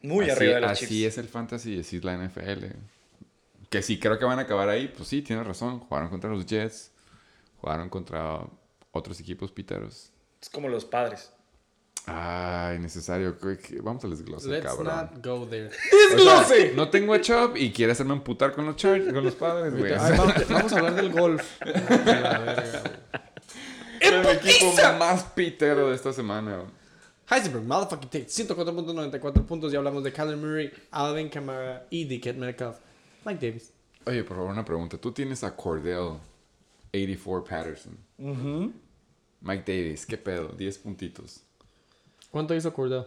Muy 0.03 0.25
así, 0.25 0.31
arriba 0.31 0.55
de 0.57 0.61
los 0.61 0.71
Así 0.71 0.87
Chiefs. 0.87 1.07
es 1.15 1.19
el 1.19 1.29
fantasy 1.29 1.75
y 1.75 1.81
así 1.81 1.97
es 1.97 2.05
la 2.05 2.17
NFL. 2.17 2.65
Que 3.73 3.81
sí, 3.83 3.99
creo 3.99 4.19
que 4.19 4.25
van 4.27 4.39
a 4.39 4.43
acabar 4.43 4.69
ahí. 4.69 4.87
Pues 4.95 5.09
sí, 5.09 5.23
tienes 5.23 5.47
razón. 5.47 5.81
Jugaron 5.81 6.11
contra 6.11 6.29
los 6.29 6.45
Jets. 6.45 6.93
Jugaron 7.59 7.89
contra 7.89 8.41
otros 8.91 9.19
equipos 9.19 9.51
piteros. 9.51 10.11
Es 10.43 10.51
como 10.51 10.69
los 10.69 10.85
padres. 10.85 11.33
Ay, 12.05 12.79
necesario. 12.81 13.39
que- 13.39 13.57
que- 13.57 13.81
Vamos 13.81 14.05
al 14.05 14.11
desglose, 14.11 14.49
Let's 14.49 14.67
cabrón. 14.67 14.87
not 14.95 15.25
go 15.25 15.47
there. 15.49 15.71
O 16.15 16.45
sea, 16.45 16.73
no 16.75 16.91
tengo 16.91 17.15
a 17.15 17.21
Chubb 17.23 17.57
y 17.57 17.73
quiere 17.73 17.93
hacerme 17.93 18.13
emputar 18.13 18.53
con 18.53 18.67
los 18.67 18.77
Chargers, 18.77 19.11
con 19.13 19.25
los 19.25 19.35
padres, 19.37 19.75
güey. 19.75 19.93
Ay, 19.95 20.19
vamos, 20.19 20.35
vamos 20.51 20.73
a 20.73 20.77
hablar 20.77 20.95
del 20.95 21.11
golf. 21.11 21.43
El 24.01 24.27
equipo 24.27 24.75
más 24.99 25.23
pitero 25.25 25.89
de 25.89 25.95
esta 25.95 26.13
semana. 26.13 26.65
Heisenberg, 27.31 27.65
motherfucking 27.65 28.11
Tate, 28.11 28.27
104.94 28.27 29.47
puntos. 29.47 29.73
Ya 29.73 29.79
hablamos 29.79 30.03
de 30.05 30.13
Kyler 30.13 30.37
Murray, 30.37 30.71
Alvin 30.91 31.29
Kamara 31.31 31.87
y 31.89 32.05
DK 32.05 32.35
Metcalf. 32.37 32.77
Mike 33.25 33.47
Davis. 33.47 33.73
Oye, 34.07 34.25
por 34.25 34.37
favor, 34.37 34.51
una 34.51 34.65
pregunta. 34.65 34.99
Tú 34.99 35.13
tienes 35.13 35.45
a 35.45 35.55
Cordell 35.55 36.19
84 36.93 37.45
Patterson. 37.45 38.73
Mike 39.41 39.65
Davis, 39.67 40.07
¿qué 40.07 40.17
pedo? 40.19 40.49
10 40.49 40.79
puntitos. 40.79 41.43
¿Cuánto 42.31 42.55
hizo 42.55 42.73
Cordell? 42.73 43.05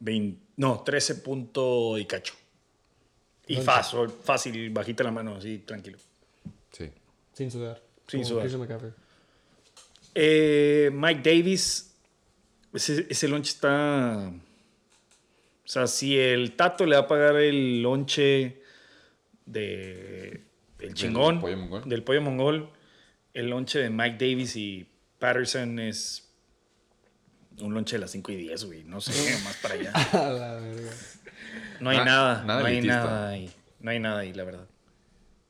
Vein- 0.00 0.38
no, 0.56 0.80
13 0.82 1.16
punto 1.16 1.96
y 1.98 2.04
cacho. 2.06 2.34
Y 3.46 3.56
fácil, 3.56 4.08
fácil, 4.08 4.70
bajita 4.70 5.04
la 5.04 5.10
mano, 5.10 5.36
así, 5.36 5.58
tranquilo. 5.58 5.98
Sí. 6.72 6.90
Sin 7.34 7.50
sudar. 7.50 7.82
Sin 8.08 8.24
sudar. 8.24 8.48
Eh, 10.14 10.90
Mike 10.92 11.20
Davis, 11.22 11.94
ese, 12.72 13.06
ese 13.08 13.28
lunch 13.28 13.48
está... 13.48 14.32
O 15.64 15.68
sea, 15.68 15.86
si 15.86 16.18
el 16.18 16.56
Tato 16.56 16.84
le 16.86 16.96
va 16.96 17.02
a 17.02 17.08
pagar 17.08 17.36
el 17.36 17.82
lonche 17.82 18.62
de 19.46 20.44
el 20.80 20.94
chingón 20.94 21.40
pollo 21.40 21.56
mongol. 21.56 21.88
del 21.88 22.02
pollo 22.02 22.22
mongol, 22.22 22.70
el 23.32 23.48
lonche 23.50 23.78
de 23.78 23.90
Mike 23.90 24.16
Davis 24.18 24.56
y 24.56 24.88
Patterson 25.18 25.78
es 25.78 26.30
un 27.60 27.72
lonche 27.74 27.96
de 27.96 28.00
las 28.00 28.10
5 28.10 28.32
y 28.32 28.36
10, 28.36 28.64
güey. 28.64 28.84
No 28.84 29.00
sé, 29.00 29.12
más 29.44 29.56
para 29.58 29.74
allá. 29.74 29.92
A 30.12 30.30
la 30.32 30.54
verga. 30.56 30.90
No 31.80 31.90
hay 31.90 31.98
Na- 31.98 32.04
nada, 32.04 32.44
nada 32.44 32.60
no 32.60 32.66
hay 32.66 32.72
elitista. 32.78 33.04
nada 33.04 33.28
ahí. 33.30 33.50
No 33.80 33.90
hay 33.90 34.00
nada 34.00 34.18
ahí, 34.20 34.32
la 34.32 34.44
verdad. 34.44 34.68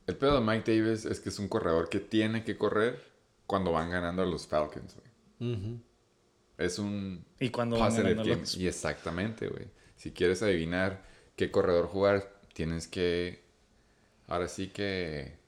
El 0.07 0.17
pedo 0.17 0.35
de 0.35 0.41
Mike 0.47 0.71
Davis 0.77 1.05
es 1.07 1.21
que 1.21 1.29
es 1.31 1.39
un 1.39 1.49
corredor 1.49 1.89
que 1.89 2.01
tiene 2.01 2.45
que 2.45 2.59
correr 2.59 3.01
cuando 3.47 3.73
van 3.73 3.91
ganando 3.91 4.23
a 4.23 4.27
los 4.27 4.47
Falcons, 4.47 4.97
güey. 4.97 5.79
Es 6.59 6.79
un 6.79 7.25
Y 7.41 7.51
cuando 7.51 7.79
van 7.79 7.95
ganando 7.95 8.23
game. 8.25 8.37
los- 8.43 8.57
Y 8.57 8.67
exactamente, 8.69 9.49
güey. 9.49 9.67
Si 9.97 10.11
quieres 10.13 10.43
adivinar 10.43 11.05
qué 11.37 11.51
corredor 11.51 11.87
jugar, 11.87 12.33
tienes 12.53 12.87
que. 12.89 13.44
Ahora 14.27 14.49
sí 14.49 14.69
que. 14.69 15.43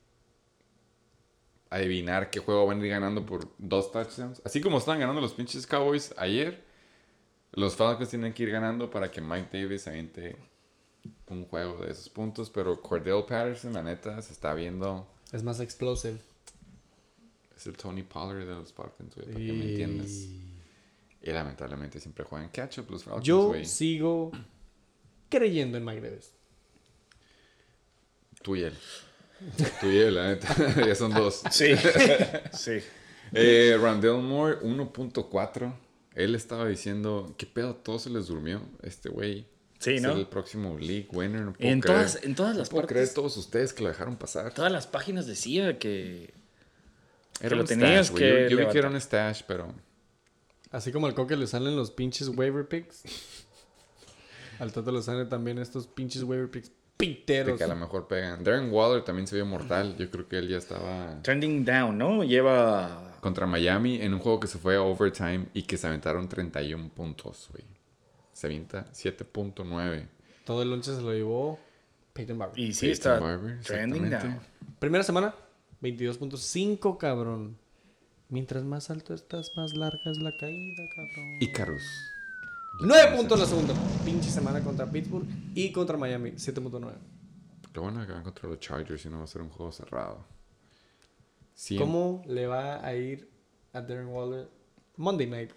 Adivinar 1.68 2.30
qué 2.30 2.38
juego 2.38 2.66
van 2.66 2.80
a 2.80 2.84
ir 2.84 2.90
ganando 2.90 3.26
por 3.26 3.48
dos 3.58 3.90
touchdowns. 3.90 4.40
Así 4.44 4.60
como 4.60 4.78
estaban 4.78 5.00
ganando 5.00 5.20
los 5.20 5.34
pinches 5.34 5.66
Cowboys 5.66 6.14
ayer, 6.16 6.62
los 7.52 7.74
Falcons 7.74 8.08
tienen 8.08 8.32
que 8.32 8.44
ir 8.44 8.50
ganando 8.50 8.88
para 8.88 9.10
que 9.10 9.20
Mike 9.20 9.48
Davis 9.52 9.88
aviente 9.88 10.36
un 11.26 11.44
juego 11.46 11.84
de 11.84 11.90
esos 11.90 12.08
puntos. 12.08 12.50
Pero 12.50 12.80
Cordell 12.80 13.24
Patterson, 13.26 13.72
la 13.72 13.82
neta, 13.82 14.22
se 14.22 14.32
está 14.32 14.54
viendo. 14.54 15.08
Es 15.32 15.42
más 15.42 15.58
explosive. 15.58 16.18
Es 17.56 17.66
el 17.66 17.76
Tony 17.76 18.02
Pollard 18.02 18.46
de 18.46 18.54
los 18.54 18.72
Falcons, 18.72 19.14
güey, 19.14 19.26
para 19.26 19.38
que 19.38 19.52
me 19.52 19.70
entiendas. 19.70 20.10
Y 20.10 21.32
lamentablemente 21.32 21.98
siempre 21.98 22.24
juegan 22.24 22.50
catch-up 22.50 22.88
los 22.90 23.02
Falcons, 23.02 23.26
Yo 23.26 23.52
sigo 23.64 24.30
creyendo 25.28 25.78
en 25.78 25.84
Mike 25.84 26.00
Davis. 26.00 26.35
Tú 28.47 28.55
y 28.55 28.62
él. 28.62 28.74
Tú 29.81 29.90
y 29.90 29.97
él, 29.98 30.14
la 30.14 30.28
neta. 30.28 30.55
ya 30.86 30.94
son 30.94 31.12
dos. 31.12 31.43
Sí, 31.51 31.74
sí. 32.52 32.78
Eh, 33.32 33.77
Randall 33.81 34.23
Moore, 34.23 34.60
1.4. 34.60 35.74
Él 36.14 36.36
estaba 36.36 36.68
diciendo, 36.68 37.35
¿qué 37.36 37.44
pedo? 37.44 37.74
Todo 37.74 37.98
se 37.98 38.09
les 38.09 38.28
durmió. 38.28 38.62
Este 38.85 39.09
güey. 39.09 39.48
Sí, 39.81 39.94
es 39.94 40.02
¿no? 40.02 40.12
el 40.12 40.28
próximo 40.28 40.78
league 40.78 41.09
winner. 41.12 41.40
No 41.40 41.55
puedo 41.55 41.68
En 41.68 41.81
creer. 41.81 41.97
todas, 41.98 42.23
en 42.23 42.35
todas 42.36 42.52
No 42.52 42.59
las 42.60 42.68
puedo 42.68 42.82
partes, 42.82 42.94
creer 42.94 43.14
todos 43.14 43.36
ustedes 43.36 43.73
que 43.73 43.82
lo 43.82 43.89
dejaron 43.89 44.14
pasar. 44.14 44.55
todas 44.55 44.70
las 44.70 44.86
páginas 44.86 45.27
decía 45.27 45.77
que 45.81 46.32
Era 47.40 47.48
que 47.48 47.55
lo 47.56 47.60
un 47.62 47.66
tenías 47.66 48.06
stash, 48.06 48.10
güey. 48.12 48.23
que 48.23 48.43
Yo, 48.48 48.48
yo 48.60 48.64
vi 48.64 48.73
que 48.73 48.78
era 48.78 48.89
un 48.89 49.01
stash, 49.01 49.43
pero... 49.48 49.74
Así 50.70 50.93
como 50.93 51.09
al 51.09 51.14
Coque 51.14 51.35
le 51.35 51.48
salen 51.48 51.74
los 51.74 51.90
pinches 51.90 52.28
waiver 52.28 52.68
picks. 52.68 53.02
Al 54.60 54.73
Toto 54.73 54.93
le 54.93 55.02
salen 55.02 55.28
también 55.28 55.59
estos 55.59 55.89
pinches 55.89 56.23
waiver 56.23 56.48
picks 56.48 56.70
piteros. 56.97 57.59
que 57.59 57.64
a 57.64 57.68
lo 57.68 57.77
mejor 57.77 58.06
pegan. 58.06 58.43
Darren 58.43 58.70
Waller 58.73 59.02
también 59.05 59.27
se 59.27 59.36
vio 59.36 59.47
mortal. 59.47 59.97
Yo 59.98 60.10
creo 60.10 60.28
que 60.28 60.39
él 60.39 60.48
ya 60.48 60.59
estaba... 60.59 61.20
trending 61.23 61.64
down, 61.64 61.97
¿no? 61.97 62.24
Lleva 62.24 63.18
contra 63.20 63.47
Miami 63.47 64.01
en 64.01 64.14
un 64.14 64.20
juego 64.20 64.40
que 64.40 64.47
se 64.47 64.59
fue 64.59 64.77
a 64.77 64.82
overtime 64.82 65.47
y 65.52 65.62
que 65.62 65.77
se 65.77 65.86
aventaron 65.86 66.28
31 66.28 66.90
puntos, 66.90 67.48
güey. 67.52 67.64
Se 68.32 68.47
avienta 68.47 68.86
7.9. 68.93 70.06
Todo 70.44 70.62
el 70.62 70.70
lonche 70.70 70.94
se 70.94 71.02
lo 71.02 71.12
llevó 71.12 71.59
Peyton 72.12 72.39
Barber. 72.39 72.59
y 72.59 72.73
sí 72.73 72.86
Peyton 72.86 72.93
está 72.93 73.18
Barber, 73.18 73.60
trending 73.60 74.10
down. 74.10 74.40
Primera 74.78 75.02
semana, 75.02 75.35
22.5, 75.82 76.98
cabrón. 76.98 77.59
Mientras 78.28 78.64
más 78.64 78.90
alto 78.90 79.14
estás, 79.14 79.56
más 79.56 79.74
larga 79.74 80.10
es 80.10 80.18
la 80.18 80.36
caída, 80.36 80.82
cabrón. 80.94 81.36
Icarus. 81.40 82.15
9 82.80 83.16
puntos 83.16 83.40
la 83.40 83.46
segunda. 83.46 83.74
Pinche 84.04 84.30
semana 84.30 84.62
contra 84.62 84.90
Pittsburgh 84.90 85.26
y 85.54 85.72
contra 85.72 85.96
Miami, 85.96 86.32
7.9. 86.32 86.92
Lo 87.74 87.82
bueno 87.82 88.00
es 88.00 88.06
que 88.06 88.12
van 88.12 88.22
contra 88.22 88.48
los 88.48 88.60
Chargers 88.60 89.04
y 89.06 89.08
no 89.08 89.18
va 89.18 89.24
a 89.24 89.26
ser 89.26 89.42
un 89.42 89.48
juego 89.48 89.72
cerrado. 89.72 90.24
Sí, 91.54 91.76
¿Cómo 91.78 92.22
le 92.26 92.46
va 92.46 92.84
a 92.84 92.94
ir 92.94 93.30
a 93.72 93.80
Darren 93.80 94.08
Waller 94.08 94.48
Monday 94.96 95.26
Night 95.26 95.50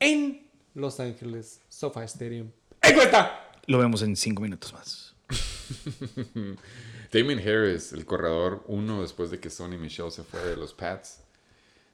en 0.00 0.48
Los 0.74 0.98
Ángeles 0.98 1.60
SoFi 1.68 2.00
Stadium? 2.00 2.50
¡Encuesta! 2.82 3.52
Lo 3.66 3.78
vemos 3.78 4.02
en 4.02 4.16
cinco 4.16 4.42
minutos 4.42 4.72
más. 4.72 5.14
Damien 7.12 7.38
Harris, 7.38 7.92
el 7.92 8.04
corredor, 8.04 8.64
uno 8.66 9.02
después 9.02 9.30
de 9.30 9.38
que 9.38 9.48
Sonny 9.48 9.78
Michel 9.78 10.10
se 10.10 10.24
fue 10.24 10.40
de 10.44 10.56
los 10.56 10.74
Pats, 10.74 11.20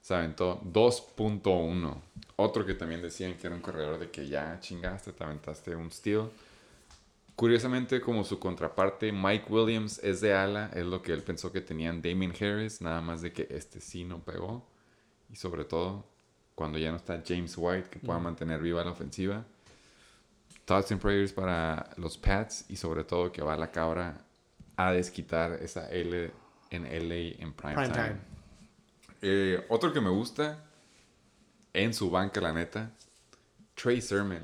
se 0.05 0.15
aventó 0.15 0.61
2.1. 0.61 1.97
Otro 2.37 2.67
que 2.67 2.75
también 2.75 3.01
decían 3.01 3.39
que 3.39 3.47
era 3.47 3.57
un 3.57 3.63
corredor 3.63 3.99
de 3.99 4.11
que 4.11 4.29
ya 4.29 4.61
chingaste, 4.61 5.13
te 5.13 5.25
aventaste 5.25 5.75
un 5.75 5.91
steal. 5.91 6.31
Curiosamente, 7.35 8.03
como 8.03 8.23
su 8.23 8.39
contraparte, 8.39 9.13
Mike 9.13 9.47
Williams 9.49 9.99
es 10.05 10.21
de 10.21 10.35
ala, 10.35 10.71
es 10.75 10.85
lo 10.85 11.01
que 11.01 11.15
él 11.15 11.23
pensó 11.23 11.51
que 11.51 11.63
tenían 11.63 12.03
Damien 12.03 12.35
Harris, 12.39 12.83
nada 12.83 13.01
más 13.01 13.23
de 13.23 13.33
que 13.33 13.49
este 13.49 13.81
sí 13.81 14.05
no 14.05 14.19
pegó. 14.19 14.67
Y 15.33 15.37
sobre 15.37 15.65
todo, 15.65 16.05
cuando 16.55 16.77
ya 16.77 16.91
no 16.91 16.99
está 16.99 17.23
James 17.27 17.55
White, 17.57 17.89
que 17.89 17.99
pueda 17.99 18.19
mantener 18.19 18.61
viva 18.61 18.85
la 18.85 18.91
ofensiva. 18.91 19.43
Thoughts 20.67 20.93
and 20.93 21.01
prayers 21.01 21.33
para 21.33 21.89
los 21.97 22.19
Pats 22.19 22.67
y 22.69 22.77
sobre 22.77 23.05
todo 23.05 23.33
que 23.33 23.41
va 23.41 23.57
la 23.57 23.71
cabra 23.71 24.21
a 24.77 24.93
desquitar 24.93 25.53
esa 25.63 25.89
L 25.89 26.31
en 26.69 26.83
LA 26.83 27.43
en 27.43 27.55
prime, 27.55 27.75
Prime 27.75 27.89
time. 27.89 28.09
time. 28.09 28.34
Eh, 29.27 29.65
otro 29.71 29.91
que 29.91 30.03
me 30.03 30.11
gusta 30.11 30.63
en 31.73 31.95
su 31.95 32.11
banca, 32.11 32.43
la 32.43 32.53
neta, 32.53 32.91
Trey 33.75 34.03
Sermon, 34.03 34.43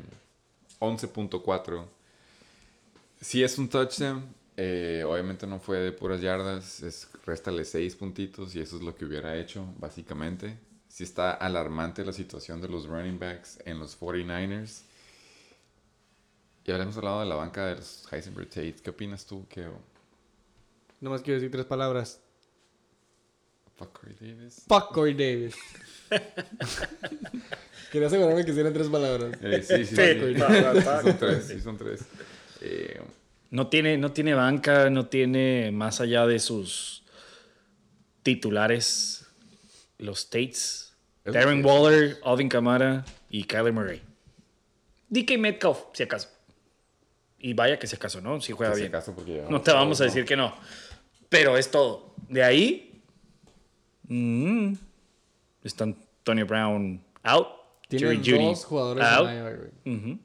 11.4. 0.78 1.84
Si 3.20 3.42
es 3.44 3.58
un 3.58 3.68
touchdown, 3.68 4.34
eh, 4.56 5.04
obviamente 5.06 5.46
no 5.46 5.60
fue 5.60 5.80
de 5.80 5.92
puras 5.92 6.22
yardas, 6.22 6.82
es 6.82 7.10
réstale 7.26 7.66
6 7.66 7.94
puntitos 7.96 8.54
y 8.56 8.60
eso 8.60 8.76
es 8.76 8.82
lo 8.82 8.96
que 8.96 9.04
hubiera 9.04 9.36
hecho, 9.36 9.66
básicamente. 9.78 10.56
Si 10.88 11.04
está 11.04 11.32
alarmante 11.32 12.02
la 12.02 12.14
situación 12.14 12.62
de 12.62 12.68
los 12.68 12.86
running 12.86 13.18
backs 13.18 13.58
en 13.66 13.78
los 13.78 14.00
49ers. 14.00 14.84
Y 16.64 16.72
hablamos 16.72 16.96
hablado 16.96 17.20
de 17.20 17.26
la 17.26 17.34
banca 17.34 17.66
de 17.66 17.76
los 17.76 18.10
Heisenberg 18.10 18.48
Tate. 18.48 18.76
¿Qué 18.82 18.88
opinas 18.88 19.26
tú, 19.26 19.46
Keo? 19.46 19.78
Nomás 21.02 21.20
quiero 21.20 21.38
decir 21.38 21.50
tres 21.50 21.66
palabras. 21.66 22.22
Fuck 23.80 23.98
Corey 24.00 24.14
Davis. 24.20 24.62
Fuck 24.68 24.92
Corey 24.92 25.14
Davis. 25.14 25.54
Quería 27.90 28.06
asegurarme 28.08 28.44
que 28.44 28.50
hicieran 28.50 28.74
tres 28.74 28.88
palabras. 28.88 29.32
Eh, 29.42 29.62
sí, 29.62 29.86
sí, 29.86 29.96
Sí, 29.96 30.36
son 30.36 31.18
tres, 31.18 31.44
sí 31.46 31.60
son 31.60 31.78
tres. 31.78 32.00
Eh, 32.60 33.00
No 33.50 33.68
tiene, 33.68 33.96
no 33.96 34.12
tiene 34.12 34.34
banca, 34.34 34.90
no 34.90 35.06
tiene 35.06 35.70
más 35.72 36.00
allá 36.02 36.26
de 36.26 36.38
sus 36.38 37.04
titulares, 38.22 39.26
los 39.98 40.28
Tates, 40.28 40.92
Es 41.24 41.32
Darren 41.32 41.64
Waller, 41.64 42.18
Alvin 42.22 42.48
Kamara 42.50 43.04
y 43.30 43.44
Kyler 43.44 43.72
Murray. 43.72 44.02
DK 45.08 45.38
Metcalf, 45.38 45.78
si 45.94 46.02
acaso. 46.02 46.28
Y 47.38 47.54
vaya 47.54 47.78
que 47.78 47.86
si 47.86 47.96
acaso, 47.96 48.20
¿no? 48.20 48.40
Si 48.42 48.52
juega 48.52 48.72
que 48.72 48.76
si 48.76 48.82
bien. 48.82 48.94
acaso, 48.94 49.14
porque 49.14 49.36
ya- 49.36 49.48
No 49.48 49.62
te 49.62 49.72
vamos 49.72 50.00
a 50.02 50.04
decir 50.04 50.26
que 50.26 50.36
no. 50.36 50.54
Pero 51.30 51.56
es 51.56 51.70
todo. 51.70 52.14
De 52.28 52.42
ahí. 52.42 52.89
Mm, 54.10 54.74
está 55.64 55.84
Antonio 55.84 56.46
Brown 56.46 57.02
out. 57.22 57.46
Jerry 57.90 58.20
Jeudy 58.22 58.44
dos 58.44 58.64
jugadores 58.64 59.04
out. 59.04 59.28
en 59.28 59.36
IR, 59.36 59.72
güey. 59.84 59.96
Ujú. 59.96 60.18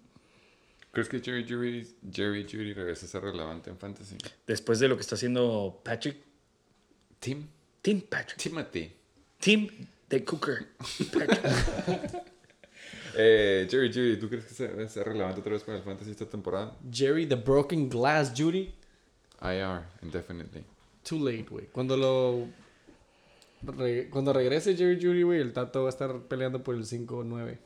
¿Crees 0.91 1.09
que 1.09 1.19
Jerry 1.19 1.43
Judy, 1.47 1.85
Jerry 2.11 2.43
Judy 2.43 2.73
regresa 2.73 3.05
a 3.05 3.09
ser 3.09 3.21
relevante 3.23 3.69
en 3.69 3.77
fantasy? 3.77 4.17
Después 4.47 4.79
de 4.79 4.87
lo 4.87 4.95
que 4.95 5.01
está 5.01 5.15
haciendo 5.15 5.81
Patrick. 5.83 6.17
Tim. 7.19 7.47
Tim 7.81 8.01
Patrick. 8.01 8.37
Timothy. 8.37 8.91
Tim 9.39 9.67
de 10.09 10.23
Cooker. 10.23 10.67
Eh, 13.17 13.65
Jerry 13.71 13.87
Judy, 13.93 14.17
¿tú 14.17 14.27
crees 14.27 14.43
que 14.43 14.53
se- 14.53 14.67
debe 14.67 14.89
ser 14.89 15.05
relevante 15.07 15.39
otra 15.39 15.53
vez 15.53 15.63
para 15.63 15.77
el 15.77 15.83
fantasy 15.85 16.11
esta 16.11 16.25
temporada? 16.25 16.75
Jerry 16.91 17.25
the 17.25 17.35
Broken 17.35 17.87
Glass 17.87 18.33
Judy. 18.35 18.73
IR, 19.41 19.83
indefinitely. 20.01 20.65
Too 21.07 21.19
late, 21.19 21.45
güey. 21.49 21.67
Cuando 21.67 21.95
lo. 21.95 22.47
Re- 23.67 24.09
cuando 24.09 24.33
regrese 24.33 24.75
Jerry 24.75 24.97
Judy, 25.01 25.23
güey, 25.23 25.41
el 25.41 25.53
Tato 25.53 25.81
va 25.83 25.87
a 25.87 25.89
estar 25.89 26.19
peleando 26.27 26.63
por 26.63 26.75
el 26.75 26.85
5-9. 26.85 27.57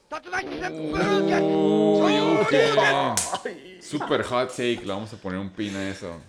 Super 3.82 4.24
hot 4.24 4.50
take, 4.50 4.80
le 4.82 4.88
vamos 4.88 5.12
a 5.14 5.18
poner 5.18 5.40
un 5.40 5.50
pin 5.52 5.76
a 5.76 5.90
eso. 5.90 6.20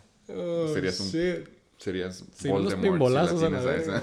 Serías 0.72 1.00
un- 1.00 1.08
shit. 1.10 1.48
Serías 1.78 2.24
Sí, 2.36 2.48
unos 2.48 2.74
Voldemort 2.74 3.10
si 3.38 3.48
la 3.48 3.58
a 3.70 3.76
esa. 3.76 4.02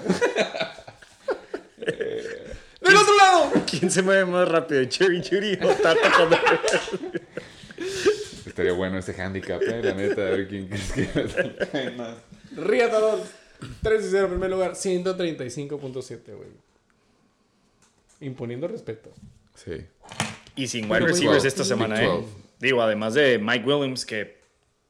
¡Del 2.80 2.96
otro 2.96 3.16
lado! 3.16 3.52
¿Quién 3.70 3.90
se 3.90 4.02
mueve 4.02 4.24
más 4.24 4.48
rápido? 4.48 4.82
¿Jerry 4.90 5.22
Judy 5.22 5.54
o 5.62 5.68
Tata 5.74 6.10
cuando 6.16 6.36
Estaría 8.46 8.72
bueno 8.72 8.98
ese 8.98 9.12
handicap, 9.20 9.62
eh, 9.62 9.80
la 9.82 9.94
neta, 9.94 10.22
a 10.22 10.30
ver 10.30 10.48
quién 10.48 10.66
crees 10.68 10.92
que 10.92 11.90
más. 11.96 12.16
Riatador. 12.56 13.20
3 13.82 14.04
y 14.04 14.08
0 14.10 14.24
en 14.24 14.30
primer 14.30 14.50
lugar. 14.50 14.72
135.7, 14.72 16.36
güey. 16.36 16.48
Imponiendo 18.20 18.68
respeto. 18.68 19.10
Sí. 19.54 19.84
Y 20.56 20.66
sin 20.66 20.90
wide 20.90 21.00
receivers 21.06 21.44
esta 21.44 21.64
semana, 21.64 22.02
¿eh? 22.02 22.06
12. 22.06 22.26
Digo, 22.58 22.82
además 22.82 23.14
de 23.14 23.38
Mike 23.38 23.64
Williams, 23.64 24.04
que 24.04 24.38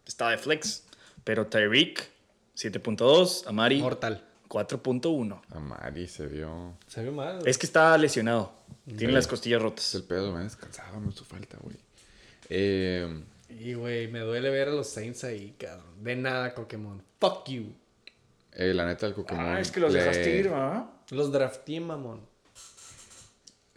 está 0.07 0.31
de 0.31 0.39
flex. 0.39 0.85
Pero 1.25 1.47
Tyreek, 1.47 2.09
7.2. 2.57 3.47
Amari, 3.47 3.81
Mortal. 3.83 4.25
4.1. 4.49 5.43
Amari 5.51 6.09
se 6.09 6.27
vio. 6.27 6.75
Se 6.87 7.03
ve 7.03 7.11
mal. 7.11 7.47
Es 7.47 7.59
que 7.59 7.67
está 7.67 7.97
lesionado. 7.99 8.53
Tiene 8.87 9.09
Sí. 9.09 9.13
las 9.13 9.27
costillas 9.27 9.59
Es 9.59 9.63
rotas. 9.63 9.95
el 9.95 10.05
pedo, 10.05 10.33
me 10.33 10.41
ha 10.41 10.45
descansado, 10.45 10.99
me 11.01 11.11
hizo 11.11 11.25
falta, 11.25 11.59
güey. 11.61 11.77
Eh, 12.49 13.23
Y, 13.61 13.75
güey, 13.75 14.09
me 14.09 14.21
duele 14.21 14.49
ver 14.51 14.69
a 14.69 14.73
los 14.73 14.89
Saints 14.89 15.25
ahí, 15.25 15.55
cabrón. 15.59 16.03
De 16.03 16.17
nada, 16.17 16.55
Pokémon. 16.55 17.03
Fuck 17.21 17.49
you. 17.49 17.73
Eh, 18.59 18.75
la 18.75 18.85
neta, 18.85 19.07
el 19.07 19.15
Pokémon. 19.15 19.47
Ah, 19.47 19.61
es 19.61 19.71
que 19.71 19.81
los 19.81 19.91
le- 19.93 20.01
dejaste 20.01 20.37
ir, 20.39 20.51
¿verdad? 20.51 20.91
Los 21.11 21.33
drafté, 21.33 21.81
mamón. 21.81 22.21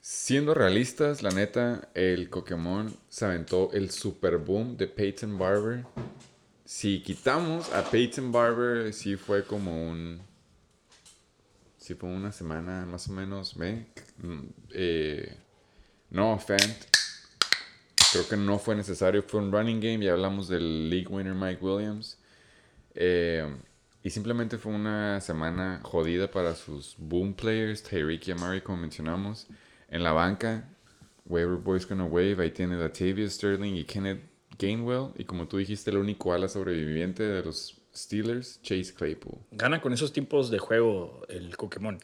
Siendo 0.02 0.54
realistas, 0.54 1.22
la 1.22 1.30
neta, 1.30 1.90
el 1.94 2.30
Pokémon 2.30 2.94
se 3.10 3.26
aventó 3.26 3.72
el 3.74 3.92
super 3.92 4.38
boom 4.38 4.76
de 4.76 4.88
Peyton 4.88 5.38
Barber. 5.38 5.86
Si 6.66 7.02
quitamos 7.02 7.72
a 7.74 7.84
Peyton 7.84 8.32
Barber, 8.32 8.94
sí 8.94 9.16
fue 9.16 9.44
como 9.46 9.90
un. 9.90 10.22
Sí 11.78 11.96
fue 11.96 12.10
una 12.10 12.32
semana 12.32 12.86
más 12.86 13.08
o 13.10 13.14
menos, 13.14 13.56
¿ve? 13.58 13.86
Mm, 14.18 14.40
Eh, 14.74 15.38
no, 16.10 16.38
Fant. 16.40 16.62
Creo 18.12 18.28
que 18.28 18.36
no 18.38 18.60
fue 18.60 18.76
necesario. 18.76 19.24
Fue 19.24 19.40
un 19.40 19.52
running 19.52 19.80
game. 19.80 20.04
Ya 20.06 20.14
hablamos 20.14 20.48
del 20.50 20.90
league 20.90 21.08
winner 21.08 21.34
Mike 21.34 21.64
Williams. 21.64 22.18
Eh, 22.94 23.46
y 24.04 24.10
simplemente 24.10 24.58
fue 24.58 24.74
una 24.74 25.22
semana 25.22 25.80
jodida 25.84 26.30
para 26.32 26.56
sus 26.56 26.96
boom 26.98 27.34
players, 27.34 27.84
Tyreek 27.84 28.28
y 28.28 28.32
Amari, 28.32 28.62
como 28.62 28.78
mencionamos. 28.78 29.48
En 29.90 30.04
la 30.04 30.12
banca, 30.12 30.68
Waiver 31.26 31.58
Boys 31.58 31.88
gonna 31.88 32.06
wave. 32.06 32.38
Ahí 32.42 32.52
tiene 32.52 32.78
Latavius 32.78 33.34
Sterling 33.34 33.76
y 33.76 33.84
Kenneth 33.84 34.22
Gainwell. 34.58 35.10
Y 35.18 35.26
como 35.26 35.48
tú 35.48 35.58
dijiste, 35.58 35.92
el 35.92 35.98
único 35.98 36.34
ala 36.34 36.48
sobreviviente 36.48 37.24
de 37.24 37.44
los 37.44 37.78
Steelers, 37.96 38.60
Chase 38.64 38.94
Claypool. 38.94 39.38
Gana 39.52 39.82
con 39.82 39.92
esos 39.94 40.14
tiempos 40.14 40.50
de 40.50 40.60
juego 40.60 41.22
el 41.30 41.50
Pokémon. 41.58 42.00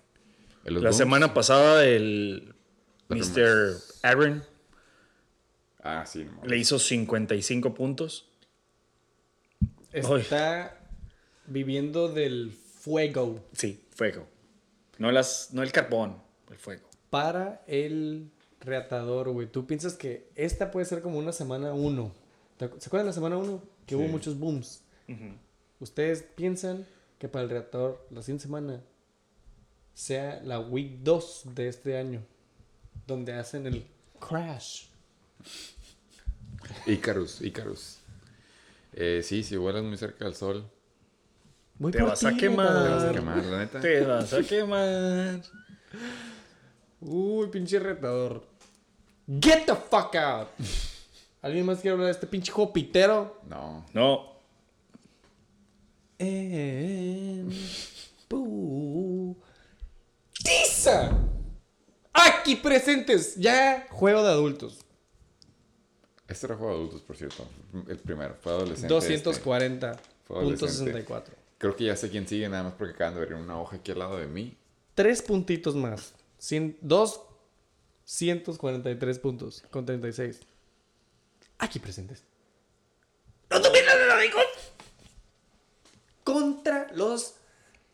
La 0.65 0.79
booms- 0.81 0.93
semana 0.93 1.33
pasada 1.33 1.85
el 1.85 2.53
Mr. 3.09 3.77
Aaron 4.03 4.43
Ah, 5.81 6.05
sí, 6.05 6.25
no 6.25 6.45
le 6.45 6.57
hizo 6.57 6.77
55 6.77 7.73
puntos. 7.73 8.29
Está 9.93 10.76
viviendo 11.47 12.07
del 12.09 12.51
fuego 12.51 13.43
Sí, 13.53 13.83
fuego. 13.91 14.27
No, 14.99 15.11
las, 15.11 15.49
no 15.53 15.63
el 15.63 15.71
carbón, 15.71 16.21
el 16.51 16.57
fuego. 16.57 16.87
para 17.09 17.63
el 17.67 18.29
reatador, 18.61 19.29
güey. 19.29 19.47
¿Tú 19.47 19.65
piensas 19.67 19.93
que 19.93 20.29
esta 20.35 20.71
puede 20.71 20.85
ser 20.85 21.01
como 21.01 21.17
una 21.19 21.31
semana 21.31 21.73
1? 21.73 22.11
¿Se 22.59 22.65
acuerdan 22.65 23.05
de 23.05 23.09
la 23.09 23.13
semana 23.13 23.37
1? 23.37 23.63
Que 23.85 23.95
hubo 23.95 24.07
muchos 24.07 24.37
booms. 24.37 24.81
¿Ustedes 25.79 26.23
piensan 26.23 26.85
que 27.19 27.27
para 27.29 27.43
el 27.43 27.49
reactor 27.49 28.05
la 28.09 28.21
siguiente 28.21 28.43
semana 28.43 28.81
sea 29.93 30.41
la 30.43 30.59
week 30.59 30.99
2 31.03 31.43
de 31.55 31.67
este 31.67 31.97
año? 31.97 32.21
Donde 33.05 33.33
hacen 33.33 33.67
el 33.67 33.85
crash. 34.19 34.87
Icarus, 36.85 37.41
Icarus. 37.41 37.99
Eh, 38.93 39.21
sí, 39.23 39.43
si 39.43 39.55
vuelas 39.57 39.83
muy 39.83 39.97
cerca 39.97 40.25
del 40.25 40.35
sol, 40.35 40.69
Voy 41.79 41.91
Te 41.91 41.99
por 41.99 42.09
vas 42.09 42.23
a 42.23 42.33
quemar. 42.35 42.67
te 42.83 42.89
vas 42.89 43.03
a 43.03 43.11
quemar, 43.11 43.45
la 43.45 43.57
neta. 43.59 43.79
Te 43.79 44.01
vas 44.01 44.33
a 44.33 44.41
quemar. 44.43 45.41
Uy, 47.01 47.47
pinche 47.47 47.77
retador. 47.79 48.43
Get 49.27 49.65
the 49.65 49.75
fuck 49.75 50.15
out. 50.15 50.47
¿Alguien 51.41 51.65
más 51.65 51.79
quiere 51.79 51.91
hablar 51.93 52.07
de 52.07 52.11
este 52.13 52.25
pinche 52.27 52.51
juego 52.51 52.73
pitero? 52.73 53.39
No. 53.47 53.85
No, 53.93 54.37
En 56.19 57.49
Putiza. 60.33 61.11
Aquí 62.13 62.55
presentes. 62.55 63.35
Ya 63.35 63.85
juego 63.91 64.23
de 64.23 64.29
adultos. 64.29 64.79
Este 66.27 66.47
era 66.47 66.55
juego 66.55 66.71
de 66.73 66.77
adultos, 66.79 67.01
por 67.01 67.15
cierto. 67.15 67.47
El 67.87 67.99
primero, 67.99 68.35
fue 68.41 68.51
adolescente. 68.53 68.87
este. 71.21 71.36
240.64. 71.57 71.59
Creo 71.59 71.75
que 71.75 71.85
ya 71.85 71.95
sé 71.95 72.09
quién 72.09 72.27
sigue, 72.27 72.47
nada 72.49 72.63
más 72.63 72.73
porque 72.73 72.93
acaban 72.93 73.15
de 73.15 73.21
ver 73.21 73.33
una 73.33 73.59
hoja 73.59 73.77
aquí 73.77 73.91
al 73.91 73.99
lado 73.99 74.17
de 74.17 74.27
mí. 74.27 74.57
Tres 74.95 75.21
puntitos 75.21 75.75
más. 75.75 76.13
Cien, 76.37 76.77
243 76.81 79.19
puntos 79.19 79.63
con 79.69 79.85
36. 79.85 80.41
Aquí 81.59 81.79
presentes. 81.79 82.23
Contra 86.23 86.91
los 86.93 87.35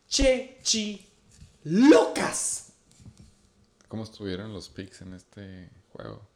Chechi 0.08 1.06
Locas. 1.64 2.72
¿Cómo 3.88 4.04
estuvieron 4.04 4.52
los 4.52 4.68
picks 4.68 5.00
en 5.02 5.14
este 5.14 5.70
juego? 5.92 6.34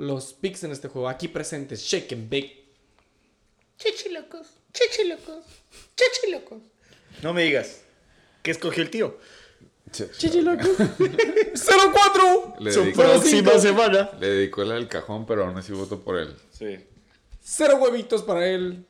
los 0.00 0.32
picks 0.32 0.64
en 0.64 0.72
este 0.72 0.88
juego. 0.88 1.08
Aquí 1.08 1.28
presentes, 1.28 1.82
Shake 1.82 2.12
and 2.12 2.30
Bake. 2.30 2.59
Chichilocos, 3.80 4.46
chichilocos, 4.74 5.44
chichilocos. 5.96 6.62
No 7.22 7.32
me 7.32 7.44
digas. 7.44 7.80
¿Qué 8.42 8.50
escogió 8.52 8.82
el 8.82 8.90
tío? 8.90 9.18
Chichilocos. 9.90 10.68
0-4. 10.78 12.58
Le 12.60 12.72
Su 12.72 12.80
dedicó, 12.82 13.02
próxima 13.02 13.58
semana. 13.58 14.10
le 14.20 14.28
dedicó 14.28 14.62
la 14.64 14.74
del 14.74 14.86
cajón, 14.88 15.26
pero 15.26 15.44
aún 15.44 15.56
así 15.58 15.72
voto 15.72 16.00
por 16.00 16.18
él. 16.18 16.36
Sí. 16.56 16.78
Cero 17.42 17.76
huevitos 17.80 18.22
para 18.22 18.46
él. 18.46 18.84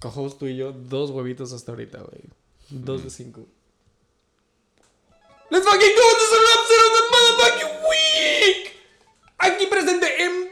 Cojos 0.00 0.38
tú 0.38 0.46
y 0.46 0.56
yo, 0.56 0.72
dos 0.72 1.10
huevitos 1.10 1.52
hasta 1.52 1.72
ahorita, 1.72 1.98
güey. 1.98 2.22
Dos 2.68 3.04
de 3.04 3.10
cinco. 3.10 3.46
Let's 5.50 5.64
fucking 5.64 5.80
go! 5.96 6.02
This 6.18 6.32
is 6.32 6.38
upset 6.56 6.80
of 6.84 6.92
the 6.92 7.02
motherfucking 7.12 7.88
week! 7.88 8.72
Aquí 9.38 9.66
presente 9.68 10.22
en. 10.24 10.45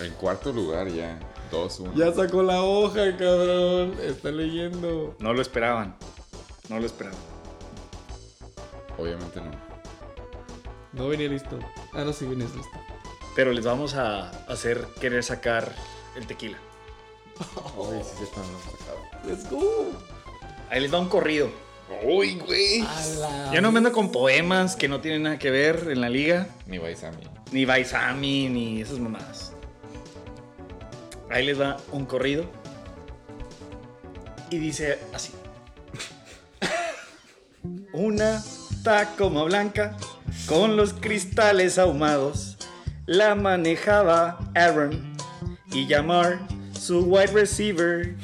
En 0.00 0.12
cuarto 0.14 0.52
lugar 0.52 0.88
ya. 0.88 1.18
2-1. 1.50 1.94
Ya 1.94 2.12
sacó 2.12 2.42
la 2.42 2.62
hoja, 2.62 3.16
cabrón. 3.16 3.94
Está 4.02 4.30
leyendo. 4.30 5.14
No 5.18 5.32
lo 5.32 5.42
esperaban. 5.42 5.96
No 6.68 6.78
lo 6.78 6.86
esperaban. 6.86 7.18
Obviamente 8.96 9.40
no. 9.40 9.50
No 10.92 11.08
venía 11.08 11.28
listo. 11.28 11.58
Ah, 11.92 12.04
no, 12.04 12.12
sí 12.12 12.26
vienes 12.26 12.54
listo. 12.54 12.78
Pero 13.34 13.52
les 13.52 13.64
vamos 13.64 13.94
a 13.94 14.30
hacer 14.46 14.86
querer 15.00 15.22
sacar 15.22 15.72
el 16.16 16.26
tequila. 16.26 16.58
Uy, 17.76 17.96
sí 18.02 18.16
se 18.18 18.24
están. 18.24 18.44
Let's 19.26 19.48
go. 19.50 19.92
Ahí 20.70 20.80
les 20.80 20.92
va 20.92 20.98
un 20.98 21.08
corrido. 21.08 21.50
Uy, 22.04 22.36
güey. 22.38 22.84
Ya 23.52 23.60
no 23.60 23.72
me 23.72 23.78
ando 23.78 23.92
con 23.92 24.12
poemas 24.12 24.76
que 24.76 24.88
no 24.88 25.00
tienen 25.00 25.24
nada 25.24 25.38
que 25.38 25.50
ver 25.50 25.88
en 25.90 26.00
la 26.00 26.08
liga. 26.08 26.48
Ni 26.66 26.78
mí. 26.78 26.84
Ni 27.52 27.64
Baisami, 27.64 28.48
ni 28.48 28.80
esas 28.80 28.98
mamadas. 28.98 29.49
Ahí 31.30 31.46
les 31.46 31.60
va 31.60 31.76
un 31.92 32.06
corrido. 32.06 32.44
Y 34.50 34.58
dice 34.58 34.98
así. 35.14 35.32
Una 37.92 38.42
Tacoma 38.82 39.44
blanca 39.44 39.96
con 40.46 40.76
los 40.76 40.94
cristales 40.94 41.78
ahumados 41.78 42.56
la 43.06 43.34
manejaba 43.34 44.38
Aaron 44.54 45.16
y 45.72 45.86
llamar 45.86 46.40
su 46.78 47.00
wide 47.04 47.32
receiver. 47.32 48.14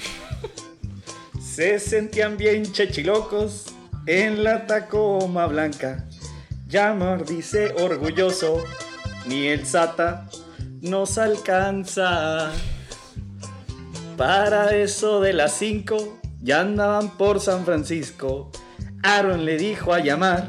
Se 1.40 1.78
sentían 1.78 2.36
bien 2.36 2.72
chechilocos 2.72 3.66
en 4.06 4.44
la 4.44 4.66
Tacoma 4.66 5.46
blanca. 5.46 6.04
Yamar 6.68 7.24
dice 7.24 7.72
orgulloso, 7.78 8.64
ni 9.26 9.46
el 9.48 9.66
SATA 9.66 10.28
nos 10.80 11.18
alcanza. 11.18 12.52
Para 14.16 14.74
eso 14.74 15.20
de 15.20 15.34
las 15.34 15.52
5 15.58 16.20
ya 16.40 16.60
andaban 16.60 17.18
por 17.18 17.38
San 17.38 17.66
Francisco. 17.66 18.50
Aaron 19.02 19.44
le 19.44 19.58
dijo 19.58 19.92
a 19.92 20.00
llamar, 20.00 20.48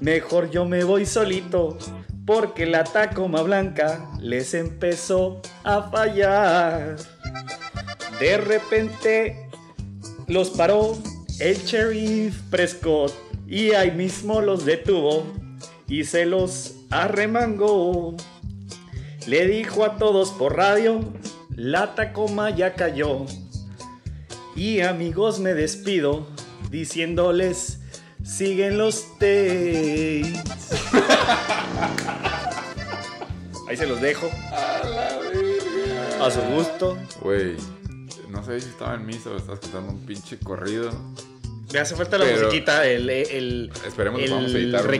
mejor 0.00 0.50
yo 0.50 0.64
me 0.64 0.82
voy 0.82 1.04
solito, 1.04 1.76
porque 2.24 2.64
la 2.64 2.84
Tacoma 2.84 3.42
Blanca 3.42 4.10
les 4.18 4.54
empezó 4.54 5.42
a 5.62 5.90
fallar. 5.90 6.96
De 8.18 8.38
repente 8.38 9.50
los 10.26 10.50
paró 10.50 10.96
el 11.38 11.56
sheriff 11.58 12.40
Prescott 12.50 13.12
y 13.46 13.72
ahí 13.72 13.90
mismo 13.90 14.40
los 14.40 14.64
detuvo 14.64 15.26
y 15.86 16.04
se 16.04 16.24
los 16.24 16.76
arremangó. 16.88 18.16
Le 19.26 19.46
dijo 19.46 19.84
a 19.84 19.98
todos 19.98 20.30
por 20.30 20.56
radio, 20.56 21.00
la 21.56 21.94
Tacoma 21.94 22.50
ya 22.50 22.74
cayó. 22.74 23.26
Y 24.54 24.80
amigos 24.80 25.40
me 25.40 25.54
despido 25.54 26.26
diciéndoles, 26.70 27.78
siguen 28.24 28.78
los 28.78 29.04
Tates. 29.18 30.42
Ahí 33.68 33.76
se 33.76 33.86
los 33.86 34.00
dejo. 34.00 34.28
A 36.20 36.30
su 36.30 36.40
gusto. 36.54 36.96
Güey. 37.20 37.56
No 38.28 38.44
sé 38.44 38.60
si 38.60 38.68
estaba 38.68 38.94
en 38.94 39.06
misa 39.06 39.30
o 39.30 39.36
estás 39.36 39.58
cantando 39.60 39.92
un 39.92 40.06
pinche 40.06 40.38
corrido. 40.38 40.90
Me 41.72 41.78
hace 41.78 41.96
falta 41.96 42.18
la 42.18 42.24
Pero- 42.26 42.46
musiquita, 42.46 42.86
el, 42.86 43.08
el, 43.08 43.70
Esperemos 43.86 44.18
que 44.20 44.26
el 44.26 44.30
vamos 44.32 44.54
a 44.54 44.58
editar 44.58 44.80
uno. 44.82 44.90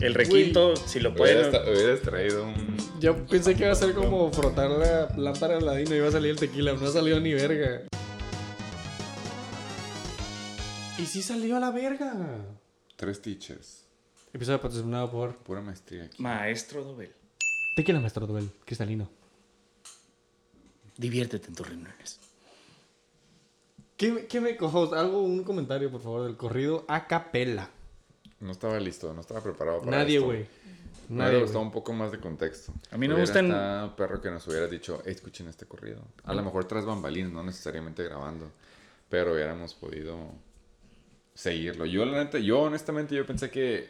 El 0.00 0.14
requinto, 0.14 0.76
si 0.76 1.00
lo 1.00 1.14
pueden. 1.14 1.48
hubieras 1.48 2.02
traído 2.02 2.44
un. 2.44 2.76
Yo 3.00 3.26
pensé 3.26 3.54
que 3.54 3.62
iba 3.62 3.72
a 3.72 3.76
ser 3.76 3.94
como 3.94 4.30
frotar 4.30 4.70
la 4.70 5.08
lámpara 5.16 5.54
de 5.54 5.62
ladino 5.62 5.94
y 5.94 5.98
iba 5.98 6.08
a 6.08 6.12
salir 6.12 6.32
el 6.32 6.38
tequila. 6.38 6.74
No 6.74 6.86
ha 6.86 6.90
salido 6.90 7.18
ni 7.18 7.32
verga. 7.32 7.82
Y 10.98 11.06
sí 11.06 11.22
salió 11.22 11.56
a 11.56 11.60
la 11.60 11.70
verga. 11.70 12.12
Tres 12.96 13.22
teachers. 13.22 13.84
Episodio 14.32 14.60
patrocinado 14.60 15.10
por 15.10 15.36
Pura 15.36 15.62
maestría 15.62 16.04
aquí. 16.04 16.22
Maestro 16.22 16.84
Dobel. 16.84 17.12
Tequila 17.74 18.00
Maestro 18.00 18.26
Duel, 18.26 18.50
cristalino. 18.64 19.08
Diviértete 20.96 21.48
en 21.48 21.54
tus 21.54 21.66
reuniones. 21.68 22.20
¿Qué, 23.96 24.26
qué 24.26 24.40
me 24.40 24.56
cojo? 24.56 24.94
Algo, 24.94 25.22
un 25.22 25.42
comentario, 25.42 25.90
por 25.90 26.02
favor, 26.02 26.24
del 26.24 26.36
corrido 26.36 26.84
a 26.88 27.06
capela. 27.06 27.70
No 28.40 28.52
estaba 28.52 28.78
listo, 28.80 29.12
no 29.14 29.20
estaba 29.22 29.40
preparado 29.40 29.80
para 29.80 29.98
Nadie, 29.98 30.18
güey. 30.18 30.46
Nadie, 31.08 31.42
güey. 31.44 31.56
un 31.56 31.70
poco 31.70 31.92
más 31.92 32.10
de 32.12 32.18
contexto. 32.18 32.72
A 32.90 32.98
mí 32.98 33.06
no 33.08 33.14
me 33.16 33.22
Hubiera 33.22 33.40
gustan- 33.40 33.46
estado 33.46 33.96
perro 33.96 34.20
que 34.20 34.30
nos 34.30 34.46
hubieras 34.48 34.70
dicho, 34.70 35.02
"Ey, 35.06 35.12
escuchen 35.12 35.46
este 35.48 35.64
corrido. 35.66 36.02
A 36.24 36.34
lo 36.34 36.42
mejor 36.42 36.64
tras 36.66 36.84
bambalinas, 36.84 37.32
no 37.32 37.42
necesariamente 37.44 38.02
grabando. 38.02 38.50
Pero 39.08 39.32
hubiéramos 39.34 39.72
podido 39.74 40.16
seguirlo. 41.34 41.86
Yo, 41.86 42.04
la 42.04 42.24
neta, 42.24 42.38
yo 42.38 42.60
honestamente, 42.62 43.14
yo 43.14 43.24
pensé 43.24 43.50
que 43.50 43.88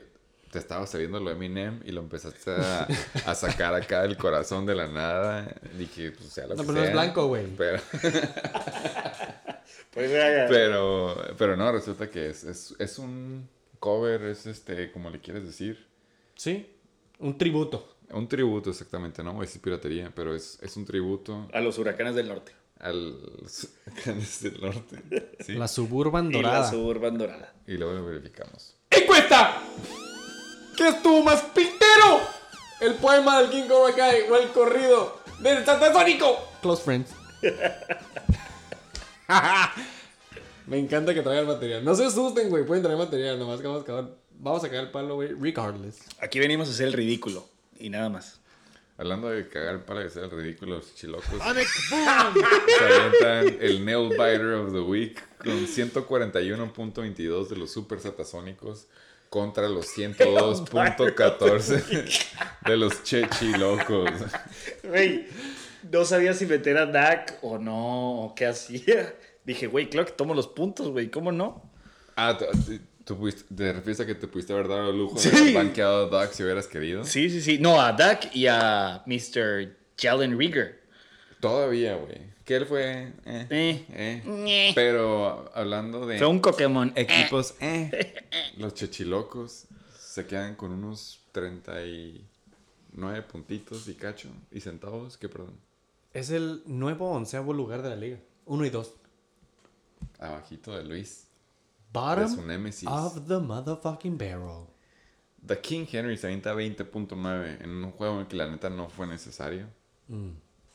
te 0.53 0.59
estaba 0.59 0.87
saliendo 0.87 1.19
lo 1.19 1.31
de 1.31 1.37
Eminem 1.37 1.81
y 1.85 1.91
lo 1.93 2.03
empezaste 2.03 2.51
a, 2.51 2.87
a 3.25 3.35
sacar 3.35 3.75
acá 3.75 4.03
del 4.03 4.17
corazón 4.19 4.67
de 4.67 4.75
la 4.75 4.87
nada. 4.87 5.55
Y 5.79 5.87
que, 5.87 6.13
pues, 6.13 6.29
sea 6.29 6.47
lo 6.47 6.55
No, 6.55 6.63
que 6.63 6.67
pero 6.67 6.73
no 6.79 6.81
es 6.85 6.87
sea. 6.87 6.95
blanco, 6.95 7.27
güey. 7.29 7.47
Pero, 7.57 7.79
Pues 9.93 10.11
ya, 10.13 10.47
pero, 10.49 11.17
pero 11.39 11.57
no, 11.57 11.73
resulta 11.73 12.11
que 12.11 12.29
es, 12.29 12.45
es, 12.45 12.75
es 12.79 12.99
un 12.99 13.49
cover, 13.87 14.21
es 14.25 14.47
este, 14.47 14.91
como 14.91 15.11
le 15.11 15.21
quieres 15.21 15.45
decir. 15.45 15.87
Sí, 16.35 16.67
un 17.21 17.39
tributo. 17.39 17.95
Un 18.11 18.27
tributo, 18.29 18.71
exactamente, 18.71 19.23
no 19.23 19.33
voy 19.33 19.45
a 19.45 19.47
decir 19.47 19.63
piratería, 19.63 20.11
pero 20.13 20.35
es, 20.35 20.59
es 20.61 20.77
un 20.77 20.85
tributo 20.85 21.49
A 21.53 21.61
los 21.61 21.79
huracanes 21.79 22.17
del 22.17 22.27
norte. 22.29 22.51
al 22.81 23.17
Huracanes 23.87 24.43
del 24.43 24.61
Norte. 24.61 25.03
Sí. 25.41 25.53
La 25.55 25.69
suburban 25.69 26.31
Y 26.31 26.35
la 26.35 26.39
dorada. 26.43 26.71
suburban 26.71 27.17
dorada. 27.17 27.55
Y 27.67 27.77
luego 27.77 27.95
lo 27.95 28.05
verificamos. 28.07 28.75
¡Encuesta! 28.91 29.63
¿Qué 30.77 30.89
estuvo 30.89 31.23
más 31.23 31.43
pintero? 31.55 32.21
¿El 32.81 32.95
poema 32.97 33.41
del 33.41 33.51
King 33.51 33.69
Cobra 33.69 33.95
Kai 33.95 34.23
o 34.29 34.37
el 34.37 34.49
corrido 34.51 35.21
del 35.41 35.65
Satasónico? 35.65 36.37
Close 36.61 36.83
friends. 36.83 37.13
Me 40.67 40.79
encanta 40.79 41.15
que 41.15 41.23
traigan 41.23 41.47
material. 41.47 41.85
No 41.85 41.95
se 41.95 42.05
asusten, 42.05 42.49
güey. 42.49 42.65
Pueden 42.65 42.83
traer 42.83 42.99
material. 42.99 43.39
Nomás 43.39 43.61
que 43.61 43.67
vamos 43.67 43.81
a 43.81 43.85
acabar. 43.85 44.11
Vamos 44.39 44.65
a 44.65 44.69
caer 44.69 44.83
el 44.83 44.91
palo, 44.91 45.15
güey. 45.15 45.33
Regardless. 45.33 46.01
Aquí 46.21 46.39
venimos 46.39 46.69
a 46.69 46.73
hacer 46.73 46.89
el 46.89 46.93
ridículo. 46.93 47.49
Y 47.79 47.91
nada 47.91 48.09
más. 48.09 48.41
Hablando 48.99 49.29
de 49.29 49.47
cagar 49.49 49.85
para 49.85 50.03
que 50.03 50.11
sea 50.11 50.25
el 50.25 50.31
ridículo, 50.31 50.77
los 50.77 50.95
chilocos. 50.95 51.29
se 52.79 53.67
el 53.67 53.85
Nail 53.85 54.09
Biter 54.09 54.55
of 54.55 54.73
the 54.73 54.81
Week 54.81 55.23
con 55.37 55.67
141.22 55.67 57.49
de 57.49 57.57
los 57.57 57.71
super 57.71 58.01
satasónicos 58.01 58.87
contra 59.29 59.69
los 59.69 59.95
102.14 59.95 62.27
de 62.65 62.77
los 62.79 63.03
chechilocos. 63.03 64.09
Güey, 64.83 65.27
no 65.93 66.07
sabía 66.07 66.33
si 66.33 66.47
meter 66.47 66.79
a 66.79 66.87
Dak 66.87 67.39
o 67.43 67.59
no, 67.59 68.23
o 68.23 68.35
qué 68.35 68.47
hacía. 68.47 69.15
Dije, 69.47 69.67
güey, 69.69 69.89
claro 69.89 70.07
que 70.07 70.13
tomo 70.13 70.35
los 70.35 70.49
puntos, 70.49 70.89
güey, 70.91 71.11
¿cómo 71.11 71.33
no? 71.33 71.71
Ah, 72.17 72.37
tú- 72.37 72.47
tú 73.05 73.17
pudiste- 73.19 73.45
te 73.55 73.73
refieres 73.73 74.01
a 74.01 74.07
que 74.07 74.15
te 74.17 74.27
pudiste 74.27 74.53
haber 74.53 74.69
dado 74.69 74.91
el 74.91 74.99
lujo 74.99 75.15
de 75.15 75.21
Sí. 75.21 75.29
haber 75.37 75.55
banqueado 75.55 76.07
a 76.07 76.09
Doug 76.09 76.33
si 76.35 76.43
hubieras 76.43 76.67
querido. 76.67 77.05
Sí, 77.05 77.31
sí, 77.31 77.41
sí. 77.41 77.59
No, 77.59 77.81
a 77.81 77.93
Dak 77.93 78.35
y 78.35 78.47
a 78.49 79.03
Mr. 79.07 79.77
Jalen 79.97 80.37
Rieger. 80.39 80.83
Todavía, 81.41 81.95
güey. 81.97 82.35
Que 82.45 82.57
él 82.57 82.67
fue. 82.67 83.13
Eh, 83.25 83.47
Eh. 83.51 83.85
eh. 83.91 84.23
Ñe. 84.27 84.73
Pero 84.75 85.51
hablando 85.55 86.07
de 86.07 86.19
Fue 86.19 86.27
un 86.29 86.41
Pokémon. 86.41 86.93
equipos, 86.97 87.55
eh, 87.61 87.91
los 88.57 88.75
chechilocos 88.75 89.67
se 89.99 90.27
quedan 90.27 90.55
con 90.57 90.73
unos 90.73 91.21
39 91.33 93.23
puntitos 93.23 93.89
y 93.89 93.95
cacho 93.95 94.29
y 94.51 94.61
centavos. 94.61 95.17
Que 95.19 95.29
perdón. 95.29 95.59
Es 96.15 96.31
el 96.31 96.63
nuevo 96.67 97.11
onceavo 97.11 97.53
lugar 97.53 97.83
de 97.83 97.91
la 97.91 97.97
liga. 97.97 98.19
Uno 98.47 98.65
y 98.65 98.71
dos. 98.71 98.95
Abajito 100.19 100.77
de 100.77 100.85
Luis. 100.85 101.27
De 101.93 102.29
su 102.29 102.37
Bottom 102.37 102.47
némesis. 102.47 102.89
of 102.89 103.27
the 103.27 103.39
motherfucking 103.39 104.19
barrel. 104.19 104.67
The 105.47 105.61
King 105.61 105.87
Henry 105.91 106.17
se 106.17 106.27
avienta 106.27 106.55
20.9 106.55 107.63
en 107.63 107.85
un 107.85 107.93
juego 107.93 108.15
en 108.15 108.21
el 108.21 108.27
que 108.27 108.37
la 108.37 108.51
neta 108.51 108.69
no 108.69 108.89
fue 108.89 109.07
necesario. 109.07 109.67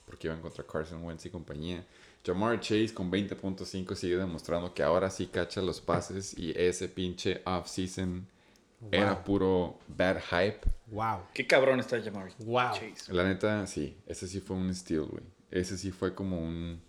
Porque 0.05 0.27
iban 0.27 0.41
contra 0.41 0.65
Carson 0.65 1.03
Wentz 1.03 1.25
y 1.25 1.29
compañía. 1.29 1.85
Jamar 2.25 2.59
Chase 2.59 2.93
con 2.93 3.11
20.5 3.11 3.95
sigue 3.95 4.17
demostrando 4.17 4.73
que 4.73 4.83
ahora 4.83 5.09
sí 5.09 5.27
cacha 5.27 5.61
los 5.61 5.81
pases 5.81 6.37
y 6.37 6.53
ese 6.55 6.87
pinche 6.87 7.41
off-season 7.45 8.27
era 8.91 9.23
puro 9.23 9.77
bad 9.87 10.17
hype. 10.29 10.61
Wow. 10.87 11.21
Qué 11.33 11.45
cabrón 11.45 11.79
está 11.79 12.01
Jamar. 12.01 12.31
Wow. 12.39 12.73
Chase. 12.73 13.13
La 13.13 13.23
neta, 13.23 13.67
sí. 13.67 13.97
Ese 14.05 14.27
sí 14.27 14.39
fue 14.39 14.55
un 14.55 14.73
steal, 14.73 15.05
güey. 15.05 15.23
Ese 15.49 15.77
sí 15.77 15.91
fue 15.91 16.15
como 16.15 16.39
un... 16.39 16.81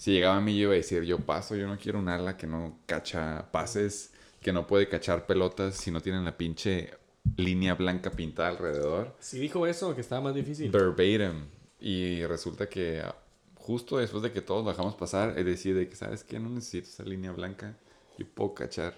Si 0.00 0.12
llegaba 0.12 0.38
a 0.38 0.40
mí 0.40 0.56
yo 0.56 0.62
iba 0.62 0.72
a 0.72 0.76
decir, 0.76 1.02
yo 1.02 1.18
paso, 1.18 1.54
yo 1.56 1.66
no 1.66 1.76
quiero 1.76 1.98
un 1.98 2.08
ala 2.08 2.34
que 2.38 2.46
no 2.46 2.78
cacha 2.86 3.52
pases, 3.52 4.14
que 4.40 4.50
no 4.50 4.66
puede 4.66 4.88
cachar 4.88 5.26
pelotas 5.26 5.74
si 5.74 5.90
no 5.90 6.00
tienen 6.00 6.24
la 6.24 6.38
pinche 6.38 6.88
línea 7.36 7.74
blanca 7.74 8.10
pintada 8.10 8.48
alrededor. 8.48 9.14
Si 9.20 9.38
dijo 9.38 9.66
eso, 9.66 9.94
que 9.94 10.00
estaba 10.00 10.22
más 10.22 10.34
difícil. 10.34 10.70
Verbatim. 10.70 11.44
Y 11.80 12.24
resulta 12.24 12.66
que 12.66 13.00
ah, 13.00 13.14
justo 13.56 13.98
después 13.98 14.22
de 14.22 14.32
que 14.32 14.40
todos 14.40 14.64
bajamos 14.64 14.94
pasar, 14.94 15.34
él 15.36 15.44
decide 15.44 15.86
que, 15.86 15.96
¿sabes 15.96 16.24
qué? 16.24 16.40
No 16.40 16.48
necesito 16.48 16.88
esa 16.88 17.02
línea 17.02 17.32
blanca. 17.32 17.76
Yo 18.16 18.24
puedo 18.26 18.54
cachar 18.54 18.94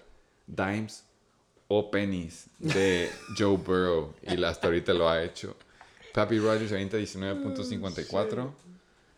dimes 0.47 1.03
o 1.67 1.91
pennies 1.91 2.47
de 2.59 3.09
Joe 3.37 3.57
Burrow. 3.57 4.13
Y 4.21 4.41
hasta 4.41 4.67
ahorita 4.67 4.93
lo 4.93 5.09
ha 5.09 5.21
hecho. 5.21 5.57
Papi 6.13 6.39
Rogers 6.39 6.71
avienta 6.71 6.97
19.54 6.97 8.63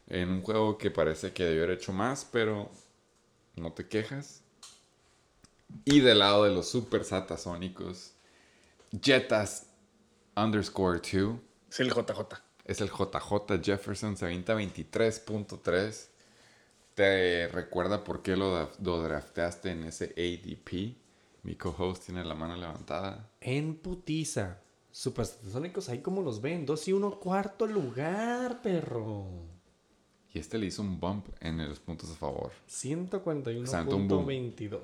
en 0.08 0.30
un 0.30 0.42
juego 0.42 0.78
que 0.78 0.92
parece 0.92 1.34
que 1.34 1.46
debió 1.46 1.64
haber 1.64 1.78
hecho 1.78 1.94
más, 1.94 2.28
pero 2.32 2.70
no 3.56 3.74
te 3.74 3.88
quejas. 3.88 4.42
Y 5.84 6.00
del 6.00 6.20
lado 6.20 6.44
de 6.44 6.52
los 6.52 6.70
super 6.70 7.04
satasónicos, 7.04 8.14
Jetas 9.02 9.68
underscore 10.36 11.00
2 11.00 11.40
Es 11.70 11.80
el 11.80 11.90
JJ. 11.90 12.36
es 12.66 12.82
el 12.82 12.90
JJ 12.90 13.64
Jefferson, 13.64 14.16
se 14.18 14.26
avienta 14.26 14.56
23.3. 14.56 16.08
¿Te 16.94 17.48
recuerda 17.50 18.04
por 18.04 18.22
qué 18.22 18.38
lo, 18.38 18.70
lo 18.82 19.02
drafteaste 19.02 19.72
en 19.72 19.84
ese 19.84 20.14
ADP? 20.18 20.96
Mi 21.44 21.56
co-host 21.56 22.06
tiene 22.06 22.24
la 22.24 22.36
mano 22.36 22.56
levantada. 22.56 23.30
En 23.42 23.76
putiza. 23.76 24.62
Supersónicos, 24.92 25.90
ahí 25.90 26.00
como 26.00 26.22
los 26.22 26.42
ven. 26.42 26.66
2 26.66 26.88
y 26.88 26.94
1, 26.94 27.20
cuarto 27.20 27.68
lugar, 27.68 28.62
perro. 28.62 29.55
Y 30.36 30.40
este 30.40 30.58
le 30.58 30.66
hizo 30.66 30.82
un 30.82 31.00
bump 31.00 31.28
en 31.40 31.66
los 31.70 31.80
puntos 31.80 32.12
a 32.12 32.16
favor. 32.16 32.52
Santo 32.68 33.22
un 33.26 34.10
141.22. 34.10 34.80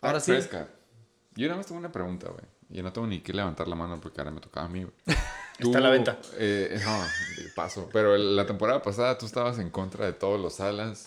Ahora 0.00 0.14
Dak 0.14 0.22
sí. 0.24 0.32
Prescott. 0.32 0.68
Yo 1.36 1.46
nada 1.46 1.58
más 1.58 1.66
tengo 1.66 1.78
una 1.78 1.92
pregunta, 1.92 2.28
güey. 2.28 2.44
Yo 2.68 2.82
no 2.82 2.92
tengo 2.92 3.06
ni 3.06 3.20
que 3.20 3.32
levantar 3.32 3.68
la 3.68 3.76
mano 3.76 4.00
porque 4.00 4.20
ahora 4.20 4.32
me 4.32 4.40
tocaba 4.40 4.66
a 4.66 4.68
mí, 4.68 4.82
güey. 4.82 4.94
Está 5.60 5.78
a 5.78 5.80
la 5.80 5.90
venta. 5.90 6.18
eh, 6.36 6.80
no, 6.84 7.00
paso. 7.54 7.88
Pero 7.92 8.16
la 8.16 8.44
temporada 8.44 8.82
pasada 8.82 9.16
tú 9.16 9.24
estabas 9.24 9.60
en 9.60 9.70
contra 9.70 10.04
de 10.04 10.14
todos 10.14 10.40
los 10.40 10.58
alas. 10.58 11.06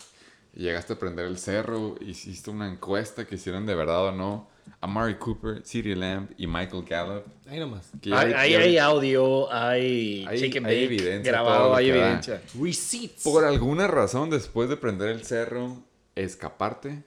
Llegaste 0.59 0.91
a 0.93 0.99
prender 0.99 1.25
el 1.25 1.37
cerro. 1.37 1.95
Hiciste 2.01 2.49
una 2.49 2.67
encuesta 2.69 3.25
que 3.25 3.35
hicieron 3.35 3.65
de 3.65 3.75
verdad 3.75 4.07
o 4.07 4.11
no. 4.11 4.49
Amari 4.81 5.15
Cooper, 5.15 5.61
CeeDee 5.65 5.95
Lamb 5.95 6.29
y 6.37 6.47
Michael 6.47 6.83
Gallup. 6.83 7.23
Ahí 7.47 7.59
nomás. 7.59 7.89
Hay, 8.11 8.33
hay, 8.33 8.51
ya- 8.51 8.59
hay 8.59 8.77
audio, 8.77 9.51
hay, 9.53 10.25
Hay- 10.27 10.43
hay 10.43 10.59
bake 10.59 10.83
evidencia, 10.83 11.31
grabado, 11.31 11.73
hay 11.75 11.89
evidencia. 11.89 12.41
Receipts. 12.61 13.23
Por 13.23 13.45
alguna 13.45 13.87
razón, 13.87 14.29
después 14.29 14.67
de 14.69 14.75
prender 14.75 15.09
el 15.09 15.23
cerro, 15.25 15.81
escaparte, 16.15 17.03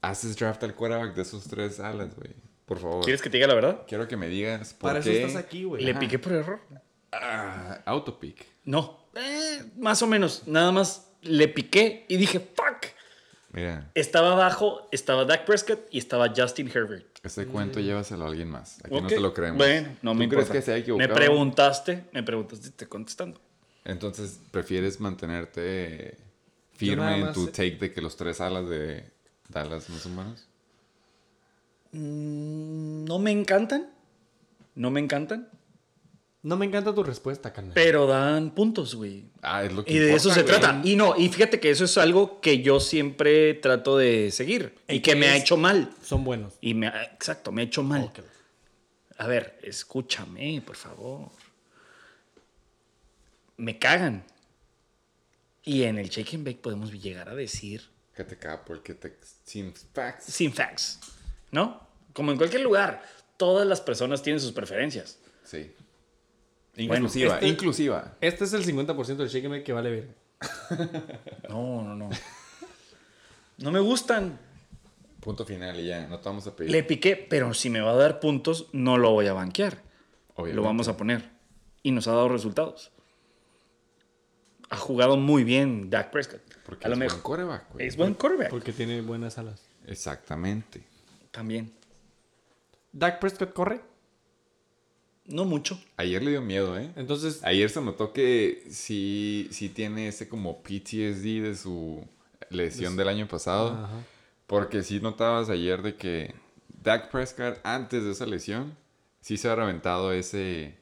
haces 0.00 0.36
draft 0.36 0.62
al 0.62 0.74
quarterback 0.74 1.14
de 1.14 1.22
esos 1.22 1.44
tres 1.48 1.80
alas, 1.80 2.14
güey. 2.16 2.30
Por 2.66 2.78
favor. 2.78 3.02
¿Quieres 3.04 3.20
que 3.20 3.28
te 3.30 3.36
diga 3.38 3.48
la 3.48 3.54
verdad? 3.54 3.82
Quiero 3.88 4.06
que 4.06 4.16
me 4.16 4.28
digas 4.28 4.74
por 4.74 4.90
Para 4.90 5.00
eso 5.00 5.10
qué. 5.10 5.24
estás 5.24 5.42
aquí, 5.42 5.64
güey. 5.64 5.82
Le 5.82 5.94
piqué 5.96 6.20
por 6.20 6.32
error. 6.32 6.60
Ah, 7.12 7.80
autopick. 7.84 8.46
No, 8.64 9.06
eh, 9.16 9.64
más 9.76 10.00
o 10.02 10.06
menos. 10.06 10.44
Nada 10.46 10.70
más 10.70 11.09
le 11.22 11.48
piqué 11.48 12.04
y 12.08 12.16
dije, 12.16 12.40
fuck. 12.40 12.86
Mira, 13.52 13.90
Estaba 13.94 14.32
abajo, 14.32 14.88
estaba 14.92 15.24
Dak 15.24 15.44
Prescott 15.44 15.80
y 15.90 15.98
estaba 15.98 16.32
Justin 16.36 16.70
Herbert. 16.72 17.18
ese 17.24 17.46
cuento 17.46 17.80
llévaselo 17.80 18.24
a 18.24 18.28
alguien 18.28 18.48
más. 18.48 18.78
Aquí 18.84 19.00
no 19.00 19.08
te 19.08 19.18
lo 19.20 19.34
creemos. 19.34 19.58
Bueno, 19.58 19.88
no 20.02 20.12
¿Tú 20.12 20.18
me 20.18 20.28
crees 20.28 20.44
importa. 20.46 20.52
que 20.52 20.62
se 20.62 20.70
ha 20.70 20.74
me 20.74 20.80
equivocado? 20.80 21.14
preguntaste, 21.14 22.04
me 22.12 22.22
preguntaste, 22.22 22.68
estoy 22.68 22.86
contestando. 22.86 23.40
Entonces, 23.84 24.38
¿prefieres 24.52 25.00
mantenerte 25.00 26.16
firme 26.74 27.18
en 27.18 27.32
tu 27.32 27.46
take 27.48 27.76
de 27.76 27.92
que 27.92 28.00
los 28.00 28.16
tres 28.16 28.40
alas 28.40 28.68
de 28.68 29.10
Dallas 29.48 29.90
no 29.90 29.96
son 29.98 30.14
buenos? 30.14 30.46
Mm, 31.92 33.04
No 33.04 33.18
me 33.18 33.32
encantan. 33.32 33.90
No 34.76 34.90
me 34.90 35.00
encantan. 35.00 35.48
No 36.42 36.56
me 36.56 36.64
encanta 36.64 36.94
tu 36.94 37.02
respuesta, 37.02 37.52
carnal. 37.52 37.74
Pero 37.74 38.06
dan 38.06 38.54
puntos, 38.54 38.94
güey. 38.94 39.26
Ah, 39.42 39.62
es 39.62 39.72
lo 39.74 39.84
que 39.84 39.92
Y 39.92 39.98
de 39.98 40.14
eso 40.14 40.32
se 40.32 40.42
güey. 40.42 40.58
trata. 40.58 40.80
Y 40.84 40.96
no, 40.96 41.14
y 41.16 41.28
fíjate 41.28 41.60
que 41.60 41.70
eso 41.70 41.84
es 41.84 41.98
algo 41.98 42.40
que 42.40 42.62
yo 42.62 42.80
siempre 42.80 43.52
trato 43.54 43.98
de 43.98 44.30
seguir. 44.30 44.74
Y 44.88 44.96
¿Y 44.96 45.00
que 45.00 45.14
me 45.16 45.26
ha 45.28 45.36
hecho 45.36 45.58
mal. 45.58 45.92
Son 46.02 46.24
buenos. 46.24 46.54
Y 46.62 46.72
me 46.72 46.86
ha- 46.86 47.02
exacto, 47.04 47.52
me 47.52 47.60
ha 47.60 47.64
hecho 47.66 47.82
mal. 47.82 48.04
Ok. 48.04 48.20
A 49.18 49.26
ver, 49.26 49.58
escúchame, 49.62 50.62
por 50.64 50.76
favor. 50.76 51.28
Me 53.56 53.78
cagan. 53.78 54.24
Y 55.62 55.82
en 55.82 55.98
el 55.98 56.08
Shake 56.08 56.34
and 56.34 56.44
Bake 56.46 56.60
podemos 56.62 56.90
llegar 56.90 57.28
a 57.28 57.34
decir 57.34 57.82
Que 58.16 58.24
te 58.24 58.38
caga 58.38 58.64
porque 58.64 58.94
te... 58.94 59.18
Sin 59.44 59.74
facts. 59.74 60.24
sin 60.24 60.52
facts, 60.54 60.98
¿no? 61.50 61.86
Como 62.14 62.32
en 62.32 62.38
cualquier 62.38 62.62
lugar, 62.62 63.02
todas 63.36 63.66
las 63.66 63.80
personas 63.82 64.22
tienen 64.22 64.40
sus 64.40 64.52
preferencias. 64.52 65.18
Sí. 65.44 65.70
Bueno, 66.88 67.06
Inclusiva, 67.06 67.34
este- 67.34 67.48
inclusiva. 67.48 68.16
Este 68.20 68.44
es 68.44 68.52
el 68.52 68.64
50% 68.64 69.16
del 69.16 69.28
shake 69.28 69.64
que 69.64 69.72
vale 69.72 69.90
ver. 69.90 70.14
No, 71.48 71.82
no, 71.82 71.94
no. 71.94 72.10
No 73.58 73.70
me 73.70 73.80
gustan. 73.80 74.38
Punto 75.20 75.44
final 75.44 75.78
y 75.78 75.86
ya, 75.86 76.06
no 76.06 76.18
te 76.18 76.28
vamos 76.28 76.46
a 76.46 76.56
pedir. 76.56 76.70
Le 76.72 76.82
piqué, 76.82 77.14
pero 77.16 77.52
si 77.52 77.68
me 77.68 77.80
va 77.80 77.90
a 77.90 77.96
dar 77.96 78.20
puntos, 78.20 78.68
no 78.72 78.96
lo 78.96 79.10
voy 79.10 79.26
a 79.26 79.34
banquear. 79.34 79.82
Obviamente. 80.34 80.56
Lo 80.56 80.62
vamos 80.62 80.88
a 80.88 80.96
poner. 80.96 81.28
Y 81.82 81.90
nos 81.90 82.08
ha 82.08 82.12
dado 82.12 82.28
resultados. 82.30 82.90
Ha 84.70 84.76
jugado 84.76 85.16
muy 85.16 85.44
bien 85.44 85.90
Dak 85.90 86.10
Prescott. 86.10 86.40
Porque 86.64 86.86
a 86.86 86.88
lo 86.88 86.94
es 86.94 86.98
mejor 87.00 87.14
buen 87.16 87.22
quarterback, 87.22 87.72
güey. 87.72 87.86
es 87.86 87.96
buen 87.96 88.14
quarterback. 88.14 88.50
Porque 88.50 88.72
tiene 88.72 89.02
buenas 89.02 89.36
alas. 89.36 89.62
Exactamente. 89.86 90.82
También. 91.30 91.72
Dak 92.92 93.18
Prescott 93.20 93.52
corre. 93.52 93.82
No 95.30 95.44
mucho. 95.44 95.80
Ayer 95.96 96.22
le 96.22 96.32
dio 96.32 96.42
miedo, 96.42 96.78
¿eh? 96.78 96.90
Entonces, 96.96 97.42
Ayer 97.44 97.70
se 97.70 97.80
notó 97.80 98.12
que 98.12 98.64
sí, 98.70 99.48
sí 99.52 99.68
tiene 99.68 100.08
ese 100.08 100.28
como 100.28 100.62
PTSD 100.62 101.42
de 101.42 101.56
su 101.56 102.04
lesión 102.50 102.96
del 102.96 103.08
año 103.08 103.28
pasado. 103.28 103.70
Ajá. 103.70 104.04
Porque 104.46 104.82
sí 104.82 105.00
notabas 105.00 105.48
ayer 105.48 105.82
de 105.82 105.94
que 105.94 106.34
Dak 106.82 107.10
Prescott, 107.10 107.58
antes 107.62 108.02
de 108.04 108.10
esa 108.10 108.26
lesión, 108.26 108.76
sí 109.20 109.36
se 109.36 109.48
había 109.48 109.64
aventado 109.64 110.12
ese 110.12 110.74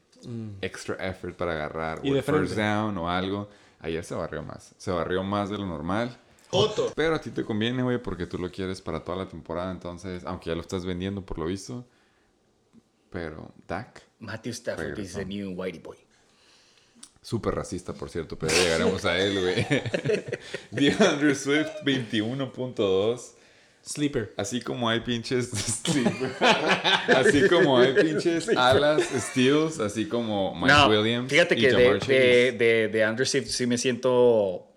extra 0.61 0.95
effort 1.07 1.35
para 1.35 1.53
agarrar 1.53 2.01
Mm. 2.01 2.05
Y 2.07 2.09
o 2.09 2.13
de 2.13 2.19
el 2.19 2.25
first 2.25 2.55
down 2.55 2.97
o 2.97 3.09
algo. 3.09 3.49
Ayer 3.79 4.03
se 4.03 4.15
barrió 4.15 4.43
más. 4.43 4.73
Se 4.77 4.91
barrió 4.91 5.23
más 5.23 5.49
de 5.49 5.57
lo 5.57 5.65
normal. 5.65 6.17
Pero 6.95 7.15
a 7.15 7.21
ti 7.21 7.29
te 7.29 7.45
conviene, 7.45 7.83
güey, 7.83 8.01
porque 8.01 8.25
tú 8.25 8.37
lo 8.39 8.49
quieres 8.51 8.81
para 8.81 9.03
toda 9.03 9.19
la 9.19 9.27
temporada. 9.27 9.71
Entonces, 9.71 10.23
aunque 10.25 10.49
ya 10.49 10.55
lo 10.55 10.61
estás 10.61 10.85
vendiendo 10.85 11.21
por 11.21 11.37
lo 11.37 11.45
visto. 11.45 11.85
Pero 13.09 13.53
Dak, 13.67 14.03
Matthew 14.19 14.53
Stafford 14.53 14.99
is 14.99 15.13
Regresó. 15.15 15.19
the 15.19 15.25
new 15.25 15.51
whitey 15.55 15.79
boy. 15.81 15.97
súper 17.21 17.53
racista, 17.55 17.93
por 17.93 18.09
cierto, 18.09 18.37
pero 18.37 18.53
ya 18.53 18.61
llegaremos 18.63 19.05
a 19.05 19.17
él, 19.19 19.39
güey. 19.41 19.65
DeAndre 20.71 21.35
Swift, 21.35 21.69
21.2. 21.85 23.21
sleeper. 23.81 24.33
Así 24.37 24.61
como 24.61 24.87
hay 24.89 24.99
pinches 24.99 25.49
sleeper. 25.49 26.35
así 27.15 27.47
como 27.47 27.79
hay 27.79 27.93
pinches 27.93 28.49
alas, 28.49 29.03
steals, 29.15 29.79
así 29.79 30.05
como 30.07 30.53
Mike 30.55 30.67
no, 30.67 30.87
Williams. 30.89 31.29
fíjate 31.31 31.55
y 31.55 31.61
que 31.61 31.71
de, 31.73 31.99
de, 31.99 32.51
de, 32.51 32.87
de 32.89 33.03
Andrew 33.03 33.25
Swift 33.25 33.47
sí 33.47 33.65
me 33.65 33.77
siento 33.77 34.67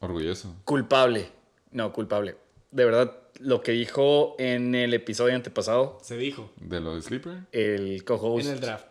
Orgulloso. 0.00 0.54
culpable. 0.64 1.28
No, 1.72 1.92
culpable. 1.92 2.36
De 2.70 2.84
verdad, 2.84 3.16
lo 3.40 3.62
que 3.62 3.72
dijo 3.72 4.36
en 4.38 4.74
el 4.74 4.94
episodio 4.94 5.34
antepasado, 5.34 5.98
Se 6.02 6.16
dijo. 6.16 6.50
¿De 6.60 6.80
lo 6.80 6.94
de 6.96 7.02
sleeper? 7.02 7.38
el 7.52 8.04
co-host. 8.04 8.46
En 8.46 8.52
el 8.52 8.60
draft. 8.60 8.86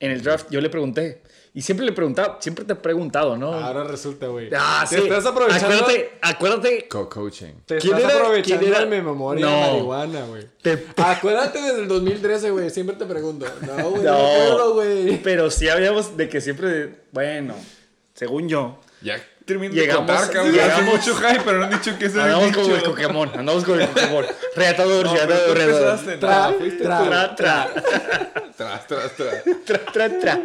En 0.00 0.10
el 0.10 0.22
draft, 0.22 0.46
yo 0.50 0.60
le 0.60 0.68
pregunté. 0.70 1.22
Y 1.56 1.62
siempre 1.62 1.86
le 1.86 1.92
preguntaba, 1.92 2.38
siempre 2.40 2.64
te 2.64 2.72
he 2.72 2.76
preguntado, 2.76 3.36
¿no? 3.36 3.54
Ahora 3.54 3.84
resulta, 3.84 4.26
güey. 4.26 4.50
Ah, 4.54 4.84
Te 4.90 4.96
sí. 4.96 5.02
estás 5.04 5.24
aprovechando. 5.24 5.66
Acuérdate, 5.66 6.10
acuérdate. 6.20 6.88
Co-coaching. 6.88 7.52
Te 7.64 7.78
¿Quién 7.78 7.94
estás 7.96 8.10
era? 8.12 8.20
aprovechando 8.20 8.60
¿Quién 8.60 8.72
era? 8.74 8.84
de 8.84 8.90
mi 9.00 9.06
memoria 9.06 9.46
No. 9.46 9.52
de 9.52 9.60
marihuana, 9.72 10.26
güey. 10.26 10.46
Te- 10.60 10.84
Acuérdate 10.96 11.62
desde 11.62 11.82
el 11.82 11.88
2013, 11.88 12.50
güey. 12.50 12.70
Siempre 12.70 12.96
te 12.96 13.06
pregunto. 13.06 13.46
No, 13.62 13.90
güey. 13.90 14.02
No, 14.02 14.12
No. 14.12 14.18
me 14.18 14.34
acuerdo, 14.42 14.74
güey. 14.74 15.22
Pero 15.22 15.48
sí 15.50 15.68
habíamos 15.68 16.16
de 16.16 16.28
que 16.28 16.40
siempre, 16.40 17.04
bueno, 17.12 17.54
según 18.14 18.48
yo, 18.48 18.80
Ya 19.00 19.24
de 19.46 19.68
Llegamos- 19.70 20.06
contar, 20.06 20.30
cabrón. 20.30 20.52
llegamos- 20.52 20.94
mucho 20.94 21.14
hype, 21.16 21.40
pero 21.44 21.58
no 21.58 21.64
han 21.64 21.70
dicho 21.70 21.98
que 21.98 22.06
es 22.06 22.14
el 22.14 22.20
Andamos 22.20 22.56
como 22.56 22.74
el. 22.76 22.82
Pokémon, 22.82 23.30
andamos 23.38 23.64
como 23.64 23.80
el 23.80 23.88
Pokémon. 23.88 24.24
Reatador, 24.56 25.04
No, 25.06 25.14
reatador. 25.14 25.58
empezaste, 25.60 26.16
Tra, 26.16 26.52
tra. 26.82 27.34
Tra, 27.34 27.34
tra, 27.34 27.68
Tras, 28.56 28.86
tras, 28.86 29.12
tras. 29.16 29.42
tra, 29.66 29.78
tra, 29.92 30.18
tra. 30.20 30.40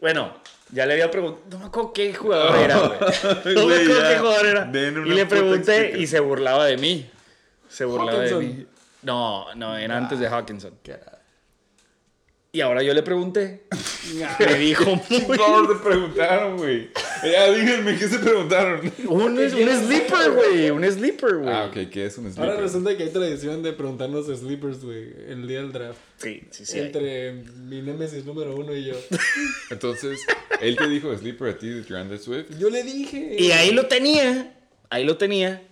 Bueno, 0.00 0.34
ya 0.70 0.86
le 0.86 0.94
había 0.94 1.10
preguntado. 1.10 1.44
No 1.50 1.58
me 1.60 1.66
acuerdo 1.66 1.92
qué 1.92 2.14
jugador 2.14 2.56
era, 2.58 2.78
güey. 2.78 2.98
No 3.54 3.66
me 3.66 3.74
acuerdo 3.76 4.08
qué 4.08 4.18
jugador 4.18 4.46
era. 4.46 4.70
Y 4.72 5.10
le 5.10 5.26
pregunté 5.26 5.58
explicación. 5.76 6.00
y 6.02 6.06
se 6.06 6.20
burlaba 6.20 6.64
de 6.66 6.76
mí. 6.76 7.10
Se 7.68 7.84
burlaba 7.84 8.18
de 8.18 8.30
Hawkinson. 8.30 8.56
mí. 8.58 8.66
No, 9.02 9.54
no, 9.54 9.76
era 9.76 9.96
antes 9.96 10.18
de 10.18 10.26
Hawkinson. 10.28 10.74
¿Qué? 10.82 10.98
Y 12.54 12.60
ahora 12.60 12.82
yo 12.82 12.92
le 12.92 13.02
pregunté. 13.02 13.62
Me 14.38 14.54
dijo 14.58 14.84
muy. 15.08 15.36
Todos 15.38 15.68
te 15.68 15.82
preguntaron, 15.88 16.58
güey. 16.58 16.90
Ya 17.22 17.50
díganme 17.50 17.96
qué 17.98 18.08
se 18.08 18.18
preguntaron. 18.18 18.92
Un, 19.06 19.38
un 19.38 19.48
sleeper, 19.50 20.32
güey. 20.32 20.70
Un 20.70 20.84
sleeper, 20.84 21.36
güey. 21.36 21.48
Ah, 21.48 21.64
ok, 21.66 21.88
¿qué 21.90 22.04
es 22.06 22.18
un 22.18 22.26
Ahora 22.26 22.34
sleeper? 22.34 22.60
resulta 22.60 22.96
que 22.96 23.04
hay 23.04 23.08
tradición 23.08 23.62
de 23.62 23.72
preguntarnos 23.72 24.26
sleepers, 24.26 24.84
güey, 24.84 25.14
el 25.28 25.48
día 25.48 25.58
del 25.62 25.72
draft. 25.72 25.98
Sí, 26.18 26.42
sí, 26.50 26.66
sí. 26.66 26.78
Entre 26.78 27.32
mi 27.32 27.80
némesis 27.80 28.24
número 28.26 28.54
uno 28.54 28.76
y 28.76 28.84
yo. 28.84 28.94
Entonces, 29.70 30.20
él 30.60 30.76
te 30.76 30.88
dijo 30.88 31.16
sleeper 31.16 31.48
a 31.48 31.58
ti 31.58 31.68
de 31.70 31.82
DeAndre 31.82 32.18
Swift. 32.18 32.50
Yo 32.58 32.68
le 32.68 32.82
dije. 32.82 33.36
Y 33.38 33.52
ahí 33.52 33.70
lo 33.70 33.86
tenía. 33.86 34.58
Ahí 34.90 35.04
lo 35.04 35.16
tenía. 35.16 35.62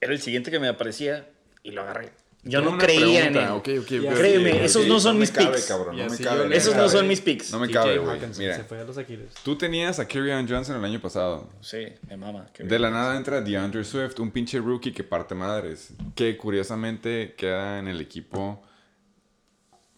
Era 0.00 0.12
el 0.12 0.20
siguiente 0.20 0.50
que 0.50 0.58
me 0.58 0.66
aparecía 0.66 1.28
y 1.62 1.70
lo 1.70 1.82
agarré. 1.82 2.10
Yo 2.46 2.60
no 2.60 2.76
creía 2.76 3.26
en 3.28 3.36
él. 3.36 3.48
Ok, 3.52 3.68
ok, 3.68 3.90
ok, 4.00 4.06
ok, 4.10 4.14
Créeme, 4.16 4.64
esos 4.64 4.86
no 4.86 5.00
son 5.00 5.18
mis 5.18 5.30
cabe, 5.30 5.46
picks. 5.54 5.66
cabrón, 5.66 5.96
no 5.96 6.04
me 6.04 6.12
así 6.12 6.22
cabe. 6.22 6.54
Esos 6.56 6.76
no 6.76 6.88
son 6.90 7.08
mis 7.08 7.20
picks. 7.20 7.50
No 7.50 7.58
me 7.58 7.70
cabe, 7.70 7.96
güey. 7.98 8.20
Mira, 8.38 8.56
Se 8.56 8.64
fue 8.64 8.80
a 8.80 8.84
los 8.84 8.98
Aquiles. 8.98 9.32
tú 9.42 9.56
tenías 9.56 9.98
a 9.98 10.06
Kerryon 10.06 10.46
Johnson 10.46 10.76
el 10.76 10.84
año 10.84 11.00
pasado. 11.00 11.48
Sí, 11.62 11.86
me 12.08 12.16
mama. 12.18 12.46
De 12.58 12.78
la 12.78 12.90
nada 12.90 13.16
entra 13.16 13.40
DeAndre 13.40 13.82
Swift, 13.84 14.18
un 14.20 14.30
pinche 14.30 14.58
rookie 14.58 14.92
que 14.92 15.02
parte 15.04 15.34
madres. 15.34 15.94
Que 16.14 16.36
curiosamente 16.36 17.34
queda 17.36 17.78
en 17.78 17.88
el 17.88 18.00
equipo 18.00 18.62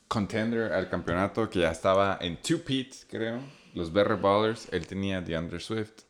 contender 0.08 0.72
al 0.72 0.88
campeonato 0.88 1.50
que 1.50 1.60
ya 1.60 1.70
estaba 1.72 2.16
en 2.20 2.36
two 2.40 2.58
pits, 2.64 3.06
creo. 3.10 3.40
Los 3.74 3.92
Better 3.92 4.16
Ballers. 4.16 4.68
Él 4.72 4.86
tenía 4.86 5.20
DeAndre 5.20 5.60
Swift. 5.60 6.02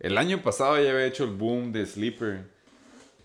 El 0.00 0.18
año 0.18 0.42
pasado 0.42 0.82
ya 0.82 0.90
había 0.90 1.06
hecho 1.06 1.22
el 1.24 1.30
boom 1.30 1.70
de 1.72 1.86
Sleeper. 1.86 2.50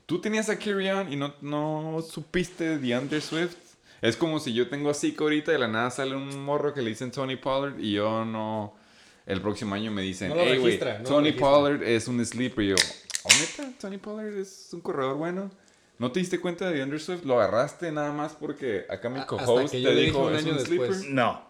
Tú 0.07 0.19
tenías 0.21 0.49
a 0.49 0.57
Kerryon 0.57 1.11
y 1.11 1.17
no, 1.17 1.35
no 1.41 2.01
supiste 2.01 2.63
de 2.63 2.77
DeAndre 2.79 3.21
Swift. 3.21 3.55
Es 4.01 4.15
como 4.15 4.39
si 4.39 4.53
yo 4.53 4.69
tengo 4.69 4.89
a 4.89 4.93
Zico 4.93 5.25
ahorita 5.25 5.51
y 5.51 5.53
de 5.53 5.59
la 5.59 5.67
nada 5.67 5.91
sale 5.91 6.15
un 6.15 6.43
morro 6.43 6.73
que 6.73 6.81
le 6.81 6.89
dicen 6.89 7.11
Tony 7.11 7.35
Pollard 7.35 7.77
y 7.79 7.91
yo 7.93 8.23
no. 8.25 8.73
El 9.25 9.41
próximo 9.41 9.75
año 9.75 9.91
me 9.91 10.01
dicen, 10.01 10.29
No 10.29 10.35
lo 10.35 10.41
hey, 10.41 10.57
güey, 10.57 10.63
registra, 10.77 10.93
no 10.99 11.03
lo 11.03 11.09
Tony 11.09 11.25
registra". 11.31 11.49
Pollard 11.49 11.83
es 11.83 12.07
un 12.07 12.25
sleeper. 12.25 12.63
Y 12.63 12.69
yo, 12.69 12.75
¿oh, 13.23 13.29
neta? 13.41 13.69
Tony 13.81 13.97
Pollard 13.97 14.37
es 14.37 14.69
un 14.71 14.79
corredor 14.79 15.17
bueno. 15.17 15.51
¿No 15.99 16.11
te 16.11 16.19
diste 16.21 16.39
cuenta 16.39 16.69
de 16.69 16.75
DeAndre 16.75 16.99
Swift? 16.99 17.25
¿Lo 17.25 17.41
agarraste 17.41 17.91
nada 17.91 18.13
más 18.13 18.33
porque 18.33 18.85
acá 18.89 19.09
mi 19.09 19.19
co-host 19.25 19.71
que 19.73 19.77
te 19.79 19.81
yo 19.81 19.89
le 19.89 19.95
dije 19.95 20.05
dijo 20.07 20.25
un 20.27 20.33
es 20.35 20.43
año 20.43 20.51
un 20.53 20.57
después. 20.59 20.95
sleeper? 20.95 21.13
No, 21.13 21.41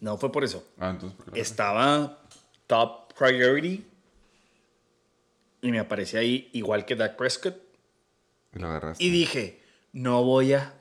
no 0.00 0.16
fue 0.16 0.32
por 0.32 0.44
eso. 0.44 0.66
Ah, 0.78 0.90
entonces, 0.90 1.14
¿por 1.16 1.26
qué 1.26 1.30
lo 1.32 1.36
Estaba 1.36 2.22
top 2.66 3.12
priority 3.12 3.84
y 5.60 5.70
me 5.70 5.80
aparecía 5.80 6.20
ahí 6.20 6.48
igual 6.54 6.86
que 6.86 6.94
Dak 6.96 7.16
Prescott. 7.16 7.67
Lo 8.52 8.66
agarraste. 8.68 9.02
Y 9.04 9.10
dije, 9.10 9.62
no 9.92 10.22
voy 10.24 10.52
a 10.54 10.74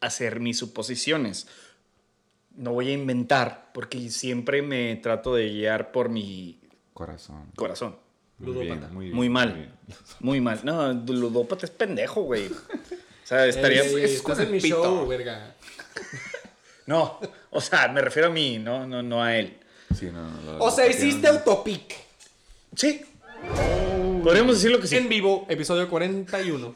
hacer 0.00 0.40
mis 0.40 0.58
suposiciones. 0.58 1.46
No 2.56 2.72
voy 2.72 2.88
a 2.88 2.92
inventar 2.92 3.70
porque 3.74 4.08
siempre 4.10 4.62
me 4.62 4.96
trato 4.96 5.34
de 5.34 5.48
guiar 5.48 5.90
por 5.92 6.08
mi 6.08 6.60
Corazón. 6.92 7.50
corazón. 7.56 7.96
Muy 8.38 8.48
Ludópata. 8.48 8.74
bien, 8.74 8.94
muy 8.94 9.04
bien. 9.06 9.16
Muy 9.16 9.28
mal. 9.28 9.52
bien. 9.54 9.72
Muy 10.20 10.40
mal. 10.40 10.60
No, 10.64 10.92
Ludópata 10.92 11.66
es 11.66 11.70
pendejo, 11.72 12.22
güey. 12.22 12.46
O 12.48 12.52
sea, 13.24 13.46
estaría... 13.46 13.82
Ey, 13.82 13.94
ey, 13.94 14.02
es 14.04 14.10
estás 14.16 14.36
con 14.36 14.46
en 14.46 14.52
mi 14.52 14.60
pito. 14.60 14.82
show, 14.82 15.06
verga. 15.06 15.54
No, 16.86 17.18
o 17.50 17.62
sea, 17.62 17.88
me 17.88 18.02
refiero 18.02 18.28
a 18.28 18.30
mí, 18.30 18.58
no, 18.58 18.86
no, 18.86 19.02
no 19.02 19.22
a 19.22 19.34
él. 19.38 19.56
Sí, 19.98 20.10
no, 20.12 20.28
no, 20.30 20.42
lo- 20.58 20.64
O 20.64 20.70
sea, 20.70 20.84
lo 20.84 20.90
hiciste 20.90 21.14
patearon. 21.28 21.38
autopic. 21.38 21.94
Sí. 22.76 23.00
Podríamos 24.22 24.56
decirlo 24.56 24.78
que 24.80 24.94
En 24.96 25.02
sí. 25.04 25.08
vivo, 25.08 25.46
episodio 25.48 25.88
41. 25.88 26.74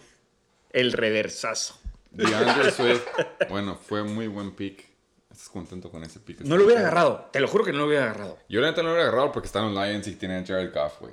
El 0.70 0.93
reversazo. 0.93 1.78
DeAndre 2.11 2.70
Swift, 2.73 3.07
bueno, 3.49 3.77
fue 3.77 4.03
muy 4.03 4.27
buen 4.28 4.53
pick. 4.53 4.85
¿Estás 5.31 5.49
contento 5.51 5.90
con 5.90 6.03
ese 6.03 6.19
pick? 6.20 6.40
No 6.40 6.57
lo 6.57 6.65
hubiera 6.65 6.81
agarrado. 6.81 7.28
Te 7.32 7.40
lo 7.40 7.49
juro 7.49 7.65
que 7.65 7.73
no 7.73 7.78
lo 7.78 7.86
hubiera 7.86 8.05
agarrado. 8.05 8.39
Yo 8.49 8.61
la 8.61 8.69
neta 8.69 8.82
no 8.82 8.89
lo 8.89 8.95
hubiera 8.95 9.09
agarrado 9.11 9.31
porque 9.32 9.47
están 9.47 9.73
los 9.73 9.86
Lions 9.86 10.07
y 10.09 10.16
tienen 10.16 10.43
a 10.43 10.47
Jared 10.47 10.73
Goff, 10.74 11.01
güey. 11.01 11.12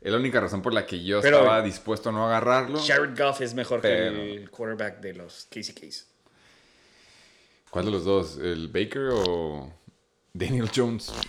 Es 0.00 0.12
la 0.12 0.18
única 0.18 0.40
razón 0.40 0.62
por 0.62 0.72
la 0.72 0.86
que 0.86 1.02
yo 1.04 1.20
Pero- 1.20 1.38
estaba 1.38 1.62
dispuesto 1.62 2.10
a 2.10 2.12
no 2.12 2.26
agarrarlo. 2.26 2.80
Jared 2.80 3.16
Goff 3.18 3.40
es 3.40 3.54
mejor 3.54 3.80
Pero- 3.80 4.14
que 4.14 4.32
el 4.34 4.50
quarterback 4.50 5.00
de 5.00 5.14
los 5.14 5.46
Casey 5.50 5.74
Case. 5.74 6.04
¿Cuál 7.70 7.86
de 7.86 7.90
los 7.90 8.04
dos? 8.04 8.38
¿El 8.38 8.68
Baker 8.68 9.08
o 9.12 9.72
Daniel 10.32 10.70
Jones? 10.74 11.12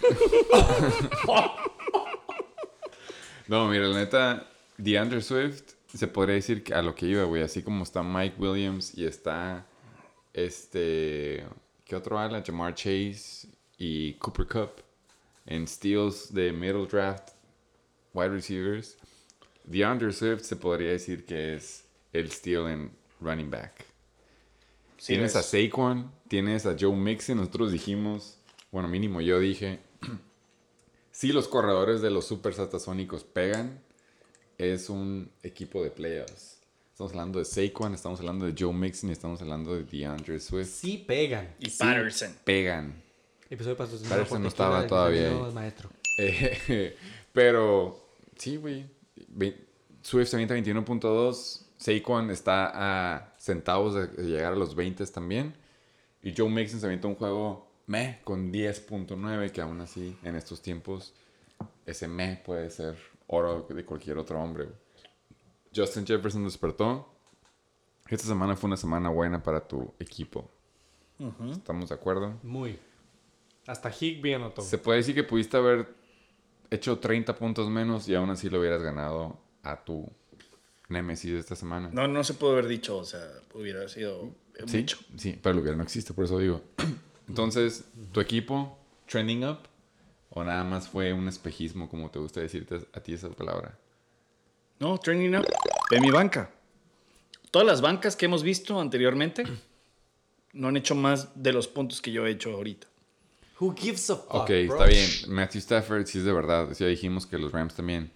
no, 3.47 3.67
mira, 3.67 3.85
la 3.87 3.97
neta, 3.97 4.47
DeAndre 4.77 5.21
Swift 5.21 5.73
se 5.97 6.07
podría 6.07 6.35
decir 6.35 6.63
que 6.63 6.73
a 6.73 6.81
lo 6.81 6.95
que 6.95 7.05
iba, 7.07 7.23
güey. 7.23 7.43
Así 7.43 7.61
como 7.63 7.83
está 7.83 8.03
Mike 8.03 8.35
Williams 8.39 8.97
y 8.97 9.05
está 9.05 9.65
este. 10.33 11.45
¿Qué 11.85 11.95
otro 11.95 12.19
ala? 12.19 12.43
Jamar 12.45 12.75
Chase 12.75 13.47
y 13.77 14.13
Cooper 14.15 14.47
Cup 14.47 14.71
en 15.45 15.67
steals 15.67 16.33
de 16.33 16.51
middle 16.51 16.85
draft 16.85 17.29
wide 18.13 18.29
receivers. 18.29 18.97
DeAndre 19.63 20.13
Swift 20.13 20.43
se 20.43 20.55
podría 20.55 20.91
decir 20.91 21.25
que 21.25 21.55
es 21.55 21.85
el 22.13 22.31
steal 22.31 22.67
en 22.67 22.91
running 23.19 23.49
back. 23.49 23.85
Sí, 24.97 25.13
tienes 25.13 25.31
es. 25.31 25.37
a 25.37 25.43
Saquon, 25.43 26.11
tienes 26.27 26.65
a 26.65 26.75
Joe 26.79 26.95
Mixon. 26.95 27.37
Nosotros 27.37 27.71
dijimos, 27.71 28.37
bueno, 28.71 28.87
mínimo 28.87 29.21
yo 29.21 29.39
dije, 29.39 29.79
si 31.11 31.31
los 31.31 31.47
corredores 31.47 32.01
de 32.01 32.09
los 32.09 32.25
super 32.25 32.53
satasónicos 32.53 33.23
pegan, 33.23 33.81
es 34.57 34.89
un 34.89 35.31
equipo 35.43 35.83
de 35.83 35.91
playoffs. 35.91 36.57
Estamos 36.91 37.11
hablando 37.11 37.39
de 37.39 37.45
Saquon, 37.45 37.93
estamos 37.93 38.19
hablando 38.19 38.45
de 38.45 38.55
Joe 38.57 38.73
Mixon 38.73 39.09
y 39.09 39.13
estamos 39.13 39.39
hablando 39.41 39.75
de 39.75 39.83
DeAndre 39.83 40.39
Swift. 40.39 40.67
Sí 40.67 40.97
pegan. 40.97 41.53
Y 41.59 41.69
Patterson. 41.69 42.35
Pegan. 42.43 43.03
Episodio 43.49 43.77
Patterson 43.77 44.41
no 44.41 44.47
estaba 44.47 44.87
todavía 44.87 45.27
Ingeniero 45.27 45.45
ahí. 45.47 45.53
Maestro. 45.53 45.89
Eh, 46.17 46.97
pero, 47.33 48.09
sí, 48.35 48.57
güey. 48.57 48.87
Swift 50.01 50.29
se 50.29 50.35
avienta 50.37 50.55
21.2. 50.55 51.61
Saquon 51.77 52.31
está 52.31 52.71
a 52.73 53.35
centavos 53.37 53.93
de 53.93 54.07
de 54.07 54.23
llegar 54.23 54.53
a 54.53 54.55
los 54.55 54.73
20 54.73 55.05
también. 55.05 55.53
Y 56.23 56.33
Joe 56.35 56.49
Mixon 56.49 56.79
se 56.79 56.87
avienta 56.87 57.07
un 57.07 57.15
juego 57.15 57.71
meh 57.85 58.19
con 58.23 58.51
10.9, 58.51 59.51
que 59.51 59.61
aún 59.61 59.81
así, 59.81 60.17
en 60.23 60.35
estos 60.35 60.61
tiempos, 60.61 61.13
ese 61.85 62.07
meh 62.07 62.41
puede 62.43 62.71
ser 62.71 62.97
oro 63.27 63.67
de 63.69 63.85
cualquier 63.85 64.17
otro 64.17 64.39
hombre. 64.41 64.67
Justin 65.75 66.05
Jefferson 66.05 66.43
despertó. 66.43 67.13
Esta 68.09 68.25
semana 68.25 68.55
fue 68.55 68.69
una 68.69 68.77
semana 68.77 69.09
buena 69.09 69.43
para 69.43 69.67
tu 69.67 69.93
equipo. 69.99 70.49
¿Estamos 71.51 71.89
de 71.89 71.95
acuerdo? 71.95 72.39
Muy. 72.43 72.79
Hasta 73.65 73.89
Higby 73.91 74.33
anotó. 74.33 74.61
Se 74.61 74.77
puede 74.77 74.99
decir 74.99 75.13
que 75.13 75.23
pudiste 75.23 75.57
haber 75.57 75.93
hecho 76.69 76.99
30 76.99 77.35
puntos 77.35 77.69
menos 77.69 78.07
y 78.07 78.15
aún 78.15 78.29
así 78.29 78.49
lo 78.49 78.59
hubieras 78.59 78.81
ganado 78.81 79.39
a 79.63 79.83
tu 79.83 80.09
Nemesis 80.89 81.33
de 81.33 81.39
esta 81.39 81.55
semana. 81.55 81.89
No, 81.91 82.07
no 82.07 82.23
se 82.23 82.33
puede 82.33 82.53
haber 82.53 82.67
dicho, 82.67 82.97
o 82.97 83.03
sea, 83.03 83.21
hubiera 83.53 83.87
sido 83.89 84.31
sí, 84.67 84.77
mucho. 84.77 84.97
sí, 85.17 85.37
pero 85.41 85.53
el 85.53 85.59
hubiera 85.59 85.75
no 85.75 85.83
existe, 85.83 86.13
por 86.13 86.25
eso 86.25 86.39
digo. 86.39 86.61
Entonces, 87.27 87.85
¿tu 88.13 88.21
equipo 88.21 88.79
trending 89.05 89.43
up? 89.45 89.59
¿O 90.37 90.43
nada 90.43 90.63
más 90.63 90.87
fue 90.87 91.13
un 91.13 91.27
espejismo, 91.27 91.89
como 91.89 92.11
te 92.11 92.19
gusta 92.19 92.41
decirte 92.41 92.79
a 92.93 92.99
ti 92.99 93.13
esa 93.13 93.27
palabra? 93.29 93.75
No, 94.79 94.95
training 94.99 95.35
up. 95.35 95.45
De 95.89 95.99
mi 95.99 96.11
banca. 96.11 96.51
Todas 97.49 97.65
las 97.67 97.81
bancas 97.81 98.15
que 98.15 98.25
hemos 98.27 98.43
visto 98.43 98.79
anteriormente 98.79 99.45
no 100.53 100.67
han 100.67 100.77
hecho 100.77 100.93
más 100.93 101.41
de 101.41 101.53
los 101.53 101.67
puntos 101.67 102.03
que 102.03 102.11
yo 102.11 102.27
he 102.27 102.29
hecho 102.31 102.51
ahorita. 102.51 102.85
Who 103.59 103.73
gives 103.75 104.11
a 104.11 104.15
fuck, 104.17 104.33
ok, 104.35 104.47
bro? 104.67 104.83
está 104.83 104.85
bien. 104.85 105.09
Matthew 105.29 105.57
Stafford 105.61 106.05
sí 106.05 106.19
es 106.19 106.23
de 106.25 106.33
verdad. 106.33 106.71
Ya 106.77 106.85
dijimos 106.85 107.25
que 107.25 107.39
los 107.39 107.51
Rams 107.51 107.73
también. 107.73 108.11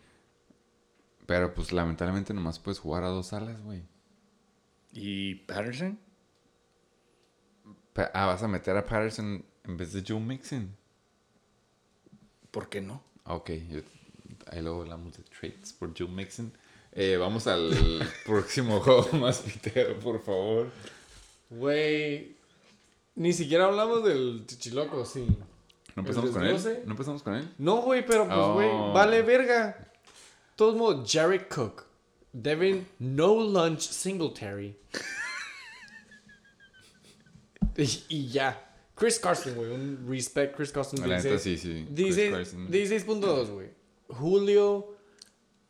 Pero 1.25 1.55
pues 1.55 1.71
lamentablemente 1.71 2.35
nomás 2.35 2.59
puedes 2.59 2.77
jugar 2.77 3.03
a 3.03 3.07
dos 3.07 3.33
alas, 3.33 3.59
güey. 3.63 3.81
¿Y 4.93 5.33
Patterson? 5.35 5.97
Pa- 7.93 8.11
Ah, 8.13 8.27
vas 8.27 8.43
a 8.43 8.47
meter 8.47 8.77
a 8.77 8.85
Patterson 8.85 9.43
en 9.63 9.77
vez 9.77 9.91
de 9.93 10.03
Joe 10.07 10.19
Mixon. 10.19 10.77
¿Por 12.51 12.69
qué 12.69 12.81
no? 12.81 13.01
Ok, 13.25 13.49
ahí 13.49 14.61
luego 14.61 14.81
hablamos 14.81 15.15
de 15.17 15.23
trades 15.23 15.73
por 15.73 15.97
Joe 15.97 16.07
Mixon. 16.07 16.51
Eh, 16.93 17.17
vamos 17.17 17.47
al 17.47 18.07
próximo 18.25 18.79
juego 18.81 19.09
más 19.17 19.39
pitero, 19.39 19.97
por 19.99 20.21
favor. 20.21 20.69
Güey. 21.49 22.35
Ni 23.15 23.33
siquiera 23.33 23.65
hablamos 23.65 24.03
del 24.03 24.43
chichiloco, 24.45 25.05
sí. 25.05 25.25
¿No 25.95 26.01
empezamos 26.01 26.29
¿El 26.29 26.35
con 26.35 26.45
él? 26.45 26.83
¿No 26.85 26.91
empezamos 26.91 27.23
con 27.23 27.35
él? 27.35 27.53
No, 27.57 27.81
güey, 27.81 28.05
pero 28.05 28.25
pues, 28.27 28.47
güey, 28.53 28.69
Oh. 28.71 28.93
vale 28.93 29.21
verga. 29.21 29.67
De 29.77 29.85
Todos 30.55 30.75
modos, 30.75 31.09
Jared 31.11 31.47
Cook, 31.53 31.83
Devin 32.33 32.87
No 32.99 33.35
Lunch 33.41 33.81
Singletary. 33.81 34.75
y, 37.77 38.03
y 38.09 38.27
ya. 38.29 38.70
Chris 39.01 39.17
Carson, 39.17 39.55
güey, 39.55 39.71
un 39.71 40.05
respect 40.07 40.55
Chris 40.55 40.71
Carson. 40.71 40.99
La 41.09 41.17
neta, 41.17 41.29
16 41.29 41.59
sí, 41.59 41.67
sí. 41.67 41.85
Chris 41.91 42.15
16 42.15 42.31
Carson. 42.31 42.67
16.2, 42.69 43.49
güey. 43.51 43.69
Julio, 44.09 44.95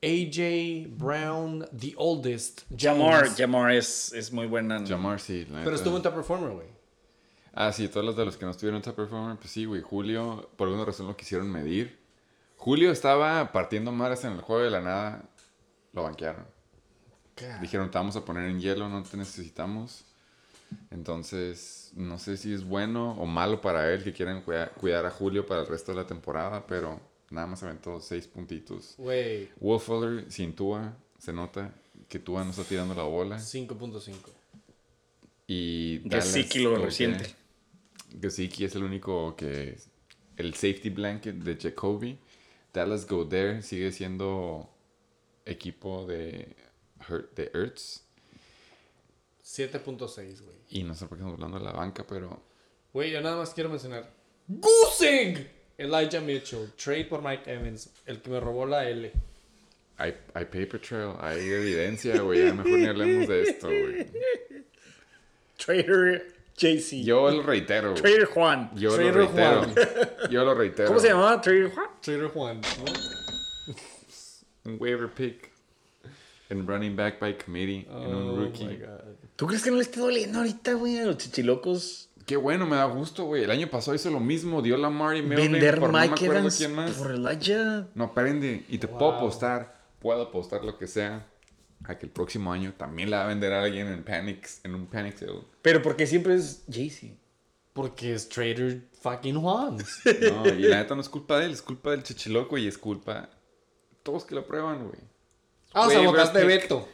AJ 0.03 0.87
Brown, 0.97 1.65
the 1.73 1.93
oldest. 1.95 2.63
Jamar, 2.77 3.23
Jones. 3.27 3.37
Jamar 3.37 3.71
es, 3.71 4.11
es 4.11 4.33
muy 4.33 4.47
buena. 4.47 4.85
Jamar, 4.85 5.21
sí. 5.21 5.45
la 5.45 5.59
Pero 5.59 5.71
neta. 5.71 5.75
estuvo 5.75 5.95
en 5.95 6.03
top 6.03 6.13
performer, 6.15 6.49
güey. 6.51 6.67
Ah, 7.53 7.71
sí, 7.71 7.87
todos 7.87 8.05
los 8.05 8.17
de 8.17 8.25
los 8.25 8.35
que 8.35 8.43
no 8.43 8.51
estuvieron 8.51 8.75
en 8.77 8.81
top 8.81 8.97
performer, 8.97 9.37
pues 9.37 9.49
sí, 9.49 9.63
güey. 9.63 9.81
Julio, 9.81 10.49
por 10.57 10.67
alguna 10.67 10.83
razón 10.83 11.07
lo 11.07 11.15
quisieron 11.15 11.49
medir. 11.49 12.01
Julio 12.57 12.91
estaba 12.91 13.53
partiendo 13.53 13.93
madres 13.93 14.25
en 14.25 14.33
el 14.33 14.41
juego 14.41 14.61
de 14.61 14.71
la 14.71 14.81
nada. 14.81 15.23
Lo 15.93 16.03
banquearon. 16.03 16.45
Dijeron, 17.61 17.89
te 17.89 17.97
vamos 17.97 18.17
a 18.17 18.25
poner 18.25 18.49
en 18.49 18.59
hielo, 18.59 18.89
no 18.89 19.01
te 19.03 19.15
necesitamos. 19.15 20.03
Entonces, 20.89 21.91
no 21.95 22.17
sé 22.19 22.37
si 22.37 22.53
es 22.53 22.63
bueno 22.65 23.13
o 23.13 23.25
malo 23.25 23.61
para 23.61 23.91
él 23.93 24.03
que 24.03 24.13
quieran 24.13 24.41
cuida- 24.41 24.69
cuidar 24.73 25.05
a 25.05 25.11
Julio 25.11 25.45
para 25.45 25.61
el 25.61 25.67
resto 25.67 25.91
de 25.93 25.97
la 26.01 26.07
temporada, 26.07 26.65
pero 26.67 26.99
nada 27.29 27.47
más 27.47 27.63
aventó 27.63 27.99
seis 28.01 28.27
puntitos. 28.27 28.95
Güey, 28.97 29.49
sin 30.29 30.53
Tua, 30.53 30.93
se 31.17 31.31
nota 31.33 31.73
que 32.09 32.19
Tua 32.19 32.43
no 32.43 32.49
está 32.51 32.63
tirando 32.63 32.93
la 32.93 33.03
bola. 33.03 33.39
5.5. 33.39 34.29
Y 35.47 36.01
Gesicki 36.09 36.59
lo 36.59 36.75
reciente. 36.77 37.35
Gesicki 38.21 38.65
es 38.65 38.75
el 38.75 38.83
único 38.83 39.35
que... 39.35 39.77
El 40.37 40.53
safety 40.53 40.89
blanket 40.89 41.35
de 41.35 41.55
Jacoby. 41.57 42.17
Dallas 42.73 43.05
Goddard 43.07 43.61
sigue 43.63 43.91
siendo 43.91 44.69
equipo 45.45 46.05
de, 46.07 46.55
Hurt- 47.07 47.33
de 47.35 47.51
Ertz. 47.53 48.03
7.6, 49.51 50.41
güey. 50.41 50.55
Y 50.69 50.83
no 50.83 50.95
sé 50.95 51.07
por 51.07 51.17
qué 51.17 51.23
estamos 51.23 51.33
hablando 51.33 51.59
de 51.59 51.65
la 51.65 51.73
banca, 51.73 52.05
pero... 52.07 52.41
Güey, 52.93 53.11
yo 53.11 53.21
nada 53.21 53.37
más 53.37 53.53
quiero 53.53 53.69
mencionar. 53.69 54.09
¡Gusig! 54.47 55.45
Elijah 55.77 56.21
Mitchell. 56.21 56.71
Trade 56.81 57.05
por 57.05 57.21
Mike 57.21 57.51
Evans. 57.51 57.89
El 58.05 58.21
que 58.21 58.29
me 58.29 58.39
robó 58.39 58.65
la 58.65 58.87
L. 58.87 59.11
Hay, 59.97 60.17
hay 60.33 60.45
paper 60.45 60.79
trail, 60.79 61.13
hay 61.19 61.39
evidencia, 61.39 62.21
güey. 62.21 62.45
Ya 62.45 62.53
mejor 62.53 62.79
ni 62.79 62.87
hablemos 62.87 63.27
de 63.27 63.41
esto, 63.43 63.67
güey. 63.67 64.07
Trader 65.57 66.33
JC. 66.57 67.03
Yo 67.03 67.29
lo 67.29 67.43
reitero, 67.43 67.91
güey. 67.91 68.01
Trader 68.01 68.25
Juan. 68.25 68.71
Yo 68.75 68.95
Trader 68.95 69.15
lo 69.15 69.27
reitero. 69.27 69.63
Juan. 69.63 69.75
Yo 70.31 70.45
lo 70.45 70.55
reitero. 70.55 70.87
¿Cómo 70.87 70.99
se 70.99 71.09
llamaba? 71.09 71.41
Trader 71.41 71.71
Juan. 71.71 71.87
Trader 72.01 72.27
Juan. 72.29 72.61
¿no? 72.61 74.71
Un 74.71 74.77
waiver 74.79 75.09
pick. 75.09 75.50
En 76.51 76.67
running 76.67 76.95
back 76.95 77.19
by 77.19 77.37
committee. 77.37 77.87
en 77.89 78.15
un 78.15 78.29
Oh 78.29 78.35
rookie. 78.35 78.65
my 78.67 78.75
God. 78.77 79.15
¿Tú 79.35 79.47
crees 79.47 79.63
que 79.63 79.71
no 79.71 79.77
le 79.77 79.83
esté 79.83 79.99
doliendo 79.99 80.39
ahorita, 80.39 80.73
güey, 80.73 80.99
a 80.99 81.05
los 81.05 81.17
chichilocos? 81.17 82.09
Qué 82.25 82.37
bueno, 82.37 82.67
me 82.67 82.75
da 82.75 82.85
gusto, 82.85 83.25
güey. 83.25 83.43
El 83.45 83.51
año 83.51 83.67
pasado 83.69 83.95
hizo 83.95 84.11
lo 84.11 84.19
mismo. 84.19 84.61
Dio 84.61 84.77
Lamar 84.77 85.17
y 85.17 85.21
Melvin 85.23 85.53
Vender 85.53 85.79
por 85.79 85.91
no 85.91 85.97
me 85.97 86.01
Mike 86.07 86.13
acuerdo 86.25 86.39
Evans 86.39 86.57
quién 86.57 86.75
más. 86.75 86.91
por 86.91 87.11
Elijah. 87.11 87.87
No, 87.95 88.03
aprende. 88.05 88.63
Y 88.69 88.77
te 88.77 88.87
puedo 88.87 89.11
apostar. 89.13 89.81
Puedo 89.99 90.21
apostar 90.21 90.63
lo 90.63 90.77
que 90.77 90.87
sea. 90.87 91.25
A 91.85 91.97
que 91.97 92.05
el 92.05 92.11
próximo 92.11 92.53
año 92.53 92.73
también 92.77 93.09
la 93.09 93.17
va 93.19 93.23
a 93.25 93.27
vender 93.29 93.53
a 93.53 93.63
alguien 93.63 93.87
en 93.87 94.03
Panics. 94.03 94.61
En 94.63 94.75
un 94.75 94.85
Panic 94.85 95.17
Sale. 95.17 95.39
Pero 95.63 95.81
porque 95.81 96.05
siempre 96.05 96.35
es 96.35 96.63
JC. 96.67 97.17
Porque 97.73 98.13
es 98.13 98.29
Trader 98.29 98.81
fucking 99.01 99.39
Juan. 99.41 99.77
No, 100.21 100.47
y 100.47 100.61
la 100.63 100.77
neta 100.77 100.93
no 100.93 101.01
es 101.01 101.09
culpa 101.09 101.39
de 101.39 101.45
él. 101.45 101.51
Es 101.51 101.61
culpa 101.63 101.91
del 101.91 102.03
chichiloco 102.03 102.57
y 102.57 102.67
es 102.67 102.77
culpa... 102.77 103.29
Todos 104.03 104.25
que 104.25 104.35
lo 104.35 104.45
prueban, 104.45 104.79
güey. 104.87 104.99
Ah, 105.73 105.87
o 105.87 105.89
sea, 105.89 105.99
votaste 106.01 106.39
pick. 106.39 106.47
Beto. 106.47 106.87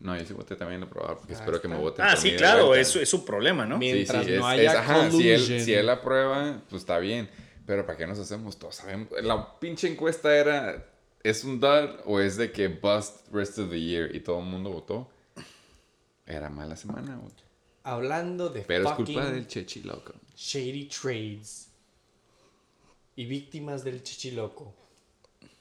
No, 0.00 0.16
yo 0.18 0.24
sí 0.24 0.32
voté 0.32 0.56
también 0.56 0.82
a 0.82 0.90
probar. 0.90 1.16
Porque 1.18 1.32
espero 1.34 1.60
que 1.60 1.68
me 1.68 1.76
voten 1.76 2.04
Ah, 2.04 2.16
sí, 2.16 2.32
de 2.32 2.36
claro, 2.36 2.74
es, 2.74 2.94
es 2.96 3.08
su 3.08 3.24
problema, 3.24 3.64
¿no? 3.66 3.78
Bien. 3.78 3.92
Sí, 3.92 3.98
Mientras 3.98 4.24
sí, 4.26 4.32
no 4.32 4.38
es, 4.38 4.58
haya 4.58 4.70
es- 4.72 4.76
ajá, 4.78 5.10
si 5.10 5.30
él, 5.30 5.60
si 5.62 5.72
él 5.74 5.88
aprueba, 5.88 6.60
pues 6.68 6.82
está 6.82 6.98
bien. 6.98 7.30
Pero 7.66 7.86
¿para 7.86 7.96
qué 7.98 8.06
nos 8.06 8.18
hacemos? 8.18 8.58
Todos 8.58 8.76
sabemos. 8.76 9.08
La 9.22 9.58
pinche 9.58 9.88
encuesta 9.88 10.34
era, 10.36 10.84
¿es 11.22 11.44
un 11.44 11.60
dud 11.60 11.90
o 12.04 12.20
es 12.20 12.36
de 12.36 12.50
que 12.52 12.68
bust 12.68 13.28
rest 13.32 13.58
of 13.58 13.70
the 13.70 13.80
year? 13.80 14.14
Y 14.14 14.20
todo 14.20 14.40
el 14.40 14.46
mundo 14.46 14.70
votó. 14.70 15.08
Era 16.26 16.50
mala 16.50 16.76
semana, 16.76 17.16
güey. 17.16 17.32
Hablando 17.84 18.48
de 18.48 18.62
Pero 18.62 18.84
es 18.84 18.90
fucking 18.90 19.14
culpa 19.14 19.30
del 19.30 19.46
chechi 19.46 19.82
loco. 19.82 20.12
shady 20.36 20.86
trades. 20.88 21.68
Y 23.14 23.26
víctimas 23.26 23.82
del 23.84 24.02
chichiloco. 24.02 24.74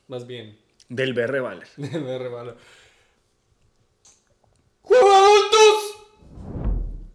Más 0.08 0.26
bien. 0.28 0.58
Del 0.90 1.14
BR 1.14 1.40
Valer. 1.42 1.68
Me 1.78 1.90
rebalo. 2.18 2.56
¡Juego 4.82 5.10
de 5.10 5.16
adultos! 5.16 5.98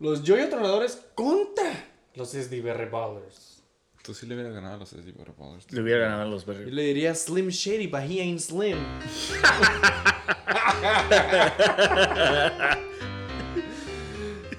Los 0.01 0.23
Yoyo 0.25 0.49
Tronadores 0.49 1.01
contra 1.15 1.73
los 2.15 2.31
SDB 2.31 2.91
Ballers. 2.91 3.63
Tú 4.03 4.15
sí 4.15 4.27
le 4.27 4.35
hubieras 4.35 4.55
ganado 4.55 4.77
a 4.77 4.79
los 4.79 4.89
SC 4.89 5.15
Ballers. 5.37 5.71
Le 5.73 5.83
hubiera 5.83 6.01
ganado 6.01 6.23
a 6.23 6.27
los 6.27 6.47
Yo 6.47 6.53
BR. 6.55 6.73
le 6.73 6.83
diría 6.83 7.15
Slim 7.15 7.49
Shady, 7.49 7.87
but 7.87 8.01
he 8.03 8.21
ain't 8.21 8.41
slim. 8.41 8.79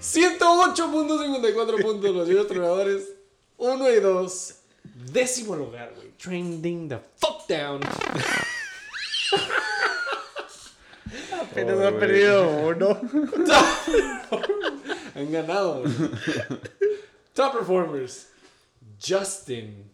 $108.54 0.01 1.81
puntos 1.81 2.15
los 2.15 2.27
Yoyo 2.27 2.47
Tronadores. 2.47 3.03
1 3.57 3.89
y 3.91 3.99
2. 3.99 4.55
Décimo 5.11 5.55
lugar, 5.55 5.93
güey. 5.95 6.11
Trending 6.17 6.89
the 6.89 6.99
fuck 7.17 7.47
down. 7.47 7.81
Apenas 11.51 11.79
ha 11.79 11.99
perdido 11.99 12.67
uno. 12.67 12.89
Han 15.15 15.31
ganado. 15.31 15.83
Top 17.33 17.53
performers. 17.53 18.27
Justin. 18.99 19.89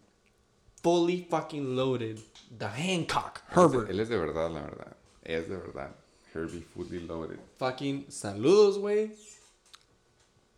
Fully 0.84 1.26
fucking 1.30 1.76
loaded. 1.76 2.20
The 2.58 2.68
Hancock. 2.68 3.42
Herbert. 3.50 3.90
Él 3.90 4.00
es 4.00 4.10
de 4.10 4.18
verdad, 4.18 4.52
la 4.52 4.62
verdad. 4.62 4.96
Es 5.24 5.50
de 5.50 5.58
verdad. 5.58 5.96
Herbie 6.34 6.62
fully 6.62 7.00
loaded. 7.00 7.40
Fucking 7.58 8.06
saludos, 8.10 8.78
güey. 8.78 9.12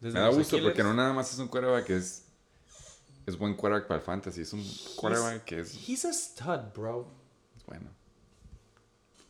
Desde 0.02 0.14
Me 0.16 0.20
da 0.20 0.30
gusto 0.30 0.56
Aquiles. 0.58 0.64
porque 0.64 0.84
no 0.84 0.94
nada 0.94 1.14
más 1.14 1.32
es 1.34 1.40
un 1.40 1.48
quarterback 1.48 1.86
que 1.86 1.98
es... 1.98 2.26
Es 3.26 3.38
buen 3.38 3.54
quarterback 3.56 3.88
para 3.88 4.00
el 4.00 4.06
fantasy. 4.06 4.42
Es 4.42 4.54
un 4.54 4.64
quarterback 4.96 5.44
que 5.46 5.60
es, 5.62 5.74
He's 5.88 6.04
a 6.06 6.12
stud, 6.14 6.74
bro. 6.76 7.08
es 7.58 7.66
bueno. 7.66 7.90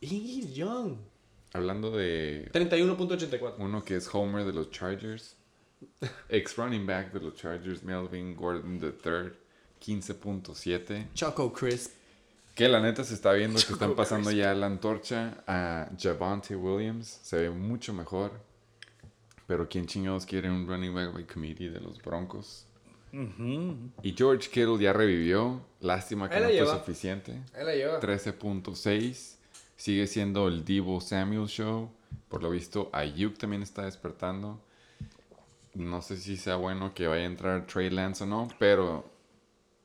He's 0.00 0.54
young. 0.54 0.96
Hablando 1.52 1.90
de 1.90 2.50
31.84. 2.52 3.54
Uno 3.58 3.84
que 3.84 3.96
es 3.96 4.08
Homer 4.14 4.44
de 4.44 4.52
los 4.52 4.70
Chargers. 4.70 5.36
Ex 6.28 6.56
running 6.56 6.86
back 6.86 7.12
de 7.12 7.20
los 7.20 7.34
Chargers, 7.34 7.82
Melvin 7.82 8.36
Gordon 8.36 8.78
III, 8.80 9.32
15.7. 9.80 11.12
Choco 11.14 11.52
Crisp. 11.52 11.92
Que 12.54 12.68
la 12.68 12.80
neta 12.80 13.04
se 13.04 13.14
está 13.14 13.32
viendo 13.32 13.58
que 13.58 13.72
están 13.72 13.94
pasando 13.94 14.30
ya 14.30 14.52
la 14.54 14.66
antorcha 14.66 15.42
a 15.46 15.88
Javante 15.98 16.56
Williams. 16.56 17.20
Se 17.22 17.36
ve 17.36 17.50
mucho 17.50 17.94
mejor. 17.94 18.32
Pero 19.46 19.68
¿quién 19.68 19.86
chingados 19.86 20.26
quiere 20.26 20.50
un 20.50 20.66
running 20.66 20.94
back 20.94 21.12
by 21.14 21.24
committee 21.24 21.68
de 21.68 21.80
los 21.80 22.00
Broncos? 22.02 22.66
Y 23.12 24.12
George 24.12 24.48
Kittle 24.50 24.78
ya 24.78 24.92
revivió. 24.92 25.62
Lástima 25.80 26.28
que 26.28 26.36
no 26.38 26.44
fue 26.44 26.52
lleva. 26.52 26.78
suficiente. 26.78 27.40
Ahí 27.54 27.64
la 27.64 27.74
lleva. 27.74 28.00
13.6. 28.00 29.36
Sigue 29.80 30.06
siendo 30.06 30.46
el 30.48 30.62
Divo 30.66 31.00
Samuel 31.00 31.46
Show. 31.48 31.90
Por 32.28 32.42
lo 32.42 32.50
visto, 32.50 32.90
Ayuk 32.92 33.38
también 33.38 33.62
está 33.62 33.86
despertando. 33.86 34.60
No 35.72 36.02
sé 36.02 36.18
si 36.18 36.36
sea 36.36 36.56
bueno 36.56 36.92
que 36.92 37.06
vaya 37.06 37.22
a 37.22 37.26
entrar 37.26 37.66
Trey 37.66 37.88
Lance 37.88 38.24
o 38.24 38.26
no, 38.26 38.48
pero 38.58 39.10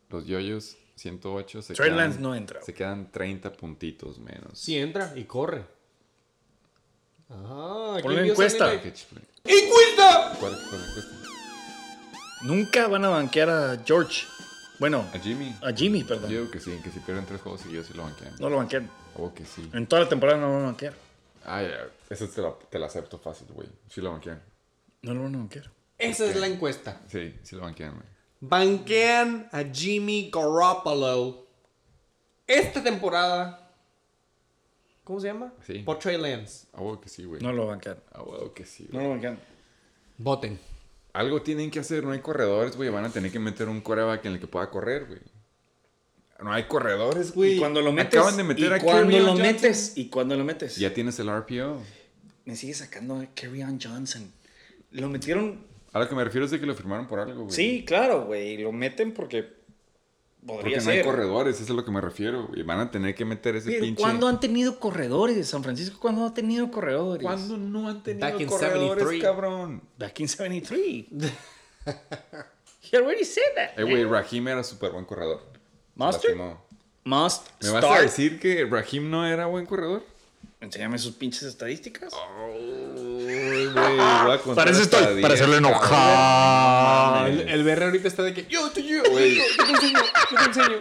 los 0.09 0.25
yoyos 0.25 0.75
108 0.95 1.61
se 1.61 1.73
Trey 1.75 1.87
quedan, 1.91 1.97
Lance 1.97 2.19
no 2.19 2.35
entra. 2.35 2.61
Se 2.61 2.73
quedan 2.73 3.09
30 3.09 3.53
puntitos 3.53 4.19
menos. 4.19 4.59
Sí 4.59 4.77
entra 4.77 5.13
y 5.15 5.23
corre. 5.23 5.63
Ah, 7.29 7.97
¿quién 8.01 8.23
vio 8.23 8.31
encuesta. 8.33 8.73
¡Encuesta! 8.73 10.33
¿Cuál, 10.41 10.57
cuál 10.69 10.81
encuesta? 10.89 11.15
Nunca 12.43 12.87
van 12.89 13.05
a 13.05 13.09
banquear 13.09 13.49
a 13.49 13.81
George. 13.85 14.25
Bueno, 14.77 15.05
A 15.13 15.19
Jimmy. 15.19 15.55
a 15.63 15.71
Jimmy, 15.71 16.01
Yo 16.01 16.07
perdón. 16.07 16.29
digo 16.29 16.51
que 16.51 16.59
sí, 16.59 16.77
que 16.83 16.91
si 16.91 16.99
pierden 16.99 17.25
tres 17.25 17.39
juegos 17.39 17.61
seguidos 17.61 17.87
sí 17.87 17.93
lo 17.93 18.03
banquean. 18.03 18.33
No 18.41 18.49
lo 18.49 18.57
banquean. 18.57 18.89
O 19.17 19.33
que 19.33 19.45
sí. 19.45 19.69
En 19.73 19.87
toda 19.87 20.03
la 20.03 20.09
temporada 20.09 20.37
no 20.39 20.47
lo 20.47 20.53
van 20.53 20.63
a 20.63 20.65
banquear. 20.67 20.93
Ah, 21.45 21.61
ya. 21.61 21.87
Eso 22.09 22.27
te 22.27 22.41
lo, 22.41 22.53
te 22.69 22.79
lo 22.79 22.85
acepto 22.85 23.17
fácil, 23.17 23.47
güey. 23.53 23.67
Sí 23.89 24.01
lo 24.01 24.11
banquean. 24.11 24.41
No 25.01 25.13
lo 25.13 25.23
van 25.23 25.35
a 25.35 25.37
banquear. 25.39 25.71
Esa 25.97 26.25
es 26.25 26.35
la 26.35 26.47
encuesta. 26.47 26.99
Sí, 27.07 27.35
sí 27.43 27.55
lo 27.55 27.61
banquean, 27.61 27.91
güey. 27.93 28.05
Banquean 28.41 29.47
a 29.51 29.63
Jimmy 29.63 30.29
Garoppolo 30.33 31.47
esta 32.47 32.83
temporada. 32.83 33.61
¿Cómo 35.03 35.19
se 35.19 35.27
llama? 35.27 35.53
Sí. 35.65 35.79
Por 35.79 35.99
Trey 35.99 36.17
Lance. 36.17 36.67
A 36.73 36.81
huevo 36.81 36.99
que 36.99 37.09
sí, 37.09 37.25
güey. 37.25 37.41
No 37.41 37.53
lo 37.53 37.67
banquean. 37.67 37.97
A 38.11 38.21
huevo 38.23 38.53
que 38.53 38.65
sí, 38.65 38.85
No 38.91 38.93
güey. 38.99 39.03
lo 39.05 39.09
banquean. 39.11 39.39
Voten. 40.17 40.59
Algo 41.13 41.41
tienen 41.41 41.71
que 41.71 41.79
hacer, 41.79 42.03
no 42.03 42.11
hay 42.11 42.19
corredores, 42.19 42.75
güey. 42.75 42.89
Van 42.89 43.05
a 43.05 43.09
tener 43.09 43.31
que 43.31 43.39
meter 43.39 43.69
un 43.69 43.81
coreback 43.81 44.25
en 44.25 44.33
el 44.33 44.39
que 44.39 44.47
pueda 44.47 44.69
correr, 44.69 45.05
güey. 45.05 45.21
No 46.41 46.51
hay 46.51 46.63
corredores, 46.63 47.33
güey. 47.33 47.55
Y 47.55 47.59
cuando 47.59 47.81
lo 47.81 47.91
metes. 47.93 48.19
Acaban 48.19 48.37
de 48.37 48.43
meter 48.43 48.71
y 48.71 48.73
a 48.75 48.79
cuando 48.79 49.17
lo 49.19 49.25
Johnson. 49.27 49.41
metes. 49.41 49.93
Y 49.95 50.09
cuando 50.09 50.35
lo 50.35 50.43
metes. 50.43 50.75
Ya 50.75 50.93
tienes 50.93 51.17
el 51.19 51.29
RPO. 51.29 51.81
Me 52.45 52.55
sigue 52.55 52.73
sacando 52.73 53.19
a 53.19 53.25
Kerryon 53.27 53.79
Johnson. 53.81 54.31
Lo 54.91 55.09
metieron. 55.09 55.65
A 55.93 55.99
lo 55.99 56.09
que 56.09 56.15
me 56.15 56.23
refiero 56.23 56.45
es 56.45 56.51
de 56.51 56.59
que 56.59 56.65
lo 56.65 56.75
firmaron 56.75 57.07
por 57.07 57.19
algo, 57.19 57.43
güey. 57.43 57.55
Sí, 57.55 57.85
claro, 57.87 58.25
güey. 58.25 58.57
Lo 58.57 58.71
meten 58.71 59.13
porque. 59.13 59.63
Podría 60.45 60.77
Porque 60.77 60.85
no 60.85 60.91
hay 60.91 61.03
corredores, 61.03 61.55
eso 61.55 61.63
es 61.63 61.69
a 61.71 61.73
lo 61.73 61.83
que 61.83 61.89
me 61.89 62.01
refiero, 62.01 62.45
güey. 62.47 62.61
Van 62.61 62.79
a 62.79 62.91
tener 62.91 63.15
que 63.15 63.25
meter 63.25 63.55
ese 63.55 63.71
Pero 63.71 63.81
pinche. 63.85 63.99
¿cuándo 63.99 64.27
han 64.27 64.39
tenido 64.39 64.79
corredores? 64.79 65.47
San 65.47 65.63
Francisco, 65.63 65.97
¿cuándo 65.99 66.23
ha 66.23 66.35
tenido 66.35 66.69
corredores? 66.69 67.23
¿Cuándo 67.23 67.57
no 67.57 67.89
han 67.89 68.03
tenido 68.03 68.27
Back 68.27 68.41
in 68.41 68.47
corredores, 68.47 69.03
73. 69.03 69.23
cabrón? 69.23 69.81
Back 69.97 70.19
in 70.19 70.27
73. 70.27 71.05
He 72.81 72.95
already 72.97 73.23
said 73.25 73.43
that. 73.55 73.79
Eh, 73.79 73.83
güey, 73.83 74.03
Raheem 74.03 74.47
era 74.47 74.63
súper 74.63 74.91
buen 74.91 75.05
corredor. 75.05 75.41
Mustard? 75.95 76.23
lastimó. 76.23 76.65
Must 77.03 77.47
¿Me 77.61 77.69
vas 77.69 77.83
a 77.85 78.01
decir 78.01 78.39
que 78.39 78.65
Raheem 78.65 79.09
no 79.09 79.25
era 79.27 79.45
buen 79.45 79.65
corredor? 79.65 80.03
Enséñame 80.59 80.97
sus 80.97 81.13
pinches 81.13 81.43
estadísticas. 81.43 82.11
Uy, 82.13 83.67
güey, 83.67 83.67
voy 83.67 84.33
a 84.33 84.39
contar 84.43 84.55
Para 84.55 84.71
eso 84.71 84.81
hasta 84.81 84.99
estoy, 85.01 85.21
para 85.21 85.35
10, 85.35 85.47
hacerlo. 85.47 85.69
Ah, 85.83 87.25
el, 87.27 87.41
el 87.47 87.63
BR 87.63 87.83
ahorita 87.85 88.07
está 88.07 88.23
de 88.23 88.33
que 88.33 88.45
yo 88.47 88.69
te 88.71 88.81
yo, 88.83 89.03
Güey. 89.11 89.35
yo 89.35 89.43
te 89.65 89.71
enseño, 89.71 89.99
yo 90.31 90.37
te 90.37 90.43
enseño. 90.45 90.77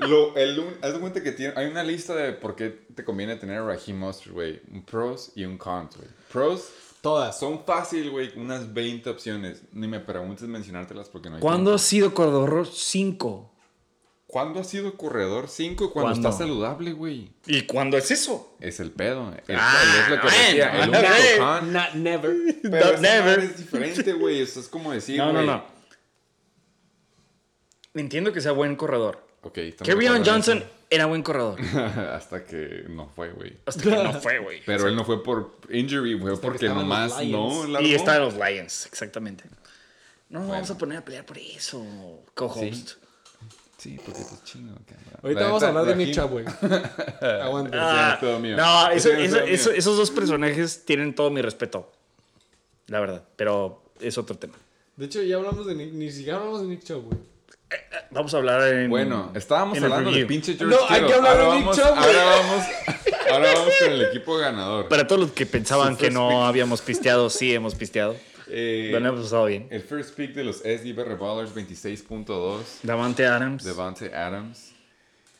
Lo, 0.00 0.36
el, 0.36 0.78
haz 0.82 0.92
de 0.94 1.00
cuenta 1.00 1.22
que 1.22 1.32
tiene, 1.32 1.54
hay 1.56 1.66
una 1.68 1.82
lista 1.84 2.14
de 2.14 2.32
por 2.32 2.56
qué 2.56 2.70
te 2.70 3.04
conviene 3.04 3.36
tener 3.36 3.58
a 3.58 3.64
Raheem 3.64 3.96
Mostert, 3.98 4.32
güey. 4.34 4.60
Un 4.72 4.82
pros 4.84 5.30
y 5.36 5.44
un 5.44 5.56
cons, 5.58 5.96
güey. 5.96 6.08
Pros 6.32 6.68
Todas. 7.00 7.38
son 7.38 7.64
fácil, 7.64 8.10
güey. 8.10 8.32
Unas 8.36 8.74
20 8.74 9.08
opciones. 9.10 9.62
Ni 9.72 9.86
me 9.86 10.00
preguntes 10.00 10.48
mencionártelas 10.48 11.08
porque 11.08 11.30
no 11.30 11.36
hay 11.36 11.40
¿Cuándo 11.40 11.70
tiempo. 11.70 11.76
has 11.76 11.82
sido 11.82 12.12
corredor 12.14 12.66
5? 12.66 13.52
¿Cuándo 14.36 14.60
ha 14.60 14.64
sido 14.64 14.98
corredor 14.98 15.48
5? 15.48 15.92
Cuando 15.94 16.10
¿Cuándo? 16.12 16.28
está 16.28 16.44
saludable, 16.44 16.92
güey. 16.92 17.30
¿Y 17.46 17.62
cuándo 17.62 17.96
es 17.96 18.10
eso? 18.10 18.54
Es 18.60 18.80
el 18.80 18.90
pedo. 18.90 19.32
El, 19.48 19.56
Ah, 19.58 19.82
es 20.04 20.10
lo 20.10 20.20
que 20.20 20.26
decía. 20.26 20.82
El 20.82 20.90
bueno. 20.90 21.08
único 21.08 21.38
con. 21.38 21.72
Not 21.72 21.94
never. 21.94 22.36
Pero 22.62 22.84
No, 22.84 22.92
esa 22.92 23.00
never. 23.00 23.38
es 23.38 23.56
diferente, 23.56 24.12
güey. 24.12 24.40
Eso 24.42 24.60
es 24.60 24.68
como 24.68 24.92
decir, 24.92 25.16
no, 25.16 25.32
no, 25.32 25.40
no. 25.40 25.64
Entiendo 27.94 28.30
que 28.30 28.42
sea 28.42 28.52
buen 28.52 28.76
corredor. 28.76 29.26
Ok, 29.40 29.58
Kerryon 29.82 30.22
Johnson 30.22 30.58
eso. 30.58 30.66
era 30.90 31.06
buen 31.06 31.22
corredor. 31.22 31.58
Hasta 32.12 32.44
que 32.44 32.84
no 32.90 33.08
fue, 33.08 33.30
güey. 33.30 33.56
Hasta 33.64 33.82
que 33.82 33.90
no 33.90 34.12
fue, 34.20 34.38
güey. 34.40 34.60
Pero 34.66 34.86
él 34.88 34.96
no 34.96 35.06
fue 35.06 35.22
por 35.22 35.56
injury, 35.70 36.18
fue 36.20 36.38
porque 36.38 36.68
nomás 36.68 37.18
Lions. 37.22 37.32
no 37.32 37.66
la 37.68 37.80
Y 37.80 37.94
está 37.94 38.16
en 38.16 38.22
los 38.24 38.34
Lions, 38.34 38.84
exactamente. 38.84 39.44
No 40.28 40.40
nos 40.40 40.48
Bueno. 40.48 40.52
vamos 40.52 40.70
a 40.72 40.76
poner 40.76 40.98
a 40.98 41.04
pelear 41.06 41.24
por 41.24 41.38
eso, 41.38 41.82
co-host. 42.34 42.60
Sí, 42.90 42.94
porque 44.04 44.20
es 44.22 44.44
chino, 44.44 44.72
cabrón. 44.86 45.20
Ahorita 45.22 45.40
La 45.40 45.46
vamos 45.46 45.62
a 45.62 45.68
hablar 45.68 45.96
de 45.96 46.10
Chubb, 46.10 46.30
güey. 46.30 46.44
Aguanta. 47.42 47.76
Ah, 47.78 48.14
es 48.14 48.20
todo 48.20 48.38
mío. 48.40 48.56
no, 48.56 48.90
eso- 48.90 49.10
mío. 49.12 49.72
esos 49.74 49.96
dos 49.96 50.10
personajes 50.10 50.84
tienen 50.84 51.14
todo 51.14 51.30
mi 51.30 51.42
respeto. 51.42 51.90
La 52.86 53.00
verdad. 53.00 53.22
Pero 53.36 53.82
es 54.00 54.16
otro 54.18 54.36
tema. 54.36 54.54
De 54.96 55.06
hecho, 55.06 55.22
ya 55.22 55.36
hablamos 55.36 55.66
de 55.66 55.74
Nick, 55.74 55.92
ni 55.92 56.10
siquiera 56.10 56.38
hablamos 56.38 56.62
de 56.62 56.68
Nick 56.68 56.84
Chubb, 56.84 57.04
güey. 57.04 57.18
Vamos 58.10 58.32
a 58.32 58.36
hablar 58.38 58.62
en. 58.72 58.88
Bueno, 58.88 59.32
estábamos 59.34 59.76
en 59.76 59.84
hablando 59.84 60.10
de 60.12 60.24
pinche 60.24 60.54
George 60.56 60.74
No, 60.74 60.82
hay 60.88 61.04
que 61.04 61.12
hablar 61.12 61.38
ahora 61.38 61.54
de 61.54 61.60
Nick 61.60 61.74
Chubb, 61.74 61.96
güey. 61.96 61.98
ahora 61.98 62.24
vamos, 62.24 62.64
ahora 63.30 63.54
vamos 63.54 63.74
con 63.78 63.92
el 63.92 64.02
equipo 64.02 64.36
ganador. 64.38 64.88
Para 64.88 65.06
todos 65.06 65.20
los 65.20 65.32
que 65.32 65.44
pensaban 65.46 65.96
que 65.96 66.10
no 66.10 66.46
habíamos 66.46 66.80
pisteado, 66.80 67.28
sí 67.28 67.52
hemos 67.52 67.74
pisteado. 67.74 68.16
Eh, 68.48 68.88
Lo 68.92 68.98
hemos 68.98 69.20
pasado 69.22 69.46
bien. 69.46 69.66
el 69.70 69.82
first 69.82 70.14
pick 70.14 70.32
de 70.34 70.44
los 70.44 70.58
SDB 70.58 71.16
Ballers 71.18 71.54
26.2, 71.54 72.80
Davante 72.82 73.26
Adams. 73.26 73.64
Devante 73.64 74.14
Adams. 74.14 74.72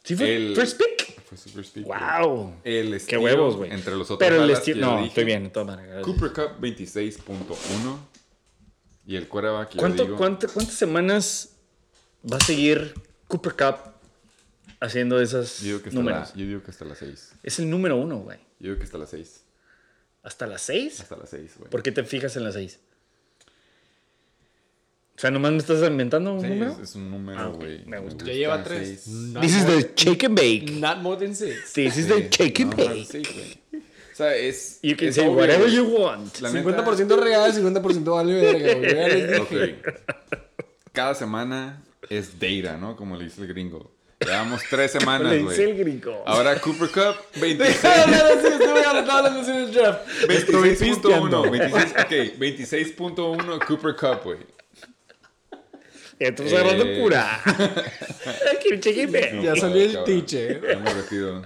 ¿Sí 0.02 0.16
fue 0.16 0.34
el- 0.36 0.54
first 0.56 0.78
pick? 0.78 1.20
Fue 1.22 1.36
su 1.38 1.48
first 1.50 1.74
pick. 1.74 1.84
¡Wow! 1.86 2.54
El 2.64 2.90
¡Qué 2.90 2.96
estilo 2.96 3.20
huevos, 3.22 3.56
güey! 3.56 3.70
Entre 3.72 3.94
los 3.94 4.10
otros 4.10 4.18
Pero 4.28 4.42
el 4.42 4.50
estilo. 4.50 4.76
que 4.76 4.80
yo 4.80 4.86
No, 4.86 4.96
dije, 4.98 5.08
estoy 5.08 5.24
bien, 5.24 5.52
maneras. 5.66 6.04
Cooper 6.04 6.32
Cup 6.32 6.60
26.1. 6.60 7.98
Y 9.06 9.16
el 9.16 9.28
quarterback, 9.28 9.70
yo 9.70 9.78
¿Cuánto, 9.80 10.04
digo, 10.04 10.16
cuánto- 10.16 10.48
¿Cuántas 10.48 10.74
semanas 10.74 11.50
va 12.30 12.36
a 12.38 12.40
seguir 12.40 12.92
Cooper 13.28 13.52
Cup 13.54 13.76
haciendo 14.80 15.20
esas 15.20 15.60
yo 15.60 15.66
digo 15.66 15.82
que 15.82 15.88
hasta 15.90 16.00
números? 16.00 16.28
la, 16.30 16.34
yo 16.40 16.46
digo 16.46 16.62
que 16.62 16.70
hasta 16.72 16.84
las 16.84 16.98
6. 16.98 17.32
Es 17.42 17.58
el 17.60 17.70
número 17.70 17.96
uno, 17.96 18.18
güey. 18.18 18.38
Yo 18.58 18.68
digo 18.70 18.78
que 18.78 18.84
hasta 18.84 18.98
las 18.98 19.10
6. 19.10 19.42
¿Hasta 20.24 20.46
las 20.48 20.62
seis? 20.62 20.98
Hasta 21.00 21.16
las 21.16 21.30
6, 21.30 21.52
güey. 21.56 21.70
¿Por 21.70 21.84
qué 21.84 21.92
te 21.92 22.02
fijas 22.02 22.36
en 22.36 22.42
las 22.42 22.54
seis? 22.54 22.80
O 25.16 25.18
sea, 25.18 25.30
nomás 25.30 25.52
me 25.52 25.58
estás 25.58 25.82
inventando 25.88 26.34
un 26.34 26.40
Sí, 26.42 26.46
número. 26.48 26.72
es, 26.72 26.90
es 26.90 26.94
un 26.94 27.10
número, 27.10 27.40
Ah, 27.40 27.46
güey. 27.46 27.82
me 27.86 27.98
gusta. 28.00 28.24
Ya 28.26 28.32
lleva 28.34 28.62
tres. 28.62 29.04
This 29.40 29.56
is 29.56 29.64
the 29.66 29.90
shake 29.96 30.24
and 30.24 30.34
bake. 30.36 30.70
Not 30.72 30.98
more 30.98 31.16
than 31.18 31.34
six. 31.34 31.72
This 31.72 31.96
is 31.96 32.06
Sí, 32.06 32.12
the 32.12 32.28
shake 32.30 32.60
and 32.60 32.76
bake. 32.76 33.06
sí, 33.06 33.22
güey. 33.22 33.82
O 34.12 34.16
sea, 34.16 34.34
es. 34.36 34.78
You 34.82 34.94
can 34.96 35.08
es 35.08 35.14
say 35.14 35.24
obvio, 35.26 35.36
whatever 35.38 35.62
güey. 35.70 35.74
you 35.74 35.84
want. 35.84 36.38
La 36.40 36.50
neta, 36.52 36.84
50% 36.84 37.16
real, 37.22 37.52
50% 37.52 38.04
vale 38.14 38.34
verga, 38.34 38.74
güey. 38.74 38.94
Ya 38.94 39.08
les 39.08 39.28
dije. 39.30 39.40
Ok. 39.40 39.96
Cada 40.92 41.14
semana 41.14 41.82
es 42.10 42.38
data, 42.38 42.76
¿no? 42.76 42.94
Como 42.96 43.16
le 43.16 43.24
dice 43.24 43.40
el 43.42 43.48
gringo. 43.48 43.90
Llevamos 44.20 44.62
tres 44.70 44.90
semanas, 44.92 45.30
Le 45.32 45.38
dice 45.40 45.64
el 45.64 45.72
güey. 45.74 45.78
gringo. 45.84 46.22
Ahora 46.26 46.58
Cooper 46.60 46.88
Cup, 46.88 47.16
26. 47.40 47.58
Deja 47.82 47.94
de 47.94 48.02
hablar 48.02 48.26
así, 48.38 48.46
estoy 48.48 48.66
hablando 48.84 49.12
hablando 49.12 49.40
así 49.40 49.50
en 49.50 49.56
el 49.58 49.72
draft. 49.72 50.08
Estoy 50.30 50.54
26.1. 50.70 50.94
pisteando. 50.94 51.50
26, 51.50 51.94
ok, 52.00 52.38
26.1 52.38 53.66
Cooper 53.66 53.94
Cup, 53.96 54.20
güey. 54.24 54.38
Ya 56.18 56.28
estamos 56.28 56.52
agarrando 56.52 56.84
Eh. 56.84 56.96
and 59.02 59.12
bake. 59.12 59.42
Ya 59.42 59.56
salió 59.56 59.82
el 59.82 60.86
retiro. 60.86 61.42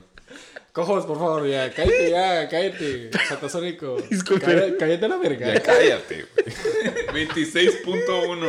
Cojos, 0.73 1.05
por 1.07 1.19
favor, 1.19 1.47
ya. 1.49 1.73
Cállate, 1.73 2.11
ya, 2.11 2.49
cállate. 2.49 3.11
Satasónico. 3.29 3.97
Disculpe. 4.09 4.45
Cállate, 4.47 4.77
cállate 4.77 5.05
a 5.05 5.09
la 5.09 5.17
verga. 5.17 5.55
Ya 5.55 5.61
cállate, 5.63 6.27
güey. 6.35 7.27
26.1. 7.27 8.47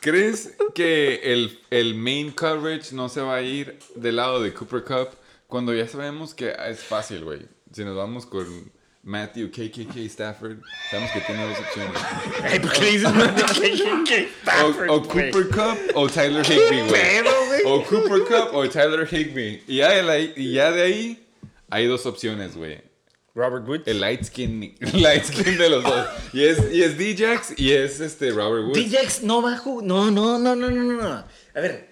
¿Crees 0.00 0.54
que 0.74 1.20
el, 1.32 1.58
el 1.70 1.94
main 1.94 2.30
coverage 2.32 2.92
no 2.94 3.08
se 3.08 3.20
va 3.20 3.36
a 3.36 3.42
ir 3.42 3.78
del 3.94 4.16
lado 4.16 4.42
de 4.42 4.52
Cooper 4.54 4.84
Cup 4.84 5.08
cuando 5.46 5.74
ya 5.74 5.88
sabemos 5.88 6.34
que 6.34 6.54
es 6.68 6.80
fácil, 6.80 7.24
güey? 7.24 7.40
Si 7.72 7.84
nos 7.84 7.96
vamos 7.96 8.26
con 8.26 8.70
Matthew 9.04 9.50
KKK 9.50 9.96
Stafford, 10.06 10.58
sabemos 10.90 11.10
que 11.12 11.20
tiene 11.22 11.44
dos 11.48 11.58
opciones. 11.58 12.02
Ay, 12.42 12.58
¿por 12.58 12.72
qué 12.72 12.80
le 12.82 12.90
dices 12.90 13.12
que 14.06 14.28
O, 14.88 14.94
o 14.94 15.02
Cooper 15.02 15.48
Cup 15.48 15.78
o 15.94 16.08
Tyler 16.08 16.44
Higby, 16.44 16.80
güey. 16.88 17.62
O 17.64 17.84
Cooper 17.84 18.20
Cup 18.24 18.54
o 18.54 18.68
Tyler 18.68 19.06
Higby. 19.10 19.62
Y 19.66 19.76
ya, 19.76 19.90
de 19.90 20.10
ahí- 20.10 20.32
y 20.36 20.52
ya 20.52 20.70
de 20.72 20.82
ahí 20.82 21.26
hay 21.70 21.86
dos 21.86 22.04
opciones, 22.06 22.56
güey. 22.56 22.80
Robert 23.34 23.68
Woods. 23.68 23.84
El 23.86 24.00
light 24.00 24.24
skin, 24.24 24.74
light 24.94 25.24
skin 25.24 25.56
de 25.56 25.70
los 25.70 25.84
dos. 25.84 26.06
Y 26.32 26.44
es, 26.44 26.58
y 26.72 26.82
es 26.82 26.98
D-Jax 26.98 27.54
y 27.58 27.72
es 27.72 28.00
este 28.00 28.30
Robert 28.32 28.66
Woods. 28.66 28.90
D-Jax 28.90 29.22
no 29.22 29.40
va 29.42 29.54
a 29.54 29.58
jugar. 29.58 29.86
No, 29.86 30.10
no, 30.10 30.38
no, 30.38 30.56
no, 30.56 30.68
no, 30.70 30.82
no, 30.82 31.02
no. 31.02 31.24
A 31.54 31.60
ver, 31.60 31.88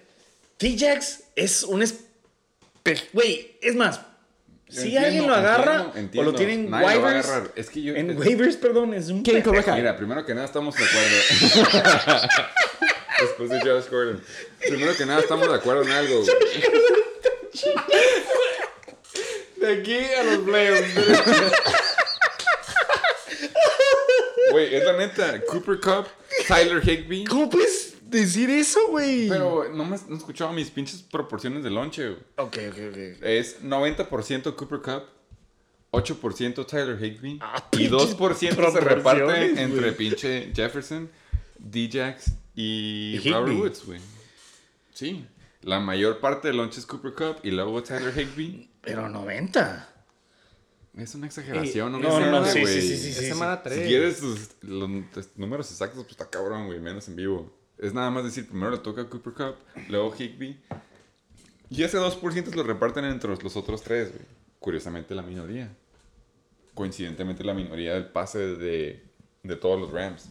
D-Jax 0.59 1.23
es 1.35 1.63
un. 1.63 1.83
Güey, 3.13 3.57
es 3.61 3.75
más. 3.75 4.01
Si 4.69 4.79
Entiendo, 4.97 5.05
alguien 5.07 5.27
lo 5.27 5.33
agarra 5.35 5.73
entiendo, 5.75 5.97
entiendo. 5.99 6.29
o 6.29 6.31
lo 6.33 6.37
tiene 6.37 6.53
en 6.55 6.69
Nadie 6.69 6.85
waivers. 6.99 7.29
Es 7.55 7.69
que 7.69 7.81
yo. 7.81 7.95
En 7.95 8.09
es- 8.11 8.17
waivers, 8.17 8.57
perdón, 8.57 8.93
es 8.93 9.07
un. 9.09 9.23
¿Quién? 9.23 9.41
Mira, 9.75 9.95
primero 9.95 10.25
que 10.25 10.33
nada 10.33 10.45
estamos 10.45 10.75
de 10.75 10.83
acuerdo. 10.83 12.27
Después 13.21 13.49
de 13.49 13.61
Josh 13.61 13.89
Gordon. 13.89 14.21
Primero 14.67 14.95
que 14.95 15.05
nada 15.05 15.21
estamos 15.21 15.47
de 15.47 15.55
acuerdo 15.55 15.83
en 15.83 15.91
algo. 15.91 16.21
güey. 16.21 16.35
De 19.55 19.73
aquí 19.81 19.97
a 20.19 20.23
los 20.23 20.37
playoffs. 20.39 20.93
Güey, 24.51 24.75
es 24.75 24.83
la 24.83 24.93
neta. 24.93 25.41
Cooper 25.47 25.79
Cup, 25.79 26.07
Tyler 26.47 26.81
Higby. 26.87 27.23
¿Cómo 27.25 27.49
puedes 27.49 27.86
decir 28.09 28.49
eso, 28.49 28.79
güey? 28.89 29.27
Pero 29.29 29.69
no 29.73 29.85
me 29.85 29.97
no 30.07 30.15
he 30.15 30.17
escuchado 30.17 30.51
mis 30.53 30.69
pinches 30.71 31.01
proporciones 31.03 31.63
de 31.63 31.69
lonche. 31.69 32.09
güey. 32.09 32.19
Ok, 32.37 32.57
ok, 32.69 32.77
ok. 32.91 32.97
Es 33.23 33.61
90% 33.63 34.55
Cooper 34.55 34.79
Cup, 34.81 35.03
8% 35.91 36.65
Tyler 36.65 37.01
Higby 37.03 37.39
Ah, 37.41 37.63
y 37.73 37.87
2% 37.87 38.71
se 38.71 38.79
reparte 38.81 39.61
entre 39.61 39.91
pinche 39.93 40.51
Jefferson, 40.55 41.09
D-Jax 41.59 42.31
y, 42.55 43.19
Y. 43.23 43.31
Robert 43.31 43.57
Woods, 43.57 43.85
güey. 43.85 43.99
Sí. 44.93 45.25
La 45.61 45.79
mayor 45.79 46.19
parte 46.19 46.47
del 46.49 46.57
lunch 46.57 46.77
es 46.77 46.85
Cooper 46.85 47.13
Cup 47.13 47.37
y 47.43 47.51
luego 47.51 47.81
Tyler 47.83 48.13
Higby. 48.17 48.69
Pero 48.81 49.09
90. 49.09 49.93
Es 50.97 51.13
una 51.13 51.27
exageración, 51.27 51.91
no, 51.91 51.99
no, 51.99 52.19
no, 52.19 52.31
no, 52.39 52.45
sé, 52.45 52.65
sí, 52.65 52.81
sí, 52.81 52.97
sí, 52.97 53.13
sí. 53.13 53.19
Es 53.19 53.27
semana 53.29 53.57
Si 53.57 53.69
3. 53.69 53.87
quieres 53.87 54.17
sus- 54.17 54.49
los 54.63 54.89
números 55.35 55.69
exactos, 55.69 55.99
pues 56.03 56.11
está 56.11 56.27
cabrón, 56.27 56.65
güey, 56.65 56.79
menos 56.79 57.07
en 57.07 57.15
vivo. 57.15 57.55
Es 57.77 57.93
nada 57.93 58.09
más 58.09 58.23
decir, 58.23 58.47
primero 58.47 58.71
le 58.71 58.77
toca 58.79 59.01
a 59.01 59.09
Cooper 59.09 59.33
Cup, 59.33 59.55
luego 59.89 60.13
Higby. 60.17 60.59
Y 61.69 61.83
ese 61.83 61.97
2% 61.99 62.53
lo 62.55 62.63
reparten 62.63 63.05
entre 63.05 63.29
los 63.29 63.55
otros 63.55 63.81
tres, 63.83 64.09
güey. 64.13 64.25
Curiosamente 64.59 65.13
la 65.13 65.21
minoría. 65.21 65.69
Coincidentemente 66.73 67.43
la 67.43 67.53
minoría 67.53 67.93
del 67.93 68.05
pase 68.07 68.39
de, 68.39 69.03
de 69.43 69.55
todos 69.55 69.79
los 69.79 69.91
Rams. 69.91 70.29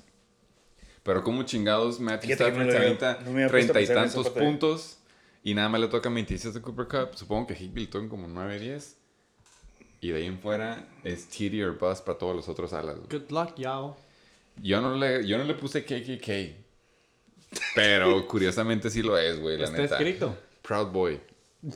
Pero 1.03 1.23
como 1.23 1.43
chingados 1.45 2.01
Matthew 2.01 2.33
Stafford 2.33 2.55
se 2.55 2.65
lo 2.65 2.71
había- 2.73 2.81
avienta 2.81 3.21
no 3.25 3.81
y 3.81 3.87
tantos 3.87 4.31
puntos 4.31 4.99
Y 5.45 5.55
nada 5.55 5.69
más 5.69 5.81
le 5.81 5.87
tocan 5.89 6.13
26 6.15 6.55
de 6.55 6.61
Cooper 6.63 6.87
Cup. 6.89 7.17
Supongo 7.17 7.47
que 7.47 7.55
Higby 7.55 7.87
tocan 7.87 8.09
como 8.09 8.27
9, 8.27 8.59
10. 8.59 8.97
Y 10.01 10.09
de 10.11 10.17
ahí 10.19 10.27
en 10.27 10.39
fuera 10.41 10.89
es 11.05 11.29
TD 11.29 11.65
or 11.65 11.79
Bust 11.79 12.05
para 12.05 12.19
todos 12.19 12.35
los 12.35 12.49
otros 12.49 12.73
alas. 12.73 12.97
güey. 12.97 13.09
Good 13.21 13.31
luck, 13.31 13.55
y'all. 13.57 13.95
Yo 14.63 14.81
no 14.81 14.97
le, 14.97 15.27
yo 15.27 15.39
no 15.39 15.45
le 15.45 15.55
puse 15.55 15.85
KKK. 15.85 16.66
Pero 17.75 18.27
curiosamente 18.27 18.91
sí 18.91 19.03
lo 19.03 19.17
es, 19.19 19.39
güey, 19.41 19.57
la 19.59 19.65
Está 19.67 19.77
neta. 19.79 19.97
escrito. 19.97 20.37
Proud 20.63 20.89
Boy. 20.89 21.21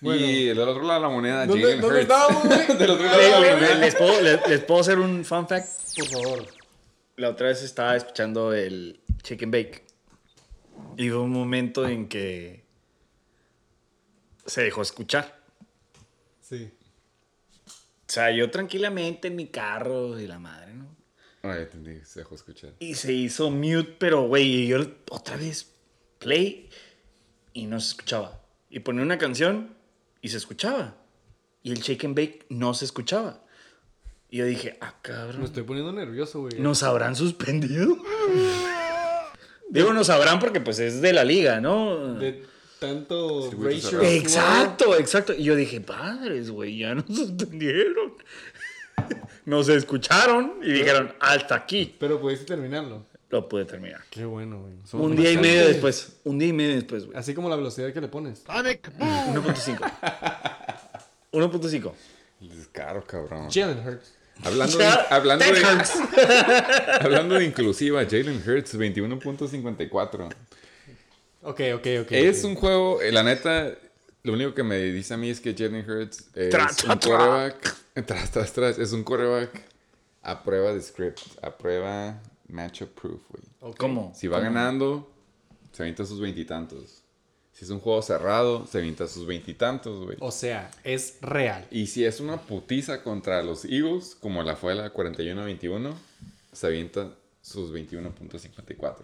Bueno. 0.00 0.26
y 0.26 0.44
del 0.44 0.58
otro 0.60 0.82
lado 0.82 1.00
de 1.00 1.06
la 1.06 1.12
moneda, 1.12 1.46
¿Dónde, 1.46 1.62
Jalen 1.64 1.80
¿dónde 1.80 2.00
Hurts. 2.00 2.10
estábamos, 2.10 2.44
güey? 2.46 2.66
Del 2.78 2.90
otro 2.90 3.04
lado 3.06 3.18
de 3.18 3.24
Le- 3.24 3.30
la 3.30 3.40
le- 3.40 3.54
moneda. 3.54 3.74
les, 3.76 3.94
puedo, 3.94 4.20
les- 4.20 4.48
les 4.48 4.60
puedo 4.60 4.80
hacer 4.80 4.98
un 4.98 5.24
fun 5.24 5.48
fact. 5.48 5.68
Por 5.96 6.06
favor. 6.08 6.46
La 7.16 7.30
otra 7.30 7.48
vez 7.48 7.62
estaba 7.62 7.96
escuchando 7.96 8.52
el 8.52 9.00
Chicken 9.22 9.50
Bake. 9.50 9.84
Y 10.98 11.10
hubo 11.10 11.22
un 11.22 11.30
momento 11.32 11.88
en 11.88 12.08
que 12.08 12.62
se 14.44 14.62
dejó 14.62 14.82
escuchar. 14.82 15.40
Sí. 16.42 16.70
O 17.66 17.70
sea, 18.06 18.30
yo 18.30 18.50
tranquilamente 18.50 19.28
en 19.28 19.36
mi 19.36 19.46
carro 19.46 20.20
y 20.20 20.26
la 20.26 20.38
madre, 20.38 20.74
¿no? 20.74 20.94
Ay, 21.50 21.62
entendí, 21.62 22.00
se 22.04 22.20
dejó 22.20 22.34
escuchar. 22.34 22.72
Y 22.78 22.94
se 22.94 23.12
hizo 23.12 23.50
mute, 23.50 23.94
pero 23.98 24.22
güey, 24.28 24.44
y 24.44 24.66
yo 24.68 24.78
otra 25.10 25.36
vez 25.36 25.72
play 26.18 26.68
y 27.52 27.66
no 27.66 27.80
se 27.80 27.90
escuchaba. 27.90 28.40
Y 28.70 28.80
ponía 28.80 29.02
una 29.02 29.18
canción 29.18 29.74
y 30.20 30.28
se 30.28 30.36
escuchaba. 30.36 30.96
Y 31.62 31.72
el 31.72 31.80
Shake 31.80 32.04
and 32.04 32.16
Bake 32.16 32.46
no 32.48 32.74
se 32.74 32.84
escuchaba. 32.84 33.42
Y 34.30 34.38
yo 34.38 34.44
dije, 34.44 34.76
ah, 34.80 34.94
Me 34.96 35.02
cabrón. 35.02 35.42
estoy 35.44 35.62
poniendo 35.62 35.92
nervioso, 35.92 36.40
güey. 36.40 36.58
¿Nos 36.58 36.82
habrán 36.82 37.14
suspendido? 37.16 37.96
Digo, 39.70 39.92
nos 39.92 40.06
sabrán 40.08 40.38
porque 40.38 40.60
pues 40.60 40.78
es 40.78 41.00
de 41.00 41.12
la 41.12 41.24
liga, 41.24 41.60
¿no? 41.60 42.14
De 42.14 42.44
tanto 42.78 43.50
cerrado. 43.50 44.02
Exacto, 44.02 44.96
exacto. 44.96 45.32
Y 45.34 45.44
yo 45.44 45.56
dije, 45.56 45.80
padres, 45.80 46.50
güey, 46.50 46.78
ya 46.78 46.94
nos 46.94 47.06
suspendieron. 47.14 48.14
Nos 49.46 49.68
escucharon 49.68 50.54
y 50.62 50.72
dijeron, 50.72 51.14
hasta 51.20 51.54
aquí. 51.54 51.94
Pero 51.98 52.20
pudiste 52.20 52.44
terminarlo. 52.44 53.06
Lo 53.30 53.48
pude 53.48 53.64
terminar. 53.64 54.02
Qué 54.10 54.24
bueno, 54.24 54.60
güey. 54.60 54.74
Somos 54.84 55.06
Un 55.06 55.16
día 55.16 55.30
y 55.32 55.38
medio 55.38 55.66
después. 55.68 56.16
Un 56.24 56.38
día 56.38 56.48
y 56.48 56.52
medio 56.52 56.74
después, 56.74 57.06
güey. 57.06 57.16
Así 57.16 57.32
como 57.32 57.48
la 57.48 57.56
velocidad 57.56 57.92
que 57.92 58.00
le 58.00 58.08
pones. 58.08 58.44
1.5. 58.44 59.92
1.5. 61.32 61.92
El 62.40 62.56
descaro, 62.56 63.04
cabrón. 63.04 63.48
Jalen 63.50 63.86
Hurts. 63.86 64.14
Hablando 64.44 64.78
de, 64.78 64.84
Ya, 64.84 65.06
hablando, 65.10 65.44
de, 65.44 65.52
Hurts. 65.52 65.92
hablando 67.00 67.34
de 67.36 67.44
inclusiva, 67.44 68.04
Jalen 68.04 68.42
Hurts, 68.46 68.76
21.54. 68.76 70.34
Ok, 71.42 71.60
ok, 71.74 71.86
ok. 72.02 72.12
Es 72.12 72.44
ok. 72.44 72.50
un 72.50 72.54
juego, 72.56 73.00
eh, 73.00 73.12
la 73.12 73.22
neta, 73.22 73.72
lo 74.24 74.32
único 74.34 74.54
que 74.54 74.62
me 74.62 74.76
dice 74.78 75.14
a 75.14 75.16
mí 75.16 75.30
es 75.30 75.40
que 75.40 75.54
Jalen 75.54 75.88
Hurts 75.88 76.30
es 76.34 76.50
Tra, 76.50 76.66
tra, 76.66 76.92
un 76.92 76.98
quarterback, 76.98 77.76
tras, 78.02 78.30
tras, 78.30 78.52
tras, 78.52 78.78
es 78.78 78.92
un 78.92 79.04
quarterback 79.04 79.62
a 80.22 80.42
prueba 80.42 80.72
de 80.72 80.80
script, 80.80 81.20
a 81.42 81.56
prueba 81.56 82.20
matchup 82.48 82.90
proof, 83.00 83.22
güey. 83.30 83.74
¿Cómo? 83.76 84.12
Si 84.14 84.28
va 84.28 84.38
¿Cómo? 84.38 84.50
ganando, 84.50 85.10
se 85.72 85.82
avienta 85.82 86.04
sus 86.04 86.20
veintitantos. 86.20 87.02
Si 87.52 87.64
es 87.64 87.70
un 87.70 87.80
juego 87.80 88.02
cerrado, 88.02 88.66
se 88.66 88.78
avienta 88.78 89.08
sus 89.08 89.26
veintitantos, 89.26 90.04
güey. 90.04 90.18
O 90.20 90.30
sea, 90.30 90.70
es 90.84 91.16
real. 91.22 91.66
Y 91.70 91.86
si 91.86 92.04
es 92.04 92.20
una 92.20 92.42
putiza 92.42 93.02
contra 93.02 93.42
los 93.42 93.64
Eagles, 93.64 94.14
como 94.20 94.42
la 94.42 94.56
fue 94.56 94.74
la 94.74 94.92
41-21, 94.92 95.94
se 96.52 96.66
avienta 96.66 97.14
sus 97.40 97.72
21.54. 97.72 98.96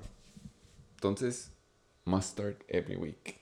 Entonces, 0.97 1.51
must 2.05 2.33
start 2.33 2.61
every 2.69 2.97
week. 2.97 3.39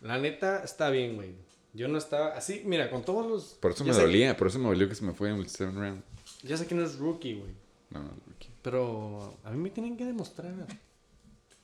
La 0.00 0.18
neta 0.18 0.64
está 0.64 0.90
bien, 0.90 1.14
güey. 1.14 1.34
Yo 1.74 1.88
no 1.88 1.98
estaba 1.98 2.28
así, 2.28 2.62
mira, 2.64 2.88
con 2.88 3.04
todos 3.04 3.26
los. 3.26 3.44
Por 3.54 3.72
eso 3.72 3.84
me 3.84 3.92
dolía, 3.92 4.36
por 4.36 4.46
eso 4.46 4.58
me 4.58 4.66
dolió 4.68 4.88
que 4.88 4.94
se 4.94 5.04
me 5.04 5.12
fue 5.12 5.30
en 5.30 5.36
el 5.36 5.48
7 5.48 5.72
round. 5.72 6.02
Ya 6.42 6.56
sé 6.56 6.66
que 6.66 6.74
no 6.74 6.84
es 6.84 6.98
rookie, 6.98 7.34
güey. 7.34 7.52
No, 7.90 8.00
no, 8.00 8.10
rookie. 8.26 8.50
Pero 8.62 9.36
a 9.42 9.50
mí 9.50 9.58
me 9.58 9.70
tienen 9.70 9.96
que 9.96 10.04
demostrar. 10.04 10.54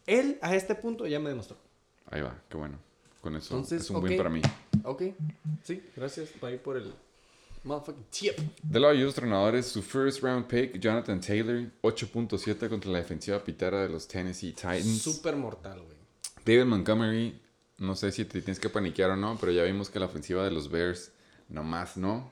Él 0.07 0.39
a 0.43 0.55
este 0.57 0.75
punto 0.75 1.07
ya 1.07 1.21
me 1.21 1.31
demostró. 1.31 1.57
Ahí 2.11 2.21
va, 2.21 2.43
qué 2.49 2.57
bueno. 2.57 2.79
Con 3.21 3.37
eso 3.37 3.55
Entonces, 3.55 3.83
es 3.83 3.91
un 3.91 4.03
win 4.03 4.17
para 4.17 4.31
mí. 4.31 4.43
Ok. 4.83 5.03
Sí, 5.63 5.83
gracias 5.95 6.31
por 6.31 6.49
ahí 6.49 6.57
por 6.57 6.77
el 6.77 6.93
motherfucking 7.65 8.07
tip. 8.11 8.39
De 8.63 8.81
lado 8.81 8.95
de 8.95 9.01
los 9.01 9.15
entrenadores, 9.15 9.67
su 9.67 9.83
first 9.83 10.23
round 10.23 10.47
pick, 10.47 10.79
Jonathan 10.81 11.21
Taylor, 11.21 11.71
8.7 11.83 12.69
contra 12.69 12.91
la 12.91 12.99
defensiva 12.99 13.39
pitera 13.45 13.83
de 13.83 13.91
los 13.91 14.09
Tennessee 14.09 14.53
Titans. 14.53 15.03
Súper 15.03 15.37
mortal, 15.37 15.83
güey. 15.83 15.97
David 16.45 16.65
Montgomery, 16.65 17.41
no 17.81 17.97
sé 17.97 18.13
si 18.13 18.25
te 18.25 18.41
tienes 18.41 18.61
que 18.61 18.69
paniquear 18.69 19.11
o 19.11 19.17
no, 19.17 19.37
pero 19.41 19.51
ya 19.51 19.65
vimos 19.65 19.91
que 19.91 19.99
la 19.99 20.07
ofensiva 20.07 20.45
de 20.45 20.53
los 20.53 20.71
Bears 20.71 21.11
nomás 21.49 21.97
no. 21.97 22.31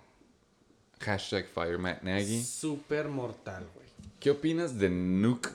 Hashtag 1.01 1.47
Fire 1.47 1.79
Matt 1.79 2.03
Nagy. 2.03 2.43
Súper 2.43 3.09
mortal, 3.09 3.67
güey. 3.75 3.87
¿Qué 4.21 4.31
opinas 4.31 4.79
de 4.79 4.91
Nuke 4.91 5.51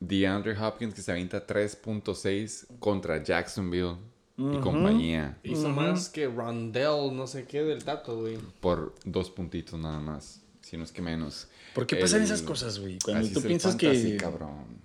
DeAndre 0.00 0.56
Hopkins 0.58 0.94
que 0.94 1.02
se 1.02 1.12
avienta 1.12 1.46
3.6 1.46 2.66
contra 2.78 3.22
Jacksonville 3.22 3.96
y 4.38 4.58
compañía 4.60 5.36
Hizo 5.42 5.68
más 5.68 6.08
que 6.08 6.26
Rondell, 6.28 7.12
no 7.14 7.26
sé 7.26 7.44
qué, 7.44 7.62
del 7.64 7.82
tato, 7.84 8.20
güey. 8.20 8.38
por 8.60 8.94
dos 9.04 9.30
puntitos 9.30 9.78
nada 9.80 9.98
más, 9.98 10.40
si 10.62 10.76
no 10.76 10.84
es 10.84 10.92
que 10.92 11.02
menos? 11.02 11.48
¿Por 11.74 11.86
qué 11.86 11.96
pasan 11.96 12.20
El- 12.20 12.26
esas 12.26 12.42
cosas, 12.42 12.78
güey? 12.78 12.98
Cuando 13.04 13.24
Así 13.24 13.32
tú 13.32 13.40
es 13.40 13.44
el 13.44 13.48
piensas 13.48 13.72
fantasy, 13.72 14.10
que. 14.12 14.16
cabrón. 14.16 14.78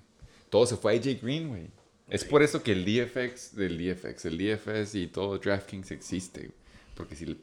Todo 0.50 0.66
se 0.66 0.76
fue 0.76 0.94
a 0.94 0.96
AJ 1.00 1.20
Green, 1.22 1.50
güey. 1.50 1.68
Es 2.14 2.24
por 2.24 2.44
eso 2.44 2.62
que 2.62 2.74
el 2.74 2.86
DFX 2.86 3.56
del 3.56 3.78
DFX, 3.78 4.26
el 4.26 4.38
DFS 4.38 4.96
y 4.96 5.08
todo 5.08 5.40
DraftKings 5.40 5.90
existe. 5.90 6.52
Porque 6.94 7.16
si 7.16 7.26
le 7.26 7.38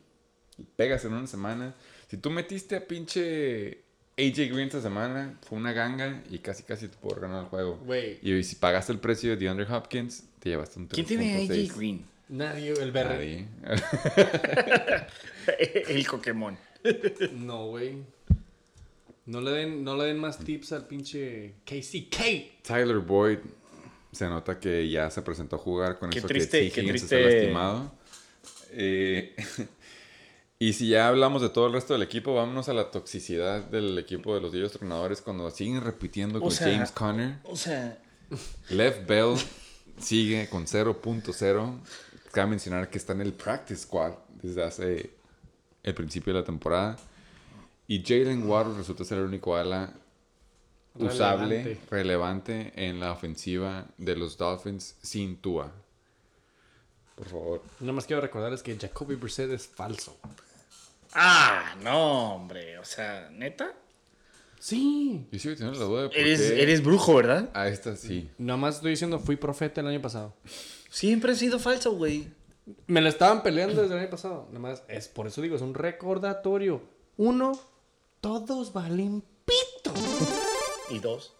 pegas 0.76 1.04
en 1.04 1.12
una 1.12 1.26
semana, 1.26 1.74
si 2.08 2.16
tú 2.16 2.30
metiste 2.30 2.76
a 2.76 2.86
pinche 2.86 3.82
AJ 4.16 4.36
Green 4.36 4.68
esta 4.68 4.80
semana, 4.80 5.36
fue 5.42 5.58
una 5.58 5.72
ganga 5.72 6.22
y 6.30 6.38
casi 6.38 6.62
casi 6.62 6.86
te 6.86 6.96
puedo 6.98 7.20
ganar 7.20 7.42
el 7.42 7.48
juego. 7.48 7.84
Y 8.22 8.44
si 8.44 8.54
pagaste 8.56 8.92
el 8.92 9.00
precio 9.00 9.30
de 9.30 9.36
DeAndre 9.38 9.66
Hopkins, 9.72 10.22
te 10.38 10.50
llevaste 10.50 10.78
un 10.78 10.86
¿Quién 10.86 11.04
tiene 11.04 11.48
3.6. 11.48 11.70
AJ 11.70 11.76
Green? 11.76 12.04
Nadie, 12.28 12.72
el 12.72 12.92
verde. 12.92 13.48
Nadie. 13.62 13.86
El 15.88 16.04
Pokémon. 16.04 16.56
No, 17.32 17.66
güey. 17.66 18.04
No 19.26 19.40
le 19.40 19.50
den, 19.50 19.82
no 19.82 19.96
le 19.96 20.04
den 20.04 20.18
más 20.18 20.38
tips 20.38 20.70
al 20.72 20.86
pinche 20.86 21.54
KCK. 21.64 22.62
Tyler 22.62 22.98
Boyd 22.98 23.38
se 24.12 24.28
nota 24.28 24.58
que 24.58 24.88
ya 24.88 25.10
se 25.10 25.22
presentó 25.22 25.56
a 25.56 25.58
jugar 25.58 25.98
con 25.98 26.10
Qué 26.10 26.18
eso 26.18 26.28
triste- 26.28 26.60
que 26.68 26.70
qué 26.72 26.80
Higgins 26.82 27.02
triste- 27.02 27.20
está 27.20 27.36
lastimado. 27.36 27.92
Eh, 28.72 29.34
y 30.58 30.72
si 30.74 30.88
ya 30.88 31.08
hablamos 31.08 31.42
de 31.42 31.48
todo 31.48 31.66
el 31.66 31.72
resto 31.72 31.92
del 31.94 32.02
equipo, 32.02 32.34
vámonos 32.34 32.68
a 32.68 32.74
la 32.74 32.90
toxicidad 32.90 33.62
del 33.64 33.98
equipo 33.98 34.34
de 34.34 34.40
los 34.40 34.52
Dios 34.52 34.72
Tronadores 34.72 35.20
cuando 35.20 35.50
siguen 35.50 35.80
repitiendo 35.80 36.38
O 36.38 36.42
con 36.42 36.50
sea- 36.50 36.72
James 36.72 36.90
Conner. 36.92 37.38
O 37.44 37.56
sea, 37.56 37.98
Lev 38.68 39.06
Bell 39.06 39.36
sigue 39.98 40.48
con 40.48 40.66
0.0. 40.66 41.78
Cabe 42.32 42.50
mencionar 42.50 42.90
que 42.90 42.98
está 42.98 43.12
en 43.12 43.22
el 43.22 43.32
practice 43.32 43.82
squad 43.82 44.12
desde 44.42 44.62
hace 44.62 45.10
el 45.82 45.94
principio 45.94 46.32
de 46.32 46.40
la 46.40 46.44
temporada. 46.46 46.96
Y 47.88 48.04
Jalen 48.04 48.46
Waddle 48.48 48.76
resulta 48.76 49.04
ser 49.04 49.18
el 49.18 49.24
único 49.24 49.56
ala 49.56 49.92
usable, 50.94 51.62
Relevante. 51.62 51.80
relevante 51.90 52.72
en 52.76 53.00
la 53.00 53.12
ofensiva 53.12 53.86
de 53.98 54.16
los 54.16 54.36
Dolphins 54.36 54.96
sin 55.02 55.36
Tua. 55.36 55.72
Por 57.14 57.26
favor. 57.28 57.62
Nada 57.80 57.92
más 57.92 58.06
quiero 58.06 58.22
recordarles 58.22 58.62
que 58.62 58.76
Jacoby 58.78 59.14
Brissett 59.16 59.50
es 59.50 59.66
falso. 59.66 60.18
ah, 61.14 61.74
no, 61.82 62.34
hombre. 62.34 62.78
O 62.78 62.84
sea, 62.84 63.28
neta. 63.30 63.74
Sí. 64.58 65.26
Yo 65.32 65.38
sigo 65.38 65.54
teniendo 65.54 65.78
la 65.80 65.86
duda 65.86 66.02
de 66.02 66.08
por 66.08 66.18
Eres, 66.18 66.40
qué 66.40 66.62
eres 66.62 66.82
brujo, 66.84 67.14
¿verdad? 67.14 67.48
a 67.54 67.68
esta 67.68 67.96
sí. 67.96 68.30
Nada 68.38 68.58
más 68.58 68.76
estoy 68.76 68.90
diciendo, 68.90 69.18
fui 69.18 69.36
profeta 69.36 69.80
el 69.80 69.86
año 69.86 70.02
pasado. 70.02 70.34
Siempre 70.90 71.32
has 71.32 71.38
sido 71.38 71.58
falso, 71.58 71.92
güey. 71.92 72.28
Me 72.86 73.00
la 73.00 73.08
estaban 73.08 73.42
peleando 73.42 73.80
desde 73.80 73.94
el 73.94 74.00
año 74.02 74.10
pasado. 74.10 74.46
Nada 74.48 74.60
más, 74.60 74.82
es 74.88 75.08
por 75.08 75.26
eso 75.26 75.40
digo, 75.40 75.56
es 75.56 75.62
un 75.62 75.74
recordatorio. 75.74 76.82
Uno, 77.16 77.52
todos 78.20 78.72
valen. 78.72 79.24
Y 80.90 80.98
dos. 80.98 81.34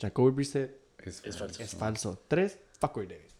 Jacoby 0.00 0.30
Brissett 0.32 0.80
Es, 0.98 1.22
Es 1.24 1.38
falso. 1.38 1.62
es 1.62 1.74
falso. 1.74 2.22
Tres, 2.28 2.58
fucker 2.80 3.08
David. 3.08 3.30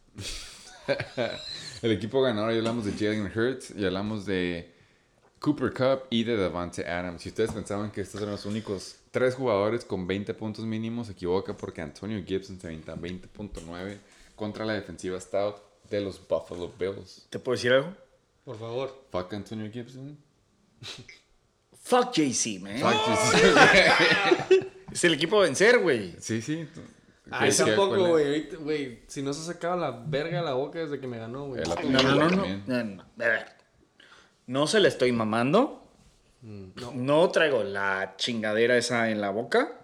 El 1.82 1.93
equipo 1.93 2.20
ganador, 2.23 2.52
ya 2.52 2.59
hablamos 2.59 2.85
de 2.85 2.93
Jalen 2.93 3.31
Hurts 3.35 3.70
y 3.77 3.85
hablamos 3.85 4.27
de 4.27 4.73
Cooper 5.39 5.73
Cup 5.73 6.06
y 6.10 6.24
de 6.24 6.36
Davante 6.36 6.89
Adams. 6.89 7.23
Si 7.23 7.28
ustedes 7.31 7.52
pensaban 7.52 7.90
que 7.90 8.01
estos 8.01 8.20
eran 8.20 8.32
los 8.32 8.47
únicos 8.47 8.97
tres 9.10 9.35
jugadores 9.35 9.85
con 9.85 10.06
20 10.06 10.35
puntos 10.35 10.64
mínimos, 10.64 11.06
se 11.09 11.12
equivoca 11.14 11.56
porque 11.56 11.81
Antonio 11.82 12.23
Gibson 12.24 12.60
se 12.60 12.66
avienta 12.69 12.94
20.9 12.97 13.98
contra 14.36 14.64
la 14.64 14.74
defensiva 14.74 15.20
stout 15.20 15.56
de 15.90 16.01
los 16.01 16.20
Buffalo 16.27 16.73
Bills. 16.78 17.27
¿Te 17.31 17.39
puedo 17.39 17.56
decir 17.56 17.73
algo? 17.73 17.94
Por 18.44 18.59
favor. 18.59 19.05
Fuck 19.10 19.35
Antonio 19.35 19.70
Gibson. 19.70 20.16
Fuck 21.82 22.12
JC, 22.12 22.60
man. 22.60 22.78
Fuck 22.78 22.94
Jesus. 23.06 24.66
Es 24.93 25.05
el 25.05 25.14
equipo 25.14 25.39
a 25.40 25.44
vencer, 25.44 25.78
güey. 25.78 26.14
sí, 26.19 26.40
sí. 26.43 26.69
Ay, 27.31 27.51
¿Qué- 27.51 27.56
qué- 27.56 27.62
tampoco, 27.64 28.09
güey. 28.09 28.27
ahorita, 28.27 28.56
Güey, 28.56 28.98
si 29.06 29.23
no 29.23 29.32
se 29.32 29.40
ha 29.40 29.55
sacado 29.55 29.77
la 29.78 29.90
verga 29.90 30.39
de 30.40 30.44
la 30.44 30.52
boca 30.55 30.81
desde 30.81 31.01
que 31.01 31.06
me 31.06 31.19
ganó, 31.19 31.47
güey. 31.47 31.62
No, 31.64 32.02
no, 32.02 32.14
no, 32.14 32.28
no. 32.31 32.47
No, 32.66 32.85
no. 32.85 33.02
A 33.02 33.06
ver. 33.28 33.47
No 34.47 34.66
se 34.66 34.81
la 34.81 34.89
estoy 34.89 35.12
mamando. 35.12 35.78
No. 36.43 37.31
traigo 37.31 37.62
la 37.62 38.14
chingadera 38.16 38.77
esa 38.77 39.09
en 39.10 39.20
la 39.20 39.31
boca, 39.31 39.81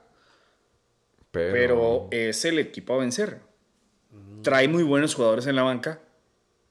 Pero, 1.30 1.52
pero 1.52 2.09
es 2.10 2.44
el 2.44 2.59
equipo 2.59 2.94
a 2.94 2.98
vencer. 2.98 3.40
Trae 4.43 4.66
muy 4.66 4.82
buenos 4.82 5.14
jugadores 5.14 5.47
en 5.47 5.55
la 5.56 5.62
banca. 5.62 6.01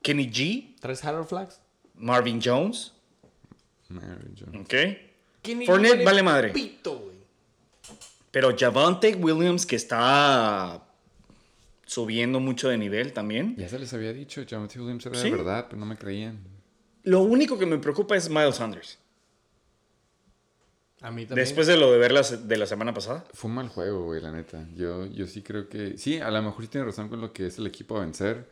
Kenny 0.01 0.29
G, 0.29 0.75
¿Tres 0.81 1.03
Harold 1.05 1.27
Flags? 1.27 1.61
Marvin 1.95 2.39
Jones, 2.43 2.93
Mary 3.89 4.33
Jo. 4.37 4.59
¿ok? 4.59 4.73
¿Quién 5.41 5.65
Fournette 5.65 6.03
vale 6.03 6.21
madre. 6.23 6.49
Pito, 6.49 6.97
güey. 6.99 7.16
Pero 8.39 8.55
Javante 8.55 9.15
Williams, 9.15 9.65
que 9.65 9.75
está 9.75 10.79
subiendo 11.87 12.39
mucho 12.39 12.69
de 12.69 12.77
nivel 12.77 13.11
también. 13.11 13.55
Ya 13.57 13.67
se 13.67 13.79
les 13.79 13.91
había 13.93 14.13
dicho, 14.13 14.43
Jonathan 14.43 14.81
Williams 14.83 15.05
era 15.07 15.15
Sí. 15.17 15.31
de 15.31 15.35
verdad, 15.37 15.65
pero 15.67 15.79
no 15.79 15.87
me 15.87 15.97
creían. 15.97 16.37
Lo 17.01 17.21
único 17.21 17.57
que 17.57 17.65
me 17.65 17.79
preocupa 17.79 18.15
es 18.15 18.29
Miles 18.29 18.57
Sanders. 18.57 18.99
A 21.01 21.09
mí 21.09 21.25
también. 21.25 21.45
Después 21.47 21.65
de 21.65 21.77
lo 21.77 21.91
de 21.91 21.97
ver 21.97 22.11
la, 22.11 22.23
se- 22.23 22.37
de 22.37 22.57
la 22.57 22.67
semana 22.67 22.93
pasada. 22.93 23.25
Fue 23.33 23.49
un 23.49 23.55
mal 23.55 23.69
juego, 23.69 24.03
güey, 24.05 24.21
la 24.21 24.31
neta. 24.31 24.67
Yo, 24.75 25.07
yo 25.07 25.25
sí 25.25 25.41
creo 25.41 25.67
que... 25.67 25.97
Sí, 25.97 26.19
a 26.19 26.29
lo 26.29 26.39
mejor 26.43 26.61
sí 26.61 26.67
tiene 26.67 26.85
razón 26.85 27.09
con 27.09 27.19
lo 27.19 27.33
que 27.33 27.47
es 27.47 27.57
el 27.57 27.65
equipo 27.65 27.97
a 27.97 28.01
vencer. 28.01 28.47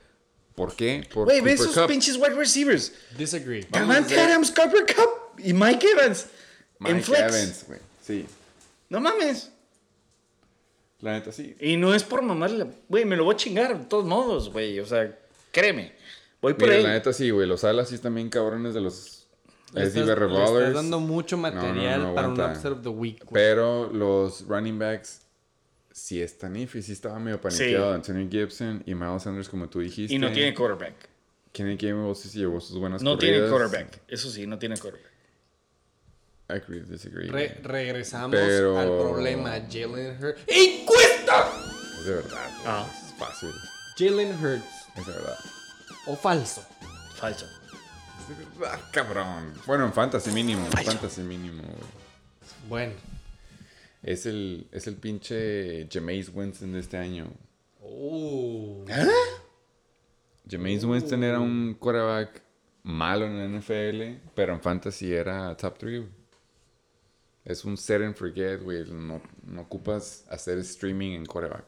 ¿Por 0.55 0.75
qué? 0.75 1.07
Por 1.13 1.25
Güey, 1.25 1.41
ve 1.41 1.53
esos 1.53 1.77
pinches 1.87 2.15
wide 2.17 2.33
receivers. 2.33 2.91
Disagree. 3.19 3.67
Davante 3.69 4.19
Adams, 4.19 4.49
Cooper 4.49 4.83
Cup 4.95 5.39
y 5.43 5.53
Mike 5.53 5.85
Evans. 5.91 6.25
en 6.79 6.95
Mike 6.95 7.01
flex. 7.03 7.21
Evans, 7.21 7.65
güey. 7.67 7.79
Sí, 8.01 8.25
No 8.89 8.99
mames. 8.99 9.51
La 11.05 11.13
neta 11.13 11.31
sí. 11.31 11.55
Y 11.59 11.77
no 11.77 11.93
es 11.93 12.03
por 12.03 12.21
mamarle. 12.21 12.65
Güey, 12.89 13.05
me 13.05 13.15
lo 13.15 13.23
voy 13.23 13.35
a 13.35 13.37
chingar 13.37 13.77
de 13.77 13.85
todos 13.85 14.05
modos, 14.05 14.51
güey. 14.51 14.79
O 14.79 14.85
sea, 14.85 15.17
créeme. 15.51 15.93
Voy 16.41 16.53
por 16.53 16.63
Mira, 16.63 16.77
él. 16.77 16.83
la 16.83 16.93
neta 16.93 17.13
sí, 17.13 17.29
güey. 17.29 17.47
Los 17.47 17.63
alas 17.63 17.89
sí 17.89 17.95
están 17.95 18.15
bien 18.15 18.29
cabrones 18.29 18.73
de 18.73 18.81
los... 18.81 19.27
SD 19.71 19.81
estás, 19.81 19.95
le 19.95 20.01
estás 20.01 20.19
Revolvers. 20.19 20.73
dando 20.73 20.99
mucho 20.99 21.37
material 21.37 22.01
no, 22.01 22.15
para 22.15 22.29
un 22.29 22.39
of 22.39 22.81
the 22.81 22.89
week, 22.89 23.25
güey. 23.25 23.33
Pero 23.33 23.91
los 23.91 24.47
running 24.47 24.79
backs 24.79 25.21
sí 25.91 26.21
están 26.21 26.55
if 26.55 26.75
y 26.75 26.81
sí 26.81 26.93
estaba 26.93 27.19
medio 27.19 27.39
paniqueado. 27.41 27.89
Sí. 27.89 27.95
Anthony 27.95 28.29
Gibson 28.29 28.83
y 28.85 28.95
Miles 28.95 29.23
Sanders, 29.23 29.49
como 29.49 29.69
tú 29.69 29.79
dijiste. 29.79 30.13
y 30.13 30.17
no 30.17 30.31
tiene 30.31 30.53
quarterback. 30.53 31.09
Kenny 31.51 31.77
Gainwell 31.77 32.15
sí 32.15 32.29
se 32.29 32.39
llevó 32.39 32.59
sus 32.59 32.77
buenas 32.77 33.01
No 33.01 33.17
tiene 33.17 33.47
quarterback. 33.47 34.01
Eso 34.07 34.29
sí, 34.29 34.45
no 34.45 34.59
tiene 34.59 34.77
quarterback. 34.77 35.11
Agree, 36.47 36.81
disagree. 36.81 37.29
Re- 37.31 37.59
regresamos 37.63 38.31
Pero- 38.31 38.77
al 38.77 38.87
problema. 38.87 39.51
Jalen 39.69 40.17
Hurts. 40.23 40.41
¡Encuesta! 40.47 41.47
Es 41.99 42.05
de 42.05 42.15
verdad. 42.15 42.49
Ah. 42.65 42.87
Es 42.91 43.13
fácil. 43.17 43.49
Jalen 43.97 44.31
Hurts. 44.43 44.65
Es 44.95 45.05
de 45.07 45.11
verdad. 45.13 45.37
¿O 46.05 46.15
falso? 46.15 46.63
Falso. 47.15 47.45
Es 48.19 48.29
de 48.29 48.59
verdad, 48.59 48.79
cabrón. 48.91 49.53
Bueno, 49.65 49.85
en 49.85 49.93
fantasy 49.93 50.29
mínimo. 50.31 50.65
Fantasy 50.67 51.21
mínimo, 51.21 51.63
güey. 51.63 51.75
Bueno. 52.69 52.93
Es 54.03 54.27
el, 54.27 54.67
es 54.71 54.85
el 54.85 54.97
pinche 54.97 55.87
Jameis 55.91 56.29
Winston 56.31 56.73
de 56.73 56.79
este 56.79 56.97
año. 56.97 57.27
Oh. 57.81 58.85
Jameis 60.47 60.83
Winston 60.83 61.23
era 61.23 61.39
un 61.39 61.75
quarterback 61.79 62.43
malo 62.83 63.25
en 63.25 63.37
la 63.39 63.59
NFL, 63.59 64.21
pero 64.35 64.53
en 64.53 64.61
fantasy 64.61 65.11
era 65.11 65.57
top 65.57 65.77
3. 65.79 66.03
Es 67.45 67.63
un 67.63 67.77
set 67.77 68.01
and 68.01 68.15
forget, 68.15 68.61
güey. 68.61 68.83
No, 68.91 69.21
no 69.45 69.61
ocupas 69.61 70.25
hacer 70.29 70.57
streaming 70.59 71.11
en 71.13 71.25
quarterback. 71.25 71.65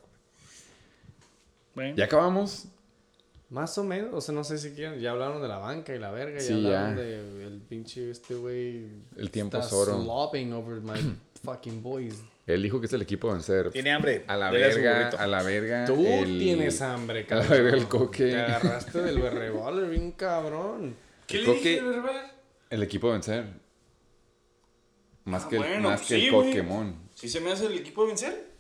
Bueno. 1.76 1.96
¿Ya 1.96 2.06
acabamos? 2.06 2.66
Más 3.50 3.78
o 3.78 3.84
menos. 3.84 4.10
O 4.14 4.20
sea, 4.22 4.34
no 4.34 4.44
sé 4.44 4.58
si 4.58 4.72
quieren. 4.72 5.00
Ya 5.00 5.12
hablaron 5.12 5.42
de 5.42 5.48
la 5.48 5.58
banca 5.60 5.96
y 5.96 6.00
la 6.00 6.12
verga. 6.12 6.40
Sí, 6.40 6.64
ya 6.64 6.88
hablaron 6.88 6.98
ya. 6.98 7.04
del 7.04 7.62
pinche 7.70 8.10
este 8.10 8.34
güey. 8.34 8.88
El 9.16 9.30
tiempo 9.32 9.58
está 9.58 9.68
es 9.68 9.74
oro. 9.74 10.02
slobbing 10.04 10.52
over 10.54 10.82
my 10.82 11.16
fucking 11.44 11.82
boys. 11.84 12.16
Él 12.48 12.64
dijo 12.64 12.80
que 12.80 12.88
es 12.88 12.94
el 12.94 13.02
equipo 13.02 13.30
a 13.30 13.34
vencer. 13.34 13.70
Tiene 13.72 13.92
hambre. 13.92 14.24
A 14.28 14.36
la 14.38 14.50
Dele 14.52 14.68
verga, 14.70 15.10
a 15.10 15.28
la 15.28 15.44
verga. 15.44 15.86
Tú 15.86 16.06
el- 16.06 16.40
tienes 16.40 16.82
hambre, 16.82 17.20
a 17.30 17.36
la 17.36 17.42
cabrón. 17.42 17.50
verga 17.50 17.78
el 17.78 17.88
coque. 17.88 18.26
Te 18.32 18.42
agarraste 18.42 19.02
del 19.02 19.20
berreballer 19.22 19.90
bien 19.90 20.12
cabrón. 20.14 20.96
¿Qué 21.28 21.38
el 21.40 21.46
le 21.46 21.54
dije, 21.54 21.78
coque- 21.80 21.88
verdad? 21.88 22.32
El 22.70 22.84
equipo 22.84 23.10
a 23.10 23.14
vencer. 23.14 23.46
Más 25.28 25.44
Ah, 25.44 25.50
que 25.50 25.56
el, 25.58 25.62
bueno, 25.62 25.90
más 25.90 26.00
pues 26.00 26.08
que 26.08 26.16
sí, 26.16 26.26
el. 26.28 26.32
Pokémon. 26.32 26.96
¿Sí 27.14 27.28
se 27.30 27.42
me 27.42 27.52
hace 27.52 27.66
el 27.66 27.78
equipo 27.78 28.02
de 28.04 28.08
vencer? 28.08 28.52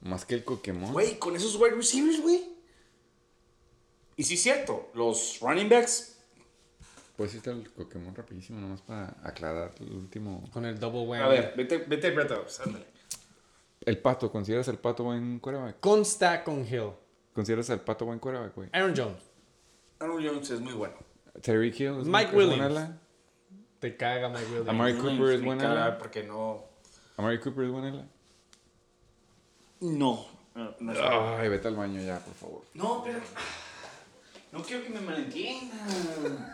Más 0.00 0.24
que 0.24 0.34
el 0.34 0.42
Pokémon. 0.42 0.92
Güey, 0.92 1.18
con 1.18 1.36
esos 1.36 1.56
wide 1.56 1.74
receivers, 1.74 2.22
güey. 2.22 2.42
Y 4.16 4.24
sí 4.24 4.34
es 4.34 4.42
cierto, 4.42 4.90
los 4.94 5.38
running 5.42 5.68
backs 5.68 6.14
Puedes 7.18 7.34
irte 7.34 7.50
al 7.50 7.62
Pokémon 7.62 8.14
rapidísimo, 8.14 8.60
nomás 8.60 8.82
para 8.82 9.14
aclarar 9.22 9.74
el 9.80 9.90
último. 9.92 10.42
Con 10.52 10.64
el 10.66 10.78
double 10.78 11.00
whammy. 11.06 11.22
A 11.24 11.28
ver, 11.28 11.54
vete, 11.56 11.78
vete, 11.78 12.10
Brett 12.10 12.30
Evans, 12.30 12.60
ándale. 12.60 12.86
El 13.80 13.98
pato, 13.98 14.30
¿consideras 14.30 14.68
el 14.68 14.78
pato 14.78 15.04
buen 15.04 15.38
quarterback? 15.38 15.80
Con 15.80 16.04
Stack 16.04 16.44
con 16.44 16.66
Hill. 16.66 16.90
¿Consideras 17.34 17.70
al 17.70 17.80
pato 17.80 18.04
buen 18.06 18.18
quarterback, 18.18 18.54
güey? 18.54 18.68
Aaron 18.72 18.94
Jones. 18.96 19.22
Aaron 19.98 20.26
Jones 20.26 20.50
es 20.50 20.60
muy 20.60 20.72
bueno. 20.74 20.94
Terry 21.40 21.68
Hill 21.68 22.00
es 22.00 22.06
Mike 22.06 22.34
Williams. 22.34 22.90
Te 23.86 23.96
caga 23.96 24.28
Mike 24.28 24.46
Williams. 24.46 24.68
Amari 24.68 24.94
Cooper 24.96 25.30
es 25.34 25.44
buena 25.44 25.70
ala? 25.70 25.98
Porque 25.98 26.24
no... 26.24 26.64
Amari 27.16 27.38
Cooper 27.38 27.66
es 27.66 27.70
buena 27.70 27.88
ala? 27.90 28.04
No. 29.80 30.26
No, 30.56 30.74
no, 30.80 30.92
es- 30.92 30.98
Ay, 31.00 31.48
vete 31.48 31.68
al 31.68 31.76
baño 31.76 32.00
ya, 32.02 32.18
por 32.18 32.34
favor. 32.34 32.62
no, 32.74 33.02
pero... 33.04 33.20
No 34.50 34.62
quiero 34.64 34.82
que 34.82 34.90
me 34.90 35.00
malentiendan. 35.00 35.78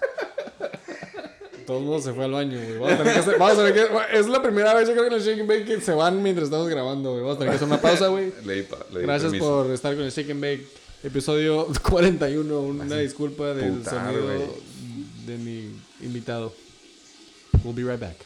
Todo 1.66 1.78
el 1.78 1.84
mundo 1.84 2.02
se 2.02 2.12
fue 2.12 2.24
al 2.26 2.32
baño, 2.32 2.58
güey. 2.58 2.78
Vamos 2.78 2.92
a 2.92 2.96
tener 2.98 3.12
que 3.14 3.18
hacer. 3.20 3.38
Vamos 3.38 3.58
a 3.58 3.64
tener 3.64 3.74
que. 3.74 4.18
Es 4.18 4.26
la 4.28 4.42
primera 4.42 4.74
vez, 4.74 4.88
yo 4.88 4.94
creo 4.94 5.08
que 5.08 5.14
en 5.14 5.20
el 5.22 5.26
Shake 5.26 5.40
and 5.40 5.48
Bake 5.48 5.64
que 5.64 5.80
se 5.80 5.92
van 5.94 6.22
mientras 6.22 6.46
estamos 6.48 6.68
grabando, 6.68 7.12
güey. 7.12 7.22
Vamos 7.22 7.36
a 7.36 7.38
tener 7.38 7.52
que 7.52 7.56
hacer 7.56 7.68
una 7.68 7.80
pausa, 7.80 8.08
güey. 8.08 8.32
Le 8.44 8.56
le 8.56 8.66
Gracias 9.02 9.30
permiso. 9.30 9.44
por 9.62 9.70
estar 9.70 9.94
con 9.94 10.04
el 10.04 10.10
Shake 10.10 10.30
and 10.32 10.40
Bake. 10.42 10.66
Episodio 11.04 11.68
41. 11.88 12.60
Una 12.60 12.96
disculpa 12.96 13.54
del 13.54 13.74
putar, 13.78 14.12
sonido 14.12 14.24
güey. 14.24 14.48
de 15.26 15.38
mi 15.38 15.80
invitado. 16.04 16.52
We'll 17.64 17.74
be 17.74 17.84
right 17.84 18.00
back. 18.00 18.16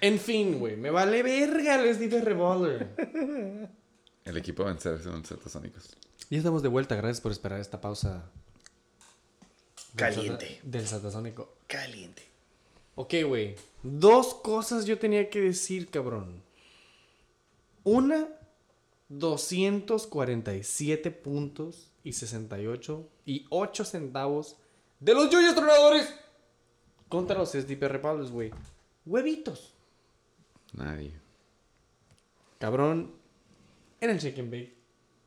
En 0.00 0.18
fin, 0.18 0.58
güey. 0.58 0.76
Me 0.76 0.90
vale 0.90 1.22
verga 1.22 1.76
les 1.78 1.98
dije 1.98 2.20
Revolver. 2.20 2.88
El 4.24 4.36
equipo 4.36 4.62
a 4.62 4.66
vencer 4.66 5.02
son 5.02 5.24
Satasónicos. 5.24 5.96
Ya 6.30 6.38
estamos 6.38 6.62
de 6.62 6.68
vuelta. 6.68 6.94
Gracias 6.94 7.20
por 7.20 7.32
esperar 7.32 7.60
esta 7.60 7.80
pausa. 7.80 8.30
Caliente. 9.96 10.60
Del 10.62 10.86
satasónico. 10.86 11.56
Caliente. 11.66 12.22
Ok, 12.94 13.14
güey. 13.26 13.56
Dos 13.82 14.34
cosas 14.34 14.86
yo 14.86 14.98
tenía 14.98 15.30
que 15.30 15.40
decir, 15.40 15.90
cabrón. 15.90 16.42
Una, 17.84 18.28
247 19.08 21.10
puntos 21.10 21.90
y 22.04 22.12
68 22.12 23.08
y 23.24 23.46
8 23.50 23.84
centavos 23.84 24.56
de 25.00 25.14
los 25.14 25.30
Yoyos 25.30 25.54
Tronadores 25.54 26.14
contra 27.08 27.38
los 27.38 27.52
SDP 27.52 27.84
Republics, 27.84 28.30
güey. 28.30 28.50
Huevitos. 29.06 29.72
Nadie. 30.74 31.14
Cabrón, 32.58 33.14
en 34.00 34.10
el 34.10 34.18
Shake 34.18 34.40
and 34.40 34.50
Bake 34.50 34.76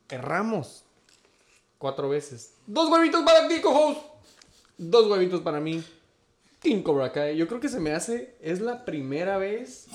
erramos 0.08 0.84
cuatro 1.78 2.08
veces. 2.08 2.54
Dos 2.66 2.90
huevitos 2.90 3.24
para 3.24 3.48
ti, 3.48 3.60
cojos. 3.60 3.98
Dos 4.78 5.10
huevitos 5.10 5.40
para 5.40 5.60
mí. 5.60 5.82
Team 6.62 6.82
Cobra 6.82 7.12
Kai. 7.12 7.36
Yo 7.36 7.48
creo 7.48 7.60
que 7.60 7.68
se 7.68 7.80
me 7.80 7.92
hace. 7.92 8.36
Es 8.40 8.60
la 8.60 8.84
primera 8.84 9.38
vez. 9.38 9.86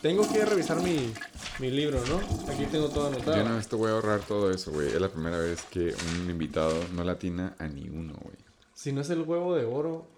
Tengo 0.00 0.30
que 0.30 0.44
revisar 0.44 0.80
mi, 0.82 1.12
mi 1.58 1.70
libro, 1.70 2.02
¿no? 2.06 2.16
Aquí 2.52 2.64
tengo 2.66 2.88
todo 2.88 3.08
anotado. 3.08 3.36
Yo 3.36 3.44
no 3.48 3.58
esto 3.58 3.78
voy 3.78 3.90
a 3.90 3.94
ahorrar 3.94 4.20
todo 4.20 4.50
eso, 4.50 4.72
güey. 4.72 4.88
Es 4.88 5.00
la 5.00 5.08
primera 5.08 5.38
vez 5.38 5.62
que 5.62 5.94
un 6.16 6.30
invitado 6.30 6.74
no 6.92 7.04
latina 7.04 7.54
a 7.58 7.68
ni 7.68 7.88
uno, 7.88 8.14
güey. 8.20 8.36
Si 8.74 8.92
no 8.92 9.00
es 9.00 9.10
el 9.10 9.22
huevo 9.22 9.54
de 9.54 9.64
oro. 9.64 10.08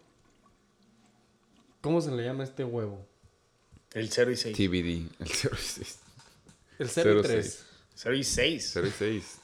¿Cómo 1.80 2.00
se 2.00 2.10
le 2.10 2.24
llama 2.24 2.44
este 2.44 2.64
huevo? 2.64 3.06
El 3.92 4.10
0 4.10 4.30
y 4.32 4.36
6. 4.36 4.56
TBD, 4.56 5.22
el 5.22 5.28
06. 5.28 5.98
El 6.78 6.88
0 6.88 7.20
y 7.20 7.22
06. 7.22 7.22
3. 7.22 7.64
0 7.94 8.16
y 8.16 8.24
6. 8.24 8.78
06. 8.98 9.38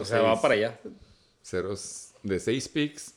O 0.00 0.04
sea, 0.04 0.20
va 0.22 0.42
para 0.42 0.54
allá. 0.54 0.80
Ceros 1.42 2.10
de 2.22 2.40
6 2.40 2.68
picks, 2.68 3.14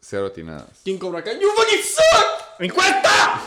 0 0.00 0.26
atinadas. 0.26 0.82
Team 0.82 0.98
Cobra 0.98 1.22
Kai. 1.22 1.40
¡You 1.40 1.50
fucking 1.50 1.82
suck! 1.82 2.60
¡Mi 2.60 2.70
cuenta! 2.70 3.42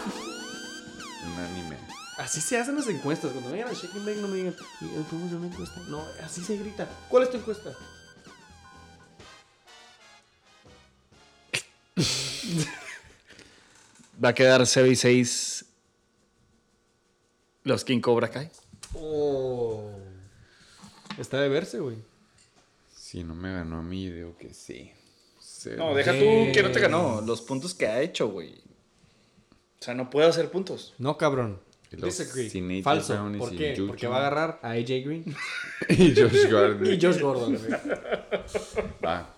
Un 1.25 1.39
anime. 1.39 1.77
Así 2.17 2.41
se 2.41 2.57
hacen 2.57 2.75
las 2.75 2.87
encuestas. 2.87 3.31
Cuando 3.31 3.51
vayan 3.51 3.67
a 3.67 3.73
Shake 3.73 3.95
and 3.95 4.05
Bake 4.05 4.21
no 4.21 4.27
me 4.27 4.37
digan, 4.37 4.55
"Oigan, 4.81 5.03
¿podemos 5.05 5.27
hacer 5.27 5.37
una 5.37 5.47
encuesta? 5.47 5.79
No, 5.87 6.05
así 6.23 6.43
se 6.43 6.57
grita. 6.57 6.87
¿Cuál 7.09 7.23
es 7.23 7.31
tu 7.31 7.37
encuesta? 7.37 7.75
Va 14.23 14.29
a 14.29 14.33
quedar 14.35 14.65
0 14.67 14.87
y 14.87 14.95
6 14.95 15.65
los 17.63 17.83
King 17.83 18.01
Cobra 18.01 18.29
Kai. 18.29 18.51
Oh. 18.93 19.91
Está 21.17 21.39
de 21.41 21.49
verse, 21.49 21.79
güey. 21.79 21.97
Si 22.95 23.23
no 23.23 23.35
me 23.35 23.53
ganó 23.53 23.79
a 23.79 23.81
mí, 23.81 24.09
digo 24.09 24.37
que 24.37 24.53
sí. 24.53 24.91
Cero. 25.63 25.75
No, 25.77 25.93
deja 25.93 26.11
tú 26.11 26.51
que 26.51 26.63
no 26.63 26.71
te 26.71 26.79
ganó. 26.79 27.21
Los 27.21 27.41
puntos 27.43 27.75
que 27.75 27.85
ha 27.85 28.01
hecho, 28.01 28.29
güey. 28.29 28.49
O 29.79 29.83
sea, 29.83 29.93
no 29.93 30.09
puede 30.09 30.27
hacer 30.27 30.49
puntos. 30.49 30.95
No, 30.97 31.17
cabrón. 31.17 31.59
Disagree. 31.91 32.81
Falso. 32.81 33.13
Brown 33.13 33.35
y 33.35 33.37
¿Por 33.37 33.55
qué? 33.55 33.75
Juju. 33.75 33.87
Porque 33.87 34.07
va 34.07 34.15
a 34.15 34.19
agarrar 34.21 34.59
a 34.63 34.71
AJ 34.71 34.87
Green 35.05 35.35
y 35.89 36.15
Josh 36.15 36.47
Gardner. 36.49 36.93
y 36.93 36.99
Josh 36.99 37.19
Gordon. 37.19 37.57
güey. 37.57 37.71
Va. 39.05 39.35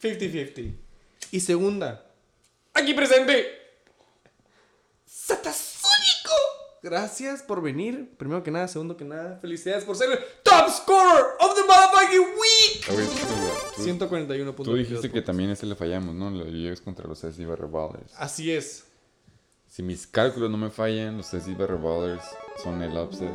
50-50. 0.00 0.74
Y 1.32 1.40
segunda. 1.40 2.06
Aquí 2.74 2.94
presente. 2.94 3.46
Satasónico. 5.06 5.69
Gracias 6.82 7.42
por 7.42 7.60
venir. 7.60 8.14
Primero 8.16 8.42
que 8.42 8.50
nada, 8.50 8.66
segundo 8.68 8.96
que 8.96 9.04
nada. 9.04 9.38
Felicidades 9.40 9.84
por 9.84 9.96
ser 9.96 10.10
el 10.12 10.18
top 10.42 10.70
scorer 10.70 11.24
of 11.40 11.54
the 11.54 11.62
motherfucking 11.62 12.20
week. 12.38 12.88
Ver, 12.96 13.06
tú- 13.06 13.76
tú- 13.76 13.82
141 13.82 14.56
puntos. 14.56 14.72
Tú 14.72 14.78
dijiste 14.78 15.10
que 15.10 15.20
también 15.22 15.50
ese 15.50 15.66
le 15.66 15.74
fallamos, 15.74 16.14
¿no? 16.14 16.30
Los 16.30 16.46
Jaguars 16.46 16.80
contra 16.80 17.06
los 17.06 17.22
Barra 17.22 17.66
Ballers. 17.66 18.12
Así 18.16 18.50
es. 18.52 18.84
Si 19.68 19.82
mis 19.82 20.06
cálculos 20.06 20.50
no 20.50 20.56
me 20.56 20.70
fallan, 20.70 21.18
los 21.18 21.30
Barra 21.58 21.76
Ballers 21.76 22.24
son 22.62 22.82
el 22.82 22.96
upset. 22.96 23.30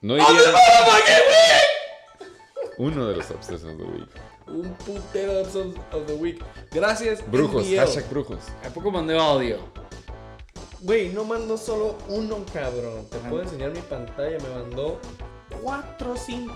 No 0.00 0.14
¡Of 0.14 0.20
the 0.28 0.32
motherfucking 0.34 1.14
week! 1.28 2.28
uno 2.78 3.08
de 3.08 3.16
los 3.16 3.28
upsets 3.30 3.64
of 3.64 3.76
the 3.76 3.82
week. 3.82 4.08
Un 4.46 4.72
putero 4.76 5.34
de 5.34 5.40
episodes 5.42 5.74
of 5.92 6.06
the 6.06 6.14
week. 6.14 6.42
Gracias. 6.70 7.28
Brujos, 7.28 7.66
hashtag 7.76 8.08
brujos. 8.08 8.38
¿A 8.64 8.68
poco 8.70 8.90
mandé 8.92 9.18
audio? 9.18 9.58
Güey, 10.80 11.08
no 11.12 11.24
mandó 11.24 11.56
solo 11.56 11.96
uno, 12.08 12.44
cabrón. 12.52 13.06
Te 13.10 13.18
puedo 13.18 13.42
enseñar 13.42 13.70
mi 13.72 13.80
pantalla. 13.80 14.38
Me 14.38 14.48
mandó 14.50 15.00
4 15.62 16.12
o 16.12 16.16
5. 16.16 16.54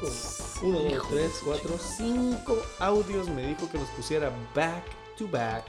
1, 0.63 0.79
2, 0.79 1.09
3, 1.11 1.33
4, 1.45 1.79
5 1.99 2.63
audios. 2.79 3.29
Me 3.29 3.47
dijo 3.49 3.69
que 3.71 3.79
los 3.79 3.89
pusiera 3.91 4.31
back 4.55 4.85
to 5.19 5.27
back. 5.27 5.65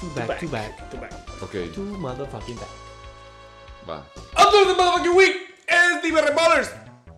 To 0.00 0.06
back, 0.14 0.40
to 0.40 0.48
back. 0.48 0.90
To 0.90 0.96
back. 0.98 1.12
Ok, 1.42 1.52
To 1.74 1.80
motherfucking 1.80 2.56
back. 2.56 2.68
va. 3.88 4.06
After 4.36 4.66
the 4.66 4.74
motherfucking 4.74 5.16
week 5.16 5.36
es 5.66 6.02
Diver 6.02 6.32
Ballers 6.34 6.70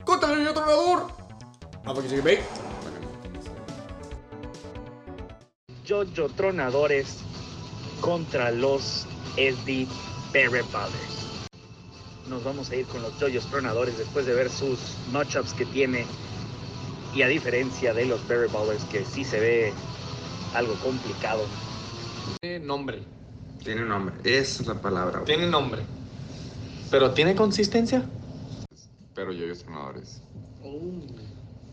contra 0.05 0.33
el 0.33 0.49
otro 0.49 0.63
ganador. 0.63 1.07
Motherfucking 1.85 2.11
Chicken 2.11 2.25
Bake. 2.25 2.45
Jojo 5.87 6.29
Tronadores 6.35 7.19
contra 8.01 8.51
los 8.51 9.07
SD 9.37 9.87
Barrett 10.33 10.71
Brothers. 10.71 11.49
Nos 12.29 12.43
vamos 12.45 12.71
a 12.71 12.77
ir 12.77 12.87
con 12.87 13.03
los 13.03 13.13
Jojos 13.15 13.47
Tronadores 13.51 13.99
después 13.99 14.25
de 14.27 14.35
ver 14.35 14.49
sus 14.49 14.79
matchups 15.13 15.53
que 15.53 15.67
tiene. 15.67 16.07
Y 17.15 17.23
a 17.23 17.29
diferencia 17.29 17.93
de 17.93 18.07
los 18.07 18.27
Barrett 18.27 18.53
Ballers, 18.53 18.85
que 18.85 19.05
sí 19.05 19.25
se 19.25 19.39
ve 19.39 19.73
algo 20.55 20.75
complicado. 20.77 21.45
Tiene 22.41 22.65
nombre. 22.65 23.03
Tiene 23.63 23.83
nombre. 23.83 24.15
Esa 24.25 24.63
es 24.63 24.69
la 24.69 24.81
palabra. 24.81 25.21
güey. 25.21 25.27
Tiene 25.27 25.51
nombre. 25.51 25.83
Pero 26.91 27.13
tiene 27.13 27.35
consistencia. 27.35 28.05
Pero 29.15 29.33
yo 29.33 29.45
y 29.45 29.49
los 29.49 29.63
tronadores. 29.63 30.23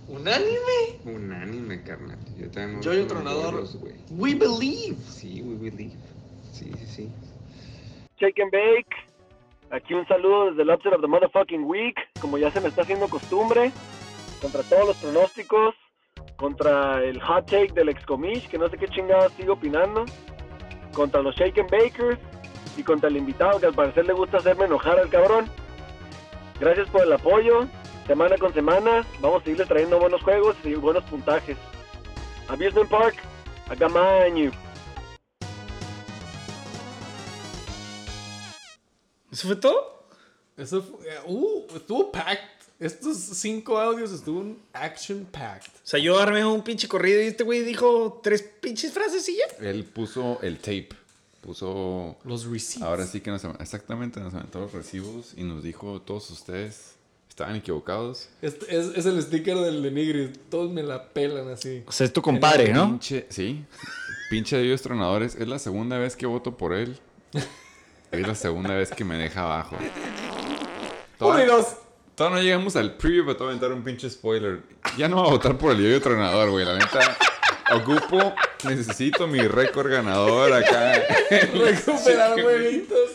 Unánime. 0.09 0.99
Unánime, 1.05 1.83
carnal. 1.83 2.17
Yo 2.37 2.49
también 2.49 2.79
me 2.79 2.83
Yo 2.83 2.93
y 2.93 2.97
voy 2.97 3.03
el 3.03 3.07
con 3.07 3.23
los 3.23 3.33
tronador. 3.33 3.69
We 4.09 4.35
believe. 4.35 4.97
Sí, 5.09 5.41
we 5.41 5.69
believe. 5.69 5.95
Sí, 6.51 6.71
sí, 6.77 6.85
sí. 6.95 7.09
Shake 8.19 8.41
and 8.41 8.51
Bake. 8.51 8.95
Aquí 9.71 9.93
un 9.93 10.07
saludo 10.07 10.49
desde 10.49 10.63
el 10.63 10.69
Upset 10.69 10.93
of 10.93 11.01
the 11.01 11.07
Motherfucking 11.07 11.63
Week. 11.63 11.95
Como 12.19 12.37
ya 12.37 12.51
se 12.51 12.59
me 12.59 12.67
está 12.67 12.81
haciendo 12.81 13.07
costumbre. 13.07 13.71
Contra 14.41 14.63
todos 14.63 14.87
los 14.87 14.97
pronósticos. 14.97 15.75
Contra 16.35 17.03
el 17.03 17.21
hot 17.21 17.45
take 17.45 17.73
del 17.73 17.89
excomish, 17.89 18.47
que 18.49 18.57
no 18.57 18.69
sé 18.69 18.77
qué 18.77 18.87
chingados 18.87 19.33
sigo 19.33 19.53
opinando. 19.53 20.05
Contra 20.93 21.21
los 21.21 21.35
Shake 21.35 21.59
and 21.59 21.71
Bakers. 21.71 22.19
Y 22.77 22.83
contra 22.83 23.09
el 23.09 23.17
invitado, 23.17 23.59
que 23.59 23.65
al 23.65 23.73
parecer 23.73 24.05
le 24.05 24.13
gusta 24.13 24.37
hacerme 24.37 24.65
enojar 24.65 24.99
al 24.99 25.09
cabrón. 25.09 25.49
Gracias 26.59 26.89
por 26.89 27.03
el 27.03 27.13
apoyo. 27.13 27.67
Semana 28.07 28.37
con 28.37 28.53
semana. 28.53 29.05
Vamos 29.21 29.41
a 29.41 29.43
seguirles 29.45 29.67
trayendo 29.67 29.99
buenos 29.99 30.21
juegos 30.23 30.55
y 30.63 30.75
buenos 30.75 31.03
puntajes. 31.05 31.57
Amusement 32.47 32.89
Park. 32.89 33.15
Mine 33.69 34.35
you. 34.35 34.68
¿Eso 39.31 39.47
fue 39.47 39.55
todo? 39.55 40.05
Eso 40.57 40.81
fue, 40.81 41.07
uh, 41.27 41.65
estuvo 41.75 42.11
packed. 42.11 42.59
Estos 42.79 43.17
cinco 43.17 43.77
audios 43.77 44.11
estuvo 44.11 44.39
un 44.39 44.57
action 44.73 45.25
packed. 45.25 45.67
O 45.67 45.87
sea, 45.87 45.99
yo 45.99 46.17
armé 46.17 46.45
un 46.45 46.63
pinche 46.63 46.87
corrido 46.87 47.21
y 47.21 47.25
este 47.27 47.43
güey 47.43 47.61
dijo 47.63 48.21
tres 48.23 48.41
pinches 48.41 48.93
frases 48.93 49.27
y 49.27 49.37
ya. 49.37 49.67
Él 49.67 49.83
puso 49.83 50.39
el 50.41 50.57
tape. 50.57 50.89
Puso. 51.41 52.17
Los 52.23 52.45
receipts. 52.45 52.81
Ahora 52.81 53.05
sí 53.05 53.21
que 53.21 53.31
nos 53.31 53.43
exactamente 53.59 54.19
nos 54.19 54.33
aventó 54.33 54.59
los 54.59 54.71
recibos 54.71 55.33
y 55.35 55.43
nos 55.43 55.63
dijo 55.63 56.01
todos 56.01 56.29
ustedes 56.29 56.95
estaban 57.39 57.55
equivocados. 57.55 58.27
Este 58.41 58.77
es, 58.77 58.87
es 58.97 59.05
el 59.05 59.21
sticker 59.21 59.57
del 59.57 59.81
de 59.81 59.91
Nigris. 59.91 60.31
Todos 60.49 60.71
me 60.71 60.83
la 60.83 61.09
pelan 61.09 61.47
así. 61.47 61.83
O 61.87 61.91
sea, 61.91 62.05
es 62.05 62.11
tu 62.11 62.21
compadre, 62.21 62.73
¿no? 62.73 62.87
Pinche, 62.89 63.27
sí. 63.29 63.63
Pinche 64.29 64.57
de 64.57 64.63
ellos 64.63 64.81
tronadores. 64.81 65.35
Es 65.35 65.47
la 65.47 65.57
segunda 65.57 65.97
vez 65.97 66.17
que 66.17 66.25
voto 66.25 66.57
por 66.57 66.73
él. 66.73 66.97
Es 68.11 68.27
la 68.27 68.35
segunda 68.35 68.75
vez 68.75 68.89
que 68.91 69.03
me 69.03 69.17
deja 69.17 69.43
abajo. 69.43 69.77
Uno 71.19 71.43
y 71.43 71.45
dos. 71.45 71.75
Todavía 72.15 72.37
no 72.37 72.43
llegamos 72.43 72.75
al 72.75 72.95
preview, 72.97 73.23
pero 73.23 73.37
te 73.37 73.43
voy 73.43 73.47
a 73.47 73.51
aventar 73.55 73.71
un 73.71 73.83
pinche 73.83 74.09
spoiler. 74.09 74.61
Ya 74.97 75.07
no 75.07 75.17
voy 75.17 75.27
a 75.27 75.31
votar 75.31 75.57
por 75.57 75.71
el 75.71 75.77
yo 75.81 76.01
tronador, 76.01 76.49
güey. 76.49 76.65
La 76.65 76.73
neta, 76.73 77.17
ocupo, 77.73 78.33
necesito 78.65 79.27
mi 79.27 79.39
récord 79.47 79.89
ganador 79.89 80.51
acá. 80.51 81.01
Recuperar 81.29 82.35
huevitos. 82.45 83.11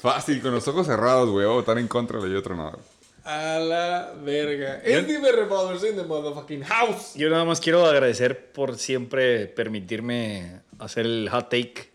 Fácil, 0.00 0.40
con 0.40 0.52
los 0.52 0.66
ojos 0.68 0.86
cerrados, 0.86 1.28
güey. 1.28 1.44
Voy 1.44 1.54
a 1.54 1.56
votar 1.56 1.78
en 1.78 1.88
contra 1.88 2.20
del 2.20 2.32
yo 2.32 2.42
tronador. 2.42 2.78
A 3.24 3.58
la 3.58 4.14
verga. 4.24 4.80
Es 4.82 5.06
Diver 5.06 5.34
Revolvers 5.34 5.84
in 5.84 5.96
the 5.96 6.04
motherfucking 6.04 6.62
house. 6.62 7.12
Yo 7.14 7.28
nada 7.28 7.44
más 7.44 7.60
quiero 7.60 7.84
agradecer 7.84 8.52
por 8.52 8.78
siempre 8.78 9.46
permitirme 9.48 10.60
hacer 10.78 11.04
el 11.04 11.28
hot 11.30 11.50
take. 11.50 11.90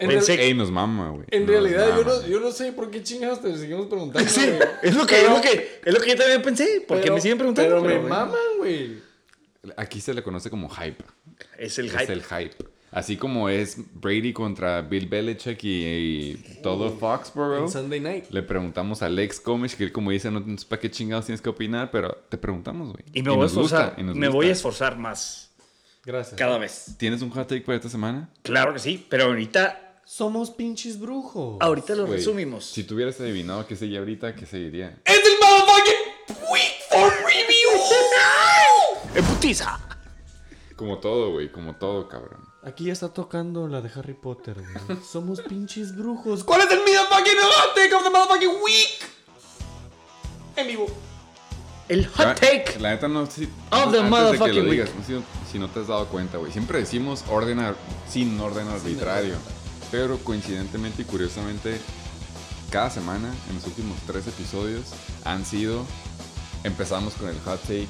En, 0.00 0.08
Pensé 0.08 0.42
Ey, 0.42 0.54
nos 0.54 0.70
mama, 0.70 1.10
güey. 1.10 1.24
en 1.30 1.46
realidad, 1.46 1.88
yo 1.96 2.04
no, 2.04 2.26
yo 2.26 2.40
no 2.40 2.50
sé 2.52 2.72
por 2.72 2.90
qué 2.90 3.02
chingados 3.02 3.40
te 3.42 3.56
seguimos 3.56 3.86
preguntando. 3.86 4.28
Sí, 4.28 4.40
es 4.82 4.94
lo 4.96 5.06
que, 5.06 5.16
Pero- 5.16 5.28
es 5.28 5.34
lo 5.36 5.40
que, 5.42 5.80
es 5.84 5.94
lo 5.94 6.00
que 6.00 6.08
yo 6.10 6.16
también 6.16 6.42
pensé. 6.42 6.84
Porque 6.88 7.02
pero- 7.04 7.14
me 7.14 7.20
siguen 7.20 7.38
preguntando. 7.38 7.82
Pero 7.82 8.02
me 8.02 8.08
maman, 8.08 8.34
güey. 8.58 8.98
Aquí 9.76 10.00
se 10.00 10.14
le 10.14 10.22
conoce 10.22 10.48
como 10.50 10.68
hype. 10.70 11.04
Es 11.58 11.78
el 11.78 11.86
Es 11.86 11.92
hype. 11.98 12.12
el 12.14 12.22
hype. 12.24 12.56
Así 12.92 13.16
como 13.16 13.48
es 13.48 13.76
Brady 13.94 14.32
contra 14.32 14.80
Bill 14.82 15.06
Belichick 15.06 15.62
y, 15.62 15.68
y 16.32 16.58
todo 16.62 16.90
Foxborough. 16.90 17.62
En 17.64 17.68
Sunday 17.70 18.00
night. 18.00 18.24
Le 18.30 18.42
preguntamos 18.42 19.00
a 19.02 19.06
Alex 19.06 19.38
Comish, 19.38 19.76
que 19.76 19.84
él 19.84 19.92
como 19.92 20.10
dice, 20.10 20.28
no 20.30 20.42
sé 20.58 20.66
para 20.66 20.80
qué 20.80 20.90
chingados 20.90 21.26
tienes 21.26 21.40
que 21.40 21.50
opinar, 21.50 21.90
pero 21.92 22.16
te 22.28 22.36
preguntamos, 22.36 22.90
güey. 22.90 23.04
Y 23.12 23.22
me 23.22 23.28
voy 23.30 23.40
a 23.40 23.42
gusta, 23.42 23.60
esforzar. 23.60 23.94
y 23.96 24.02
nos 24.02 24.16
me 24.16 24.26
gusta. 24.26 24.36
voy 24.36 24.48
a 24.48 24.52
esforzar 24.52 24.98
más. 24.98 25.50
Gracias. 26.04 26.36
Cada 26.36 26.58
vez. 26.58 26.96
¿Tienes 26.98 27.22
un 27.22 27.30
hot 27.30 27.46
take 27.46 27.60
para 27.60 27.76
esta 27.76 27.88
semana? 27.90 28.28
Claro 28.42 28.72
que 28.72 28.78
sí. 28.80 29.06
Pero 29.08 29.24
ahorita, 29.24 29.89
Somos 30.12 30.50
pinches 30.50 30.98
brujos. 30.98 31.56
ahorita 31.60 31.94
lo 31.94 32.04
resumimos. 32.04 32.64
Si 32.64 32.82
tú 32.82 32.94
hubieras 32.96 33.20
adivinado 33.20 33.64
qué 33.64 33.76
seguía 33.76 34.00
ahorita, 34.00 34.34
¿qué 34.34 34.44
seguiría? 34.44 35.00
¡Es 35.04 35.20
el 35.24 35.34
motherfucking 35.40 36.50
week 36.50 36.72
for 36.90 37.12
review! 37.24 37.70
¡En 39.14 39.24
putiza! 39.24 39.78
Como 40.74 40.98
todo, 40.98 41.30
güey, 41.30 41.52
como 41.52 41.76
todo, 41.76 42.08
cabrón. 42.08 42.40
Aquí 42.64 42.86
ya 42.86 42.92
está 42.92 43.14
tocando 43.14 43.68
la 43.68 43.80
de 43.82 43.90
Harry 43.94 44.14
Potter, 44.14 44.56
güey. 44.60 44.98
Somos 45.12 45.42
pinches 45.42 45.94
brujos. 45.96 46.42
¿Cuál 46.42 46.62
es 46.62 46.70
el 46.72 46.80
motherfucking 46.80 47.38
hot 47.40 47.74
take 47.76 47.94
of 47.94 48.02
the 48.02 48.10
motherfucking 48.10 48.62
week? 48.64 48.88
En 50.56 50.66
vivo. 50.66 50.86
El 51.88 52.02
La- 52.02 52.08
hot 52.30 52.40
take. 52.40 52.80
La 52.80 52.90
neta 52.90 53.06
no, 53.06 53.26
si, 53.30 53.44
Of 53.70 53.92
the 53.92 54.00
motherfucking 54.02 54.62
week. 54.64 54.70
digas, 54.72 54.90
no 54.92 55.04
si, 55.06 55.24
si 55.52 55.58
no 55.60 55.68
te 55.70 55.78
has 55.78 55.86
dado 55.86 56.08
cuenta, 56.08 56.38
güey. 56.38 56.50
Siempre 56.50 56.80
decimos 56.80 57.24
orden 57.30 57.60
ar- 57.60 57.76
sin 58.08 58.40
orden 58.40 58.66
arbitrario. 58.66 59.36
Pero 59.90 60.18
coincidentemente 60.18 61.02
y 61.02 61.04
curiosamente, 61.04 61.80
cada 62.70 62.90
semana, 62.90 63.34
en 63.48 63.56
los 63.56 63.66
últimos 63.66 63.96
tres 64.06 64.26
episodios, 64.26 64.84
han 65.24 65.44
sido. 65.44 65.84
Empezamos 66.62 67.14
con 67.14 67.28
el 67.28 67.40
hot 67.40 67.60
take 67.62 67.88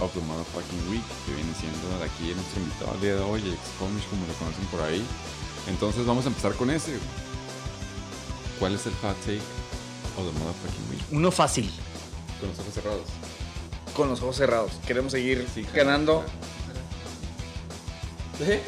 of 0.00 0.12
the 0.14 0.20
motherfucking 0.20 0.90
week, 0.90 1.02
que 1.26 1.34
viene 1.34 1.52
siendo 1.60 1.98
de 1.98 2.04
aquí 2.04 2.32
nuestro 2.34 2.60
invitado 2.62 2.92
al 2.92 3.00
día 3.00 3.14
de 3.16 3.20
hoy, 3.20 3.40
ex 3.40 3.58
Comish, 3.78 4.04
como 4.08 4.26
lo 4.26 4.32
conocen 4.34 4.64
por 4.66 4.80
ahí. 4.82 5.04
Entonces 5.68 6.06
vamos 6.06 6.24
a 6.24 6.28
empezar 6.28 6.54
con 6.54 6.70
ese. 6.70 6.98
¿Cuál 8.58 8.74
es 8.74 8.86
el 8.86 8.94
hot 9.02 9.16
take 9.20 9.42
of 10.16 10.24
the 10.26 10.38
motherfucking 10.38 10.90
week. 10.90 11.02
Uno 11.12 11.30
fácil, 11.30 11.70
Con 12.40 12.48
los 12.48 12.58
ojos 12.58 12.74
cerrados. 12.74 13.02
con 13.94 14.08
los 14.08 14.20
ojos 14.22 14.36
cerrados. 14.36 14.72
Queremos 14.86 15.12
seguir 15.12 15.46
Sí, 15.54 15.64
ganando 15.74 16.24
¿Eh? 18.40 18.62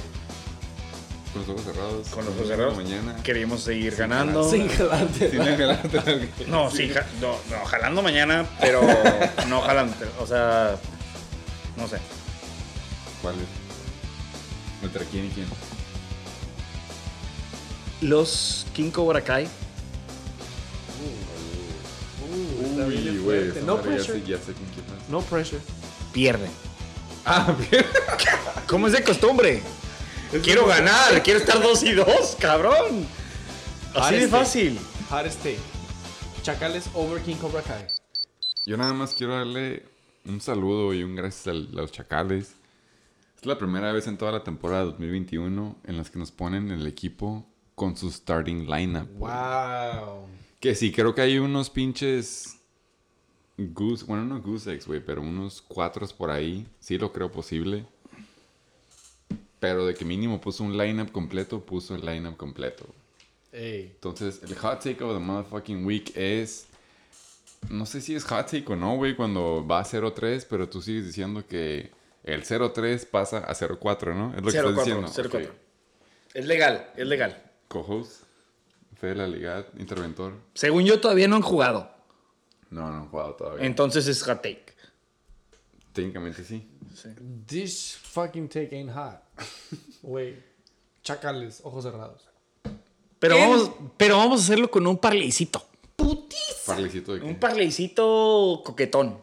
Con 1.32 1.42
los 1.42 1.48
ojos 1.50 1.62
cerrados. 1.64 2.08
con 2.08 2.24
los 2.24 2.34
ojos 2.34 2.48
cerrados. 2.48 2.76
Mañana. 2.76 3.16
Queremos 3.22 3.62
seguir 3.62 3.94
ganando. 3.94 4.50
Sin 4.50 4.68
jalante. 4.68 5.30
Sin 5.30 5.40
adelante. 5.40 6.28
No, 6.48 6.70
sí, 6.70 6.88
ja- 6.88 7.06
no, 7.20 7.36
no, 7.50 7.64
jalando 7.66 8.02
mañana, 8.02 8.46
pero 8.60 8.80
no 9.48 9.60
jalando. 9.60 9.94
O 10.20 10.26
sea, 10.26 10.76
no 11.76 11.86
sé. 11.88 11.98
¿Cuál 13.22 13.34
es? 13.36 14.80
¿Contra 14.80 15.04
quién 15.04 15.26
y 15.26 15.28
quién? 15.28 15.46
Los 18.00 18.66
King 18.74 18.90
Cobra 18.90 19.20
Kai 19.22 19.46
güey. 23.24 23.48
esa 23.50 23.60
No 23.60 23.76
madre 23.76 23.90
ya 23.90 23.96
pressure. 23.96 24.20
sé- 24.20 24.26
Ya 24.26 24.38
sé 24.38 24.52
con 24.52 24.64
quién 24.74 24.86
más. 24.88 25.08
No 25.08 25.20
pressure. 25.22 25.60
pierden. 26.12 26.50
Ah, 27.24 27.54
bien. 27.70 27.84
¿Cómo 28.66 28.86
es 28.86 28.92
de 28.94 29.02
costumbre? 29.04 29.62
Quiero 30.42 30.66
ganar, 30.66 31.22
quiero 31.24 31.40
estar 31.40 31.60
2 31.60 31.82
y 31.82 31.92
2, 31.92 32.36
cabrón. 32.38 33.06
Así 33.94 34.14
de 34.14 34.20
Este. 34.24 34.30
fácil. 34.30 34.78
Hottest 35.10 35.42
take. 35.42 35.58
Chacales 36.42 36.88
over 36.94 37.20
King 37.22 37.34
Cobra 37.36 37.62
Kai. 37.62 37.86
Yo 38.64 38.76
nada 38.76 38.94
más 38.94 39.14
quiero 39.14 39.34
darle 39.34 39.84
un 40.24 40.40
saludo 40.40 40.94
y 40.94 41.02
un 41.02 41.16
gracias 41.16 41.48
a 41.48 41.52
los 41.52 41.90
chacales. 41.90 42.54
Es 43.36 43.46
la 43.46 43.58
primera 43.58 43.90
vez 43.92 44.06
en 44.06 44.16
toda 44.18 44.30
la 44.32 44.44
temporada 44.44 44.84
2021 44.84 45.76
en 45.84 45.96
las 45.96 46.10
que 46.10 46.18
nos 46.18 46.30
ponen 46.30 46.70
el 46.70 46.86
equipo 46.86 47.44
con 47.74 47.96
su 47.96 48.10
starting 48.10 48.66
lineup. 48.70 49.08
Wow. 49.18 50.26
Que 50.60 50.74
sí, 50.74 50.92
creo 50.92 51.14
que 51.14 51.22
hay 51.22 51.38
unos 51.38 51.70
pinches. 51.70 52.56
Goose, 53.58 54.04
bueno, 54.06 54.24
no 54.24 54.40
goose 54.40 54.72
eggs, 54.72 54.86
güey, 54.86 55.04
pero 55.04 55.22
unos 55.22 55.60
cuatros 55.60 56.12
por 56.12 56.30
ahí. 56.30 56.66
Sí 56.78 56.98
lo 56.98 57.12
creo 57.12 57.32
posible. 57.32 57.86
Pero 59.60 59.86
de 59.86 59.94
que 59.94 60.04
mínimo 60.04 60.40
puso 60.40 60.64
un 60.64 60.76
lineup 60.76 61.12
completo, 61.12 61.64
puso 61.64 61.94
el 61.94 62.04
lineup 62.04 62.36
completo. 62.36 62.86
Ey. 63.52 63.92
Entonces, 63.94 64.40
el 64.42 64.54
hot 64.56 64.82
take 64.82 65.04
of 65.04 65.12
the 65.12 65.20
motherfucking 65.24 65.84
week 65.84 66.16
es. 66.16 66.66
No 67.68 67.84
sé 67.84 68.00
si 68.00 68.14
es 68.14 68.24
hot 68.24 68.50
take 68.50 68.64
o 68.72 68.76
no, 68.76 68.96
güey, 68.96 69.14
cuando 69.14 69.66
va 69.66 69.80
a 69.80 69.84
0-3, 69.84 70.46
pero 70.48 70.68
tú 70.68 70.80
sigues 70.80 71.04
diciendo 71.04 71.46
que 71.46 71.90
el 72.24 72.42
0-3 72.42 73.06
pasa 73.06 73.38
a 73.38 73.54
0-4, 73.54 74.14
¿no? 74.14 74.30
Es 74.34 74.42
lo 74.42 74.50
que 74.50 74.56
estás 74.56 74.72
0-4, 74.72 74.76
diciendo. 74.76 75.08
0-4. 75.08 75.46
Ok. 75.46 75.54
Es 76.32 76.46
legal, 76.46 76.90
es 76.96 77.06
legal. 77.06 77.42
Co-host, 77.68 78.22
Fede 78.98 79.16
la 79.16 79.26
Liga, 79.26 79.66
interventor. 79.78 80.34
Según 80.54 80.84
yo, 80.84 81.00
todavía 81.00 81.28
no 81.28 81.36
han 81.36 81.42
jugado. 81.42 81.90
No, 82.70 82.90
no 82.90 82.96
han 82.98 83.08
jugado 83.08 83.34
todavía. 83.34 83.66
Entonces 83.66 84.06
es 84.06 84.22
hot 84.22 84.40
take. 84.42 84.66
Técnicamente 85.92 86.44
sí. 86.44 86.66
This 87.46 87.98
fucking 88.00 88.48
take 88.48 88.74
ain't 88.74 88.92
hot. 88.92 89.22
Wey. 90.02 90.42
Chacales, 91.02 91.60
ojos 91.64 91.84
cerrados. 91.84 92.22
Pero 93.18 93.36
vamos, 93.38 93.70
pero 93.96 94.16
vamos 94.18 94.40
a 94.40 94.44
hacerlo 94.44 94.70
con 94.70 94.86
un 94.86 94.96
parleycito. 94.98 95.62
Parlecito 96.66 97.14
de 97.14 97.22
Un 97.22 97.28
qué. 97.28 97.34
parleycito 97.34 98.62
coquetón. 98.64 99.18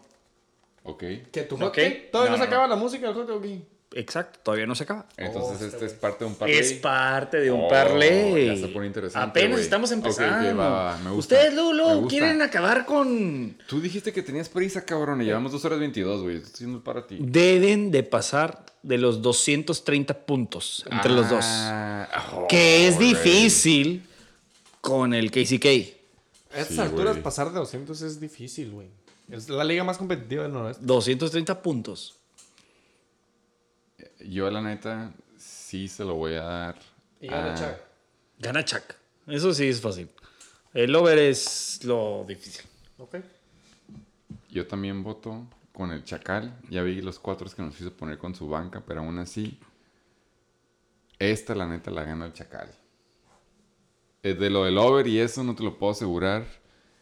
Ok. 0.84 1.04
¿Que 1.32 1.44
tu 1.48 1.56
hot 1.58 1.68
Ok. 1.68 1.78
¿Todavía 2.12 2.32
no, 2.32 2.38
No, 2.38 2.44
se 2.44 2.50
no, 2.50 2.56
acaba 2.56 2.68
la 2.68 2.76
música 2.76 3.08
del 3.08 3.16
hot 3.16 3.30
aquí? 3.40 3.64
Exacto, 4.00 4.40
todavía 4.44 4.68
no 4.68 4.76
se 4.76 4.84
acaba. 4.84 5.08
Entonces, 5.18 5.74
este 5.74 5.86
es 5.88 5.94
parte 5.94 6.24
de 6.24 6.30
un 6.30 6.36
parlay. 6.36 6.58
Es 6.58 6.74
parte 6.74 7.40
de 7.40 7.52
un 7.52 7.62
Oh, 7.64 7.68
parlay. 7.68 8.46
ya 8.46 8.56
se 8.56 8.68
pone 8.68 8.86
interesante, 8.88 9.28
Apenas 9.28 9.60
estamos 9.60 9.92
Ok, 9.92 9.98
ok, 9.98 10.06
empezando. 10.06 10.58
va, 10.58 10.70
va, 10.70 10.98
me 11.00 11.10
gusta. 11.12 11.36
Ustedes, 11.36 11.56
gusta. 11.60 12.08
quieren 12.08 12.42
acabar 12.44 12.86
con. 12.86 13.58
Tú 13.68 13.82
dijiste 13.82 14.14
que 14.14 14.22
tenías 14.22 14.50
prisa, 14.50 14.86
cabrón, 14.86 15.22
y 15.22 15.26
llevamos 15.26 15.52
2 15.52 15.66
horas 15.66 15.80
22, 15.80 16.22
güey. 16.22 16.36
Estoy 16.38 16.52
haciendo 16.54 16.84
para 16.84 17.08
ti. 17.08 17.18
Deben 17.20 17.90
de 17.90 18.04
pasar 18.04 18.66
de 18.84 18.98
los 19.00 19.22
230 19.24 20.14
puntos 20.26 20.86
entre 20.92 21.12
los 21.12 21.28
dos. 21.30 21.44
Ah, 21.48 22.08
oh, 22.36 22.48
Que 22.48 22.88
es 22.88 22.96
güey. 22.98 23.10
difícil 23.16 24.06
con 24.82 25.14
el 25.16 25.32
KCK. 25.32 25.66
A 26.54 26.60
estas 26.60 26.68
Sí, 26.76 26.80
alturas 26.80 27.18
pasar 27.18 27.52
de 27.52 27.60
200 27.60 28.00
es 28.04 28.20
difícil, 28.20 28.72
güey. 28.72 28.88
Es 29.32 29.50
la 29.50 29.64
liga 29.64 29.84
más 29.84 29.98
competitiva 29.98 30.44
del 30.44 30.54
noroeste. 30.54 30.86
230 30.86 31.62
puntos. 31.62 32.17
Yo, 34.30 34.50
la 34.52 34.62
neta, 34.62 35.14
sí 35.38 35.88
se 35.88 36.04
lo 36.04 36.16
voy 36.16 36.34
a 36.34 36.44
dar. 36.44 36.80
Y 37.22 37.28
gana 37.28 37.54
a- 37.54 37.56
Chuck. 37.56 37.80
Gana 38.40 38.66
Chuck. 38.66 38.84
Eso 39.28 39.54
sí 39.54 39.68
es 39.68 39.82
fácil. 39.82 40.10
El 40.74 40.96
over 40.96 41.18
es 41.18 41.84
lo 41.84 42.26
difícil. 42.28 42.66
Ok. 42.98 43.16
Yo 44.50 44.68
también 44.68 45.04
voto 45.04 45.46
con 45.74 45.92
el 45.92 46.04
Chacal. 46.04 46.54
Ya 46.70 46.82
vi 46.84 47.02
los 47.02 47.20
cuatro 47.20 47.48
que 47.50 47.62
nos 47.62 47.76
quiso 47.76 47.92
poner 47.94 48.18
con 48.18 48.36
su 48.36 48.48
banca, 48.50 48.84
pero 48.86 49.02
aún 49.02 49.18
así, 49.20 49.60
esta 51.20 51.56
la 51.56 51.68
neta 51.68 51.92
la 51.92 52.04
gana 52.04 52.26
el 52.26 52.34
Chacal. 52.34 52.70
Eh, 54.24 54.34
De 54.34 54.50
lo 54.50 54.66
del 54.66 54.78
over 54.78 55.08
y 55.08 55.20
eso 55.20 55.44
no 55.44 55.56
te 55.56 55.64
lo 55.64 55.78
puedo 55.78 55.92
asegurar. 55.94 56.46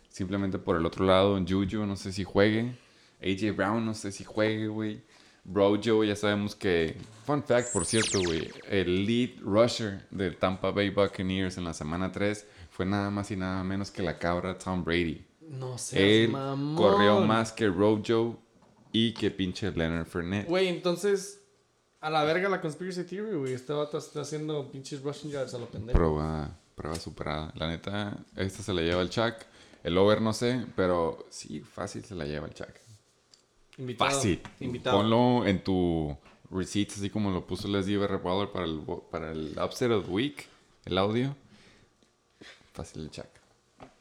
Simplemente 0.09 0.57
por 0.57 0.77
el 0.77 0.85
otro 0.85 1.05
lado, 1.05 1.37
Juju 1.45 1.85
no 1.85 1.95
sé 1.97 2.11
si 2.13 2.23
juegue. 2.23 2.77
AJ 3.21 3.51
Brown 3.55 3.85
no 3.85 3.93
sé 3.93 4.11
si 4.11 4.23
juegue, 4.23 4.67
güey. 4.67 5.01
Brojo 5.45 6.03
ya 6.03 6.15
sabemos 6.15 6.55
que... 6.55 6.97
Fun 7.25 7.43
fact, 7.43 7.71
por 7.71 7.85
cierto, 7.85 8.21
güey. 8.21 8.51
El 8.69 9.05
lead 9.05 9.39
rusher 9.41 10.05
del 10.11 10.37
Tampa 10.37 10.71
Bay 10.71 10.89
Buccaneers 10.89 11.57
en 11.57 11.63
la 11.63 11.73
semana 11.73 12.11
3 12.11 12.45
fue 12.69 12.85
nada 12.85 13.09
más 13.09 13.31
y 13.31 13.35
nada 13.35 13.63
menos 13.63 13.89
que 13.89 14.03
la 14.03 14.19
cabra 14.19 14.57
Tom 14.57 14.83
Brady. 14.83 15.25
No 15.41 15.75
Él 15.93 16.29
mamón. 16.29 16.75
corrió 16.75 17.21
más 17.21 17.51
que 17.51 17.67
Rojo 17.67 18.39
y 18.91 19.13
que 19.13 19.31
pinche 19.31 19.71
Leonard 19.71 20.05
Fournette. 20.05 20.47
Güey, 20.47 20.67
entonces, 20.67 21.41
a 22.01 22.09
la 22.09 22.23
verga 22.23 22.49
la 22.49 22.61
conspiracy 22.61 23.03
theory, 23.03 23.35
güey. 23.35 23.53
Este 23.53 23.73
vato 23.73 23.97
está 23.97 24.21
haciendo 24.21 24.71
pinches 24.71 25.01
rushing 25.01 25.31
yards 25.31 25.53
a 25.53 25.57
lo 25.57 25.67
pendejo. 25.67 25.97
Prueba, 25.97 26.57
prueba 26.75 26.95
superada. 26.95 27.51
La 27.55 27.67
neta, 27.67 28.17
esta 28.35 28.61
se 28.63 28.73
la 28.73 28.81
lleva 28.81 29.01
el 29.01 29.09
Chuck. 29.09 29.35
El 29.83 29.97
over 29.97 30.21
no 30.21 30.33
sé, 30.33 30.65
pero 30.75 31.25
sí, 31.29 31.61
fácil 31.61 32.03
se 32.03 32.15
la 32.15 32.25
lleva 32.25 32.47
el 32.47 32.53
Chuck. 32.53 32.69
Invitado. 33.77 34.11
Fácil. 34.11 34.41
Invitado. 34.59 34.97
Ponlo 34.97 35.45
en 35.45 35.63
tu 35.63 36.17
receipts, 36.51 36.97
así 36.97 37.09
como 37.09 37.31
lo 37.31 37.45
puso 37.45 37.67
Leslie 37.67 37.97
Barry 37.97 38.15
Waller 38.17 38.51
para 38.51 38.65
el, 38.65 38.81
para 39.11 39.31
el 39.31 39.55
Upset 39.61 39.91
of 39.91 40.05
the 40.05 40.11
Week, 40.11 40.47
el 40.85 40.97
audio. 40.97 41.35
Fácil 42.73 43.03
el 43.03 43.11
Chuck. 43.11 43.25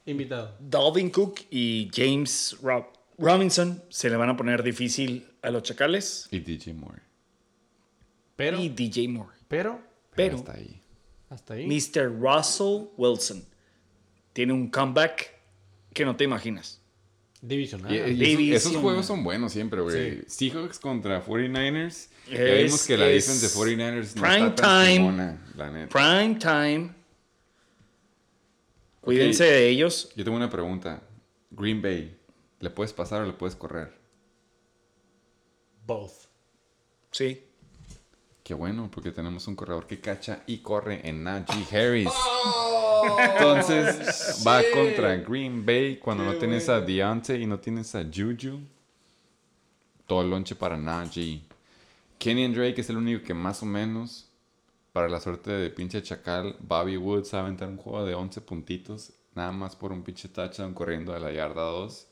Invitado. 0.07 0.55
Dalvin 0.61 1.11
Cook 1.11 1.41
y 1.51 1.91
James 1.95 2.57
Rob- 2.63 2.87
Robinson 3.19 3.83
se 3.89 4.11
le 4.11 4.17
van 4.17 4.29
a 4.31 4.37
poner 4.37 4.63
difícil 4.63 5.27
a 5.43 5.51
los 5.51 5.63
chacales. 5.63 6.29
Y 6.31 6.41
DJ 6.41 6.75
Moore. 6.75 7.01
Pero, 8.37 8.59
Y 8.61 8.69
DJ 8.69 9.09
Moore. 9.09 9.37
pero, 9.49 9.81
Pero 10.15 10.37
Hasta 10.37 10.53
ahí. 10.53 10.81
hasta 11.31 11.55
ahí. 11.55 11.67
Mr. 11.67 12.13
Russell 12.21 12.89
Wilson 12.97 13.45
tiene 14.33 14.53
un 14.53 14.69
comeback 14.71 15.33
que 15.93 16.05
no 16.05 16.17
te 16.17 16.25
imaginas. 16.25 16.81
Divisional. 17.47 17.93
Y- 17.93 17.97
y 17.97 17.99
esos- 18.01 18.19
División. 18.19 18.57
esos, 18.57 18.77
juegos 18.77 19.07
son 19.07 19.23
buenos 19.23 19.53
siempre, 19.53 19.81
güey. 19.83 20.23
Sí. 20.27 20.51
Seahawks 20.51 20.79
contra 20.79 21.23
49ers. 21.25 22.09
Ya 22.31 22.39
Es- 22.39 22.65
vimos 22.65 22.87
que 22.87 22.97
la 22.97 23.09
es 23.11 23.27
defensa 23.27 23.47
de 23.49 23.53
49ers 23.53 24.15
no 24.17 24.23
prime 24.23 24.47
está 24.49 24.55
tan 24.55 24.85
time. 24.85 24.95
chingona, 24.97 25.47
la 25.57 25.71
neta. 25.71 25.89
Prime 25.89 26.35
time. 26.39 26.95
Cuídense 29.03 29.45
de 29.45 29.69
ellos. 29.69 30.11
Yo 30.17 30.25
tengo 30.25 30.37
una 30.37 30.49
pregunta. 30.49 31.03
Green 31.51 31.83
Bay, 31.83 32.17
¿le 32.61 32.71
puedes 32.71 32.93
pasar 32.95 33.21
o 33.23 33.27
le 33.27 33.35
puedes 33.35 33.55
correr? 33.55 33.93
Both. 35.87 36.29
Sí. 37.11 37.43
Qué 38.43 38.55
bueno, 38.55 38.91
porque 38.91 39.11
tenemos 39.11 39.47
un 39.47 39.55
corredor 39.57 39.87
que 39.87 40.01
cacha 40.01 40.43
y 40.47 40.59
corre 40.59 41.07
en 41.07 41.23
Najee 41.25 41.65
Harris. 41.71 42.09
Entonces 43.19 44.45
va 44.47 44.63
contra 44.73 45.17
Green 45.17 45.65
Bay 45.65 45.97
cuando 45.97 46.25
no 46.25 46.35
tienes 46.35 46.69
a 46.69 46.81
Deontay 46.81 47.43
y 47.43 47.47
no 47.47 47.59
tienes 47.59 47.95
a 47.95 48.05
Juju. 48.05 48.61
Todo 50.07 50.23
el 50.23 50.31
lonche 50.31 50.55
para 50.55 50.77
Najee. 50.77 51.43
Kenny 52.19 52.49
Drake 52.49 52.81
es 52.81 52.91
el 52.91 52.97
único 52.97 53.25
que 53.25 53.35
más 53.35 53.63
o 53.63 53.67
menos, 53.67 54.29
para 54.93 55.09
la 55.09 55.21
suerte 55.21 55.51
de 55.51 55.71
pinche 55.71 56.03
chacal, 56.03 56.57
Bobby 56.61 56.97
Woods 56.97 57.35
va 57.35 57.39
a 57.39 57.43
aventar 57.43 57.69
un 57.69 57.77
juego 57.77 58.05
de 58.05 58.15
11 58.15 58.41
puntitos, 58.43 59.13
nada 59.35 59.53
más 59.53 59.77
por 59.77 59.93
un 59.93 60.03
pinche 60.03 60.29
touchdown 60.29 60.73
corriendo 60.73 61.15
a 61.15 61.19
la 61.19 61.33
yarda 61.33 61.63
2. 61.63 62.07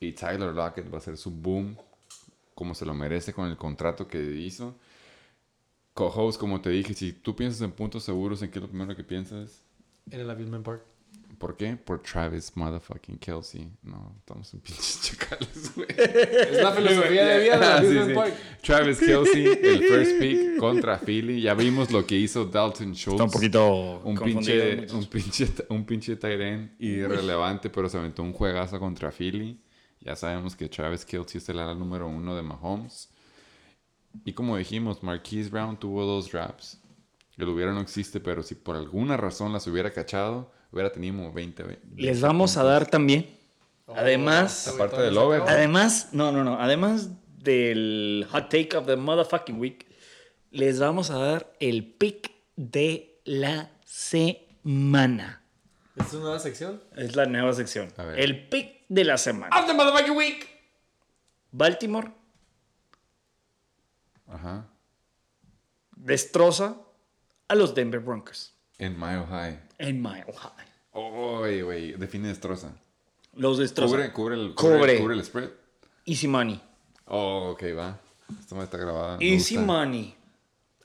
Y 0.00 0.12
Tyler 0.12 0.54
Lockett 0.54 0.88
va 0.92 0.96
a 0.96 0.98
hacer 0.98 1.16
su 1.16 1.30
boom, 1.30 1.76
como 2.54 2.74
se 2.74 2.86
lo 2.86 2.94
merece 2.94 3.32
con 3.32 3.48
el 3.48 3.56
contrato 3.56 4.06
que 4.06 4.22
hizo. 4.22 4.74
Co-host, 5.94 6.38
como 6.38 6.60
te 6.60 6.70
dije, 6.70 6.94
si 6.94 7.12
tú 7.12 7.34
piensas 7.34 7.62
en 7.62 7.72
puntos 7.72 8.04
seguros, 8.04 8.40
¿en 8.42 8.50
qué 8.50 8.58
es 8.58 8.62
lo 8.62 8.68
primero 8.68 8.94
que 8.94 9.02
piensas? 9.02 9.62
En 10.10 10.20
el 10.20 10.30
Amusement 10.30 10.64
Park. 10.64 10.82
¿Por 11.38 11.56
qué? 11.56 11.76
Por 11.76 12.02
Travis 12.02 12.56
motherfucking 12.56 13.16
Kelsey. 13.18 13.70
No, 13.84 14.12
estamos 14.18 14.52
en 14.54 14.60
pinches 14.60 15.00
chacales, 15.04 15.72
güey. 15.76 15.86
Es 15.96 16.60
la 16.60 16.72
filosofía 16.72 17.26
de 17.26 17.40
vida 17.44 17.58
de 17.58 17.64
Ah, 17.64 17.80
la 17.82 18.06
sí. 18.06 18.12
Park. 18.14 18.34
Travis 18.60 18.98
Kelsey, 18.98 19.46
el 19.62 19.84
first 19.84 20.18
pick 20.18 20.56
contra 20.58 20.98
Philly. 20.98 21.40
Ya 21.40 21.54
vimos 21.54 21.92
lo 21.92 22.04
que 22.04 22.16
hizo 22.16 22.44
Dalton 22.44 22.92
Schultz. 22.92 23.14
Está 23.20 23.24
un 23.24 23.30
poquito 23.30 24.00
un 24.04 24.18
pinche, 24.18 24.86
un 24.92 25.06
pinche, 25.06 25.48
un 25.68 25.84
pinche 25.86 26.18
irrelevante, 26.80 27.70
pero 27.70 27.88
se 27.88 27.98
aventó 27.98 28.24
un 28.24 28.32
juegazo 28.32 28.80
contra 28.80 29.12
Philly. 29.12 29.60
Ya 30.00 30.16
sabemos 30.16 30.56
que 30.56 30.68
Travis 30.68 31.04
Kelsey 31.04 31.38
es 31.38 31.48
el 31.50 31.60
ala 31.60 31.74
número 31.74 32.08
uno 32.08 32.34
de 32.34 32.42
Mahomes. 32.42 33.10
Y 34.24 34.32
como 34.32 34.56
dijimos, 34.56 35.04
Marquise 35.04 35.50
Brown 35.50 35.78
tuvo 35.78 36.04
dos 36.04 36.32
drops. 36.32 36.80
El 37.38 37.48
hubiera 37.48 37.72
no 37.72 37.80
existe, 37.80 38.20
pero 38.20 38.42
si 38.42 38.54
por 38.56 38.76
alguna 38.76 39.16
razón 39.16 39.52
las 39.52 39.66
hubiera 39.66 39.92
cachado, 39.92 40.52
hubiera 40.72 40.90
tenido 40.92 41.16
como 41.16 41.32
20. 41.32 41.62
ve- 41.62 41.78
Les 41.96 42.20
vamos 42.20 42.56
a 42.56 42.64
dar 42.64 42.86
también. 42.86 43.26
Además, 43.86 44.68
Aparte 44.68 45.00
del 45.00 45.16
over. 45.16 45.42
además, 45.46 46.08
no, 46.12 46.30
no, 46.32 46.44
no. 46.44 46.60
Además 46.60 47.10
del 47.38 48.26
hot 48.30 48.50
take 48.50 48.76
of 48.76 48.86
the 48.86 48.96
motherfucking 48.96 49.58
week, 49.58 49.86
les 50.50 50.78
vamos 50.80 51.10
a 51.10 51.16
dar 51.18 51.54
el 51.60 51.86
pick 51.86 52.32
de 52.56 53.20
la 53.24 53.70
semana. 53.84 55.42
¿Es 55.96 56.12
una 56.12 56.22
nueva 56.24 56.38
sección? 56.40 56.82
Es 56.96 57.16
la 57.16 57.26
nueva 57.26 57.52
sección. 57.54 57.88
A 57.96 58.04
ver. 58.04 58.20
El 58.20 58.48
pick 58.48 58.84
de 58.88 59.04
la 59.04 59.16
semana. 59.16 59.54
¡After 59.56 59.74
Motherfucking 59.74 60.16
Week! 60.16 60.46
Baltimore 61.50 62.10
Ajá. 64.26 64.66
destroza 65.96 66.76
a 67.48 67.54
los 67.54 67.74
Denver 67.74 68.00
Broncos 68.00 68.54
En 68.78 68.98
Mile 68.98 69.24
High. 69.28 69.60
en 69.78 70.02
Mile 70.02 70.26
High. 70.36 70.68
Oye, 70.92 71.62
güey, 71.62 71.92
define 71.92 72.28
destroza. 72.28 72.72
Los 73.34 73.58
destroza. 73.58 73.94
Cubre, 73.94 74.12
cubre, 74.12 74.34
el, 74.34 74.54
Cubre. 74.54 74.78
cubre, 74.78 74.98
cubre 75.00 75.14
el 75.14 75.24
spread. 75.24 75.50
Easy 76.06 76.26
money. 76.26 76.60
Oh, 77.06 77.50
ok, 77.52 77.62
va. 77.76 77.98
Madre 78.50 78.64
está 78.64 78.78
grabada. 78.78 79.16
Easy 79.20 79.56
gusta. 79.56 79.72
money. 79.72 80.14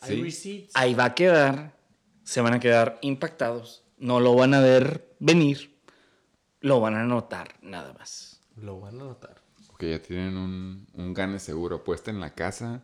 Sí. 0.01 0.13
Hay 0.13 0.21
receipts. 0.23 0.71
Ahí 0.75 0.93
va 0.93 1.05
a 1.05 1.15
quedar. 1.15 1.75
Se 2.23 2.41
van 2.41 2.53
a 2.53 2.59
quedar 2.59 2.99
impactados. 3.01 3.83
No 3.97 4.19
lo 4.19 4.35
van 4.35 4.53
a 4.53 4.59
ver 4.59 5.15
venir. 5.19 5.73
Lo 6.59 6.79
van 6.79 6.95
a 6.95 7.03
notar 7.05 7.55
nada 7.61 7.93
más. 7.93 8.41
Lo 8.55 8.79
van 8.79 8.95
a 9.01 9.03
notar. 9.05 9.41
Ok, 9.73 9.83
ya 9.85 9.99
tienen 10.01 10.37
un, 10.37 10.87
un 10.93 11.13
gane 11.13 11.39
seguro. 11.39 11.83
Puesta 11.83 12.11
en 12.11 12.19
la 12.19 12.33
casa 12.35 12.83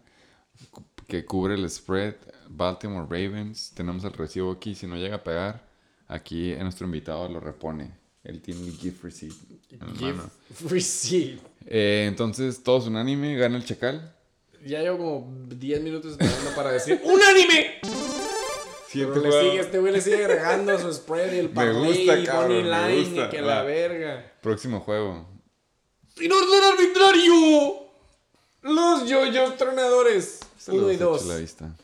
que 1.09 1.25
cubre 1.25 1.55
el 1.55 1.69
spread. 1.69 2.15
Baltimore 2.47 3.05
Ravens. 3.09 3.71
Tenemos 3.75 4.03
el 4.05 4.13
recibo 4.13 4.51
aquí. 4.51 4.75
Si 4.75 4.88
no 4.88 4.95
llega 4.95 5.17
a 5.17 5.23
pegar, 5.23 5.67
aquí 6.07 6.55
nuestro 6.55 6.85
invitado 6.85 7.27
lo 7.27 7.39
repone. 7.39 7.91
Él 8.23 8.41
tiene 8.41 8.65
el 8.67 8.73
gift 8.77 9.03
receipt. 9.03 9.33
en 9.71 10.01
mano. 10.01 10.29
receipt. 10.69 11.41
Eh, 11.65 12.05
entonces, 12.07 12.63
todos 12.63 12.88
unánime. 12.88 13.35
Gana 13.35 13.57
el 13.57 13.65
chacal. 13.65 14.15
Ya 14.65 14.81
llevo 14.81 14.97
como 14.97 15.33
10 15.47 15.81
minutos 15.81 16.11
esperando 16.11 16.51
para 16.55 16.71
decir 16.71 17.01
¡Un 17.05 17.21
anime! 17.21 17.79
Pero 18.91 19.15
le 19.21 19.31
sigue, 19.31 19.59
este 19.59 19.77
güey 19.79 19.93
le 19.93 20.01
sigue 20.01 20.17
agregando 20.25 20.77
su 20.79 20.91
spread 20.91 21.31
y 21.33 21.38
el 21.38 21.49
parlay 21.51 22.03
y 22.03 22.27
money 22.27 22.63
me 22.63 22.69
line 22.69 23.03
gusta. 23.03 23.25
y 23.27 23.29
que 23.29 23.41
Va. 23.41 23.47
la 23.55 23.63
verga. 23.63 24.33
Próximo 24.41 24.79
juego. 24.81 25.27
¡Sin 26.15 26.31
orden 26.31 26.63
arbitrario! 26.73 27.88
Los 28.63 29.07
yoyos 29.07 29.55
tronadores. 29.57 30.39
Uno 30.67 30.91
y 30.91 30.97
dos. 30.97 31.21
Chula 31.23 31.38
Vista. 31.38 31.75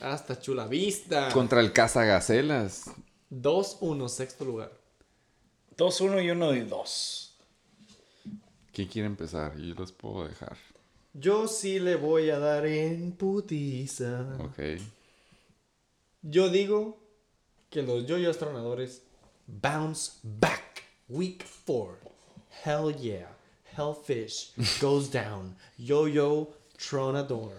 Hasta 0.00 0.40
Chula 0.40 0.66
Vista. 0.66 1.30
Contra 1.32 1.60
el 1.60 1.72
Cazagacelas. 1.72 2.90
2-1, 3.30 4.08
sexto 4.08 4.44
lugar. 4.44 4.72
2-1 5.76 6.24
y 6.24 6.30
1 6.30 6.50
de 6.52 6.64
2. 6.64 7.38
¿Quién 8.72 8.88
quiere 8.88 9.06
empezar? 9.06 9.56
Yo 9.56 9.74
los 9.74 9.92
puedo 9.92 10.26
dejar. 10.26 10.56
Yo 11.12 11.46
sí 11.46 11.78
le 11.78 11.96
voy 11.96 12.30
a 12.30 12.38
dar 12.38 12.66
en 12.66 13.12
putiza. 13.12 14.36
Ok. 14.40 14.80
Yo 16.22 16.48
digo 16.48 16.98
que 17.70 17.82
los 17.82 18.06
yoyos 18.06 18.38
tronadores 18.38 19.02
bounce 19.46 20.12
back. 20.22 20.82
Week 21.08 21.44
4. 21.66 21.98
Hell 22.64 22.96
yeah. 22.96 23.36
Hellfish 23.76 24.54
goes 24.80 25.10
down. 25.10 25.56
Yo-yo 25.76 26.48
tronador. 26.76 27.52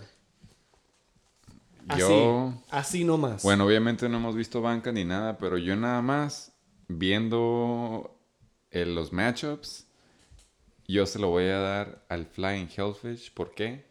Así, 1.87 2.01
Yo. 2.01 2.53
así 2.69 3.03
nomás. 3.03 3.43
Bueno, 3.43 3.65
obviamente 3.65 4.09
no 4.09 4.17
hemos 4.17 4.35
visto 4.35 4.61
banca 4.61 4.91
ni 4.91 5.05
nada, 5.05 5.37
pero 5.37 5.57
yo 5.57 5.75
nada 5.75 6.01
más 6.01 6.53
viendo 6.87 8.19
eh, 8.71 8.85
los 8.85 9.13
matchups, 9.13 9.87
yo 10.87 11.05
se 11.05 11.19
lo 11.19 11.29
voy 11.29 11.45
a 11.45 11.59
dar 11.59 12.05
al 12.09 12.25
Flying 12.25 12.69
Hellfish. 12.75 13.33
¿Por 13.33 13.53
qué? 13.53 13.85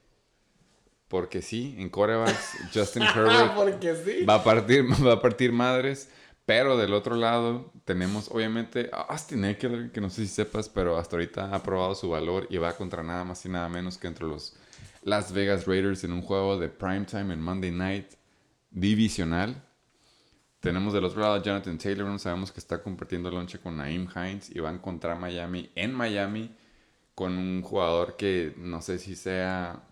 Porque 1.08 1.42
sí, 1.42 1.74
en 1.78 1.88
corebacks 1.88 2.58
Justin 2.74 3.02
Herbert 3.02 3.82
sí. 4.04 4.24
va 4.24 4.36
a 4.36 4.44
partir, 4.44 4.84
va 5.06 5.12
a 5.14 5.22
partir 5.22 5.52
madres. 5.52 6.10
Pero 6.46 6.76
del 6.76 6.92
otro 6.92 7.16
lado 7.16 7.72
tenemos 7.86 8.28
obviamente 8.30 8.90
a 8.92 9.00
Austin 9.02 9.46
Eckler, 9.46 9.90
que 9.92 10.00
no 10.02 10.10
sé 10.10 10.26
si 10.26 10.28
sepas, 10.28 10.68
pero 10.68 10.98
hasta 10.98 11.16
ahorita 11.16 11.54
ha 11.54 11.62
probado 11.62 11.94
su 11.94 12.10
valor 12.10 12.46
y 12.50 12.58
va 12.58 12.76
contra 12.76 13.02
nada 13.02 13.24
más 13.24 13.46
y 13.46 13.48
nada 13.48 13.68
menos 13.70 13.96
que 13.96 14.08
entre 14.08 14.26
los 14.26 14.54
Las 15.04 15.34
Vegas 15.34 15.66
Raiders 15.66 16.02
en 16.04 16.12
un 16.12 16.22
juego 16.22 16.58
de 16.58 16.70
primetime 16.70 17.34
en 17.34 17.42
Monday 17.42 17.70
Night 17.70 18.14
divisional. 18.70 19.62
Tenemos 20.60 20.94
del 20.94 21.04
otro 21.04 21.20
lado 21.20 21.34
a 21.34 21.42
Jonathan 21.42 21.76
Taylor, 21.76 22.06
no 22.06 22.18
sabemos 22.18 22.50
que 22.50 22.58
está 22.58 22.82
compartiendo 22.82 23.30
lonche 23.30 23.58
con 23.58 23.76
Naeem 23.76 24.08
Hines 24.16 24.48
y 24.50 24.60
van 24.60 24.78
contra 24.78 25.14
Miami 25.14 25.70
en 25.74 25.92
Miami 25.92 26.56
con 27.14 27.36
un 27.36 27.60
jugador 27.60 28.16
que 28.16 28.54
no 28.56 28.80
sé 28.80 28.98
si 28.98 29.14
sea 29.14 29.82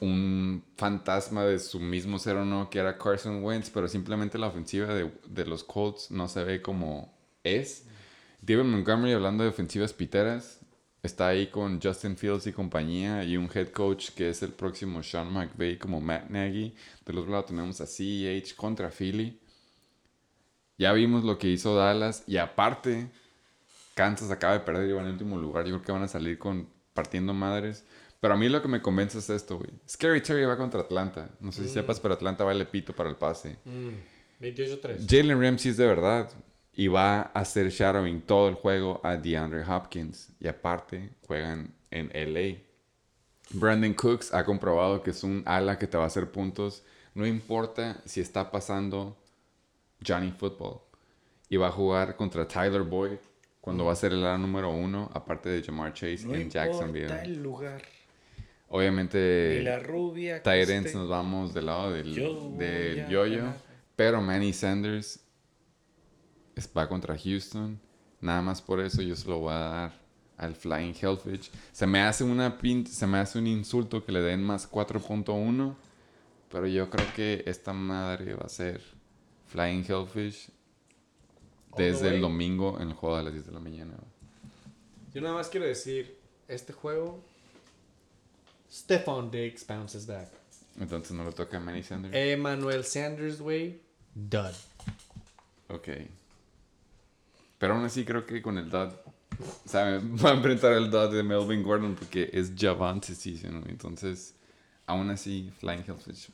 un 0.00 0.62
fantasma 0.76 1.44
de 1.44 1.58
su 1.58 1.80
mismo 1.80 2.18
ser 2.18 2.36
o 2.36 2.44
no, 2.44 2.68
que 2.68 2.80
era 2.80 2.98
Carson 2.98 3.42
Wentz, 3.42 3.70
pero 3.70 3.88
simplemente 3.88 4.36
la 4.36 4.48
ofensiva 4.48 4.92
de, 4.92 5.10
de 5.26 5.46
los 5.46 5.64
Colts 5.64 6.10
no 6.10 6.28
se 6.28 6.44
ve 6.44 6.60
como 6.60 7.16
es. 7.42 7.86
David 8.42 8.64
Montgomery, 8.64 9.14
hablando 9.14 9.44
de 9.44 9.50
ofensivas 9.50 9.94
piteras, 9.94 10.57
está 11.02 11.28
ahí 11.28 11.48
con 11.48 11.80
Justin 11.80 12.16
Fields 12.16 12.46
y 12.46 12.52
compañía 12.52 13.24
y 13.24 13.36
un 13.36 13.48
head 13.52 13.68
coach 13.68 14.10
que 14.10 14.30
es 14.30 14.42
el 14.42 14.52
próximo 14.52 15.02
Sean 15.02 15.32
McVay 15.32 15.78
como 15.78 16.00
Matt 16.00 16.30
Nagy. 16.30 16.74
Del 17.04 17.18
otro 17.18 17.32
lado 17.32 17.44
tenemos 17.44 17.80
a 17.80 17.86
CEH 17.86 18.54
contra 18.56 18.90
Philly. 18.90 19.40
Ya 20.76 20.92
vimos 20.92 21.24
lo 21.24 21.38
que 21.38 21.48
hizo 21.48 21.74
Dallas 21.74 22.24
y 22.26 22.36
aparte 22.36 23.10
Kansas 23.94 24.30
acaba 24.30 24.52
de 24.52 24.60
perder 24.60 24.88
y 24.88 24.92
va 24.92 25.00
en 25.00 25.06
el 25.06 25.12
último 25.12 25.38
lugar. 25.38 25.64
Yo 25.64 25.72
creo 25.74 25.82
que 25.82 25.92
van 25.92 26.02
a 26.02 26.08
salir 26.08 26.38
con 26.38 26.68
partiendo 26.94 27.34
madres. 27.34 27.84
Pero 28.20 28.34
a 28.34 28.36
mí 28.36 28.48
lo 28.48 28.60
que 28.60 28.68
me 28.68 28.82
convence 28.82 29.18
es 29.18 29.30
esto, 29.30 29.58
güey. 29.58 29.70
Scary 29.88 30.20
Terry 30.20 30.44
va 30.44 30.56
contra 30.56 30.80
Atlanta. 30.80 31.30
No 31.40 31.52
sé 31.52 31.64
si 31.64 31.68
sepas, 31.68 32.00
pero 32.00 32.14
Atlanta 32.14 32.42
vale 32.42 32.64
pito 32.64 32.92
para 32.92 33.08
el 33.08 33.16
pase. 33.16 33.58
28-3. 34.40 35.06
Jalen 35.08 35.40
Ramsey 35.40 35.70
es 35.70 35.76
de 35.76 35.86
verdad. 35.86 36.30
Y 36.78 36.86
va 36.86 37.22
a 37.22 37.40
hacer 37.40 37.70
shadowing 37.70 38.20
todo 38.20 38.48
el 38.48 38.54
juego 38.54 39.00
a 39.02 39.16
DeAndre 39.16 39.64
Hopkins. 39.64 40.30
Y 40.38 40.46
aparte, 40.46 41.10
juegan 41.26 41.74
en 41.90 42.08
LA. 42.14 42.58
Brandon 43.50 43.94
Cooks 43.94 44.32
ha 44.32 44.44
comprobado 44.44 45.02
que 45.02 45.10
es 45.10 45.24
un 45.24 45.42
ala 45.44 45.76
que 45.76 45.88
te 45.88 45.96
va 45.98 46.04
a 46.04 46.06
hacer 46.06 46.30
puntos. 46.30 46.84
No 47.14 47.26
importa 47.26 48.00
si 48.04 48.20
está 48.20 48.52
pasando 48.52 49.16
Johnny 50.06 50.30
Football. 50.30 50.80
Y 51.48 51.56
va 51.56 51.66
a 51.66 51.72
jugar 51.72 52.14
contra 52.14 52.46
Tyler 52.46 52.82
Boyd 52.82 53.16
cuando 53.60 53.84
va 53.84 53.92
a 53.92 53.96
ser 53.96 54.12
el 54.12 54.20
ala 54.24 54.38
número 54.38 54.70
uno, 54.70 55.10
aparte 55.12 55.48
de 55.48 55.62
Jamar 55.64 55.92
Chase 55.94 56.26
No 56.26 56.34
en 56.36 56.48
Jacksonville. 56.48 57.12
el 57.24 57.42
lugar. 57.42 57.82
Obviamente, 58.68 59.58
Y 59.60 59.64
la 59.64 59.80
rubia. 59.80 60.42
que 60.42 60.50
Tyrants 60.50 60.86
esté. 60.86 60.98
nos 60.98 61.08
vamos 61.08 61.54
del 61.54 61.66
lado 61.66 61.90
del, 61.92 62.14
Yo 62.14 62.50
del 62.56 63.08
yo-yo. 63.08 63.42
Pero 63.96 64.20
Manny 64.20 64.52
Sanders 64.52 65.24
va 66.76 66.88
contra 66.88 67.16
Houston. 67.16 67.78
Nada 68.20 68.42
más 68.42 68.60
por 68.62 68.80
eso 68.80 69.02
yo 69.02 69.14
se 69.14 69.28
lo 69.28 69.38
voy 69.38 69.52
a 69.52 69.58
dar 69.58 69.92
al 70.36 70.54
Flying 70.54 70.94
Hellfish. 71.00 71.50
Se 71.72 71.86
me 71.86 72.00
hace 72.00 72.24
una 72.24 72.58
pin- 72.58 72.86
se 72.86 73.06
me 73.06 73.18
hace 73.18 73.38
un 73.38 73.46
insulto 73.46 74.04
que 74.04 74.12
le 74.12 74.20
den 74.20 74.42
más 74.42 74.66
4.1. 74.70 75.74
Pero 76.50 76.66
yo 76.66 76.88
creo 76.88 77.06
que 77.14 77.42
esta 77.46 77.72
madre 77.72 78.34
va 78.34 78.46
a 78.46 78.48
ser 78.48 78.80
Flying 79.48 79.84
Hellfish 79.86 80.48
desde 81.76 82.08
el 82.14 82.20
domingo 82.22 82.80
en 82.80 82.88
el 82.88 82.94
juego 82.94 83.18
de 83.18 83.24
las 83.24 83.32
10 83.34 83.46
de 83.46 83.52
la 83.52 83.60
mañana. 83.60 83.92
Yo 85.14 85.20
nada 85.20 85.34
más 85.34 85.48
quiero 85.48 85.66
decir, 85.66 86.16
este 86.48 86.72
juego, 86.72 87.22
Stephon 88.70 89.30
Diggs 89.30 89.66
bounces 89.66 90.06
back. 90.06 90.28
Entonces 90.80 91.12
no 91.12 91.24
le 91.24 91.32
toca 91.32 91.56
a 91.56 91.60
Manny 91.60 91.82
Sanders. 91.82 92.14
Emmanuel 92.14 92.84
Sanders, 92.84 93.40
güey, 93.40 93.80
dud. 94.14 94.54
Ok. 95.68 95.88
Pero 97.58 97.74
aún 97.74 97.84
así 97.84 98.04
creo 98.04 98.24
que 98.24 98.40
con 98.42 98.56
el 98.58 98.70
dot. 98.70 99.04
O 99.40 99.68
sea, 99.68 100.00
va 100.24 100.30
a 100.30 100.34
enfrentar 100.34 100.72
el 100.72 100.90
dot 100.90 101.12
de 101.12 101.22
Melvin 101.22 101.62
Gordon 101.62 101.94
porque 101.94 102.30
es 102.32 102.52
Javante 102.56 103.14
Season. 103.14 103.60
¿no? 103.60 103.66
Entonces, 103.68 104.34
aún 104.86 105.10
así, 105.10 105.52
Flying 105.60 105.84
Hellfish. 105.86 106.28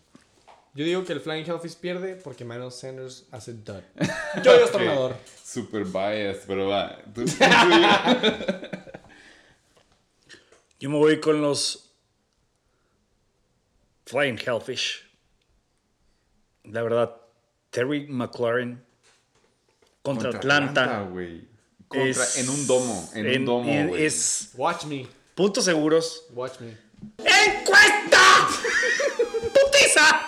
Yo 0.74 0.84
digo 0.84 1.04
que 1.04 1.12
el 1.12 1.20
Flying 1.20 1.44
Hellfish 1.46 1.76
pierde 1.76 2.16
porque 2.16 2.44
Manuel 2.44 2.72
Sanders 2.72 3.26
hace 3.30 3.52
dud. 3.54 3.80
Yo 4.44 4.64
hasta 4.64 4.78
ganador. 4.78 5.16
Super 5.44 5.84
biased, 5.84 6.44
pero 6.46 6.68
va. 6.68 6.98
Tú- 7.14 7.24
tú- 7.24 7.30
tú- 7.38 8.78
Yo 10.80 10.90
me 10.90 10.98
voy 10.98 11.20
con 11.20 11.40
los 11.40 11.92
Flying 14.06 14.38
Hellfish. 14.38 15.02
La 16.64 16.82
verdad, 16.82 17.16
Terry 17.70 18.06
McLaurin 18.08 18.83
contra, 20.05 20.31
Atlanta. 20.31 21.02
güey. 21.10 21.49
Contra- 21.89 22.10
es- 22.10 22.39
en 22.39 22.49
un 22.49 22.66
domo. 22.66 23.10
En, 23.15 23.26
en- 23.26 23.41
un 23.41 23.44
domo, 23.47 23.70
en- 23.73 23.89
güey. 23.89 24.05
Es 24.05 24.50
Watch 24.55 24.84
me. 24.84 25.07
puntos 25.34 25.65
seguros. 25.65 26.26
Watch 26.33 26.60
me. 26.60 26.76
¡Encuesta! 27.18 28.49
¡Putiza! 29.52 30.20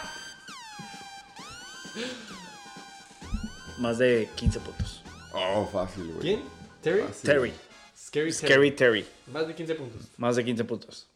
Más 3.79 3.99
de 3.99 4.29
15 4.37 4.61
puntos. 4.61 5.03
Oh, 5.33 5.67
fácil, 5.71 6.07
güey. 6.09 6.21
¿Quién? 6.21 6.43
¿Terry? 6.83 7.03
Fácil. 7.03 7.23
Terry. 7.31 7.53
Scary 7.97 8.33
Terry. 8.33 8.49
Scary 8.49 8.71
Terry. 8.73 9.07
Más 9.33 9.47
de 9.49 9.55
15 9.55 9.75
puntos. 9.75 10.03
Más 10.17 10.37
de 10.37 10.45
15 10.45 10.65
puntos. 10.65 11.07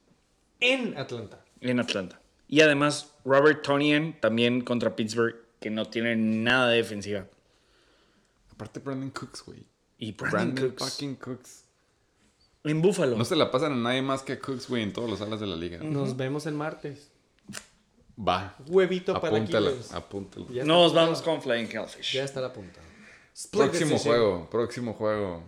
En 0.60 0.96
Atlanta. 0.98 1.42
En 1.60 1.80
Atlanta. 1.80 2.20
Y 2.48 2.60
además, 2.60 3.08
Robert 3.24 3.62
Tonian 3.62 4.18
también 4.20 4.60
contra 4.62 4.94
Pittsburgh, 4.96 5.36
que 5.60 5.70
no 5.70 5.86
tiene 5.86 6.16
nada 6.16 6.68
de 6.68 6.76
defensiva. 6.78 7.26
Aparte, 8.60 8.78
Brandon 8.80 9.08
Cooks, 9.10 9.42
güey. 9.46 9.64
Y 9.96 10.12
Brandon, 10.12 10.54
Brandon 10.54 10.68
Cooks. 10.70 10.92
fucking 10.92 11.14
Cooks. 11.16 11.64
En 12.64 12.82
Buffalo. 12.82 13.16
No 13.16 13.24
se 13.24 13.34
la 13.36 13.50
pasan 13.50 13.72
a 13.72 13.76
nadie 13.76 14.02
más 14.02 14.22
que 14.22 14.34
a 14.34 14.38
Cooks, 14.38 14.68
güey, 14.68 14.82
en 14.82 14.92
todas 14.92 15.08
las 15.08 15.18
salas 15.20 15.40
de 15.40 15.46
la 15.46 15.56
liga. 15.56 15.78
Nos 15.78 16.14
vemos 16.14 16.44
el 16.44 16.52
martes. 16.52 17.08
Va. 18.18 18.54
Huevito 18.66 19.14
para 19.18 19.34
Apúntala, 19.34 19.70
Killers. 19.70 19.92
apúntala. 19.94 20.46
Ya 20.50 20.60
está 20.60 20.64
Nos 20.66 20.82
apuntado. 20.92 21.06
vamos 21.06 21.22
con 21.22 21.40
Flying 21.42 21.68
Hellfish. 21.72 22.12
Ya 22.12 22.24
está 22.24 22.42
la 22.42 22.52
punta. 22.52 22.80
Próximo 23.50 23.98
juego, 23.98 24.50
próximo 24.50 24.92
juego. 24.92 25.42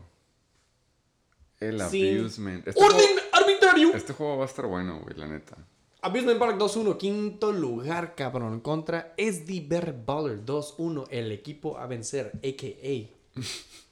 El 1.61 1.79
abusement. 1.83 2.67
Este 2.67 2.83
¡Orden 2.83 2.99
juego, 2.99 3.21
arbitrario! 3.33 3.95
este 3.95 4.15
juego 4.15 4.39
va 4.39 4.45
a 4.45 4.47
estar 4.47 4.67
bueno, 4.67 5.01
güey, 5.01 5.15
la 5.19 5.27
neta. 5.29 5.59
Abusement 6.05 6.39
Park 6.39 6.59
2-1, 6.59 6.97
quinto 6.99 7.53
lugar, 7.53 8.17
cabrón. 8.17 8.61
Contra 8.61 9.15
SD 9.17 9.69
Bear 9.69 9.95
Baller 10.05 10.45
2-1, 10.45 11.07
el 11.11 11.31
equipo 11.31 11.79
a 11.79 11.87
vencer, 11.87 12.33
a.k.a. 12.43 13.41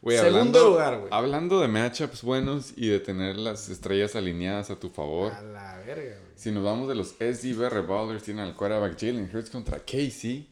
Güey, 0.00 0.16
Segundo 0.16 0.38
hablando, 0.38 0.70
lugar, 0.70 0.98
güey. 1.00 1.08
Hablando 1.12 1.60
de 1.60 1.66
matchups 1.66 2.22
buenos 2.22 2.72
y 2.76 2.86
de 2.86 3.00
tener 3.00 3.36
las 3.36 3.68
estrellas 3.68 4.14
alineadas 4.14 4.70
a 4.70 4.78
tu 4.78 4.90
favor. 4.90 5.32
A 5.32 5.42
la 5.42 5.78
verga, 5.78 6.18
güey. 6.20 6.32
Si 6.36 6.52
nos 6.52 6.62
vamos 6.62 6.88
de 6.88 6.94
los 6.94 7.16
SDB 7.18 7.84
Ballers, 7.84 8.22
tienen 8.22 8.44
al 8.44 8.54
quarterback 8.54 8.96
Jalen 8.96 9.28
Hurts 9.34 9.50
contra 9.50 9.80
Casey. 9.80 10.48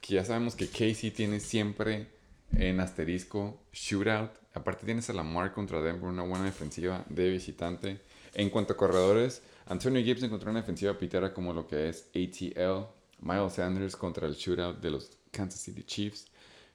Que 0.00 0.14
ya 0.14 0.24
sabemos 0.24 0.56
que 0.56 0.66
Casey 0.66 1.12
tiene 1.12 1.38
siempre 1.38 2.08
en 2.52 2.80
asterisco 2.80 3.60
shootout. 3.72 4.32
Aparte 4.52 4.84
tienes 4.84 5.08
a 5.10 5.12
Lamar 5.12 5.52
contra 5.52 5.80
Denver, 5.80 6.08
una 6.08 6.24
buena 6.24 6.46
defensiva 6.46 7.04
de 7.08 7.30
visitante. 7.30 8.00
En 8.34 8.50
cuanto 8.50 8.72
a 8.72 8.76
corredores, 8.76 9.42
Antonio 9.66 10.02
Gibson 10.02 10.30
contra 10.30 10.50
una 10.50 10.60
defensiva 10.60 10.96
pitera 10.96 11.32
como 11.32 11.52
lo 11.52 11.66
que 11.66 11.88
es 11.88 12.08
ATL. 12.14 12.86
Miles 13.20 13.52
Sanders 13.54 13.96
contra 13.96 14.26
el 14.26 14.34
shootout 14.34 14.80
de 14.80 14.90
los 14.90 15.10
Kansas 15.30 15.60
City 15.60 15.82
Chiefs. 15.82 16.26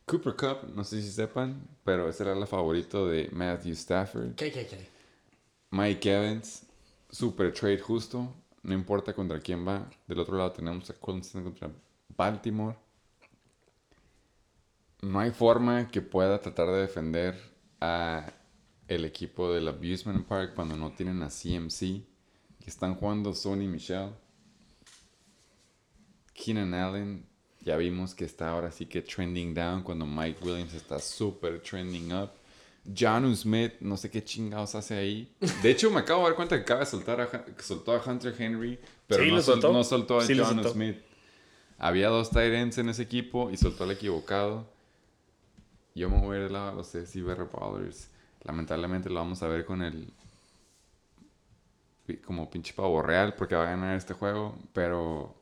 Cooper 0.06 0.36
Cup, 0.36 0.70
no 0.76 0.84
sé 0.84 1.02
si 1.02 1.12
sepan, 1.12 1.68
pero 1.84 2.08
ese 2.08 2.24
era 2.24 2.34
el 2.34 2.46
favorito 2.46 3.08
de 3.08 3.30
Matthew 3.32 3.74
Stafford. 3.74 4.36
KKK. 4.36 4.78
Mike 5.72 6.12
Evans, 6.12 6.64
super 7.10 7.52
trade 7.52 7.80
justo. 7.80 8.32
No 8.62 8.74
importa 8.74 9.14
contra 9.14 9.40
quién 9.40 9.68
va. 9.68 9.90
Del 10.08 10.20
otro 10.20 10.38
lado 10.38 10.52
tenemos 10.52 10.90
a 10.90 10.94
Clemson 10.94 11.44
contra 11.44 11.72
Baltimore. 12.16 12.76
No 15.02 15.20
hay 15.20 15.32
forma 15.32 15.88
que 15.88 16.02
pueda 16.02 16.40
tratar 16.40 16.68
de 16.68 16.82
defender 16.82 17.36
a 17.82 18.32
el 18.88 19.06
equipo 19.06 19.52
del 19.54 19.68
Abusement 19.68 20.26
Park 20.28 20.54
cuando 20.56 20.76
no 20.78 20.92
tienen 20.92 21.22
a 21.24 21.28
CMC. 21.30 21.80
Que 22.60 22.70
están 22.72 22.96
jugando 22.96 23.34
Sony 23.34 23.68
Michelle. 23.68 24.12
Keenan 26.34 26.74
Allen. 26.74 27.26
Ya 27.62 27.78
vimos 27.78 28.14
que 28.14 28.26
está 28.26 28.50
ahora 28.50 28.72
sí 28.72 28.86
que 28.86 29.02
trending 29.02 29.54
down 29.56 29.82
cuando 29.82 30.06
Mike 30.06 30.40
Williams 30.44 30.74
está 30.74 31.00
super 31.00 31.60
trending 31.62 32.14
up. 32.14 32.30
Janu 32.96 33.36
Smith, 33.36 33.74
no 33.80 33.98
sé 33.98 34.12
qué 34.12 34.24
chingados 34.24 34.76
hace 34.76 34.94
ahí. 34.96 35.34
De 35.64 35.72
hecho, 35.72 35.90
me 35.90 36.02
acabo 36.02 36.22
de 36.22 36.28
dar 36.30 36.36
cuenta 36.36 36.56
que 36.58 36.62
acaba 36.62 36.82
de 36.82 36.86
soltar 36.86 37.20
a, 37.20 37.46
soltó 37.60 37.94
a 37.94 38.04
Hunter 38.06 38.36
Henry, 38.38 38.80
pero 39.08 39.24
Sí, 39.24 39.32
no, 39.32 39.42
sol- 39.42 39.54
soltó. 39.56 39.74
no 39.74 39.84
soltó 39.84 40.20
a 40.20 40.24
Sí, 40.26 40.36
soltó. 40.36 40.70
Smith. 40.70 40.98
Había 41.80 42.10
dos 42.10 42.30
ends 42.36 42.78
en 42.78 42.90
ese 42.90 43.02
equipo 43.02 43.50
y 43.50 43.58
soltó 43.58 43.86
al 43.86 43.92
equivocado. 43.92 44.68
Yo 45.96 46.10
me 46.12 46.20
voy 46.20 46.36
a 46.36 46.38
ir 46.38 46.44
del 46.44 46.54
lado 46.54 46.70
de 46.72 46.76
los 46.78 47.52
Ballers. 47.52 48.10
Lamentablemente 48.46 49.10
lo 49.10 49.16
vamos 49.16 49.42
a 49.42 49.48
ver 49.48 49.66
con 49.66 49.82
el. 49.82 50.14
como 52.24 52.50
pinche 52.50 52.74
pavo 52.74 53.02
real 53.02 53.34
porque 53.34 53.56
va 53.56 53.64
a 53.64 53.72
ganar 53.72 53.98
este 53.98 54.14
juego, 54.14 54.56
pero. 54.72 55.36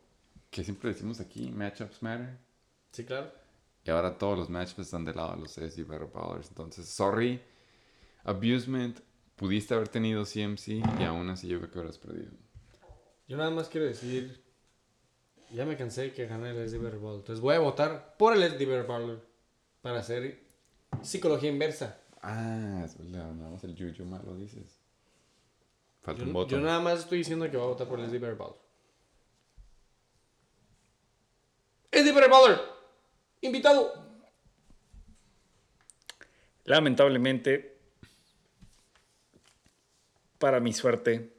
que 0.49 0.63
siempre 0.63 0.89
decimos 0.89 1.19
aquí? 1.19 1.51
Matchups 1.51 2.01
matter. 2.01 2.37
Sí, 2.91 3.05
claro. 3.05 3.31
Y 3.83 3.89
ahora 3.89 4.17
todos 4.17 4.37
los 4.39 4.49
matchups 4.49 4.79
están 4.79 5.03
del 5.03 5.17
lado 5.17 5.35
de 5.35 5.41
los 5.41 5.51
SCBR 5.51 6.09
Ballers. 6.11 6.47
Entonces, 6.49 6.87
sorry. 6.87 7.41
Abusement. 8.23 8.99
Pudiste 9.35 9.73
haber 9.73 9.89
tenido 9.89 10.23
CMC 10.23 10.67
y 10.99 11.03
aún 11.03 11.29
así 11.29 11.47
yo 11.47 11.57
creo 11.57 11.71
que 11.71 11.79
habrás 11.79 11.97
perdido. 11.97 12.31
Yo 13.27 13.35
nada 13.35 13.49
más 13.49 13.67
quiero 13.67 13.87
decir. 13.87 14.41
Ya 15.51 15.65
me 15.65 15.75
cansé 15.75 16.03
de 16.03 16.13
que 16.13 16.25
gane 16.27 16.51
el 16.51 16.69
SD 16.69 16.77
Baller. 16.77 17.15
Entonces 17.15 17.41
voy 17.41 17.55
a 17.55 17.59
votar 17.59 18.15
por 18.17 18.33
el 18.33 18.43
SD 18.43 18.87
Baller. 18.87 19.19
Para 19.81 19.99
hacer 19.99 20.39
psicología 21.01 21.49
inversa. 21.49 22.02
Ah, 22.25 22.87
nada 22.99 23.33
más 23.33 23.63
el 23.65 23.75
Juju 23.77 24.05
malo 24.05 24.35
dices. 24.37 24.79
Falta 26.01 26.21
Yo, 26.21 26.27
un 26.27 26.33
voto. 26.33 26.51
yo 26.51 26.61
nada 26.61 26.79
más 26.79 26.99
estoy 26.99 27.17
diciendo 27.19 27.49
que 27.51 27.57
voy 27.57 27.65
a 27.65 27.69
votar 27.69 27.87
por 27.87 27.99
el 27.99 28.05
SD 28.09 28.19
Bear 28.19 28.35
Baller. 28.37 28.55
SD 31.91 32.13
Bear 32.13 32.29
Baller. 32.29 32.59
Invitado. 33.41 33.93
Lamentablemente, 36.63 37.77
para 40.39 40.61
mi 40.61 40.71
suerte, 40.71 41.33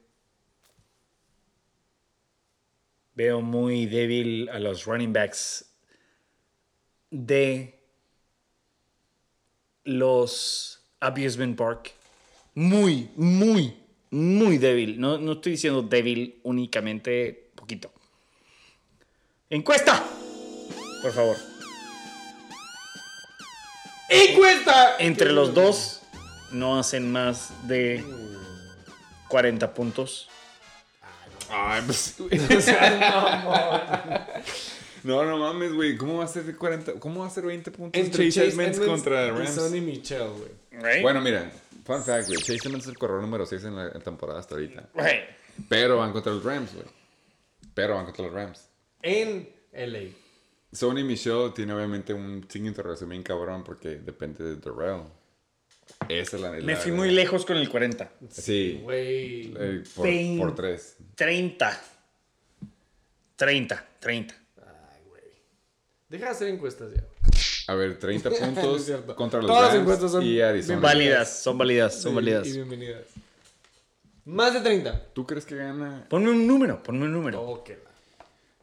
veo 3.15 3.41
muy 3.41 3.87
débil 3.87 4.49
a 4.49 4.59
los 4.59 4.85
running 4.85 5.13
backs 5.13 5.75
de 7.09 7.81
los 9.83 10.74
Abusement 10.99 11.55
Park. 11.55 11.91
Muy, 12.53 13.09
muy, 13.15 13.75
muy 14.11 14.57
débil. 14.57 14.99
No, 14.99 15.17
no 15.17 15.33
estoy 15.33 15.53
diciendo 15.53 15.81
débil 15.81 16.39
únicamente 16.43 17.51
poquito. 17.55 17.91
Encuesta, 19.49 20.03
por 21.01 21.11
favor. 21.11 21.37
¡Encuesta! 24.09 24.95
Entre 24.99 25.31
los 25.31 25.53
dos 25.53 26.01
no 26.51 26.79
hacen 26.79 27.11
más 27.11 27.51
de 27.67 28.03
40 29.27 29.73
puntos. 29.73 30.29
Ay, 31.49 31.81
pues. 31.85 32.15
no, 32.19 32.29
no 35.05 35.37
mames, 35.37 35.73
güey. 35.73 35.97
¿Cómo 35.97 36.17
va 36.17 36.25
a 36.25 36.27
ser 36.27 36.43
de 36.43 36.55
40? 36.55 36.93
¿Cómo 36.99 37.21
va 37.21 37.27
a 37.27 37.29
ser 37.29 37.45
20 37.45 37.71
puntos 37.71 38.01
entre, 38.01 38.29
Chase 38.31 38.47
Edmonds 38.47 38.79
contra 38.79 39.31
Rams? 39.31 39.51
Sonny 39.51 39.81
Michel, 39.81 40.27
güey. 40.29 40.51
Right? 40.83 41.01
Bueno, 41.01 41.21
mira, 41.21 41.51
fun 41.85 42.03
fact, 42.03 42.27
güey. 42.27 42.39
Chase 42.39 42.67
Edmonds 42.67 42.85
es 42.85 42.91
el 42.91 42.97
corredor 42.97 43.21
número 43.21 43.45
6 43.45 43.63
en 43.65 43.75
la 43.75 43.91
temporada 43.99 44.39
hasta 44.39 44.55
ahorita. 44.55 44.89
Right. 44.95 45.23
Pero 45.69 45.97
van 45.97 46.11
contra 46.11 46.33
los 46.33 46.43
Rams, 46.43 46.73
güey. 46.73 46.85
Pero 47.73 47.95
van 47.95 48.05
contra 48.05 48.25
los 48.25 48.33
Rams. 48.33 48.67
En 49.01 49.47
LA. 49.73 50.09
Sony 50.71 51.03
Michelle 51.05 51.51
tiene 51.55 51.73
obviamente 51.73 52.13
un 52.13 52.45
signo 52.49 52.65
de 52.65 52.69
interrogación 52.69 53.09
bien 53.09 53.23
cabrón 53.23 53.63
porque 53.63 53.89
depende 53.97 54.43
de 54.43 54.55
Darrell. 54.57 55.03
Esa 56.09 56.35
es 56.37 56.41
la 56.41 56.51
Me 56.51 56.61
la- 56.61 56.75
fui 56.77 56.91
muy 56.91 57.11
lejos 57.11 57.45
con 57.45 57.55
el 57.57 57.69
40. 57.69 58.11
Sí, 58.31 58.79
Güey. 58.83 59.53
eh, 59.57 59.83
por, 59.95 60.05
Vein- 60.07 60.37
por 60.39 60.55
tres. 60.55 60.97
30. 61.15 61.79
30, 63.35 63.85
30. 63.99 64.35
Deja 66.09 66.25
de 66.25 66.31
hacer 66.31 66.47
encuestas 66.49 66.91
ya. 66.93 67.03
A 67.67 67.75
ver, 67.75 67.97
30 67.97 68.29
puntos 68.39 68.85
cierto. 68.85 69.15
contra 69.15 69.41
los 69.41 69.47
Todas 69.49 69.63
las 69.63 69.71
Rams 69.73 69.81
encuestas 69.81 70.11
son 70.11 70.23
y 70.23 70.39
Arizona. 70.39 70.79
Válidas, 70.79 71.41
son 71.41 71.57
válidas, 71.57 72.01
son 72.01 72.15
válidas. 72.15 72.47
Y 72.47 72.51
bienvenidas. 72.53 73.03
Más 74.25 74.53
de 74.53 74.61
30. 74.61 75.13
¿Tú 75.13 75.25
crees 75.25 75.45
que 75.45 75.55
gana? 75.55 76.05
Ponme 76.09 76.29
un 76.29 76.45
número, 76.47 76.81
ponme 76.81 77.05
un 77.05 77.13
número. 77.13 77.41
Ok. 77.41 77.71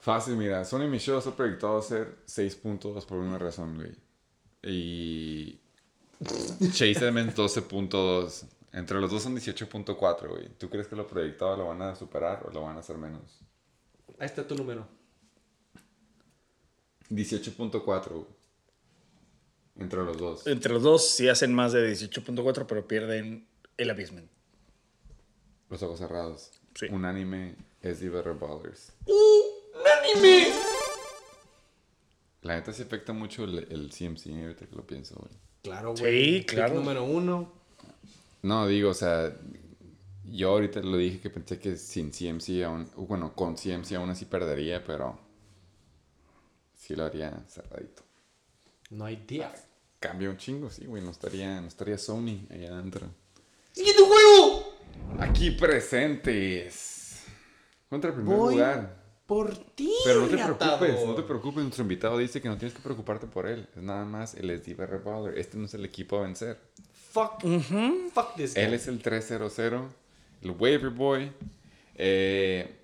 Fácil, 0.00 0.36
mira. 0.36 0.64
Sonny 0.64 0.88
Michelle 0.88 1.18
está 1.18 1.30
proyectado 1.30 1.76
a 1.76 1.80
hacer 1.80 2.16
6 2.26 2.56
puntos 2.56 3.04
por 3.06 3.18
una 3.18 3.38
razón, 3.38 3.76
güey. 3.76 3.92
Y. 4.62 5.58
Chase 6.72 7.06
Edmonds 7.06 7.36
12.2. 7.36 8.44
Entre 8.72 9.00
los 9.00 9.10
dos 9.10 9.22
son 9.22 9.36
18.4, 9.36 10.28
güey. 10.28 10.48
¿Tú 10.58 10.70
crees 10.70 10.86
que 10.86 10.96
lo 10.96 11.06
proyectado 11.06 11.56
lo 11.56 11.66
van 11.68 11.82
a 11.82 11.94
superar 11.94 12.44
o 12.46 12.50
lo 12.52 12.62
van 12.62 12.76
a 12.76 12.80
hacer 12.80 12.96
menos? 12.96 13.40
Ahí 14.18 14.26
está 14.26 14.46
tu 14.46 14.54
número. 14.54 14.86
18.4, 17.10 18.08
güey. 18.10 18.26
Entre 19.78 20.02
los 20.04 20.18
dos. 20.18 20.46
Entre 20.46 20.72
los 20.72 20.82
dos 20.82 21.08
sí 21.08 21.28
hacen 21.28 21.54
más 21.54 21.72
de 21.72 21.90
18.4, 21.92 22.66
pero 22.66 22.86
pierden 22.86 23.46
el 23.76 23.90
abisment. 23.90 24.28
Los 25.70 25.82
ojos 25.82 25.98
cerrados. 25.98 26.50
Sí. 26.74 26.86
Un 26.90 27.04
anime 27.04 27.56
es 27.80 28.00
Diver 28.00 28.34
Ballers. 28.34 28.92
¡Anime! 30.02 30.48
La 32.42 32.56
neta 32.56 32.72
sí 32.72 32.82
afecta 32.82 33.12
mucho 33.12 33.44
el, 33.44 33.58
el 33.70 33.90
CMC, 33.90 34.26
ahorita 34.42 34.66
que 34.66 34.76
lo 34.76 34.86
pienso, 34.86 35.14
güey. 35.16 35.30
Claro, 35.62 35.96
Sí, 35.96 36.02
güey. 36.02 36.38
Pick 36.40 36.50
claro. 36.54 36.74
número 36.74 37.04
uno. 37.04 37.52
No, 38.42 38.66
digo, 38.66 38.90
o 38.90 38.94
sea, 38.94 39.32
yo 40.24 40.50
ahorita 40.50 40.80
lo 40.80 40.96
dije 40.96 41.20
que 41.20 41.30
pensé 41.30 41.58
que 41.58 41.76
sin 41.76 42.10
CMC 42.10 42.64
aún, 42.64 42.88
bueno, 42.96 43.34
con 43.34 43.54
CMC 43.54 43.92
aún 43.92 44.10
así 44.10 44.24
perdería, 44.24 44.82
pero 44.84 45.18
sí 46.82 46.96
lo 46.96 47.04
haría 47.04 47.32
cerradito. 47.48 48.02
No 48.90 49.04
hay 49.04 49.16
día. 49.16 49.52
Cambia 50.00 50.28
un 50.30 50.36
chingo, 50.36 50.68
sí, 50.68 50.84
güey, 50.84 51.00
no 51.02 51.10
estaría, 51.10 51.60
no 51.60 51.68
estaría 51.68 51.96
Sony 51.96 52.44
allá 52.50 52.70
adentro. 52.70 53.06
¡Siguiente 53.70 54.02
juego! 54.02 54.74
Aquí 55.20 55.52
presentes. 55.52 57.22
Contra 57.88 58.10
el 58.10 58.16
primer 58.16 58.36
Voy 58.36 58.54
lugar. 58.54 58.96
por 59.26 59.56
ti, 59.56 59.92
Pero 60.04 60.22
no 60.22 60.26
te 60.26 60.36
preocupes, 60.36 61.06
no 61.06 61.14
te 61.14 61.22
preocupes, 61.22 61.62
nuestro 61.62 61.82
invitado 61.82 62.18
dice 62.18 62.40
que 62.40 62.48
no 62.48 62.58
tienes 62.58 62.74
que 62.76 62.82
preocuparte 62.82 63.28
por 63.28 63.46
él. 63.46 63.68
Es 63.76 63.82
nada 63.82 64.04
más 64.04 64.34
el 64.34 64.50
SD 64.50 64.74
Baller. 64.74 65.38
Este 65.38 65.56
no 65.56 65.66
es 65.66 65.74
el 65.74 65.84
equipo 65.84 66.18
a 66.18 66.22
vencer. 66.22 66.58
Fuck. 67.12 67.42
Fuck 68.12 68.34
this 68.34 68.54
guy. 68.54 68.64
Él 68.64 68.74
es 68.74 68.88
el 68.88 69.00
300, 69.00 69.56
el 70.42 70.50
waiver 70.50 70.90
boy. 70.90 71.30
Eh, 71.94 72.81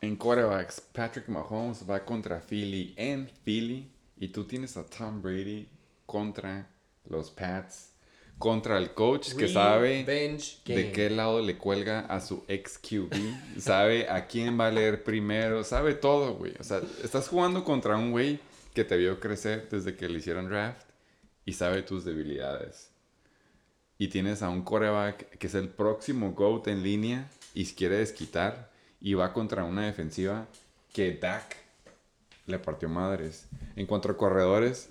en 0.00 0.16
quarterbacks, 0.16 0.80
Patrick 0.80 1.28
Mahomes 1.28 1.84
va 1.88 2.04
contra 2.04 2.40
Philly 2.40 2.94
en 2.96 3.28
Philly. 3.44 3.90
Y 4.18 4.28
tú 4.28 4.44
tienes 4.44 4.76
a 4.76 4.84
Tom 4.84 5.22
Brady 5.22 5.66
contra 6.06 6.68
los 7.08 7.30
Pats. 7.30 7.92
Contra 8.38 8.78
el 8.78 8.94
coach 8.94 9.34
que 9.34 9.48
sabe 9.48 10.02
de 10.04 10.92
qué 10.92 11.10
lado 11.10 11.42
le 11.42 11.58
cuelga 11.58 12.00
a 12.00 12.20
su 12.20 12.42
ex 12.48 12.78
QB. 12.78 13.60
sabe 13.60 14.08
a 14.08 14.26
quién 14.26 14.58
va 14.58 14.68
a 14.68 14.70
leer 14.70 15.04
primero. 15.04 15.62
Sabe 15.62 15.94
todo, 15.94 16.34
güey. 16.34 16.54
O 16.58 16.64
sea, 16.64 16.80
estás 17.04 17.28
jugando 17.28 17.64
contra 17.64 17.96
un 17.96 18.12
güey 18.12 18.40
que 18.72 18.84
te 18.84 18.96
vio 18.96 19.20
crecer 19.20 19.68
desde 19.70 19.94
que 19.94 20.08
le 20.08 20.18
hicieron 20.18 20.48
draft. 20.48 20.86
Y 21.44 21.52
sabe 21.52 21.82
tus 21.82 22.04
debilidades 22.04 22.90
y 24.00 24.08
tienes 24.08 24.42
a 24.42 24.48
un 24.48 24.62
coreback 24.62 25.36
que 25.36 25.46
es 25.46 25.54
el 25.54 25.68
próximo 25.68 26.32
GOAT 26.32 26.68
en 26.68 26.82
línea 26.82 27.28
y 27.52 27.66
quiere 27.66 27.98
desquitar 27.98 28.69
y 29.00 29.14
va 29.14 29.32
contra 29.32 29.64
una 29.64 29.86
defensiva 29.86 30.46
que 30.92 31.12
Dak 31.14 31.56
le 32.46 32.58
partió 32.58 32.88
madres. 32.88 33.48
En 33.76 33.86
cuanto 33.86 34.10
a 34.10 34.16
corredores, 34.16 34.90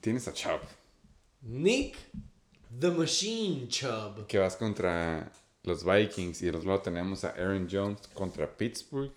tienes 0.00 0.26
a 0.28 0.32
Chubb, 0.32 0.60
Nick 1.42 1.96
the 2.78 2.90
Machine 2.90 3.68
Chubb. 3.68 4.26
que 4.26 4.38
vas 4.38 4.56
contra 4.56 5.30
los 5.62 5.84
Vikings 5.84 6.42
y 6.42 6.50
luego 6.50 6.80
tenemos 6.80 7.24
a 7.24 7.30
Aaron 7.30 7.68
Jones 7.70 8.06
contra 8.14 8.56
Pittsburgh. 8.56 9.12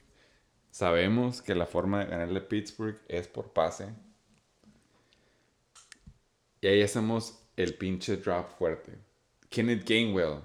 Sabemos 0.71 1.41
que 1.41 1.55
la 1.55 1.65
forma 1.65 1.99
de 1.99 2.11
ganarle 2.11 2.39
a 2.39 2.47
Pittsburgh 2.47 2.99
es 3.07 3.27
por 3.27 3.53
pase. 3.53 3.93
Y 6.61 6.67
ahí 6.67 6.81
hacemos 6.81 7.39
el 7.55 7.75
pinche 7.75 8.17
drop 8.17 8.49
fuerte. 8.57 8.97
Kenneth 9.49 9.87
Gainwell, 9.87 10.41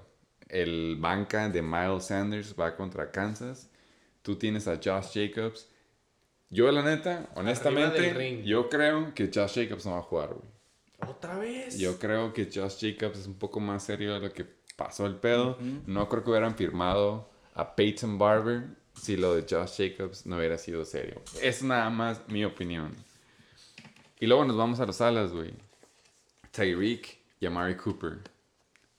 el 0.49 0.97
banca 0.99 1.49
de 1.49 1.61
Miles 1.61 2.05
Sanders, 2.05 2.55
va 2.59 2.75
contra 2.75 3.11
Kansas. 3.11 3.69
Tú 4.21 4.35
tienes 4.35 4.67
a 4.67 4.79
Josh 4.83 5.13
Jacobs. 5.13 5.69
Yo, 6.49 6.71
la 6.71 6.83
neta, 6.83 7.29
honestamente, 7.35 8.43
yo 8.43 8.69
creo 8.69 9.13
que 9.13 9.29
Josh 9.33 9.55
Jacobs 9.55 9.85
no 9.85 9.93
va 9.93 9.99
a 9.99 10.03
jugar, 10.03 10.29
güey. 10.33 10.55
¿Otra 11.09 11.37
vez? 11.37 11.77
Yo 11.77 11.99
creo 11.99 12.33
que 12.33 12.45
Josh 12.45 12.77
Jacobs 12.79 13.19
es 13.19 13.27
un 13.27 13.35
poco 13.35 13.59
más 13.59 13.83
serio 13.83 14.13
de 14.13 14.19
lo 14.19 14.33
que 14.33 14.45
pasó 14.75 15.05
el 15.05 15.15
pedo. 15.15 15.57
No 15.85 16.07
creo 16.09 16.23
que 16.23 16.29
hubieran 16.29 16.55
firmado 16.55 17.29
a 17.53 17.75
Peyton 17.75 18.17
Barber 18.17 18.67
si 18.93 19.17
lo 19.17 19.35
de 19.35 19.41
Josh 19.41 19.77
Jacobs 19.77 20.25
no 20.25 20.37
hubiera 20.37 20.57
sido 20.57 20.85
serio. 20.85 21.21
Es 21.41 21.63
nada 21.63 21.89
más 21.89 22.21
mi 22.27 22.45
opinión. 22.45 22.95
Y 24.19 24.27
luego 24.27 24.45
nos 24.45 24.55
vamos 24.55 24.79
a 24.79 24.85
las 24.85 25.01
alas, 25.01 25.31
güey. 25.31 25.53
Tyreek 26.51 27.17
y 27.39 27.45
Amari 27.45 27.75
Cooper. 27.75 28.19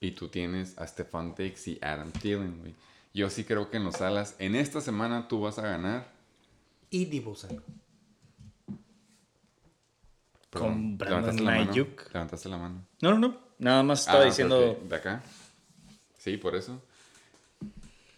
Y 0.06 0.12
tú 0.12 0.28
tienes 0.28 0.78
a 0.78 0.86
Stefan 0.86 1.34
Diggs 1.34 1.66
y 1.66 1.80
Adam 1.82 2.12
Thielen, 2.12 2.60
güey. 2.60 2.74
Yo 3.12 3.28
sí 3.28 3.42
creo 3.42 3.70
que 3.70 3.78
en 3.78 3.82
los 3.84 4.00
alas, 4.00 4.36
en 4.38 4.54
esta 4.54 4.80
semana 4.80 5.26
tú 5.26 5.40
vas 5.40 5.58
a 5.58 5.62
ganar. 5.62 6.06
Y 6.90 7.06
Samuel. 7.34 7.62
Con 10.50 10.96
Brandon 10.96 11.34
levantaste 11.36 11.42
la 11.42 11.50
mano. 11.58 11.72
Ayuk. 11.72 12.14
Levantaste 12.14 12.48
la 12.48 12.56
mano. 12.58 12.86
No, 13.02 13.10
no, 13.10 13.18
no. 13.18 13.36
Nada 13.58 13.82
más 13.82 14.00
estaba 14.00 14.22
Ah, 14.22 14.26
diciendo. 14.26 14.78
De 14.88 14.94
acá. 14.94 15.24
Sí, 16.18 16.36
por 16.36 16.54
eso. 16.54 16.80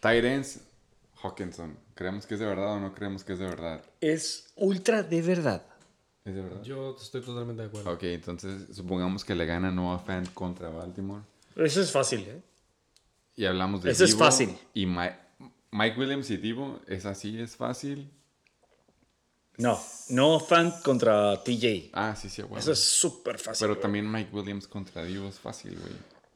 Tyrants, 0.00 0.60
Hawkinson. 1.23 1.75
¿Creemos 1.94 2.26
que 2.26 2.34
es 2.34 2.41
de 2.41 2.47
verdad 2.47 2.75
o 2.75 2.81
no 2.81 2.94
creemos 2.94 3.25
que 3.25 3.33
es 3.33 3.39
de 3.39 3.47
verdad? 3.47 3.83
Es 4.02 4.52
ultra 4.57 5.02
de 5.02 5.23
verdad. 5.23 5.62
¿Es 6.26 6.34
de 6.34 6.42
verdad? 6.42 6.62
Yo 6.62 6.94
estoy 7.00 7.23
totalmente 7.23 7.62
de 7.62 7.68
acuerdo. 7.68 7.91
Ok, 7.91 8.02
entonces 8.02 8.76
supongamos 8.76 9.25
que 9.25 9.34
le 9.34 9.47
gana 9.47 9.70
Noah 9.70 10.00
Fant 10.00 10.31
contra 10.34 10.68
Baltimore. 10.68 11.23
Eso 11.57 11.81
es 11.81 11.91
fácil, 11.91 12.20
¿eh? 12.20 12.43
Y 13.36 13.44
hablamos 13.47 13.83
de 13.83 13.91
Eso 13.91 14.05
es 14.05 14.17
fácil. 14.17 14.57
Y 14.75 14.86
Mi- 14.86 15.10
Mike 15.70 15.99
Williams 16.01 16.31
y 16.31 16.36
Divo, 16.36 16.81
¿es 16.86 17.05
así? 17.07 17.41
¿Es 17.41 17.57
fácil? 17.57 18.10
No, 19.57 19.81
no 20.10 20.39
fan 20.39 20.73
contra 20.85 21.43
TJ. 21.43 21.91
Ah, 21.93 22.15
sí, 22.15 22.28
sí, 22.28 22.43
bueno. 22.43 22.59
Eso 22.59 22.73
es 22.73 22.78
súper 22.78 23.39
fácil. 23.39 23.65
Pero 23.65 23.75
güey. 23.75 23.83
también 23.83 24.10
Mike 24.10 24.31
Williams 24.33 24.68
contra 24.68 25.05
Divo 25.05 25.28
es 25.28 25.39
fácil, 25.41 25.77
güey. 25.78 25.93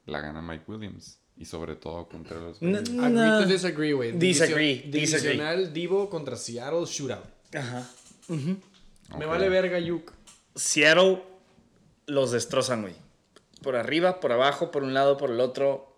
La 0.06 0.20
gana 0.20 0.42
Mike 0.42 0.64
Williams. 0.66 1.18
Y 1.36 1.44
sobre 1.44 1.76
todo 1.76 2.06
contra 2.08 2.38
los... 2.38 2.60
No, 2.60 2.78
Raiders. 2.78 2.90
Agree 2.98 3.10
no. 3.12 3.40
to 3.40 3.46
disagree, 3.46 3.92
güey. 3.92 4.12
Disagree, 4.12 4.82
Division- 4.84 4.90
disagree. 4.90 5.30
Divisional 5.32 5.72
Divo 5.72 6.10
contra 6.10 6.36
Seattle 6.36 6.84
Shootout. 6.84 7.24
Ajá. 7.54 7.88
Me 8.28 9.26
vale 9.26 9.48
verga, 9.48 9.78
Yuk. 9.78 10.12
Seattle 10.54 11.22
los 12.06 12.32
destrozan, 12.32 12.82
güey. 12.82 12.94
Por 13.62 13.76
arriba, 13.76 14.20
por 14.20 14.32
abajo, 14.32 14.70
por 14.70 14.82
un 14.82 14.94
lado, 14.94 15.16
por 15.16 15.30
el 15.30 15.40
otro. 15.40 15.96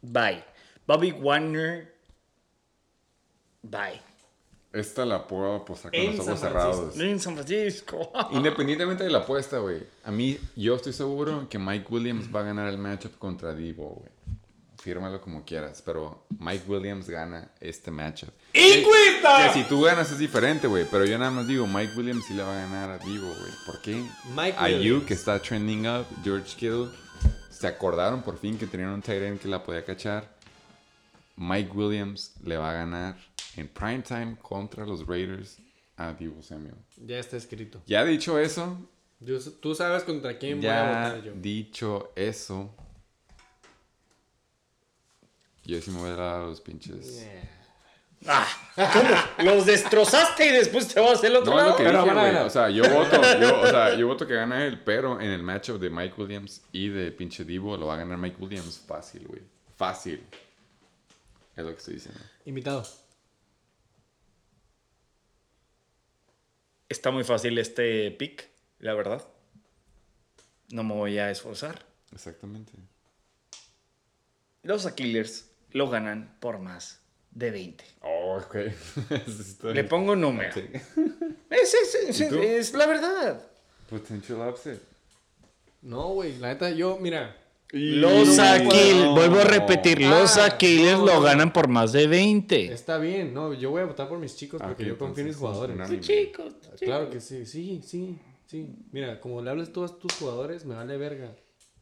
Bye. 0.00 0.44
Bobby 0.86 1.12
Wagner. 1.12 1.94
Bye. 3.62 4.00
Esta 4.72 5.04
la 5.04 5.26
puedo 5.26 5.56
apostar 5.56 5.90
con 5.90 6.00
En 6.00 6.16
los 6.16 6.26
ojos 6.26 6.40
cerrados. 6.40 7.00
En 7.00 7.18
San 7.18 7.34
Francisco. 7.34 8.12
Independientemente 8.32 9.04
de 9.04 9.10
la 9.10 9.18
apuesta, 9.18 9.58
güey. 9.58 9.82
A 10.04 10.10
mí, 10.10 10.38
yo 10.56 10.76
estoy 10.76 10.92
seguro 10.92 11.48
que 11.48 11.58
Mike 11.58 11.86
Williams 11.90 12.34
va 12.34 12.40
a 12.40 12.44
ganar 12.44 12.68
el 12.68 12.78
matchup 12.78 13.18
contra 13.18 13.54
Divo, 13.54 14.00
güey. 14.00 14.17
Fírmalo 14.80 15.20
como 15.20 15.44
quieras, 15.44 15.82
pero 15.84 16.26
Mike 16.38 16.64
Williams 16.68 17.08
gana 17.10 17.50
este 17.60 17.90
matchup. 17.90 18.30
Que, 18.52 18.84
que 18.84 19.52
si 19.52 19.64
tú 19.64 19.82
ganas 19.82 20.10
es 20.12 20.18
diferente, 20.18 20.66
güey. 20.68 20.86
Pero 20.90 21.04
yo 21.04 21.18
nada 21.18 21.30
más 21.32 21.48
digo, 21.48 21.66
Mike 21.66 21.92
Williams 21.96 22.24
sí 22.26 22.34
le 22.34 22.42
va 22.44 22.52
a 22.56 22.60
ganar 22.62 22.90
a 22.90 22.98
Divo, 22.98 23.26
güey. 23.26 23.52
¿Por 23.66 23.80
qué? 23.82 24.04
Mike 24.36 24.56
Ayuk, 24.56 25.04
que 25.06 25.14
está 25.14 25.40
trending 25.42 25.86
up, 25.88 26.06
George 26.22 26.54
Kittle. 26.56 26.88
Se 27.50 27.66
acordaron 27.66 28.22
por 28.22 28.38
fin 28.38 28.56
que 28.56 28.66
tenían 28.68 28.90
un 28.90 29.02
tight 29.02 29.20
end 29.22 29.40
que 29.40 29.48
la 29.48 29.62
podía 29.64 29.84
cachar. 29.84 30.28
Mike 31.36 31.70
Williams 31.74 32.34
le 32.44 32.56
va 32.56 32.70
a 32.70 32.74
ganar 32.74 33.16
en 33.56 33.68
prime 33.68 34.02
time 34.02 34.36
contra 34.40 34.86
los 34.86 35.06
Raiders 35.06 35.58
a 35.96 36.12
Divo 36.12 36.40
Samuel. 36.42 36.74
Ya 37.04 37.18
está 37.18 37.36
escrito. 37.36 37.82
Ya 37.86 38.04
dicho 38.04 38.38
eso, 38.38 38.78
Yo- 39.20 39.40
Tú 39.60 39.74
sabes 39.74 40.04
contra 40.04 40.38
quién 40.38 40.58
voy 40.60 40.68
a 40.68 40.72
ya 40.72 40.86
votar 40.86 41.22
yo. 41.24 41.32
dicho 41.34 42.12
eso, 42.14 42.72
yo 45.74 45.82
sí 45.82 45.90
me 45.90 45.98
voy 46.00 46.10
a 46.10 46.14
dar 46.16 46.40
a 46.42 46.46
los 46.46 46.60
pinches. 46.60 47.26
Ah, 48.26 48.46
¿Cómo? 48.74 49.48
Los 49.54 49.64
destrozaste 49.66 50.46
y 50.46 50.50
después 50.50 50.88
te 50.88 50.98
vas 50.98 51.22
al 51.22 51.36
otro 51.36 51.52
No, 51.52 51.58
es 51.58 51.62
lado. 51.64 51.70
lo 51.70 51.76
que 51.76 51.84
Pero 51.84 51.98
dije, 52.02 52.08
van 52.08 52.18
a 52.18 52.20
güey. 52.20 52.32
ganar. 52.32 52.46
O 52.46 52.50
sea, 52.50 52.68
yo 52.68 52.82
voto, 52.92 53.20
yo, 53.40 53.60
o 53.60 53.66
sea, 53.68 53.94
yo 53.96 54.06
voto 54.08 54.26
que 54.26 54.34
gana 54.34 54.66
él, 54.66 54.82
pero 54.82 55.20
en 55.20 55.30
el 55.30 55.42
matchup 55.44 55.78
de 55.78 55.88
Mike 55.88 56.14
Williams 56.20 56.62
y 56.72 56.88
de 56.88 57.12
pinche 57.12 57.44
Divo 57.44 57.76
lo 57.76 57.86
va 57.86 57.94
a 57.94 57.98
ganar 57.98 58.18
Mike 58.18 58.36
Williams 58.40 58.82
fácil, 58.84 59.24
güey. 59.28 59.40
Fácil. 59.76 60.24
Es 61.54 61.64
lo 61.64 61.70
que 61.70 61.78
estoy 61.78 61.94
diciendo. 61.94 62.20
Invitado. 62.44 62.84
Está 66.88 67.10
muy 67.10 67.22
fácil 67.24 67.58
este 67.58 68.10
pick, 68.10 68.48
la 68.80 68.94
verdad. 68.94 69.22
No 70.70 70.82
me 70.82 70.94
voy 70.94 71.18
a 71.18 71.30
esforzar. 71.30 71.84
Exactamente. 72.12 72.72
Los 74.62 74.86
Killers 74.92 75.47
lo 75.72 75.88
ganan 75.90 76.36
por 76.40 76.58
más 76.58 77.00
de 77.30 77.50
20. 77.50 77.84
Oh, 78.02 78.38
ok. 78.42 78.54
Eso 79.10 79.42
está 79.42 79.68
Le 79.68 79.84
pongo 79.84 80.12
un 80.12 80.20
número. 80.20 80.52
Sí. 80.52 80.62
Es, 81.50 81.74
es- 81.74 81.94
es- 82.08 82.20
¿Y 82.20 82.28
tú? 82.28 82.38
es 82.38 82.72
la 82.74 82.86
verdad. 82.86 83.42
Potential 83.88 84.48
upset. 84.48 84.82
No, 85.82 86.08
güey. 86.14 86.36
La 86.38 86.48
neta, 86.48 86.70
yo, 86.70 86.98
mira. 87.00 87.36
Los 87.70 88.36
no, 88.38 88.42
Aquiles, 88.42 88.94
no. 89.04 89.14
vuelvo 89.14 89.40
a 89.40 89.44
repetir, 89.44 90.00
los 90.00 90.38
Ah, 90.38 90.46
Aquiles 90.46 90.96
no. 90.98 91.04
lo 91.04 91.20
ganan 91.20 91.52
por 91.52 91.68
más 91.68 91.92
de 91.92 92.06
20. 92.06 92.72
Está 92.72 92.96
bien, 92.96 93.34
no, 93.34 93.52
yo 93.52 93.70
voy 93.70 93.82
a 93.82 93.84
votar 93.84 94.08
por 94.08 94.18
mis 94.18 94.34
chicos 94.36 94.58
porque 94.62 94.84
Ah, 94.84 94.86
yo 94.86 94.92
ok, 94.94 94.98
confío 95.00 95.20
en 95.22 95.28
mis 95.28 95.36
jugadores. 95.36 95.76
unánime. 95.76 96.00
Chicos, 96.00 96.54
Claro 96.80 97.10
que 97.10 97.20
sí, 97.20 97.44
sí, 97.44 97.82
sí, 97.84 98.18
sí. 98.46 98.74
Mira, 98.90 99.20
como 99.20 99.42
le 99.42 99.50
hables 99.50 99.70
tú 99.70 99.84
a 99.84 99.98
tus 99.98 100.14
jugadores, 100.14 100.64
me 100.64 100.76
vale 100.76 100.96
verga. 100.96 101.34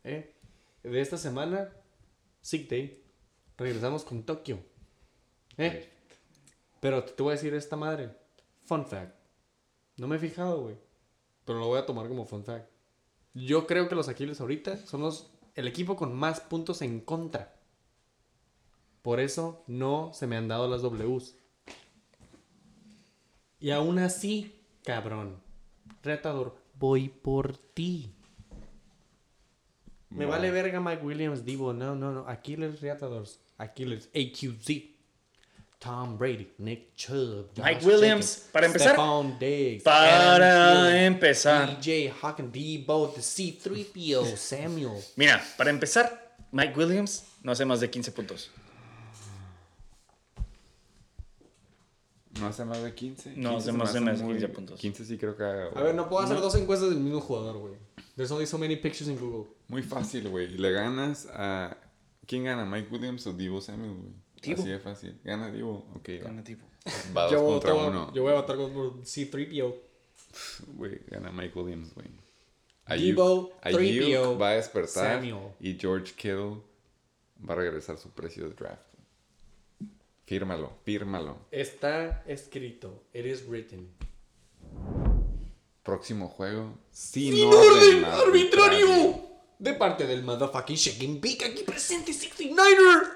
¿eh? 0.03 0.35
De 0.83 1.01
esta 1.01 1.17
semana, 1.19 1.71
Sick 2.41 2.69
Day, 2.69 3.05
regresamos 3.57 4.05
con 4.05 4.23
Tokio. 4.23 4.59
¿eh? 5.57 5.89
Pero 6.81 7.05
te 7.05 7.23
voy 7.23 7.33
a 7.33 7.37
decir 7.37 7.55
esta 7.55 7.77
madre. 7.77 8.11
Fun 8.65 8.87
fact. 8.87 9.15
No 9.97 10.07
me 10.07 10.17
he 10.17 10.19
fijado, 10.19 10.63
güey. 10.63 10.77
Pero 11.45 11.59
lo 11.59 11.67
voy 11.67 11.79
a 11.79 11.87
tomar 11.87 12.09
como 12.09 12.27
fun 12.27 12.45
fact. 12.45 12.69
Yo 13.35 13.67
creo 13.67 13.89
que 13.89 13.95
los 13.95 14.09
Aquiles 14.09 14.41
ahorita 14.41 14.77
son 14.79 15.03
los, 15.03 15.31
el 15.55 15.69
equipo 15.69 15.97
con 15.97 16.15
más 16.15 16.41
puntos 16.41 16.83
en 16.83 17.01
contra. 17.01 17.55
Por 19.03 19.21
eso 19.21 19.63
no 19.67 20.11
se 20.13 20.27
me 20.27 20.37
han 20.37 20.49
dado 20.49 20.69
las 20.69 20.83
Ws. 20.83 21.37
Y 23.61 23.71
aún 23.71 23.99
así, 23.99 24.61
cabrón. 24.85 25.41
Retador, 26.03 26.57
voy 26.79 27.09
por 27.09 27.57
ti. 27.57 28.13
Me 30.11 30.25
vale 30.25 30.51
verga 30.51 30.81
Mike 30.81 31.05
Williams, 31.05 31.45
Divo. 31.45 31.73
No, 31.73 31.95
no, 31.95 32.13
no. 32.13 32.27
Aquiles 32.27 32.81
Retadors. 32.81 33.41
Aquiles 33.59 34.09
AQZ. 34.15 34.93
Tom 35.79 36.17
Brady, 36.17 36.49
Nick 36.59 36.97
Chubb, 36.97 37.51
Josh 37.55 37.65
Mike 37.65 37.85
Williams, 37.87 38.49
para 38.51 38.67
empezar. 38.67 38.95
Stephon 38.95 39.39
Diggs, 39.39 39.83
Para 39.85 41.05
empezar. 41.05 41.69
DJ 41.79 42.11
Hawkins, 42.23 42.51
Debo, 42.51 43.09
the 43.15 43.21
C3PO, 43.21 44.37
Samuel. 44.37 45.03
Mira, 45.17 45.41
para 45.59 45.69
empezar, 45.71 46.35
Mike 46.51 46.73
Williams 46.79 47.25
no 47.43 47.53
hace 47.53 47.65
más 47.67 47.81
de 47.81 47.91
15 47.91 48.11
puntos. 48.13 48.51
¿No 52.41 52.47
hace 52.49 52.65
más 52.65 52.83
de 52.83 52.95
15? 52.95 53.35
No, 53.37 53.51
15 53.53 53.57
hace 53.57 53.73
más 53.73 53.93
de 53.95 54.01
más 54.01 54.19
de 54.19 54.25
muy- 54.25 54.35
15 54.35 54.49
puntos. 54.49 54.81
15 54.81 55.05
sí 55.05 55.17
creo 55.17 55.37
que 55.37 55.43
haga, 55.45 55.69
A 55.75 55.83
ver, 55.83 55.95
no 55.95 56.09
puedo 56.09 56.23
hacer 56.25 56.37
No. 56.37 56.43
dos 56.43 56.55
encuestas 56.55 56.91
del 56.91 56.99
mismo 56.99 57.21
jugador, 57.21 57.57
güey. 57.59 57.75
There's 58.17 58.31
only 58.31 58.47
so 58.47 58.59
many 58.59 58.77
pictures 58.77 59.09
in 59.09 59.19
Google. 59.19 59.51
Muy 59.69 59.83
fácil, 59.83 60.29
güey. 60.29 60.49
Le 60.49 60.73
ganas 60.73 61.27
a... 61.33 61.77
¿Quién 62.27 62.45
gana? 62.45 62.65
¿Mike 62.65 62.89
Williams 62.93 63.27
o 63.27 63.33
Divo 63.33 63.61
Samuel, 63.61 63.93
güey? 63.95 64.13
Divo. 64.43 64.61
Así 64.63 64.71
de 64.71 64.79
fácil. 64.79 65.21
Gana 65.25 65.51
Divo. 65.51 65.87
Ok, 65.95 66.09
va. 66.21 66.25
Gana 66.29 66.45
tipo. 66.45 66.65
Va 67.17 67.23
dos 67.25 67.33
Yo, 67.33 67.45
contra 67.45 67.73
voy 67.73 67.85
a- 67.85 67.89
uno. 67.89 68.13
yo 68.15 68.23
voy 68.23 68.33
a 68.33 68.37
votar 68.37 68.57
con 68.57 68.73
C3PO. 69.05 69.75
Güey, 70.75 71.01
gana 71.09 71.31
Mike 71.33 71.59
Williams, 71.59 71.95
güey. 71.95 72.09
Debo, 72.89 73.53
Ayuk 73.63 73.81
3PO, 73.81 74.39
va 74.41 74.51
a 74.51 74.53
despertar 74.55 75.21
Samuel. 75.21 75.53
y 75.59 75.75
George 75.79 76.13
Kittle 76.15 76.61
va 77.49 77.55
a 77.55 77.57
regresar 77.57 77.99
su 77.99 78.11
precio 78.11 78.49
de 78.49 78.55
draft. 78.55 78.83
Fírmalo, 80.27 80.73
fírmalo. 80.85 81.39
Está 81.51 82.23
escrito. 82.27 83.05
It 83.13 83.27
is 83.27 83.47
written. 83.49 83.89
Próximo 85.83 86.29
juego. 86.29 86.79
Sin, 86.91 87.33
¡Sin 87.35 87.45
orden 87.47 87.65
orden 87.65 88.05
arbitrario! 88.05 89.27
De 89.59 89.73
parte 89.75 90.07
del 90.07 90.23
motherfucking 90.23 90.77
Shaking 90.77 91.21
Big 91.21 91.43
aquí 91.45 91.63
presente 91.63 92.13
69er. 92.13 93.13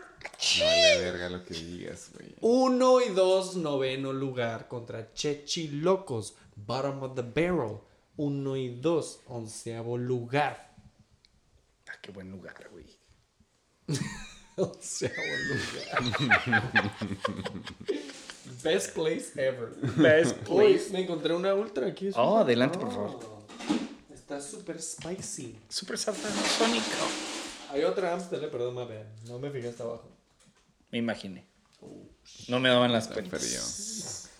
Vale 0.59 0.99
verga 1.01 1.29
lo 1.31 1.45
que 1.45 1.55
digas, 1.55 2.11
güey. 2.15 2.35
1 2.41 3.01
y 3.03 3.09
2 3.11 3.57
noveno 3.57 4.13
lugar 4.13 4.69
contra 4.69 5.13
Chechi 5.13 5.69
Locos. 5.69 6.35
Bottom 6.57 7.03
of 7.03 7.15
the 7.15 7.23
barrel. 7.23 7.79
1 8.17 8.57
y 8.57 8.81
2 8.81 9.21
onceavo 9.27 9.97
lugar. 9.99 10.75
Ah, 11.89 11.93
qué 12.03 12.11
buen 12.11 12.31
lugar, 12.31 12.69
güey. 12.71 12.87
Onceavo 14.57 15.15
lugar. 15.49 16.03
Best 18.63 18.95
place 18.95 19.33
ever. 19.37 19.71
Best 19.97 20.37
Uy, 20.49 20.75
place. 20.75 20.91
me 20.93 21.01
encontré 21.01 21.35
una 21.35 21.55
ultra 21.55 21.87
aquí. 21.87 22.11
Oh, 22.15 22.39
adelante, 22.39 22.79
por 22.79 22.91
favor. 22.91 23.40
Está 24.31 24.41
súper 24.41 24.81
spicy. 24.81 25.59
Super 25.69 25.99
Sónico. 25.99 26.85
Hay 27.73 27.83
otra 27.83 28.13
Amstel, 28.13 28.45
eh, 28.45 28.47
perdón, 28.47 28.77
vean. 28.89 29.09
No 29.27 29.41
me 29.41 29.51
fijé 29.51 29.71
hasta 29.71 29.83
abajo. 29.83 30.09
Me 30.93 30.99
imaginé. 30.99 31.45
No 32.47 32.61
me 32.61 32.69
daban 32.69 32.93
las 32.93 33.09
cuentas. 33.09 34.31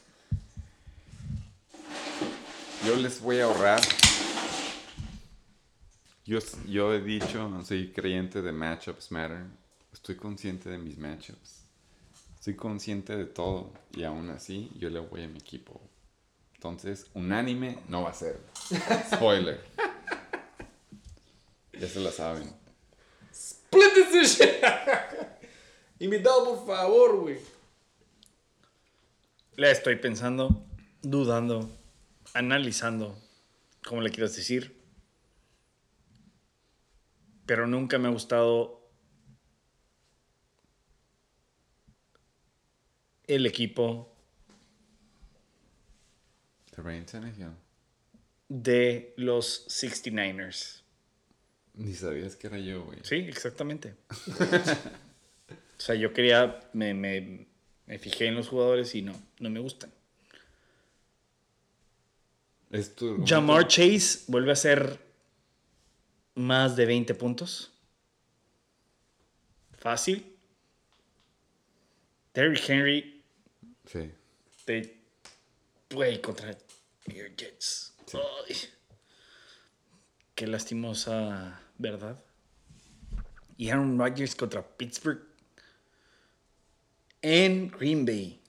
Yo 2.87 2.95
les 2.95 3.21
voy 3.21 3.41
a 3.41 3.47
ahorrar. 3.47 3.81
Yo, 6.25 6.39
yo 6.69 6.95
he 6.95 7.01
dicho, 7.01 7.51
soy 7.65 7.91
creyente 7.91 8.43
de 8.43 8.53
matchups 8.53 9.11
matter. 9.11 9.43
Estoy 9.93 10.15
consciente 10.15 10.71
de 10.71 10.79
mis 10.79 10.99
matchups. 10.99 11.65
Estoy 12.37 12.55
consciente 12.55 13.17
de 13.17 13.25
todo. 13.25 13.73
Y 13.93 14.05
aún 14.05 14.31
así, 14.31 14.71
yo 14.79 14.89
le 14.89 15.01
voy 15.01 15.25
a 15.25 15.27
mi 15.27 15.41
equipo. 15.41 15.81
Entonces, 16.61 17.07
unánime 17.15 17.79
no 17.89 18.03
va 18.03 18.11
a 18.11 18.13
ser. 18.13 18.39
Spoiler. 19.15 19.65
Ya 21.73 21.89
se 21.89 22.01
la 22.01 22.13
saben. 22.13 22.55
Split 23.33 23.95
decision. 23.95 24.51
Invitado, 26.01 26.45
por 26.45 26.67
favor, 26.67 27.17
güey. 27.17 27.39
La 29.57 29.71
estoy 29.71 29.97
pensando, 29.97 30.67
dudando, 31.01 31.75
analizando, 32.35 33.19
como 33.83 34.03
le 34.03 34.11
quieras 34.11 34.37
decir. 34.37 34.79
Pero 37.47 37.67
nunca 37.67 37.97
me 37.97 38.09
ha 38.09 38.11
gustado 38.11 38.87
el 43.27 43.47
equipo 43.47 44.15
De 48.49 49.15
los 49.17 49.67
69ers. 49.69 50.83
Ni 51.75 51.95
sabías 51.95 52.37
que 52.37 52.49
era 52.49 52.59
yo, 52.59 52.85
güey. 52.85 52.99
Sí, 53.03 53.17
exactamente. 53.17 53.95
o 54.19 55.81
sea, 55.81 55.95
yo 55.95 56.13
quería, 56.13 56.61
me, 56.73 56.93
me, 56.95 57.47
me 57.87 57.99
fijé 57.99 58.27
en 58.27 58.35
los 58.35 58.49
jugadores 58.49 58.95
y 58.95 59.03
no, 59.03 59.15
no 59.39 59.51
me 59.51 59.61
gustan. 59.61 59.91
Es 62.71 62.95
tu 62.95 63.25
Jamar 63.27 63.67
Chase 63.67 64.21
vuelve 64.29 64.53
a 64.53 64.57
ser 64.57 64.99
más 66.35 66.77
de 66.77 66.87
20 66.87 67.15
puntos. 67.15 67.73
Fácil. 69.79 70.27
Derrick 72.35 72.69
Henry 72.69 73.23
Sí. 73.87 74.11
de 74.67 74.97
güey 75.91 76.21
contra 76.21 76.57
Jets. 77.15 77.95
Ay. 78.15 78.57
Qué 80.35 80.47
lastimosa 80.47 81.61
verdad. 81.79 82.19
Y 83.57 83.69
Aaron 83.71 83.99
Rodgers 83.99 84.35
contra 84.35 84.63
Pittsburgh 84.63 85.21
en 87.23 87.69
Green 87.71 88.05
Bay. 88.07 88.41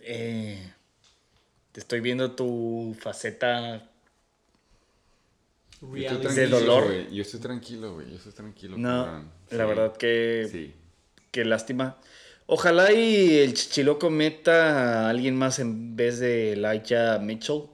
Eh, 0.00 0.72
te 1.72 1.80
estoy 1.80 2.00
viendo 2.00 2.32
tu 2.32 2.96
faceta. 3.00 3.88
Yo 5.80 5.88
Reality. 5.92 6.26
estoy 6.26 6.34
De 6.36 6.48
tranquilo, 6.48 6.60
dolor. 6.60 7.08
Yo 7.10 7.22
estoy 7.22 7.40
tranquilo, 7.40 7.94
güey. 7.94 8.10
Yo 8.10 8.16
estoy 8.16 8.32
tranquilo. 8.32 8.76
No, 8.76 9.06
la 9.06 9.22
Sí. 9.50 9.56
verdad 9.56 9.96
que 9.96 10.48
Sí. 10.50 10.74
Qué 11.30 11.44
lástima. 11.44 11.98
Ojalá 12.46 12.92
y 12.92 13.38
el 13.38 13.54
Chichiloco 13.54 14.10
meta 14.10 15.06
a 15.06 15.10
alguien 15.10 15.36
más 15.36 15.58
en 15.58 15.96
vez 15.96 16.18
de 16.18 16.52
Elijah 16.52 17.18
Mitchell. 17.18 17.64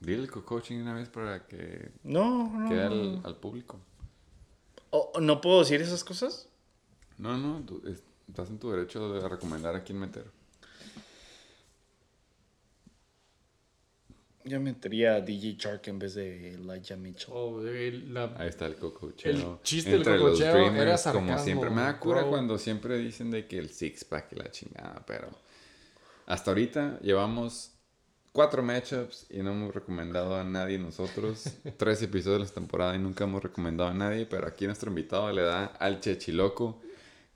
Dile 0.00 0.22
el 0.22 0.30
coaching 0.30 0.76
una 0.82 0.94
vez 0.94 1.08
para 1.08 1.46
que 1.46 1.90
No, 2.04 2.50
no. 2.56 2.68
quede 2.68 2.82
al, 2.84 3.20
al 3.24 3.36
público. 3.36 3.80
O- 4.90 5.10
o 5.14 5.20
¿No 5.20 5.40
puedo 5.40 5.58
decir 5.60 5.82
esas 5.82 6.04
cosas? 6.04 6.48
No, 7.18 7.36
no, 7.36 7.60
tú 7.66 7.82
es- 7.86 8.02
estás 8.28 8.48
en 8.48 8.58
tu 8.58 8.70
derecho 8.70 9.12
de 9.12 9.28
recomendar 9.28 9.74
a 9.74 9.82
quién 9.82 9.98
meter. 9.98 10.30
Yo 14.44 14.60
metería 14.60 15.16
a 15.16 15.20
DJ 15.20 15.56
Shark 15.58 15.82
en 15.88 15.98
vez 15.98 16.14
de 16.14 16.54
Elijah 16.54 16.96
Mitchell. 16.96 17.34
Oh, 17.34 17.60
el- 17.66 18.14
la- 18.14 18.34
Ahí 18.38 18.48
está 18.48 18.66
el 18.66 18.76
cococheo. 18.76 19.30
El 19.30 19.62
chiste 19.62 19.90
del 19.90 20.00
Entre 20.00 20.18
los 20.18 20.38
dreamers, 20.38 20.74
era 20.76 21.12
Como 21.12 21.26
sarcasmo, 21.28 21.44
siempre. 21.44 21.70
Me 21.70 21.82
da 21.82 21.98
cura 21.98 22.20
bro. 22.20 22.30
cuando 22.30 22.56
siempre 22.58 22.96
dicen 22.98 23.30
de 23.30 23.46
que 23.46 23.58
el 23.58 23.68
six 23.70 24.04
pack 24.04 24.32
y 24.32 24.36
la 24.36 24.50
chingada, 24.50 25.04
pero 25.06 25.28
hasta 26.26 26.50
ahorita 26.52 26.98
llevamos 27.00 27.72
cuatro 28.32 28.62
matchups 28.62 29.26
y 29.30 29.38
no 29.38 29.50
hemos 29.52 29.74
recomendado 29.74 30.36
a 30.36 30.44
nadie 30.44 30.78
nosotros. 30.78 31.44
Tres 31.76 32.00
episodios 32.02 32.40
de 32.40 32.44
la 32.46 32.50
temporada 32.54 32.94
y 32.94 32.98
nunca 33.00 33.24
hemos 33.24 33.42
recomendado 33.42 33.90
a 33.90 33.94
nadie, 33.94 34.24
pero 34.26 34.46
aquí 34.46 34.66
nuestro 34.66 34.88
invitado 34.90 35.30
le 35.32 35.42
da 35.42 35.64
al 35.66 36.00
chechiloco 36.00 36.80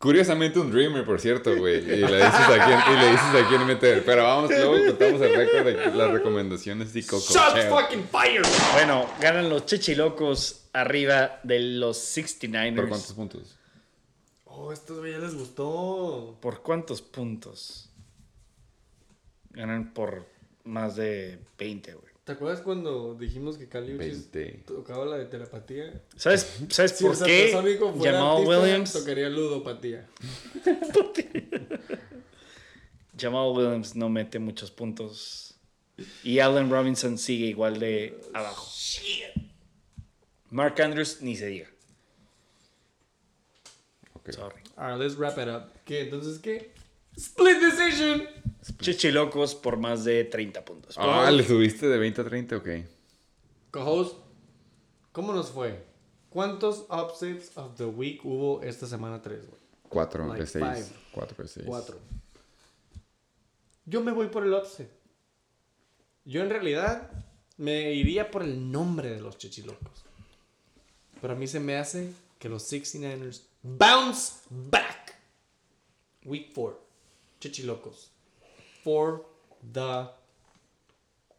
Curiosamente 0.02 0.58
un 0.58 0.72
Dreamer, 0.72 1.04
por 1.04 1.20
cierto, 1.20 1.56
güey. 1.56 1.76
Y 1.76 2.00
le 2.00 2.16
dices 2.16 2.24
a 2.24 2.66
quién, 2.66 2.80
y 2.90 3.00
le 3.00 3.10
dices 3.12 3.34
a 3.36 3.48
quién 3.48 3.64
meter. 3.64 4.04
Pero 4.04 4.24
vamos, 4.24 4.50
luego 4.50 4.86
contamos 4.88 5.20
el 5.20 5.36
récord 5.36 5.64
de 5.64 5.94
las 5.94 6.10
recomendaciones 6.10 6.96
y 6.96 7.04
coco. 7.04 7.22
Shots 7.32 7.66
fucking 7.68 8.08
fire. 8.08 8.42
Bueno, 8.72 9.08
ganan 9.20 9.48
los 9.48 9.64
chichilocos 9.64 10.64
arriba 10.72 11.38
de 11.44 11.60
los 11.60 11.98
69ers. 11.98 12.74
¿Por 12.74 12.88
cuántos 12.88 13.12
puntos? 13.12 13.56
Oh, 14.46 14.72
estos 14.72 14.98
güey 14.98 15.12
ya 15.12 15.18
les 15.18 15.36
gustó. 15.36 16.36
¿Por 16.42 16.62
cuántos 16.62 17.00
puntos? 17.00 17.88
Ganan 19.50 19.94
por 19.94 20.26
más 20.64 20.96
de 20.96 21.38
20, 21.56 21.94
güey. 21.94 22.11
¿Te 22.24 22.32
acuerdas 22.32 22.60
cuando 22.60 23.14
dijimos 23.14 23.58
que 23.58 23.68
Cali 23.68 23.94
Uchis 23.94 24.30
20. 24.30 24.64
tocaba 24.66 25.04
la 25.04 25.16
de 25.16 25.24
telepatía? 25.26 26.02
¿Sabes, 26.16 26.58
¿sabes 26.70 26.92
Si 26.92 27.04
por 27.04 27.14
el 27.14 27.24
qué 27.24 27.50
Satasónico 27.50 27.92
fuera 27.92 28.12
Jamal 28.12 28.36
artista, 28.36 28.60
Williams, 28.60 28.92
tocaría 28.92 29.28
ludopatía. 29.28 30.08
Jamal 33.18 33.50
Williams 33.56 33.96
no 33.96 34.08
mete 34.08 34.38
muchos 34.38 34.70
puntos 34.70 35.54
y 36.22 36.38
Allen 36.38 36.70
Robinson 36.70 37.18
sigue 37.18 37.46
igual 37.46 37.80
de 37.80 38.18
abajo? 38.32 38.70
Mark 40.50 40.80
Andrews 40.80 41.22
ni 41.22 41.34
se 41.34 41.46
diga. 41.46 41.68
Ok. 44.12 44.30
Sorry. 44.30 44.62
Alright, 44.76 45.00
let's 45.00 45.16
wrap 45.16 45.38
it 45.38 45.48
up. 45.48 45.72
¿Qué? 45.84 46.02
Entonces, 46.02 46.38
¿qué? 46.38 46.72
Split 47.16 47.58
decision. 47.58 48.28
Chichilocos 48.78 49.54
por 49.54 49.76
más 49.76 50.04
de 50.04 50.24
30 50.24 50.64
puntos. 50.64 50.96
Ah, 50.98 51.30
¿le 51.30 51.44
subiste 51.44 51.88
de 51.88 51.98
20 51.98 52.20
a 52.20 52.24
30? 52.24 52.56
Ok. 52.56 52.68
Co-host, 53.70 54.16
¿cómo 55.12 55.32
nos 55.32 55.50
fue? 55.50 55.84
¿Cuántos 56.30 56.86
upsets 56.88 57.56
of 57.56 57.76
the 57.76 57.84
week 57.84 58.24
hubo 58.24 58.62
esta 58.62 58.86
semana 58.86 59.20
3, 59.20 59.48
güey? 59.48 59.60
4 59.88 60.26
Like 60.28 60.40
de 60.40 60.46
6. 60.46 60.64
five. 60.64 60.86
4 61.12 61.42
de 61.42 61.48
6. 61.48 61.66
Cuatro. 61.66 61.98
Yo 63.84 64.00
me 64.02 64.12
voy 64.12 64.28
por 64.28 64.44
el 64.44 64.54
upset. 64.54 64.90
Yo 66.24 66.42
en 66.42 66.50
realidad 66.50 67.10
me 67.56 67.92
iría 67.92 68.30
por 68.30 68.42
el 68.42 68.70
nombre 68.70 69.10
de 69.10 69.20
los 69.20 69.36
chichilocos. 69.38 70.04
Pero 71.20 71.34
a 71.34 71.36
mí 71.36 71.46
se 71.46 71.60
me 71.60 71.76
hace 71.76 72.12
que 72.38 72.48
los 72.48 72.70
69ers 72.72 73.42
bounce 73.62 74.34
back. 74.50 75.16
Week 76.24 76.52
4. 76.54 76.80
Chichilocos. 77.40 78.10
For 78.82 79.24
the 79.72 80.08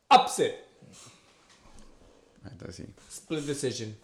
upset. 0.09 0.65
Entonces 2.49 2.75
sí. 2.87 2.93
Split 3.09 3.45
decision. 3.45 3.97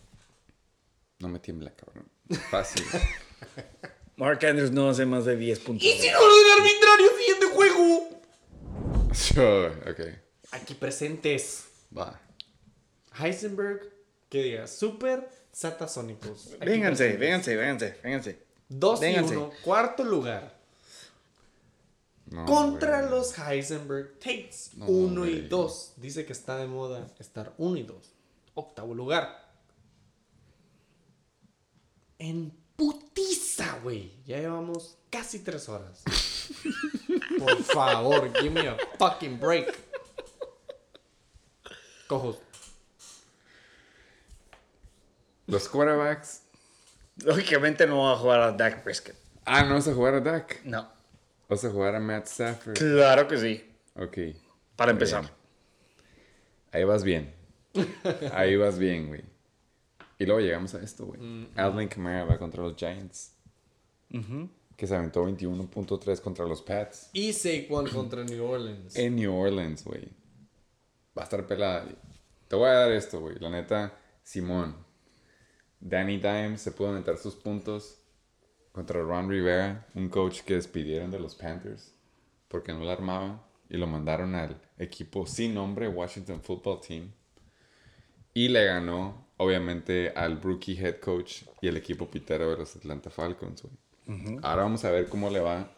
No 1.20 1.28
me 1.28 1.40
tiembla, 1.40 1.72
cabrón. 1.76 2.10
Fácil. 2.50 2.84
Mark 4.16 4.44
Andrews 4.46 4.72
no 4.72 4.90
hace 4.90 5.06
más 5.06 5.26
de 5.26 5.36
10 5.38 5.60
puntos. 5.60 5.86
¡Y 5.86 5.92
si 5.94 6.10
no 6.10 6.20
lo 6.20 6.36
del 6.36 6.60
arbitrario 6.60 7.08
siguiente 7.18 7.46
juego! 7.54 8.22
sure. 9.14 9.68
Ok. 9.90 10.00
Aquí 10.52 10.74
presentes. 10.76 11.66
Va. 11.98 12.20
Heisenberg, 13.20 13.90
que 14.30 14.44
diga, 14.44 14.68
super 14.68 15.30
satasónicos. 15.52 16.54
Aquí 16.60 16.66
Vénganse, 16.66 17.18
presentes. 17.18 17.20
vénganse, 17.20 17.56
vénganse, 17.56 18.00
vénganse. 18.04 18.44
2 18.70 19.00
y 19.00 19.06
Vénganse. 19.06 19.38
1, 19.38 19.52
cuarto 19.64 20.04
lugar. 20.04 20.59
No, 22.30 22.46
contra 22.46 23.00
güey. 23.02 23.12
los 23.12 23.38
Heisenberg 23.38 24.20
Tates. 24.20 24.72
No, 24.76 24.86
1 24.86 25.26
y 25.26 25.32
güey. 25.32 25.50
2. 25.50 25.94
Dice 25.98 26.26
que 26.26 26.34
está 26.34 26.58
de 26.58 26.68
moda 26.68 27.08
estar 27.20 27.54
1 27.58 27.78
y 27.78 27.84
2. 27.84 28.14
Octavo 28.54 28.94
lugar. 28.94 29.50
En 32.20 32.52
putiza, 32.76 33.80
güey. 33.84 34.12
Ya 34.26 34.38
llevamos 34.38 34.98
casi 35.10 35.40
3 35.40 35.70
horas. 35.70 36.04
Por 37.40 37.64
favor, 37.64 38.32
give 38.40 38.50
me 38.52 38.68
a 38.68 38.78
fucking 38.98 39.40
break. 39.40 39.76
Cojos. 42.08 42.38
Los 45.48 45.68
quarterbacks. 45.68 46.44
Lógicamente 47.24 47.88
no 47.88 48.04
va 48.04 48.14
a 48.14 48.18
jugar 48.18 48.40
a 48.42 48.52
Dak 48.52 48.84
Prescott. 48.84 49.16
Ah, 49.46 49.64
no 49.64 49.74
vas 49.76 49.88
a 49.88 49.94
jugar 49.94 50.14
a 50.14 50.20
Dak. 50.22 50.62
No. 50.64 50.99
Vas 51.50 51.66
a 51.66 51.72
jugar 51.72 51.96
a 51.96 52.00
Matt 52.00 52.28
Stafford. 52.28 52.78
Claro 52.78 53.28
que 53.28 53.38
sí. 53.38 53.66
Ok. 53.96 54.18
Para 54.76 54.92
empezar. 54.92 55.24
bien. 55.24 55.34
Ahí 56.72 56.84
vas 56.84 57.04
bien. 57.04 57.34
Ahí 58.32 58.56
vas 58.56 58.78
bien, 58.78 59.08
güey. 59.08 59.24
Y 60.20 60.26
luego 60.26 60.42
llegamos 60.42 60.76
a 60.76 60.84
esto, 60.84 61.08
güey. 61.08 61.50
Alvin 61.56 61.88
Kamara 61.88 62.26
va 62.26 62.38
contra 62.38 62.62
los 62.62 62.76
Giants. 62.76 63.34
Que 64.78 64.86
se 64.86 64.96
aventó 64.96 65.26
21.3 65.26 66.22
contra 66.22 66.46
los 66.46 66.62
Pats. 66.62 67.10
Y 67.14 67.34
Saquon 67.34 67.88
contra 67.90 68.24
New 68.24 68.46
Orleans. 68.46 68.96
En 68.96 69.16
New 69.16 69.36
Orleans, 69.36 69.84
güey. 69.84 70.08
Va 71.18 71.24
a 71.24 71.26
estar 71.26 71.48
pelada. 71.48 71.88
Te 72.48 72.56
voy 72.56 72.68
a 72.68 72.74
dar 72.74 72.92
esto, 72.92 73.22
güey. 73.22 73.38
La 73.40 73.50
neta, 73.50 73.98
Simón. 74.24 74.76
Danny 75.80 76.18
Dimes 76.18 76.62
se 76.62 76.72
pudo 76.72 76.92
meter 76.92 77.18
sus 77.18 77.36
puntos 77.36 77.99
contra 78.72 79.02
Ron 79.02 79.30
Rivera, 79.30 79.88
un 79.96 80.10
coach 80.10 80.42
que 80.42 80.56
despidieron 80.56 81.12
de 81.12 81.20
los 81.20 81.36
Panthers 81.36 81.94
porque 82.50 82.74
no 82.74 82.84
la 82.84 82.94
armaba 82.94 83.48
y 83.70 83.78
lo 83.78 83.88
mandaron 83.88 84.36
al 84.36 84.60
equipo 84.78 85.26
sin 85.26 85.54
nombre, 85.54 85.88
Washington 85.88 86.42
Football 86.42 86.82
Team. 86.82 87.12
Y 88.34 88.50
le 88.50 88.66
ganó, 88.66 89.28
obviamente, 89.38 90.12
al 90.16 90.42
rookie 90.42 90.78
head 90.78 91.00
coach 91.00 91.44
y 91.62 91.68
el 91.68 91.78
equipo 91.78 92.10
pitero 92.10 92.50
de 92.50 92.58
los 92.58 92.76
Atlanta 92.76 93.10
Falcons. 93.10 93.64
Ahora 94.42 94.64
vamos 94.64 94.84
a 94.86 94.92
ver 94.92 95.08
cómo 95.08 95.30
le 95.30 95.40
va 95.40 95.72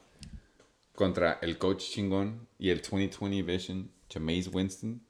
contra 0.95 1.39
el 1.41 1.57
coach 1.57 1.83
chingón 1.91 2.47
y 2.57 2.69
el 2.69 2.81
2020 2.81 3.43
Vision, 3.43 3.91
Jameis 4.09 4.47
Winston, 4.53 5.01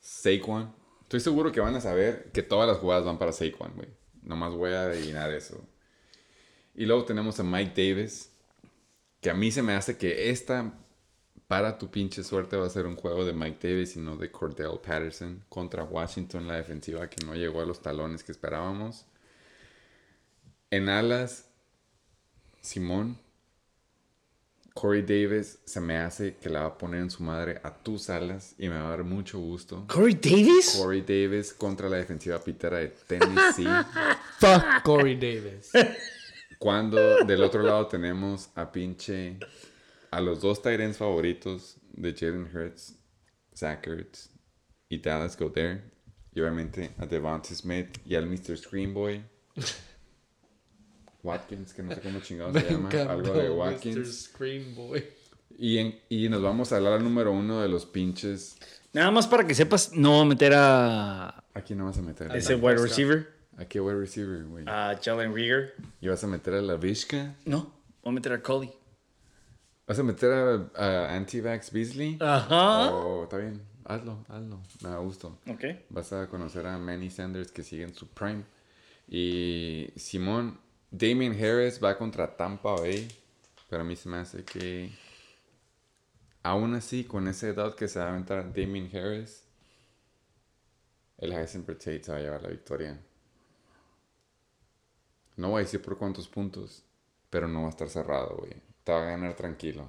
Saquon. 0.00 0.74
Estoy 1.02 1.20
seguro 1.20 1.52
que 1.52 1.60
van 1.60 1.76
a 1.76 1.80
saber 1.80 2.32
que 2.32 2.42
todas 2.42 2.68
las 2.68 2.78
jugadas 2.78 3.04
van 3.04 3.18
para 3.18 3.32
Saquon, 3.32 3.72
güey. 3.76 3.88
Nomás 4.22 4.54
voy 4.54 4.72
a 4.72 4.84
adivinar 4.84 5.32
eso. 5.32 5.64
Y 6.74 6.86
luego 6.86 7.04
tenemos 7.04 7.38
a 7.38 7.42
Mike 7.42 7.72
Davis, 7.76 8.30
que 9.20 9.30
a 9.30 9.34
mí 9.34 9.50
se 9.50 9.62
me 9.62 9.74
hace 9.74 9.96
que 9.96 10.30
esta, 10.30 10.72
para 11.46 11.76
tu 11.78 11.90
pinche 11.90 12.24
suerte, 12.24 12.56
va 12.56 12.66
a 12.66 12.70
ser 12.70 12.86
un 12.86 12.96
juego 12.96 13.24
de 13.24 13.32
Mike 13.32 13.68
Davis 13.68 13.96
y 13.96 14.00
no 14.00 14.16
de 14.16 14.30
Cordell 14.30 14.78
Patterson 14.82 15.44
contra 15.48 15.84
Washington, 15.84 16.48
la 16.48 16.56
defensiva 16.56 17.08
que 17.08 17.24
no 17.24 17.34
llegó 17.34 17.60
a 17.60 17.66
los 17.66 17.82
talones 17.82 18.22
que 18.24 18.32
esperábamos. 18.32 19.04
En 20.70 20.88
alas, 20.88 21.46
Simón, 22.62 23.18
Corey 24.74 25.02
Davis 25.02 25.58
se 25.64 25.80
me 25.80 25.98
hace 25.98 26.36
que 26.36 26.48
la 26.48 26.60
va 26.60 26.66
a 26.68 26.78
poner 26.78 27.02
en 27.02 27.10
su 27.10 27.22
madre 27.22 27.60
a 27.62 27.74
tus 27.74 28.08
alas 28.08 28.54
y 28.58 28.68
me 28.68 28.78
va 28.78 28.86
a 28.86 28.90
dar 28.90 29.04
mucho 29.04 29.38
gusto. 29.38 29.84
¿Corey 29.86 30.14
Davis? 30.14 30.78
Corey 30.80 31.02
Davis 31.02 31.52
contra 31.52 31.88
la 31.88 31.98
defensiva 31.98 32.38
pitera 32.38 32.78
de 32.78 32.88
Tennessee. 32.88 33.66
Fuck 34.38 34.82
Corey 34.82 35.16
Davis. 35.16 35.70
Cuando 36.62 37.24
del 37.24 37.42
otro 37.42 37.62
lado 37.64 37.86
tenemos 37.86 38.50
a 38.54 38.70
pinche 38.70 39.38
a 40.10 40.20
los 40.20 40.40
dos 40.40 40.62
Tyrants 40.62 40.98
favoritos 40.98 41.76
de 41.92 42.14
Jalen 42.14 42.48
Hurts, 42.54 42.94
Zach 43.56 43.86
Ertz 43.86 44.30
y 44.88 44.98
Dallas 45.00 45.36
Goddard. 45.36 45.80
Y 46.34 46.40
obviamente 46.40 46.92
a 46.98 47.04
Devontae 47.06 47.54
Smith 47.54 47.98
y 48.06 48.14
al 48.14 48.26
Mr. 48.26 48.56
Screenboy. 48.56 49.22
Watkins, 51.22 51.72
que 51.72 51.82
no 51.82 51.94
sé 51.94 52.00
cómo 52.00 52.20
chingado 52.20 52.52
se 52.52 52.68
llama. 52.70 52.88
Algo 53.08 53.32
de 53.34 53.50
Watkins. 53.50 54.30
Y, 55.58 55.78
en- 55.78 56.00
y 56.08 56.28
nos 56.28 56.42
vamos 56.42 56.72
a 56.72 56.76
hablar 56.76 56.94
al 56.94 57.04
número 57.04 57.32
uno 57.32 57.60
de 57.60 57.68
los 57.68 57.86
pinches. 57.86 58.56
Nada 58.92 59.10
más 59.10 59.26
para 59.26 59.46
que 59.46 59.54
sepas, 59.54 59.92
no 59.92 60.16
va 60.16 60.22
a 60.22 60.24
meter 60.24 60.52
a 60.54 61.44
Aquí 61.54 61.74
no 61.74 61.84
vas 61.86 61.98
a 61.98 62.02
meter. 62.02 62.30
a 62.32 62.36
ese 62.36 62.54
wide 62.54 62.76
Prescott. 62.76 63.26
Receiver, 63.56 63.64
Aquí 63.66 63.80
wide 63.80 63.96
receiver, 63.98 64.44
güey. 64.44 64.64
a 64.66 64.98
Jalen 65.02 65.34
Rieger. 65.34 65.74
Y 66.00 66.08
vas 66.08 66.22
a 66.24 66.26
meter 66.26 66.54
a 66.54 66.62
la 66.62 66.76
Vishka. 66.76 67.34
No, 67.44 67.72
voy 68.02 68.10
a 68.10 68.12
meter 68.12 68.32
a 68.32 68.42
Coley. 68.42 68.70
¿Vas 69.86 69.98
a 69.98 70.02
meter 70.02 70.32
a, 70.32 70.70
a 70.76 71.16
Antivax 71.16 71.70
Beasley? 71.72 72.16
Ajá. 72.20 72.92
Oh, 72.92 73.24
está 73.24 73.36
bien. 73.38 73.60
Hazlo, 73.84 74.24
hazlo. 74.28 74.60
Me 74.82 74.88
da 74.90 74.96
gusto. 74.98 75.38
Ok. 75.48 75.64
Vas 75.90 76.12
a 76.12 76.28
conocer 76.28 76.66
a 76.66 76.78
Manny 76.78 77.10
Sanders 77.10 77.50
que 77.50 77.62
sigue 77.62 77.82
en 77.82 77.94
su 77.94 78.06
prime. 78.06 78.44
Y 79.08 79.88
Simón, 79.96 80.58
Damien 80.90 81.32
Harris 81.32 81.82
va 81.82 81.98
contra 81.98 82.36
Tampa 82.36 82.72
Bay. 82.76 83.08
Pero 83.68 83.82
a 83.82 83.84
mí 83.84 83.96
se 83.96 84.08
me 84.08 84.18
hace 84.18 84.44
que. 84.44 84.90
Aún 86.44 86.74
así, 86.74 87.04
con 87.04 87.28
esa 87.28 87.48
edad 87.48 87.74
que 87.74 87.86
se 87.88 87.98
va 87.98 88.06
a 88.06 88.08
aventar 88.10 88.52
Damien 88.52 88.88
Harris, 88.94 89.44
el 91.18 91.32
Heisenberg 91.32 91.78
Tate 91.78 92.02
se 92.02 92.12
va 92.12 92.18
a 92.18 92.20
llevar 92.20 92.42
la 92.42 92.48
victoria. 92.48 92.98
No 95.36 95.50
voy 95.50 95.60
a 95.60 95.64
decir 95.64 95.80
por 95.80 95.98
cuántos 95.98 96.28
puntos, 96.28 96.84
pero 97.30 97.48
no 97.48 97.62
va 97.62 97.66
a 97.66 97.70
estar 97.70 97.88
cerrado, 97.88 98.36
güey. 98.38 98.52
Te 98.84 98.92
va 98.92 99.02
a 99.02 99.10
ganar 99.10 99.34
tranquilo. 99.34 99.86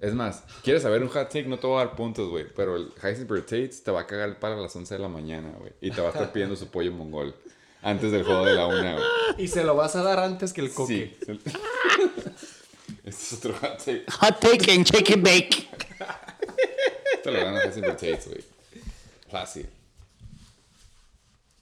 Es 0.00 0.14
más, 0.14 0.44
¿quieres 0.62 0.82
saber 0.82 1.02
un 1.02 1.08
hot 1.08 1.28
take? 1.28 1.44
No 1.44 1.58
te 1.58 1.66
voy 1.66 1.80
a 1.80 1.86
dar 1.86 1.96
puntos, 1.96 2.28
güey. 2.28 2.46
Pero 2.54 2.76
el 2.76 2.92
Heisenberg 3.02 3.46
Tates 3.46 3.82
te 3.82 3.90
va 3.90 4.00
a 4.00 4.06
cagar 4.06 4.28
el 4.28 4.36
palo 4.36 4.58
a 4.58 4.60
las 4.60 4.74
11 4.74 4.94
de 4.94 5.00
la 5.00 5.08
mañana, 5.08 5.54
güey. 5.58 5.72
Y 5.80 5.90
te 5.90 6.00
va 6.00 6.08
a 6.08 6.10
estar 6.10 6.32
pidiendo 6.32 6.56
su 6.56 6.68
pollo 6.68 6.92
mongol 6.92 7.34
antes 7.82 8.12
del 8.12 8.24
juego 8.24 8.44
de 8.44 8.54
la 8.54 8.66
una, 8.66 8.94
güey. 8.94 9.04
Y 9.38 9.48
se 9.48 9.64
lo 9.64 9.74
vas 9.74 9.96
a 9.96 10.02
dar 10.02 10.18
antes 10.20 10.52
que 10.52 10.60
el 10.60 10.72
coque. 10.72 11.16
Sí. 11.24 11.40
Es 13.04 13.32
otro 13.34 13.54
hot 13.54 13.78
take. 13.78 14.04
Hot 14.10 14.40
take 14.40 14.72
and 14.72 14.86
and 15.12 15.22
bake. 15.22 15.68
Te 17.22 17.30
lo 17.30 17.38
ganas 17.38 17.64
Heisenberg 17.64 17.96
Tates, 17.96 18.28
güey. 18.28 18.44
Fácil. 19.30 19.68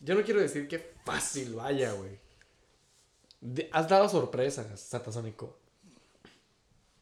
Yo 0.00 0.14
no 0.14 0.22
quiero 0.22 0.40
decir 0.40 0.66
que 0.68 0.78
fácil 1.04 1.54
vaya, 1.54 1.92
güey. 1.92 2.21
De- 3.42 3.68
Has 3.72 3.88
dado 3.88 4.08
sorpresas, 4.08 4.80
Satasónico. 4.80 5.58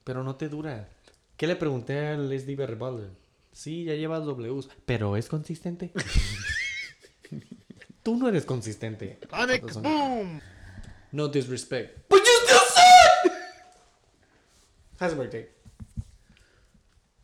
Pero 0.02 0.24
no 0.24 0.34
te 0.36 0.48
dura. 0.48 0.88
¿Qué 1.36 1.46
le 1.46 1.54
pregunté 1.54 1.98
a 2.08 2.16
Leslie 2.16 2.56
Verbal? 2.56 3.16
Sí, 3.52 3.84
ya 3.84 3.94
llevas 3.94 4.24
Ws. 4.24 4.68
Pero 4.86 5.16
es 5.16 5.28
consistente. 5.28 5.92
Tú 8.02 8.16
no 8.16 8.28
eres 8.28 8.44
consistente. 8.44 9.18
Satasónico. 9.30 10.40
No 11.12 11.28
disrespect. 11.28 12.08
But 12.08 12.20
you 12.20 12.24
still 12.44 12.58
suck! 12.74 13.32
Heisenberg 15.00 15.30
Tate. 15.30 15.54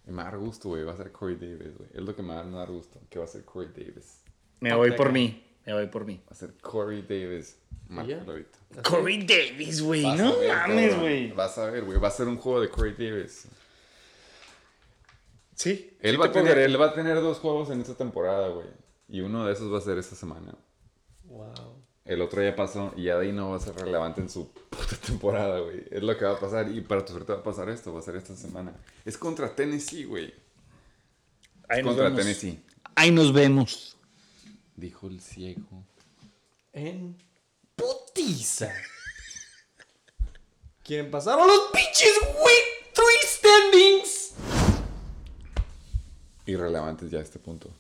Y 0.07 0.11
me 0.11 0.17
va 0.23 0.29
a 0.29 0.33
dar 0.33 0.39
gusto, 0.39 0.69
güey. 0.69 0.85
Va 0.85 0.93
a 0.93 0.97
ser 0.97 1.11
Corey 1.13 1.37
Davis, 1.37 1.77
güey. 1.77 1.89
Es 1.95 2.01
lo 2.03 2.15
que 2.15 2.23
me 2.23 2.35
va 2.35 2.41
a 2.41 2.45
dar 2.45 2.71
gusto. 2.71 3.01
Que 3.09 3.19
va 3.19 3.25
a 3.25 3.29
ser 3.29 3.45
Corey 3.45 3.71
Davis. 3.75 4.21
Me 4.61 4.75
voy 4.75 4.93
por 4.93 5.13
mí. 5.13 5.46
Me 5.67 5.75
voy 5.75 5.87
por 5.89 6.05
mí. 6.05 6.21
Va 6.25 6.31
a 6.31 6.35
ser 6.35 6.55
Corey 6.63 7.03
Davis. 7.03 7.59
Márcalo 7.89 8.33
ahorita. 8.33 8.59
Corey 8.83 9.27
Davis, 9.27 9.83
güey. 9.83 10.03
No 10.17 10.39
ver, 10.39 10.49
mames, 10.57 10.99
güey. 10.99 11.33
Vas 11.33 11.59
a 11.59 11.71
ver, 11.71 11.85
güey. 11.85 11.99
Va 11.99 12.09
a 12.09 12.13
ser 12.13 12.29
un 12.29 12.37
juego 12.37 12.61
de 12.61 12.69
Corey 12.69 12.93
Davis. 12.93 13.49
Sí. 15.55 15.97
Él, 16.01 16.13
sí 16.13 16.17
va 16.17 16.27
a 16.27 16.33
tener, 16.33 16.59
él 16.59 16.81
va 16.81 16.87
a 16.87 16.95
tener 16.95 17.17
dos 17.17 17.39
juegos 17.39 17.71
en 17.71 17.81
esta 17.81 17.95
temporada, 17.95 18.49
güey. 18.49 18.69
Y 19.09 19.21
uno 19.21 19.45
de 19.47 19.53
esos 19.53 19.73
va 19.73 19.79
a 19.79 19.81
ser 19.81 19.99
esta 19.99 20.15
semana. 20.15 20.55
Wow. 21.25 21.83
El 22.05 22.23
otro 22.23 22.41
ya 22.43 22.55
pasó 22.55 22.93
y 22.97 23.05
ya 23.05 23.19
de 23.19 23.27
ahí 23.27 23.33
no 23.33 23.51
va 23.51 23.57
a 23.57 23.61
ser 23.61 23.75
relevante 23.75 24.21
en 24.21 24.29
su 24.29 24.53
puta 24.71 24.97
temporada, 25.05 25.59
güey. 25.59 25.85
Es 25.91 26.03
lo 26.03 26.17
que 26.17 26.25
va 26.25 26.33
a 26.35 26.39
pasar. 26.41 26.71
Y 26.71 26.81
para 26.83 27.05
tu 27.05 27.13
suerte 27.13 27.33
va 27.33 27.41
a 27.41 27.43
pasar 27.43 27.69
esto. 27.71 27.93
Va 27.93 27.99
a 27.99 28.03
ser 28.03 28.15
esta 28.15 28.37
semana. 28.37 28.73
Es 29.05 29.19
contra 29.19 29.53
Tennessee, 29.53 30.05
güey. 30.05 30.33
Ahí 31.69 31.83
nos 31.83 31.91
Contra 31.91 32.05
vemos. 32.05 32.21
Tennessee. 32.21 32.63
Ahí 32.95 33.11
nos 33.11 33.33
vemos. 33.33 33.96
Dijo 34.77 35.07
el 35.09 35.21
ciego. 35.21 35.85
En 36.73 37.17
putiza. 37.75 38.73
¿Quieren 40.85 41.11
pasar 41.11 41.39
a 41.41 41.47
los 41.47 41.71
pinches 41.73 42.13
week 42.23 42.93
3 42.95 43.07
standings? 43.25 44.35
Irrelevantes 46.47 47.11
ya 47.11 47.19
a 47.19 47.23
este 47.23 47.39
punto. 47.39 47.71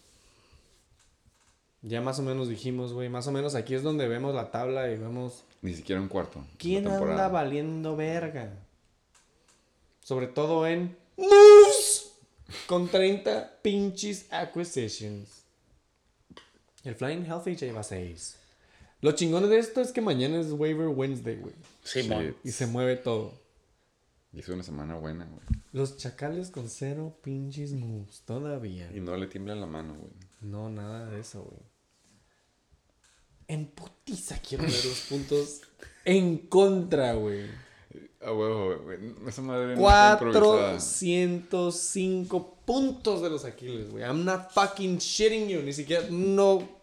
Ya 1.83 2.01
más 2.01 2.19
o 2.19 2.23
menos 2.23 2.49
dijimos, 2.49 2.93
güey. 2.93 3.09
Más 3.09 3.27
o 3.29 3.33
menos 3.33 3.55
aquí 3.55 3.75
es 3.75 3.83
donde 3.83 4.09
vemos 4.09 4.35
la 4.35 4.51
tabla 4.51 4.91
y 4.91 4.97
vemos 4.97 5.45
Ni 5.63 5.75
siquiera 5.75 6.01
un 6.01 6.09
cuarto. 6.09 6.45
quién 6.59 6.89
anda 6.89 7.29
valiendo 7.29 7.95
verga. 7.95 8.53
Sobre 10.03 10.27
todo 10.27 10.67
en 10.67 10.97
moves 11.17 12.11
con 12.67 12.89
30 12.89 13.59
pinches 13.63 14.27
acquisitions. 14.33 15.43
El 16.87 16.95
Flying 16.95 17.27
Healthy 17.27 17.57
lleva 17.57 17.83
6. 17.83 18.37
Lo 19.01 19.11
chingón 19.11 19.51
de 19.51 19.59
esto 19.59 19.81
es 19.81 19.91
que 19.91 20.01
mañana 20.01 20.39
es 20.41 20.53
Waiver 20.53 20.87
Wednesday, 20.87 21.35
güey. 21.35 21.53
Shit. 21.85 22.37
Y 22.45 22.53
se 22.53 22.67
mueve 22.69 22.95
todo. 22.95 23.33
Hizo 24.33 24.55
una 24.55 24.63
semana 24.63 24.95
buena, 24.95 25.25
güey. 25.25 25.43
Los 25.73 25.97
chacales 25.97 26.51
con 26.51 26.71
cero 26.71 27.19
pinches 27.25 27.73
moves 27.73 28.23
todavía. 28.25 28.89
Y 28.95 29.01
no 29.01 29.17
le 29.17 29.27
tiembla 29.27 29.57
la 29.57 29.67
mano, 29.67 29.97
güey. 29.97 30.13
No, 30.41 30.71
nada 30.71 31.11
de 31.11 31.19
eso, 31.21 31.43
güey. 31.43 31.61
En 33.49 33.67
putiza 33.67 34.39
quiero 34.39 34.63
ver 34.63 34.73
los 34.73 35.07
puntos 35.09 35.63
en 36.05 36.39
contra, 36.39 37.15
güey. 37.15 37.51
Ah, 38.21 38.33
huevo, 38.33 38.79
güey. 38.79 38.99
Esa 39.27 39.43
madre 39.43 39.75
no 39.75 39.89
está 39.89 40.19
improvisada. 40.23 40.71
405 40.71 42.59
puntos 42.65 43.23
de 43.23 43.31
los 43.31 43.45
Aquiles, 43.45 43.91
güey. 43.91 44.05
I'm 44.05 44.25
not 44.25 44.53
fucking 44.53 44.99
shitting 44.99 45.49
you. 45.49 45.63
Ni 45.63 45.73
siquiera, 45.73 46.07
no. 46.11 46.76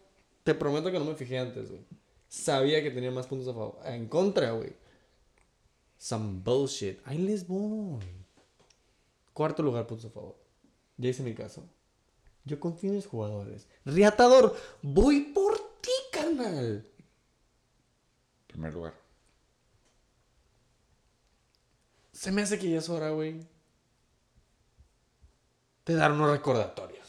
Te 0.43 0.53
prometo 0.53 0.91
que 0.91 0.99
no 0.99 1.05
me 1.05 1.15
fijé 1.15 1.39
antes, 1.39 1.69
güey. 1.69 1.85
Sabía 2.27 2.81
que 2.81 2.91
tenía 2.91 3.11
más 3.11 3.27
puntos 3.27 3.47
a 3.47 3.53
favor. 3.53 3.79
En 3.85 4.07
contra, 4.07 4.51
güey. 4.51 4.73
Some 5.97 6.41
bullshit. 6.43 6.99
Ahí 7.05 7.17
les 7.17 7.47
voy. 7.47 8.03
Cuarto 9.33 9.63
lugar, 9.63 9.87
puntos 9.87 10.05
a 10.11 10.13
favor. 10.13 10.35
Ya 10.97 11.09
hice 11.09 11.23
mi 11.23 11.33
caso. 11.33 11.63
Yo 12.45 12.59
confío 12.59 12.89
en 12.89 12.97
los 12.97 13.07
jugadores. 13.07 13.67
Riatador, 13.85 14.55
voy 14.81 15.21
por 15.33 15.57
ti, 15.81 15.91
carnal. 16.11 16.85
Primer 18.47 18.73
lugar. 18.73 18.93
Se 22.11 22.31
me 22.31 22.41
hace 22.41 22.59
que 22.59 22.69
ya 22.69 22.79
es 22.79 22.89
hora, 22.89 23.09
güey. 23.09 23.39
De 25.85 25.95
dar 25.95 26.11
unos 26.11 26.31
recordatorios. 26.31 27.02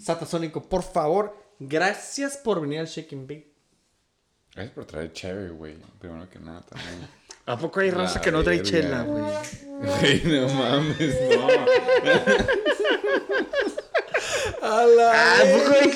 Satasónico, 0.00 0.62
por 0.62 0.82
favor, 0.82 1.36
gracias 1.58 2.36
por 2.36 2.60
venir 2.60 2.80
al 2.80 2.86
Shake 2.86 3.12
and 3.14 3.28
Bake. 3.28 3.48
Gracias 4.54 4.74
por 4.74 4.84
traer 4.86 5.12
Cherry, 5.12 5.50
güey. 5.50 5.74
Primero 6.00 6.28
que 6.30 6.38
nada 6.38 6.62
también. 6.62 7.08
¿A 7.46 7.56
poco 7.58 7.80
hay 7.80 7.90
raza 7.90 8.20
que 8.20 8.30
no 8.32 8.42
trae 8.42 8.56
verga. 8.58 8.70
chela, 8.70 9.02
güey? 9.04 9.24
Güey, 9.80 10.22
no 10.24 10.48
mames, 10.54 11.16
no. 11.30 11.48
A 14.62 14.84
la 14.86 15.38
¿A 15.38 15.42
poco 15.44 15.74
hay 15.80 15.90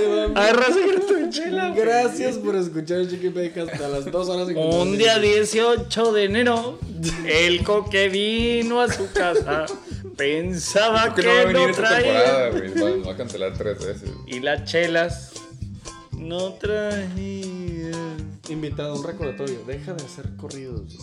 se 0.00 0.06
va- 0.08 0.42
Hay 0.46 0.52
raza 0.52 0.74
que 0.74 0.92
no 0.98 1.06
trae 1.06 1.30
chela, 1.30 1.68
güey. 1.70 1.80
Gracias 1.80 2.36
por 2.38 2.56
escuchar 2.56 2.98
el 2.98 3.08
and 3.08 3.34
Bake 3.34 3.60
hasta 3.60 3.88
las 3.88 4.10
2 4.10 4.28
horas 4.28 4.50
y 4.50 4.54
Un 4.54 4.96
día 4.96 5.18
18 5.18 6.12
de 6.12 6.24
enero, 6.24 6.78
el 7.26 7.62
coque 7.62 8.08
vino 8.08 8.80
a 8.80 8.90
su 8.92 9.10
casa. 9.12 9.66
Pensaba 10.16 11.14
Creo 11.14 11.14
que 11.14 11.22
no 11.22 11.28
va 11.28 11.34
a 11.34 11.40
que 11.40 11.46
venir 11.46 11.62
no 11.68 11.70
esta 11.70 11.96
temporada, 11.96 12.50
traía. 12.50 12.70
güey. 12.74 13.00
Va, 13.00 13.06
va 13.06 13.12
a 13.12 13.16
cancelar 13.16 13.52
tres 13.56 13.78
veces. 13.78 14.10
Y 14.26 14.40
las 14.40 14.64
chelas 14.64 15.32
no 16.12 16.54
traía. 16.54 17.90
Invitado, 18.48 18.94
un 18.96 19.04
recordatorio. 19.04 19.62
Deja 19.66 19.92
de 19.94 20.04
hacer 20.04 20.36
corridos. 20.36 20.96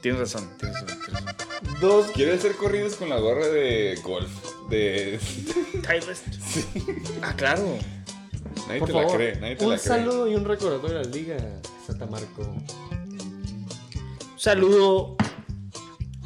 Tienes 0.00 0.20
razón, 0.20 0.48
tienes 0.58 0.80
razón, 0.80 0.98
tienes 1.04 1.22
razón. 1.24 1.80
Dos. 1.80 2.06
¿Quieres 2.12 2.38
hacer 2.38 2.56
corridos 2.56 2.94
con 2.94 3.08
la 3.08 3.18
gorra 3.18 3.46
de 3.48 3.98
golf? 4.02 4.30
De. 4.70 5.18
Kyle 5.86 6.04
West. 6.06 6.26
Ah, 7.22 7.34
claro. 7.36 7.76
Nadie 8.66 8.78
Por 8.80 8.88
te 8.88 8.92
favor, 8.92 9.10
la 9.12 9.16
cree, 9.16 9.36
nadie 9.40 9.56
te 9.56 9.64
un 9.64 9.70
la 9.70 9.76
cree. 9.78 9.86
saludo 9.88 10.28
y 10.28 10.34
un 10.34 10.44
recordatorio 10.44 10.98
a 10.98 11.02
la 11.02 11.08
liga, 11.08 11.36
Satamarco. 11.86 12.42
Un 12.42 12.66
saludo 14.36 15.16
a 15.18 15.27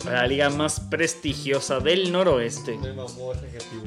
la 0.05 0.27
liga 0.27 0.51
más 0.51 0.81
prestigiosa 0.81 1.81
del 1.81 2.13
noroeste. 2.13 2.77
Me 2.79 2.93
mamó 2.93 3.33
ese 3.33 3.47
adjetivo. 3.47 3.85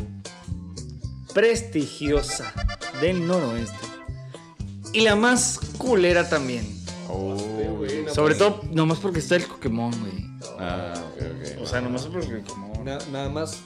Prestigiosa 1.34 2.54
del 3.02 3.26
noroeste. 3.28 3.76
Y 4.94 5.02
la 5.02 5.16
más 5.16 5.60
culera 5.78 6.30
también. 6.30 6.66
Oh, 7.10 7.38
Sobre 8.14 8.36
pues- 8.36 8.38
todo, 8.38 8.62
nomás 8.72 9.00
porque 9.00 9.20
está 9.20 9.36
el 9.36 9.44
Pokémon, 9.44 9.92
güey. 10.00 10.26
Ah, 10.60 10.94
ok, 10.96 11.22
ok. 11.22 11.62
O 11.62 11.66
sea, 11.66 11.82
nomás 11.82 12.04
porque 12.08 12.28
el 12.36 12.42
Pokémon. 12.42 12.86
Na- 12.86 13.00
nada 13.12 13.30
más 13.30 13.60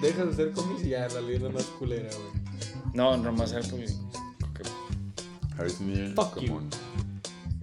dejas 0.00 0.28
de 0.28 0.44
ser 0.44 0.52
cómics 0.52 0.84
y 0.84 0.90
ya 0.90 1.06
la 1.08 1.20
liga 1.20 1.48
más 1.50 1.64
culera, 1.64 2.08
güey. 2.08 2.42
No, 2.94 3.16
nomás 3.16 3.52
el 3.52 3.62
Pokémon. 3.68 4.08
Harrison 5.58 5.92
Neal, 5.92 6.14
Fuck 6.14 6.34
come 6.34 6.46
you. 6.46 6.54
on. 6.54 6.70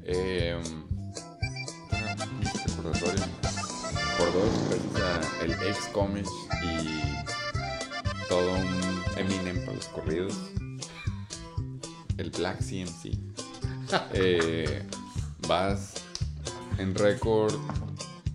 Eh, 0.03 0.59
recordatorio. 2.67 3.23
Por 4.17 4.31
dos, 4.33 4.49
gracias 4.93 5.33
a 5.41 5.43
el 5.43 5.51
ex 5.69 5.87
comics 5.91 6.29
y 6.63 8.27
todo 8.29 8.53
un 8.53 9.01
Eminem 9.17 9.59
para 9.65 9.73
los 9.77 9.85
corridos. 9.87 10.33
El 12.17 12.29
Black 12.31 12.59
CMC. 12.59 13.17
Eh, 14.13 14.81
vas 15.47 15.93
en 16.79 16.95
récord. 16.95 17.53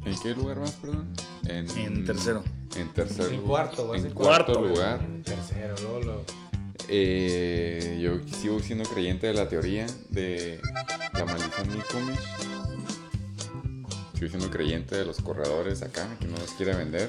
¿En 0.05 0.17
qué 0.21 0.33
lugar 0.33 0.61
vas, 0.61 0.71
perdón? 0.73 1.13
En, 1.45 1.69
En 1.71 2.05
tercero. 2.05 2.45
En 2.77 2.89
tercer 2.93 3.27
En 3.33 3.41
lugar. 3.41 3.67
cuarto, 3.67 3.89
vas 3.89 3.99
en 4.01 4.07
en 4.07 4.13
cuarto, 4.13 4.53
cuarto. 4.53 4.69
lugar. 4.69 5.01
Tercero, 5.25 5.75
Lolo. 5.83 6.25
Eh, 6.89 7.99
yo 8.01 8.21
sigo 8.39 8.61
siendo 8.61 8.89
creyente 8.89 9.27
de 9.27 9.35
la 9.35 9.49
teoría 9.49 9.87
de 10.11 10.61
la 11.15 11.25
maldición 11.25 11.69
Mikomish. 11.77 12.19
Sigo 14.21 14.33
siendo 14.33 14.51
creyente 14.51 14.97
de 14.97 15.07
los 15.07 15.19
corredores 15.23 15.81
acá, 15.81 16.07
que 16.21 16.27
no 16.27 16.37
los 16.37 16.51
quiere 16.51 16.77
vender. 16.77 17.09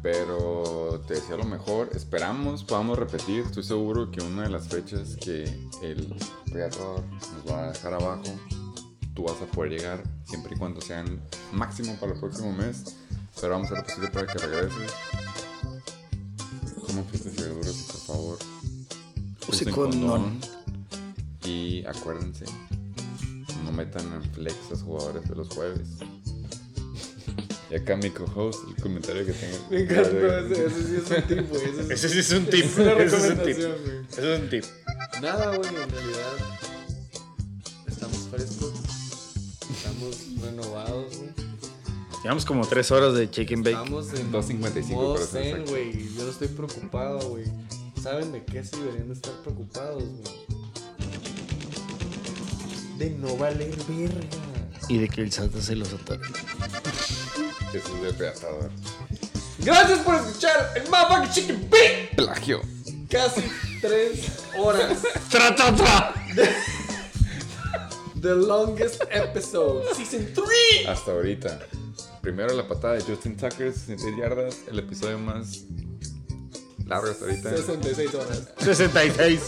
Pero 0.00 1.02
te 1.08 1.14
decía 1.14 1.36
lo 1.36 1.42
mejor, 1.42 1.90
esperamos, 1.92 2.62
podamos 2.62 2.96
repetir. 2.96 3.40
Estoy 3.40 3.64
seguro 3.64 4.08
que 4.08 4.22
una 4.22 4.44
de 4.44 4.50
las 4.50 4.68
fechas 4.68 5.16
que 5.16 5.42
el 5.82 6.14
Predator 6.52 7.02
nos 7.02 7.52
va 7.52 7.64
a 7.64 7.72
dejar 7.72 7.94
abajo, 7.94 8.22
tú 9.12 9.24
vas 9.24 9.42
a 9.42 9.46
poder 9.46 9.72
llegar 9.72 10.04
siempre 10.22 10.54
y 10.54 10.58
cuando 10.60 10.80
sean 10.80 11.20
máximo 11.52 11.96
para 11.98 12.12
el 12.12 12.20
próximo 12.20 12.52
mes. 12.52 12.96
Pero 13.40 13.54
vamos 13.54 13.72
a 13.72 13.74
hacer 13.74 13.78
lo 13.78 13.84
posible 13.84 14.10
para 14.12 14.26
que 14.32 14.38
regreses. 14.38 14.92
Y 16.92 17.42
verduras 17.42 17.80
y 17.80 17.92
por 17.92 18.00
favor. 18.02 18.38
Use 19.48 19.64
usen 19.64 19.74
condón. 19.74 20.40
Y 21.44 21.84
acuérdense, 21.86 22.44
no 23.64 23.72
metan 23.72 24.12
en 24.12 24.22
flex 24.32 24.56
a 24.66 24.70
los 24.70 24.82
jugadores 24.82 25.28
de 25.28 25.34
los 25.34 25.48
jueves. 25.48 25.88
Y 27.70 27.74
acá 27.74 27.96
mi 27.96 28.10
co-host, 28.10 28.60
el 28.68 28.82
comentario 28.82 29.24
que 29.24 29.32
tenga. 29.32 29.56
Me 29.70 29.80
encanta, 29.80 30.40
ese, 30.40 30.66
ese 30.66 30.82
sí 30.84 30.98
es 30.98 31.10
un 31.10 31.26
tip, 31.26 31.48
güey. 31.48 31.64
Ese, 31.64 31.92
Ese 31.94 32.08
sí 32.08 32.18
es 32.18 32.32
un 32.32 32.46
tip. 32.46 32.64
Ese 32.64 33.16
es 33.16 33.30
un 33.30 33.38
tip. 33.38 33.58
Ese 34.10 34.34
es 34.34 34.40
un 34.40 34.50
tip. 34.50 34.64
Nada, 35.22 35.56
güey, 35.56 35.68
en 35.68 35.90
realidad. 35.90 36.32
Estamos 37.86 38.18
frescos. 38.30 38.72
Estamos 39.70 40.42
renovados, 40.42 41.16
güey. 41.16 41.30
Llevamos 42.22 42.44
como 42.44 42.66
tres 42.66 42.90
horas 42.90 43.14
de 43.14 43.30
chicken 43.30 43.62
bake. 43.62 43.76
Estamos 43.76 44.12
en 44.14 44.30
2.55 44.30 44.86
modo 44.90 45.14
para 45.14 45.26
ser 45.26 45.42
zen, 45.42 45.50
exacto. 45.52 45.70
güey. 45.70 46.14
Yo 46.14 46.24
no 46.24 46.30
estoy 46.30 46.48
preocupado, 46.48 47.28
güey. 47.30 47.44
¿Saben 48.00 48.32
de 48.32 48.44
qué 48.44 48.62
sí 48.64 48.76
deberían 48.76 49.08
de 49.08 49.14
estar 49.14 49.32
preocupados, 49.42 50.02
güey? 50.04 50.51
De 53.02 53.10
no 53.10 53.36
valer 53.36 53.74
verga. 53.88 54.20
Y 54.88 54.98
de 54.98 55.08
que 55.08 55.22
el 55.22 55.32
Santa 55.32 55.60
se 55.60 55.74
los 55.74 55.92
atore. 55.92 56.20
Eso 57.74 57.96
es 57.96 58.02
de 58.02 58.12
peatador. 58.12 58.70
Gracias 59.58 59.98
por 59.98 60.14
escuchar 60.14 60.72
el 60.76 60.88
Motherfucking 60.88 61.32
Chicken 61.32 61.68
Bake. 61.68 62.10
Plagio. 62.14 62.62
Casi 63.10 63.42
tres 63.80 64.30
horas. 64.56 65.02
¡Tra, 65.28 65.52
tra, 65.56 65.74
tra! 65.74 66.14
The 68.20 68.36
longest 68.36 69.02
episode. 69.10 69.84
Season 69.96 70.24
3. 70.32 70.86
Hasta 70.86 71.10
ahorita. 71.10 71.58
Primero 72.20 72.54
la 72.54 72.68
patada 72.68 72.94
de 72.94 73.00
Justin 73.02 73.36
Tucker, 73.36 73.72
66 73.72 74.16
yardas. 74.16 74.58
El 74.70 74.78
episodio 74.78 75.18
más 75.18 75.64
largo 76.86 77.10
hasta 77.10 77.24
ahorita. 77.24 77.50
66 77.50 78.14
horas. 78.14 78.48
66. 78.60 79.40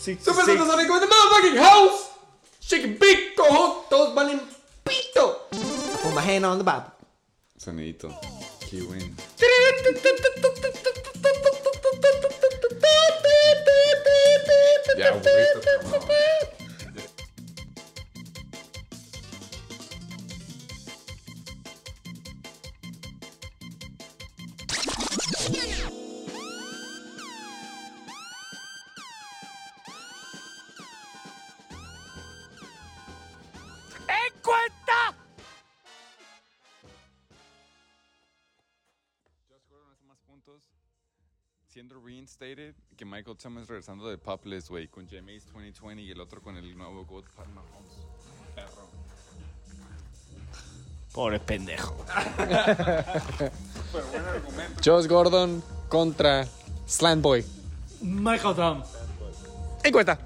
Sí, 0.00 0.16
Super 0.18 0.46
sí. 0.46 0.52
Supersónico 0.52 0.94
in 0.94 1.00
the 1.00 1.06
motherfucking 1.06 1.58
house. 1.58 2.08
Chicken 2.60 2.98
Bake, 2.98 3.34
cojo. 3.36 3.84
Todos 3.90 4.14
valen 4.14 4.40
pito. 4.82 5.46
Put 6.02 6.14
my 6.14 6.22
hand 6.22 6.46
on 6.46 6.56
the 6.56 6.64
Bible. 6.64 6.90
Sonidito. 7.58 8.08
Key 8.60 8.80
win. 8.80 9.14
Ya, 14.96 15.08
aburrito, 15.08 16.50
siendo 41.70 42.00
reinstated 42.04 42.74
que 42.96 43.04
Michael 43.04 43.36
Thomas 43.36 43.68
regresando 43.68 44.08
de 44.08 44.18
Popless, 44.18 44.68
güey, 44.68 44.88
con 44.88 45.08
Jameis 45.08 45.44
2020 45.46 46.02
y 46.02 46.10
el 46.10 46.20
otro 46.20 46.42
con 46.42 46.56
el 46.56 46.76
nuevo 46.76 47.04
GOAT 47.04 47.24
Pat 47.36 47.46
Mahomes. 47.48 47.92
Perro. 48.56 48.88
Pobre 51.12 51.38
pendejo. 51.38 52.04
Pero 52.36 54.06
buen 54.10 54.24
argumento. 54.24 54.80
Josh 54.84 55.06
Gordon 55.06 55.62
contra 55.88 56.46
Slant 56.86 57.22
Boy. 57.22 57.44
Michael 58.00 58.56
Tom. 58.56 58.82
En 59.84 59.92
cuenta. 59.92 60.18